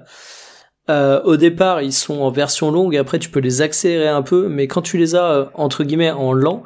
euh, 0.89 1.21
au 1.25 1.37
départ, 1.37 1.83
ils 1.83 1.93
sont 1.93 2.21
en 2.21 2.31
version 2.31 2.71
longue, 2.71 2.97
après 2.97 3.19
tu 3.19 3.29
peux 3.29 3.41
les 3.41 3.61
accélérer 3.61 4.09
un 4.09 4.23
peu, 4.23 4.49
mais 4.49 4.69
quand 4.69 4.83
tu 4.83 4.99
les 4.99 5.17
as 5.17 5.25
euh, 5.25 5.45
entre 5.55 5.83
guillemets 5.83 6.13
en 6.13 6.33
lent, 6.33 6.63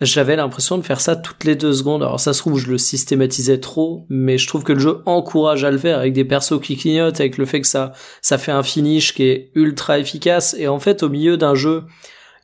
j'avais 0.00 0.36
l'impression 0.36 0.76
de 0.76 0.82
faire 0.82 1.00
ça 1.00 1.16
toutes 1.16 1.44
les 1.44 1.56
deux 1.56 1.72
secondes. 1.72 2.02
Alors 2.02 2.20
ça 2.20 2.32
se 2.32 2.40
trouve, 2.40 2.58
je 2.58 2.70
le 2.70 2.78
systématisais 2.78 3.58
trop, 3.58 4.06
mais 4.08 4.38
je 4.38 4.46
trouve 4.48 4.64
que 4.64 4.72
le 4.72 4.80
jeu 4.80 5.02
encourage 5.06 5.64
à 5.64 5.70
le 5.70 5.78
faire 5.78 5.98
avec 5.98 6.12
des 6.12 6.24
persos 6.24 6.60
qui 6.60 6.76
clignotent, 6.76 7.20
avec 7.20 7.38
le 7.38 7.46
fait 7.46 7.60
que 7.60 7.66
ça, 7.66 7.92
ça 8.20 8.38
fait 8.38 8.52
un 8.52 8.62
finish 8.62 9.14
qui 9.14 9.24
est 9.24 9.50
ultra 9.54 9.98
efficace. 9.98 10.54
Et 10.58 10.68
en 10.68 10.80
fait, 10.80 11.02
au 11.02 11.08
milieu 11.08 11.36
d'un 11.36 11.54
jeu 11.54 11.84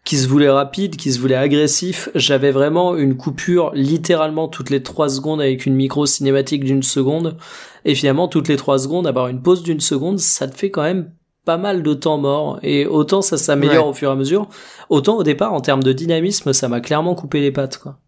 qui 0.05 0.17
se 0.17 0.29
voulait 0.29 0.51
rapide, 0.51 0.97
qui 0.97 1.13
se 1.13 1.21
voulait 1.21 1.35
agressif, 1.35 2.09
j'avais 2.15 2.53
vraiment 2.53 2.97
une 2.97 3.17
coupure 3.17 3.73
littéralement 3.75 4.49
toutes 4.49 4.71
les 4.71 4.83
trois 4.83 5.09
secondes 5.09 5.41
avec 5.41 5.67
une 5.67 5.75
micro 5.75 6.07
cinématique 6.07 6.65
d'une 6.65 6.83
seconde. 6.83 7.37
Et 7.85 7.95
finalement, 7.95 8.29
toutes 8.29 8.49
les 8.49 8.57
trois 8.57 8.79
secondes, 8.79 9.07
avoir 9.07 9.29
une 9.29 9.43
pause 9.43 9.63
d'une 9.63 9.81
seconde, 9.81 10.19
ça 10.19 10.49
te 10.49 10.57
fait 10.57 10.71
quand 10.71 10.83
même 10.83 11.13
pas 11.45 11.57
mal 11.57 11.83
de 11.83 11.95
temps 11.95 12.19
mort 12.19 12.59
et 12.63 12.87
autant 12.87 13.23
ça 13.23 13.39
s'améliore 13.39 13.89
au 13.89 13.93
fur 13.93 14.11
et 14.11 14.13
à 14.13 14.17
mesure 14.17 14.49
autant 14.89 15.17
au 15.17 15.23
départ 15.23 15.53
en 15.53 15.61
termes 15.61 15.83
de 15.83 15.93
dynamisme 15.93 16.53
ça 16.53 16.69
m'a 16.69 16.81
clairement 16.81 17.15
coupé 17.15 17.41
les 17.41 17.53
pattes 17.53 17.79
quoi. 17.79 17.99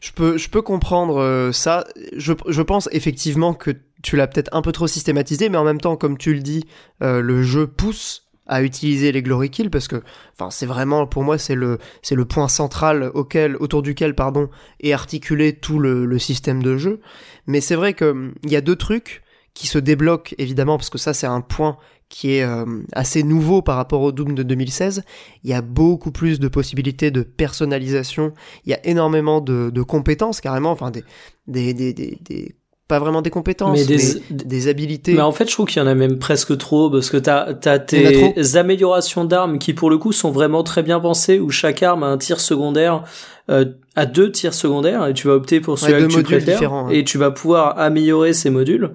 Je 0.00 0.12
peux 0.12 0.38
je 0.38 0.48
peux 0.48 0.62
comprendre 0.62 1.20
euh, 1.20 1.52
ça. 1.52 1.84
Je, 2.16 2.32
je 2.48 2.62
pense 2.62 2.88
effectivement 2.92 3.52
que 3.52 3.70
tu 4.02 4.16
l'as 4.16 4.26
peut-être 4.26 4.48
un 4.54 4.62
peu 4.62 4.72
trop 4.72 4.86
systématisé 4.86 5.48
mais 5.48 5.58
en 5.58 5.64
même 5.64 5.80
temps 5.80 5.96
comme 5.96 6.16
tu 6.16 6.32
le 6.32 6.40
dis 6.40 6.64
euh, 7.02 7.20
le 7.20 7.42
jeu 7.42 7.66
pousse 7.66 8.30
à 8.46 8.62
utiliser 8.62 9.12
les 9.12 9.22
glory 9.22 9.50
kills 9.50 9.70
parce 9.70 9.88
que 9.88 10.02
enfin 10.34 10.50
c'est 10.50 10.66
vraiment 10.66 11.06
pour 11.06 11.22
moi 11.22 11.38
c'est 11.38 11.54
le 11.54 11.78
c'est 12.02 12.16
le 12.16 12.24
point 12.24 12.48
central 12.48 13.10
auquel 13.14 13.56
autour 13.56 13.82
duquel 13.82 14.14
pardon 14.14 14.48
est 14.80 14.92
articulé 14.92 15.52
tout 15.52 15.78
le, 15.78 16.04
le 16.04 16.18
système 16.18 16.62
de 16.62 16.76
jeu. 16.76 17.00
Mais 17.46 17.60
c'est 17.60 17.76
vrai 17.76 17.94
que 17.94 18.06
hum, 18.06 18.34
il 18.44 18.50
y 18.50 18.56
a 18.56 18.60
deux 18.60 18.76
trucs 18.76 19.22
qui 19.54 19.66
se 19.66 19.78
débloquent 19.78 20.34
évidemment 20.38 20.78
parce 20.78 20.90
que 20.90 20.98
ça 20.98 21.14
c'est 21.14 21.26
un 21.26 21.40
point 21.42 21.76
qui 22.10 22.34
est 22.34 22.42
euh, 22.42 22.66
assez 22.92 23.22
nouveau 23.22 23.62
par 23.62 23.76
rapport 23.76 24.02
au 24.02 24.12
Doom 24.12 24.34
de 24.34 24.42
2016. 24.42 25.02
Il 25.44 25.48
y 25.48 25.54
a 25.54 25.62
beaucoup 25.62 26.10
plus 26.10 26.38
de 26.40 26.48
possibilités 26.48 27.10
de 27.10 27.22
personnalisation. 27.22 28.34
Il 28.66 28.70
y 28.70 28.74
a 28.74 28.86
énormément 28.86 29.40
de, 29.40 29.70
de 29.70 29.82
compétences 29.82 30.42
carrément, 30.42 30.72
enfin 30.72 30.90
des, 30.90 31.04
des, 31.46 31.72
des, 31.72 31.92
des, 31.94 32.54
pas 32.88 32.98
vraiment 32.98 33.22
des 33.22 33.30
compétences, 33.30 33.78
mais 33.78 33.84
des, 33.86 34.20
des, 34.30 34.68
habilités. 34.68 35.14
Mais 35.14 35.20
en 35.20 35.30
fait, 35.30 35.48
je 35.48 35.52
trouve 35.52 35.66
qu'il 35.66 35.80
y 35.80 35.84
en 35.84 35.86
a 35.86 35.94
même 35.94 36.18
presque 36.18 36.58
trop 36.58 36.90
parce 36.90 37.08
que 37.08 37.16
t'as 37.16 37.54
as 37.64 37.78
tes 37.78 38.56
améliorations 38.56 39.24
d'armes 39.24 39.60
qui 39.60 39.74
pour 39.74 39.90
le 39.90 39.96
coup 39.96 40.10
sont 40.10 40.32
vraiment 40.32 40.64
très 40.64 40.82
bien 40.82 40.98
pensées 40.98 41.38
où 41.38 41.50
chaque 41.50 41.84
arme 41.84 42.02
a 42.02 42.06
un 42.08 42.18
tir 42.18 42.40
secondaire. 42.40 43.04
Euh, 43.48 43.64
a 43.96 44.06
deux 44.06 44.30
tirs 44.30 44.54
secondaires 44.54 45.06
et 45.08 45.14
tu 45.14 45.26
vas 45.26 45.34
opter 45.34 45.60
pour 45.60 45.76
celui 45.76 46.06
que 46.06 46.12
tu 46.12 46.22
préfères 46.22 46.72
hein. 46.72 46.88
et 46.90 47.02
tu 47.02 47.18
vas 47.18 47.32
pouvoir 47.32 47.78
améliorer 47.78 48.32
ces 48.32 48.48
modules. 48.48 48.92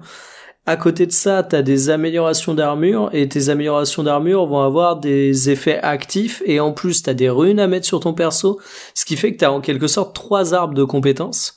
À 0.68 0.76
côté 0.76 1.06
de 1.06 1.12
ça, 1.12 1.44
tu 1.44 1.54
as 1.54 1.62
des 1.62 1.90
améliorations 1.90 2.52
d'armure 2.52 3.08
et 3.12 3.28
tes 3.28 3.50
améliorations 3.50 4.02
d'armure 4.02 4.46
vont 4.46 4.62
avoir 4.62 4.96
des 4.98 5.48
effets 5.48 5.78
actifs 5.80 6.42
et 6.44 6.58
en 6.58 6.72
plus 6.72 7.04
tu 7.04 7.10
as 7.10 7.14
des 7.14 7.30
runes 7.30 7.60
à 7.60 7.68
mettre 7.68 7.86
sur 7.86 8.00
ton 8.00 8.14
perso, 8.14 8.60
ce 8.94 9.04
qui 9.04 9.16
fait 9.16 9.32
que 9.32 9.38
tu 9.38 9.44
as 9.44 9.52
en 9.52 9.60
quelque 9.60 9.86
sorte 9.86 10.14
trois 10.14 10.54
arbres 10.54 10.74
de 10.74 10.82
compétences. 10.82 11.54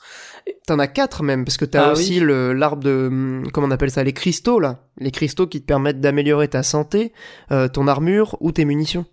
T'en 0.68 0.78
as 0.78 0.88
quatre 0.88 1.24
même, 1.24 1.44
parce 1.44 1.58
que 1.58 1.66
t'as 1.66 1.90
ah 1.90 1.92
aussi 1.92 2.20
l'arbre 2.22 2.84
de 2.84 3.08
hum, 3.08 3.44
comment 3.52 3.68
on 3.68 3.72
appelle 3.72 3.92
ça, 3.92 4.04
les 4.04 4.14
cristaux 4.14 4.60
là, 4.60 4.80
les 5.00 5.12
cristaux 5.12 5.48
qui 5.48 5.62
te 5.62 5.66
permettent 5.66 6.02
d'améliorer 6.02 6.48
ta 6.48 6.62
santé, 6.62 7.12
euh, 7.52 7.68
ton 7.68 7.88
armure 7.88 8.38
ou 8.42 8.52
tes 8.52 8.66
munitions. 8.66 9.06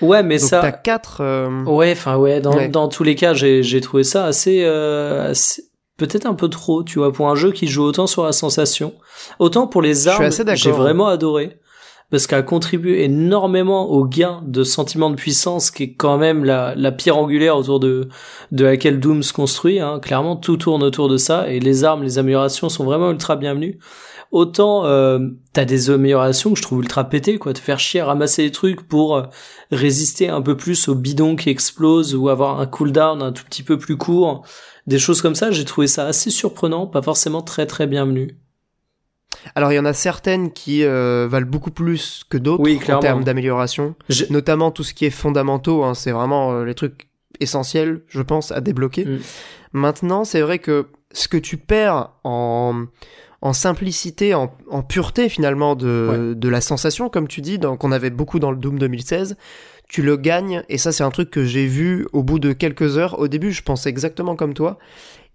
Ouais, 0.00 0.22
mais 0.22 0.38
ça. 0.38 0.60
T'as 0.60 0.72
quatre. 0.72 1.20
Euh, 1.20 1.64
ouais, 1.64 1.92
enfin 1.92 2.16
ouais. 2.16 2.40
Dans, 2.40 2.68
dans 2.68 2.88
tous 2.88 3.02
les 3.02 3.16
cas, 3.16 3.34
j'ai 3.34 3.62
j'ai 3.62 3.80
trouvé 3.80 4.04
ça 4.04 4.24
assez, 4.24 4.62
euh, 4.64 5.30
assez 5.30 5.64
peut-être 6.00 6.26
un 6.26 6.34
peu 6.34 6.48
trop, 6.48 6.82
tu 6.82 6.98
vois, 6.98 7.12
pour 7.12 7.28
un 7.28 7.34
jeu 7.34 7.52
qui 7.52 7.66
joue 7.66 7.84
autant 7.84 8.06
sur 8.06 8.24
la 8.24 8.32
sensation. 8.32 8.94
Autant 9.38 9.66
pour 9.66 9.82
les 9.82 10.08
armes, 10.08 10.30
j'ai 10.54 10.72
vraiment 10.72 11.06
adoré. 11.06 11.58
Parce 12.10 12.26
qu'elle 12.26 12.44
contribue 12.44 12.96
énormément 12.96 13.88
au 13.88 14.04
gain 14.04 14.42
de 14.44 14.64
sentiment 14.64 15.10
de 15.10 15.14
puissance, 15.14 15.70
qui 15.70 15.84
est 15.84 15.94
quand 15.94 16.18
même 16.18 16.44
la, 16.44 16.74
la 16.74 16.90
pierre 16.90 17.16
angulaire 17.16 17.56
autour 17.56 17.78
de, 17.78 18.08
de 18.50 18.64
laquelle 18.64 18.98
Doom 18.98 19.22
se 19.22 19.32
construit. 19.32 19.78
Hein. 19.78 20.00
Clairement, 20.00 20.34
tout 20.34 20.56
tourne 20.56 20.82
autour 20.82 21.08
de 21.08 21.16
ça, 21.16 21.48
et 21.48 21.60
les 21.60 21.84
armes, 21.84 22.02
les 22.02 22.18
améliorations 22.18 22.68
sont 22.68 22.84
vraiment 22.84 23.12
ultra 23.12 23.36
bienvenues. 23.36 23.78
Autant 24.32 24.86
euh, 24.86 25.18
t'as 25.52 25.64
des 25.64 25.90
améliorations 25.90 26.52
que 26.52 26.56
je 26.56 26.62
trouve 26.62 26.80
ultra 26.80 27.04
pétées, 27.04 27.38
quoi, 27.38 27.52
te 27.52 27.58
faire 27.58 27.80
chier 27.80 28.00
à 28.00 28.06
ramasser 28.06 28.44
des 28.44 28.52
trucs 28.52 28.86
pour 28.86 29.16
euh, 29.16 29.22
résister 29.72 30.28
un 30.28 30.40
peu 30.40 30.56
plus 30.56 30.88
au 30.88 30.94
bidon 30.94 31.34
qui 31.34 31.50
explose 31.50 32.14
ou 32.14 32.28
avoir 32.28 32.60
un 32.60 32.66
cooldown 32.66 33.22
un 33.22 33.32
tout 33.32 33.44
petit 33.44 33.64
peu 33.64 33.76
plus 33.76 33.96
court 33.96 34.44
des 34.90 34.98
choses 34.98 35.22
comme 35.22 35.36
ça, 35.36 35.52
j'ai 35.52 35.64
trouvé 35.64 35.86
ça 35.86 36.06
assez 36.06 36.30
surprenant, 36.30 36.86
pas 36.88 37.00
forcément 37.00 37.42
très 37.42 37.64
très 37.64 37.86
bienvenu. 37.86 38.36
Alors 39.54 39.72
il 39.72 39.76
y 39.76 39.78
en 39.78 39.84
a 39.84 39.92
certaines 39.92 40.50
qui 40.50 40.84
euh, 40.84 41.28
valent 41.30 41.46
beaucoup 41.46 41.70
plus 41.70 42.24
que 42.28 42.36
d'autres 42.36 42.92
en 42.92 42.98
termes 42.98 43.22
d'amélioration, 43.22 43.94
notamment 44.30 44.72
tout 44.72 44.82
ce 44.82 44.92
qui 44.92 45.06
est 45.06 45.10
fondamentaux, 45.10 45.84
hein, 45.84 45.94
c'est 45.94 46.10
vraiment 46.10 46.52
euh, 46.52 46.64
les 46.64 46.74
trucs 46.74 47.08
essentiels, 47.38 48.02
je 48.08 48.20
pense, 48.20 48.50
à 48.50 48.60
débloquer. 48.60 49.04
Mm. 49.04 49.18
Maintenant, 49.72 50.24
c'est 50.24 50.40
vrai 50.40 50.58
que 50.58 50.88
ce 51.12 51.28
que 51.28 51.36
tu 51.36 51.56
perds 51.56 52.10
en, 52.24 52.86
en 53.40 53.52
simplicité, 53.52 54.34
en, 54.34 54.52
en 54.68 54.82
pureté 54.82 55.28
finalement 55.28 55.76
de, 55.76 56.34
de 56.36 56.48
la 56.48 56.60
sensation, 56.60 57.08
comme 57.08 57.28
tu 57.28 57.40
dis, 57.40 57.60
qu'on 57.78 57.92
avait 57.92 58.10
beaucoup 58.10 58.40
dans 58.40 58.50
le 58.50 58.56
Doom 58.56 58.80
2016, 58.80 59.36
tu 59.90 60.02
le 60.02 60.16
gagnes, 60.16 60.62
et 60.68 60.78
ça 60.78 60.92
c'est 60.92 61.02
un 61.02 61.10
truc 61.10 61.30
que 61.30 61.44
j'ai 61.44 61.66
vu 61.66 62.06
au 62.12 62.22
bout 62.22 62.38
de 62.38 62.52
quelques 62.52 62.96
heures. 62.96 63.18
Au 63.18 63.26
début, 63.26 63.50
je 63.50 63.62
pensais 63.62 63.90
exactement 63.90 64.36
comme 64.36 64.54
toi. 64.54 64.78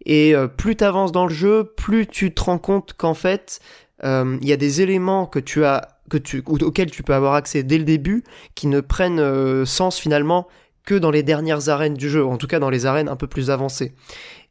Et 0.06 0.34
euh, 0.34 0.48
plus 0.48 0.78
t'avances 0.78 1.12
dans 1.12 1.28
le 1.28 1.34
jeu, 1.34 1.66
plus 1.76 2.08
tu 2.08 2.34
te 2.34 2.42
rends 2.42 2.58
compte 2.58 2.94
qu'en 2.94 3.14
fait, 3.14 3.60
euh, 4.06 4.38
il 4.42 4.48
y 4.48 4.54
a 4.54 4.58
des 4.58 4.82
éléments 4.82 5.26
que 5.26 5.40
tu 5.40 5.66
as, 5.66 6.00
que 6.10 6.18
tu, 6.18 6.42
auxquels 6.48 6.90
tu 6.90 7.04
peux 7.04 7.14
avoir 7.14 7.34
accès 7.34 7.64
dès 7.64 7.78
le 7.78 7.84
début, 7.84 8.24
qui 8.56 8.68
ne 8.68 8.80
prennent 8.80 9.20
euh, 9.20 9.66
sens 9.66 10.00
finalement 10.00 10.48
que 10.86 10.96
dans 10.96 11.12
les 11.12 11.24
dernières 11.24 11.68
arènes 11.68 11.96
du 11.96 12.10
jeu, 12.10 12.26
en 12.26 12.38
tout 12.38 12.48
cas 12.48 12.60
dans 12.60 12.70
les 12.70 12.86
arènes 12.86 13.10
un 13.10 13.18
peu 13.18 13.28
plus 13.28 13.50
avancées. 13.50 13.94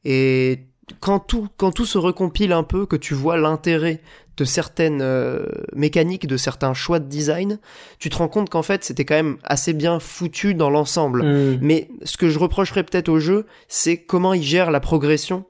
Et 0.04 0.66
quand 1.00 1.18
tout, 1.18 1.48
quand 1.56 1.72
tout 1.72 1.86
se 1.86 1.98
recompile 1.98 2.52
un 2.52 2.62
peu, 2.62 2.86
que 2.86 2.96
tu 2.96 3.14
vois 3.14 3.36
l'intérêt 3.36 4.00
de 4.36 4.44
certaines 4.44 5.00
euh, 5.00 5.46
mécaniques, 5.74 6.26
de 6.26 6.36
certains 6.36 6.74
choix 6.74 6.98
de 6.98 7.08
design, 7.08 7.58
tu 7.98 8.10
te 8.10 8.16
rends 8.16 8.28
compte 8.28 8.50
qu'en 8.50 8.62
fait 8.62 8.84
c'était 8.84 9.04
quand 9.04 9.14
même 9.14 9.36
assez 9.44 9.72
bien 9.72 10.00
foutu 10.00 10.54
dans 10.54 10.70
l'ensemble. 10.70 11.22
Mm. 11.22 11.58
Mais 11.62 11.88
ce 12.02 12.16
que 12.16 12.28
je 12.28 12.38
reprocherais 12.38 12.82
peut-être 12.82 13.08
au 13.08 13.20
jeu, 13.20 13.46
c'est 13.68 13.96
comment 13.98 14.34
il 14.34 14.42
gère 14.42 14.70
la 14.70 14.80
progression, 14.80 15.44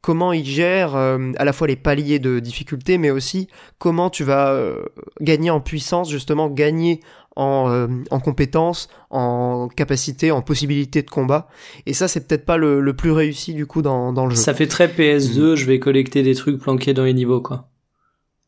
comment 0.00 0.32
il 0.32 0.44
gère 0.44 0.96
euh, 0.96 1.32
à 1.36 1.44
la 1.44 1.52
fois 1.52 1.66
les 1.66 1.76
paliers 1.76 2.18
de 2.18 2.38
difficulté, 2.38 2.96
mais 2.96 3.10
aussi 3.10 3.48
comment 3.78 4.08
tu 4.08 4.24
vas 4.24 4.52
euh, 4.52 4.82
gagner 5.20 5.50
en 5.50 5.60
puissance, 5.60 6.10
justement 6.10 6.48
gagner 6.48 7.00
en, 7.36 7.70
euh, 7.70 7.86
en 8.10 8.20
compétences, 8.20 8.88
en 9.10 9.68
capacité, 9.68 10.30
en 10.30 10.42
possibilité 10.42 11.02
de 11.02 11.10
combat. 11.10 11.48
Et 11.86 11.94
ça, 11.94 12.08
c'est 12.08 12.26
peut-être 12.26 12.44
pas 12.44 12.56
le, 12.56 12.80
le, 12.80 12.94
plus 12.94 13.12
réussi 13.12 13.54
du 13.54 13.66
coup 13.66 13.82
dans, 13.82 14.12
dans 14.12 14.26
le 14.26 14.34
jeu. 14.34 14.40
Ça 14.40 14.54
fait 14.54 14.66
très 14.66 14.88
PS2, 14.88 15.54
je 15.54 15.66
vais 15.66 15.78
collecter 15.78 16.22
des 16.22 16.34
trucs 16.34 16.60
planqués 16.60 16.94
dans 16.94 17.04
les 17.04 17.14
niveaux, 17.14 17.40
quoi. 17.40 17.68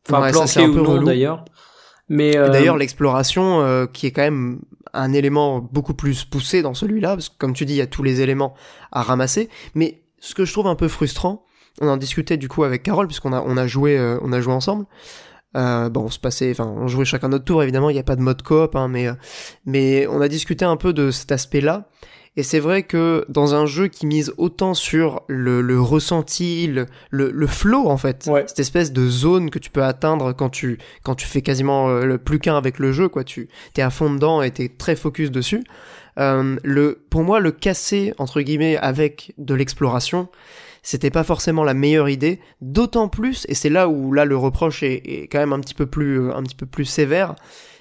Enfin, 0.09 0.31
planqués 0.31 0.67
ou 0.67 0.75
non 0.75 1.01
d'ailleurs. 1.03 1.45
Mais 2.09 2.37
euh... 2.37 2.49
d'ailleurs, 2.49 2.77
l'exploration, 2.77 3.61
euh, 3.61 3.85
qui 3.85 4.05
est 4.07 4.11
quand 4.11 4.21
même 4.21 4.59
un 4.93 5.13
élément 5.13 5.59
beaucoup 5.59 5.93
plus 5.93 6.25
poussé 6.25 6.61
dans 6.61 6.73
celui-là, 6.73 7.15
parce 7.15 7.29
que 7.29 7.35
comme 7.37 7.53
tu 7.53 7.65
dis, 7.65 7.73
il 7.73 7.77
y 7.77 7.81
a 7.81 7.87
tous 7.87 8.03
les 8.03 8.21
éléments 8.21 8.53
à 8.91 9.01
ramasser. 9.01 9.49
Mais 9.73 10.01
ce 10.19 10.35
que 10.35 10.45
je 10.45 10.51
trouve 10.51 10.67
un 10.67 10.75
peu 10.75 10.87
frustrant, 10.87 11.45
on 11.81 11.87
en 11.87 11.97
discutait 11.97 12.37
du 12.37 12.47
coup 12.47 12.63
avec 12.63 12.83
Carole, 12.83 13.07
puisqu'on 13.07 13.33
a, 13.33 13.41
on 13.41 13.57
a 13.57 13.65
joué, 13.65 13.97
euh, 13.97 14.19
on 14.21 14.31
a 14.33 14.41
joué 14.41 14.53
ensemble. 14.53 14.85
Euh, 15.55 15.89
bon, 15.89 16.05
on 16.05 16.09
se 16.09 16.19
passait, 16.19 16.51
enfin, 16.51 16.65
on 16.65 16.87
jouait 16.87 17.05
chacun 17.05 17.29
notre 17.29 17.45
tour. 17.45 17.63
Évidemment, 17.63 17.89
il 17.89 17.93
n'y 17.93 17.99
a 17.99 18.03
pas 18.03 18.15
de 18.15 18.21
mode 18.21 18.41
coop, 18.41 18.75
hein, 18.75 18.87
mais, 18.87 19.07
euh, 19.07 19.13
mais 19.65 20.07
on 20.07 20.21
a 20.21 20.27
discuté 20.27 20.65
un 20.65 20.77
peu 20.77 20.93
de 20.93 21.11
cet 21.11 21.31
aspect-là. 21.31 21.89
Et 22.35 22.41
c'est 22.41 22.59
vrai 22.59 22.81
que 22.81 23.25
dans 23.29 23.53
un 23.53 23.67
jeu 23.67 23.87
qui 23.87 24.07
mise 24.07 24.33
autant 24.37 24.73
sur 24.73 25.21
le, 25.27 25.61
le 25.61 25.79
ressenti, 25.79 26.65
le, 26.65 26.87
le, 27.11 27.47
flow 27.47 27.87
en 27.87 27.97
fait, 27.97 28.27
cette 28.47 28.59
espèce 28.59 28.91
de 28.91 29.07
zone 29.07 29.51
que 29.51 29.59
tu 29.59 29.69
peux 29.69 29.83
atteindre 29.83 30.33
quand 30.33 30.49
tu 30.49 30.79
quand 31.03 31.13
tu 31.13 31.27
fais 31.27 31.43
quasiment 31.43 31.89
euh, 31.89 32.05
le 32.05 32.17
plus 32.17 32.39
qu'un 32.39 32.57
avec 32.57 32.79
le 32.79 32.91
jeu, 32.91 33.07
quoi. 33.07 33.23
Tu 33.23 33.49
t'es 33.73 33.83
à 33.83 33.91
fond 33.91 34.11
dedans 34.11 34.41
et 34.41 34.49
t'es 34.49 34.67
très 34.67 34.95
focus 34.95 35.29
dessus. 35.29 35.63
Euh, 36.17 36.55
le 36.63 37.05
pour 37.11 37.23
moi 37.23 37.39
le 37.39 37.51
casser 37.51 38.15
entre 38.17 38.41
guillemets 38.41 38.77
avec 38.77 39.33
de 39.37 39.53
l'exploration, 39.53 40.27
c'était 40.83 41.09
pas 41.09 41.23
forcément 41.23 41.63
la 41.63 41.73
meilleure 41.73 42.09
idée, 42.09 42.39
d'autant 42.61 43.07
plus, 43.07 43.45
et 43.47 43.55
c'est 43.55 43.69
là 43.69 43.87
où 43.87 44.11
là 44.11 44.25
le 44.25 44.37
reproche 44.37 44.83
est, 44.83 45.01
est, 45.05 45.27
quand 45.27 45.39
même 45.39 45.53
un 45.53 45.61
petit 45.61 45.73
peu 45.73 45.85
plus, 45.85 46.19
euh, 46.19 46.35
un 46.35 46.43
petit 46.43 46.55
peu 46.55 46.65
plus 46.65 46.85
sévère, 46.85 47.35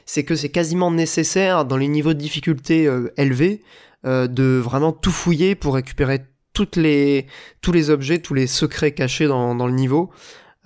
c'est 0.06 0.24
que 0.24 0.34
c'est 0.36 0.48
quasiment 0.48 0.90
nécessaire 0.90 1.64
dans 1.64 1.76
les 1.76 1.88
niveaux 1.88 2.14
de 2.14 2.18
difficulté 2.18 2.86
euh, 2.86 3.12
élevés 3.16 3.60
euh, 4.06 4.26
de 4.28 4.60
vraiment 4.62 4.92
tout 4.92 5.10
fouiller 5.10 5.54
pour 5.54 5.74
récupérer 5.74 6.20
toutes 6.54 6.76
les, 6.76 7.26
tous 7.60 7.72
les 7.72 7.90
objets, 7.90 8.18
tous 8.18 8.34
les 8.34 8.46
secrets 8.46 8.92
cachés 8.92 9.26
dans, 9.26 9.54
dans 9.54 9.66
le 9.66 9.74
niveau. 9.74 10.10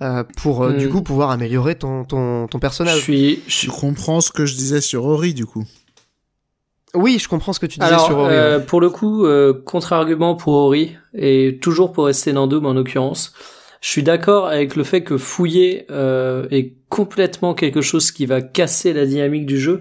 Euh, 0.03 0.23
pour 0.37 0.69
du 0.69 0.85
hmm. 0.85 0.91
coup 0.91 1.01
pouvoir 1.01 1.31
améliorer 1.31 1.73
ton, 1.73 2.03
ton, 2.03 2.45
ton 2.45 2.59
personnage. 2.59 2.97
Je 2.97 3.01
suis, 3.01 3.43
je 3.47 3.71
comprends 3.71 4.21
ce 4.21 4.31
que 4.31 4.45
je 4.45 4.55
disais 4.55 4.79
sur 4.79 5.05
Ori 5.05 5.33
du 5.33 5.47
coup. 5.47 5.65
Oui, 6.97 7.19
je 7.19 7.29
comprends 7.29 7.53
ce 7.53 7.59
que 7.59 7.67
tu 7.67 7.79
disais 7.79 7.99
sur 7.99 8.17
Ori. 8.17 8.33
Euh, 8.33 8.59
pour 8.59 8.81
le 8.81 8.89
coup, 8.89 9.25
euh, 9.25 9.53
contre-argument 9.53 10.35
pour 10.35 10.53
Ori, 10.53 10.95
et 11.13 11.59
toujours 11.61 11.91
pour 11.91 12.05
rester 12.05 12.33
dans 12.33 12.47
Doom 12.47 12.65
en 12.65 12.73
l'occurrence, 12.73 13.33
je 13.81 13.89
suis 13.89 14.03
d'accord 14.03 14.47
avec 14.47 14.75
le 14.75 14.83
fait 14.83 15.03
que 15.03 15.17
fouiller 15.17 15.85
euh, 15.91 16.47
est 16.49 16.73
complètement 16.89 17.53
quelque 17.53 17.81
chose 17.81 18.09
qui 18.09 18.25
va 18.25 18.41
casser 18.41 18.93
la 18.93 19.05
dynamique 19.05 19.45
du 19.45 19.59
jeu. 19.59 19.79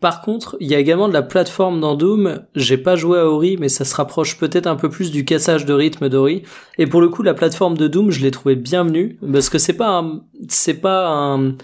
Par 0.00 0.20
contre, 0.20 0.56
il 0.60 0.68
y 0.68 0.74
a 0.74 0.78
également 0.78 1.08
de 1.08 1.14
la 1.14 1.22
plateforme 1.22 1.80
dans 1.80 1.94
Doom. 1.94 2.42
J'ai 2.54 2.76
pas 2.76 2.96
joué 2.96 3.18
à 3.18 3.26
Ori, 3.26 3.56
mais 3.58 3.68
ça 3.68 3.84
se 3.84 3.94
rapproche 3.94 4.36
peut-être 4.36 4.66
un 4.66 4.76
peu 4.76 4.90
plus 4.90 5.10
du 5.10 5.24
cassage 5.24 5.64
de 5.64 5.72
rythme 5.72 6.08
d'Ori. 6.08 6.42
Et 6.78 6.86
pour 6.86 7.00
le 7.00 7.08
coup, 7.08 7.22
la 7.22 7.32
plateforme 7.32 7.78
de 7.78 7.86
Doom, 7.88 8.10
je 8.10 8.20
l'ai 8.20 8.30
trouvé 8.30 8.56
bienvenue 8.56 9.18
parce 9.32 9.48
que 9.48 9.58
c'est 9.58 9.72
pas 9.72 10.04
c'est 10.48 10.80
pas 10.80 11.08
un, 11.08 11.54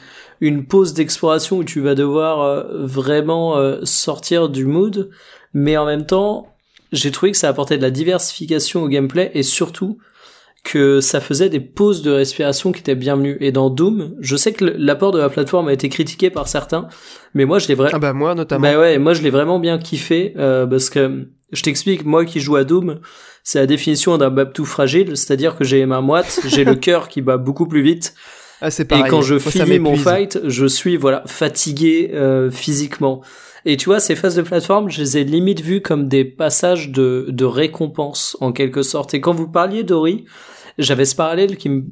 une 0.42 0.66
pause 0.66 0.92
d'exploration 0.92 1.58
où 1.58 1.64
tu 1.64 1.80
vas 1.80 1.94
devoir 1.94 2.42
euh, 2.42 2.84
vraiment 2.84 3.56
euh, 3.56 3.78
sortir 3.84 4.48
du 4.48 4.66
mood, 4.66 5.08
mais 5.54 5.76
en 5.76 5.86
même 5.86 6.04
temps, 6.04 6.48
j'ai 6.90 7.12
trouvé 7.12 7.30
que 7.30 7.38
ça 7.38 7.48
apportait 7.48 7.76
de 7.76 7.82
la 7.82 7.92
diversification 7.92 8.82
au 8.82 8.88
gameplay 8.88 9.30
et 9.34 9.44
surtout 9.44 9.98
que 10.64 11.00
ça 11.00 11.20
faisait 11.20 11.48
des 11.48 11.60
pauses 11.60 12.02
de 12.02 12.10
respiration 12.10 12.72
qui 12.72 12.80
étaient 12.80 12.96
bienvenues. 12.96 13.36
Et 13.38 13.52
dans 13.52 13.70
Doom, 13.70 14.16
je 14.18 14.34
sais 14.34 14.52
que 14.52 14.64
l'apport 14.64 15.12
de 15.12 15.20
la 15.20 15.28
plateforme 15.28 15.68
a 15.68 15.72
été 15.72 15.88
critiqué 15.88 16.28
par 16.28 16.48
certains, 16.48 16.88
mais 17.34 17.44
moi 17.44 17.60
je 17.60 17.68
l'ai 17.68 17.74
vraiment... 17.74 17.94
Ah 17.94 18.00
bah 18.00 18.12
moi 18.12 18.34
notamment. 18.34 18.62
Bah 18.62 18.80
ouais, 18.80 18.98
moi 18.98 19.14
je 19.14 19.22
l'ai 19.22 19.30
vraiment 19.30 19.60
bien 19.60 19.78
kiffé, 19.78 20.34
euh, 20.38 20.66
parce 20.66 20.90
que 20.90 21.28
je 21.52 21.62
t'explique, 21.62 22.04
moi 22.04 22.24
qui 22.24 22.40
joue 22.40 22.56
à 22.56 22.64
Doom, 22.64 22.98
c'est 23.44 23.60
la 23.60 23.66
définition 23.66 24.18
d'un 24.18 24.44
tout 24.46 24.64
fragile, 24.64 25.16
c'est-à-dire 25.16 25.54
que 25.54 25.62
j'ai 25.62 25.78
les 25.78 25.86
mains 25.86 26.00
moites, 26.00 26.40
j'ai 26.48 26.64
le 26.64 26.74
cœur 26.86 27.08
qui 27.08 27.22
bat 27.22 27.36
beaucoup 27.36 27.68
plus 27.68 27.82
vite, 27.82 28.14
ah, 28.62 28.70
c'est 28.70 28.84
pareil. 28.84 29.04
Et 29.06 29.08
quand 29.08 29.22
je 29.22 29.38
finis 29.38 29.78
mon 29.78 29.96
fight, 29.96 30.38
je 30.44 30.66
suis 30.66 30.96
voilà 30.96 31.22
fatigué 31.26 32.12
euh, 32.14 32.50
physiquement. 32.50 33.22
Et 33.64 33.76
tu 33.76 33.86
vois, 33.86 34.00
ces 34.00 34.16
phases 34.16 34.36
de 34.36 34.42
plateforme, 34.42 34.88
je 34.88 35.00
les 35.00 35.18
ai 35.18 35.24
limite 35.24 35.60
vues 35.60 35.82
comme 35.82 36.08
des 36.08 36.24
passages 36.24 36.90
de, 36.90 37.26
de 37.28 37.44
récompense, 37.44 38.36
en 38.40 38.52
quelque 38.52 38.82
sorte. 38.82 39.14
Et 39.14 39.20
quand 39.20 39.32
vous 39.32 39.48
parliez 39.48 39.82
d'Ori, 39.84 40.24
j'avais 40.78 41.04
ce 41.04 41.14
parallèle 41.14 41.56
qui 41.56 41.68
me 41.68 41.82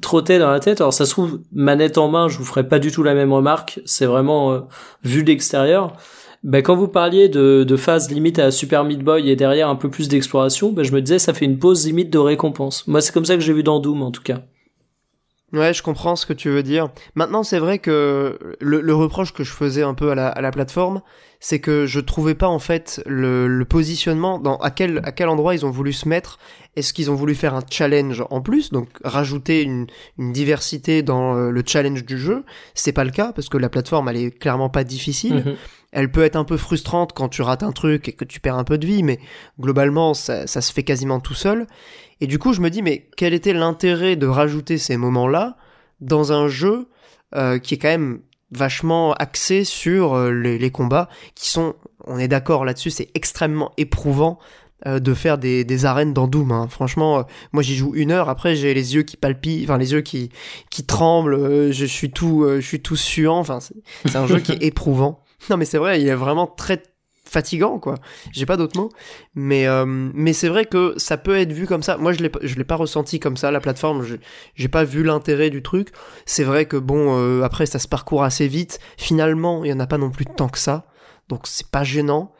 trottait 0.00 0.38
dans 0.38 0.50
la 0.50 0.60
tête. 0.60 0.80
Alors 0.80 0.92
ça 0.92 1.04
se 1.06 1.10
trouve, 1.10 1.40
manette 1.52 1.98
en 1.98 2.08
main, 2.08 2.28
je 2.28 2.38
vous 2.38 2.44
ferai 2.44 2.68
pas 2.68 2.78
du 2.78 2.90
tout 2.92 3.02
la 3.02 3.14
même 3.14 3.32
remarque. 3.32 3.80
C'est 3.84 4.06
vraiment 4.06 4.52
euh, 4.52 4.60
vu 5.04 5.24
d'extérieur. 5.24 5.96
Ben, 6.42 6.62
quand 6.62 6.76
vous 6.76 6.88
parliez 6.88 7.28
de, 7.28 7.64
de 7.64 7.76
phase 7.76 8.10
limite 8.10 8.38
à 8.38 8.50
Super 8.50 8.84
Meat 8.84 9.00
Boy 9.00 9.30
et 9.30 9.36
derrière 9.36 9.68
un 9.68 9.74
peu 9.74 9.90
plus 9.90 10.08
d'exploration, 10.08 10.70
ben, 10.70 10.84
je 10.84 10.92
me 10.92 11.02
disais 11.02 11.18
ça 11.18 11.34
fait 11.34 11.44
une 11.44 11.58
pause 11.58 11.86
limite 11.86 12.10
de 12.10 12.18
récompense. 12.18 12.86
Moi, 12.86 13.00
c'est 13.00 13.12
comme 13.12 13.24
ça 13.24 13.34
que 13.34 13.42
j'ai 13.42 13.52
vu 13.52 13.62
dans 13.62 13.80
Doom, 13.80 14.02
en 14.02 14.10
tout 14.12 14.22
cas. 14.22 14.42
Ouais, 15.52 15.72
je 15.72 15.82
comprends 15.82 16.16
ce 16.16 16.26
que 16.26 16.32
tu 16.32 16.50
veux 16.50 16.64
dire. 16.64 16.88
Maintenant, 17.14 17.44
c'est 17.44 17.60
vrai 17.60 17.78
que 17.78 18.56
le, 18.60 18.80
le, 18.80 18.94
reproche 18.94 19.32
que 19.32 19.44
je 19.44 19.52
faisais 19.52 19.82
un 19.82 19.94
peu 19.94 20.10
à 20.10 20.14
la, 20.16 20.28
à 20.28 20.40
la 20.40 20.50
plateforme, 20.50 21.02
c'est 21.38 21.60
que 21.60 21.86
je 21.86 22.00
trouvais 22.00 22.34
pas 22.34 22.48
en 22.48 22.58
fait 22.58 23.00
le, 23.06 23.46
le, 23.46 23.64
positionnement 23.64 24.40
dans 24.40 24.56
à 24.56 24.70
quel 24.70 25.00
à 25.04 25.12
quel 25.12 25.28
endroit 25.28 25.54
ils 25.54 25.64
ont 25.64 25.70
voulu 25.70 25.92
se 25.92 26.08
mettre. 26.08 26.40
Est-ce 26.74 26.92
qu'ils 26.92 27.12
ont 27.12 27.14
voulu 27.14 27.36
faire 27.36 27.54
un 27.54 27.62
challenge 27.70 28.24
en 28.30 28.40
plus, 28.40 28.72
donc 28.72 28.88
rajouter 29.04 29.62
une, 29.62 29.86
une 30.18 30.32
diversité 30.32 31.02
dans 31.02 31.36
euh, 31.36 31.50
le 31.50 31.62
challenge 31.64 32.04
du 32.04 32.18
jeu? 32.18 32.44
C'est 32.74 32.92
pas 32.92 33.04
le 33.04 33.12
cas 33.12 33.32
parce 33.32 33.48
que 33.48 33.56
la 33.56 33.68
plateforme 33.68 34.08
elle 34.08 34.16
est 34.16 34.30
clairement 34.36 34.68
pas 34.68 34.82
difficile. 34.82 35.44
Mhm. 35.46 35.56
Elle 35.92 36.10
peut 36.10 36.24
être 36.24 36.36
un 36.36 36.44
peu 36.44 36.56
frustrante 36.56 37.12
quand 37.12 37.28
tu 37.28 37.40
rates 37.42 37.62
un 37.62 37.72
truc 37.72 38.08
et 38.08 38.12
que 38.12 38.24
tu 38.24 38.40
perds 38.40 38.58
un 38.58 38.64
peu 38.64 38.76
de 38.76 38.86
vie, 38.86 39.04
mais 39.04 39.20
globalement 39.60 40.12
ça, 40.12 40.46
ça 40.48 40.60
se 40.60 40.72
fait 40.72 40.82
quasiment 40.82 41.20
tout 41.20 41.34
seul. 41.34 41.66
Et 42.20 42.26
du 42.26 42.38
coup, 42.38 42.52
je 42.52 42.60
me 42.60 42.70
dis, 42.70 42.82
mais 42.82 43.08
quel 43.16 43.34
était 43.34 43.52
l'intérêt 43.52 44.16
de 44.16 44.26
rajouter 44.26 44.78
ces 44.78 44.96
moments-là 44.96 45.56
dans 46.00 46.32
un 46.32 46.48
jeu 46.48 46.88
euh, 47.34 47.58
qui 47.58 47.74
est 47.74 47.78
quand 47.78 47.88
même 47.88 48.20
vachement 48.52 49.12
axé 49.14 49.64
sur 49.64 50.14
euh, 50.14 50.30
les, 50.30 50.70
combats, 50.70 51.08
qui 51.34 51.48
sont, 51.48 51.74
on 52.04 52.18
est 52.18 52.28
d'accord 52.28 52.64
là-dessus, 52.64 52.90
c'est 52.90 53.10
extrêmement 53.14 53.72
éprouvant 53.76 54.38
euh, 54.86 55.00
de 55.00 55.12
faire 55.12 55.36
des, 55.36 55.84
arènes 55.84 56.14
dans 56.14 56.28
Doom. 56.28 56.52
Hein. 56.52 56.68
Franchement, 56.70 57.26
moi 57.52 57.62
j'y 57.62 57.74
joue 57.74 57.94
une 57.94 58.12
heure, 58.12 58.28
après 58.28 58.54
j'ai 58.54 58.72
les 58.72 58.94
yeux 58.94 59.02
qui 59.02 59.16
palpitent, 59.16 59.64
enfin 59.64 59.76
les 59.76 59.92
yeux 59.92 60.02
qui, 60.02 60.30
qui 60.70 60.86
tremblent, 60.86 61.72
je 61.72 61.84
suis 61.84 62.10
tout, 62.10 62.46
je 62.48 62.60
suis 62.60 62.80
tout 62.80 62.96
suant, 62.96 63.38
enfin 63.38 63.58
c'est 63.60 64.16
un 64.16 64.26
jeu 64.26 64.38
qui 64.38 64.52
est 64.52 64.62
éprouvant. 64.62 65.24
Non 65.50 65.56
mais 65.56 65.64
c'est 65.64 65.78
vrai, 65.78 66.00
il 66.00 66.06
est 66.06 66.14
vraiment 66.14 66.46
très 66.46 66.82
fatigant 67.26 67.78
quoi. 67.78 67.96
J'ai 68.32 68.46
pas 68.46 68.56
d'autres 68.56 68.78
mots. 68.78 68.90
Mais 69.34 69.66
euh, 69.66 69.84
mais 69.86 70.32
c'est 70.32 70.48
vrai 70.48 70.64
que 70.64 70.94
ça 70.96 71.16
peut 71.16 71.36
être 71.36 71.52
vu 71.52 71.66
comme 71.66 71.82
ça. 71.82 71.96
Moi 71.96 72.12
je 72.12 72.22
l'ai 72.22 72.30
je 72.42 72.54
l'ai 72.56 72.64
pas 72.64 72.76
ressenti 72.76 73.20
comme 73.20 73.36
ça 73.36 73.50
la 73.50 73.60
plateforme. 73.60 74.04
J'ai 74.54 74.68
pas 74.68 74.84
vu 74.84 75.02
l'intérêt 75.02 75.50
du 75.50 75.62
truc. 75.62 75.90
C'est 76.24 76.44
vrai 76.44 76.66
que 76.66 76.76
bon 76.76 77.16
euh, 77.18 77.42
après 77.42 77.66
ça 77.66 77.78
se 77.78 77.88
parcourt 77.88 78.24
assez 78.24 78.48
vite. 78.48 78.78
Finalement 78.96 79.64
il 79.64 79.70
y 79.70 79.72
en 79.72 79.80
a 79.80 79.86
pas 79.86 79.98
non 79.98 80.10
plus 80.10 80.24
tant 80.24 80.48
que 80.48 80.58
ça. 80.58 80.86
Donc 81.28 81.42
c'est 81.44 81.68
pas 81.68 81.84
gênant. 81.84 82.32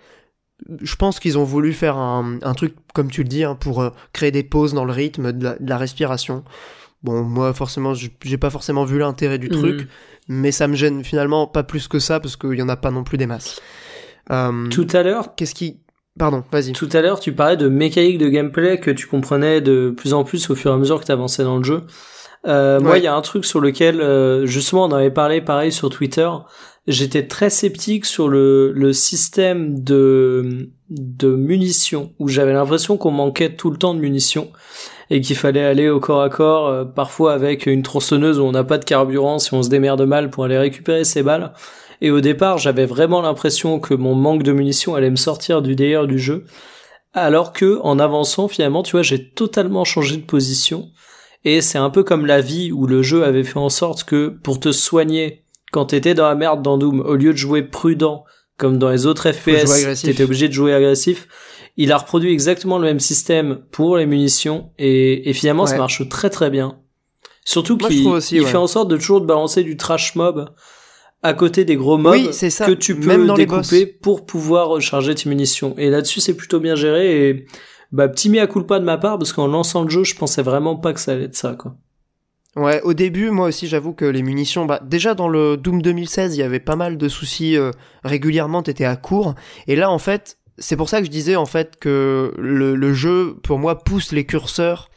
Je 0.80 0.96
pense 0.96 1.20
qu'ils 1.20 1.36
ont 1.36 1.44
voulu 1.44 1.74
faire 1.74 1.98
un, 1.98 2.38
un, 2.42 2.54
truc 2.54 2.74
comme 2.94 3.10
tu 3.10 3.22
le 3.22 3.28
dis 3.28 3.44
hein, 3.44 3.56
pour 3.56 3.82
euh, 3.82 3.90
créer 4.14 4.30
des 4.30 4.42
pauses 4.42 4.72
dans 4.72 4.86
le 4.86 4.92
rythme 4.92 5.32
de 5.32 5.56
la, 5.60 5.76
respiration. 5.76 6.44
Bon 7.02 7.22
moi 7.22 7.52
forcément 7.52 7.92
j'ai 7.94 8.38
pas 8.38 8.50
forcément 8.50 8.84
vu 8.84 8.98
l'intérêt 8.98 9.38
du 9.38 9.50
truc 9.50 9.82
mmh. 9.82 9.86
mais 10.28 10.50
ça 10.50 10.66
me 10.66 10.74
gêne 10.74 11.04
finalement 11.04 11.46
pas 11.46 11.62
plus 11.62 11.88
que 11.88 11.98
ça 11.98 12.20
parce 12.20 12.36
qu'il 12.36 12.54
y 12.54 12.62
en 12.62 12.70
a 12.70 12.76
pas 12.76 12.90
non 12.90 13.04
plus 13.04 13.18
des 13.18 13.26
masses 13.26 13.60
euh, 14.30 14.68
tout 14.68 14.86
à 14.92 15.02
l'heure, 15.02 15.34
qu'est-ce 15.34 15.54
qui 15.54 15.80
Pardon, 16.18 16.44
vas-y. 16.50 16.72
Tout 16.72 16.88
à 16.92 17.02
l'heure, 17.02 17.20
tu 17.20 17.32
parlais 17.32 17.56
de 17.56 17.68
mécanique 17.68 18.18
de 18.18 18.28
gameplay 18.28 18.80
que 18.80 18.90
tu 18.90 19.06
comprenais 19.06 19.60
de 19.60 19.92
plus 19.94 20.14
en 20.14 20.24
plus 20.24 20.48
au 20.48 20.54
fur 20.54 20.70
et 20.70 20.74
à 20.74 20.76
mesure 20.78 20.98
que 21.00 21.04
tu 21.04 21.12
avançais 21.12 21.44
dans 21.44 21.58
le 21.58 21.64
jeu. 21.64 21.82
Euh, 22.46 22.80
Moi, 22.80 22.98
il 22.98 23.04
y 23.04 23.06
a 23.06 23.14
un 23.14 23.20
truc 23.20 23.44
sur 23.44 23.60
lequel, 23.60 24.00
euh, 24.00 24.46
justement, 24.46 24.84
on 24.84 24.92
avait 24.92 25.10
parlé 25.10 25.40
pareil 25.40 25.72
sur 25.72 25.90
Twitter. 25.90 26.28
J'étais 26.86 27.26
très 27.26 27.50
sceptique 27.50 28.06
sur 28.06 28.28
le, 28.28 28.72
le 28.72 28.92
système 28.92 29.82
de, 29.82 30.70
de 30.88 31.34
munitions, 31.34 32.12
où 32.18 32.28
j'avais 32.28 32.52
l'impression 32.52 32.96
qu'on 32.96 33.10
manquait 33.10 33.54
tout 33.54 33.70
le 33.70 33.76
temps 33.76 33.92
de 33.92 34.00
munitions 34.00 34.50
et 35.10 35.20
qu'il 35.20 35.36
fallait 35.36 35.64
aller 35.64 35.88
au 35.88 36.00
corps 36.00 36.22
à 36.22 36.30
corps, 36.30 36.68
euh, 36.68 36.84
parfois 36.84 37.32
avec 37.32 37.66
une 37.66 37.82
tronçonneuse 37.82 38.38
où 38.38 38.44
on 38.44 38.52
n'a 38.52 38.64
pas 38.64 38.78
de 38.78 38.84
carburant 38.84 39.38
si 39.38 39.52
on 39.52 39.62
se 39.62 39.68
démerde 39.68 40.02
mal 40.02 40.30
pour 40.30 40.44
aller 40.44 40.58
récupérer 40.58 41.04
ses 41.04 41.22
balles. 41.22 41.52
Et 42.00 42.10
au 42.10 42.20
départ, 42.20 42.58
j'avais 42.58 42.86
vraiment 42.86 43.22
l'impression 43.22 43.80
que 43.80 43.94
mon 43.94 44.14
manque 44.14 44.42
de 44.42 44.52
munitions 44.52 44.94
allait 44.94 45.10
me 45.10 45.16
sortir 45.16 45.62
du 45.62 45.74
délire 45.74 46.06
du 46.06 46.18
jeu. 46.18 46.44
Alors 47.12 47.52
que, 47.52 47.80
en 47.82 47.98
avançant, 47.98 48.48
finalement, 48.48 48.82
tu 48.82 48.92
vois, 48.92 49.02
j'ai 49.02 49.30
totalement 49.30 49.84
changé 49.84 50.16
de 50.16 50.24
position. 50.24 50.90
Et 51.44 51.60
c'est 51.60 51.78
un 51.78 51.90
peu 51.90 52.02
comme 52.02 52.26
la 52.26 52.40
vie 52.40 52.72
où 52.72 52.86
le 52.86 53.02
jeu 53.02 53.24
avait 53.24 53.44
fait 53.44 53.58
en 53.58 53.68
sorte 53.68 54.04
que, 54.04 54.28
pour 54.28 54.60
te 54.60 54.72
soigner, 54.72 55.44
quand 55.72 55.86
t'étais 55.86 56.14
dans 56.14 56.28
la 56.28 56.34
merde 56.34 56.62
dans 56.62 56.76
Doom, 56.76 57.00
au 57.00 57.14
lieu 57.14 57.32
de 57.32 57.38
jouer 57.38 57.62
prudent, 57.62 58.24
comme 58.58 58.78
dans 58.78 58.90
les 58.90 59.06
autres 59.06 59.30
FPS, 59.32 60.02
t'étais 60.02 60.24
obligé 60.24 60.48
de 60.48 60.52
jouer 60.52 60.74
agressif. 60.74 61.28
Il 61.76 61.92
a 61.92 61.98
reproduit 61.98 62.32
exactement 62.32 62.78
le 62.78 62.86
même 62.86 63.00
système 63.00 63.60
pour 63.70 63.96
les 63.96 64.06
munitions 64.06 64.70
et, 64.78 65.30
finalement 65.34 65.66
ça 65.66 65.76
marche 65.76 66.08
très 66.08 66.30
très 66.30 66.48
bien. 66.48 66.78
Surtout 67.44 67.76
qu'il 67.76 68.46
fait 68.46 68.56
en 68.56 68.66
sorte 68.66 68.88
de 68.88 68.96
toujours 68.96 69.20
de 69.20 69.26
balancer 69.26 69.62
du 69.62 69.76
trash 69.76 70.14
mob 70.14 70.48
à 71.22 71.34
côté 71.34 71.64
des 71.64 71.76
gros 71.76 71.98
mobs 71.98 72.12
Oui, 72.14 72.32
ça. 72.32 72.66
que 72.66 72.72
tu 72.72 72.98
peux 72.98 73.06
Même 73.06 73.26
dans 73.26 73.34
les 73.34 73.46
découper 73.46 73.86
pour 73.86 74.26
pouvoir 74.26 74.68
recharger 74.68 75.14
tes 75.14 75.28
munitions. 75.28 75.74
Et 75.78 75.90
là-dessus, 75.90 76.20
c'est 76.20 76.34
plutôt 76.36 76.60
bien 76.60 76.74
géré 76.74 77.28
et 77.28 77.46
bah 77.92 78.08
petit 78.08 78.28
mea 78.28 78.46
culpa 78.46 78.78
de 78.80 78.84
ma 78.84 78.98
part 78.98 79.18
parce 79.18 79.32
qu'en 79.32 79.46
lançant 79.46 79.84
le 79.84 79.90
jeu, 79.90 80.04
je 80.04 80.14
pensais 80.16 80.42
vraiment 80.42 80.76
pas 80.76 80.92
que 80.92 81.00
ça 81.00 81.12
allait 81.12 81.24
être 81.24 81.36
ça 81.36 81.54
quoi. 81.54 81.76
Ouais, 82.56 82.80
au 82.82 82.94
début, 82.94 83.30
moi 83.30 83.48
aussi, 83.48 83.66
j'avoue 83.66 83.92
que 83.92 84.06
les 84.06 84.22
munitions, 84.22 84.64
bah, 84.64 84.80
déjà 84.82 85.14
dans 85.14 85.28
le 85.28 85.58
Doom 85.58 85.82
2016, 85.82 86.36
il 86.36 86.40
y 86.40 86.42
avait 86.42 86.58
pas 86.58 86.74
mal 86.74 86.96
de 86.96 87.06
soucis 87.06 87.54
euh, 87.58 87.70
régulièrement, 88.02 88.62
t'étais 88.62 88.86
à 88.86 88.96
court. 88.96 89.34
Et 89.66 89.76
là, 89.76 89.90
en 89.90 89.98
fait, 89.98 90.38
c'est 90.56 90.76
pour 90.76 90.88
ça 90.88 91.00
que 91.00 91.04
je 91.04 91.10
disais 91.10 91.36
en 91.36 91.44
fait 91.44 91.76
que 91.78 92.32
le, 92.38 92.74
le 92.74 92.94
jeu, 92.94 93.36
pour 93.42 93.58
moi, 93.58 93.78
pousse 93.80 94.10
les 94.12 94.24
curseurs 94.24 94.88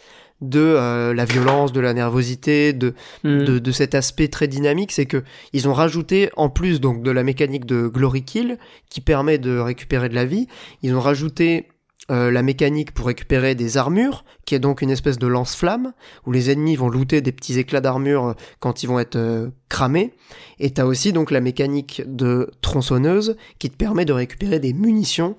de 0.41 0.59
euh, 0.59 1.13
la 1.13 1.25
violence, 1.25 1.71
de 1.71 1.79
la 1.79 1.93
nervosité, 1.93 2.73
de, 2.73 2.93
Hmm. 3.23 3.43
de, 3.43 3.59
de 3.59 3.71
cet 3.71 3.95
aspect 3.95 4.27
très 4.27 4.47
dynamique, 4.47 4.91
c'est 4.91 5.05
que 5.05 5.23
ils 5.53 5.67
ont 5.67 5.73
rajouté 5.73 6.29
en 6.37 6.49
plus 6.49 6.79
donc 6.79 7.03
de 7.03 7.11
la 7.11 7.23
mécanique 7.23 7.65
de 7.65 7.87
glory 7.87 8.23
kill 8.23 8.57
qui 8.89 9.01
permet 9.01 9.37
de 9.37 9.57
récupérer 9.57 10.09
de 10.09 10.15
la 10.15 10.25
vie, 10.25 10.47
ils 10.81 10.95
ont 10.95 11.01
rajouté 11.01 11.67
euh, 12.11 12.31
la 12.31 12.41
mécanique 12.41 12.91
pour 12.91 13.05
récupérer 13.05 13.53
des 13.53 13.77
armures, 13.77 14.25
qui 14.45 14.55
est 14.55 14.59
donc 14.59 14.81
une 14.81 14.89
espèce 14.89 15.19
de 15.19 15.27
lance-flamme 15.27 15.93
où 16.25 16.31
les 16.31 16.49
ennemis 16.49 16.75
vont 16.75 16.89
looter 16.89 17.21
des 17.21 17.31
petits 17.31 17.59
éclats 17.59 17.81
d'armure 17.81 18.25
euh, 18.25 18.33
quand 18.59 18.81
ils 18.81 18.87
vont 18.87 18.99
être 18.99 19.15
euh, 19.15 19.49
cramés. 19.69 20.13
Et 20.59 20.71
t'as 20.71 20.85
aussi 20.85 21.13
donc 21.13 21.29
la 21.29 21.39
mécanique 21.39 22.01
de 22.07 22.49
tronçonneuse 22.61 23.37
qui 23.59 23.69
te 23.69 23.75
permet 23.75 24.05
de 24.05 24.13
récupérer 24.13 24.59
des 24.59 24.73
munitions 24.73 25.35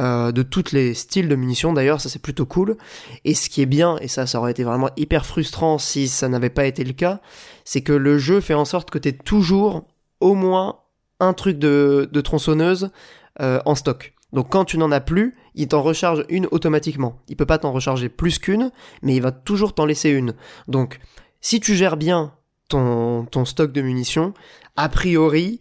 euh, 0.00 0.32
de 0.32 0.42
tous 0.42 0.72
les 0.72 0.94
styles 0.94 1.28
de 1.28 1.36
munitions. 1.36 1.72
D'ailleurs, 1.72 2.00
ça 2.00 2.08
c'est 2.08 2.20
plutôt 2.20 2.46
cool. 2.46 2.76
Et 3.24 3.34
ce 3.34 3.48
qui 3.48 3.62
est 3.62 3.66
bien, 3.66 3.96
et 4.00 4.08
ça, 4.08 4.26
ça 4.26 4.38
aurait 4.38 4.50
été 4.50 4.64
vraiment 4.64 4.90
hyper 4.96 5.24
frustrant 5.24 5.78
si 5.78 6.08
ça 6.08 6.28
n'avait 6.28 6.50
pas 6.50 6.66
été 6.66 6.84
le 6.84 6.92
cas, 6.92 7.20
c'est 7.64 7.82
que 7.82 7.92
le 7.92 8.18
jeu 8.18 8.40
fait 8.40 8.54
en 8.54 8.64
sorte 8.64 8.90
que 8.90 8.98
t'aies 8.98 9.12
toujours 9.12 9.84
au 10.20 10.34
moins 10.34 10.80
un 11.20 11.32
truc 11.32 11.58
de, 11.58 12.08
de 12.10 12.20
tronçonneuse 12.20 12.90
euh, 13.40 13.60
en 13.64 13.74
stock. 13.74 14.14
Donc 14.32 14.50
quand 14.50 14.64
tu 14.64 14.78
n'en 14.78 14.90
as 14.90 15.00
plus, 15.00 15.36
il 15.54 15.68
t'en 15.68 15.82
recharge 15.82 16.24
une 16.28 16.48
automatiquement. 16.50 17.20
Il 17.28 17.36
peut 17.36 17.46
pas 17.46 17.58
t'en 17.58 17.72
recharger 17.72 18.08
plus 18.08 18.38
qu'une, 18.38 18.72
mais 19.02 19.14
il 19.14 19.22
va 19.22 19.30
toujours 19.30 19.74
t'en 19.74 19.86
laisser 19.86 20.10
une. 20.10 20.34
Donc 20.66 20.98
si 21.40 21.60
tu 21.60 21.76
gères 21.76 21.96
bien 21.96 22.32
ton, 22.68 23.26
ton 23.26 23.44
stock 23.44 23.70
de 23.70 23.80
munitions, 23.80 24.34
a 24.76 24.88
priori, 24.88 25.60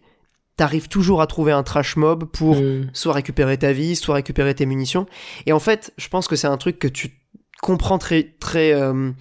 t'arrives 0.58 0.88
toujours 0.88 1.22
à 1.22 1.28
trouver 1.28 1.52
un 1.52 1.64
trash 1.64 1.96
mob 1.96 2.26
pour 2.26 2.56
Hmm. 2.56 2.90
soit 2.94 3.14
récupérer 3.14 3.58
ta 3.58 3.74
vie, 3.74 3.96
soit 3.96 4.16
récupérer 4.16 4.54
tes 4.54 4.66
munitions. 4.66 5.06
Et 5.46 5.54
en 5.54 5.60
fait, 5.60 5.94
je 5.98 6.08
pense 6.08 6.28
que 6.28 6.36
c'est 6.36 6.48
un 6.48 6.58
truc 6.58 6.80
que 6.80 6.88
tu 6.88 7.20
comprends 7.62 7.98
très 7.98 8.36
très 8.40 8.74
euh, 8.74 9.12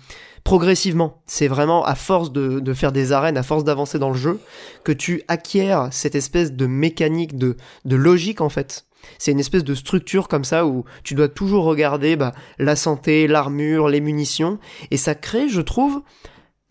progressivement. 0.45 1.23
C'est 1.27 1.49
vraiment 1.49 1.85
à 1.85 1.95
force 1.95 2.33
de, 2.33 2.61
de 2.61 2.75
faire 2.75 2.93
des 2.93 3.13
arènes, 3.13 3.37
à 3.37 3.43
force 3.43 3.65
d'avancer 3.65 3.99
dans 3.99 4.11
le 4.11 4.17
jeu, 4.17 4.41
que 4.85 4.93
tu 4.93 5.23
acquiers 5.29 5.87
cette 5.91 6.15
espèce 6.15 6.53
de 6.53 6.67
mécanique, 6.67 7.37
de, 7.37 7.57
de 7.85 7.97
logique 7.97 8.41
en 8.41 8.49
fait. 8.49 8.85
C'est 9.19 9.33
une 9.33 9.41
espèce 9.41 9.65
de 9.65 9.75
structure 9.75 10.29
comme 10.29 10.45
ça 10.45 10.67
où 10.67 10.85
tu 11.03 11.15
dois 11.15 11.29
toujours 11.29 11.65
regarder 11.65 12.17
bah, 12.17 12.33
la 12.59 12.77
santé, 12.77 13.27
l'armure, 13.27 13.89
les 13.89 14.01
munitions, 14.01 14.59
et 14.91 14.97
ça 14.97 15.15
crée, 15.15 15.49
je 15.49 15.61
trouve, 15.61 16.03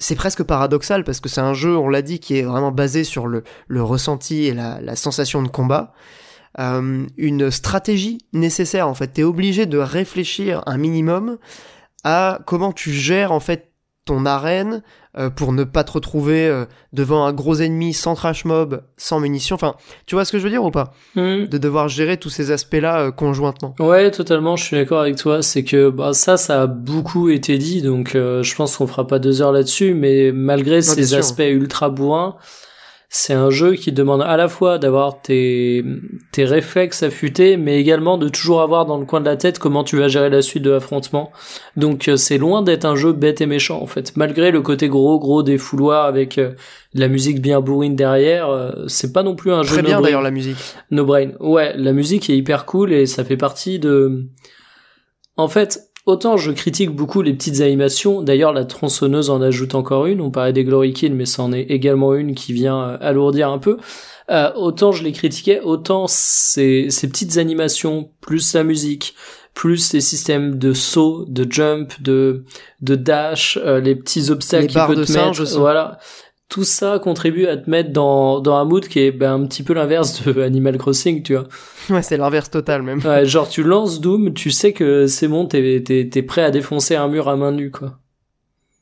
c'est 0.01 0.15
presque 0.15 0.43
paradoxal 0.43 1.03
parce 1.03 1.19
que 1.19 1.29
c'est 1.29 1.41
un 1.41 1.53
jeu, 1.53 1.77
on 1.77 1.87
l'a 1.87 2.01
dit, 2.01 2.19
qui 2.19 2.37
est 2.37 2.41
vraiment 2.41 2.71
basé 2.71 3.03
sur 3.03 3.27
le, 3.27 3.43
ressenti 3.69 4.45
et 4.45 4.53
la, 4.53 4.81
la 4.81 4.95
sensation 4.95 5.43
de 5.43 5.47
combat. 5.47 5.93
Euh, 6.59 7.05
une 7.17 7.49
stratégie 7.49 8.17
nécessaire 8.33 8.87
en 8.87 8.93
fait. 8.93 9.07
T'es 9.07 9.23
obligé 9.23 9.65
de 9.67 9.77
réfléchir 9.77 10.63
un 10.65 10.77
minimum 10.77 11.37
à 12.03 12.39
comment 12.45 12.73
tu 12.73 12.91
gères 12.91 13.31
en 13.31 13.39
fait 13.39 13.71
ton 14.03 14.25
arène 14.25 14.83
euh, 15.17 15.29
pour 15.29 15.51
ne 15.51 15.65
pas 15.65 15.83
te 15.83 15.91
retrouver 15.91 16.47
euh, 16.47 16.65
devant 16.93 17.25
un 17.25 17.33
gros 17.33 17.55
ennemi 17.55 17.93
sans 17.93 18.15
trash 18.15 18.45
mob, 18.45 18.81
sans 18.95 19.19
munitions. 19.19 19.55
Enfin, 19.55 19.75
tu 20.05 20.15
vois 20.15 20.23
ce 20.23 20.31
que 20.31 20.39
je 20.39 20.43
veux 20.43 20.49
dire 20.49 20.63
ou 20.63 20.71
pas? 20.71 20.93
Hmm. 21.15 21.45
De 21.45 21.57
devoir 21.57 21.89
gérer 21.89 22.15
tous 22.17 22.29
ces 22.29 22.51
aspects-là 22.51 23.01
euh, 23.01 23.11
conjointement. 23.11 23.75
Ouais, 23.79 24.09
totalement, 24.11 24.55
je 24.55 24.63
suis 24.63 24.77
d'accord 24.77 25.01
avec 25.01 25.17
toi. 25.17 25.41
C'est 25.41 25.63
que 25.63 25.89
bah, 25.89 26.13
ça, 26.13 26.37
ça 26.37 26.61
a 26.61 26.67
beaucoup 26.67 27.29
été 27.29 27.57
dit, 27.57 27.81
donc 27.81 28.15
euh, 28.15 28.41
je 28.41 28.55
pense 28.55 28.77
qu'on 28.77 28.87
fera 28.87 29.05
pas 29.05 29.19
deux 29.19 29.41
heures 29.41 29.51
là-dessus, 29.51 29.93
mais 29.93 30.31
malgré 30.31 30.81
ces 30.81 31.13
aspects 31.13 31.41
ultra 31.41 31.89
bourrins, 31.89 32.37
c'est 33.13 33.33
un 33.33 33.49
jeu 33.49 33.73
qui 33.73 33.91
demande 33.91 34.21
à 34.21 34.37
la 34.37 34.47
fois 34.47 34.77
d'avoir 34.77 35.21
tes, 35.21 35.83
tes 36.31 36.45
réflexes 36.45 37.03
affûtés, 37.03 37.57
mais 37.57 37.77
également 37.77 38.17
de 38.17 38.29
toujours 38.29 38.61
avoir 38.61 38.85
dans 38.85 38.97
le 38.97 39.05
coin 39.05 39.19
de 39.19 39.25
la 39.25 39.35
tête 39.35 39.59
comment 39.59 39.83
tu 39.83 39.97
vas 39.97 40.07
gérer 40.07 40.29
la 40.29 40.41
suite 40.41 40.63
de 40.63 40.71
l'affrontement. 40.71 41.29
Donc 41.75 42.07
euh, 42.07 42.15
c'est 42.15 42.37
loin 42.37 42.61
d'être 42.61 42.85
un 42.85 42.95
jeu 42.95 43.11
bête 43.11 43.41
et 43.41 43.47
méchant 43.47 43.81
en 43.81 43.85
fait. 43.85 44.15
Malgré 44.15 44.49
le 44.49 44.61
côté 44.61 44.87
gros 44.87 45.19
gros 45.19 45.43
des 45.43 45.57
fouloirs 45.57 46.05
avec 46.05 46.37
euh, 46.37 46.53
de 46.95 47.01
la 47.01 47.09
musique 47.09 47.41
bien 47.41 47.59
bourrine 47.59 47.97
derrière, 47.97 48.49
euh, 48.49 48.71
c'est 48.87 49.11
pas 49.11 49.23
non 49.23 49.35
plus 49.35 49.51
un 49.51 49.63
jeu 49.63 49.73
Très 49.73 49.81
bien 49.81 49.95
no-brain. 49.95 50.03
d'ailleurs 50.03 50.21
la 50.21 50.31
musique. 50.31 50.57
No 50.89 51.03
Brain. 51.03 51.31
Ouais, 51.41 51.73
la 51.75 51.91
musique 51.91 52.29
est 52.29 52.37
hyper 52.37 52.65
cool 52.65 52.93
et 52.93 53.05
ça 53.07 53.25
fait 53.25 53.35
partie 53.35 53.77
de. 53.77 54.29
En 55.35 55.49
fait, 55.49 55.90
autant 56.05 56.37
je 56.37 56.51
critique 56.51 56.89
beaucoup 56.91 57.21
les 57.21 57.33
petites 57.33 57.61
animations. 57.61 58.21
D'ailleurs, 58.21 58.53
la 58.53 58.65
tronçonneuse 58.65 59.29
en 59.29 59.41
ajoute 59.41 59.75
encore 59.75 60.05
une. 60.05 60.21
On 60.21 60.31
parlait 60.31 60.53
des 60.53 60.63
Glory 60.63 60.93
Kill, 60.93 61.13
mais 61.13 61.25
c'en 61.25 61.51
est 61.51 61.61
également 61.63 62.13
une 62.13 62.35
qui 62.35 62.53
vient 62.53 62.81
euh, 62.81 62.97
alourdir 63.01 63.49
un 63.49 63.57
peu. 63.59 63.77
Euh, 64.29 64.51
autant 64.55 64.91
je 64.91 65.03
les 65.03 65.11
critiquais, 65.11 65.59
autant 65.61 66.05
ces, 66.07 66.87
ces 66.89 67.09
petites 67.09 67.37
animations, 67.37 68.09
plus 68.21 68.53
la 68.53 68.63
musique, 68.63 69.13
plus 69.53 69.91
les 69.91 69.99
systèmes 69.99 70.57
de 70.57 70.73
saut, 70.73 71.25
de 71.27 71.45
jump, 71.51 72.01
de, 72.01 72.45
de 72.81 72.95
dash, 72.95 73.59
euh, 73.61 73.81
les 73.81 73.95
petits 73.95 74.31
obstacles 74.31 74.67
Les 74.67 74.69
qui 74.69 74.79
peut 74.87 74.95
de 74.95 75.03
te 75.03 75.11
mettre. 75.11 75.41
aussi. 75.41 75.57
Voilà. 75.57 75.97
Tout 76.51 76.65
ça 76.65 76.99
contribue 76.99 77.47
à 77.47 77.55
te 77.55 77.69
mettre 77.69 77.93
dans, 77.93 78.41
dans 78.41 78.55
un 78.57 78.65
mood 78.65 78.85
qui 78.85 78.99
est 78.99 79.11
ben, 79.13 79.35
un 79.35 79.45
petit 79.47 79.63
peu 79.63 79.73
l'inverse 79.73 80.21
de 80.21 80.41
Animal 80.43 80.77
Crossing, 80.77 81.23
tu 81.23 81.33
vois. 81.33 81.45
Ouais, 81.89 82.01
c'est 82.01 82.17
l'inverse 82.17 82.49
total 82.49 82.81
même. 82.81 82.99
Ouais, 82.99 83.25
genre 83.25 83.47
tu 83.47 83.63
lances 83.63 84.01
Doom, 84.01 84.33
tu 84.33 84.51
sais 84.51 84.73
que 84.73 85.07
c'est 85.07 85.29
bon, 85.29 85.45
t'es, 85.45 85.81
t'es, 85.81 86.09
t'es 86.11 86.21
prêt 86.21 86.43
à 86.43 86.51
défoncer 86.51 86.97
un 86.97 87.07
mur 87.07 87.29
à 87.29 87.37
main 87.37 87.53
nue, 87.53 87.71
quoi. 87.71 87.99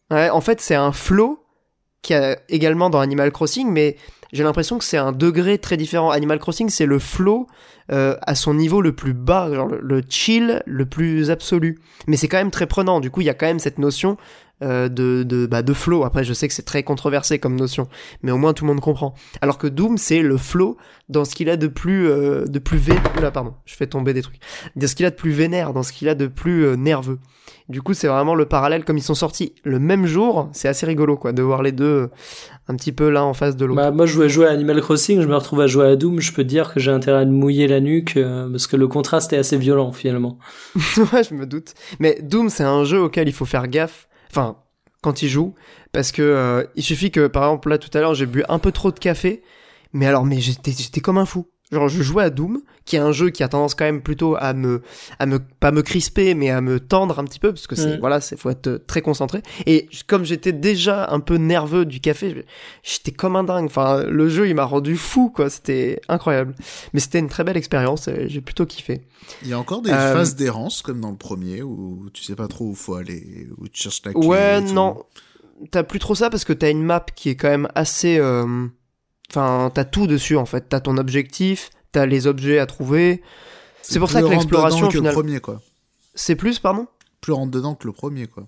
Ouais, 0.09 0.31
en 0.31 0.41
fait, 0.41 0.61
c'est 0.61 0.73
un 0.73 0.91
flow 0.91 1.45
qui 2.01 2.15
a 2.15 2.39
également 2.49 2.89
dans 2.89 3.01
Animal 3.01 3.31
Crossing, 3.31 3.69
mais 3.69 3.97
j'ai 4.33 4.43
l'impression 4.43 4.79
que 4.79 4.83
c'est 4.83 4.97
un 4.97 5.11
degré 5.11 5.59
très 5.59 5.77
différent. 5.77 6.09
Animal 6.09 6.39
Crossing, 6.39 6.69
c'est 6.69 6.87
le 6.87 6.97
flow 6.97 7.45
euh, 7.91 8.15
à 8.21 8.33
son 8.33 8.55
niveau 8.55 8.81
le 8.81 8.93
plus 8.95 9.13
bas, 9.13 9.53
genre 9.53 9.67
le, 9.67 9.79
le 9.79 10.01
chill 10.09 10.63
le 10.65 10.85
plus 10.87 11.29
absolu. 11.29 11.79
Mais 12.07 12.17
c'est 12.17 12.27
quand 12.27 12.37
même 12.37 12.49
très 12.49 12.65
prenant. 12.65 12.99
Du 12.99 13.11
coup, 13.11 13.21
il 13.21 13.25
y 13.25 13.29
a 13.29 13.35
quand 13.35 13.45
même 13.45 13.59
cette 13.59 13.77
notion 13.77 14.17
euh, 14.63 14.89
de 14.89 15.23
de 15.23 15.45
bah, 15.45 15.61
de 15.61 15.73
flow. 15.73 16.03
Après, 16.03 16.23
je 16.23 16.33
sais 16.33 16.47
que 16.47 16.53
c'est 16.53 16.63
très 16.63 16.83
controversé 16.83 17.39
comme 17.39 17.55
notion, 17.55 17.87
mais 18.23 18.31
au 18.31 18.37
moins 18.37 18.53
tout 18.53 18.65
le 18.65 18.71
monde 18.71 18.81
comprend. 18.81 19.13
Alors 19.41 19.57
que 19.57 19.67
Doom, 19.67 19.97
c'est 19.97 20.21
le 20.21 20.37
flow 20.37 20.77
dans 21.09 21.25
ce 21.25 21.35
qu'il 21.35 21.49
a 21.49 21.57
de 21.57 21.67
plus 21.67 22.07
euh, 22.07 22.45
de 22.45 22.59
plus 22.59 22.77
vé... 22.77 22.93
Oula, 23.17 23.31
pardon, 23.31 23.53
je 23.65 23.75
fais 23.75 23.87
tomber 23.87 24.13
des 24.13 24.21
trucs. 24.21 24.39
Dans 24.75 24.87
ce 24.87 24.95
qu'il 24.95 25.05
a 25.05 25.09
de 25.09 25.15
plus 25.15 25.31
vénère, 25.31 25.73
dans 25.73 25.83
ce 25.83 25.91
qu'il 25.91 26.07
a 26.09 26.15
de 26.15 26.27
plus 26.27 26.65
euh, 26.65 26.75
nerveux. 26.75 27.19
Du 27.69 27.83
coup, 27.83 27.93
c'est 27.93 28.07
vraiment 28.07 28.33
le 28.33 28.45
parallèle 28.45 28.83
comme 28.83 28.97
ils 28.97 29.03
sont 29.03 29.15
sortis 29.15 29.53
le 29.63 29.77
même 29.77 30.07
jour. 30.07 30.49
C'est 30.53 30.67
assez 30.67 30.87
rigolo, 30.87 31.17
quoi, 31.17 31.33
de 31.33 31.43
voir 31.43 31.61
les 31.61 31.71
deux 31.71 31.85
euh, 31.85 32.07
un 32.67 32.75
petit 32.75 32.91
peu 32.91 33.09
l'un 33.09 33.21
en 33.21 33.35
face 33.35 33.55
de 33.55 33.65
l'autre. 33.65 33.79
Bah, 33.79 33.91
moi, 33.91 34.07
je 34.07 34.15
voulais 34.15 34.29
jouer 34.29 34.47
à 34.47 34.49
Animal 34.49 34.81
Crossing, 34.81 35.21
je 35.21 35.27
me 35.27 35.35
retrouve 35.35 35.61
à 35.61 35.67
jouer 35.67 35.85
à 35.85 35.95
Doom, 35.95 36.19
je 36.19 36.33
peux 36.33 36.43
dire 36.43 36.73
que 36.73 36.79
j'ai 36.79 36.91
intérêt 36.91 37.21
à 37.21 37.25
me 37.25 37.31
mouiller 37.31 37.67
la 37.67 37.79
nuque, 37.79 38.17
euh, 38.17 38.49
parce 38.49 38.65
que 38.65 38.75
le 38.75 38.87
contraste 38.87 39.33
est 39.33 39.37
assez 39.37 39.57
violent, 39.57 39.91
finalement. 39.91 40.39
ouais, 41.13 41.23
je 41.23 41.35
me 41.35 41.45
doute. 41.45 41.73
Mais 41.99 42.17
Doom, 42.23 42.49
c'est 42.49 42.63
un 42.63 42.83
jeu 42.85 43.01
auquel 43.01 43.27
il 43.27 43.33
faut 43.33 43.45
faire 43.45 43.67
gaffe. 43.67 44.08
Enfin, 44.29 44.57
quand 45.01 45.21
il 45.21 45.29
joue, 45.29 45.55
parce 45.91 46.11
que 46.11 46.21
euh, 46.21 46.63
il 46.75 46.83
suffit 46.83 47.11
que, 47.11 47.27
par 47.27 47.43
exemple, 47.43 47.69
là 47.69 47.77
tout 47.77 47.95
à 47.97 48.01
l'heure, 48.01 48.13
j'ai 48.13 48.25
bu 48.25 48.43
un 48.49 48.59
peu 48.59 48.71
trop 48.71 48.91
de 48.91 48.99
café. 48.99 49.43
Mais 49.93 50.05
alors, 50.05 50.25
mais 50.25 50.39
j'étais, 50.39 50.71
j'étais 50.71 51.01
comme 51.01 51.17
un 51.17 51.25
fou. 51.25 51.47
Genre, 51.71 51.87
je 51.87 52.01
jouais 52.01 52.23
à 52.23 52.29
Doom, 52.31 52.61
qui 52.83 52.95
est 52.95 52.99
un 52.99 53.11
jeu 53.11 53.29
qui 53.29 53.43
a 53.43 53.47
tendance 53.47 53.75
quand 53.75 53.85
même 53.85 54.01
plutôt 54.01 54.35
à 54.39 54.53
me, 54.53 54.81
à 55.19 55.27
me, 55.27 55.37
pas 55.37 55.71
me 55.71 55.83
crisper, 55.83 56.33
mais 56.33 56.49
à 56.49 56.61
me 56.61 56.79
tendre 56.79 57.19
un 57.19 57.25
petit 57.25 57.37
peu, 57.39 57.53
parce 57.53 57.67
que 57.67 57.75
c'est, 57.75 57.97
Mm. 57.97 57.99
voilà, 57.99 58.21
c'est, 58.21 58.39
faut 58.39 58.49
être 58.49 58.65
euh, 58.67 58.79
très 58.87 59.01
concentré. 59.03 59.43
Et 59.67 59.87
comme 60.07 60.25
j'étais 60.25 60.51
déjà 60.51 61.07
un 61.11 61.19
peu 61.19 61.35
nerveux 61.35 61.85
du 61.85 61.99
café, 61.99 62.43
j'étais 62.81 63.11
comme 63.11 63.35
un 63.35 63.43
dingue. 63.43 63.65
Enfin, 63.65 64.03
le 64.03 64.29
jeu, 64.29 64.47
il 64.49 64.55
m'a 64.55 64.63
rendu 64.65 64.97
fou, 64.97 65.29
quoi. 65.29 65.51
C'était 65.51 66.01
incroyable. 66.09 66.55
Mais 66.93 66.99
c'était 66.99 67.19
une 67.19 67.29
très 67.29 67.43
belle 67.43 67.57
expérience. 67.57 68.07
et 68.07 68.27
J'ai 68.29 68.41
plutôt 68.41 68.65
kiffé. 68.65 69.01
Il 69.43 69.49
y 69.49 69.53
a 69.53 69.59
encore 69.59 69.83
des 69.83 69.91
Euh, 69.91 70.13
phases 70.13 70.35
d'errance, 70.35 70.81
comme 70.81 70.99
dans 71.01 71.11
le 71.11 71.17
premier, 71.17 71.61
où 71.61 72.09
tu 72.13 72.23
sais 72.23 72.35
pas 72.35 72.47
trop 72.47 72.65
où 72.65 72.73
faut 72.73 72.95
aller, 72.95 73.47
où 73.59 73.67
tu 73.67 73.83
cherches 73.83 74.01
ta 74.01 74.11
clé. 74.13 74.25
Ouais, 74.25 74.59
non. 74.61 75.03
T'as 75.69 75.83
plus 75.83 75.99
trop 75.99 76.15
ça 76.15 76.29
parce 76.31 76.45
que 76.45 76.53
t'as 76.53 76.71
une 76.71 76.81
map 76.83 77.05
qui 77.15 77.29
est 77.29 77.35
quand 77.35 77.49
même 77.49 77.67
assez. 77.75 78.17
euh, 78.17 78.65
Enfin, 79.29 79.71
t'as 79.73 79.85
tout 79.85 80.07
dessus 80.07 80.37
en 80.37 80.45
fait. 80.45 80.65
T'as 80.69 80.79
ton 80.79 80.97
objectif, 80.97 81.69
t'as 81.91 82.05
les 82.05 82.27
objets 82.27 82.59
à 82.59 82.65
trouver. 82.65 83.21
C'est 83.81 83.99
pour 83.99 84.09
ça 84.11 84.21
que 84.21 84.27
l'exploration, 84.27 84.85
le 84.87 84.91
final- 84.91 85.13
premier, 85.13 85.39
quoi. 85.39 85.61
C'est 86.15 86.35
plus, 86.35 86.59
pardon? 86.59 86.87
Plus 87.21 87.33
rentre 87.33 87.51
dedans 87.51 87.75
que 87.75 87.87
le 87.87 87.93
premier, 87.93 88.27
quoi. 88.27 88.47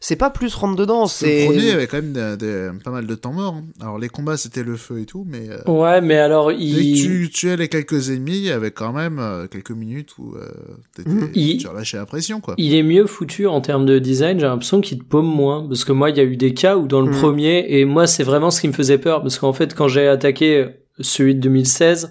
C'est 0.00 0.16
pas 0.16 0.30
plus 0.30 0.54
rentre 0.54 0.76
dedans. 0.76 1.02
Le 1.02 1.08
C'est 1.08 1.44
premier 1.46 1.70
avait 1.70 1.86
quand 1.86 2.02
même 2.02 2.78
pas 2.84 2.90
mal 2.90 3.06
de 3.06 3.14
temps 3.14 3.32
mort. 3.32 3.54
hein. 3.54 3.64
Alors 3.80 3.98
les 3.98 4.08
combats 4.08 4.36
c'était 4.36 4.62
le 4.62 4.76
feu 4.76 5.00
et 5.00 5.06
tout, 5.06 5.24
mais 5.28 5.48
euh, 5.50 5.70
Ouais, 5.70 6.00
mais 6.00 6.16
alors 6.18 6.48
dès 6.48 6.56
que 6.56 6.60
il, 6.62 7.02
tu 7.02 7.30
tuais 7.32 7.56
les 7.56 7.68
quelques 7.68 8.10
ennemis, 8.10 8.36
il 8.38 8.44
y 8.44 8.50
avait 8.50 8.70
quand 8.70 8.92
même 8.92 9.18
euh, 9.18 9.46
quelques 9.46 9.70
minutes 9.70 10.16
où 10.18 10.34
euh, 10.36 10.48
t'étais- 10.96 11.10
Mhm. 11.10 11.30
Il- 11.34 11.56
tu 11.58 11.68
relâchais 11.68 11.96
la 11.96 12.06
pression 12.06 12.40
quoi. 12.40 12.54
il 12.58 12.74
est 12.74 12.82
mieux 12.82 13.06
foutu 13.06 13.46
en 13.46 13.60
termes 13.60 13.86
de 13.86 13.98
design. 13.98 14.38
J'ai 14.40 14.46
l'impression 14.46 14.80
qu'il 14.80 14.98
te 14.98 15.04
paume 15.04 15.26
moins, 15.26 15.66
parce 15.68 15.84
que 15.84 15.92
moi, 15.92 16.10
il 16.10 16.16
y 16.16 16.20
a 16.20 16.24
eu 16.24 16.36
des 16.36 16.54
cas 16.54 16.76
où 16.76 16.86
dans 16.86 17.00
le 17.00 17.10
Mhm. 17.10 17.18
premier, 17.20 17.64
et 17.68 17.84
moi, 17.84 18.06
c'est 18.06 18.22
vraiment 18.24 18.50
ce 18.50 18.60
qui 18.60 18.68
me 18.68 18.72
faisait 18.72 18.98
peur, 18.98 19.22
parce 19.22 19.38
qu'en 19.38 19.52
fait, 19.52 19.74
quand 19.74 19.88
j'ai 19.88 20.06
attaqué 20.08 20.66
celui 21.00 21.34
de 21.34 21.40
2016, 21.40 22.10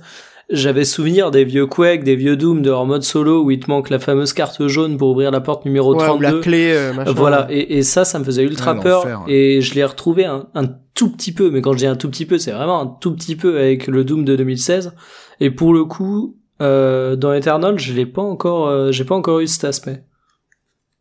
j'avais 0.51 0.85
souvenir 0.85 1.31
des 1.31 1.43
vieux 1.43 1.65
Quake, 1.65 2.03
des 2.03 2.15
vieux 2.15 2.35
Doom 2.35 2.61
de 2.61 2.69
leur 2.69 2.85
mode 2.85 3.03
solo 3.03 3.43
où 3.43 3.51
il 3.51 3.59
te 3.59 3.69
manque 3.69 3.89
la 3.89 3.99
fameuse 3.99 4.33
carte 4.33 4.67
jaune 4.67 4.97
pour 4.97 5.09
ouvrir 5.09 5.31
la 5.31 5.41
porte 5.41 5.65
numéro 5.65 5.95
ouais, 5.95 6.03
ou 6.03 6.05
32. 6.05 6.23
la 6.23 6.41
clé, 6.41 6.71
euh, 6.73 6.93
machin. 6.93 7.11
Voilà, 7.13 7.47
et, 7.49 7.77
et 7.77 7.83
ça, 7.83 8.05
ça 8.05 8.19
me 8.19 8.23
faisait 8.23 8.43
ultra 8.43 8.75
Ah, 8.77 8.81
peur. 8.81 9.23
Et 9.27 9.61
je 9.61 9.73
l'ai 9.75 9.83
retrouvé 9.83 10.25
un, 10.25 10.47
un 10.53 10.67
tout 10.93 11.11
petit 11.11 11.33
peu, 11.33 11.49
mais 11.49 11.61
quand 11.61 11.73
je 11.73 11.77
dis 11.77 11.85
un 11.85 11.95
tout 11.95 12.09
petit 12.09 12.25
peu, 12.25 12.37
c'est 12.37 12.51
vraiment 12.51 12.81
un 12.81 12.87
tout 12.87 13.13
petit 13.15 13.35
peu 13.35 13.57
avec 13.57 13.87
le 13.87 14.03
Doom 14.03 14.25
de 14.25 14.35
2016. 14.35 14.93
Et 15.39 15.49
pour 15.51 15.73
le 15.73 15.85
coup, 15.85 16.37
euh, 16.61 17.15
dans 17.15 17.33
Eternal, 17.33 17.79
je 17.79 17.93
l'ai 17.93 18.05
pas 18.05 18.21
encore, 18.21 18.67
euh, 18.67 18.91
j'ai 18.91 19.05
pas 19.05 19.15
encore 19.15 19.39
eu 19.39 19.47
cet 19.47 19.63
aspect. 19.63 20.03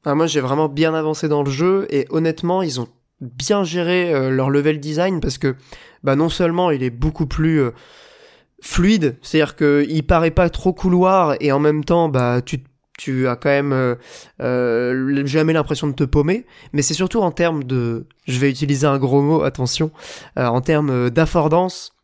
Ah, 0.05 0.14
moi, 0.14 0.27
j'ai 0.27 0.40
vraiment 0.40 0.68
bien 0.68 0.94
avancé 0.94 1.28
dans 1.28 1.43
le 1.43 1.51
jeu 1.51 1.86
et 1.90 2.06
honnêtement, 2.10 2.62
ils 2.62 2.81
ont 2.81 2.89
bien 3.20 3.64
géré 3.64 4.14
euh, 4.14 4.31
leur 4.31 4.51
level 4.51 4.81
design 4.81 5.20
parce 5.20 5.39
que 5.39 5.55
bah 6.02 6.16
non 6.16 6.28
seulement 6.28 6.70
il 6.70 6.82
est 6.82 6.90
beaucoup 6.90 7.27
plus 7.27 7.60
euh, 7.60 7.70
fluide, 8.62 9.16
c'est-à-dire 9.23 9.57
que 9.57 9.87
il 9.89 10.03
paraît 10.03 10.31
pas 10.31 10.51
trop 10.51 10.73
couloir 10.73 11.35
et 11.41 11.53
en 11.53 11.59
même 11.59 11.85
temps 11.85 12.09
bah 12.09 12.43
tu 12.45 12.61
tu 12.99 13.27
as 13.28 13.37
quand 13.37 13.49
même 13.49 13.73
euh, 13.73 13.95
euh, 14.43 15.24
jamais 15.24 15.55
l'impression 15.55 15.87
de 15.87 15.95
te 15.95 16.05
paumer, 16.05 16.45
mais 16.74 16.82
c'est 16.82 16.93
surtout 16.93 17.20
en 17.20 17.31
termes 17.31 17.65
de, 17.65 18.05
je 18.28 18.39
vais 18.39 18.51
utiliser 18.51 18.87
un 18.87 18.99
gros 18.99 19.23
mot, 19.23 19.43
attention, 19.43 19.91
euh, 20.39 20.45
en 20.45 20.61
termes 20.61 20.91
euh, 20.91 21.09
d'affordance. 21.09 21.95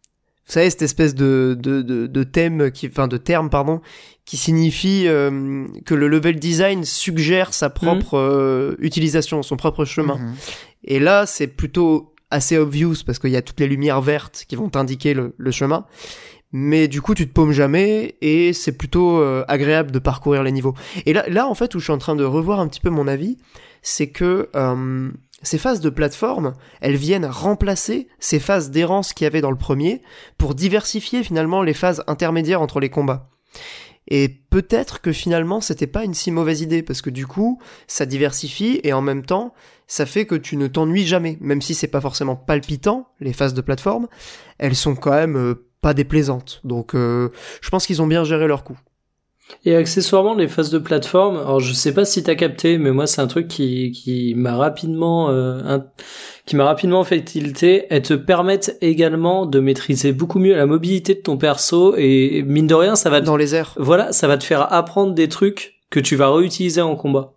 Vous 0.47 0.53
savez 0.53 0.71
cette 0.71 0.81
espèce 0.81 1.15
de 1.15 1.55
de 1.59 1.83
de, 1.83 2.07
de 2.07 2.23
thème 2.23 2.71
qui, 2.71 2.87
enfin 2.87 3.09
de 3.09 3.19
terme 3.19 3.51
pardon, 3.51 3.83
qui 4.25 4.39
signifie 4.39 5.05
euh, 5.07 5.67
que 5.85 5.95
le 5.95 6.09
level 6.09 6.37
design 6.37 6.85
suggère 6.85 7.53
sa 7.53 7.69
propre 7.69 8.17
euh, 8.17 8.75
utilisation, 8.79 9.43
son 9.43 9.57
propre 9.57 9.85
chemin. 9.85 10.17
Mhm. 10.17 10.35
Et 10.85 10.99
là, 10.99 11.27
c'est 11.27 11.47
plutôt 11.49 12.15
assez 12.31 12.57
obvious 12.57 12.95
parce 13.05 13.19
qu'il 13.19 13.31
y 13.31 13.37
a 13.37 13.43
toutes 13.43 13.61
les 13.61 13.69
lumières 13.69 14.01
vertes 14.01 14.45
qui 14.49 14.57
vont 14.57 14.69
t'indiquer 14.69 15.15
le, 15.15 15.35
le 15.37 15.51
chemin. 15.51 15.85
Mais 16.53 16.89
du 16.89 17.03
coup, 17.03 17.15
tu 17.15 17.29
te 17.29 17.33
paumes 17.33 17.53
jamais 17.53 18.17
et 18.21 18.53
c'est 18.53 18.77
plutôt 18.77 19.19
euh, 19.19 19.45
agréable 19.49 19.91
de 19.91 19.99
parcourir 19.99 20.43
les 20.43 20.53
niveaux. 20.53 20.75
Et 21.05 21.13
là, 21.13 21.25
là, 21.29 21.49
en 21.49 21.55
fait, 21.55 21.75
où 21.75 21.79
je 21.79 21.85
suis 21.85 21.93
en 21.93 21.99
train 21.99 22.17
de 22.17 22.25
revoir 22.25 22.61
un 22.61 22.69
petit 22.69 22.81
peu 22.81 22.91
mon 22.91 23.09
avis, 23.09 23.37
c'est 23.83 24.09
que 24.09 24.49
euh, 24.55 25.11
ces 25.43 25.59
phases 25.59 25.81
de 25.81 25.91
plateforme, 25.91 26.55
elles 26.81 26.97
viennent 26.97 27.27
remplacer 27.27 28.09
ces 28.19 28.39
phases 28.39 28.71
d'errance 28.71 29.13
qu'il 29.13 29.25
y 29.25 29.29
avait 29.29 29.41
dans 29.41 29.51
le 29.51 29.57
premier 29.57 30.03
pour 30.39 30.55
diversifier 30.55 31.23
finalement 31.23 31.63
les 31.63 31.75
phases 31.75 32.03
intermédiaires 32.07 32.63
entre 32.63 32.81
les 32.81 32.91
combats. 32.91 33.29
Et 34.09 34.29
peut-être 34.51 35.01
que 35.01 35.13
finalement 35.13 35.61
c'était 35.61 35.89
pas 35.89 36.05
une 36.05 36.15
si 36.15 36.31
mauvaise 36.31 36.61
idée 36.61 36.83
parce 36.83 37.03
que 37.03 37.11
du 37.11 37.27
coup 37.27 37.61
ça 37.89 38.07
diversifie 38.07 38.81
et 38.85 38.93
en 38.93 39.03
même 39.03 39.25
temps 39.25 39.53
ça 39.89 40.07
fait 40.07 40.27
que 40.27 40.37
tu 40.37 40.57
ne 40.57 40.69
t'ennuies 40.69 41.07
jamais, 41.07 41.39
même 41.41 41.61
si 41.61 41.75
c'est 41.75 41.89
pas 41.89 42.01
forcément 42.01 42.37
palpitant 42.37 43.09
les 43.21 43.33
phases 43.33 43.55
de 43.55 43.61
plateforme, 43.61 44.07
elles 44.59 44.77
sont 44.77 44.95
quand 44.95 45.13
même 45.13 45.37
euh, 45.37 45.66
pas 45.87 45.95
déplaisantes. 45.95 46.61
Donc 46.65 46.95
euh, 46.97 47.29
je 47.61 47.71
pense 47.71 47.87
qu'ils 47.87 48.03
ont 48.03 48.09
bien 48.09 48.25
géré 48.25 48.49
leur 48.49 48.65
coup. 48.65 48.77
Et 49.65 49.77
accessoirement, 49.77 50.35
les 50.35 50.49
phases 50.49 50.71
de 50.71 50.79
plateforme, 50.79 51.37
alors 51.37 51.61
je 51.61 51.73
sais 51.73 51.95
pas 51.95 52.05
si 52.05 52.25
t'as 52.25 52.35
capté, 52.35 52.79
mais 52.79 52.91
moi 52.91 53.07
c'est 53.07 53.21
un 53.21 53.29
truc 53.29 53.47
qui, 53.47 53.93
qui 53.93 54.35
m'a 54.35 54.57
rapidement, 54.57 55.31
euh, 55.31 55.61
un- 55.65 55.87
qui 56.47 56.57
m'a 56.57 56.65
rapidement 56.65 57.05
fait 57.05 57.23
tilter. 57.23 57.87
Elles 57.91 58.03
te 58.03 58.15
permettent 58.15 58.77
également 58.81 59.47
de 59.47 59.61
maîtriser 59.61 60.11
beaucoup 60.13 60.41
mieux 60.41 60.57
la 60.57 60.67
mobilité 60.67 61.15
de 61.15 61.21
ton 61.21 61.37
perso 61.39 61.95
et 61.97 62.43
mine 62.45 62.67
de 62.67 62.75
rien, 62.75 62.97
ça 62.97 63.09
va 63.09 63.21
te, 63.21 63.27
Dans 63.27 63.37
les 63.37 63.55
airs, 63.55 63.75
voilà, 63.77 64.11
ça 64.13 64.27
va 64.27 64.37
te 64.37 64.43
faire 64.45 64.73
apprendre 64.73 65.15
des 65.15 65.29
trucs 65.29 65.75
que 65.91 66.01
tu 66.01 66.17
vas 66.17 66.29
réutiliser 66.35 66.81
en 66.81 66.97
combat. 66.97 67.35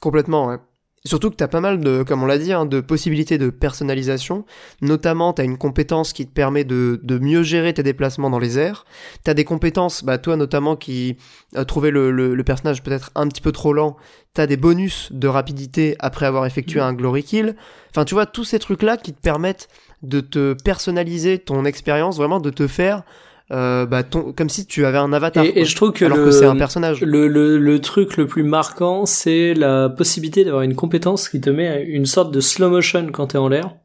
complètement, 0.00 0.48
ouais. 0.48 0.58
Surtout 1.06 1.30
que 1.30 1.36
t'as 1.36 1.48
pas 1.48 1.60
mal 1.60 1.80
de, 1.80 2.02
comme 2.02 2.22
on 2.22 2.26
l'a 2.26 2.36
dit, 2.36 2.52
hein, 2.52 2.66
de 2.66 2.80
possibilités 2.80 3.38
de 3.38 3.48
personnalisation. 3.48 4.44
Notamment, 4.82 5.32
t'as 5.32 5.44
une 5.44 5.56
compétence 5.56 6.12
qui 6.12 6.26
te 6.26 6.32
permet 6.32 6.64
de, 6.64 7.00
de 7.02 7.18
mieux 7.18 7.42
gérer 7.42 7.72
tes 7.72 7.82
déplacements 7.82 8.28
dans 8.28 8.40
les 8.40 8.58
airs. 8.58 8.84
T'as 9.22 9.32
des 9.32 9.44
compétences, 9.44 10.04
bah 10.04 10.18
toi 10.18 10.36
notamment 10.36 10.74
qui 10.76 11.16
a 11.54 11.64
trouvé 11.64 11.90
le, 11.90 12.10
le, 12.10 12.34
le 12.34 12.44
personnage 12.44 12.82
peut-être 12.82 13.12
un 13.14 13.28
petit 13.28 13.40
peu 13.40 13.52
trop 13.52 13.72
lent. 13.72 13.96
T'as 14.34 14.46
des 14.46 14.56
bonus 14.56 15.08
de 15.12 15.28
rapidité 15.28 15.96
après 16.00 16.26
avoir 16.26 16.44
effectué 16.44 16.80
un 16.80 16.92
glory 16.92 17.22
kill. 17.22 17.56
Enfin, 17.90 18.04
tu 18.04 18.14
vois 18.14 18.26
tous 18.26 18.44
ces 18.44 18.58
trucs-là 18.58 18.96
qui 18.98 19.14
te 19.14 19.20
permettent 19.20 19.68
de 20.02 20.20
te 20.20 20.54
personnaliser 20.62 21.38
ton 21.38 21.64
expérience, 21.64 22.18
vraiment 22.18 22.40
de 22.40 22.50
te 22.50 22.66
faire, 22.66 23.02
euh, 23.52 23.86
bah, 23.86 24.02
ton, 24.02 24.32
comme 24.32 24.48
si 24.48 24.66
tu 24.66 24.84
avais 24.86 24.98
un 24.98 25.12
avatar. 25.12 25.44
Et, 25.44 25.60
et 25.60 25.64
je 25.64 25.76
trouve 25.76 25.92
que 25.92 26.04
alors 26.04 26.18
le, 26.18 26.24
que 26.24 26.30
c'est 26.30 26.46
un 26.46 26.56
personnage. 26.56 27.00
le, 27.00 27.28
le, 27.28 27.58
le 27.58 27.80
truc 27.80 28.16
le 28.16 28.26
plus 28.26 28.42
marquant, 28.42 29.06
c'est 29.06 29.54
la 29.54 29.88
possibilité 29.88 30.44
d'avoir 30.44 30.62
une 30.62 30.74
compétence 30.74 31.28
qui 31.28 31.40
te 31.40 31.50
met 31.50 31.84
une 31.84 32.06
sorte 32.06 32.32
de 32.32 32.40
slow 32.40 32.70
motion 32.70 33.06
quand 33.12 33.28
t'es 33.28 33.38
en 33.38 33.48
l'air. 33.48 33.76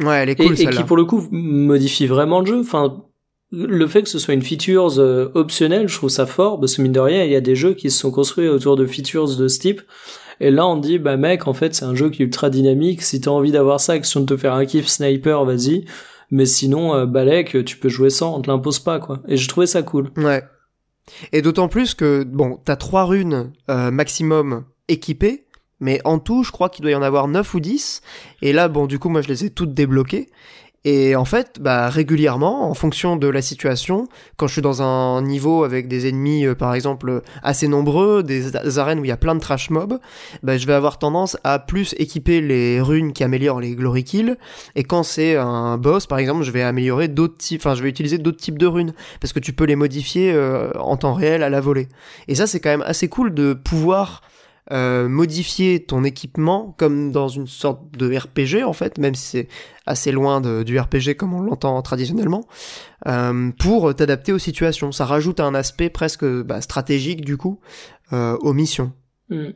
Ouais, 0.00 0.16
elle 0.22 0.28
est 0.28 0.32
et, 0.40 0.44
cool 0.44 0.52
et 0.52 0.56
celle-là. 0.56 0.72
qui 0.72 0.84
pour 0.84 0.96
le 0.96 1.04
coup 1.04 1.26
modifie 1.32 2.06
vraiment 2.06 2.40
le 2.40 2.46
jeu. 2.46 2.60
Enfin, 2.60 3.02
le 3.50 3.86
fait 3.86 4.02
que 4.02 4.08
ce 4.08 4.18
soit 4.18 4.34
une 4.34 4.42
features 4.42 5.00
euh, 5.00 5.30
optionnelle, 5.34 5.88
je 5.88 5.96
trouve 5.96 6.10
ça 6.10 6.26
fort 6.26 6.60
parce 6.60 6.76
que 6.76 6.82
mine 6.82 6.92
de 6.92 7.00
rien, 7.00 7.24
il 7.24 7.32
y 7.32 7.36
a 7.36 7.40
des 7.40 7.56
jeux 7.56 7.74
qui 7.74 7.90
se 7.90 7.98
sont 7.98 8.10
construits 8.10 8.48
autour 8.48 8.76
de 8.76 8.86
features 8.86 9.36
de 9.36 9.48
ce 9.48 9.58
type. 9.58 9.82
Et 10.40 10.52
là, 10.52 10.68
on 10.68 10.76
dit, 10.76 10.98
bah 11.00 11.16
mec, 11.16 11.48
en 11.48 11.52
fait, 11.52 11.74
c'est 11.74 11.84
un 11.84 11.96
jeu 11.96 12.10
qui 12.10 12.22
est 12.22 12.26
ultra 12.26 12.48
dynamique. 12.48 13.02
Si 13.02 13.20
t'as 13.20 13.32
envie 13.32 13.50
d'avoir 13.50 13.80
ça, 13.80 13.98
question 13.98 14.20
de 14.20 14.26
te 14.26 14.36
faire 14.36 14.54
un 14.54 14.66
kiff 14.66 14.86
sniper, 14.86 15.44
vas-y. 15.44 15.84
Mais 16.30 16.46
sinon, 16.46 16.94
euh, 16.94 17.06
Balek, 17.06 17.64
tu 17.64 17.78
peux 17.78 17.88
jouer 17.88 18.10
sans, 18.10 18.36
on 18.36 18.42
te 18.42 18.50
l'impose 18.50 18.78
pas, 18.78 18.98
quoi. 18.98 19.22
Et 19.28 19.36
je 19.36 19.48
trouvais 19.48 19.66
ça 19.66 19.82
cool. 19.82 20.10
Ouais. 20.16 20.42
Et 21.32 21.42
d'autant 21.42 21.68
plus 21.68 21.94
que, 21.94 22.24
bon, 22.24 22.58
t'as 22.64 22.76
trois 22.76 23.04
runes 23.04 23.52
euh, 23.70 23.90
maximum 23.90 24.64
équipées, 24.88 25.46
mais 25.80 26.00
en 26.04 26.18
tout, 26.18 26.42
je 26.42 26.52
crois 26.52 26.68
qu'il 26.68 26.82
doit 26.82 26.90
y 26.90 26.94
en 26.94 27.02
avoir 27.02 27.28
9 27.28 27.54
ou 27.54 27.60
10. 27.60 28.02
Et 28.42 28.52
là, 28.52 28.68
bon, 28.68 28.86
du 28.86 28.98
coup, 28.98 29.08
moi, 29.08 29.22
je 29.22 29.28
les 29.28 29.44
ai 29.44 29.50
toutes 29.50 29.74
débloquées. 29.74 30.28
Et 30.90 31.16
en 31.16 31.26
fait, 31.26 31.60
bah, 31.60 31.90
régulièrement, 31.90 32.70
en 32.70 32.72
fonction 32.72 33.16
de 33.16 33.28
la 33.28 33.42
situation, 33.42 34.08
quand 34.38 34.46
je 34.46 34.54
suis 34.54 34.62
dans 34.62 34.80
un 34.80 35.20
niveau 35.20 35.64
avec 35.64 35.86
des 35.86 36.08
ennemis, 36.08 36.46
euh, 36.46 36.54
par 36.54 36.72
exemple, 36.72 37.20
assez 37.42 37.68
nombreux, 37.68 38.22
des, 38.22 38.78
arènes 38.78 38.98
où 38.98 39.04
il 39.04 39.08
y 39.08 39.12
a 39.12 39.18
plein 39.18 39.34
de 39.34 39.40
trash 39.40 39.68
mobs, 39.68 39.98
bah, 40.42 40.56
je 40.56 40.66
vais 40.66 40.72
avoir 40.72 40.98
tendance 40.98 41.36
à 41.44 41.58
plus 41.58 41.94
équiper 41.98 42.40
les 42.40 42.80
runes 42.80 43.12
qui 43.12 43.22
améliorent 43.22 43.60
les 43.60 43.74
glory 43.74 44.02
kills. 44.02 44.38
Et 44.76 44.82
quand 44.84 45.02
c'est 45.02 45.36
un 45.36 45.76
boss, 45.76 46.06
par 46.06 46.20
exemple, 46.20 46.42
je 46.42 46.52
vais 46.52 46.62
améliorer 46.62 47.08
d'autres 47.08 47.36
types, 47.36 47.60
enfin, 47.60 47.74
je 47.74 47.82
vais 47.82 47.90
utiliser 47.90 48.16
d'autres 48.16 48.40
types 48.40 48.58
de 48.58 48.66
runes 48.66 48.94
parce 49.20 49.34
que 49.34 49.40
tu 49.40 49.52
peux 49.52 49.64
les 49.64 49.76
modifier 49.76 50.32
euh, 50.32 50.70
en 50.78 50.96
temps 50.96 51.12
réel 51.12 51.42
à 51.42 51.50
la 51.50 51.60
volée. 51.60 51.88
Et 52.28 52.34
ça, 52.34 52.46
c'est 52.46 52.60
quand 52.60 52.70
même 52.70 52.84
assez 52.86 53.08
cool 53.08 53.34
de 53.34 53.52
pouvoir 53.52 54.22
euh, 54.70 55.08
modifier 55.08 55.84
ton 55.84 56.04
équipement 56.04 56.74
comme 56.78 57.10
dans 57.12 57.28
une 57.28 57.46
sorte 57.46 57.96
de 57.96 58.14
RPG 58.16 58.64
en 58.64 58.72
fait, 58.72 58.98
même 58.98 59.14
si 59.14 59.26
c'est 59.26 59.48
assez 59.86 60.12
loin 60.12 60.40
de- 60.40 60.62
du 60.62 60.78
RPG 60.78 61.14
comme 61.16 61.32
on 61.34 61.40
l'entend 61.40 61.80
traditionnellement, 61.82 62.44
euh, 63.06 63.50
pour 63.58 63.94
t'adapter 63.94 64.32
aux 64.32 64.38
situations. 64.38 64.92
Ça 64.92 65.06
rajoute 65.06 65.40
un 65.40 65.54
aspect 65.54 65.88
presque 65.88 66.24
bah, 66.24 66.60
stratégique 66.60 67.24
du 67.24 67.36
coup 67.36 67.60
euh, 68.12 68.36
aux 68.40 68.52
missions. 68.52 68.92
Mm. 69.30 69.48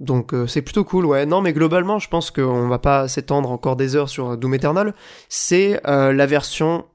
Donc 0.00 0.34
euh, 0.34 0.46
c'est 0.46 0.62
plutôt 0.62 0.84
cool, 0.84 1.06
ouais. 1.06 1.26
Non, 1.26 1.40
mais 1.42 1.52
globalement, 1.52 1.98
je 1.98 2.08
pense 2.08 2.30
qu'on 2.30 2.66
va 2.68 2.78
pas 2.78 3.06
s'étendre 3.08 3.50
encore 3.52 3.76
des 3.76 3.94
heures 3.94 4.08
sur 4.08 4.36
Doom 4.36 4.54
Eternal. 4.54 4.94
C'est 5.28 5.80
euh, 5.86 6.12
la 6.12 6.26
version, 6.26 6.86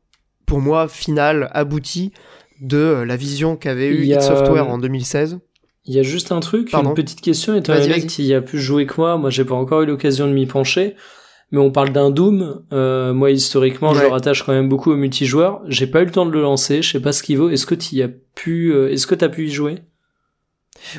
pour 0.46 0.60
moi, 0.60 0.88
finale, 0.90 1.50
aboutie 1.54 2.12
de 2.60 3.04
la 3.08 3.16
vision 3.16 3.56
qu'avait 3.56 3.88
eu 3.88 4.04
id 4.06 4.22
Software 4.22 4.68
en 4.68 4.78
2016. 4.78 5.40
Il 5.88 5.94
y 5.96 6.00
a 6.00 6.04
juste 6.04 6.32
un 6.34 6.42
truc, 6.42 6.72
Pardon 6.72 6.90
une 6.90 6.96
petite 6.96 7.22
question, 7.22 7.56
étant 7.56 7.74
donné 7.74 8.02
que 8.02 8.08
tu 8.08 8.22
y 8.22 8.34
as 8.34 8.42
plus 8.42 8.60
joué 8.60 8.86
que 8.86 8.96
moi, 8.98 9.18
moi 9.18 9.30
j'ai 9.30 9.46
pas 9.46 9.56
encore 9.56 9.84
eu 9.84 9.86
l'occasion 9.86 10.28
de 10.28 10.34
m'y 10.34 10.46
pencher, 10.46 10.96
mais 11.52 11.60
on 11.60 11.72
parle 11.72 11.94
d'un 11.94 12.10
Doom, 12.10 12.64
euh, 12.74 13.14
moi 13.14 13.32
historiquement 13.32 13.94
je 13.94 14.02
le 14.02 14.08
rattache 14.08 14.44
quand 14.44 14.52
même 14.52 14.68
beaucoup 14.68 14.92
au 14.92 14.98
multijoueur, 14.98 15.62
j'ai 15.68 15.88
pas 15.88 16.02
eu 16.02 16.06
le 16.06 16.12
temps 16.12 16.26
de 16.26 16.32
le 16.32 16.42
lancer, 16.42 16.82
je 16.82 16.92
sais 16.92 17.00
pas 17.00 17.14
ce 17.14 17.24
qu'il 17.24 17.38
vaut, 17.38 17.50
est-ce 17.50 17.66
que 17.66 17.76
tu 17.76 18.02
as 18.02 18.10
pu, 18.36 18.74
euh, 18.74 18.92
est-ce 18.92 19.08
que 19.08 19.16
t'as 19.16 19.30
pu 19.30 19.48
y 19.48 19.50
jouer? 19.50 19.80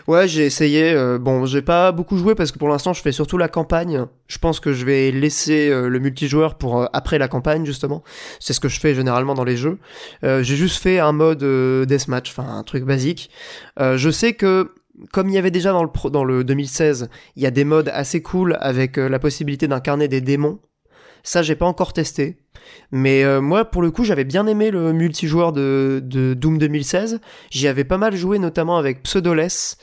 Ouais, 0.08 0.26
j'ai 0.26 0.44
essayé. 0.44 0.92
euh, 0.92 1.18
bon, 1.18 1.46
j'ai 1.46 1.62
pas 1.62 1.92
beaucoup 1.92 2.16
joué 2.16 2.34
parce 2.34 2.50
que 2.50 2.58
pour 2.58 2.68
l'instant, 2.68 2.92
je 2.94 3.00
fais 3.00 3.12
surtout 3.12 3.38
la 3.38 3.46
campagne. 3.46 4.06
Je 4.26 4.38
pense 4.38 4.58
que 4.58 4.72
je 4.72 4.84
vais 4.84 5.12
laisser 5.12 5.68
euh, 5.70 5.88
le 5.88 6.00
multijoueur 6.00 6.56
pour 6.56 6.88
après 6.92 7.16
la 7.16 7.28
campagne 7.28 7.64
justement. 7.64 8.02
C'est 8.40 8.54
ce 8.54 8.58
que 8.58 8.68
je 8.68 8.80
fais 8.80 8.96
généralement 8.96 9.34
dans 9.34 9.44
les 9.44 9.56
jeux. 9.56 9.78
J'ai 10.22 10.56
juste 10.56 10.82
fait 10.82 10.98
un 10.98 11.12
mode 11.12 11.44
deathmatch, 11.86 12.30
enfin 12.30 12.56
un 12.56 12.64
truc 12.64 12.84
basique. 12.84 13.30
Je 13.78 14.10
sais 14.10 14.32
que 14.32 14.72
comme 15.12 15.28
il 15.28 15.34
y 15.34 15.38
avait 15.38 15.50
déjà 15.50 15.72
dans 15.72 15.82
le 15.82 15.90
pro- 15.90 16.10
dans 16.10 16.24
le 16.24 16.44
2016, 16.44 17.08
il 17.36 17.42
y 17.42 17.46
a 17.46 17.50
des 17.50 17.64
modes 17.64 17.90
assez 17.92 18.22
cool 18.22 18.56
avec 18.60 18.98
euh, 18.98 19.08
la 19.08 19.18
possibilité 19.18 19.68
d'incarner 19.68 20.08
des 20.08 20.20
démons. 20.20 20.58
Ça, 21.22 21.42
j'ai 21.42 21.56
pas 21.56 21.66
encore 21.66 21.92
testé. 21.92 22.38
Mais 22.92 23.24
euh, 23.24 23.40
moi, 23.40 23.64
pour 23.64 23.82
le 23.82 23.90
coup, 23.90 24.04
j'avais 24.04 24.24
bien 24.24 24.46
aimé 24.46 24.70
le 24.70 24.92
multijoueur 24.92 25.52
de, 25.52 26.00
Doom 26.36 26.58
2016. 26.58 27.20
J'y 27.50 27.66
avais 27.68 27.84
pas 27.84 27.98
mal 27.98 28.14
joué, 28.16 28.38
notamment 28.38 28.76
avec 28.78 29.02
Pseudoless. 29.02 29.78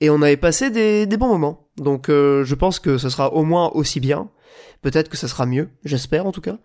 et 0.00 0.10
on 0.10 0.22
avait 0.22 0.36
passé 0.36 0.70
des, 0.70 1.06
des 1.06 1.16
bons 1.16 1.28
moments. 1.28 1.68
Donc 1.76 2.08
euh, 2.08 2.44
je 2.44 2.54
pense 2.54 2.78
que 2.78 2.98
ce 2.98 3.08
sera 3.08 3.32
au 3.32 3.44
moins 3.44 3.70
aussi 3.74 4.00
bien. 4.00 4.30
Peut-être 4.82 5.08
que 5.08 5.16
ça 5.16 5.28
sera 5.28 5.44
mieux, 5.46 5.68
j'espère 5.84 6.26
en 6.26 6.32
tout 6.32 6.40
cas. 6.40 6.58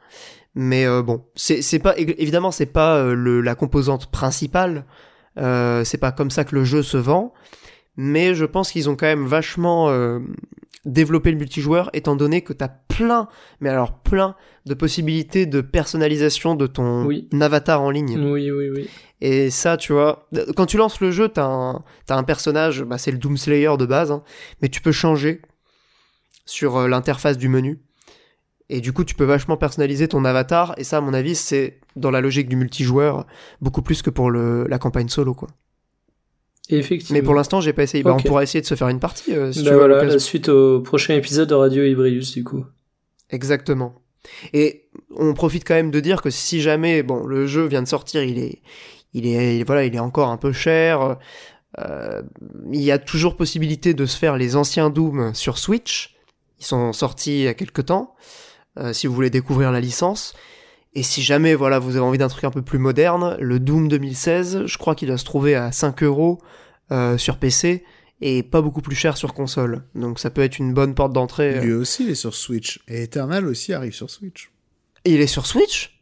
Mais 0.56 0.86
bon, 1.04 1.26
c'est 1.36 1.80
pas 1.80 1.98
évidemment 1.98 2.50
c'est 2.50 2.66
pas 2.66 3.04
le, 3.04 3.42
la 3.42 3.56
composante 3.56 4.10
principale. 4.10 4.86
C'est 5.38 5.98
pas 6.00 6.14
comme 6.14 6.32
ça 6.32 6.46
que 6.46 6.56
le 6.56 6.64
jeu 6.64 6.82
se 6.82 6.96
vend. 6.96 7.34
Mais 7.98 8.36
je 8.36 8.46
pense 8.46 8.72
qu'ils 8.72 8.90
ont 8.90 8.96
quand 8.96 9.06
même 9.06 9.26
vachement 9.26 9.90
euh, 9.90 10.20
développé 10.86 11.32
le 11.32 11.38
multijoueur, 11.38 11.90
étant 11.94 12.16
donné 12.16 12.42
que 12.42 12.54
t'as 12.54 12.68
plein, 12.68 13.28
mais 13.60 13.70
alors 13.70 14.00
plein 14.00 14.36
de 14.66 14.74
possibilités 14.74 15.46
de 15.46 15.62
personnalisation 15.62 16.56
de 16.56 16.68
ton 16.68 17.06
Oui. 17.06 17.30
avatar 17.40 17.82
en 17.82 17.90
ligne. 17.90 18.18
Oui, 18.20 18.52
oui, 18.52 18.70
oui. 18.70 18.90
Et 19.22 19.50
ça, 19.50 19.78
tu 19.78 19.94
vois, 19.94 20.28
quand 20.56 20.66
tu 20.66 20.78
lances 20.78 21.00
le 21.00 21.12
jeu, 21.12 21.30
t'as 21.30 21.46
un, 21.46 21.82
t'as 22.06 22.16
un 22.18 22.24
personnage, 22.24 22.84
bah, 22.84 22.98
c'est 22.98 23.12
le 23.12 23.18
Doomslayer 23.18 23.78
de 23.78 23.86
base, 23.86 24.12
hein, 24.12 24.24
mais 24.62 24.70
tu 24.70 24.82
peux 24.82 24.92
changer 24.92 25.42
sur 26.46 26.78
euh, 26.78 26.88
l'interface 26.88 27.38
du 27.38 27.48
menu. 27.50 27.80
Et 28.70 28.82
du 28.82 28.94
coup, 28.94 29.04
tu 29.04 29.14
peux 29.16 29.24
vachement 29.26 29.58
personnaliser 29.58 30.08
ton 30.08 30.26
avatar, 30.26 30.74
et 30.78 30.84
ça, 30.84 30.98
à 30.98 31.02
mon 31.02 31.14
avis, 31.14 31.36
c'est 31.36 31.80
dans 31.96 32.12
la 32.12 32.20
logique 32.20 32.50
du 32.50 32.56
multijoueur, 32.56 33.26
beaucoup 33.62 33.82
plus 33.84 34.02
que 34.02 34.10
pour 34.10 34.32
le, 34.32 34.66
la 34.68 34.80
campagne 34.80 35.08
solo, 35.08 35.34
quoi. 35.34 35.50
Effectivement. 36.70 37.18
Mais 37.18 37.22
pour 37.24 37.34
l'instant, 37.36 37.62
j'ai 37.62 37.74
pas 37.74 37.84
essayé. 37.84 38.04
Bah, 38.04 38.16
on 38.18 38.22
pourra 38.22 38.44
essayer 38.44 38.62
de 38.62 38.66
se 38.66 38.76
faire 38.76 38.88
une 38.90 39.00
partie, 39.00 39.34
euh, 39.34 39.52
si 39.52 39.60
Bah 39.60 39.66
tu 39.66 39.70
veux. 39.72 39.78
voilà, 39.78 39.96
l'occasion. 39.96 40.14
la 40.16 40.20
suite 40.20 40.50
au 40.50 40.82
prochain 40.82 41.16
épisode 41.16 41.50
de 41.50 41.54
Radio 41.56 41.84
Ibrius, 41.84 42.32
du 42.34 42.44
coup. 42.44 42.66
Exactement. 43.30 43.96
Et 44.54 44.90
on 45.16 45.34
profite 45.34 45.64
quand 45.68 45.76
même 45.76 45.92
de 45.92 46.00
dire 46.00 46.22
que 46.22 46.30
si 46.30 46.62
jamais, 46.62 47.04
bon, 47.04 47.26
le 47.26 47.46
jeu 47.46 47.66
vient 47.68 47.84
de 47.84 47.88
sortir, 47.88 48.24
il 48.24 48.40
est, 48.40 48.62
il 49.14 49.28
est, 49.28 49.64
voilà, 49.64 49.86
il 49.86 49.96
est 49.96 50.00
encore 50.00 50.30
un 50.30 50.38
peu 50.38 50.52
cher. 50.52 51.18
euh, 51.80 52.22
il 52.72 52.82
y 52.82 52.92
a 52.92 52.98
toujours 52.98 53.36
possibilité 53.36 53.94
de 53.94 54.06
se 54.06 54.18
faire 54.18 54.38
les 54.38 54.56
anciens 54.56 54.90
Doom 54.90 55.34
sur 55.36 55.58
Switch. 55.58 56.16
Ils 56.60 56.66
sont 56.66 56.94
sortis 56.94 57.40
il 57.40 57.44
y 57.44 57.48
a 57.48 57.54
quelques 57.54 57.86
temps. 57.86 58.16
euh, 58.80 58.92
si 58.94 59.08
vous 59.08 59.14
voulez 59.14 59.30
découvrir 59.30 59.72
la 59.72 59.80
licence. 59.80 60.34
Et 60.96 61.04
si 61.04 61.22
jamais, 61.22 61.56
voilà, 61.56 61.78
vous 61.80 61.98
avez 61.98 62.06
envie 62.06 62.18
d'un 62.18 62.30
truc 62.30 62.46
un 62.46 62.52
peu 62.52 62.62
plus 62.62 62.80
moderne, 62.80 63.36
le 63.40 63.60
Doom 63.60 63.90
2016, 63.90 64.66
je 64.66 64.78
crois 64.78 64.96
qu'il 64.96 65.10
doit 65.10 65.18
se 65.18 65.26
trouver 65.26 65.54
à 65.56 65.72
5 65.74 66.04
euros 66.04 66.40
euh, 66.92 67.18
sur 67.18 67.38
PC 67.38 67.84
et 68.22 68.44
pas 68.44 68.62
beaucoup 68.62 68.82
plus 68.82 68.96
cher 68.96 69.18
sur 69.18 69.34
console. 69.34 69.84
Donc 69.94 70.20
ça 70.20 70.30
peut 70.30 70.42
être 70.42 70.58
une 70.58 70.74
bonne 70.74 70.96
porte 70.96 71.12
d'entrée. 71.12 71.60
Lui 71.60 71.74
aussi, 71.74 72.04
il 72.06 72.12
est 72.12 72.16
sur 72.16 72.34
Switch. 72.34 72.80
Et 72.88 73.04
Eternal 73.04 73.46
aussi 73.46 73.74
arrive 73.74 73.94
sur 73.94 74.10
Switch. 74.10 74.52
Et 75.04 75.14
il 75.14 75.20
est 75.22 75.28
sur 75.28 75.46
Switch? 75.46 76.00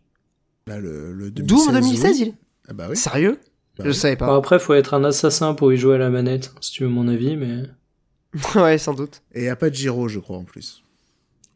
Bah, 0.67 0.77
le, 0.77 1.11
le 1.11 1.31
2016, 1.31 1.65
Doom 1.65 1.73
2016, 1.73 2.11
oui. 2.11 2.17
il 2.21 2.27
est... 2.29 2.33
Ah 2.69 2.73
bah 2.73 2.85
oui. 2.89 2.95
Sérieux? 2.95 3.39
Bah 3.77 3.85
Je 3.85 3.89
oui. 3.89 3.95
savais 3.95 4.15
pas. 4.15 4.35
après, 4.35 4.59
faut 4.59 4.75
être 4.75 4.93
un 4.93 5.03
assassin 5.03 5.55
pour 5.55 5.73
y 5.73 5.77
jouer 5.77 5.95
à 5.95 5.97
la 5.97 6.11
manette, 6.11 6.53
si 6.61 6.71
tu 6.71 6.83
veux 6.83 6.89
mon 6.89 7.07
avis, 7.07 7.35
mais... 7.35 7.63
ouais, 8.61 8.77
sans 8.77 8.93
doute. 8.93 9.23
Et 9.33 9.45
y 9.45 9.49
a 9.49 9.55
pas 9.55 9.71
de 9.71 9.75
Giro, 9.75 10.07
je 10.07 10.19
crois, 10.19 10.37
en 10.37 10.43
plus. 10.43 10.82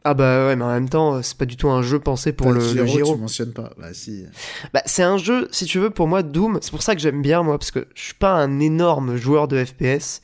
Ah 0.10 0.14
bah 0.14 0.48
ouais, 0.48 0.56
mais 0.56 0.64
en 0.64 0.72
même 0.72 0.88
temps, 0.88 1.16
euh, 1.16 1.22
c'est 1.22 1.38
pas 1.38 1.44
du 1.44 1.58
tout 1.58 1.68
un 1.68 1.82
jeu 1.82 2.00
pensé 2.00 2.32
pour 2.32 2.54
le, 2.54 2.62
le 2.74 2.86
Giro, 2.86 3.16
tu 3.16 3.20
mentionnes 3.20 3.52
pas. 3.52 3.72
Bah 3.78 3.94
si. 3.94 4.24
Bah, 4.74 4.82
c'est 4.86 5.04
un 5.04 5.18
jeu, 5.18 5.50
si 5.52 5.66
tu 5.66 5.80
veux, 5.80 5.90
pour 5.90 6.08
moi, 6.08 6.24
Doom, 6.24 6.60
c'est 6.62 6.72
pour 6.72 6.82
ça 6.82 6.96
que 6.96 7.02
j'aime 7.02 7.22
bien, 7.22 7.44
moi, 7.44 7.58
parce 7.60 7.72
que 7.72 7.90
je 7.94 8.04
suis 8.04 8.14
pas 8.14 8.32
un 8.32 8.62
énorme 8.62 9.18
joueur 9.18 9.50
de 9.50 9.62
FPS. 9.62 10.22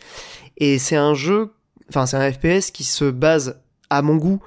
Et 0.56 0.80
c'est 0.80 0.96
un 0.96 1.14
jeu, 1.16 1.52
enfin, 1.90 2.06
c'est 2.06 2.16
un 2.16 2.32
FPS 2.32 2.72
qui 2.72 2.86
se 2.86 3.04
base, 3.12 3.60
à 3.90 4.02
mon 4.02 4.16
goût, 4.16 4.40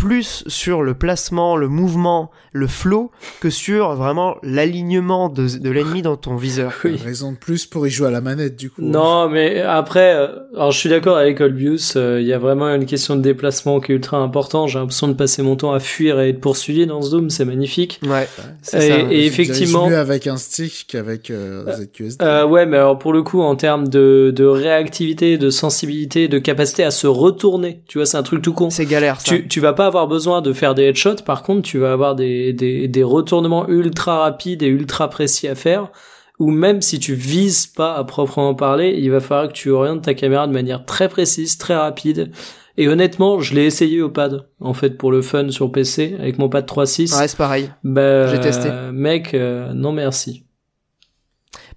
plus 0.00 0.44
sur 0.46 0.82
le 0.82 0.94
placement, 0.94 1.56
le 1.56 1.68
mouvement, 1.68 2.30
le 2.52 2.66
flow, 2.66 3.10
que 3.40 3.50
sur 3.50 3.94
vraiment 3.94 4.36
l'alignement 4.42 5.28
de, 5.28 5.46
de 5.58 5.70
l'ennemi 5.70 6.00
dans 6.02 6.16
ton 6.16 6.36
viseur. 6.36 6.72
Oui. 6.84 6.96
Raison 7.04 7.32
de 7.32 7.36
plus 7.36 7.66
pour 7.66 7.86
y 7.86 7.90
jouer 7.90 8.08
à 8.08 8.10
la 8.10 8.20
manette, 8.22 8.56
du 8.56 8.70
coup. 8.70 8.80
Non, 8.82 9.28
mais 9.28 9.60
après, 9.60 10.14
euh, 10.14 10.28
alors 10.56 10.72
je 10.72 10.78
suis 10.78 10.88
d'accord 10.88 11.18
avec 11.18 11.40
Olbius, 11.40 11.94
euh, 11.96 12.18
il 12.20 12.26
y 12.26 12.32
a 12.32 12.38
vraiment 12.38 12.68
une 12.74 12.86
question 12.86 13.14
de 13.14 13.20
déplacement 13.20 13.78
qui 13.80 13.92
est 13.92 13.94
ultra 13.96 14.16
important. 14.16 14.66
J'ai 14.66 14.78
l'impression 14.78 15.06
de 15.08 15.12
passer 15.12 15.42
mon 15.42 15.56
temps 15.56 15.72
à 15.72 15.80
fuir 15.80 16.18
et 16.18 16.30
être 16.30 16.40
poursuivi 16.40 16.86
dans 16.86 17.02
ce 17.02 17.10
Doom, 17.10 17.28
c'est 17.28 17.44
magnifique. 17.44 18.00
Ouais, 18.06 18.26
c'est 18.62 18.78
Et- 18.78 18.88
ça. 18.88 18.98
et- 19.10 19.26
effectivement- 19.26 19.88
mieux 19.88 19.98
avec 19.98 20.26
un 20.26 20.38
stick 20.38 20.86
qu'avec 20.88 21.30
euh, 21.30 21.64
ZQSD. 21.76 22.24
Euh, 22.24 22.46
ouais, 22.46 22.64
mais 22.64 22.78
alors 22.78 22.98
pour 22.98 23.12
le 23.12 23.22
coup, 23.22 23.42
en 23.42 23.54
termes 23.54 23.88
de, 23.88 24.32
de 24.34 24.44
réactivité, 24.46 25.36
de 25.36 25.50
sensibilité, 25.50 26.26
de 26.28 26.38
capacité 26.38 26.84
à 26.84 26.90
se 26.90 27.06
retourner, 27.06 27.82
tu 27.86 27.98
vois, 27.98 28.06
c'est 28.06 28.16
un 28.16 28.22
truc 28.22 28.40
tout 28.42 28.54
con. 28.54 28.70
C'est 28.70 28.86
galère, 28.86 29.20
ça. 29.20 29.26
Tu, 29.34 29.46
tu 29.46 29.60
vas 29.60 29.72
pas 29.74 29.89
avoir 29.90 30.08
besoin 30.08 30.40
de 30.40 30.52
faire 30.52 30.74
des 30.74 30.84
headshots, 30.84 31.22
par 31.24 31.42
contre, 31.42 31.62
tu 31.62 31.78
vas 31.78 31.92
avoir 31.92 32.14
des, 32.14 32.52
des, 32.52 32.88
des 32.88 33.02
retournements 33.02 33.68
ultra 33.68 34.20
rapides 34.20 34.62
et 34.62 34.68
ultra 34.68 35.10
précis 35.10 35.48
à 35.48 35.54
faire, 35.54 35.90
ou 36.38 36.50
même 36.50 36.80
si 36.80 36.98
tu 36.98 37.14
vises 37.14 37.66
pas 37.66 37.94
à 37.94 38.04
proprement 38.04 38.54
parler, 38.54 38.96
il 38.98 39.10
va 39.10 39.20
falloir 39.20 39.48
que 39.48 39.52
tu 39.52 39.70
orientes 39.70 40.02
ta 40.02 40.14
caméra 40.14 40.46
de 40.46 40.52
manière 40.52 40.84
très 40.86 41.08
précise, 41.08 41.58
très 41.58 41.76
rapide. 41.76 42.30
Et 42.78 42.88
honnêtement, 42.88 43.40
je 43.40 43.54
l'ai 43.54 43.66
essayé 43.66 44.00
au 44.00 44.08
pad, 44.08 44.48
en 44.60 44.72
fait, 44.72 44.96
pour 44.96 45.12
le 45.12 45.20
fun 45.20 45.50
sur 45.50 45.70
PC, 45.70 46.16
avec 46.18 46.38
mon 46.38 46.48
pad 46.48 46.64
3.6. 46.66 47.18
Ouais, 47.18 47.28
c'est 47.28 47.36
pareil. 47.36 47.70
Bah, 47.84 48.28
J'ai 48.28 48.40
testé. 48.40 48.70
Mec, 48.92 49.34
euh, 49.34 49.74
non 49.74 49.92
merci. 49.92 50.44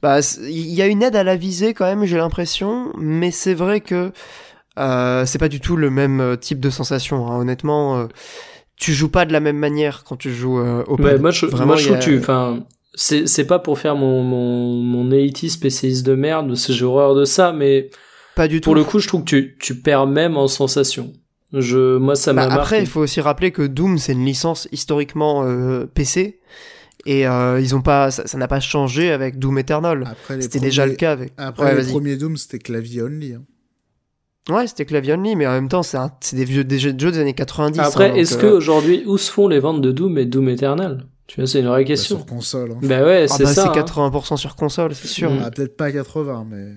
Bah, 0.01 0.19
il 0.41 0.73
y 0.73 0.81
a 0.81 0.87
une 0.87 1.01
aide 1.01 1.15
à 1.15 1.23
la 1.23 1.35
visée 1.35 1.73
quand 1.73 1.85
même, 1.85 2.05
j'ai 2.05 2.17
l'impression, 2.17 2.91
mais 2.97 3.31
c'est 3.31 3.53
vrai 3.53 3.81
que 3.81 4.11
euh, 4.79 5.25
c'est 5.25 5.37
pas 5.37 5.49
du 5.49 5.59
tout 5.59 5.75
le 5.75 5.89
même 5.89 6.19
euh, 6.19 6.35
type 6.35 6.59
de 6.59 6.69
sensation. 6.69 7.27
hein. 7.31 7.37
Honnêtement, 7.39 7.97
euh, 7.99 8.07
tu 8.75 8.93
joues 8.93 9.09
pas 9.09 9.25
de 9.25 9.33
la 9.33 9.39
même 9.39 9.57
manière 9.57 10.03
quand 10.03 10.17
tu 10.17 10.33
joues 10.33 10.59
euh, 10.59 10.83
au 10.87 10.95
Ouais, 10.97 11.13
pad. 11.13 11.21
moi, 11.21 11.31
je, 11.31 11.45
Vraiment, 11.45 11.67
moi, 11.67 11.75
je 11.77 11.85
trouve 11.85 11.97
a- 11.97 11.99
tu, 11.99 12.17
enfin, 12.19 12.65
c'est, 12.95 13.27
c'est 13.27 13.45
pas 13.45 13.59
pour 13.59 13.77
faire 13.79 13.95
mon, 13.95 14.23
mon, 14.23 14.73
mon 14.81 15.09
80 15.09 15.49
spécialiste 15.49 16.05
de 16.05 16.15
merde, 16.15 16.53
j'ai 16.55 16.85
horreur 16.85 17.15
de 17.15 17.25
ça, 17.25 17.53
mais 17.53 17.89
Pas 18.35 18.47
du 18.47 18.61
tout. 18.61 18.65
pour 18.65 18.75
le 18.75 18.83
coup, 18.83 18.99
je 18.99 19.07
trouve 19.07 19.21
que 19.23 19.29
tu, 19.29 19.57
tu 19.59 19.75
perds 19.75 20.07
même 20.07 20.37
en 20.37 20.47
sensation. 20.47 21.13
Je, 21.53 21.97
moi, 21.97 22.15
ça 22.15 22.33
Bah, 22.33 22.47
m'a 22.47 22.53
après, 22.55 22.81
il 22.81 22.87
faut 22.87 23.01
aussi 23.01 23.21
rappeler 23.21 23.51
que 23.51 23.61
Doom, 23.61 23.99
c'est 23.99 24.13
une 24.13 24.25
licence 24.25 24.67
historiquement 24.71 25.43
euh, 25.45 25.85
PC. 25.85 26.39
Et 27.05 27.27
euh, 27.27 27.59
ils 27.59 27.75
ont 27.75 27.81
pas, 27.81 28.11
ça 28.11 28.25
ça 28.27 28.37
n'a 28.37 28.47
pas 28.47 28.61
changé 28.61 29.11
avec 29.11 29.37
Doom 29.37 29.59
Eternal. 29.59 30.15
C'était 30.29 30.47
premiers... 30.47 30.61
déjà 30.61 30.85
le 30.85 30.93
cas 30.93 31.11
avec. 31.11 31.33
Après 31.37 31.75
Ouais, 31.75 31.83
les 31.83 31.91
premiers 31.91 32.15
Doom, 32.15 32.37
c'était 32.37 32.59
clavier 32.59 33.01
only. 33.01 33.33
hein. 33.33 33.43
Ouais, 34.49 34.67
c'était 34.67 34.85
clavier 34.85 35.13
only, 35.13 35.35
mais 35.37 35.47
en 35.47 35.51
même 35.51 35.69
temps, 35.69 35.83
c'est 35.83 35.97
un- 35.97 36.11
c'est 36.19 36.35
des 36.35 36.43
vieux 36.45 36.63
des 36.65 36.77
jeux, 36.77 36.91
des 36.93 36.99
jeux 37.05 37.11
des 37.11 37.19
années 37.19 37.33
90. 37.33 37.79
Après, 37.79 38.05
hein, 38.05 38.09
donc, 38.09 38.17
est-ce 38.17 38.37
que 38.37 38.45
euh, 38.45 38.57
aujourd'hui, 38.57 39.03
où 39.05 39.17
se 39.17 39.31
font 39.31 39.47
les 39.47 39.59
ventes 39.59 39.81
de 39.81 39.91
Doom 39.91 40.17
et 40.17 40.25
Doom 40.25 40.49
Eternal? 40.49 41.05
Tu 41.27 41.39
vois, 41.39 41.47
c'est 41.47 41.61
une 41.61 41.67
vraie 41.67 41.83
Bah, 41.83 41.87
question. 41.87 42.17
sur 42.17 42.25
console. 42.25 42.71
hein. 42.73 42.79
Bah 42.81 43.03
ouais, 43.03 43.25
ah 43.29 43.33
c'est 43.33 43.43
bah, 43.45 43.53
ça. 43.53 43.63
c'est 43.63 43.69
hein. 43.69 43.83
80% 43.83 44.35
sur 44.37 44.55
console, 44.57 44.93
c'est 44.95 45.07
sûr. 45.07 45.31
Mm. 45.31 45.41
Ah, 45.45 45.51
peut-être 45.51 45.77
pas 45.77 45.91
80, 45.91 46.45
mais. 46.49 46.73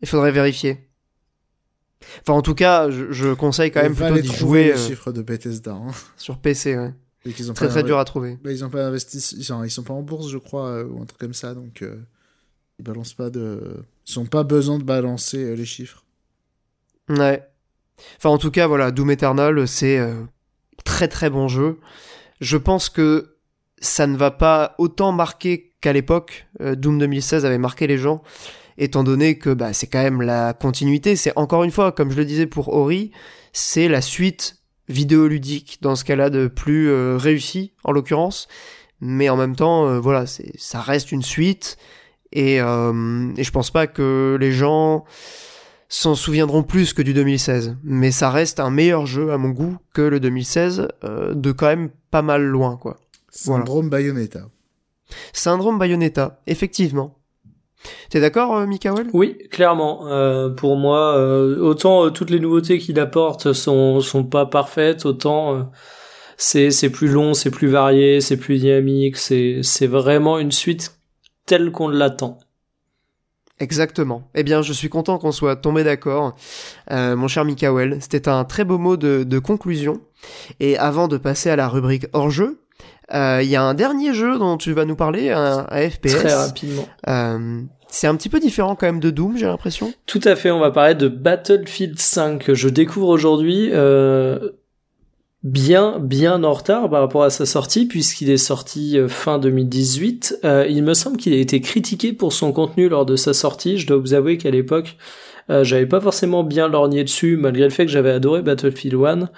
Il 0.00 0.06
faudrait 0.08 0.30
vérifier. 0.30 0.78
Enfin, 2.22 2.34
en 2.38 2.42
tout 2.42 2.54
cas, 2.54 2.88
je, 2.90 3.10
je 3.10 3.34
conseille 3.34 3.72
quand 3.72 3.82
même 3.82 3.96
plutôt 3.96 4.14
les 4.14 4.22
d'y 4.22 4.32
jouer 4.32 4.64
les 4.66 4.70
euh, 4.72 4.76
chiffres 4.76 5.10
de 5.10 5.22
Bethesda. 5.22 5.72
Hein. 5.72 5.90
sur 6.16 6.38
PC. 6.38 6.76
Ouais. 6.76 6.94
Et 7.26 7.32
qu'ils 7.32 7.50
ont 7.50 7.54
Très 7.54 7.66
pas 7.66 7.72
très 7.72 7.82
dur 7.82 7.98
à 7.98 8.04
trouver. 8.04 8.38
Bah, 8.44 8.52
ils 8.52 8.64
ont 8.64 8.70
pas 8.70 8.86
investi, 8.86 9.18
ils 9.36 9.42
sont, 9.44 9.64
ils 9.64 9.70
sont 9.70 9.82
pas 9.82 9.92
en 9.94 10.02
bourse, 10.02 10.30
je 10.30 10.38
crois, 10.38 10.68
euh, 10.68 10.84
ou 10.84 11.02
un 11.02 11.04
truc 11.04 11.18
comme 11.18 11.34
ça, 11.34 11.52
donc 11.54 11.82
euh, 11.82 11.96
ils 12.78 12.84
balancent 12.84 13.14
pas 13.14 13.28
de, 13.28 13.60
ils 14.06 14.18
ont 14.20 14.24
pas 14.26 14.44
besoin 14.44 14.78
de 14.78 14.84
balancer 14.84 15.38
euh, 15.38 15.54
les 15.54 15.64
chiffres. 15.64 16.04
Ouais. 17.08 17.42
Enfin, 18.16 18.30
en 18.30 18.38
tout 18.38 18.50
cas, 18.50 18.66
voilà, 18.66 18.90
Doom 18.90 19.10
Eternal, 19.10 19.66
c'est 19.66 19.98
euh, 19.98 20.22
très 20.84 21.08
très 21.08 21.30
bon 21.30 21.48
jeu. 21.48 21.78
Je 22.40 22.56
pense 22.56 22.88
que 22.88 23.36
ça 23.80 24.06
ne 24.06 24.16
va 24.16 24.30
pas 24.30 24.74
autant 24.78 25.12
marquer 25.12 25.74
qu'à 25.80 25.92
l'époque. 25.92 26.46
Euh, 26.60 26.74
Doom 26.74 26.98
2016 26.98 27.44
avait 27.44 27.58
marqué 27.58 27.86
les 27.86 27.98
gens, 27.98 28.22
étant 28.76 29.04
donné 29.04 29.38
que 29.38 29.50
bah, 29.50 29.72
c'est 29.72 29.86
quand 29.86 30.02
même 30.02 30.22
la 30.22 30.52
continuité. 30.52 31.16
C'est 31.16 31.32
encore 31.36 31.64
une 31.64 31.70
fois, 31.70 31.92
comme 31.92 32.10
je 32.10 32.16
le 32.16 32.24
disais 32.24 32.46
pour 32.46 32.74
Ori, 32.74 33.10
c'est 33.52 33.88
la 33.88 34.00
suite 34.00 34.56
vidéoludique 34.88 35.78
dans 35.82 35.96
ce 35.96 36.04
cas-là 36.04 36.30
de 36.30 36.46
plus 36.46 36.88
euh, 36.88 37.16
réussi 37.16 37.72
en 37.84 37.92
l'occurrence. 37.92 38.48
Mais 39.00 39.28
en 39.28 39.36
même 39.36 39.54
temps, 39.54 39.86
euh, 39.86 40.00
voilà, 40.00 40.24
ça 40.26 40.80
reste 40.80 41.12
une 41.12 41.22
suite 41.22 41.76
et, 42.32 42.56
et 42.56 42.60
je 42.60 43.50
pense 43.50 43.70
pas 43.70 43.86
que 43.86 44.36
les 44.38 44.52
gens 44.52 45.06
s'en 45.88 46.14
souviendront 46.14 46.62
plus 46.62 46.92
que 46.92 47.02
du 47.02 47.14
2016. 47.14 47.76
Mais 47.82 48.10
ça 48.10 48.30
reste 48.30 48.60
un 48.60 48.70
meilleur 48.70 49.06
jeu 49.06 49.32
à 49.32 49.38
mon 49.38 49.50
goût 49.50 49.76
que 49.94 50.02
le 50.02 50.20
2016 50.20 50.88
euh, 51.04 51.34
de 51.34 51.52
quand 51.52 51.66
même 51.66 51.90
pas 52.10 52.22
mal 52.22 52.44
loin 52.44 52.76
quoi. 52.76 52.98
Voilà. 53.44 53.64
Syndrome 53.64 53.88
Bayonetta. 53.90 54.48
Syndrome 55.32 55.78
Bayonetta, 55.78 56.40
effectivement. 56.46 57.18
T'es 58.10 58.20
d'accord, 58.20 58.56
euh, 58.56 58.66
Mikael? 58.66 59.06
Oui, 59.12 59.38
clairement. 59.50 60.08
Euh, 60.08 60.48
pour 60.50 60.76
moi, 60.76 61.16
euh, 61.16 61.58
autant 61.60 62.04
euh, 62.04 62.10
toutes 62.10 62.30
les 62.30 62.40
nouveautés 62.40 62.78
qu'il 62.78 62.98
apporte 62.98 63.52
sont 63.52 64.00
sont 64.00 64.24
pas 64.24 64.46
parfaites, 64.46 65.06
autant 65.06 65.54
euh, 65.54 65.62
c'est 66.36 66.70
c'est 66.70 66.90
plus 66.90 67.08
long, 67.08 67.34
c'est 67.34 67.50
plus 67.50 67.68
varié, 67.68 68.20
c'est 68.20 68.36
plus 68.36 68.58
dynamique, 68.58 69.16
c'est 69.16 69.60
c'est 69.62 69.86
vraiment 69.86 70.38
une 70.38 70.52
suite 70.52 70.98
telle 71.46 71.70
qu'on 71.70 71.88
l'attend. 71.88 72.38
Exactement. 73.60 74.28
Eh 74.34 74.42
bien, 74.44 74.62
je 74.62 74.72
suis 74.72 74.88
content 74.88 75.18
qu'on 75.18 75.32
soit 75.32 75.56
tombé 75.56 75.84
d'accord, 75.84 76.36
euh, 76.90 77.16
mon 77.16 77.28
cher 77.28 77.44
Mikael. 77.44 77.98
C'était 78.00 78.28
un 78.28 78.44
très 78.44 78.64
beau 78.64 78.78
mot 78.78 78.96
de, 78.96 79.24
de 79.24 79.38
conclusion. 79.38 80.00
Et 80.60 80.78
avant 80.78 81.08
de 81.08 81.16
passer 81.16 81.50
à 81.50 81.56
la 81.56 81.68
rubrique 81.68 82.06
hors-jeu, 82.12 82.60
euh, 83.14 83.40
il 83.42 83.48
y 83.48 83.56
a 83.56 83.62
un 83.62 83.74
dernier 83.74 84.14
jeu 84.14 84.38
dont 84.38 84.56
tu 84.58 84.72
vas 84.72 84.84
nous 84.84 84.96
parler, 84.96 85.30
un, 85.30 85.66
un 85.70 85.90
FPS. 85.90 86.14
Très 86.14 86.34
rapidement. 86.34 86.86
Euh, 87.08 87.62
C'est 87.88 88.06
un 88.06 88.14
petit 88.16 88.28
peu 88.28 88.38
différent 88.38 88.76
quand 88.76 88.86
même 88.86 89.00
de 89.00 89.10
Doom, 89.10 89.36
j'ai 89.36 89.46
l'impression. 89.46 89.92
Tout 90.06 90.20
à 90.24 90.36
fait, 90.36 90.50
on 90.50 90.60
va 90.60 90.70
parler 90.70 90.94
de 90.94 91.08
Battlefield 91.08 91.98
5 91.98 92.44
que 92.44 92.54
je 92.54 92.68
découvre 92.68 93.08
aujourd'hui. 93.08 93.70
Euh, 93.72 94.50
bien 95.44 95.98
bien 96.00 96.42
en 96.42 96.52
retard 96.52 96.90
par 96.90 97.00
rapport 97.00 97.22
à 97.22 97.30
sa 97.30 97.46
sortie 97.46 97.86
puisqu'il 97.86 98.30
est 98.30 98.36
sorti 98.36 98.98
euh, 98.98 99.08
fin 99.08 99.38
2018. 99.38 100.40
Euh, 100.44 100.66
il 100.68 100.82
me 100.82 100.94
semble 100.94 101.16
qu'il 101.16 101.32
a 101.32 101.36
été 101.36 101.60
critiqué 101.60 102.12
pour 102.12 102.32
son 102.32 102.52
contenu 102.52 102.88
lors 102.88 103.06
de 103.06 103.16
sa 103.16 103.32
sortie. 103.32 103.78
Je 103.78 103.86
dois 103.86 103.98
vous 103.98 104.14
avouer 104.14 104.36
qu'à 104.36 104.50
l'époque, 104.50 104.96
euh, 105.50 105.64
j'avais 105.64 105.86
pas 105.86 106.00
forcément 106.00 106.42
bien 106.42 106.68
lorgné 106.68 107.04
dessus 107.04 107.36
malgré 107.36 107.64
le 107.64 107.70
fait 107.70 107.86
que 107.86 107.92
j'avais 107.92 108.10
adoré 108.10 108.42
Battlefield 108.42 108.94
1. 108.94 109.30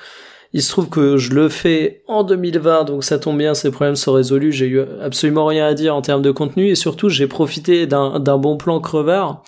Il 0.52 0.62
se 0.62 0.70
trouve 0.70 0.88
que 0.88 1.16
je 1.16 1.32
le 1.32 1.48
fais 1.48 2.02
en 2.08 2.24
2020, 2.24 2.82
donc 2.82 3.04
ça 3.04 3.20
tombe 3.20 3.38
bien, 3.38 3.54
ces 3.54 3.70
problèmes 3.70 3.94
sont 3.94 4.14
résolus. 4.14 4.50
J'ai 4.50 4.66
eu 4.66 4.80
absolument 5.00 5.46
rien 5.46 5.66
à 5.66 5.74
dire 5.74 5.94
en 5.94 6.02
termes 6.02 6.22
de 6.22 6.32
contenu 6.32 6.68
et 6.68 6.74
surtout 6.74 7.08
j'ai 7.08 7.28
profité 7.28 7.86
d'un 7.86 8.18
bon 8.18 8.56
plan 8.56 8.80
crevard 8.80 9.44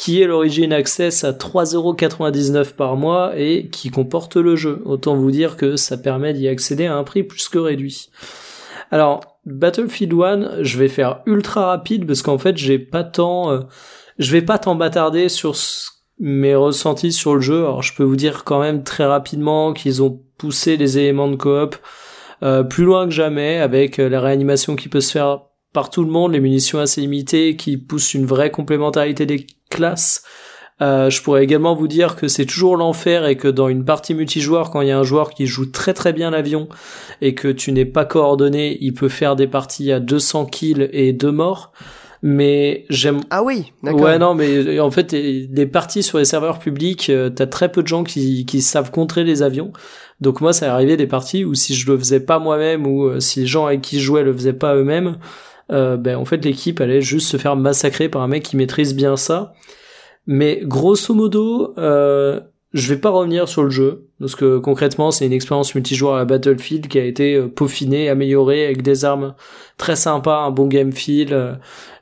qui 0.00 0.22
est 0.22 0.26
l'origine 0.26 0.72
Access 0.72 1.24
à 1.24 1.32
3,99€ 1.32 2.72
par 2.72 2.96
mois 2.96 3.32
et 3.36 3.68
qui 3.68 3.90
comporte 3.90 4.36
le 4.36 4.56
jeu. 4.56 4.80
Autant 4.86 5.14
vous 5.14 5.30
dire 5.30 5.58
que 5.58 5.76
ça 5.76 5.98
permet 5.98 6.32
d'y 6.32 6.48
accéder 6.48 6.86
à 6.86 6.96
un 6.96 7.04
prix 7.04 7.22
plus 7.22 7.50
que 7.50 7.58
réduit. 7.58 8.08
Alors, 8.90 9.20
Battlefield 9.44 10.14
1, 10.14 10.62
je 10.62 10.78
vais 10.78 10.88
faire 10.88 11.20
ultra 11.26 11.66
rapide 11.66 12.06
parce 12.06 12.22
qu'en 12.22 12.38
fait, 12.38 12.56
j'ai 12.56 12.78
pas 12.78 13.04
tant, 13.04 13.50
euh, 13.50 13.60
je 14.18 14.32
vais 14.32 14.40
pas 14.40 14.56
tant 14.56 14.74
m'attarder 14.74 15.28
sur 15.28 15.54
mes 16.18 16.54
ressentis 16.54 17.12
sur 17.12 17.34
le 17.34 17.42
jeu. 17.42 17.58
Alors, 17.58 17.82
je 17.82 17.94
peux 17.94 18.02
vous 18.02 18.16
dire 18.16 18.44
quand 18.44 18.58
même 18.58 18.84
très 18.84 19.04
rapidement 19.04 19.74
qu'ils 19.74 20.02
ont 20.02 20.18
poussé 20.38 20.78
les 20.78 20.96
éléments 20.96 21.28
de 21.28 21.36
coop 21.36 21.76
euh, 22.42 22.62
plus 22.62 22.84
loin 22.84 23.04
que 23.04 23.12
jamais 23.12 23.58
avec 23.58 23.98
euh, 23.98 24.08
la 24.08 24.22
réanimation 24.22 24.76
qui 24.76 24.88
peut 24.88 25.02
se 25.02 25.12
faire 25.12 25.49
par 25.72 25.90
tout 25.90 26.04
le 26.04 26.10
monde, 26.10 26.32
les 26.32 26.40
munitions 26.40 26.78
assez 26.78 27.00
limitées 27.00 27.56
qui 27.56 27.76
poussent 27.76 28.14
une 28.14 28.26
vraie 28.26 28.50
complémentarité 28.50 29.26
des 29.26 29.46
classes. 29.68 30.24
Euh, 30.82 31.10
je 31.10 31.22
pourrais 31.22 31.44
également 31.44 31.74
vous 31.74 31.88
dire 31.88 32.16
que 32.16 32.26
c'est 32.26 32.46
toujours 32.46 32.76
l'enfer 32.76 33.26
et 33.26 33.36
que 33.36 33.48
dans 33.48 33.68
une 33.68 33.84
partie 33.84 34.14
multijoueur, 34.14 34.70
quand 34.70 34.80
il 34.80 34.88
y 34.88 34.90
a 34.90 34.98
un 34.98 35.02
joueur 35.02 35.30
qui 35.30 35.46
joue 35.46 35.66
très 35.66 35.92
très 35.92 36.12
bien 36.12 36.30
l'avion 36.30 36.68
et 37.20 37.34
que 37.34 37.48
tu 37.48 37.72
n'es 37.72 37.84
pas 37.84 38.06
coordonné, 38.06 38.78
il 38.80 38.94
peut 38.94 39.10
faire 39.10 39.36
des 39.36 39.46
parties 39.46 39.92
à 39.92 40.00
200 40.00 40.46
kills 40.46 40.88
et 40.92 41.12
2 41.12 41.30
morts. 41.30 41.72
Mais 42.22 42.84
j'aime. 42.90 43.20
Ah 43.30 43.42
oui, 43.42 43.72
d'accord. 43.82 44.02
Ouais, 44.02 44.18
non, 44.18 44.34
mais 44.34 44.78
en 44.78 44.90
fait, 44.90 45.14
des 45.14 45.66
parties 45.66 46.02
sur 46.02 46.18
les 46.18 46.26
serveurs 46.26 46.58
publics, 46.58 47.08
euh, 47.08 47.30
t'as 47.30 47.46
très 47.46 47.72
peu 47.72 47.82
de 47.82 47.88
gens 47.88 48.04
qui, 48.04 48.44
qui 48.44 48.60
savent 48.60 48.90
contrer 48.90 49.24
les 49.24 49.42
avions. 49.42 49.72
Donc 50.20 50.42
moi, 50.42 50.52
ça 50.52 50.72
arrivé 50.74 50.98
des 50.98 51.06
parties 51.06 51.46
où 51.46 51.54
si 51.54 51.74
je 51.74 51.90
le 51.90 51.96
faisais 51.98 52.20
pas 52.20 52.38
moi-même 52.38 52.86
ou 52.86 53.04
euh, 53.04 53.20
si 53.20 53.40
les 53.40 53.46
gens 53.46 53.66
avec 53.66 53.80
qui 53.80 54.00
je 54.00 54.04
jouais 54.04 54.22
le 54.22 54.34
faisaient 54.34 54.52
pas 54.52 54.74
eux-mêmes, 54.74 55.16
euh, 55.70 55.96
ben 55.96 56.16
en 56.16 56.24
fait 56.24 56.44
l'équipe 56.44 56.80
allait 56.80 57.00
juste 57.00 57.28
se 57.28 57.36
faire 57.36 57.56
massacrer 57.56 58.08
par 58.08 58.22
un 58.22 58.28
mec 58.28 58.42
qui 58.42 58.56
maîtrise 58.56 58.94
bien 58.94 59.16
ça. 59.16 59.54
Mais 60.26 60.60
grosso 60.62 61.14
modo, 61.14 61.74
euh, 61.78 62.40
je 62.72 62.88
vais 62.92 63.00
pas 63.00 63.10
revenir 63.10 63.48
sur 63.48 63.64
le 63.64 63.70
jeu 63.70 64.08
parce 64.20 64.34
que 64.34 64.58
concrètement 64.58 65.10
c'est 65.10 65.26
une 65.26 65.32
expérience 65.32 65.74
multijoueur 65.74 66.14
à 66.14 66.24
Battlefield 66.24 66.88
qui 66.88 66.98
a 66.98 67.04
été 67.04 67.34
euh, 67.34 67.48
peaufinée, 67.48 68.08
améliorée 68.08 68.64
avec 68.64 68.82
des 68.82 69.04
armes 69.04 69.34
très 69.76 69.96
sympas, 69.96 70.44
un 70.44 70.50
bon 70.50 70.66
game 70.66 70.92
feel, 70.92 71.32
euh, 71.32 71.54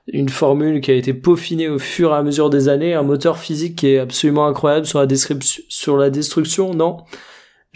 une 0.09 0.29
formule 0.29 0.81
qui 0.81 0.91
a 0.91 0.95
été 0.95 1.15
peaufinée 1.15 1.69
au 1.69 1.79
fur 1.79 2.13
et 2.13 2.17
à 2.17 2.23
mesure 2.23 2.51
des 2.51 2.69
années, 2.69 2.95
un 2.95 3.03
moteur 3.03 3.39
physique 3.39 3.77
qui 3.77 3.89
est 3.89 3.99
absolument 3.99 4.47
incroyable 4.47 4.87
sur 4.87 5.01
la 5.01 5.07
sur 5.69 5.97
la 5.97 6.11
destruction, 6.11 6.75
non. 6.75 6.99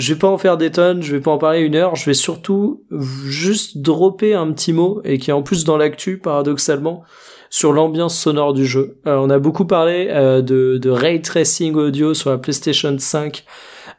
Je 0.03 0.15
vais 0.15 0.19
pas 0.19 0.27
en 0.27 0.37
faire 0.37 0.57
des 0.57 0.73
tonnes, 0.73 1.01
je 1.01 1.15
vais 1.15 1.21
pas 1.21 1.31
en 1.31 1.39
parler 1.39 1.61
une 1.61 1.77
heure, 1.77 1.95
je 1.95 2.07
vais 2.07 2.15
surtout 2.15 2.83
juste 2.91 3.79
dropper 3.79 4.35
un 4.35 4.51
petit 4.51 4.73
mot 4.73 5.01
et 5.05 5.17
qui 5.17 5.31
est 5.31 5.33
en 5.33 5.43
plus 5.43 5.63
dans 5.63 5.77
l'actu 5.77 6.19
paradoxalement 6.19 7.05
sur 7.51 7.73
l'ambiance 7.73 8.19
sonore 8.19 8.53
du 8.53 8.67
jeu. 8.67 8.97
Euh, 9.07 9.15
on 9.15 9.31
a 9.31 9.39
beaucoup 9.39 9.65
parlé 9.65 10.09
euh, 10.11 10.43
de, 10.43 10.91
ray 10.91 11.23
tracing 11.23 11.77
audio 11.77 12.15
sur 12.15 12.31
la 12.31 12.39
PlayStation 12.39 12.99
5. 12.99 13.45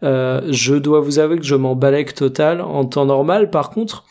Euh, 0.03 0.41
je 0.49 0.75
dois 0.75 0.99
vous 0.99 1.19
avouer 1.19 1.37
que 1.37 1.45
je 1.45 1.55
m'en 1.55 1.73
balèque 1.73 2.15
total 2.15 2.59
en 2.59 2.83
temps 2.83 3.05
normal. 3.05 3.49
Par 3.49 3.69
contre, 3.69 4.03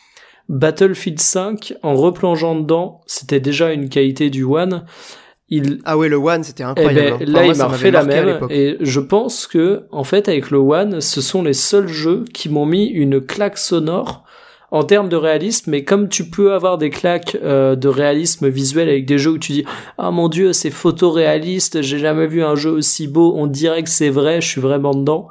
Battlefield 0.48 1.20
5, 1.20 1.74
en 1.82 1.94
replongeant 1.94 2.54
dedans, 2.54 3.02
c'était 3.04 3.38
déjà 3.38 3.70
une 3.70 3.90
qualité 3.90 4.30
du 4.30 4.44
One. 4.44 4.86
Ah 5.84 5.98
ouais, 5.98 6.08
le 6.08 6.16
One, 6.16 6.42
c'était 6.44 6.62
incroyable. 6.62 7.18
Eh 7.20 7.24
ben, 7.24 7.32
là, 7.32 7.46
il 7.46 7.56
m'a 7.56 7.68
fait 7.70 7.90
la 7.90 8.04
même. 8.04 8.46
Et 8.50 8.76
je 8.80 9.00
pense 9.00 9.46
que, 9.46 9.84
en 9.90 10.04
fait, 10.04 10.28
avec 10.28 10.50
le 10.50 10.58
One, 10.58 11.00
ce 11.00 11.20
sont 11.20 11.42
les 11.42 11.52
seuls 11.52 11.88
jeux 11.88 12.24
qui 12.32 12.48
m'ont 12.48 12.66
mis 12.66 12.86
une 12.86 13.20
claque 13.20 13.58
sonore 13.58 14.24
en 14.70 14.84
termes 14.84 15.08
de 15.08 15.16
réalisme. 15.16 15.70
Mais 15.70 15.84
comme 15.84 16.08
tu 16.08 16.28
peux 16.30 16.52
avoir 16.54 16.78
des 16.78 16.90
claques 16.90 17.36
euh, 17.42 17.76
de 17.76 17.88
réalisme 17.88 18.48
visuel 18.48 18.88
avec 18.88 19.06
des 19.06 19.18
jeux 19.18 19.32
où 19.32 19.38
tu 19.38 19.52
dis 19.52 19.64
ah 19.98 20.10
mon 20.10 20.28
dieu, 20.28 20.52
c'est 20.52 20.70
photoréaliste, 20.70 21.82
j'ai 21.82 21.98
jamais 21.98 22.26
vu 22.26 22.42
un 22.42 22.56
jeu 22.56 22.70
aussi 22.70 23.06
beau, 23.06 23.34
on 23.36 23.46
dirait 23.46 23.82
que 23.82 23.90
c'est 23.90 24.10
vrai, 24.10 24.40
je 24.40 24.48
suis 24.48 24.60
vraiment 24.60 24.94
dedans. 24.94 25.28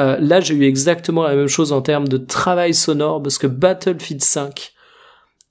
Euh, 0.00 0.16
là, 0.20 0.40
j'ai 0.40 0.54
eu 0.54 0.64
exactement 0.64 1.22
la 1.22 1.34
même 1.34 1.48
chose 1.48 1.72
en 1.72 1.82
termes 1.82 2.08
de 2.08 2.16
travail 2.16 2.74
sonore 2.74 3.22
parce 3.22 3.38
que 3.38 3.46
Battlefield 3.46 4.22
5 4.22 4.72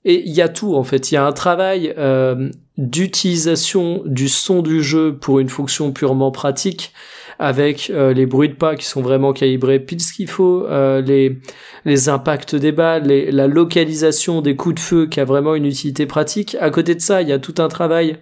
et 0.04 0.22
il 0.26 0.32
y 0.32 0.42
a 0.42 0.48
tout 0.48 0.74
en 0.74 0.82
fait. 0.82 1.10
Il 1.10 1.14
y 1.14 1.16
a 1.16 1.24
un 1.24 1.32
travail 1.32 1.94
euh, 1.96 2.50
d'utilisation 2.78 4.02
du 4.06 4.28
son 4.28 4.62
du 4.62 4.82
jeu 4.82 5.16
pour 5.16 5.40
une 5.40 5.48
fonction 5.48 5.92
purement 5.92 6.30
pratique, 6.30 6.92
avec 7.38 7.90
euh, 7.90 8.12
les 8.12 8.24
bruits 8.24 8.48
de 8.48 8.54
pas 8.54 8.76
qui 8.76 8.86
sont 8.86 9.02
vraiment 9.02 9.32
calibrés 9.32 9.80
pile 9.80 10.00
ce 10.00 10.12
qu'il 10.12 10.28
faut, 10.28 10.64
euh, 10.66 11.00
les 11.00 11.38
les 11.84 12.08
impacts 12.08 12.54
des 12.54 12.72
balles, 12.72 13.06
la 13.06 13.46
localisation 13.46 14.40
des 14.40 14.56
coups 14.56 14.76
de 14.76 14.80
feu 14.80 15.06
qui 15.06 15.20
a 15.20 15.24
vraiment 15.24 15.54
une 15.54 15.66
utilité 15.66 16.06
pratique. 16.06 16.56
À 16.60 16.70
côté 16.70 16.94
de 16.94 17.00
ça, 17.00 17.22
il 17.22 17.28
y 17.28 17.32
a 17.32 17.38
tout 17.38 17.56
un 17.58 17.68
travail 17.68 18.18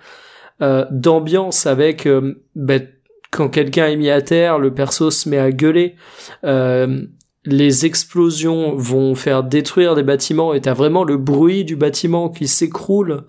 euh, 0.63 0.87
d'ambiance 0.91 1.67
avec 1.67 2.09
ben, 2.55 2.89
quand 3.31 3.49
quelqu'un 3.51 3.87
est 3.87 3.97
mis 3.97 4.11
à 4.11 4.23
terre, 4.23 4.59
le 4.59 4.73
perso 4.73 5.11
se 5.11 5.29
met 5.29 5.39
à 5.39 5.53
gueuler. 5.53 5.97
Les 7.47 7.87
explosions 7.87 8.75
vont 8.77 9.15
faire 9.15 9.43
détruire 9.43 9.95
des 9.95 10.03
bâtiments 10.03 10.53
et 10.53 10.61
t'as 10.61 10.75
vraiment 10.75 11.05
le 11.05 11.17
bruit 11.17 11.65
du 11.65 11.75
bâtiment 11.75 12.29
qui 12.29 12.47
s'écroule. 12.47 13.25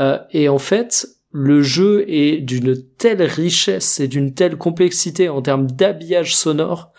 Euh, 0.00 0.18
et 0.30 0.48
en 0.48 0.58
fait, 0.58 1.08
le 1.32 1.62
jeu 1.62 2.04
est 2.08 2.38
d'une 2.38 2.82
telle 2.98 3.22
richesse 3.22 4.00
et 4.00 4.08
d'une 4.08 4.34
telle 4.34 4.56
complexité 4.56 5.28
en 5.28 5.42
termes 5.42 5.66
d'habillage 5.66 6.36
sonore 6.36 6.92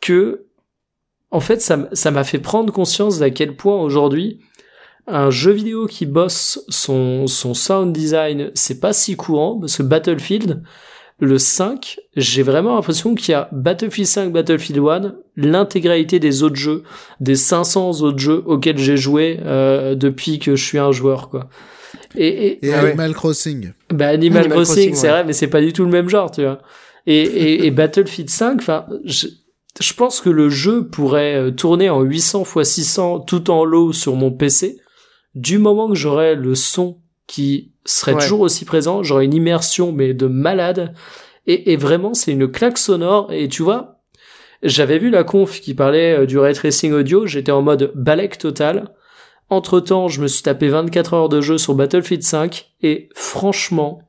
que, 0.00 0.46
en 1.30 1.40
fait, 1.40 1.60
ça 1.60 2.10
m'a 2.10 2.24
fait 2.24 2.38
prendre 2.38 2.72
conscience 2.72 3.18
d'à 3.18 3.30
quel 3.30 3.56
point 3.56 3.80
aujourd'hui, 3.80 4.40
un 5.06 5.30
jeu 5.30 5.52
vidéo 5.52 5.86
qui 5.86 6.06
bosse 6.06 6.64
son, 6.68 7.26
sound 7.26 7.92
design, 7.92 8.50
c'est 8.54 8.80
pas 8.80 8.92
si 8.92 9.16
courant, 9.16 9.58
parce 9.60 9.76
que 9.76 9.82
Battlefield, 9.82 10.62
le 11.20 11.38
5, 11.38 11.98
j'ai 12.16 12.42
vraiment 12.42 12.74
l'impression 12.74 13.14
qu'il 13.14 13.30
y 13.30 13.34
a 13.34 13.48
Battlefield 13.52 14.08
5, 14.08 14.32
Battlefield 14.32 14.80
1, 14.84 15.14
l'intégralité 15.36 16.18
des 16.18 16.42
autres 16.42 16.56
jeux, 16.56 16.82
des 17.20 17.36
500 17.36 18.02
autres 18.02 18.18
jeux 18.18 18.42
auxquels 18.46 18.78
j'ai 18.78 18.96
joué 18.96 19.38
euh, 19.44 19.94
depuis 19.94 20.38
que 20.38 20.56
je 20.56 20.64
suis 20.64 20.78
un 20.78 20.92
joueur, 20.92 21.30
quoi. 21.30 21.48
Et, 22.16 22.66
et, 22.66 22.72
Animal 22.72 23.14
Crossing. 23.14 23.72
Bah 23.92 24.08
Animal, 24.08 24.48
Crossing, 24.48 24.94
c'est 24.94 25.08
vrai, 25.08 25.24
mais 25.24 25.32
c'est 25.32 25.48
pas 25.48 25.60
du 25.60 25.72
tout 25.72 25.84
le 25.84 25.90
même 25.90 26.08
genre, 26.08 26.30
tu 26.30 26.42
vois. 26.42 26.60
Et, 27.06 27.66
et, 27.66 27.70
Battlefield 27.70 28.30
5, 28.30 28.58
enfin, 28.60 28.86
je, 29.04 29.28
je 29.80 29.92
pense 29.94 30.20
que 30.20 30.30
le 30.30 30.48
jeu 30.48 30.86
pourrait 30.86 31.36
euh, 31.36 31.50
tourner 31.50 31.88
en 31.88 32.02
800 32.02 32.44
x 32.56 32.68
600 32.68 33.20
tout 33.20 33.50
en 33.50 33.64
low 33.64 33.92
sur 33.92 34.16
mon 34.16 34.32
PC, 34.32 34.78
du 35.34 35.58
moment 35.58 35.88
que 35.88 35.94
j'aurais 35.94 36.34
le 36.34 36.54
son 36.54 36.98
qui 37.26 37.72
serait 37.84 38.16
toujours 38.16 38.40
aussi 38.40 38.64
présent. 38.64 39.02
J'aurais 39.02 39.24
une 39.24 39.34
immersion, 39.34 39.92
mais 39.92 40.14
de 40.14 40.26
malade. 40.26 40.94
Et, 41.46 41.72
et 41.72 41.76
vraiment, 41.76 42.14
c'est 42.14 42.32
une 42.32 42.48
claque 42.48 42.78
sonore. 42.78 43.32
Et 43.32 43.48
tu 43.48 43.62
vois, 43.62 44.00
j'avais 44.62 44.98
vu 44.98 45.10
la 45.10 45.24
conf 45.24 45.60
qui 45.60 45.74
parlait 45.74 46.20
euh, 46.20 46.26
du 46.26 46.38
ray 46.38 46.54
tracing 46.54 46.92
audio. 46.92 47.26
J'étais 47.26 47.52
en 47.52 47.62
mode 47.62 47.92
balèque 47.94 48.38
total. 48.38 48.88
Entre 49.48 49.80
temps, 49.80 50.08
je 50.08 50.20
me 50.20 50.26
suis 50.26 50.42
tapé 50.42 50.68
24 50.68 51.14
heures 51.14 51.28
de 51.28 51.40
jeu 51.40 51.58
sur 51.58 51.74
Battlefield 51.74 52.22
5. 52.22 52.72
Et 52.82 53.08
franchement, 53.14 54.02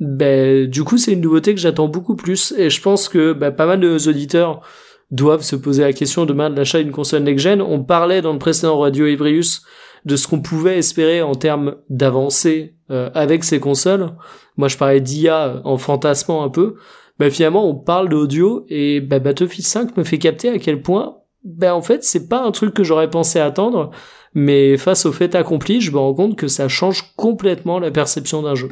ben, 0.00 0.66
du 0.66 0.82
coup, 0.82 0.96
c'est 0.96 1.12
une 1.12 1.20
nouveauté 1.20 1.54
que 1.54 1.60
j'attends 1.60 1.88
beaucoup 1.88 2.16
plus. 2.16 2.52
Et 2.56 2.70
je 2.70 2.80
pense 2.80 3.08
que 3.08 3.32
ben, 3.32 3.50
pas 3.50 3.66
mal 3.66 3.80
de 3.80 4.08
auditeurs 4.08 4.62
doivent 5.10 5.42
se 5.42 5.56
poser 5.56 5.82
la 5.82 5.92
question 5.92 6.24
demain 6.24 6.48
de 6.48 6.56
l'achat 6.56 6.82
d'une 6.82 6.90
console 6.90 7.22
next-gen. 7.22 7.60
On 7.60 7.84
parlait 7.84 8.22
dans 8.22 8.32
le 8.32 8.38
précédent 8.38 8.78
Radio 8.78 9.06
Ebrius 9.06 9.62
de 10.04 10.16
ce 10.16 10.26
qu'on 10.26 10.40
pouvait 10.40 10.78
espérer 10.78 11.22
en 11.22 11.34
termes 11.34 11.76
d'avancée 11.90 12.74
euh, 12.90 13.10
avec 13.14 13.44
ces 13.44 13.60
consoles. 13.60 14.10
Moi, 14.56 14.68
je 14.68 14.76
parlais 14.76 15.00
d'IA 15.00 15.60
en 15.64 15.76
fantasmant 15.76 16.42
un 16.42 16.48
peu. 16.48 16.76
Bah, 17.18 17.30
finalement, 17.30 17.68
on 17.68 17.74
parle 17.74 18.08
d'audio 18.08 18.64
et 18.68 19.00
bah, 19.00 19.18
Battlefield 19.18 19.66
5 19.66 19.96
me 19.96 20.02
fait 20.04 20.18
capter 20.18 20.48
à 20.48 20.58
quel 20.58 20.82
point, 20.82 21.18
bah, 21.44 21.74
en 21.74 21.82
fait, 21.82 22.02
c'est 22.04 22.28
pas 22.28 22.42
un 22.42 22.50
truc 22.50 22.74
que 22.74 22.82
j'aurais 22.82 23.10
pensé 23.10 23.38
attendre, 23.38 23.90
mais 24.34 24.76
face 24.76 25.06
au 25.06 25.12
fait 25.12 25.34
accompli, 25.34 25.80
je 25.80 25.90
me 25.90 25.98
rends 25.98 26.14
compte 26.14 26.36
que 26.36 26.48
ça 26.48 26.68
change 26.68 27.12
complètement 27.16 27.78
la 27.78 27.90
perception 27.90 28.42
d'un 28.42 28.54
jeu. 28.54 28.70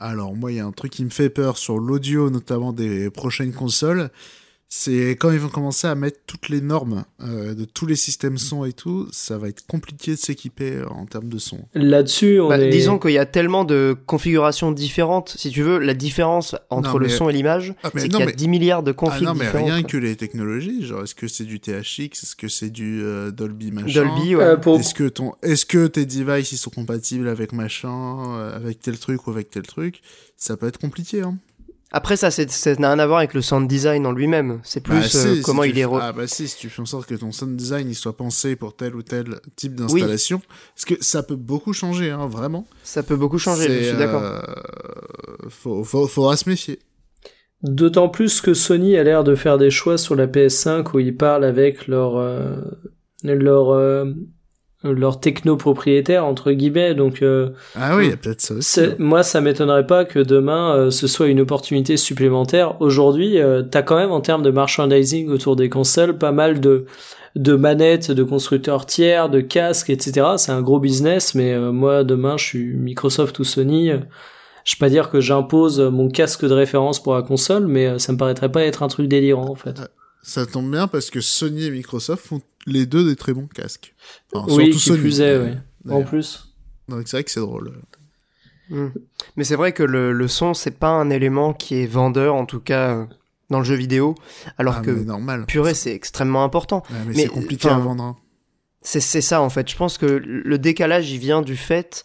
Alors, 0.00 0.34
moi, 0.34 0.52
il 0.52 0.56
y 0.56 0.60
a 0.60 0.66
un 0.66 0.72
truc 0.72 0.92
qui 0.92 1.04
me 1.04 1.10
fait 1.10 1.30
peur 1.30 1.56
sur 1.56 1.78
l'audio, 1.78 2.30
notamment 2.30 2.72
des 2.72 3.10
prochaines 3.10 3.52
consoles, 3.52 4.10
c'est 4.70 5.12
quand 5.12 5.30
ils 5.30 5.38
vont 5.38 5.48
commencer 5.48 5.86
à 5.86 5.94
mettre 5.94 6.18
toutes 6.26 6.50
les 6.50 6.60
normes 6.60 7.04
euh, 7.22 7.54
de 7.54 7.64
tous 7.64 7.86
les 7.86 7.96
systèmes 7.96 8.36
son 8.36 8.66
et 8.66 8.74
tout, 8.74 9.08
ça 9.12 9.38
va 9.38 9.48
être 9.48 9.66
compliqué 9.66 10.10
de 10.10 10.16
s'équiper 10.16 10.72
euh, 10.76 10.86
en 10.90 11.06
termes 11.06 11.28
de 11.30 11.38
son. 11.38 11.60
Là-dessus, 11.74 12.38
on 12.40 12.48
Bah, 12.50 12.58
est... 12.58 12.68
Disons 12.68 12.98
qu'il 12.98 13.12
y 13.12 13.18
a 13.18 13.24
tellement 13.24 13.64
de 13.64 13.96
configurations 14.06 14.70
différentes. 14.70 15.34
Si 15.38 15.50
tu 15.50 15.62
veux, 15.62 15.78
la 15.78 15.94
différence 15.94 16.54
entre 16.68 16.92
Non, 16.92 16.98
le 16.98 17.08
son 17.08 17.30
et 17.30 17.32
l'image, 17.32 17.72
Ah, 17.82 17.90
mais 17.94 18.02
c'est 18.02 18.08
qu'il 18.10 18.18
y 18.18 18.22
a 18.22 18.26
mais- 18.26 18.32
10 18.32 18.48
milliards 18.48 18.82
de 18.82 18.90
Ah 18.90 18.94
configs 18.94 19.24
non, 19.24 19.34
mais 19.34 19.46
différentes. 19.46 19.70
rien 19.70 19.82
que 19.82 19.96
les 19.96 20.16
technologies, 20.16 20.84
genre 20.84 21.02
est-ce 21.04 21.14
que 21.14 21.28
c'est 21.28 21.44
du 21.44 21.60
THX, 21.60 22.22
est-ce 22.22 22.36
que 22.36 22.48
c'est 22.48 22.70
du 22.70 23.00
euh, 23.02 23.30
Dolby 23.30 23.72
machin? 23.72 24.04
Dolby, 24.04 24.36
ouais. 24.36 24.44
Euh, 24.44 24.56
pour... 24.58 24.78
Est-ce 24.78 24.92
que 24.92 25.08
ton, 25.08 25.32
est-ce 25.42 25.64
que 25.64 25.86
tes 25.86 26.04
devices 26.04 26.52
ils 26.52 26.58
sont 26.58 26.70
compatibles 26.70 27.28
avec 27.28 27.54
machin, 27.54 28.38
avec 28.54 28.80
tel 28.80 28.98
truc 28.98 29.26
ou 29.26 29.30
avec 29.30 29.48
tel 29.48 29.62
truc? 29.62 30.02
Ça 30.36 30.56
peut 30.58 30.68
être 30.68 30.78
compliqué. 30.78 31.22
Hein. 31.22 31.38
Après, 31.90 32.16
ça, 32.18 32.30
c'est- 32.30 32.50
ça 32.50 32.74
n'a 32.74 32.88
rien 32.92 32.98
à 32.98 33.06
voir 33.06 33.18
avec 33.20 33.32
le 33.32 33.40
sound 33.40 33.66
design 33.66 34.04
en 34.06 34.12
lui-même. 34.12 34.60
C'est 34.62 34.80
plus 34.82 34.94
Bah, 35.00 35.02
si, 35.08 35.16
euh, 35.26 35.40
comment 35.42 35.64
il 35.64 35.78
est. 35.78 35.86
re- 35.86 35.98
Ah 36.02 36.12
bah 36.12 36.26
si, 36.26 36.46
si 36.46 36.56
tu 36.58 36.68
fais 36.68 36.82
en 36.82 36.86
sorte 36.86 37.06
que 37.08 37.14
ton 37.14 37.32
sound 37.32 37.56
design 37.56 37.88
il 37.88 37.94
soit 37.94 38.14
pensé 38.16 38.56
pour 38.56 38.76
tel 38.76 38.94
ou 38.94 39.02
tel 39.02 39.40
type 39.56 39.74
d'installation, 39.74 40.42
parce 40.74 40.84
que 40.84 41.02
ça 41.02 41.22
peut 41.22 41.34
beaucoup 41.36 41.72
changer, 41.72 42.10
hein, 42.10 42.26
vraiment. 42.26 42.66
Ça 42.82 43.02
peut 43.02 43.16
beaucoup 43.16 43.38
changer, 43.38 43.68
je 43.82 43.88
suis 43.88 43.96
d'accord. 43.96 44.22
euh, 44.22 44.40
faut, 45.48 45.82
faut, 45.84 46.06
faudra 46.06 46.36
se 46.36 46.48
méfier. 46.48 46.78
D'autant 47.62 48.08
plus 48.08 48.40
que 48.40 48.54
Sony 48.54 48.96
a 48.96 49.02
l'air 49.02 49.24
de 49.24 49.34
faire 49.34 49.58
des 49.58 49.70
choix 49.70 49.98
sur 49.98 50.14
la 50.14 50.26
PS5 50.28 50.94
où 50.94 51.00
ils 51.00 51.16
parlent 51.16 51.44
avec 51.44 51.88
leur 51.88 52.16
euh, 52.16 52.56
leur 53.24 53.70
euh, 53.70 54.04
leur 54.84 55.18
techno 55.18 55.56
propriétaire 55.56 56.24
entre 56.24 56.52
guillemets 56.52 56.94
donc 56.94 57.22
euh, 57.22 57.50
Ah 57.74 57.96
oui, 57.96 58.04
il 58.06 58.10
y 58.10 58.12
a 58.12 58.16
peut-être 58.16 58.40
ça 58.40 58.54
aussi. 58.54 58.80
hein. 58.80 58.94
moi 58.98 59.22
ça 59.24 59.40
m'étonnerait 59.40 59.86
pas 59.86 60.04
que 60.04 60.20
demain 60.20 60.74
euh, 60.76 60.90
ce 60.92 61.06
soit 61.08 61.26
une 61.26 61.40
opportunité 61.40 61.96
supplémentaire 61.96 62.80
aujourd'hui 62.80 63.38
euh, 63.40 63.62
t'as 63.62 63.82
quand 63.82 63.96
même 63.96 64.12
en 64.12 64.20
termes 64.20 64.42
de 64.42 64.50
merchandising 64.52 65.28
autour 65.30 65.56
des 65.56 65.68
consoles 65.68 66.16
pas 66.16 66.30
mal 66.32 66.60
de 66.60 66.84
de 67.34 67.54
manettes 67.56 68.10
de 68.12 68.22
constructeurs 68.22 68.86
tiers 68.86 69.28
de 69.28 69.40
casques 69.40 69.90
etc 69.90 70.28
c'est 70.36 70.52
un 70.52 70.62
gros 70.62 70.78
business 70.78 71.34
mais 71.34 71.52
euh, 71.54 71.72
moi 71.72 72.04
demain 72.04 72.36
je 72.36 72.44
suis 72.44 72.74
Microsoft 72.74 73.38
ou 73.40 73.44
Sony 73.44 73.90
euh, 73.90 73.98
je 74.64 74.74
peux 74.76 74.80
pas 74.86 74.90
dire 74.90 75.10
que 75.10 75.20
j'impose 75.20 75.80
mon 75.80 76.08
casque 76.08 76.44
de 76.44 76.52
référence 76.52 77.02
pour 77.02 77.14
la 77.14 77.22
console, 77.22 77.66
mais 77.68 77.86
euh, 77.86 77.98
ça 77.98 78.12
me 78.12 78.18
paraîtrait 78.18 78.52
pas 78.52 78.64
être 78.64 78.82
un 78.82 78.88
truc 78.88 79.08
délirant 79.08 79.48
en 79.48 79.54
fait. 79.54 79.80
Ça 80.22 80.44
tombe 80.44 80.70
bien 80.70 80.88
parce 80.88 81.08
que 81.08 81.22
Sony 81.22 81.64
et 81.66 81.70
Microsoft 81.70 82.26
font 82.26 82.42
les 82.68 82.86
deux 82.86 83.04
des 83.08 83.16
très 83.16 83.32
bons 83.32 83.46
casques. 83.48 83.94
Enfin, 84.32 84.46
oui, 84.54 84.66
surtout 84.66 84.72
qui 84.72 84.78
Sony, 84.80 85.00
plus 85.00 85.20
est, 85.20 85.24
euh, 85.30 85.54
ouais. 85.86 85.92
En 85.92 86.02
plus. 86.02 86.54
C'est 86.88 87.12
vrai 87.12 87.24
que 87.24 87.30
c'est 87.30 87.40
drôle. 87.40 87.72
Hmm. 88.70 88.88
Mais 89.36 89.44
c'est 89.44 89.56
vrai 89.56 89.72
que 89.72 89.82
le, 89.82 90.12
le 90.12 90.28
son, 90.28 90.54
c'est 90.54 90.70
pas 90.78 90.90
un 90.90 91.10
élément 91.10 91.52
qui 91.54 91.76
est 91.82 91.86
vendeur, 91.86 92.34
en 92.34 92.44
tout 92.46 92.60
cas 92.60 92.94
euh, 92.94 93.04
dans 93.50 93.58
le 93.58 93.64
jeu 93.64 93.74
vidéo, 93.74 94.14
alors 94.58 94.76
Ah, 94.78 94.82
que 94.82 94.90
normal. 94.90 95.46
purée, 95.46 95.74
c'est 95.74 95.92
extrêmement 95.94 96.44
important. 96.44 96.82
Mais 96.90 96.98
mais, 97.06 97.14
c'est 97.22 97.28
compliqué 97.28 97.68
à 97.68 97.78
vendre. 97.78 98.02
hein. 98.04 98.16
C'est 98.82 99.00
c'est 99.00 99.20
ça 99.22 99.40
en 99.40 99.48
fait. 99.50 99.68
Je 99.70 99.76
pense 99.76 99.98
que 99.98 100.06
le 100.06 100.58
décalage, 100.58 101.10
il 101.10 101.18
vient 101.18 101.42
du 101.42 101.56
fait 101.56 102.04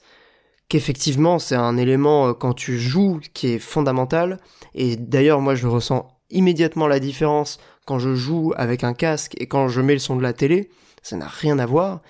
qu'effectivement, 0.69 1.38
c'est 1.40 1.56
un 1.56 1.77
élément 1.77 2.30
euh, 2.30 2.34
quand 2.34 2.53
tu 2.53 2.80
joues 2.80 3.19
qui 3.34 3.48
est 3.48 3.60
fondamental. 3.60 4.40
Et 4.73 4.95
d'ailleurs, 4.95 5.40
moi, 5.41 5.56
je 5.56 5.68
ressens 5.68 6.10
immédiatement 6.30 6.88
la 6.88 6.99
différence 6.99 7.60
quand 7.85 7.99
je 7.99 8.15
joue 8.15 8.53
avec 8.55 8.84
un 8.84 8.93
casque 8.93 9.34
et 9.38 9.47
quand 9.47 9.68
je 9.68 9.81
mets 9.81 9.93
le 9.93 9.99
son 9.99 10.15
de 10.15 10.22
la 10.22 10.34
télé. 10.34 10.69
Ça 11.01 11.18
n'a 11.18 11.27
rien 11.27 11.60
à 11.60 11.65
voir. 11.65 12.01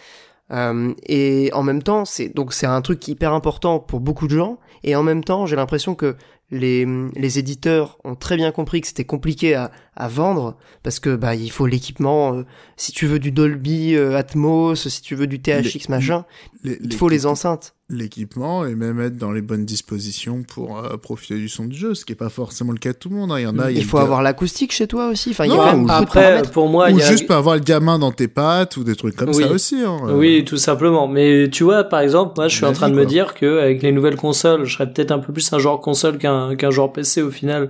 Euh, 0.52 0.94
et 1.08 1.50
en 1.54 1.64
même 1.64 1.82
temps, 1.82 2.06
c'est 2.06 2.30
donc 2.30 2.54
c'est 2.54 2.68
un 2.68 2.82
truc 2.82 3.08
hyper 3.08 3.34
important 3.34 3.80
pour 3.80 4.00
beaucoup 4.00 4.28
de 4.28 4.36
gens. 4.36 4.60
Et 4.84 4.96
en 4.96 5.04
même 5.04 5.24
temps, 5.24 5.46
j'ai 5.46 5.56
l'impression 5.56 5.96
que 5.96 6.16
les, 6.52 6.86
les 7.16 7.40
éditeurs 7.40 7.98
ont 8.04 8.16
très 8.16 8.36
bien 8.36 8.52
compris 8.52 8.82
que 8.82 8.88
c'était 8.88 9.06
compliqué 9.06 9.56
à, 9.56 9.72
à 9.96 10.08
vendre 10.08 10.56
parce 10.82 11.00
que 11.00 11.16
bah 11.16 11.36
il 11.36 11.52
faut 11.52 11.68
l'équipement. 11.68 12.34
euh, 12.34 12.44
si 12.78 12.92
tu 12.92 13.06
veux 13.06 13.20
du 13.20 13.32
Dolby 13.32 13.96
euh, 13.96 14.18
Atmos, 14.18 14.88
si 14.88 15.02
tu 15.02 15.16
veux 15.16 15.28
du 15.28 15.40
THX 15.42 15.64
Les- 15.64 15.82
machin, 15.90 16.26
Les- 16.64 16.80
il 16.84 16.94
faut 16.94 17.10
les 17.10 17.26
enceintes. 17.26 17.76
L'équipement 17.90 18.66
et 18.66 18.74
même 18.74 19.00
être 19.02 19.18
dans 19.18 19.32
les 19.32 19.42
bonnes 19.44 19.66
dispositions 19.66 20.42
pour 20.42 20.80
euh, 20.80 20.98
profiter 20.98 21.36
du 21.36 21.48
son 21.48 21.66
du 21.66 21.76
jeu, 21.78 21.94
ce 21.94 22.06
qui 22.06 22.14
est 22.14 22.16
pas 22.16 22.30
forcément 22.30 22.72
le 22.72 22.80
cas 22.80 22.94
de 22.94 22.98
tout 22.98 23.10
le 23.10 23.16
monde. 23.16 23.32
hein. 23.32 23.40
Il 23.40 23.44
y 23.44 23.46
en 23.46 23.60
a. 23.60 23.70
il 23.70 23.76
y 23.76 23.78
a 23.78 23.82
Il 23.82 23.86
faut 23.86 24.00
avoir 24.00 24.24
l'acoustique 24.24 24.72
chez 24.72 24.88
toi 24.88 25.10
aussi. 25.10 25.30
Enfin, 25.30 25.46
il 25.46 25.52
y 25.52 25.54
a 25.54 25.58
quand 25.58 25.78
même 25.78 25.90
Après, 25.92 26.42
pour 26.52 26.68
moi, 26.70 26.90
il 26.90 26.96
Ou 26.96 27.00
y 27.00 27.04
a... 27.04 27.12
juste 27.12 27.28
pas 27.28 27.38
avoir 27.38 27.56
le 27.56 27.62
gamin 27.62 28.00
dans 28.00 28.12
tes 28.12 28.28
pattes 28.28 28.78
ou 28.78 28.84
des 28.84 28.96
trucs 28.96 29.16
comme 29.16 29.30
Oui. 29.30 29.44
ça 29.44 29.52
aussi. 29.52 29.76
Hein. 29.86 30.00
Euh, 30.08 30.18
Oui, 30.18 30.44
tout 30.44 30.58
simplement. 30.58 31.08
Mais 31.08 31.50
tu 31.52 31.64
vois, 31.64 31.84
par 31.84 32.00
exemple, 32.00 32.34
moi, 32.38 32.48
je 32.48 32.56
suis 32.56 32.66
en 32.66 32.74
train 32.74 32.88
vie, 32.88 32.94
de 32.94 33.00
me 33.00 33.06
dire 33.06 33.36
que 33.36 33.60
avec 33.60 33.84
les 33.84 33.92
nouvelles 33.92 34.16
consoles, 34.18 34.66
je 34.66 34.74
serais 34.74 34.92
peut-être 34.92 35.12
un 35.12 35.20
peu 35.20 35.32
plus 35.32 35.54
un 35.54 35.60
genre 35.60 35.80
console 35.80 36.18
qu'un 36.18 36.56
qu'un 36.56 36.72
genre 36.72 36.92
PC 36.92 37.22
au 37.22 37.30
final, 37.32 37.70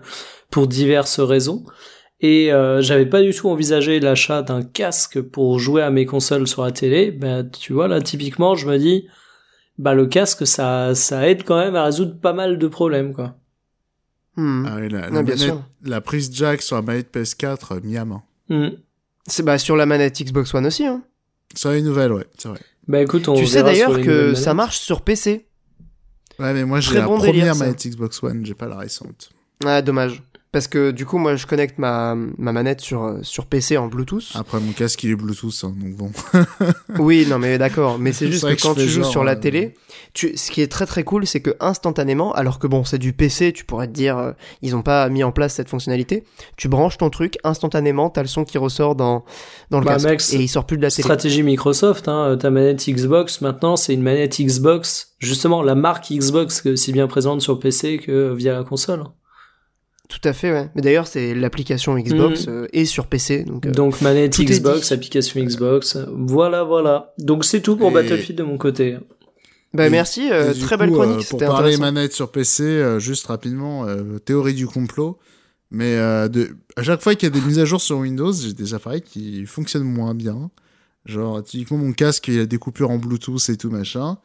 pour 0.51 0.67
diverses 0.67 1.19
raisons. 1.19 1.63
Et 2.19 2.53
euh, 2.53 2.81
j'avais 2.81 3.05
pas 3.05 3.21
du 3.21 3.33
tout 3.33 3.49
envisagé 3.49 3.99
l'achat 3.99 4.41
d'un 4.41 4.63
casque 4.63 5.19
pour 5.21 5.59
jouer 5.59 5.81
à 5.81 5.89
mes 5.89 6.05
consoles 6.05 6.47
sur 6.47 6.63
la 6.63 6.71
télé. 6.71 7.11
Ben, 7.11 7.49
tu 7.49 7.73
vois, 7.73 7.87
là, 7.87 8.01
typiquement, 8.01 8.55
je 8.55 8.67
me 8.69 8.77
dis, 8.77 9.07
bah 9.77 9.93
le 9.93 10.05
casque, 10.05 10.47
ça, 10.47 10.95
ça 10.95 11.27
aide 11.27 11.43
quand 11.43 11.57
même 11.57 11.75
à 11.75 11.83
résoudre 11.83 12.17
pas 12.19 12.31
mal 12.33 12.57
de 12.57 12.67
problèmes, 12.67 13.13
quoi. 13.13 13.35
Hmm. 14.35 14.65
Ah 14.67 14.75
oui, 14.79 14.89
la, 14.89 15.01
la 15.01 15.09
Non, 15.09 15.21
bien 15.23 15.35
manette- 15.35 15.39
sûr. 15.39 15.61
la 15.83 16.01
prise 16.01 16.29
jack 16.33 16.61
sur 16.61 16.75
la 16.77 16.81
manette 16.81 17.13
PS4, 17.13 17.73
euh, 17.75 17.79
miam. 17.83 18.21
Hmm. 18.49 18.69
C'est 19.27 19.43
bah 19.43 19.57
sur 19.57 19.75
la 19.75 19.85
manette 19.85 20.21
Xbox 20.21 20.53
One 20.53 20.65
aussi. 20.65 20.85
Hein. 20.85 21.03
Ça 21.55 21.75
une 21.77 21.85
nouvelle, 21.85 22.11
ouais, 22.13 22.25
c'est 22.37 22.47
vrai. 22.49 22.59
Bah 22.87 23.01
écoute, 23.01 23.27
on 23.27 23.35
Tu 23.35 23.45
sais 23.47 23.63
d'ailleurs 23.63 24.01
que 24.01 24.33
ça 24.33 24.53
marche 24.53 24.79
sur 24.79 25.01
PC. 25.01 25.45
Ouais, 26.39 26.51
mais 26.53 26.65
moi 26.65 26.79
j'ai 26.79 26.95
la 26.95 27.05
bon 27.05 27.17
première 27.17 27.33
délire, 27.33 27.55
manette 27.55 27.85
Xbox 27.87 28.21
One, 28.23 28.43
j'ai 28.45 28.55
pas 28.55 28.67
la 28.67 28.77
récente. 28.77 29.29
Ah 29.65 29.81
dommage. 29.81 30.21
Parce 30.53 30.67
que 30.67 30.91
du 30.91 31.07
coup, 31.07 31.17
moi, 31.17 31.35
je 31.35 31.47
connecte 31.47 31.79
ma, 31.79 32.15
ma 32.15 32.51
manette 32.51 32.79
sur, 32.79 33.03
euh, 33.03 33.17
sur 33.23 33.47
PC 33.47 33.75
en 33.75 33.87
Bluetooth. 33.87 34.33
Après 34.35 34.59
mon 34.59 34.71
casque 34.71 35.03
il 35.03 35.09
est 35.09 35.15
Bluetooth, 35.15 35.63
hein, 35.63 35.73
donc 35.75 35.95
bon. 35.95 36.11
Oui, 36.99 37.25
non, 37.27 37.39
mais 37.39 37.57
d'accord. 37.57 37.97
Mais 37.97 38.13
c'est 38.13 38.31
juste 38.31 38.47
que 38.47 38.61
quand 38.61 38.75
tu 38.75 38.87
joues 38.87 39.01
genre, 39.01 39.11
sur 39.11 39.23
la 39.23 39.31
euh, 39.31 39.35
télé, 39.35 39.73
tu, 40.13 40.37
ce 40.37 40.51
qui 40.51 40.61
est 40.61 40.71
très 40.71 40.85
très 40.85 41.03
cool, 41.03 41.25
c'est 41.25 41.41
que 41.41 41.55
instantanément, 41.59 42.33
alors 42.33 42.59
que 42.59 42.67
bon, 42.67 42.83
c'est 42.83 42.99
du 42.99 43.13
PC, 43.13 43.51
tu 43.51 43.65
pourrais 43.65 43.87
te 43.87 43.93
dire, 43.93 44.19
euh, 44.19 44.31
ils 44.61 44.75
ont 44.75 44.83
pas 44.83 45.09
mis 45.09 45.23
en 45.23 45.31
place 45.31 45.55
cette 45.55 45.69
fonctionnalité. 45.69 46.23
Tu 46.55 46.67
branches 46.67 46.99
ton 46.99 47.09
truc 47.09 47.39
instantanément, 47.43 48.11
t'as 48.11 48.21
le 48.21 48.27
son 48.27 48.45
qui 48.45 48.59
ressort 48.59 48.95
dans 48.95 49.25
dans 49.71 49.79
le 49.79 49.85
Bah, 49.85 49.93
casque 49.93 50.07
mec, 50.07 50.21
et 50.33 50.43
il 50.43 50.47
sort 50.47 50.67
plus 50.67 50.77
de 50.77 50.83
la 50.83 50.91
télé. 50.91 51.01
Stratégie 51.01 51.41
Microsoft, 51.41 52.07
hein, 52.07 52.37
ta 52.39 52.51
manette 52.51 52.87
Xbox 52.87 53.41
maintenant 53.41 53.75
c'est 53.75 53.95
une 53.95 54.03
manette 54.03 54.39
Xbox, 54.39 55.15
justement 55.17 55.63
la 55.63 55.73
marque 55.73 56.11
Xbox 56.11 56.75
si 56.75 56.91
bien 56.91 57.07
présente 57.07 57.41
sur 57.41 57.59
PC 57.59 57.97
que 57.97 58.35
via 58.35 58.53
la 58.53 58.63
console. 58.63 59.05
Tout 60.09 60.19
à 60.27 60.33
fait, 60.33 60.51
ouais. 60.51 60.69
Mais 60.75 60.81
d'ailleurs, 60.81 61.07
c'est 61.07 61.33
l'application 61.33 61.97
Xbox 61.97 62.47
Mhm. 62.47 62.53
euh, 62.53 62.67
et 62.73 62.85
sur 62.85 63.07
PC, 63.07 63.43
donc. 63.45 63.65
euh, 63.65 63.71
Donc 63.71 64.01
manette 64.01 64.37
Xbox, 64.39 64.91
application 64.91 65.41
Xbox, 65.43 65.97
voilà 66.11 66.63
voilà. 66.63 67.13
Donc 67.17 67.45
c'est 67.45 67.61
tout 67.61 67.77
pour 67.77 67.89
Et- 67.91 67.93
Battlefield 67.93 68.37
de 68.37 68.43
mon 68.43 68.57
côté. 68.57 68.97
Bah 69.73 69.87
Et- 69.87 69.89
merci, 69.89 70.29
euh, 70.31 70.53
très 70.53 70.75
coup, 70.75 70.81
belle 70.81 70.89
euh, 70.89 70.93
chronique, 70.93 71.29
pour 71.29 71.39
parler 71.39 71.77
manette 71.77 72.13
sur 72.13 72.31
PC, 72.31 72.63
euh, 72.63 72.99
juste 72.99 73.25
rapidement, 73.27 73.85
euh, 73.87 74.19
théorie 74.19 74.53
du 74.53 74.67
complot. 74.67 75.17
Mais 75.71 75.95
euh, 75.97 76.27
de, 76.27 76.55
à 76.75 76.83
chaque 76.83 77.01
fois 77.01 77.15
qu'il 77.15 77.27
y 77.27 77.31
a 77.31 77.33
des 77.33 77.41
mises 77.41 77.57
à 77.57 77.65
jour 77.65 77.81
sur 77.81 77.97
Windows, 77.97 78.31
j'ai 78.33 78.53
des 78.53 78.75
appareils 78.75 79.01
qui 79.01 79.45
fonctionnent 79.47 79.83
moins 79.83 80.13
bien. 80.13 80.51
Genre, 81.05 81.41
typiquement, 81.43 81.77
mon 81.79 81.91
casque, 81.93 82.27
il 82.27 82.39
a 82.39 82.45
des 82.45 82.57
coupures 82.59 82.91
en 82.91 82.97
Bluetooth 82.99 83.49
et 83.49 83.57
tout 83.57 83.71
machin. 83.71 84.17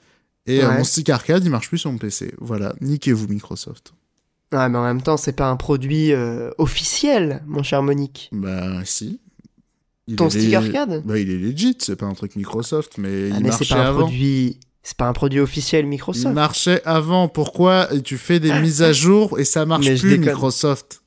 Et 0.47 0.63
euh, 0.63 0.69
Ouais. 0.69 0.77
mon 0.79 0.85
stick 0.85 1.09
arcade, 1.09 1.43
il 1.45 1.51
marche 1.51 1.69
plus 1.69 1.79
sur 1.79 1.91
mon 1.91 1.97
PC. 1.99 2.35
Voilà, 2.39 2.75
niquez-vous 2.83 3.29
Microsoft. 3.29 3.95
Ouais, 4.53 4.69
mais 4.69 4.79
en 4.79 4.85
même 4.85 5.03
temps, 5.03 5.17
c'est 5.19 5.33
pas 5.35 5.49
un 5.51 5.57
produit 5.57 6.13
euh, 6.13 6.51
officiel, 6.59 7.43
mon 7.47 7.63
cher 7.63 7.83
Monique. 7.83 8.31
Bah, 8.33 8.81
si. 8.85 9.21
Il 10.07 10.17
Ton 10.17 10.29
est 10.29 10.31
stick 10.31 10.51
lég- 10.51 10.57
arcade 10.57 11.03
Bah, 11.05 11.19
il 11.19 11.31
est 11.31 11.37
legit, 11.37 11.77
c'est 11.81 11.97
pas 11.97 12.07
un 12.07 12.15
truc 12.15 12.35
Microsoft, 12.35 12.97
mais 12.97 13.09
Ah, 13.31 13.37
il 13.37 13.43
mais 13.43 13.51
marchait 13.51 13.75
pas 13.75 13.81
un 13.83 13.87
avant. 13.89 14.01
produit, 14.05 14.59
c'est 14.83 14.97
pas 14.97 15.07
un 15.07 15.13
produit 15.13 15.41
officiel 15.41 15.85
Il 15.85 15.89
Microsoft. 15.89 16.35
marchait 16.35 16.81
avant. 16.87 17.29
Pourquoi 17.29 17.89
tu 18.03 18.17
fais 18.17 18.41
des 18.41 18.53
mises 18.61 18.81
à 18.83 18.93
jour 18.95 19.39
et 19.39 19.45
ça 19.45 19.67
marche 19.67 19.85
Mais 19.87 19.97
plus. 19.97 20.17
Microsoft? 20.19 21.03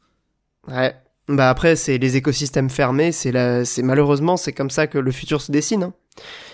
Ouais. 0.67 0.93
Bah 1.27 1.49
après, 1.49 1.75
c'est 1.75 1.97
les 1.97 2.15
écosystèmes 2.17 2.69
fermés, 2.69 3.11
c'est 3.11 3.31
la, 3.31 3.65
c'est 3.65 3.81
malheureusement, 3.81 4.37
c'est 4.37 4.51
comme 4.53 4.69
ça 4.69 4.85
que 4.85 4.97
le 4.99 5.11
futur 5.11 5.41
se 5.41 5.51
dessine. 5.51 5.83
hein. 5.83 5.93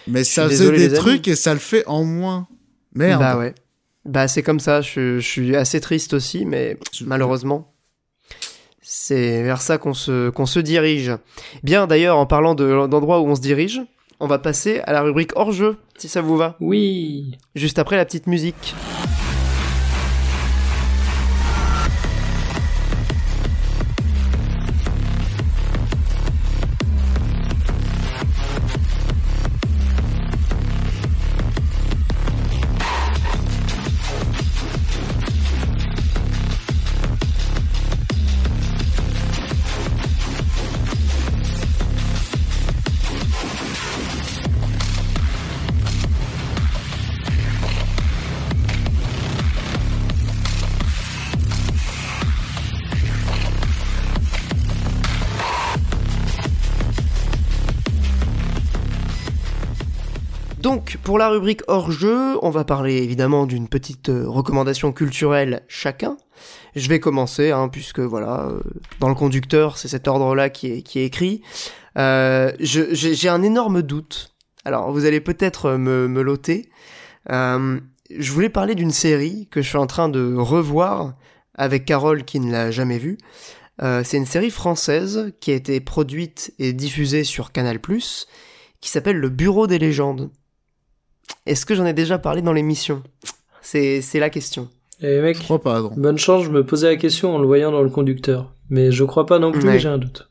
Mais 0.07 0.23
ça 0.23 0.43
faisait 0.47 0.59
désolé, 0.59 0.77
des 0.77 0.85
amis. 0.93 0.95
trucs 0.99 1.27
et 1.27 1.35
ça 1.35 1.53
le 1.53 1.59
fait 1.59 1.83
en 1.87 2.05
moins. 2.05 2.47
Merde. 2.93 3.19
Bah 3.19 3.37
ouais. 3.37 3.55
Bah 4.07 4.27
c'est 4.27 4.41
comme 4.41 4.59
ça. 4.59 4.81
Je, 4.81 5.19
je 5.19 5.27
suis 5.27 5.55
assez 5.55 5.79
triste 5.81 6.13
aussi, 6.13 6.45
mais 6.45 6.77
malheureusement, 7.05 7.73
c'est 8.81 9.43
vers 9.43 9.61
ça 9.61 9.77
qu'on 9.77 9.93
se, 9.93 10.29
qu'on 10.29 10.45
se 10.45 10.59
dirige. 10.59 11.11
Bien, 11.63 11.87
d'ailleurs, 11.87 12.17
en 12.17 12.25
parlant 12.25 12.55
de- 12.55 12.87
d'endroits 12.87 13.19
où 13.19 13.27
on 13.27 13.35
se 13.35 13.41
dirige, 13.41 13.81
on 14.19 14.27
va 14.27 14.39
passer 14.39 14.79
à 14.85 14.93
la 14.93 15.01
rubrique 15.01 15.31
hors 15.35 15.51
jeu, 15.51 15.77
si 15.97 16.07
ça 16.07 16.21
vous 16.21 16.37
va. 16.37 16.55
Oui. 16.59 17.37
Juste 17.55 17.79
après 17.79 17.97
la 17.97 18.05
petite 18.05 18.27
musique. 18.27 18.73
Pour 61.07 61.17
la 61.17 61.29
rubrique 61.29 61.61
hors-jeu, 61.67 62.37
on 62.41 62.49
va 62.49 62.65
parler 62.65 62.97
évidemment 62.97 63.45
d'une 63.45 63.69
petite 63.69 64.09
euh, 64.09 64.27
recommandation 64.27 64.91
culturelle 64.91 65.63
chacun. 65.69 66.17
Je 66.75 66.89
vais 66.89 66.99
commencer, 66.99 67.51
hein, 67.51 67.69
puisque 67.69 68.01
voilà, 68.01 68.49
euh, 68.49 68.59
dans 68.99 69.07
le 69.07 69.15
conducteur, 69.15 69.77
c'est 69.77 69.87
cet 69.87 70.09
ordre-là 70.09 70.49
qui 70.49 70.67
est, 70.69 70.81
qui 70.81 70.99
est 70.99 71.05
écrit. 71.05 71.43
Euh, 71.97 72.51
J'ai 72.59 73.29
un 73.29 73.41
énorme 73.41 73.83
doute. 73.83 74.35
Alors, 74.65 74.91
vous 74.91 75.05
allez 75.05 75.21
peut-être 75.21 75.77
me, 75.77 76.09
me 76.09 76.21
loter. 76.21 76.69
Je 77.29 78.31
voulais 78.33 78.49
parler 78.49 78.75
d'une 78.75 78.91
série 78.91 79.47
que 79.49 79.61
je 79.61 79.69
suis 79.69 79.77
en 79.77 79.87
train 79.87 80.09
de 80.09 80.35
revoir 80.35 81.13
avec 81.55 81.85
Carole 81.85 82.25
qui 82.25 82.41
ne 82.41 82.51
l'a 82.51 82.69
jamais 82.69 82.97
vue. 82.97 83.17
C'est 83.79 84.17
une 84.17 84.25
série 84.25 84.51
française 84.51 85.31
qui 85.39 85.51
a 85.51 85.55
été 85.55 85.79
produite 85.79 86.53
et 86.59 86.73
diffusée 86.73 87.23
sur 87.23 87.53
Canal+, 87.53 87.79
qui 87.79 88.89
s'appelle 88.89 89.19
Le 89.19 89.29
Bureau 89.29 89.67
des 89.67 89.79
légendes. 89.79 90.31
Est-ce 91.45 91.65
que 91.65 91.75
j'en 91.75 91.85
ai 91.85 91.93
déjà 91.93 92.17
parlé 92.17 92.41
dans 92.41 92.53
l'émission? 92.53 93.03
C'est 93.61 94.01
c'est 94.01 94.19
la 94.19 94.29
question. 94.29 94.69
Mec, 95.01 95.37
Je 95.37 95.43
crois 95.43 95.61
pas, 95.61 95.79
non. 95.81 95.91
bonne 95.95 96.17
chance, 96.17 96.43
je 96.45 96.49
me 96.49 96.65
posais 96.65 96.87
la 96.87 96.95
question 96.95 97.35
en 97.35 97.39
le 97.39 97.45
voyant 97.45 97.71
dans 97.71 97.83
le 97.83 97.89
conducteur. 97.89 98.51
Mais 98.69 98.91
je 98.91 99.03
crois 99.03 99.25
pas 99.27 99.37
non 99.39 99.51
plus, 99.51 99.63
Ouais. 99.67 99.77
j'ai 99.79 99.89
un 99.89 99.97
doute. 99.99 100.27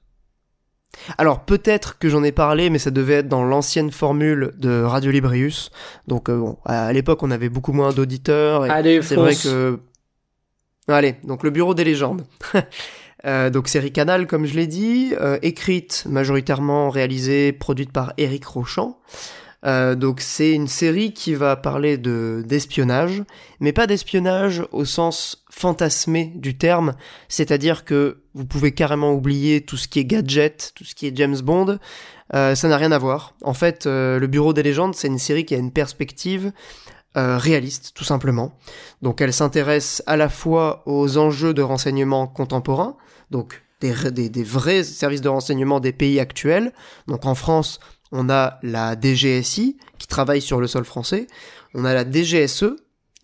Alors 1.19 1.45
peut-être 1.45 1.99
que 1.99 2.09
j'en 2.09 2.25
ai 2.25 2.33
parlé, 2.33 2.69
mais 2.71 2.79
ça 2.79 2.91
devait 2.91 3.15
être 3.15 3.29
dans 3.29 3.45
l'ancienne 3.45 3.93
formule 3.93 4.53
de 4.59 4.83
Radio 4.83 5.11
Librius. 5.13 5.71
Donc 6.09 6.29
euh, 6.29 6.37
bon, 6.39 6.57
à 6.65 6.93
l'époque 6.93 7.23
on 7.23 7.31
avait 7.31 7.49
beaucoup 7.51 7.73
moins 7.73 7.93
d'auditeurs. 7.93 8.67
et 8.67 8.71
Allez, 8.71 9.03
c'est 9.03 9.15
vrai 9.15 9.35
que... 9.37 9.79
Allez, 10.89 11.17
donc 11.25 11.43
le 11.43 11.51
Bureau 11.51 11.75
des 11.75 11.85
légendes. 11.85 12.25
Euh, 13.25 13.51
donc 13.51 13.67
série 13.67 13.91
Canal, 13.91 14.29
comme 14.29 14.45
je 14.47 14.55
l'ai 14.55 14.69
dit, 14.69 15.13
euh, 15.21 15.37
écrite 15.43 16.05
majoritairement 16.09 16.91
réalisée, 16.91 17.51
produite 17.53 17.91
par 17.91 18.13
Eric 18.19 18.45
Rochant. 18.45 19.01
Euh, 19.65 19.95
donc 19.95 20.21
c'est 20.21 20.53
une 20.53 20.69
série 20.69 21.13
qui 21.13 21.35
va 21.35 21.57
parler 21.57 21.97
de 21.97 22.45
d'espionnage, 22.47 23.25
mais 23.61 23.73
pas 23.73 23.87
d'espionnage 23.87 24.63
au 24.73 24.85
sens 24.85 25.45
fantasmé 25.51 26.33
du 26.37 26.57
terme, 26.57 26.95
c'est-à-dire 27.29 27.85
que 27.85 28.23
vous 28.35 28.45
pouvez 28.45 28.73
carrément 28.73 29.13
oublier 29.13 29.63
tout 29.63 29.77
ce 29.77 29.89
qui 29.89 30.01
est 30.01 30.05
gadget, 30.05 30.73
tout 30.75 30.85
ce 30.85 30.95
qui 30.95 31.07
est 31.07 31.17
James 31.17 31.41
Bond, 31.41 31.79
euh, 32.35 32.55
ça 32.55 32.69
n'a 32.69 32.77
rien 32.77 32.93
à 32.93 32.99
voir. 32.99 33.35
En 33.43 33.55
fait, 33.55 33.87
euh, 33.87 34.19
le 34.19 34.27
Bureau 34.27 34.53
des 34.53 34.63
légendes, 34.63 34.95
c'est 34.95 35.09
une 35.09 35.19
série 35.19 35.47
qui 35.47 35.55
a 35.55 35.59
une 35.59 35.73
perspective 35.73 36.53
réaliste, 37.19 37.93
tout 37.95 38.05
simplement. 38.05 38.59
Donc 39.01 39.23
elle 39.23 39.33
s'intéresse 39.33 40.03
à 40.07 40.19
la 40.19 40.29
fois 40.29 40.83
aux 40.85 41.17
enjeux 41.17 41.55
de 41.55 41.63
renseignement 41.63 42.27
contemporains, 42.27 42.99
donc 43.31 43.63
des, 43.81 44.29
des 44.29 44.45
vrais 44.45 44.85
services 44.85 45.23
de 45.23 45.31
renseignement 45.31 45.81
des 45.81 45.93
pays 45.93 46.21
actuels. 46.21 46.75
Donc 47.07 47.25
en 47.25 47.35
France, 47.35 47.81
on 48.13 48.31
a 48.31 48.59
la 48.63 48.95
DGSI 49.01 49.77
qui 49.99 50.07
travaille 50.07 50.41
sur 50.41 50.61
le 50.61 50.67
sol 50.67 50.85
français, 50.85 51.27
on 51.75 51.85
a 51.85 51.95
la 51.95 52.05
DGSE, 52.05 52.77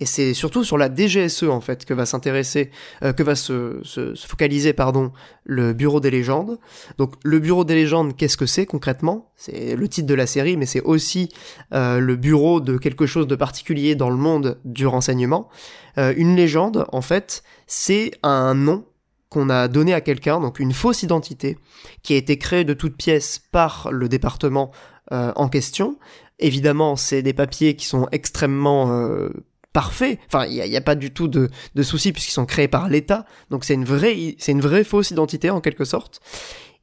et 0.02 0.05
c'est 0.05 0.35
surtout 0.35 0.65
sur 0.65 0.78
la 0.78 0.93
DGSE 0.93 1.44
en 1.44 1.61
fait 1.61 1.85
que 1.85 1.94
va 1.94 2.07
s'intéresser, 2.07 2.73
euh, 3.05 3.12
que 3.12 3.23
va 3.23 3.36
se, 3.36 3.78
se, 3.85 4.17
se 4.17 4.27
focaliser 4.27 4.73
pardon 4.73 5.12
le 5.44 5.75
Bureau 5.75 6.01
des 6.01 6.11
légendes. 6.11 6.59
Donc 6.99 7.15
le 7.23 7.39
Bureau 7.39 7.62
des 7.65 7.77
légendes, 7.77 8.17
qu'est-ce 8.17 8.36
que 8.36 8.47
c'est 8.47 8.67
concrètement? 8.67 9.31
C'est 9.36 9.77
le 9.77 9.89
titre 9.89 10.09
de 10.09 10.15
la 10.15 10.27
série, 10.27 10.57
mais 10.57 10.67
c'est 10.67 10.81
aussi 10.81 11.28
euh, 11.73 12.01
le 12.01 12.17
bureau 12.17 12.61
de 12.61 12.78
quelque 12.78 13.07
chose 13.07 13.28
de 13.28 13.36
particulier 13.36 13.94
dans 13.94 14.11
le 14.11 14.17
monde 14.17 14.59
du 14.65 14.89
renseignement. 14.89 15.49
Euh, 15.99 16.12
une 16.17 16.35
légende, 16.35 16.85
en 16.91 17.01
fait, 17.01 17.44
c'est 17.69 18.11
un 18.25 18.55
nom 18.55 18.85
qu'on 19.33 19.49
a 19.49 19.67
donné 19.67 19.94
à 19.94 20.02
quelqu'un, 20.02 20.41
donc 20.41 20.61
une 20.61 20.73
fausse 20.73 21.02
identité, 21.02 21.57
qui 22.02 22.12
a 22.12 22.17
été 22.17 22.36
créée 22.36 22.65
de 22.65 22.75
toutes 22.75 22.97
pièces 22.97 23.41
par 23.51 23.91
le 23.91 24.09
département 24.09 24.70
euh, 25.11 25.33
en 25.35 25.49
question. 25.49 25.97
Évidemment, 26.39 26.97
c'est 26.97 27.23
des 27.23 27.33
papiers 27.33 27.75
qui 27.75 27.86
sont 27.86 28.09
extrêmement 28.12 28.93
euh, 28.93 29.31
parfaits. 29.73 30.19
Enfin, 30.27 30.44
il 30.44 30.62
n'y 30.62 30.77
a, 30.77 30.81
pas 30.83 30.94
du 30.94 31.12
tout 31.12 31.28
de, 31.28 31.49
de 31.75 31.83
soucis 31.83 32.12
puisqu'ils 32.12 32.33
sont 32.33 32.44
créés 32.44 32.69
par 32.69 32.89
l'État. 32.89 33.25
Donc 33.49 33.65
c'est 33.65 33.75
une 33.75 33.85
vraie, 33.85 34.85
fausse 34.85 35.11
identité 35.11 35.49
en 35.49 35.62
quelque 35.62 35.86
sorte. 35.86 36.20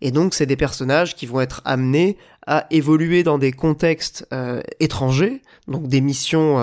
Et 0.02 0.12
donc 0.12 0.34
c'est 0.34 0.46
des 0.46 0.56
personnages 0.56 1.16
qui 1.16 1.28
vont 1.28 1.42
être 1.42 1.62
amenés 1.66 2.18
à 2.48 2.66
évoluer 2.72 3.22
dans 3.22 3.38
des 3.38 3.52
contextes 3.52 4.26
euh, 4.34 4.62
étrangers, 4.80 5.42
donc 5.68 5.88
des 5.88 6.02
missions 6.02 6.58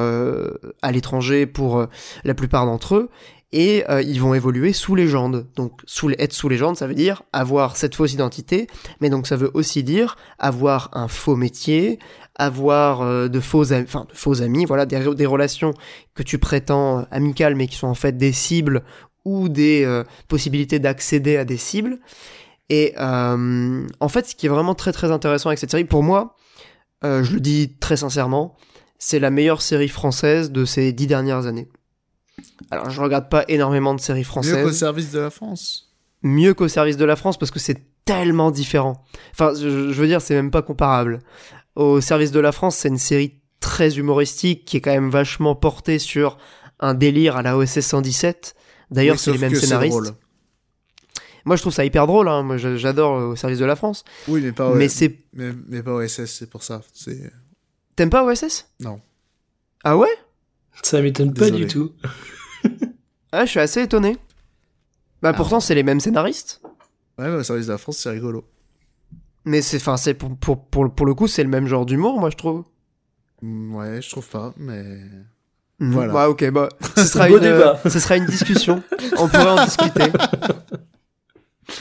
à 0.83 0.91
l'étranger 0.91 1.47
pour 1.47 1.87
la 2.25 2.35
plupart 2.35 2.67
d'entre 2.67 2.97
eux, 2.97 3.11
et 3.57 3.89
euh, 3.89 4.03
ils 4.03 4.21
vont 4.21 4.35
évoluer 4.35 4.75
sous 4.75 4.95
légende. 4.95 5.47
Donc 5.57 5.81
être 6.19 6.33
sous 6.35 6.49
légende, 6.51 6.77
ça 6.77 6.87
veut 6.87 6.95
dire 6.95 7.23
avoir 7.33 7.77
cette 7.77 7.95
fausse 7.95 8.13
identité, 8.13 8.67
mais 9.01 9.09
donc 9.09 9.27
ça 9.27 9.37
veut 9.37 9.51
aussi 9.55 9.83
dire 9.83 10.17
avoir 10.39 10.91
un 10.93 11.09
faux 11.09 11.37
métier, 11.37 11.99
avoir 12.35 13.01
euh, 13.01 13.29
de 13.29 13.41
faux, 13.41 13.73
amis, 13.73 14.67
voilà, 14.67 14.85
des, 14.85 15.27
relations 15.27 15.73
que 16.15 16.23
tu 16.23 16.39
prétends 16.39 17.07
amicales, 17.11 17.55
mais 17.55 17.67
qui 17.67 17.77
sont 17.77 17.87
en 17.87 17.95
fait 17.95 18.19
des 18.19 18.33
cibles 18.33 18.83
ou 19.25 19.49
des 19.49 19.85
euh, 19.87 20.05
possibilités 20.29 20.79
d'accéder 20.79 21.39
à 21.39 21.47
des 21.47 21.57
cibles. 21.57 21.99
Et 22.69 22.93
en 22.99 24.09
fait, 24.11 24.27
ce 24.27 24.35
qui 24.35 24.47
est 24.47 24.51
vraiment 24.51 24.75
très 24.75 24.93
très 24.93 25.11
intéressant 25.13 25.49
avec 25.49 25.61
cette 25.61 25.71
série, 25.71 25.85
pour 25.85 26.03
moi, 26.03 26.35
je 27.03 27.33
le 27.33 27.39
dis 27.39 27.77
très 27.79 27.97
sincèrement, 27.97 28.57
c'est 28.99 29.21
la 29.21 29.31
meilleure 29.31 29.63
série 29.63 29.89
française 29.89 30.51
de 30.51 30.65
ces 30.65 30.93
dix 30.93 31.07
dernières 31.07 31.47
années. 31.47 31.69
Alors, 32.71 32.91
je 32.91 33.01
regarde 33.01 33.29
pas 33.29 33.45
énormément 33.49 33.95
de 33.95 34.01
séries 34.01 34.21
Mieux 34.21 34.25
qu'au 34.25 34.31
françaises, 34.31 34.79
service 34.79 35.11
de 35.13 35.19
la 35.21 35.31
France. 35.31 35.93
mieux 36.23 36.55
qu'au 36.55 36.69
service 36.69 36.97
de 36.97 37.05
la 37.05 37.17
France 37.17 37.39
parce 37.39 37.51
que 37.51 37.59
c'est 37.59 37.79
tellement 38.05 38.51
différent. 38.51 39.05
Enfin, 39.33 39.53
je, 39.55 39.67
veux 39.69 40.07
dire, 40.07 40.21
c'est 40.21 40.35
même 40.35 40.51
pas 40.51 40.63
comparable. 40.63 41.21
Au 41.75 42.01
service 42.01 42.33
de 42.33 42.41
la 42.41 42.53
France, 42.53 42.77
c'est 42.77 42.89
une 42.89 42.99
série 42.99 43.41
très 43.61 43.99
humoristique 43.99 44.65
qui 44.65 44.77
est 44.77 44.81
quand 44.81 44.93
même 44.93 45.11
vachement 45.11 45.55
portée 45.55 45.99
sur 45.99 46.39
un 46.81 46.95
délire 46.95 47.37
à 47.37 47.43
la 47.43 47.57
OSS 47.57 47.81
117. 47.81 48.55
D'ailleurs, 48.91 49.19
c'est 49.19 49.33
les 49.33 49.39
mêmes 49.39 49.55
scénaristes. 49.55 50.15
Moi, 51.45 51.55
je 51.55 51.63
trouve 51.63 51.73
ça 51.73 51.85
hyper 51.85 52.07
drôle. 52.07 52.29
Hein. 52.29 52.43
Moi, 52.43 52.57
j'adore 52.57 53.17
euh, 53.17 53.27
au 53.29 53.37
service 53.37 53.61
de 53.61 53.65
la 53.65 53.77
France. 53.77 54.05
Oui, 54.27 54.41
mais 54.43 54.51
pas, 54.53 54.75
Mais 54.75 54.89
c'est 54.89 55.17
mais, 55.33 55.53
mais 55.69 55.81
pas 55.81 55.93
OSS, 55.93 56.25
c'est 56.27 56.51
pour 56.51 56.65
ça. 56.65 56.83
C'est... 56.93 57.33
T'aimes 57.95 58.11
pas 58.11 58.25
OSS 58.25 58.67
Non. 58.81 59.01
Ah 59.85 59.97
ouais? 59.97 60.11
Ça 60.83 61.01
m'étonne 61.03 61.33
pas 61.35 61.51
du 61.51 61.67
tout. 61.67 61.93
Ah, 63.33 63.45
je 63.45 63.51
suis 63.51 63.61
assez 63.61 63.83
étonné. 63.83 64.17
Bah 65.21 65.33
pourtant, 65.35 65.61
c'est 65.61 65.75
les 65.75 65.83
mêmes 65.83 66.01
scénaristes. 66.01 66.63
Ouais, 67.19 67.29
mais 67.29 67.35
au 67.37 67.43
service 67.43 67.67
de 67.67 67.73
la 67.73 67.77
France, 67.79 67.99
c'est 67.99 68.09
rigolo. 68.11 68.45
Mais 69.45 69.61
c'est, 69.63 69.77
enfin, 69.77 69.97
c'est 69.99 70.15
pour, 70.15 70.35
pour, 70.37 70.65
pour, 70.65 70.91
pour 70.95 71.05
le 71.07 71.13
coup, 71.15 71.27
c'est 71.27 71.43
le 71.43 71.51
même 71.51 71.67
genre 71.67 71.85
d'humour, 71.85 72.19
moi, 72.19 72.31
je 72.31 72.37
trouve. 72.37 72.65
Mm, 73.43 73.75
Ouais, 73.75 74.01
je 74.01 74.09
trouve 74.11 74.27
pas, 74.27 74.55
mais... 74.57 74.83
Mhm. 75.81 75.91
Voilà. 75.93 76.15
Ouais, 76.15 76.25
ok, 76.27 76.51
bah, 76.51 76.69
ce 76.97 77.05
sera, 77.05 77.29
Beau 77.29 77.37
une, 77.37 77.43
débat. 77.43 77.79
euh, 77.85 77.91
ce 77.91 77.99
sera 77.99 78.17
une 78.17 78.27
discussion. 78.27 78.83
on 79.19 79.29
pourrait 79.29 79.51
en 79.61 79.65
discuter. 79.65 80.05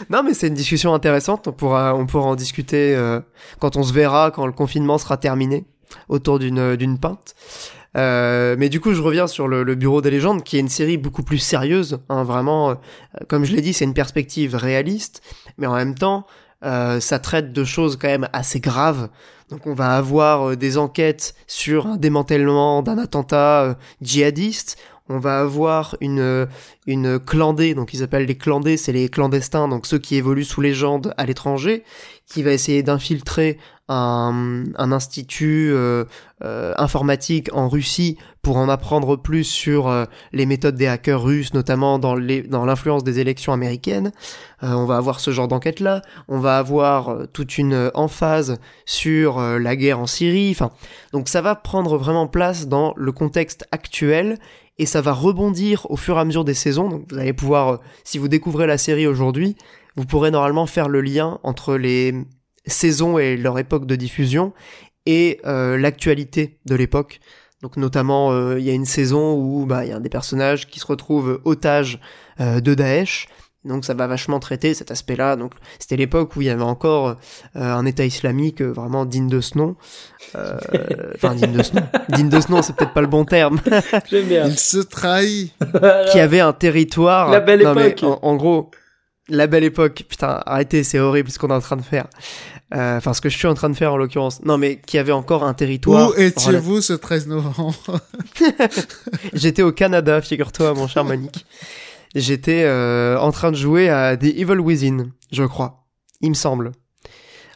Non, 0.09 0.23
mais 0.23 0.33
c'est 0.33 0.47
une 0.47 0.55
discussion 0.55 0.93
intéressante. 0.95 1.47
On 1.47 1.53
pourra, 1.53 1.95
on 1.95 2.07
pourra 2.07 2.25
en 2.25 2.35
discuter 2.35 2.95
euh, 2.95 3.21
quand 3.59 3.75
on 3.77 3.83
se 3.83 3.93
verra, 3.93 4.31
quand 4.31 4.47
le 4.47 4.51
confinement 4.51 4.97
sera 4.97 5.15
terminé, 5.17 5.65
autour 6.09 6.39
d'une 6.39 6.75
d'une 6.75 6.97
pinte. 6.99 7.35
Euh, 7.95 8.55
mais 8.57 8.69
du 8.69 8.79
coup, 8.79 8.93
je 8.93 9.01
reviens 9.01 9.27
sur 9.27 9.47
le, 9.47 9.63
le 9.63 9.75
Bureau 9.75 10.01
des 10.01 10.11
légendes, 10.11 10.43
qui 10.43 10.57
est 10.57 10.59
une 10.59 10.69
série 10.69 10.97
beaucoup 10.97 11.23
plus 11.23 11.37
sérieuse. 11.37 11.99
Hein, 12.09 12.23
vraiment, 12.23 12.71
euh, 12.71 12.75
comme 13.27 13.45
je 13.45 13.55
l'ai 13.55 13.61
dit, 13.61 13.73
c'est 13.73 13.85
une 13.85 13.93
perspective 13.93 14.55
réaliste, 14.55 15.21
mais 15.57 15.67
en 15.67 15.75
même 15.75 15.95
temps, 15.95 16.25
euh, 16.63 16.99
ça 16.99 17.19
traite 17.19 17.53
de 17.53 17.63
choses 17.63 17.97
quand 17.97 18.07
même 18.07 18.27
assez 18.33 18.59
graves. 18.59 19.09
Donc, 19.49 19.67
on 19.67 19.73
va 19.73 19.95
avoir 19.95 20.49
euh, 20.49 20.55
des 20.55 20.77
enquêtes 20.77 21.35
sur 21.47 21.87
un 21.87 21.97
démantèlement 21.97 22.81
d'un 22.81 22.97
attentat 22.97 23.63
euh, 23.63 23.73
djihadiste. 24.01 24.77
On 25.07 25.19
va 25.19 25.39
avoir 25.39 25.95
une 26.01 26.47
une 26.87 27.19
clandée, 27.19 27.75
donc 27.75 27.93
ils 27.93 28.01
appellent 28.01 28.25
les 28.25 28.39
clandés, 28.39 28.75
c'est 28.75 28.91
les 28.91 29.07
clandestins, 29.07 29.67
donc 29.67 29.85
ceux 29.85 29.99
qui 29.99 30.15
évoluent 30.15 30.43
sous 30.43 30.61
légende 30.61 31.13
à 31.15 31.27
l'étranger, 31.27 31.83
qui 32.25 32.41
va 32.41 32.51
essayer 32.51 32.81
d'infiltrer 32.81 33.59
un, 33.87 34.63
un 34.77 34.91
institut 34.91 35.71
euh, 35.71 36.05
euh, 36.43 36.73
informatique 36.77 37.49
en 37.53 37.69
Russie 37.69 38.17
pour 38.41 38.57
en 38.57 38.67
apprendre 38.69 39.15
plus 39.15 39.43
sur 39.43 39.87
euh, 39.87 40.05
les 40.33 40.45
méthodes 40.45 40.75
des 40.75 40.87
hackers 40.87 41.21
russes, 41.21 41.53
notamment 41.53 41.99
dans 41.99 42.15
les- 42.15 42.41
dans 42.41 42.65
l'influence 42.65 43.03
des 43.03 43.19
élections 43.19 43.53
américaines. 43.53 44.11
Euh, 44.63 44.73
on 44.73 44.85
va 44.85 44.97
avoir 44.97 45.19
ce 45.19 45.31
genre 45.31 45.47
d'enquête-là. 45.47 46.01
On 46.27 46.39
va 46.39 46.57
avoir 46.57 47.09
euh, 47.09 47.25
toute 47.31 47.57
une 47.57 47.91
emphase 47.93 48.57
sur 48.85 49.39
la 49.39 49.75
guerre 49.75 49.99
en 49.99 50.07
Syrie. 50.07 50.51
Enfin, 50.51 50.71
donc 51.13 51.29
ça 51.29 51.41
va 51.41 51.55
prendre 51.55 51.97
vraiment 51.97 52.27
place 52.27 52.67
dans 52.67 52.93
le 52.97 53.11
contexte 53.11 53.67
actuel 53.71 54.37
et 54.77 54.85
ça 54.85 55.01
va 55.01 55.13
rebondir 55.13 55.85
au 55.89 55.95
fur 55.95 56.17
et 56.17 56.19
à 56.19 56.25
mesure 56.25 56.43
des 56.43 56.53
saisons. 56.53 56.89
Donc 56.89 57.05
vous 57.11 57.17
allez 57.17 57.33
pouvoir, 57.33 57.79
si 58.03 58.17
vous 58.17 58.27
découvrez 58.27 58.67
la 58.67 58.77
série 58.77 59.07
aujourd'hui, 59.07 59.55
vous 59.95 60.05
pourrez 60.05 60.31
normalement 60.31 60.65
faire 60.65 60.89
le 60.89 61.01
lien 61.01 61.39
entre 61.43 61.75
les 61.77 62.13
saisons 62.67 63.17
et 63.17 63.37
leur 63.37 63.57
époque 63.59 63.85
de 63.85 63.95
diffusion 63.95 64.53
et 65.05 65.39
euh, 65.45 65.77
l'actualité 65.77 66.57
de 66.65 66.75
l'époque. 66.75 67.19
Donc 67.61 67.77
notamment, 67.77 68.31
euh, 68.31 68.59
il 68.59 68.65
y 68.65 68.69
a 68.69 68.73
une 68.73 68.85
saison 68.85 69.33
où 69.35 69.65
bah, 69.65 69.85
il 69.85 69.89
y 69.89 69.91
a 69.91 69.97
un 69.97 70.01
des 70.01 70.09
personnages 70.09 70.67
qui 70.67 70.79
se 70.79 70.85
retrouve 70.87 71.41
otage 71.45 71.99
euh, 72.39 72.59
de 72.59 72.73
Daesh. 72.73 73.27
Donc 73.63 73.83
ça 73.83 73.95
va 73.95 74.05
vachement 74.05 74.39
traiter 74.39 74.75
cet 74.75 74.91
aspect-là. 74.91 75.35
Donc 75.35 75.53
c'était 75.79 75.95
l'époque 75.95 76.35
où 76.35 76.41
il 76.41 76.45
y 76.47 76.49
avait 76.51 76.61
encore 76.61 77.07
euh, 77.07 77.15
un 77.55 77.85
État 77.87 78.05
islamique 78.05 78.61
euh, 78.61 78.71
vraiment 78.71 79.05
digne 79.05 79.27
de 79.27 79.41
ce 79.41 79.57
nom. 79.57 79.75
Euh, 80.35 80.57
Enfin 81.15 81.33
digne 81.33 81.51
de 81.53 81.63
ce 81.63 81.73
nom. 81.75 81.81
digne 82.09 82.29
de 82.29 82.39
ce 82.39 82.51
nom, 82.51 82.61
c'est 82.61 82.75
peut-être 82.75 82.93
pas 82.93 83.01
le 83.01 83.07
bon 83.07 83.25
terme. 83.25 83.59
J'aime 84.11 84.25
bien. 84.27 84.45
Il 84.45 84.59
se 84.59 84.77
trahit. 84.77 85.53
qui 86.11 86.19
avait 86.19 86.41
un 86.41 86.53
territoire. 86.53 87.31
La 87.31 87.39
belle 87.39 87.63
Non, 87.63 87.73
mais 87.73 87.89
époque. 87.89 88.03
en, 88.21 88.27
en 88.27 88.35
gros, 88.35 88.69
la 89.29 89.47
belle 89.47 89.63
époque. 89.63 90.03
Putain, 90.07 90.41
arrêtez, 90.45 90.83
c'est 90.83 90.99
horrible 90.99 91.31
ce 91.31 91.39
qu'on 91.39 91.47
est 91.49 91.53
en 91.53 91.59
train 91.61 91.77
de 91.77 91.81
faire. 91.81 92.05
Euh, 92.73 92.97
Enfin, 92.97 93.13
ce 93.13 93.21
que 93.21 93.29
je 93.29 93.37
suis 93.37 93.47
en 93.47 93.53
train 93.53 93.69
de 93.69 93.75
faire 93.75 93.93
en 93.93 93.97
l'occurrence. 93.97 94.43
Non, 94.43 94.57
mais 94.57 94.79
qui 94.79 94.97
avait 94.97 95.11
encore 95.11 95.43
un 95.43 95.53
territoire. 95.53 96.09
Où 96.09 96.19
étiez-vous 96.19 96.81
ce 96.81 96.93
13 96.93 97.27
novembre 97.27 97.99
J'étais 99.33 99.61
au 99.61 99.71
Canada, 99.71 100.21
figure-toi, 100.21 100.73
mon 100.73 100.87
cher 100.87 101.03
Monique. 101.05 101.45
J'étais 102.15 102.63
euh, 102.63 103.17
en 103.19 103.31
train 103.31 103.51
de 103.51 103.57
jouer 103.57 103.89
à 103.89 104.15
The 104.17 104.23
Evil 104.23 104.59
Within, 104.59 105.07
je 105.31 105.43
crois. 105.43 105.85
Il 106.21 106.29
me 106.29 106.35
semble. 106.35 106.71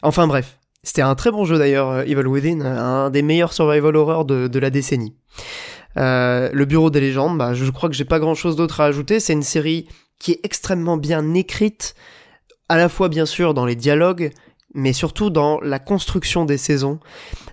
Enfin 0.02 0.26
bref. 0.26 0.58
C'était 0.82 1.02
un 1.02 1.14
très 1.14 1.30
bon 1.30 1.44
jeu 1.44 1.58
d'ailleurs, 1.58 1.90
euh, 1.90 2.02
Evil 2.04 2.26
Within, 2.26 2.60
un 2.62 3.10
des 3.10 3.20
meilleurs 3.22 3.52
survival 3.52 3.96
horror 3.96 4.24
de, 4.24 4.48
de 4.48 4.58
la 4.58 4.70
décennie. 4.70 5.14
Euh, 5.96 6.48
le 6.52 6.64
Bureau 6.64 6.90
des 6.90 7.00
légendes, 7.00 7.36
bah, 7.36 7.52
je 7.52 7.68
crois 7.70 7.88
que 7.88 7.94
j'ai 7.94 8.04
pas 8.04 8.18
grand 8.18 8.34
chose 8.34 8.56
d'autre 8.56 8.80
à 8.80 8.86
ajouter. 8.86 9.20
C'est 9.20 9.32
une 9.32 9.42
série 9.42 9.88
qui 10.18 10.32
est 10.32 10.40
extrêmement 10.42 10.96
bien 10.96 11.34
écrite, 11.34 11.94
à 12.68 12.76
la 12.76 12.88
fois 12.88 13.08
bien 13.08 13.26
sûr 13.26 13.52
dans 13.54 13.66
les 13.66 13.76
dialogues, 13.76 14.30
mais 14.74 14.92
surtout 14.92 15.30
dans 15.30 15.60
la 15.60 15.78
construction 15.78 16.44
des 16.44 16.58
saisons. 16.58 17.00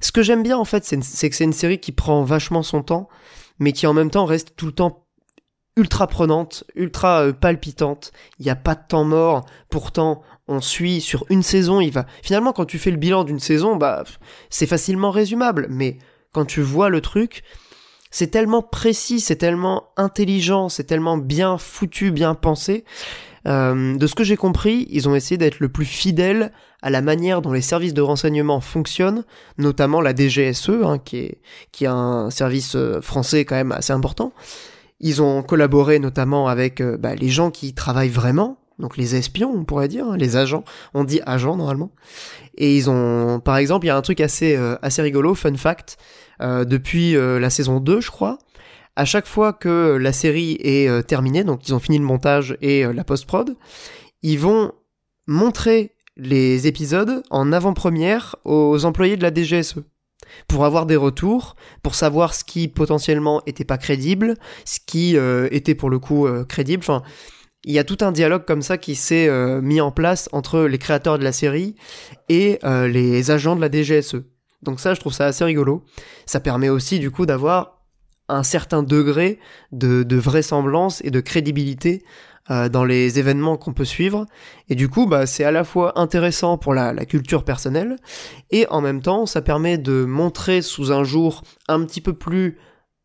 Ce 0.01 0.11
que 0.11 0.21
j'aime 0.21 0.43
bien 0.43 0.57
en 0.57 0.65
fait, 0.65 0.85
c'est 0.85 1.29
que 1.29 1.35
c'est 1.35 1.43
une 1.43 1.53
série 1.53 1.79
qui 1.79 1.91
prend 1.91 2.23
vachement 2.23 2.63
son 2.63 2.83
temps, 2.83 3.09
mais 3.59 3.73
qui 3.73 3.87
en 3.87 3.93
même 3.93 4.11
temps 4.11 4.25
reste 4.25 4.55
tout 4.55 4.67
le 4.67 4.71
temps 4.71 5.07
ultra 5.77 6.07
prenante, 6.07 6.63
ultra 6.75 7.23
euh, 7.23 7.33
palpitante. 7.33 8.11
Il 8.39 8.45
n'y 8.45 8.51
a 8.51 8.55
pas 8.55 8.75
de 8.75 8.81
temps 8.87 9.03
mort. 9.05 9.45
Pourtant, 9.69 10.23
on 10.47 10.59
suit 10.59 11.01
sur 11.01 11.25
une 11.29 11.43
saison. 11.43 11.79
Il 11.79 11.91
va 11.91 12.05
finalement 12.23 12.51
quand 12.51 12.65
tu 12.65 12.79
fais 12.79 12.91
le 12.91 12.97
bilan 12.97 13.23
d'une 13.23 13.39
saison, 13.39 13.75
bah 13.75 14.03
c'est 14.49 14.65
facilement 14.65 15.11
résumable. 15.11 15.67
Mais 15.69 15.97
quand 16.33 16.45
tu 16.45 16.61
vois 16.61 16.89
le 16.89 17.01
truc, 17.01 17.43
c'est 18.11 18.31
tellement 18.31 18.61
précis, 18.61 19.19
c'est 19.19 19.35
tellement 19.35 19.89
intelligent, 19.97 20.69
c'est 20.69 20.85
tellement 20.85 21.17
bien 21.17 21.57
foutu, 21.57 22.11
bien 22.11 22.33
pensé. 22.33 22.83
Euh, 23.47 23.95
de 23.95 24.07
ce 24.07 24.15
que 24.15 24.23
j'ai 24.23 24.35
compris, 24.35 24.87
ils 24.89 25.07
ont 25.07 25.15
essayé 25.15 25.37
d'être 25.37 25.59
le 25.59 25.69
plus 25.69 25.85
fidèle 25.85 26.51
à 26.81 26.89
la 26.89 27.01
manière 27.01 27.41
dont 27.41 27.53
les 27.53 27.61
services 27.61 27.93
de 27.93 28.01
renseignement 28.01 28.59
fonctionnent, 28.59 29.23
notamment 29.57 30.01
la 30.01 30.13
DGSE, 30.13 30.69
hein, 30.83 30.97
qui, 31.03 31.17
est, 31.17 31.41
qui 31.71 31.85
est 31.85 31.89
un 31.89 32.29
service 32.29 32.75
euh, 32.75 33.01
français 33.01 33.45
quand 33.45 33.55
même 33.55 33.71
assez 33.71 33.93
important. 33.93 34.33
Ils 34.99 35.21
ont 35.21 35.43
collaboré 35.43 35.99
notamment 35.99 36.47
avec 36.47 36.81
euh, 36.81 36.97
bah, 36.97 37.15
les 37.15 37.29
gens 37.29 37.51
qui 37.51 37.73
travaillent 37.73 38.09
vraiment, 38.09 38.57
donc 38.79 38.97
les 38.97 39.15
espions, 39.15 39.51
on 39.55 39.63
pourrait 39.63 39.87
dire, 39.87 40.05
hein, 40.05 40.17
les 40.17 40.35
agents. 40.35 40.65
On 40.93 41.03
dit 41.03 41.21
agents 41.25 41.55
normalement. 41.55 41.91
Et 42.57 42.75
ils 42.75 42.89
ont, 42.89 43.39
par 43.39 43.57
exemple, 43.57 43.85
il 43.85 43.89
y 43.89 43.91
a 43.91 43.97
un 43.97 44.01
truc 44.01 44.19
assez, 44.19 44.55
assez 44.81 45.01
rigolo, 45.01 45.35
fun 45.35 45.55
fact, 45.55 45.97
depuis 46.39 47.13
la 47.13 47.49
saison 47.51 47.79
2, 47.79 48.01
je 48.01 48.09
crois. 48.09 48.39
À 48.97 49.05
chaque 49.05 49.27
fois 49.27 49.53
que 49.53 49.95
la 50.01 50.11
série 50.11 50.57
est 50.59 50.89
euh, 50.89 51.03
terminée, 51.03 51.43
donc 51.43 51.67
ils 51.67 51.75
ont 51.75 51.79
fini 51.79 51.99
le 51.99 52.03
montage 52.03 52.57
et 52.63 52.83
euh, 52.83 52.93
la 52.93 53.03
post-prod, 53.03 53.55
ils 54.23 54.39
vont 54.39 54.71
montrer 55.27 55.93
les 56.15 56.65
épisodes 56.65 57.21
en 57.29 57.51
avant-première 57.53 58.37
aux 58.43 58.85
employés 58.85 59.15
de 59.15 59.21
la 59.21 59.31
DGSE 59.31 59.75
pour 60.47 60.65
avoir 60.65 60.87
des 60.87 60.95
retours, 60.95 61.55
pour 61.83 61.93
savoir 61.93 62.33
ce 62.33 62.43
qui 62.43 62.67
potentiellement 62.67 63.43
était 63.45 63.65
pas 63.65 63.77
crédible, 63.77 64.33
ce 64.65 64.79
qui 64.83 65.15
euh, 65.15 65.47
était 65.51 65.75
pour 65.75 65.91
le 65.91 65.99
coup 65.99 66.27
crédible. 66.49 66.81
Enfin, 66.81 67.03
il 67.65 67.73
y 67.73 67.79
a 67.79 67.83
tout 67.83 67.99
un 68.01 68.11
dialogue 68.11 68.45
comme 68.45 68.63
ça 68.63 68.79
qui 68.79 68.95
s'est 68.95 69.29
mis 69.61 69.79
en 69.79 69.91
place 69.91 70.27
entre 70.31 70.61
les 70.61 70.79
créateurs 70.79 71.19
de 71.19 71.23
la 71.23 71.33
série 71.33 71.75
et 72.29 72.57
les 72.63 73.29
agents 73.29 73.55
de 73.55 73.61
la 73.61 73.69
DGSE. 73.69 74.23
Donc 74.63 74.79
ça, 74.79 74.95
je 74.95 74.99
trouve 74.99 75.13
ça 75.13 75.27
assez 75.27 75.43
rigolo. 75.43 75.83
Ça 76.25 76.39
permet 76.39 76.69
aussi 76.69 76.97
du 76.97 77.11
coup 77.11 77.27
d'avoir 77.27 77.76
un 78.29 78.43
certain 78.43 78.83
degré 78.83 79.39
de, 79.71 80.15
vraisemblance 80.15 81.01
et 81.03 81.11
de 81.11 81.19
crédibilité 81.19 82.03
euh, 82.49 82.69
dans 82.69 82.83
les 82.83 83.19
événements 83.19 83.57
qu'on 83.57 83.73
peut 83.73 83.85
suivre. 83.85 84.25
Et 84.69 84.75
du 84.75 84.89
coup, 84.89 85.05
bah, 85.05 85.25
c'est 85.25 85.43
à 85.43 85.51
la 85.51 85.63
fois 85.63 85.99
intéressant 85.99 86.57
pour 86.57 86.73
la, 86.73 86.93
culture 87.05 87.43
personnelle, 87.43 87.97
et 88.51 88.67
en 88.69 88.81
même 88.81 89.01
temps, 89.01 89.25
ça 89.25 89.41
permet 89.41 89.77
de 89.77 90.05
montrer 90.05 90.61
sous 90.61 90.91
un 90.91 91.03
jour 91.03 91.43
un 91.67 91.83
petit 91.85 92.01
peu 92.01 92.13
plus 92.13 92.57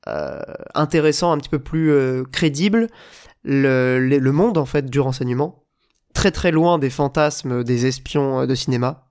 euh, 0.09 0.41
intéressant, 0.75 1.33
un 1.33 1.39
petit 1.39 1.49
peu 1.49 1.61
plus 1.61 1.93
euh, 1.93 2.25
crédible, 2.31 2.89
le, 3.45 3.99
le, 3.99 4.33
monde 4.33 4.59
en 4.59 4.65
fait 4.65 4.89
du 4.89 5.01
renseignement, 5.01 5.65
très 6.15 6.31
très 6.31 6.53
loin 6.53 6.79
des 6.79 6.91
fantasmes 6.91 7.65
des 7.65 7.87
espions 7.87 8.47
de 8.47 8.55
cinéma. 8.55 9.09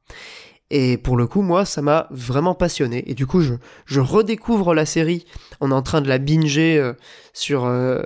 Et 0.74 0.98
pour 0.98 1.18
le 1.18 1.28
coup, 1.28 1.42
moi, 1.42 1.66
ça 1.66 1.82
m'a 1.82 2.08
vraiment 2.12 2.56
passionné. 2.56 3.04
Et 3.12 3.14
du 3.14 3.28
coup, 3.28 3.42
je, 3.42 3.56
je 3.86 4.00
redécouvre 4.00 4.74
la 4.74 4.86
série. 4.86 5.26
On 5.60 5.70
est 5.70 5.76
en 5.76 5.82
train 5.82 6.00
de 6.00 6.08
la 6.08 6.18
binger 6.18 6.78
euh, 6.78 6.94
sur, 7.34 7.66
euh, 7.66 8.02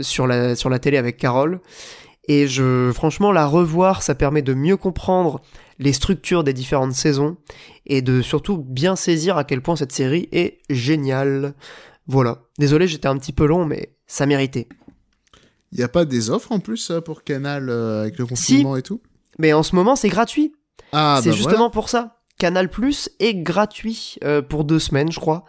sur, 0.00 0.26
la, 0.26 0.56
sur 0.56 0.68
la 0.68 0.80
télé 0.80 0.96
avec 0.96 1.16
Carole. 1.16 1.60
Et 2.26 2.48
je, 2.48 2.90
franchement, 2.92 3.30
la 3.30 3.46
revoir, 3.46 4.02
ça 4.02 4.16
permet 4.16 4.42
de 4.42 4.52
mieux 4.52 4.76
comprendre 4.76 5.42
les 5.78 5.92
structures 5.92 6.42
des 6.42 6.52
différentes 6.52 6.94
saisons 6.94 7.36
et 7.86 8.02
de 8.02 8.20
surtout 8.20 8.58
bien 8.58 8.96
saisir 8.96 9.36
à 9.36 9.44
quel 9.44 9.62
point 9.62 9.76
cette 9.76 9.92
série 9.92 10.28
est 10.32 10.58
géniale. 10.70 11.54
Voilà. 12.08 12.42
Désolé, 12.58 12.88
j'étais 12.88 13.08
un 13.08 13.16
petit 13.16 13.32
peu 13.32 13.46
long, 13.46 13.64
mais 13.64 13.94
ça 14.08 14.26
méritait. 14.26 14.68
Il 15.70 15.78
n'y 15.78 15.84
a 15.84 15.88
pas 15.88 16.04
des 16.04 16.30
offres 16.30 16.50
en 16.50 16.58
plus 16.58 16.90
euh, 16.90 17.00
pour 17.00 17.22
Canal 17.22 17.70
euh, 17.70 18.02
avec 18.02 18.18
le 18.18 18.26
confinement 18.26 18.76
et 18.76 18.82
tout? 18.82 19.00
Mais 19.38 19.52
en 19.52 19.62
ce 19.62 19.76
moment, 19.76 19.94
c'est 19.94 20.08
gratuit. 20.08 20.52
Ah, 20.92 21.20
c'est 21.22 21.30
bah 21.30 21.36
justement 21.36 21.70
pour 21.70 21.88
ça. 21.88 22.18
Canal 22.38 22.68
Plus 22.68 23.08
est 23.20 23.34
gratuit 23.34 24.16
euh, 24.24 24.42
pour 24.42 24.64
deux 24.64 24.78
semaines, 24.78 25.12
je 25.12 25.20
crois, 25.20 25.44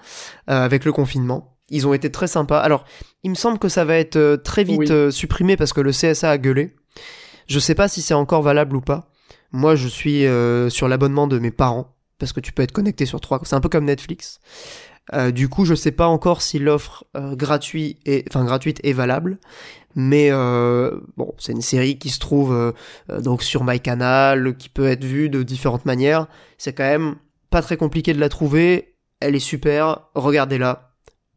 euh, 0.50 0.64
avec 0.64 0.86
le 0.86 0.92
confinement. 0.92 1.58
Ils 1.70 1.88
ont 1.88 1.94
été 1.94 2.12
très 2.12 2.28
sympas. 2.28 2.60
Alors, 2.60 2.86
il 3.24 3.32
me 3.32 3.36
semble 3.36 3.58
que 3.58 3.70
ça 3.70 3.84
va 3.84 3.96
être 3.96 4.16
euh, 4.18 4.38
très 4.38 4.64
vite 4.64 4.80
Oui. 4.80 4.92
euh, 4.92 5.10
supprimé 5.12 5.58
parce 5.58 5.74
que 5.74 5.82
le 5.82 5.92
CSA 5.92 6.30
a 6.30 6.38
gueulé. 6.38 6.76
Je 7.48 7.60
sais 7.60 7.74
pas 7.76 7.88
si 7.88 8.02
c'est 8.02 8.14
encore 8.14 8.42
valable 8.44 8.76
ou 8.76 8.82
pas. 8.82 9.10
Moi, 9.52 9.76
je 9.76 9.88
suis 9.88 10.26
euh, 10.26 10.70
sur 10.70 10.88
l'abonnement 10.88 11.28
de 11.28 11.40
mes 11.40 11.52
parents 11.52 11.96
parce 12.20 12.32
que 12.32 12.40
tu 12.40 12.52
peux 12.52 12.64
être 12.64 12.72
connecté 12.72 13.06
sur 13.06 13.20
trois. 13.22 13.40
C'est 13.44 13.56
un 13.56 13.62
peu 13.62 13.70
comme 13.70 13.86
Netflix. 13.86 14.40
Euh, 15.14 15.32
du 15.32 15.50
coup, 15.50 15.66
je 15.66 15.74
sais 15.76 15.92
pas 15.92 16.08
encore 16.08 16.42
si 16.42 16.60
l'offre 16.60 17.06
euh, 17.18 17.36
gratuite 17.36 18.00
est, 18.06 18.26
enfin 18.30 18.46
gratuite 18.46 18.80
est 18.84 18.94
valable, 18.94 19.38
mais 19.96 20.30
euh, 20.32 21.00
bon, 21.18 21.34
c'est 21.38 21.52
une 21.52 21.62
série 21.62 21.98
qui 21.98 22.10
se 22.10 22.20
trouve 22.20 22.54
euh, 22.54 23.22
donc 23.22 23.44
sur 23.44 23.64
MyCanal, 23.64 24.56
qui 24.58 24.70
peut 24.70 24.88
être 24.88 25.04
vue 25.04 25.30
de 25.30 25.44
différentes 25.44 25.86
manières. 25.86 26.28
C'est 26.58 26.74
quand 26.74 26.84
même 26.84 27.16
pas 27.50 27.62
très 27.62 27.78
compliqué 27.78 28.14
de 28.14 28.20
la 28.20 28.30
trouver. 28.30 28.96
Elle 29.20 29.36
est 29.36 29.40
super. 29.40 30.10
Regardez-la. 30.16 30.94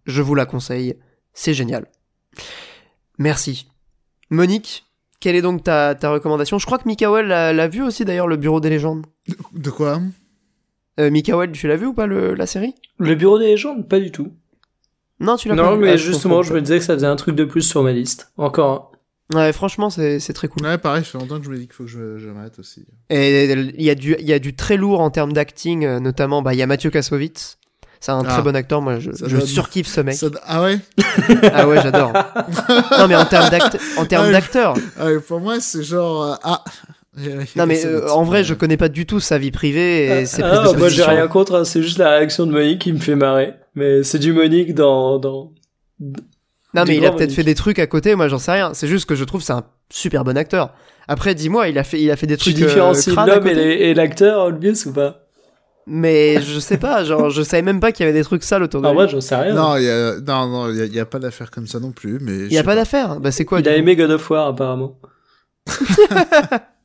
Je 0.06 0.22
vous 0.22 0.34
la 0.34 0.46
conseille. 0.46 0.96
C'est 1.32 1.54
génial. 1.54 1.86
Merci. 3.18 3.68
Monique, 4.30 4.84
quelle 5.20 5.36
est 5.36 5.42
donc 5.42 5.62
ta, 5.64 5.94
ta 5.94 6.10
recommandation? 6.10 6.58
Je 6.58 6.66
crois 6.66 6.78
que 6.78 6.88
Mikael 6.88 7.26
l'a 7.26 7.52
l'a 7.52 7.68
vu 7.68 7.82
aussi 7.82 8.04
d'ailleurs, 8.04 8.28
le 8.28 8.36
Bureau 8.36 8.60
des 8.60 8.70
légendes. 8.70 9.06
De 9.52 9.70
quoi? 9.70 10.00
Euh, 10.98 11.10
Mikael, 11.10 11.52
tu 11.52 11.68
l'as 11.68 11.76
vu 11.76 11.86
ou 11.86 11.94
pas 11.94 12.06
le, 12.06 12.34
la 12.34 12.46
série? 12.46 12.74
Le 12.98 13.14
bureau 13.14 13.38
des 13.38 13.46
légendes, 13.46 13.86
pas 13.86 14.00
du 14.00 14.10
tout. 14.10 14.32
Non, 15.20 15.36
tu 15.36 15.48
l'as 15.48 15.56
pas 15.56 15.62
Non, 15.62 15.76
mais 15.76 15.92
Ah, 15.92 15.96
justement, 15.96 16.42
je 16.42 16.52
me 16.52 16.60
disais 16.60 16.78
que 16.78 16.84
ça 16.84 16.94
faisait 16.94 17.06
un 17.06 17.16
truc 17.16 17.34
de 17.34 17.44
plus 17.44 17.62
sur 17.62 17.82
ma 17.82 17.92
liste. 17.92 18.32
Encore 18.36 18.92
Ouais, 19.34 19.52
franchement, 19.52 19.90
c'est 19.90 20.20
c'est 20.20 20.32
très 20.34 20.46
cool. 20.46 20.64
Ouais, 20.64 20.78
pareil, 20.78 21.02
ça 21.04 21.12
fait 21.12 21.18
longtemps 21.18 21.38
que 21.40 21.44
je 21.44 21.50
me 21.50 21.56
dis 21.56 21.64
qu'il 21.66 21.72
faut 21.72 21.82
que 21.84 21.90
je, 21.90 22.16
je 22.18 22.28
m'arrête 22.28 22.58
aussi. 22.60 22.86
Et 23.10 23.44
il 23.52 23.82
y, 23.82 23.90
a 23.90 23.94
du- 23.96 24.14
il 24.20 24.24
y 24.26 24.32
a 24.32 24.38
du 24.38 24.54
très 24.54 24.76
lourd 24.76 25.00
en 25.00 25.10
termes 25.10 25.32
d'acting, 25.32 25.84
euh, 25.84 25.98
notamment, 25.98 26.42
bah, 26.42 26.54
il 26.54 26.58
y 26.58 26.62
a 26.62 26.66
Mathieu 26.66 26.90
Kassovitz. 26.90 27.58
C'est 27.98 28.12
un 28.12 28.22
Ah. 28.24 28.32
très 28.34 28.42
bon 28.42 28.54
acteur, 28.54 28.82
moi 28.82 29.00
je, 29.00 29.10
Ça 29.10 29.26
je 29.26 29.38
surkiffe 29.40 29.88
ce 29.88 30.00
mec. 30.02 30.14
Ça- 30.14 30.26
Ah 30.44 30.62
ouais 30.62 30.78
Ah 31.52 31.66
ouais, 31.66 31.80
j'adore. 31.82 32.12
non 32.98 33.08
mais 33.08 33.16
en 33.16 33.24
termes 33.24 33.48
d'act- 33.50 33.78
en 33.96 34.04
termes 34.04 34.26
Ouais, 34.26 34.32
d'acteur. 34.32 34.74
Ah 34.98 35.06
ouais, 35.06 35.18
Pour 35.18 35.40
moi, 35.40 35.58
c'est 35.60 35.82
genre... 35.82 36.22
euh, 36.22 36.34
Ah 36.44 36.62
Non 37.56 37.66
mais 37.66 37.84
euh, 37.86 38.08
en 38.10 38.24
vrai, 38.24 38.44
je 38.44 38.52
connais 38.54 38.76
pas 38.76 38.88
du 38.88 39.06
tout 39.06 39.20
sa 39.20 39.38
vie 39.38 39.50
privée 39.50 40.06
et 40.20 40.26
ses 40.26 40.42
prises 40.42 40.60
Ah, 40.62 40.72
de 40.72 40.78
moi 40.78 40.88
j'ai 40.88 41.02
rien 41.02 41.26
contre, 41.28 41.54
hein, 41.54 41.64
c'est 41.64 41.82
juste 41.82 41.98
la 41.98 42.10
réaction 42.10 42.46
de 42.46 42.52
Monique 42.52 42.80
qui 42.82 42.92
me 42.92 42.98
fait 42.98 43.14
marrer. 43.14 43.54
Mais 43.74 44.02
c'est 44.02 44.18
du 44.18 44.32
Monique 44.32 44.74
dans, 44.74 45.18
dans... 45.18 45.52
Non 46.74 46.84
mais 46.86 46.96
il 46.96 47.06
a 47.06 47.12
peut-être 47.12 47.32
fait 47.32 47.42
des 47.44 47.54
trucs 47.54 47.78
à 47.78 47.86
côté, 47.86 48.14
moi 48.14 48.28
j'en 48.28 48.38
sais 48.38 48.52
rien. 48.52 48.74
C'est 48.74 48.86
juste 48.88 49.08
que 49.08 49.14
je 49.14 49.24
trouve 49.24 49.40
que 49.40 49.46
c'est 49.46 49.54
un 49.54 49.64
super 49.90 50.24
bon 50.24 50.36
acteur. 50.36 50.74
Après, 51.08 51.34
dis-moi, 51.34 51.68
il 51.68 51.78
a 51.78 51.84
fait, 51.84 52.00
il 52.00 52.10
a 52.10 52.16
fait 52.16 52.26
des 52.26 52.36
Tu 52.36 52.50
trucs. 52.52 52.62
euh, 52.62 52.66
différencies 52.66 53.14
à 53.16 53.26
l'homme 53.26 53.46
et 53.46 53.94
l'acteur, 53.94 54.44
Olbius, 54.44 54.84
ou 54.86 54.92
pas? 54.92 55.22
Mais 55.86 56.42
je 56.42 56.58
sais 56.58 56.78
pas, 56.78 57.04
genre 57.04 57.30
je 57.30 57.42
savais 57.42 57.62
même 57.62 57.78
pas 57.78 57.92
qu'il 57.92 58.04
y 58.04 58.08
avait 58.08 58.18
des 58.18 58.24
trucs 58.24 58.42
sales 58.42 58.64
autour 58.64 58.82
de 58.82 58.88
lui. 58.88 58.94
vrai, 58.94 59.08
j'en 59.08 59.20
sais 59.20 59.36
rien. 59.36 59.54
Non, 59.54 59.76
il 59.76 59.84
y 59.84 59.88
a... 59.88 60.16
non, 60.20 60.48
non, 60.48 60.68
il 60.70 60.76
y 60.78 60.80
a, 60.82 60.84
il 60.84 60.94
y 60.94 60.98
a 60.98 61.06
pas 61.06 61.20
d'affaire 61.20 61.50
comme 61.52 61.68
ça 61.68 61.78
non 61.78 61.92
plus, 61.92 62.18
mais... 62.20 62.32
il 62.46 62.52
y 62.52 62.58
a 62.58 62.64
pas 62.64 62.74
d'affaire. 62.74 63.20
Bah 63.20 63.30
c'est 63.30 63.44
quoi 63.44 63.60
Il 63.60 63.68
a 63.68 63.76
aimé 63.76 63.94
God 63.94 64.10
of 64.10 64.28
War, 64.28 64.48
apparemment. 64.48 64.98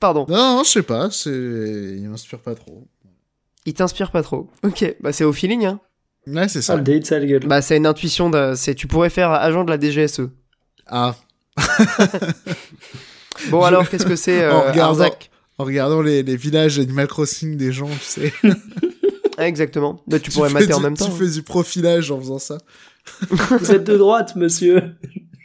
Pardon. 0.00 0.26
Non, 0.28 0.56
non, 0.56 0.62
je 0.64 0.70
sais 0.70 0.82
pas, 0.82 1.08
c'est... 1.10 1.30
Il 1.30 2.08
m'inspire 2.08 2.38
pas 2.40 2.54
trop. 2.54 2.86
Il 3.66 3.74
t'inspire 3.74 4.10
pas 4.10 4.22
trop. 4.22 4.48
Ok, 4.62 4.96
bah 5.00 5.12
c'est 5.12 5.24
au 5.24 5.32
feeling 5.32 5.66
hein. 5.66 5.80
Ouais, 6.26 6.48
c'est 6.48 6.58
Ah, 6.60 6.62
ça. 6.62 6.76
le 6.76 6.82
date, 6.82 7.06
sale 7.06 7.26
gueule. 7.26 7.46
Bah 7.46 7.60
c'est 7.62 7.76
une 7.76 7.86
intuition 7.86 8.30
de, 8.30 8.52
c'est 8.56 8.74
tu 8.74 8.86
pourrais 8.86 9.10
faire 9.10 9.30
agent 9.30 9.64
de 9.64 9.70
la 9.70 9.78
DGSE. 9.80 10.28
Ah, 10.86 11.16
Bon 13.50 13.62
alors, 13.62 13.88
qu'est-ce 13.88 14.06
que 14.06 14.16
c'est 14.16 14.44
En 14.50 14.64
euh, 14.66 14.70
regardant- 14.70 15.00
Arzac 15.02 15.30
En 15.58 15.64
regardant 15.64 16.02
les, 16.02 16.22
les 16.22 16.36
villages 16.36 16.78
Animal 16.78 17.06
Crossing 17.06 17.56
des 17.56 17.72
gens, 17.72 17.88
tu 17.88 17.98
sais. 18.00 18.32
Ah, 19.40 19.46
Exactement. 19.46 20.02
Bah, 20.08 20.18
tu 20.18 20.32
pourrais 20.32 20.50
mater 20.50 20.72
en 20.74 20.80
même 20.80 20.96
temps. 20.96 21.04
Tu 21.06 21.12
fais 21.12 21.30
du 21.30 21.44
profilage 21.44 22.10
en 22.10 22.18
faisant 22.18 22.40
ça. 22.40 22.58
Vous 23.30 23.70
êtes 23.70 23.84
de 23.84 23.96
droite, 23.96 24.34
monsieur. 24.34 24.96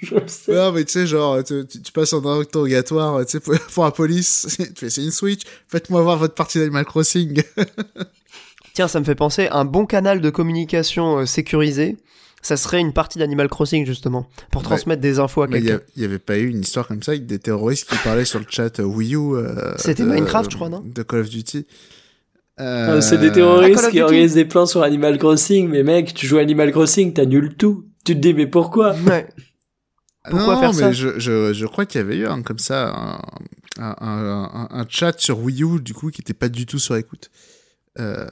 Je 0.09 0.15
le 0.15 0.27
sais. 0.27 0.53
Non, 0.53 0.71
mais 0.71 0.83
tu 0.85 0.91
sais, 0.93 1.07
genre, 1.07 1.43
tu, 1.43 1.65
tu- 1.67 1.81
tu 1.81 1.91
passes 1.91 2.13
en 2.13 2.23
interrogatoire, 2.39 3.25
tu 3.25 3.31
sais, 3.31 3.39
pour, 3.39 3.53
pour 3.73 3.83
la 3.85 3.91
police, 3.91 4.47
tu 4.57 4.65
fais, 4.75 4.89
c'est 4.89 5.03
une 5.03 5.11
Switch, 5.11 5.41
faites-moi 5.67 6.01
voir 6.01 6.17
votre 6.17 6.33
partie 6.35 6.59
d'Animal 6.59 6.85
Crossing. 6.85 7.41
Tiens, 8.73 8.87
ça 8.87 8.99
me 8.99 9.05
fait 9.05 9.15
penser, 9.15 9.47
un 9.51 9.65
bon 9.65 9.85
canal 9.85 10.19
de 10.21 10.29
communication 10.29 11.19
euh, 11.19 11.25
sécurisé, 11.25 11.97
ça 12.41 12.57
serait 12.57 12.79
une 12.79 12.91
partie 12.91 13.19
d'Animal 13.19 13.47
Crossing 13.47 13.85
justement, 13.85 14.27
pour 14.51 14.61
Ouais. 14.61 14.67
transmettre 14.67 15.01
des 15.01 15.19
infos 15.19 15.43
à 15.43 15.47
quelqu'un. 15.47 15.75
a- 15.75 15.79
il 15.95 16.01
y 16.01 16.05
avait 16.05 16.19
pas 16.19 16.37
eu 16.37 16.47
une 16.49 16.61
histoire 16.61 16.87
comme 16.87 17.03
ça 17.03 17.11
avec 17.11 17.25
des 17.27 17.39
terroristes 17.39 17.87
qui 17.89 17.95
parlaient 18.03 18.25
sur 18.25 18.39
le 18.39 18.45
chat 18.49 18.79
euh, 18.79 18.83
Wii 18.83 19.15
U. 19.15 19.35
euh, 19.35 19.73
C'était 19.77 20.03
Minecraft, 20.03 20.49
je 20.51 20.55
crois, 20.55 20.69
non 20.69 20.81
De 20.83 21.03
Call 21.03 21.19
of 21.21 21.29
Duty. 21.29 21.65
Euh, 22.59 23.01
c'est 23.01 23.17
des 23.17 23.29
Ah, 23.29 23.31
terroristes 23.31 23.83
of 23.85 23.89
qui 23.91 24.01
organisent 24.01 24.33
des 24.35 24.45
plans 24.45 24.65
sur 24.65 24.83
Animal 24.83 25.17
Crossing, 25.17 25.69
mais 25.69 25.83
mec, 25.83 26.13
tu 26.13 26.27
joues 26.27 26.37
à 26.37 26.41
Animal 26.41 26.71
Crossing, 26.71 27.13
t'annules 27.13 27.55
tout. 27.55 27.85
Tu 28.05 28.13
te 28.15 28.19
dis, 28.19 28.33
mais 28.33 28.47
pourquoi? 28.47 28.95
Ouais. 29.07 29.27
Pourquoi 30.29 30.55
non, 30.55 30.59
faire 30.61 30.73
mais 30.73 30.79
ça 30.79 30.91
je, 30.93 31.19
je, 31.19 31.53
je 31.53 31.65
crois 31.65 31.85
qu'il 31.85 31.99
y 31.99 32.03
avait 32.03 32.17
eu 32.17 32.27
un, 32.27 32.41
comme 32.41 32.59
ça 32.59 32.89
un, 32.89 33.21
un, 33.77 33.95
un, 33.99 34.49
un- 34.53 34.67
un 34.71 34.85
chat 34.87 35.19
sur 35.19 35.39
Wii 35.39 35.63
U 35.63 35.81
du 35.81 35.93
coup 35.93 36.11
qui 36.11 36.21
était 36.21 36.33
pas 36.33 36.49
du 36.49 36.65
tout 36.65 36.79
sur 36.79 36.95
écoute. 36.95 37.29
Euh, 37.99 38.25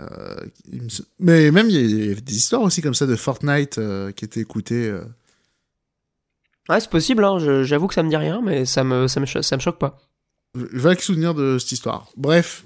mais 1.19 1.51
même 1.51 1.69
il 1.69 2.05
y 2.05 2.11
avait 2.11 2.21
des 2.21 2.35
histoires 2.35 2.61
aussi 2.61 2.81
comme 2.81 2.93
ça 2.95 3.05
de 3.05 3.15
Fortnite 3.15 3.77
euh, 3.77 4.11
qui 4.11 4.25
étaient 4.25 4.39
écoutées. 4.39 4.87
euh. 4.89 5.03
Ouais, 6.69 6.79
c'est 6.79 6.89
possible, 6.89 7.23
hein, 7.25 7.37
j'avoue 7.63 7.87
que 7.87 7.93
ça 7.93 8.03
me 8.03 8.09
dit 8.09 8.15
rien, 8.15 8.41
mais 8.41 8.65
ça 8.65 8.83
me, 8.83 9.07
ça 9.07 9.19
me, 9.19 9.25
cho- 9.25 9.41
ça 9.41 9.55
me 9.57 9.61
choque 9.61 9.79
pas. 9.79 9.97
Vague 10.53 10.99
souvenir 10.99 11.33
de 11.33 11.57
cette 11.57 11.71
histoire. 11.73 12.09
Bref, 12.15 12.63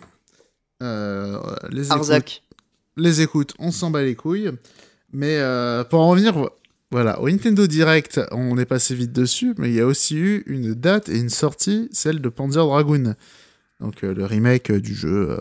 les 0.81 1.85
écoutes, 1.87 1.91
Arzac. 1.91 2.43
les 2.97 3.21
écoutes, 3.21 3.53
on 3.59 3.71
s'en 3.71 3.89
bat 3.89 4.03
les 4.03 4.15
couilles. 4.15 4.51
Mais 5.13 5.39
pour 5.89 6.01
en 6.01 6.09
revenir, 6.09 6.49
voilà, 6.95 7.19
au 7.19 7.30
Nintendo 7.30 7.67
Direct, 7.67 8.22
on 8.32 8.57
est 8.57 8.65
passé 8.65 8.95
vite 8.95 9.11
dessus, 9.11 9.53
mais 9.57 9.67
il 9.67 9.75
y 9.75 9.82
a 9.82 9.85
aussi 9.85 10.15
eu 10.15 10.43
une 10.48 10.74
date 10.74 11.09
et 11.09 11.17
une 11.19 11.30
sortie, 11.30 11.90
celle 11.91 12.22
de 12.22 12.30
Panzer 12.30 12.65
Dragoon. 12.65 13.15
Donc 13.82 14.03
euh, 14.06 14.14
le 14.14 14.24
remake 14.25 14.72
euh, 14.72 14.80
du 14.80 14.95
jeu. 14.95 15.32
euh, 15.32 15.38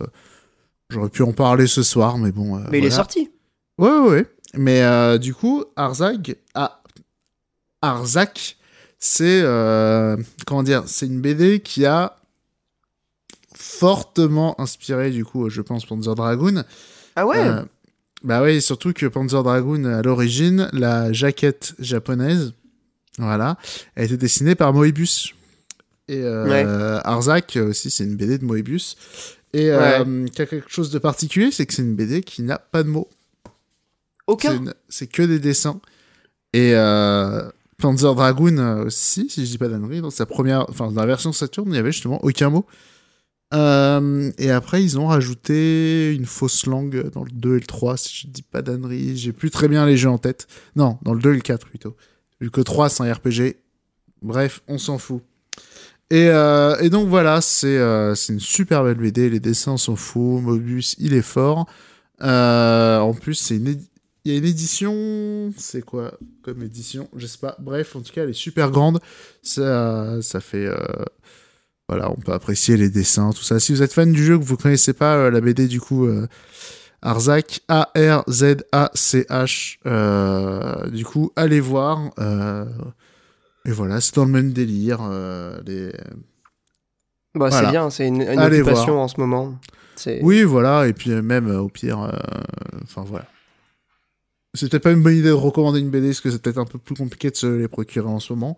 J'aurais 0.90 1.10
pu 1.10 1.22
en 1.22 1.32
parler 1.32 1.68
ce 1.68 1.84
soir, 1.84 2.18
mais 2.18 2.32
bon. 2.32 2.56
euh, 2.56 2.64
mais 2.72 2.78
il 2.78 2.84
est 2.84 2.88
voilà. 2.88 2.96
sorti. 2.96 3.30
Ouais, 3.78 3.88
ouais, 3.88 4.08
ouais. 4.10 4.26
Mais 4.54 4.82
euh, 4.82 5.16
du 5.18 5.32
coup, 5.32 5.64
Arzak, 5.76 6.36
ah, 6.54 6.82
Arzak, 7.82 8.56
c'est 8.98 9.40
euh, 9.44 10.16
comment 10.46 10.64
dire, 10.64 10.82
c'est 10.86 11.06
une 11.06 11.20
BD 11.20 11.60
qui 11.60 11.86
a 11.86 12.16
fortement 13.54 14.60
inspiré 14.60 15.10
du 15.10 15.24
coup, 15.24 15.48
je 15.50 15.60
pense, 15.62 15.86
Panzer 15.86 16.14
Dragoon. 16.16 16.64
Ah 17.16 17.26
ouais? 17.26 17.38
Euh, 17.38 17.62
bah 18.24 18.42
oui, 18.42 18.60
surtout 18.60 18.92
que 18.92 19.06
Panzer 19.06 19.42
Dragoon, 19.42 19.84
à 19.84 20.02
l'origine, 20.02 20.68
la 20.72 21.12
jaquette 21.12 21.74
japonaise, 21.78 22.52
voilà, 23.18 23.56
a 23.94 24.02
été 24.02 24.16
dessinée 24.16 24.54
par 24.54 24.72
Moebius. 24.72 25.34
Et 26.08 26.20
euh, 26.22 27.00
Arzak 27.04 27.56
euh, 27.56 27.70
aussi, 27.70 27.90
c'est 27.90 28.04
une 28.04 28.16
BD 28.16 28.38
de 28.38 28.44
Moebius. 28.44 28.96
Et 29.54 29.70
euh, 29.70 30.26
qui 30.26 30.42
a 30.42 30.46
quelque 30.46 30.68
chose 30.68 30.90
de 30.90 30.98
particulier, 30.98 31.52
c'est 31.52 31.64
que 31.64 31.72
c'est 31.72 31.82
une 31.82 31.94
BD 31.94 32.22
qui 32.22 32.42
n'a 32.42 32.58
pas 32.58 32.82
de 32.82 32.88
mots. 32.88 33.08
Aucun 34.26 34.64
C'est 34.88 35.06
que 35.06 35.22
des 35.22 35.38
dessins. 35.38 35.80
Et 36.52 36.72
euh, 36.74 37.48
Panzer 37.78 38.14
Dragoon 38.14 38.58
euh, 38.58 38.84
aussi, 38.86 39.30
si 39.30 39.46
je 39.46 39.50
dis 39.52 39.58
pas 39.58 39.68
d'annerie, 39.68 40.00
dans 40.00 40.10
sa 40.10 40.26
première, 40.26 40.68
enfin 40.68 40.90
dans 40.90 41.00
la 41.00 41.06
version 41.06 41.32
Saturn, 41.32 41.68
il 41.68 41.72
n'y 41.72 41.78
avait 41.78 41.92
justement 41.92 42.18
aucun 42.24 42.50
mot. 42.50 42.66
Euh, 43.54 44.30
et 44.38 44.50
après, 44.50 44.82
ils 44.82 44.98
ont 44.98 45.06
rajouté 45.06 46.12
une 46.14 46.26
fausse 46.26 46.66
langue 46.66 47.10
dans 47.10 47.24
le 47.24 47.30
2 47.30 47.56
et 47.56 47.60
le 47.60 47.66
3, 47.66 47.96
si 47.96 48.16
je 48.22 48.26
dis 48.26 48.42
pas 48.42 48.62
d'annerie. 48.62 49.16
J'ai 49.16 49.32
plus 49.32 49.50
très 49.50 49.68
bien 49.68 49.86
les 49.86 49.96
jeux 49.96 50.10
en 50.10 50.18
tête. 50.18 50.46
Non, 50.76 50.98
dans 51.02 51.14
le 51.14 51.20
2 51.20 51.32
et 51.32 51.36
le 51.36 51.40
4 51.40 51.66
plutôt. 51.66 51.96
Vu 52.40 52.50
que 52.50 52.60
3, 52.60 52.88
c'est 52.88 53.02
un 53.02 53.12
RPG. 53.12 53.56
Bref, 54.22 54.62
on 54.68 54.78
s'en 54.78 54.98
fout. 54.98 55.22
Et, 56.10 56.28
euh, 56.28 56.88
donc 56.88 57.08
voilà, 57.08 57.40
c'est 57.40 57.78
euh, 57.78 58.14
une 58.28 58.40
super 58.40 58.84
belle 58.84 58.96
BD. 58.96 59.30
Les 59.30 59.40
dessins 59.40 59.76
sont 59.76 59.96
fous. 59.96 60.40
Mobius, 60.40 60.96
il 60.98 61.14
est 61.14 61.22
fort. 61.22 61.66
Euh, 62.22 62.98
en 62.98 63.14
plus, 63.14 63.34
c'est 63.34 63.56
il 63.56 64.32
y 64.32 64.34
a 64.34 64.38
une 64.38 64.44
édition. 64.44 65.52
C'est 65.56 65.82
quoi 65.82 66.18
comme 66.42 66.62
édition? 66.62 67.08
Je 67.16 67.26
sais 67.26 67.38
pas. 67.38 67.56
Bref, 67.58 67.94
en 67.96 68.00
tout 68.00 68.12
cas, 68.12 68.22
elle 68.24 68.30
est 68.30 68.32
super 68.32 68.70
grande. 68.70 69.00
Ça, 69.42 70.18
ça 70.22 70.40
fait. 70.40 70.68
Voilà, 71.88 72.10
on 72.10 72.16
peut 72.16 72.32
apprécier 72.32 72.76
les 72.76 72.88
dessins, 72.90 73.30
tout 73.32 73.42
ça. 73.42 73.60
Si 73.60 73.72
vous 73.72 73.82
êtes 73.82 73.92
fan 73.92 74.12
du 74.12 74.24
jeu, 74.24 74.38
que 74.38 74.44
vous 74.44 74.56
connaissez 74.56 74.92
pas 74.94 75.16
euh, 75.16 75.30
la 75.30 75.40
BD, 75.40 75.68
du 75.68 75.80
coup, 75.80 76.06
euh, 76.06 76.26
Arzak, 77.02 77.60
A-R-Z-A-C-H. 78.64 79.78
euh, 79.86 80.90
du 80.90 81.04
coup, 81.04 81.30
allez 81.36 81.60
voir. 81.60 82.10
euh, 82.18 82.64
et 83.66 83.70
voilà, 83.70 84.00
c'est 84.00 84.14
dans 84.14 84.24
le 84.26 84.30
même 84.30 84.52
délire. 84.52 85.00
les... 85.66 85.90
Bah, 87.34 87.48
Voilà. 87.48 87.56
c'est 87.66 87.70
bien, 87.70 87.90
c'est 87.90 88.06
une, 88.08 88.22
une 88.22 88.38
Allez 88.38 88.60
occupation 88.60 88.92
voir. 88.94 89.04
en 89.04 89.08
ce 89.08 89.18
moment. 89.20 89.58
Oui, 90.22 90.42
voilà, 90.42 90.86
et 90.86 90.92
puis 90.92 91.10
même 91.10 91.48
au 91.50 91.68
pire, 91.68 91.98
enfin 92.82 93.04
voilà. 93.06 93.26
C'est 94.54 94.68
peut-être 94.70 94.82
pas 94.84 94.92
une 94.92 95.02
bonne 95.02 95.14
idée 95.16 95.28
de 95.28 95.32
recommander 95.32 95.80
une 95.80 95.90
BD, 95.90 96.08
parce 96.08 96.20
que 96.20 96.30
c'est 96.30 96.40
peut-être 96.40 96.58
un 96.58 96.64
peu 96.64 96.78
plus 96.78 96.94
compliqué 96.94 97.30
de 97.30 97.36
se 97.36 97.46
les 97.46 97.68
procurer 97.68 98.06
en 98.08 98.20
ce 98.20 98.32
moment. 98.32 98.56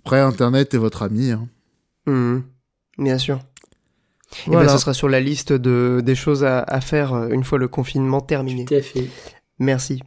Après, 0.00 0.20
Internet 0.20 0.74
est 0.74 0.78
votre 0.78 1.02
ami. 1.02 1.30
hein. 1.32 1.48
Mhm. 2.06 2.42
Bien 2.98 3.18
sûr. 3.18 3.38
Et 4.46 4.50
Voilà. 4.50 4.66
ben, 4.66 4.72
ce 4.72 4.78
sera 4.78 4.94
sur 4.94 5.08
la 5.08 5.20
liste 5.20 5.52
de, 5.52 6.00
des 6.04 6.14
choses 6.14 6.44
à, 6.44 6.60
à 6.60 6.80
faire 6.80 7.14
euh, 7.14 7.28
une 7.28 7.44
fois 7.44 7.58
le 7.58 7.68
confinement 7.68 8.20
terminé. 8.20 8.64
Tout 8.64 8.74
à 8.74 8.80
fait. 8.82 9.04
Merci. 9.58 10.00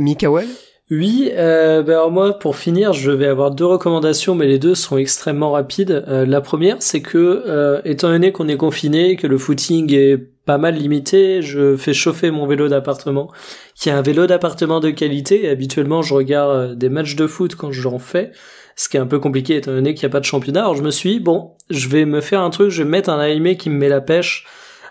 Mikael 0.00 0.46
Oui, 0.90 1.30
euh, 1.34 1.82
ben 1.82 1.92
alors 1.92 2.10
moi, 2.10 2.38
pour 2.38 2.56
finir, 2.56 2.92
je 2.94 3.10
vais 3.10 3.26
avoir 3.26 3.50
deux 3.50 3.66
recommandations, 3.66 4.34
mais 4.34 4.46
les 4.46 4.58
deux 4.58 4.74
sont 4.74 4.96
extrêmement 4.96 5.52
rapides. 5.52 6.04
Euh, 6.08 6.24
la 6.24 6.40
première, 6.40 6.76
c'est 6.80 7.02
que, 7.02 7.18
euh, 7.46 7.80
étant 7.84 8.08
donné 8.08 8.32
qu'on 8.32 8.48
est 8.48 8.56
confiné, 8.56 9.16
que 9.16 9.26
le 9.26 9.36
footing 9.38 9.92
est 9.94 10.16
pas 10.16 10.58
mal 10.58 10.74
limité, 10.74 11.40
je 11.42 11.76
fais 11.76 11.94
chauffer 11.94 12.30
mon 12.30 12.46
vélo 12.46 12.68
d'appartement, 12.68 13.30
qui 13.74 13.88
est 13.88 13.92
un 13.92 14.02
vélo 14.02 14.26
d'appartement 14.26 14.80
de 14.80 14.90
qualité. 14.90 15.44
Et 15.44 15.48
habituellement, 15.48 16.02
je 16.02 16.14
regarde 16.14 16.50
euh, 16.56 16.74
des 16.74 16.88
matchs 16.88 17.14
de 17.16 17.26
foot 17.26 17.54
quand 17.56 17.72
j'en 17.72 17.98
fais, 17.98 18.32
ce 18.76 18.88
qui 18.88 18.96
est 18.96 19.00
un 19.00 19.06
peu 19.06 19.18
compliqué 19.18 19.56
étant 19.56 19.72
donné 19.72 19.94
qu'il 19.94 20.06
n'y 20.06 20.10
a 20.10 20.12
pas 20.12 20.20
de 20.20 20.24
championnat. 20.24 20.60
Alors 20.60 20.76
je 20.76 20.82
me 20.82 20.90
suis 20.90 21.14
dit, 21.14 21.20
bon, 21.20 21.52
je 21.70 21.88
vais 21.88 22.04
me 22.04 22.20
faire 22.20 22.40
un 22.40 22.50
truc, 22.50 22.70
je 22.70 22.82
vais 22.82 22.88
mettre 22.88 23.10
un 23.10 23.18
animé 23.18 23.56
qui 23.56 23.70
me 23.70 23.76
met 23.76 23.88
la 23.88 24.00
pêche, 24.00 24.46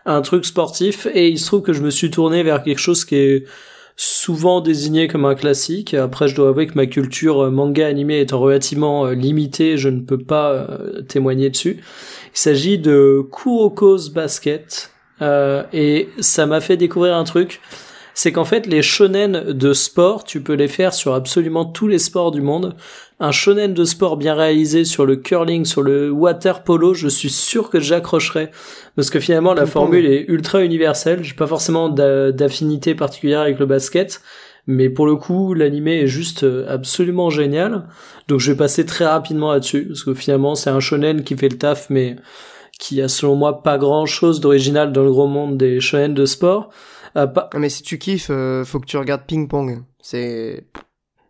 un 0.06 0.22
truc 0.22 0.46
sportif, 0.46 1.08
et 1.14 1.30
il 1.30 1.40
se 1.40 1.46
trouve 1.46 1.62
que 1.62 1.74
je 1.74 1.82
me 1.82 1.90
suis 1.90 2.12
tourné 2.12 2.44
vers 2.44 2.64
quelque 2.64 2.80
chose 2.80 3.06
qui 3.06 3.16
est 3.16 3.46
souvent 3.96 4.60
désigné 4.60 5.08
comme 5.08 5.26
un 5.26 5.36
classique. 5.36 5.94
Après, 5.94 6.28
je 6.28 6.36
dois 6.36 6.50
avouer 6.50 6.66
que 6.66 6.74
ma 6.76 6.88
culture 6.88 7.44
euh, 7.46 7.52
manga 7.52 7.86
animé 7.86 8.20
étant 8.20 8.40
relativement 8.40 9.06
euh, 9.06 9.14
limitée, 9.14 9.78
je 9.78 9.90
ne 9.90 10.02
peux 10.02 10.18
pas 10.18 10.52
euh, 10.52 11.02
témoigner 11.04 11.50
dessus. 11.52 11.78
Il 12.34 12.38
s'agit 12.38 12.80
de 12.80 13.22
Kuroko's 13.32 14.10
Basket, 14.10 14.90
euh, 15.22 15.64
et 15.74 16.10
ça 16.20 16.46
m'a 16.46 16.60
fait 16.60 16.78
découvrir 16.78 17.16
un 17.16 17.24
truc. 17.24 17.62
C'est 18.16 18.32
qu'en 18.32 18.46
fait, 18.46 18.68
les 18.68 18.82
shonen 18.82 19.54
de 19.54 19.74
sport, 19.74 20.24
tu 20.24 20.42
peux 20.42 20.54
les 20.54 20.68
faire 20.68 20.94
sur 20.94 21.14
absolument 21.14 21.66
tous 21.66 21.88
les 21.88 21.98
sports 21.98 22.32
du 22.32 22.42
monde. 22.42 22.76
Un 23.20 23.32
shonen 23.32 23.74
de 23.74 23.86
sport 23.86 24.18
bien 24.18 24.34
réalisé 24.36 24.84
sur 24.86 25.06
le 25.06 25.16
curling, 25.16 25.66
sur 25.66 25.82
le 25.82 26.12
water 26.12 26.64
polo, 26.64 26.94
je 26.94 27.08
suis 27.08 27.30
sûr 27.30 27.70
que 27.70 27.80
j'accrocherai. 27.80 28.50
Parce 28.96 29.10
que 29.10 29.20
finalement, 29.20 29.54
la 29.54 29.66
formule 29.72 30.06
est 30.06 30.26
ultra 30.28 30.64
universelle. 30.64 31.24
J'ai 31.24 31.34
pas 31.36 31.48
forcément 31.48 31.90
d'a- 31.90 32.32
d'affinité 32.32 32.96
particulière 32.96 33.42
avec 33.42 33.60
le 33.60 33.66
basket. 33.66 34.22
Mais 34.66 34.90
pour 34.90 35.06
le 35.06 35.16
coup, 35.16 35.54
l'animé 35.54 36.00
est 36.02 36.08
juste 36.08 36.44
euh, 36.44 36.66
absolument 36.70 37.30
génial. 37.30 37.88
Donc 38.30 38.40
je 38.40 38.52
vais 38.52 38.58
passer 38.58 38.86
très 38.86 39.06
rapidement 39.06 39.52
là-dessus. 39.52 39.88
Parce 39.90 40.04
que 40.04 40.14
finalement, 40.14 40.56
c'est 40.56 40.70
un 40.70 40.80
shonen 40.80 41.24
qui 41.24 41.36
fait 41.38 41.50
le 41.50 41.58
taf, 41.58 41.90
mais 41.90 42.16
qui 42.80 43.02
a 43.02 43.08
selon 43.08 43.36
moi 43.36 43.62
pas 43.62 43.78
grand 43.78 44.06
chose 44.06 44.40
d'original 44.40 44.92
dans 44.92 45.04
le 45.04 45.12
gros 45.12 45.28
monde 45.28 45.58
des 45.58 45.80
shonen 45.80 46.14
de 46.14 46.26
sport. 46.26 46.70
Euh, 47.18 47.28
pas- 47.28 47.50
Ah, 47.54 47.60
Mais 47.60 47.70
si 47.70 47.84
tu 47.84 47.98
kiffes, 48.00 48.30
euh, 48.32 48.64
faut 48.66 48.80
que 48.80 48.86
tu 48.88 48.98
regardes 48.98 49.26
Ping 49.28 49.48
Pong. 49.48 49.84
C'est... 50.02 50.66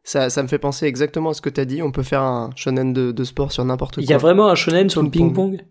Ça, 0.03 0.29
ça 0.29 0.43
me 0.43 0.47
fait 0.49 0.57
penser 0.59 0.85
exactement 0.85 1.29
à 1.29 1.33
ce 1.33 1.41
que 1.41 1.49
t'as 1.49 1.65
dit. 1.65 1.81
On 1.81 1.91
peut 1.91 2.03
faire 2.03 2.21
un 2.21 2.49
shonen 2.55 2.91
de, 2.93 3.11
de 3.11 3.23
sport 3.23 3.51
sur 3.51 3.63
n'importe 3.63 3.95
quoi. 3.95 4.03
Il 4.03 4.09
y 4.09 4.13
a 4.13 4.17
vraiment 4.17 4.49
un 4.49 4.55
shonen 4.55 4.89
sur 4.89 5.01
le 5.01 5.09
Ping-pong. 5.09 5.61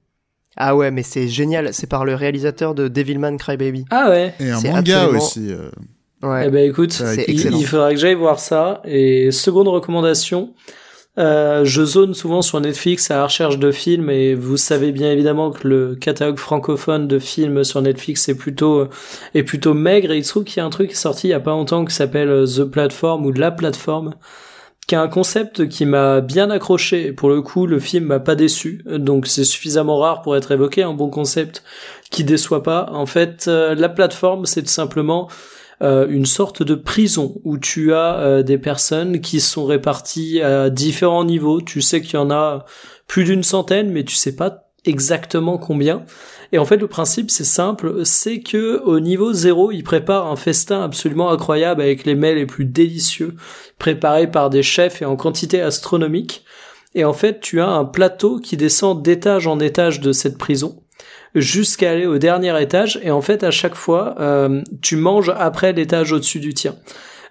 Ah 0.56 0.74
ouais, 0.76 0.90
mais 0.90 1.02
c'est 1.02 1.28
génial. 1.28 1.72
C'est 1.74 1.86
par 1.86 2.04
le 2.04 2.14
réalisateur 2.14 2.74
de 2.74 2.88
Devilman 2.88 3.36
Crybaby. 3.38 3.84
Ah 3.90 4.08
ouais 4.10 4.34
Et 4.40 4.50
un 4.50 4.60
manga 4.60 5.00
absolument- 5.02 5.22
aussi. 5.24 5.52
euh. 5.52 5.70
Ouais. 6.22 6.44
Eh 6.46 6.50
ben 6.50 6.68
écoute, 6.70 7.02
il, 7.26 7.40
il 7.56 7.66
faudra 7.66 7.90
que 7.92 7.98
j'aille 7.98 8.14
voir 8.14 8.38
ça. 8.38 8.80
Et 8.84 9.30
seconde 9.32 9.68
recommandation, 9.68 10.54
euh, 11.18 11.64
je 11.64 11.84
zone 11.84 12.14
souvent 12.14 12.40
sur 12.40 12.58
Netflix 12.60 13.10
à 13.10 13.16
la 13.16 13.24
recherche 13.24 13.58
de 13.58 13.70
films 13.70 14.08
et 14.08 14.34
vous 14.34 14.56
savez 14.56 14.92
bien 14.92 15.12
évidemment 15.12 15.50
que 15.50 15.68
le 15.68 15.94
catalogue 15.94 16.38
francophone 16.38 17.06
de 17.06 17.18
films 17.18 17.64
sur 17.64 17.82
Netflix 17.82 18.30
est 18.30 18.34
plutôt 18.34 18.88
est 19.34 19.42
plutôt 19.42 19.74
maigre 19.74 20.10
et 20.12 20.16
il 20.16 20.24
se 20.24 20.30
trouve 20.30 20.44
qu'il 20.44 20.56
y 20.56 20.60
a 20.60 20.64
un 20.64 20.70
truc 20.70 20.88
qui 20.88 20.94
est 20.94 20.96
sorti 20.96 21.28
il 21.28 21.30
y 21.30 21.34
a 21.34 21.40
pas 21.40 21.50
longtemps 21.50 21.84
qui 21.84 21.94
s'appelle 21.94 22.30
euh, 22.30 22.46
The 22.46 22.64
Platform 22.64 23.26
ou 23.26 23.32
La 23.32 23.50
Plateforme 23.50 24.14
qui 24.86 24.94
a 24.94 25.02
un 25.02 25.08
concept 25.08 25.68
qui 25.68 25.86
m'a 25.86 26.20
bien 26.20 26.50
accroché. 26.50 27.12
Pour 27.12 27.30
le 27.30 27.40
coup, 27.40 27.66
le 27.66 27.78
film 27.78 28.06
m'a 28.06 28.20
pas 28.20 28.34
déçu, 28.34 28.84
donc 28.86 29.26
c'est 29.28 29.44
suffisamment 29.44 29.98
rare 29.98 30.22
pour 30.22 30.36
être 30.36 30.50
évoqué. 30.50 30.82
Un 30.82 30.92
bon 30.92 31.08
concept 31.08 31.62
qui 32.10 32.24
déçoit 32.24 32.62
pas. 32.62 32.88
En 32.92 33.06
fait, 33.06 33.46
euh, 33.48 33.74
la 33.74 33.88
plateforme, 33.88 34.44
c'est 34.44 34.66
simplement 34.68 35.28
euh, 35.82 36.06
une 36.08 36.26
sorte 36.26 36.62
de 36.62 36.74
prison 36.74 37.40
où 37.44 37.58
tu 37.58 37.92
as 37.92 38.18
euh, 38.18 38.42
des 38.42 38.58
personnes 38.58 39.20
qui 39.20 39.40
sont 39.40 39.64
réparties 39.64 40.40
à 40.40 40.70
différents 40.70 41.24
niveaux. 41.24 41.60
Tu 41.60 41.80
sais 41.80 42.00
qu'il 42.00 42.14
y 42.14 42.18
en 42.18 42.30
a 42.30 42.64
plus 43.08 43.24
d'une 43.24 43.42
centaine, 43.42 43.90
mais 43.90 44.04
tu 44.04 44.14
sais 44.14 44.36
pas 44.36 44.68
exactement 44.84 45.58
combien. 45.58 46.04
Et 46.52 46.58
en 46.58 46.64
fait, 46.64 46.76
le 46.76 46.86
principe, 46.86 47.30
c'est 47.30 47.44
simple, 47.44 48.04
c'est 48.04 48.40
que 48.40 48.80
au 48.84 49.00
niveau 49.00 49.32
zéro, 49.32 49.72
ils 49.72 49.82
préparent 49.82 50.26
un 50.26 50.36
festin 50.36 50.82
absolument 50.82 51.30
incroyable 51.30 51.80
avec 51.80 52.04
les 52.04 52.14
mets 52.14 52.34
les 52.34 52.46
plus 52.46 52.66
délicieux, 52.66 53.34
préparés 53.78 54.30
par 54.30 54.50
des 54.50 54.62
chefs 54.62 55.02
et 55.02 55.04
en 55.04 55.16
quantité 55.16 55.62
astronomique. 55.62 56.44
Et 56.94 57.04
en 57.04 57.14
fait, 57.14 57.40
tu 57.40 57.60
as 57.60 57.68
un 57.68 57.86
plateau 57.86 58.38
qui 58.38 58.56
descend 58.56 59.02
d'étage 59.02 59.46
en 59.46 59.58
étage 59.60 60.00
de 60.00 60.12
cette 60.12 60.36
prison 60.36 60.82
jusqu'à 61.34 61.90
aller 61.90 62.06
au 62.06 62.18
dernier 62.18 62.60
étage. 62.60 63.00
Et 63.02 63.10
en 63.10 63.20
fait, 63.20 63.44
à 63.44 63.50
chaque 63.50 63.74
fois, 63.74 64.14
euh, 64.20 64.62
tu 64.80 64.96
manges 64.96 65.32
après 65.36 65.72
l'étage 65.72 66.12
au-dessus 66.12 66.40
du 66.40 66.54
tien. 66.54 66.74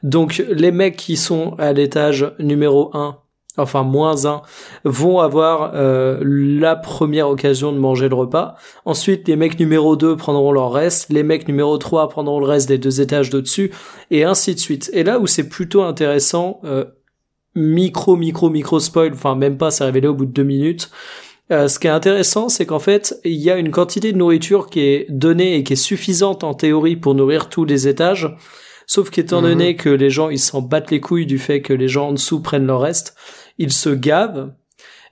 Donc, 0.03 0.43
les 0.49 0.71
mecs 0.71 0.97
qui 0.97 1.15
sont 1.15 1.55
à 1.59 1.73
l'étage 1.73 2.33
numéro 2.39 2.89
1 2.95 3.17
enfin 3.57 3.83
moins 3.83 4.25
1, 4.25 4.41
vont 4.85 5.19
avoir 5.19 5.71
euh, 5.75 6.19
la 6.23 6.75
première 6.75 7.29
occasion 7.29 7.71
de 7.71 7.77
manger 7.77 8.09
le 8.09 8.15
repas. 8.15 8.55
Ensuite, 8.85 9.27
les 9.27 9.35
mecs 9.35 9.59
numéro 9.59 9.95
2 9.95 10.15
prendront 10.15 10.51
leur 10.51 10.71
reste, 10.71 11.09
les 11.09 11.23
mecs 11.23 11.47
numéro 11.47 11.77
3 11.77 12.09
prendront 12.09 12.39
le 12.39 12.45
reste 12.45 12.67
des 12.67 12.77
deux 12.77 13.01
étages 13.01 13.29
d'au-dessus, 13.29 13.71
et 14.09 14.23
ainsi 14.23 14.55
de 14.55 14.59
suite. 14.59 14.89
Et 14.93 15.03
là 15.03 15.19
où 15.19 15.27
c'est 15.27 15.49
plutôt 15.49 15.83
intéressant, 15.83 16.59
euh, 16.63 16.85
micro, 17.55 18.15
micro, 18.15 18.49
micro 18.49 18.79
spoil, 18.79 19.11
enfin 19.13 19.35
même 19.35 19.57
pas, 19.57 19.71
c'est 19.71 19.83
révélé 19.83 20.07
au 20.07 20.13
bout 20.13 20.25
de 20.25 20.31
deux 20.31 20.43
minutes, 20.43 20.89
euh, 21.51 21.67
ce 21.67 21.79
qui 21.79 21.87
est 21.87 21.91
intéressant, 21.91 22.49
c'est 22.49 22.65
qu'en 22.65 22.79
fait, 22.79 23.19
il 23.23 23.33
y 23.33 23.51
a 23.51 23.57
une 23.57 23.71
quantité 23.71 24.11
de 24.11 24.17
nourriture 24.17 24.69
qui 24.69 24.81
est 24.81 25.05
donnée 25.09 25.55
et 25.55 25.63
qui 25.63 25.73
est 25.73 25.75
suffisante 25.75 26.43
en 26.43 26.53
théorie 26.53 26.95
pour 26.95 27.15
nourrir 27.15 27.49
tous 27.49 27.65
les 27.65 27.87
étages, 27.87 28.35
Sauf 28.91 29.09
qu'étant 29.09 29.41
mhm. 29.41 29.47
donné 29.47 29.75
que 29.77 29.87
les 29.87 30.09
gens 30.09 30.29
ils 30.29 30.37
s'en 30.37 30.61
battent 30.61 30.91
les 30.91 30.99
couilles 30.99 31.25
du 31.25 31.39
fait 31.39 31.61
que 31.61 31.71
les 31.71 31.87
gens 31.87 32.09
en 32.09 32.11
dessous 32.11 32.41
prennent 32.41 32.65
leur 32.65 32.81
reste, 32.81 33.15
ils 33.57 33.71
se 33.71 33.89
gavent. 33.89 34.51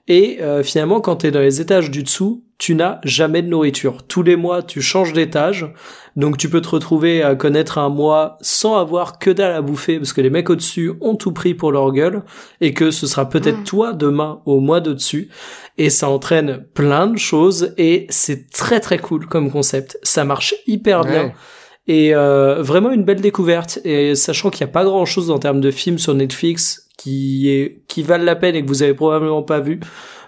Et 0.06 0.42
euh, 0.42 0.62
finalement, 0.62 1.00
quand 1.00 1.16
tu 1.16 1.28
es 1.28 1.30
dans 1.30 1.40
les 1.40 1.62
étages 1.62 1.90
du 1.90 2.02
dessous, 2.02 2.44
tu 2.58 2.74
n'as 2.74 3.00
jamais 3.04 3.40
de 3.40 3.48
nourriture. 3.48 4.02
Tous 4.06 4.22
les 4.22 4.36
mois, 4.36 4.62
tu 4.62 4.82
changes 4.82 5.14
d'étage. 5.14 5.72
Donc 6.16 6.36
tu 6.36 6.48
peux 6.48 6.60
te 6.60 6.68
retrouver 6.68 7.22
à 7.22 7.34
connaître 7.34 7.78
un 7.78 7.88
mois 7.88 8.38
sans 8.40 8.76
avoir 8.76 9.18
que 9.18 9.30
dalle 9.30 9.52
à 9.52 9.62
bouffer 9.62 9.98
parce 9.98 10.12
que 10.12 10.20
les 10.20 10.30
mecs 10.30 10.50
au-dessus 10.50 10.92
ont 11.00 11.16
tout 11.16 11.32
pris 11.32 11.54
pour 11.54 11.72
leur 11.72 11.92
gueule 11.92 12.22
et 12.60 12.74
que 12.74 12.90
ce 12.90 13.06
sera 13.06 13.28
peut-être 13.28 13.64
toi 13.64 13.92
demain 13.92 14.42
au 14.46 14.60
mois 14.60 14.80
d'au-dessus. 14.80 15.30
Et 15.78 15.90
ça 15.90 16.08
entraîne 16.08 16.64
plein 16.74 17.06
de 17.06 17.18
choses 17.18 17.74
et 17.78 18.06
c'est 18.10 18.50
très 18.50 18.80
très 18.80 18.98
cool 18.98 19.26
comme 19.26 19.50
concept. 19.50 19.98
Ça 20.02 20.24
marche 20.24 20.54
hyper 20.66 21.04
bien. 21.04 21.32
Et 21.86 22.14
euh, 22.14 22.62
vraiment 22.62 22.90
une 22.90 23.04
belle 23.04 23.20
découverte. 23.20 23.80
Et 23.84 24.14
sachant 24.14 24.50
qu'il 24.50 24.64
n'y 24.64 24.70
a 24.70 24.72
pas 24.72 24.84
grand 24.84 25.04
chose 25.06 25.30
en 25.30 25.38
termes 25.38 25.60
de 25.60 25.70
films 25.70 25.98
sur 25.98 26.14
Netflix 26.14 26.88
qui 26.96 27.48
est 27.48 27.82
qui 27.88 28.02
valent 28.02 28.24
la 28.24 28.36
peine 28.36 28.54
et 28.54 28.62
que 28.62 28.68
vous 28.68 28.82
avez 28.82 28.94
probablement 28.94 29.42
pas 29.42 29.60
vu, 29.60 29.80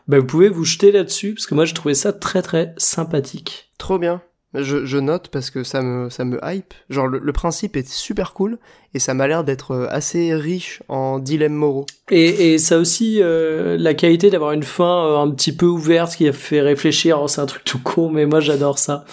bah 0.09 0.19
vous 0.19 0.27
pouvez 0.27 0.49
vous 0.49 0.65
jeter 0.65 0.91
là-dessus 0.91 1.35
parce 1.35 1.47
que 1.47 1.55
moi 1.55 1.65
j'ai 1.65 1.75
trouvé 1.75 1.95
ça 1.95 2.13
très 2.13 2.43
très 2.43 2.75
sympathique. 2.79 3.71
Trop 3.79 3.99
bien. 3.99 4.23
Je, 4.55 4.85
je 4.85 4.99
note 4.99 5.29
parce 5.29 5.51
que 5.51 5.65
ça 5.65 5.81
me 5.81 6.11
ça 6.11 6.25
me 6.25 6.39
hype. 6.43 6.75
Genre 6.91 7.07
le, 7.07 7.33
principe 7.33 7.77
est 7.77 7.89
super 7.89 8.35
cool 8.35 8.59
et 8.93 8.99
ça 8.99 9.15
m'a 9.15 9.27
l'air 9.27 9.45
d'être 9.45 9.71
euh, 9.73 9.87
assez 9.89 10.35
riche 10.35 10.83
en 10.89 11.19
dilemmes 11.19 11.55
moraux. 11.55 11.87
Et, 12.11 12.53
et 12.53 12.59
ça 12.59 12.79
aussi 12.79 13.23
euh, 13.23 13.79
la 13.79 13.95
qualité 13.95 14.29
d'avoir 14.29 14.53
une 14.53 14.63
fin 14.63 15.07
euh, 15.07 15.19
un 15.19 15.31
petit 15.31 15.57
peu 15.57 15.67
ouverte 15.67 16.17
qui 16.17 16.29
a 16.29 16.35
fait 16.35 16.61
réfléchir. 16.61 17.21
Oh, 17.23 17.29
c'est 17.29 17.41
un 17.41 17.47
truc 17.47 17.65
tout 17.65 17.81
con 17.83 18.11
mais 18.11 18.27
moi 18.27 18.41
j'adore 18.41 18.79
ça. 18.79 19.07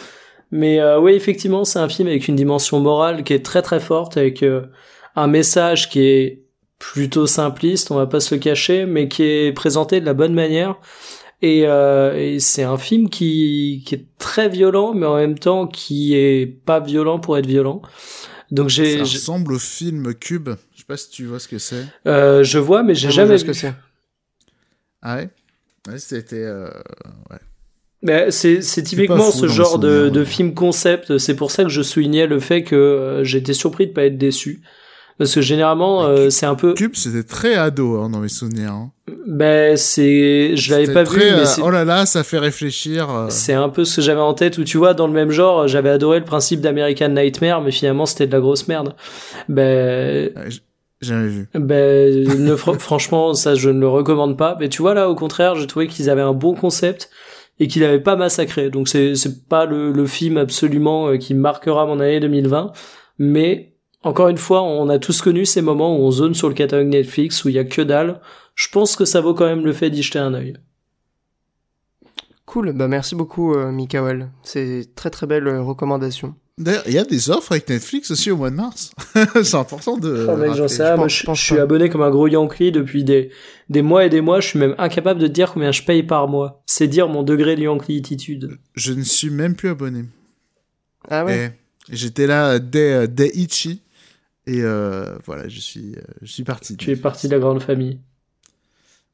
Mais 0.51 0.81
euh, 0.81 0.99
oui 0.99 1.13
effectivement 1.13 1.63
c'est 1.63 1.79
un 1.79 1.87
film 1.87 2.09
avec 2.09 2.27
une 2.27 2.35
dimension 2.35 2.81
morale 2.81 3.23
qui 3.23 3.33
est 3.33 3.45
très 3.45 3.61
très 3.61 3.79
forte 3.79 4.17
avec 4.17 4.43
un 5.15 5.27
message 5.27 5.89
qui 5.89 6.01
est 6.01 6.43
plutôt 6.79 7.27
simpliste, 7.27 7.91
on 7.91 7.95
va 7.95 8.07
pas 8.07 8.21
se 8.21 8.33
le 8.33 8.39
cacher, 8.39 8.85
mais 8.85 9.07
qui 9.09 9.23
est 9.23 9.53
présenté 9.53 9.99
de 9.99 10.05
la 10.05 10.13
bonne 10.13 10.33
manière. 10.33 10.79
Et, 11.41 11.63
euh, 11.65 12.17
et 12.17 12.39
c'est 12.39 12.63
un 12.63 12.77
film 12.77 13.09
qui, 13.09 13.83
qui 13.85 13.95
est 13.95 14.05
très 14.17 14.49
violent, 14.49 14.93
mais 14.93 15.05
en 15.05 15.15
même 15.15 15.39
temps 15.39 15.67
qui 15.67 16.13
est 16.13 16.45
pas 16.45 16.81
violent 16.81 17.19
pour 17.19 17.37
être 17.37 17.45
violent. 17.45 17.81
Donc 18.51 18.69
j'ai. 18.69 18.97
Ça 18.97 19.03
ressemble 19.03 19.53
au 19.53 19.59
film 19.59 20.13
Cube. 20.15 20.49
Je 20.73 20.79
sais 20.79 20.85
pas 20.85 20.97
si 20.97 21.09
tu 21.09 21.25
vois 21.25 21.39
ce 21.39 21.47
que 21.47 21.59
c'est. 21.59 21.85
Euh, 22.07 22.43
je 22.43 22.59
vois, 22.59 22.83
mais 22.83 22.95
j'ai 22.95 23.11
jamais 23.11 23.33
vu 23.33 23.39
ce 23.39 23.45
que 23.45 23.53
c'est. 23.53 23.73
Ah 25.01 25.17
ouais? 25.17 25.29
Ouais, 25.87 25.99
c'était. 25.99 26.43
Euh... 26.43 26.69
Ouais. 27.29 27.37
Mais 28.01 28.31
c'est 28.31 28.61
c'est 28.61 28.83
typiquement 28.83 29.31
ce 29.31 29.47
genre 29.47 29.77
de, 29.79 30.09
de 30.09 30.23
film 30.23 30.53
concept. 30.53 31.17
C'est 31.19 31.35
pour 31.35 31.51
ça 31.51 31.63
que 31.63 31.69
je 31.69 31.81
soulignais 31.81 32.27
le 32.27 32.39
fait 32.39 32.63
que 32.63 32.75
euh, 32.75 33.23
j'étais 33.23 33.53
surpris 33.53 33.87
de 33.87 33.93
pas 33.93 34.05
être 34.05 34.17
déçu. 34.17 34.61
Parce 35.19 35.35
que 35.35 35.41
généralement, 35.41 36.05
euh, 36.05 36.29
c'est 36.29 36.45
un 36.45 36.55
peu. 36.55 36.73
Cube, 36.73 36.95
c'était 36.95 37.23
très 37.23 37.55
ado 37.55 37.97
hein, 37.97 38.09
dans 38.09 38.19
mes 38.19 38.29
souvenirs. 38.29 38.71
Hein. 38.71 38.91
Ben 39.27 39.75
c'est, 39.75 40.55
je 40.55 40.71
l'avais 40.71 40.93
pas 40.93 41.03
vu, 41.03 41.19
mais 41.19 41.41
euh, 41.41 41.61
oh 41.61 41.69
là 41.69 41.83
là, 41.83 42.05
ça 42.05 42.23
fait 42.23 42.37
réfléchir. 42.37 43.13
Euh. 43.13 43.25
C'est 43.27 43.53
un 43.53 43.67
peu 43.67 43.83
ce 43.83 43.97
que 43.97 44.01
j'avais 44.01 44.21
en 44.21 44.33
tête. 44.33 44.57
Où 44.57 44.63
tu 44.63 44.77
vois, 44.77 44.93
dans 44.93 45.07
le 45.07 45.13
même 45.13 45.29
genre, 45.29 45.67
j'avais 45.67 45.89
adoré 45.89 46.19
le 46.19 46.25
principe 46.25 46.61
d'American 46.61 47.09
Nightmare, 47.09 47.61
mais 47.61 47.71
finalement 47.71 48.05
c'était 48.05 48.27
de 48.27 48.31
la 48.31 48.39
grosse 48.39 48.69
merde. 48.69 48.95
Ben. 49.49 50.31
Jamais 51.01 51.27
vu. 51.27 51.49
Ben, 51.53 52.25
ne, 52.39 52.55
franchement, 52.55 53.33
ça 53.33 53.55
je 53.55 53.69
ne 53.69 53.81
le 53.81 53.89
recommande 53.89 54.37
pas. 54.37 54.55
Mais 54.57 54.69
tu 54.69 54.81
vois 54.81 54.93
là, 54.93 55.09
au 55.09 55.15
contraire, 55.15 55.55
j'ai 55.55 55.67
trouvé 55.67 55.87
qu'ils 55.87 56.09
avaient 56.09 56.21
un 56.21 56.33
bon 56.33 56.55
concept 56.55 57.09
et 57.59 57.67
qu'il 57.67 57.81
n'avait 57.81 57.99
pas 57.99 58.15
massacré. 58.15 58.69
Donc 58.69 58.87
c'est 58.87 59.15
c'est 59.15 59.49
pas 59.49 59.65
le, 59.65 59.91
le 59.91 60.05
film 60.05 60.37
absolument 60.37 61.17
qui 61.17 61.33
marquera 61.33 61.85
mon 61.85 61.99
année 61.99 62.21
2020, 62.21 62.71
mais 63.17 63.73
encore 64.03 64.29
une 64.29 64.37
fois, 64.37 64.63
on 64.63 64.87
a 64.89 64.97
tous 64.97 65.21
connu 65.21 65.45
ces 65.45 65.61
moments 65.61 65.97
où 65.97 66.01
on 66.01 66.11
zone 66.11 66.33
sur 66.33 66.47
le 66.47 66.53
catalogue 66.53 66.87
Netflix 66.87 67.43
où 67.43 67.49
il 67.49 67.55
y 67.55 67.59
a 67.59 67.65
que 67.65 67.81
dalle. 67.81 68.21
Je 68.55 68.69
pense 68.69 68.95
que 68.95 69.05
ça 69.05 69.21
vaut 69.21 69.33
quand 69.33 69.45
même 69.45 69.65
le 69.65 69.73
fait 69.73 69.89
d'y 69.89 70.03
jeter 70.03 70.19
un 70.19 70.33
œil. 70.33 70.55
Cool, 72.45 72.73
bah 72.73 72.87
merci 72.87 73.13
beaucoup 73.13 73.53
euh, 73.53 73.71
Mikael. 73.71 74.31
C'est 74.41 74.95
très 74.95 75.09
très 75.09 75.27
belle 75.27 75.47
euh, 75.47 75.61
recommandation. 75.61 76.33
D'ailleurs, 76.57 76.83
il 76.87 76.93
y 76.93 76.97
a 76.97 77.05
des 77.05 77.29
offres 77.29 77.53
avec 77.53 77.69
Netflix 77.69 78.11
aussi 78.11 78.31
au 78.31 78.37
mois 78.37 78.49
de 78.49 78.55
mars. 78.55 78.91
c'est 79.43 79.55
important 79.55 79.97
de. 79.97 80.27
Oh, 80.27 80.35
mec, 80.35 80.53
j'en 80.53 80.67
sais 80.67 80.83
je, 81.07 81.25
je, 81.33 81.41
suis 81.41 81.59
abonné 81.59 81.89
comme 81.89 82.01
un 82.01 82.09
gros 82.09 82.27
Yankee 82.27 82.71
depuis 82.71 83.03
des, 83.03 83.29
des 83.69 83.81
mois 83.81 84.05
et 84.05 84.09
des 84.09 84.19
mois. 84.19 84.41
Je 84.41 84.47
suis 84.47 84.59
même 84.59 84.75
incapable 84.77 85.21
de 85.21 85.27
dire 85.27 85.53
combien 85.53 85.71
je 85.71 85.83
paye 85.83 86.03
par 86.03 86.27
mois. 86.27 86.61
C'est 86.65 86.87
dire 86.87 87.07
mon 87.07 87.23
degré 87.23 87.55
de 87.55 87.61
Yankee-titude. 87.61 88.57
Je 88.73 88.93
ne 88.93 89.03
suis 89.03 89.29
même 89.29 89.55
plus 89.55 89.69
abonné. 89.69 90.05
Ah 91.09 91.23
ouais? 91.23 91.57
J'étais 91.89 92.27
là 92.27 92.59
dès, 92.59 92.93
euh, 92.93 93.07
dès 93.07 93.29
Ichi. 93.29 93.81
Et 94.49 94.63
euh, 94.63 95.15
voilà, 95.25 95.47
je 95.47 95.59
suis, 95.59 95.93
euh, 95.95 96.01
je 96.23 96.31
suis 96.31 96.43
parti. 96.43 96.75
Tu 96.75 96.89
es 96.89 96.95
parti 96.95 97.27
de 97.27 97.33
la 97.33 97.39
grande 97.39 97.61
famille. 97.61 97.99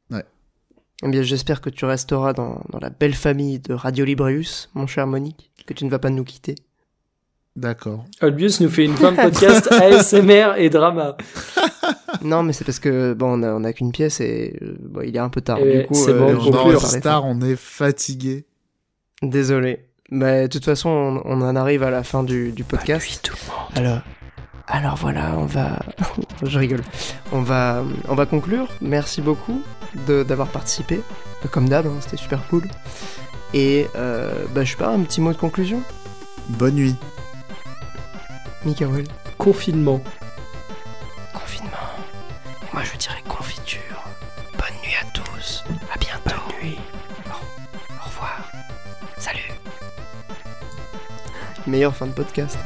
Ouais. 0.10 0.24
Eh 1.04 1.10
bien, 1.10 1.24
j'espère 1.24 1.60
que 1.60 1.70
tu 1.70 1.84
resteras 1.84 2.32
dans, 2.32 2.62
dans, 2.70 2.80
la 2.80 2.90
belle 2.90 3.14
famille 3.14 3.60
de 3.60 3.74
Radio 3.74 4.06
Librius, 4.06 4.70
mon 4.76 4.88
cher 4.88 5.08
Monique, 5.08 5.52
que 5.68 5.74
tu 5.74 5.84
ne 5.84 5.90
vas 5.90 6.00
pas 6.00 6.10
nous 6.10 6.24
quitter. 6.24 6.56
D'accord. 7.58 8.06
Albius 8.22 8.62
nous 8.62 8.70
fait 8.70 8.86
une 8.86 8.96
fin 8.96 9.12
de 9.12 9.18
podcast 9.18 9.70
ASMR 9.72 10.54
et 10.58 10.70
drama. 10.70 11.18
non, 12.24 12.42
mais 12.42 12.54
c'est 12.54 12.64
parce 12.64 12.80
que 12.80 13.14
bon, 13.14 13.44
on 13.44 13.64
a, 13.66 13.74
qu'une 13.74 13.92
pièce 13.92 14.22
et 14.22 14.58
euh, 14.62 14.78
bon, 14.80 15.02
il 15.02 15.18
est 15.18 15.20
un 15.20 15.30
peu 15.30 15.42
tard. 15.42 15.58
du 15.58 15.86
coup, 15.86 15.96
c'est 15.96 16.14
bon, 16.14 16.34
on 16.34 16.80
star, 16.80 17.26
on 17.26 17.42
est 17.42 17.58
fatigué. 17.58 18.46
Désolé. 19.22 19.86
Mais 20.12 20.44
de 20.44 20.48
toute 20.48 20.66
façon, 20.66 20.90
on, 20.90 21.22
on, 21.26 21.42
en 21.42 21.56
arrive 21.58 21.84
à 21.84 21.90
la 21.90 22.04
fin 22.04 22.24
du, 22.24 22.54
du 22.54 22.64
podcast. 22.64 23.20
tout 23.22 23.36
le 23.36 23.52
monde. 23.52 23.90
Alors, 23.90 24.02
alors 24.68 24.95
voilà, 24.95 25.34
on 25.38 25.45
va. 25.45 25.80
je 26.44 26.60
rigole. 26.60 26.82
On 27.32 27.42
va, 27.42 27.84
on 28.08 28.16
va 28.16 28.26
conclure. 28.26 28.68
Merci 28.82 29.22
beaucoup 29.22 29.61
d'avoir 30.08 30.48
participé. 30.48 31.02
Comme 31.52 31.69
d'hab, 31.69 31.85
hein, 31.85 31.98
c'était 32.02 32.18
super 32.18 32.45
cool. 32.48 32.64
Et 33.53 33.88
euh, 33.95 34.45
bah, 34.53 34.64
je 34.64 34.72
sais 34.72 34.77
pas, 34.77 34.90
un 34.90 35.02
petit 35.02 35.22
mot 35.22 35.32
de 35.32 35.38
conclusion? 35.38 35.82
Bonne 36.50 36.76
nuit. 36.76 36.95
Mikael. 38.66 39.06
Confinement. 39.38 40.02
Confinement. 41.34 41.72
Moi 42.74 42.82
je 42.84 42.98
dirais 42.98 43.22
confiture. 43.27 44.03
Bonne 44.53 44.76
nuit 44.84 44.95
à 45.00 45.06
tous. 45.14 45.64
À 45.94 45.98
bientôt. 46.00 46.42
Bonne 46.48 46.69
nuit. 46.69 46.80
au 47.27 48.06
revoir. 48.06 48.50
Salut. 49.19 49.52
Meilleure 51.68 51.95
fin 51.95 52.08
de 52.08 52.11
podcast. 52.11 52.58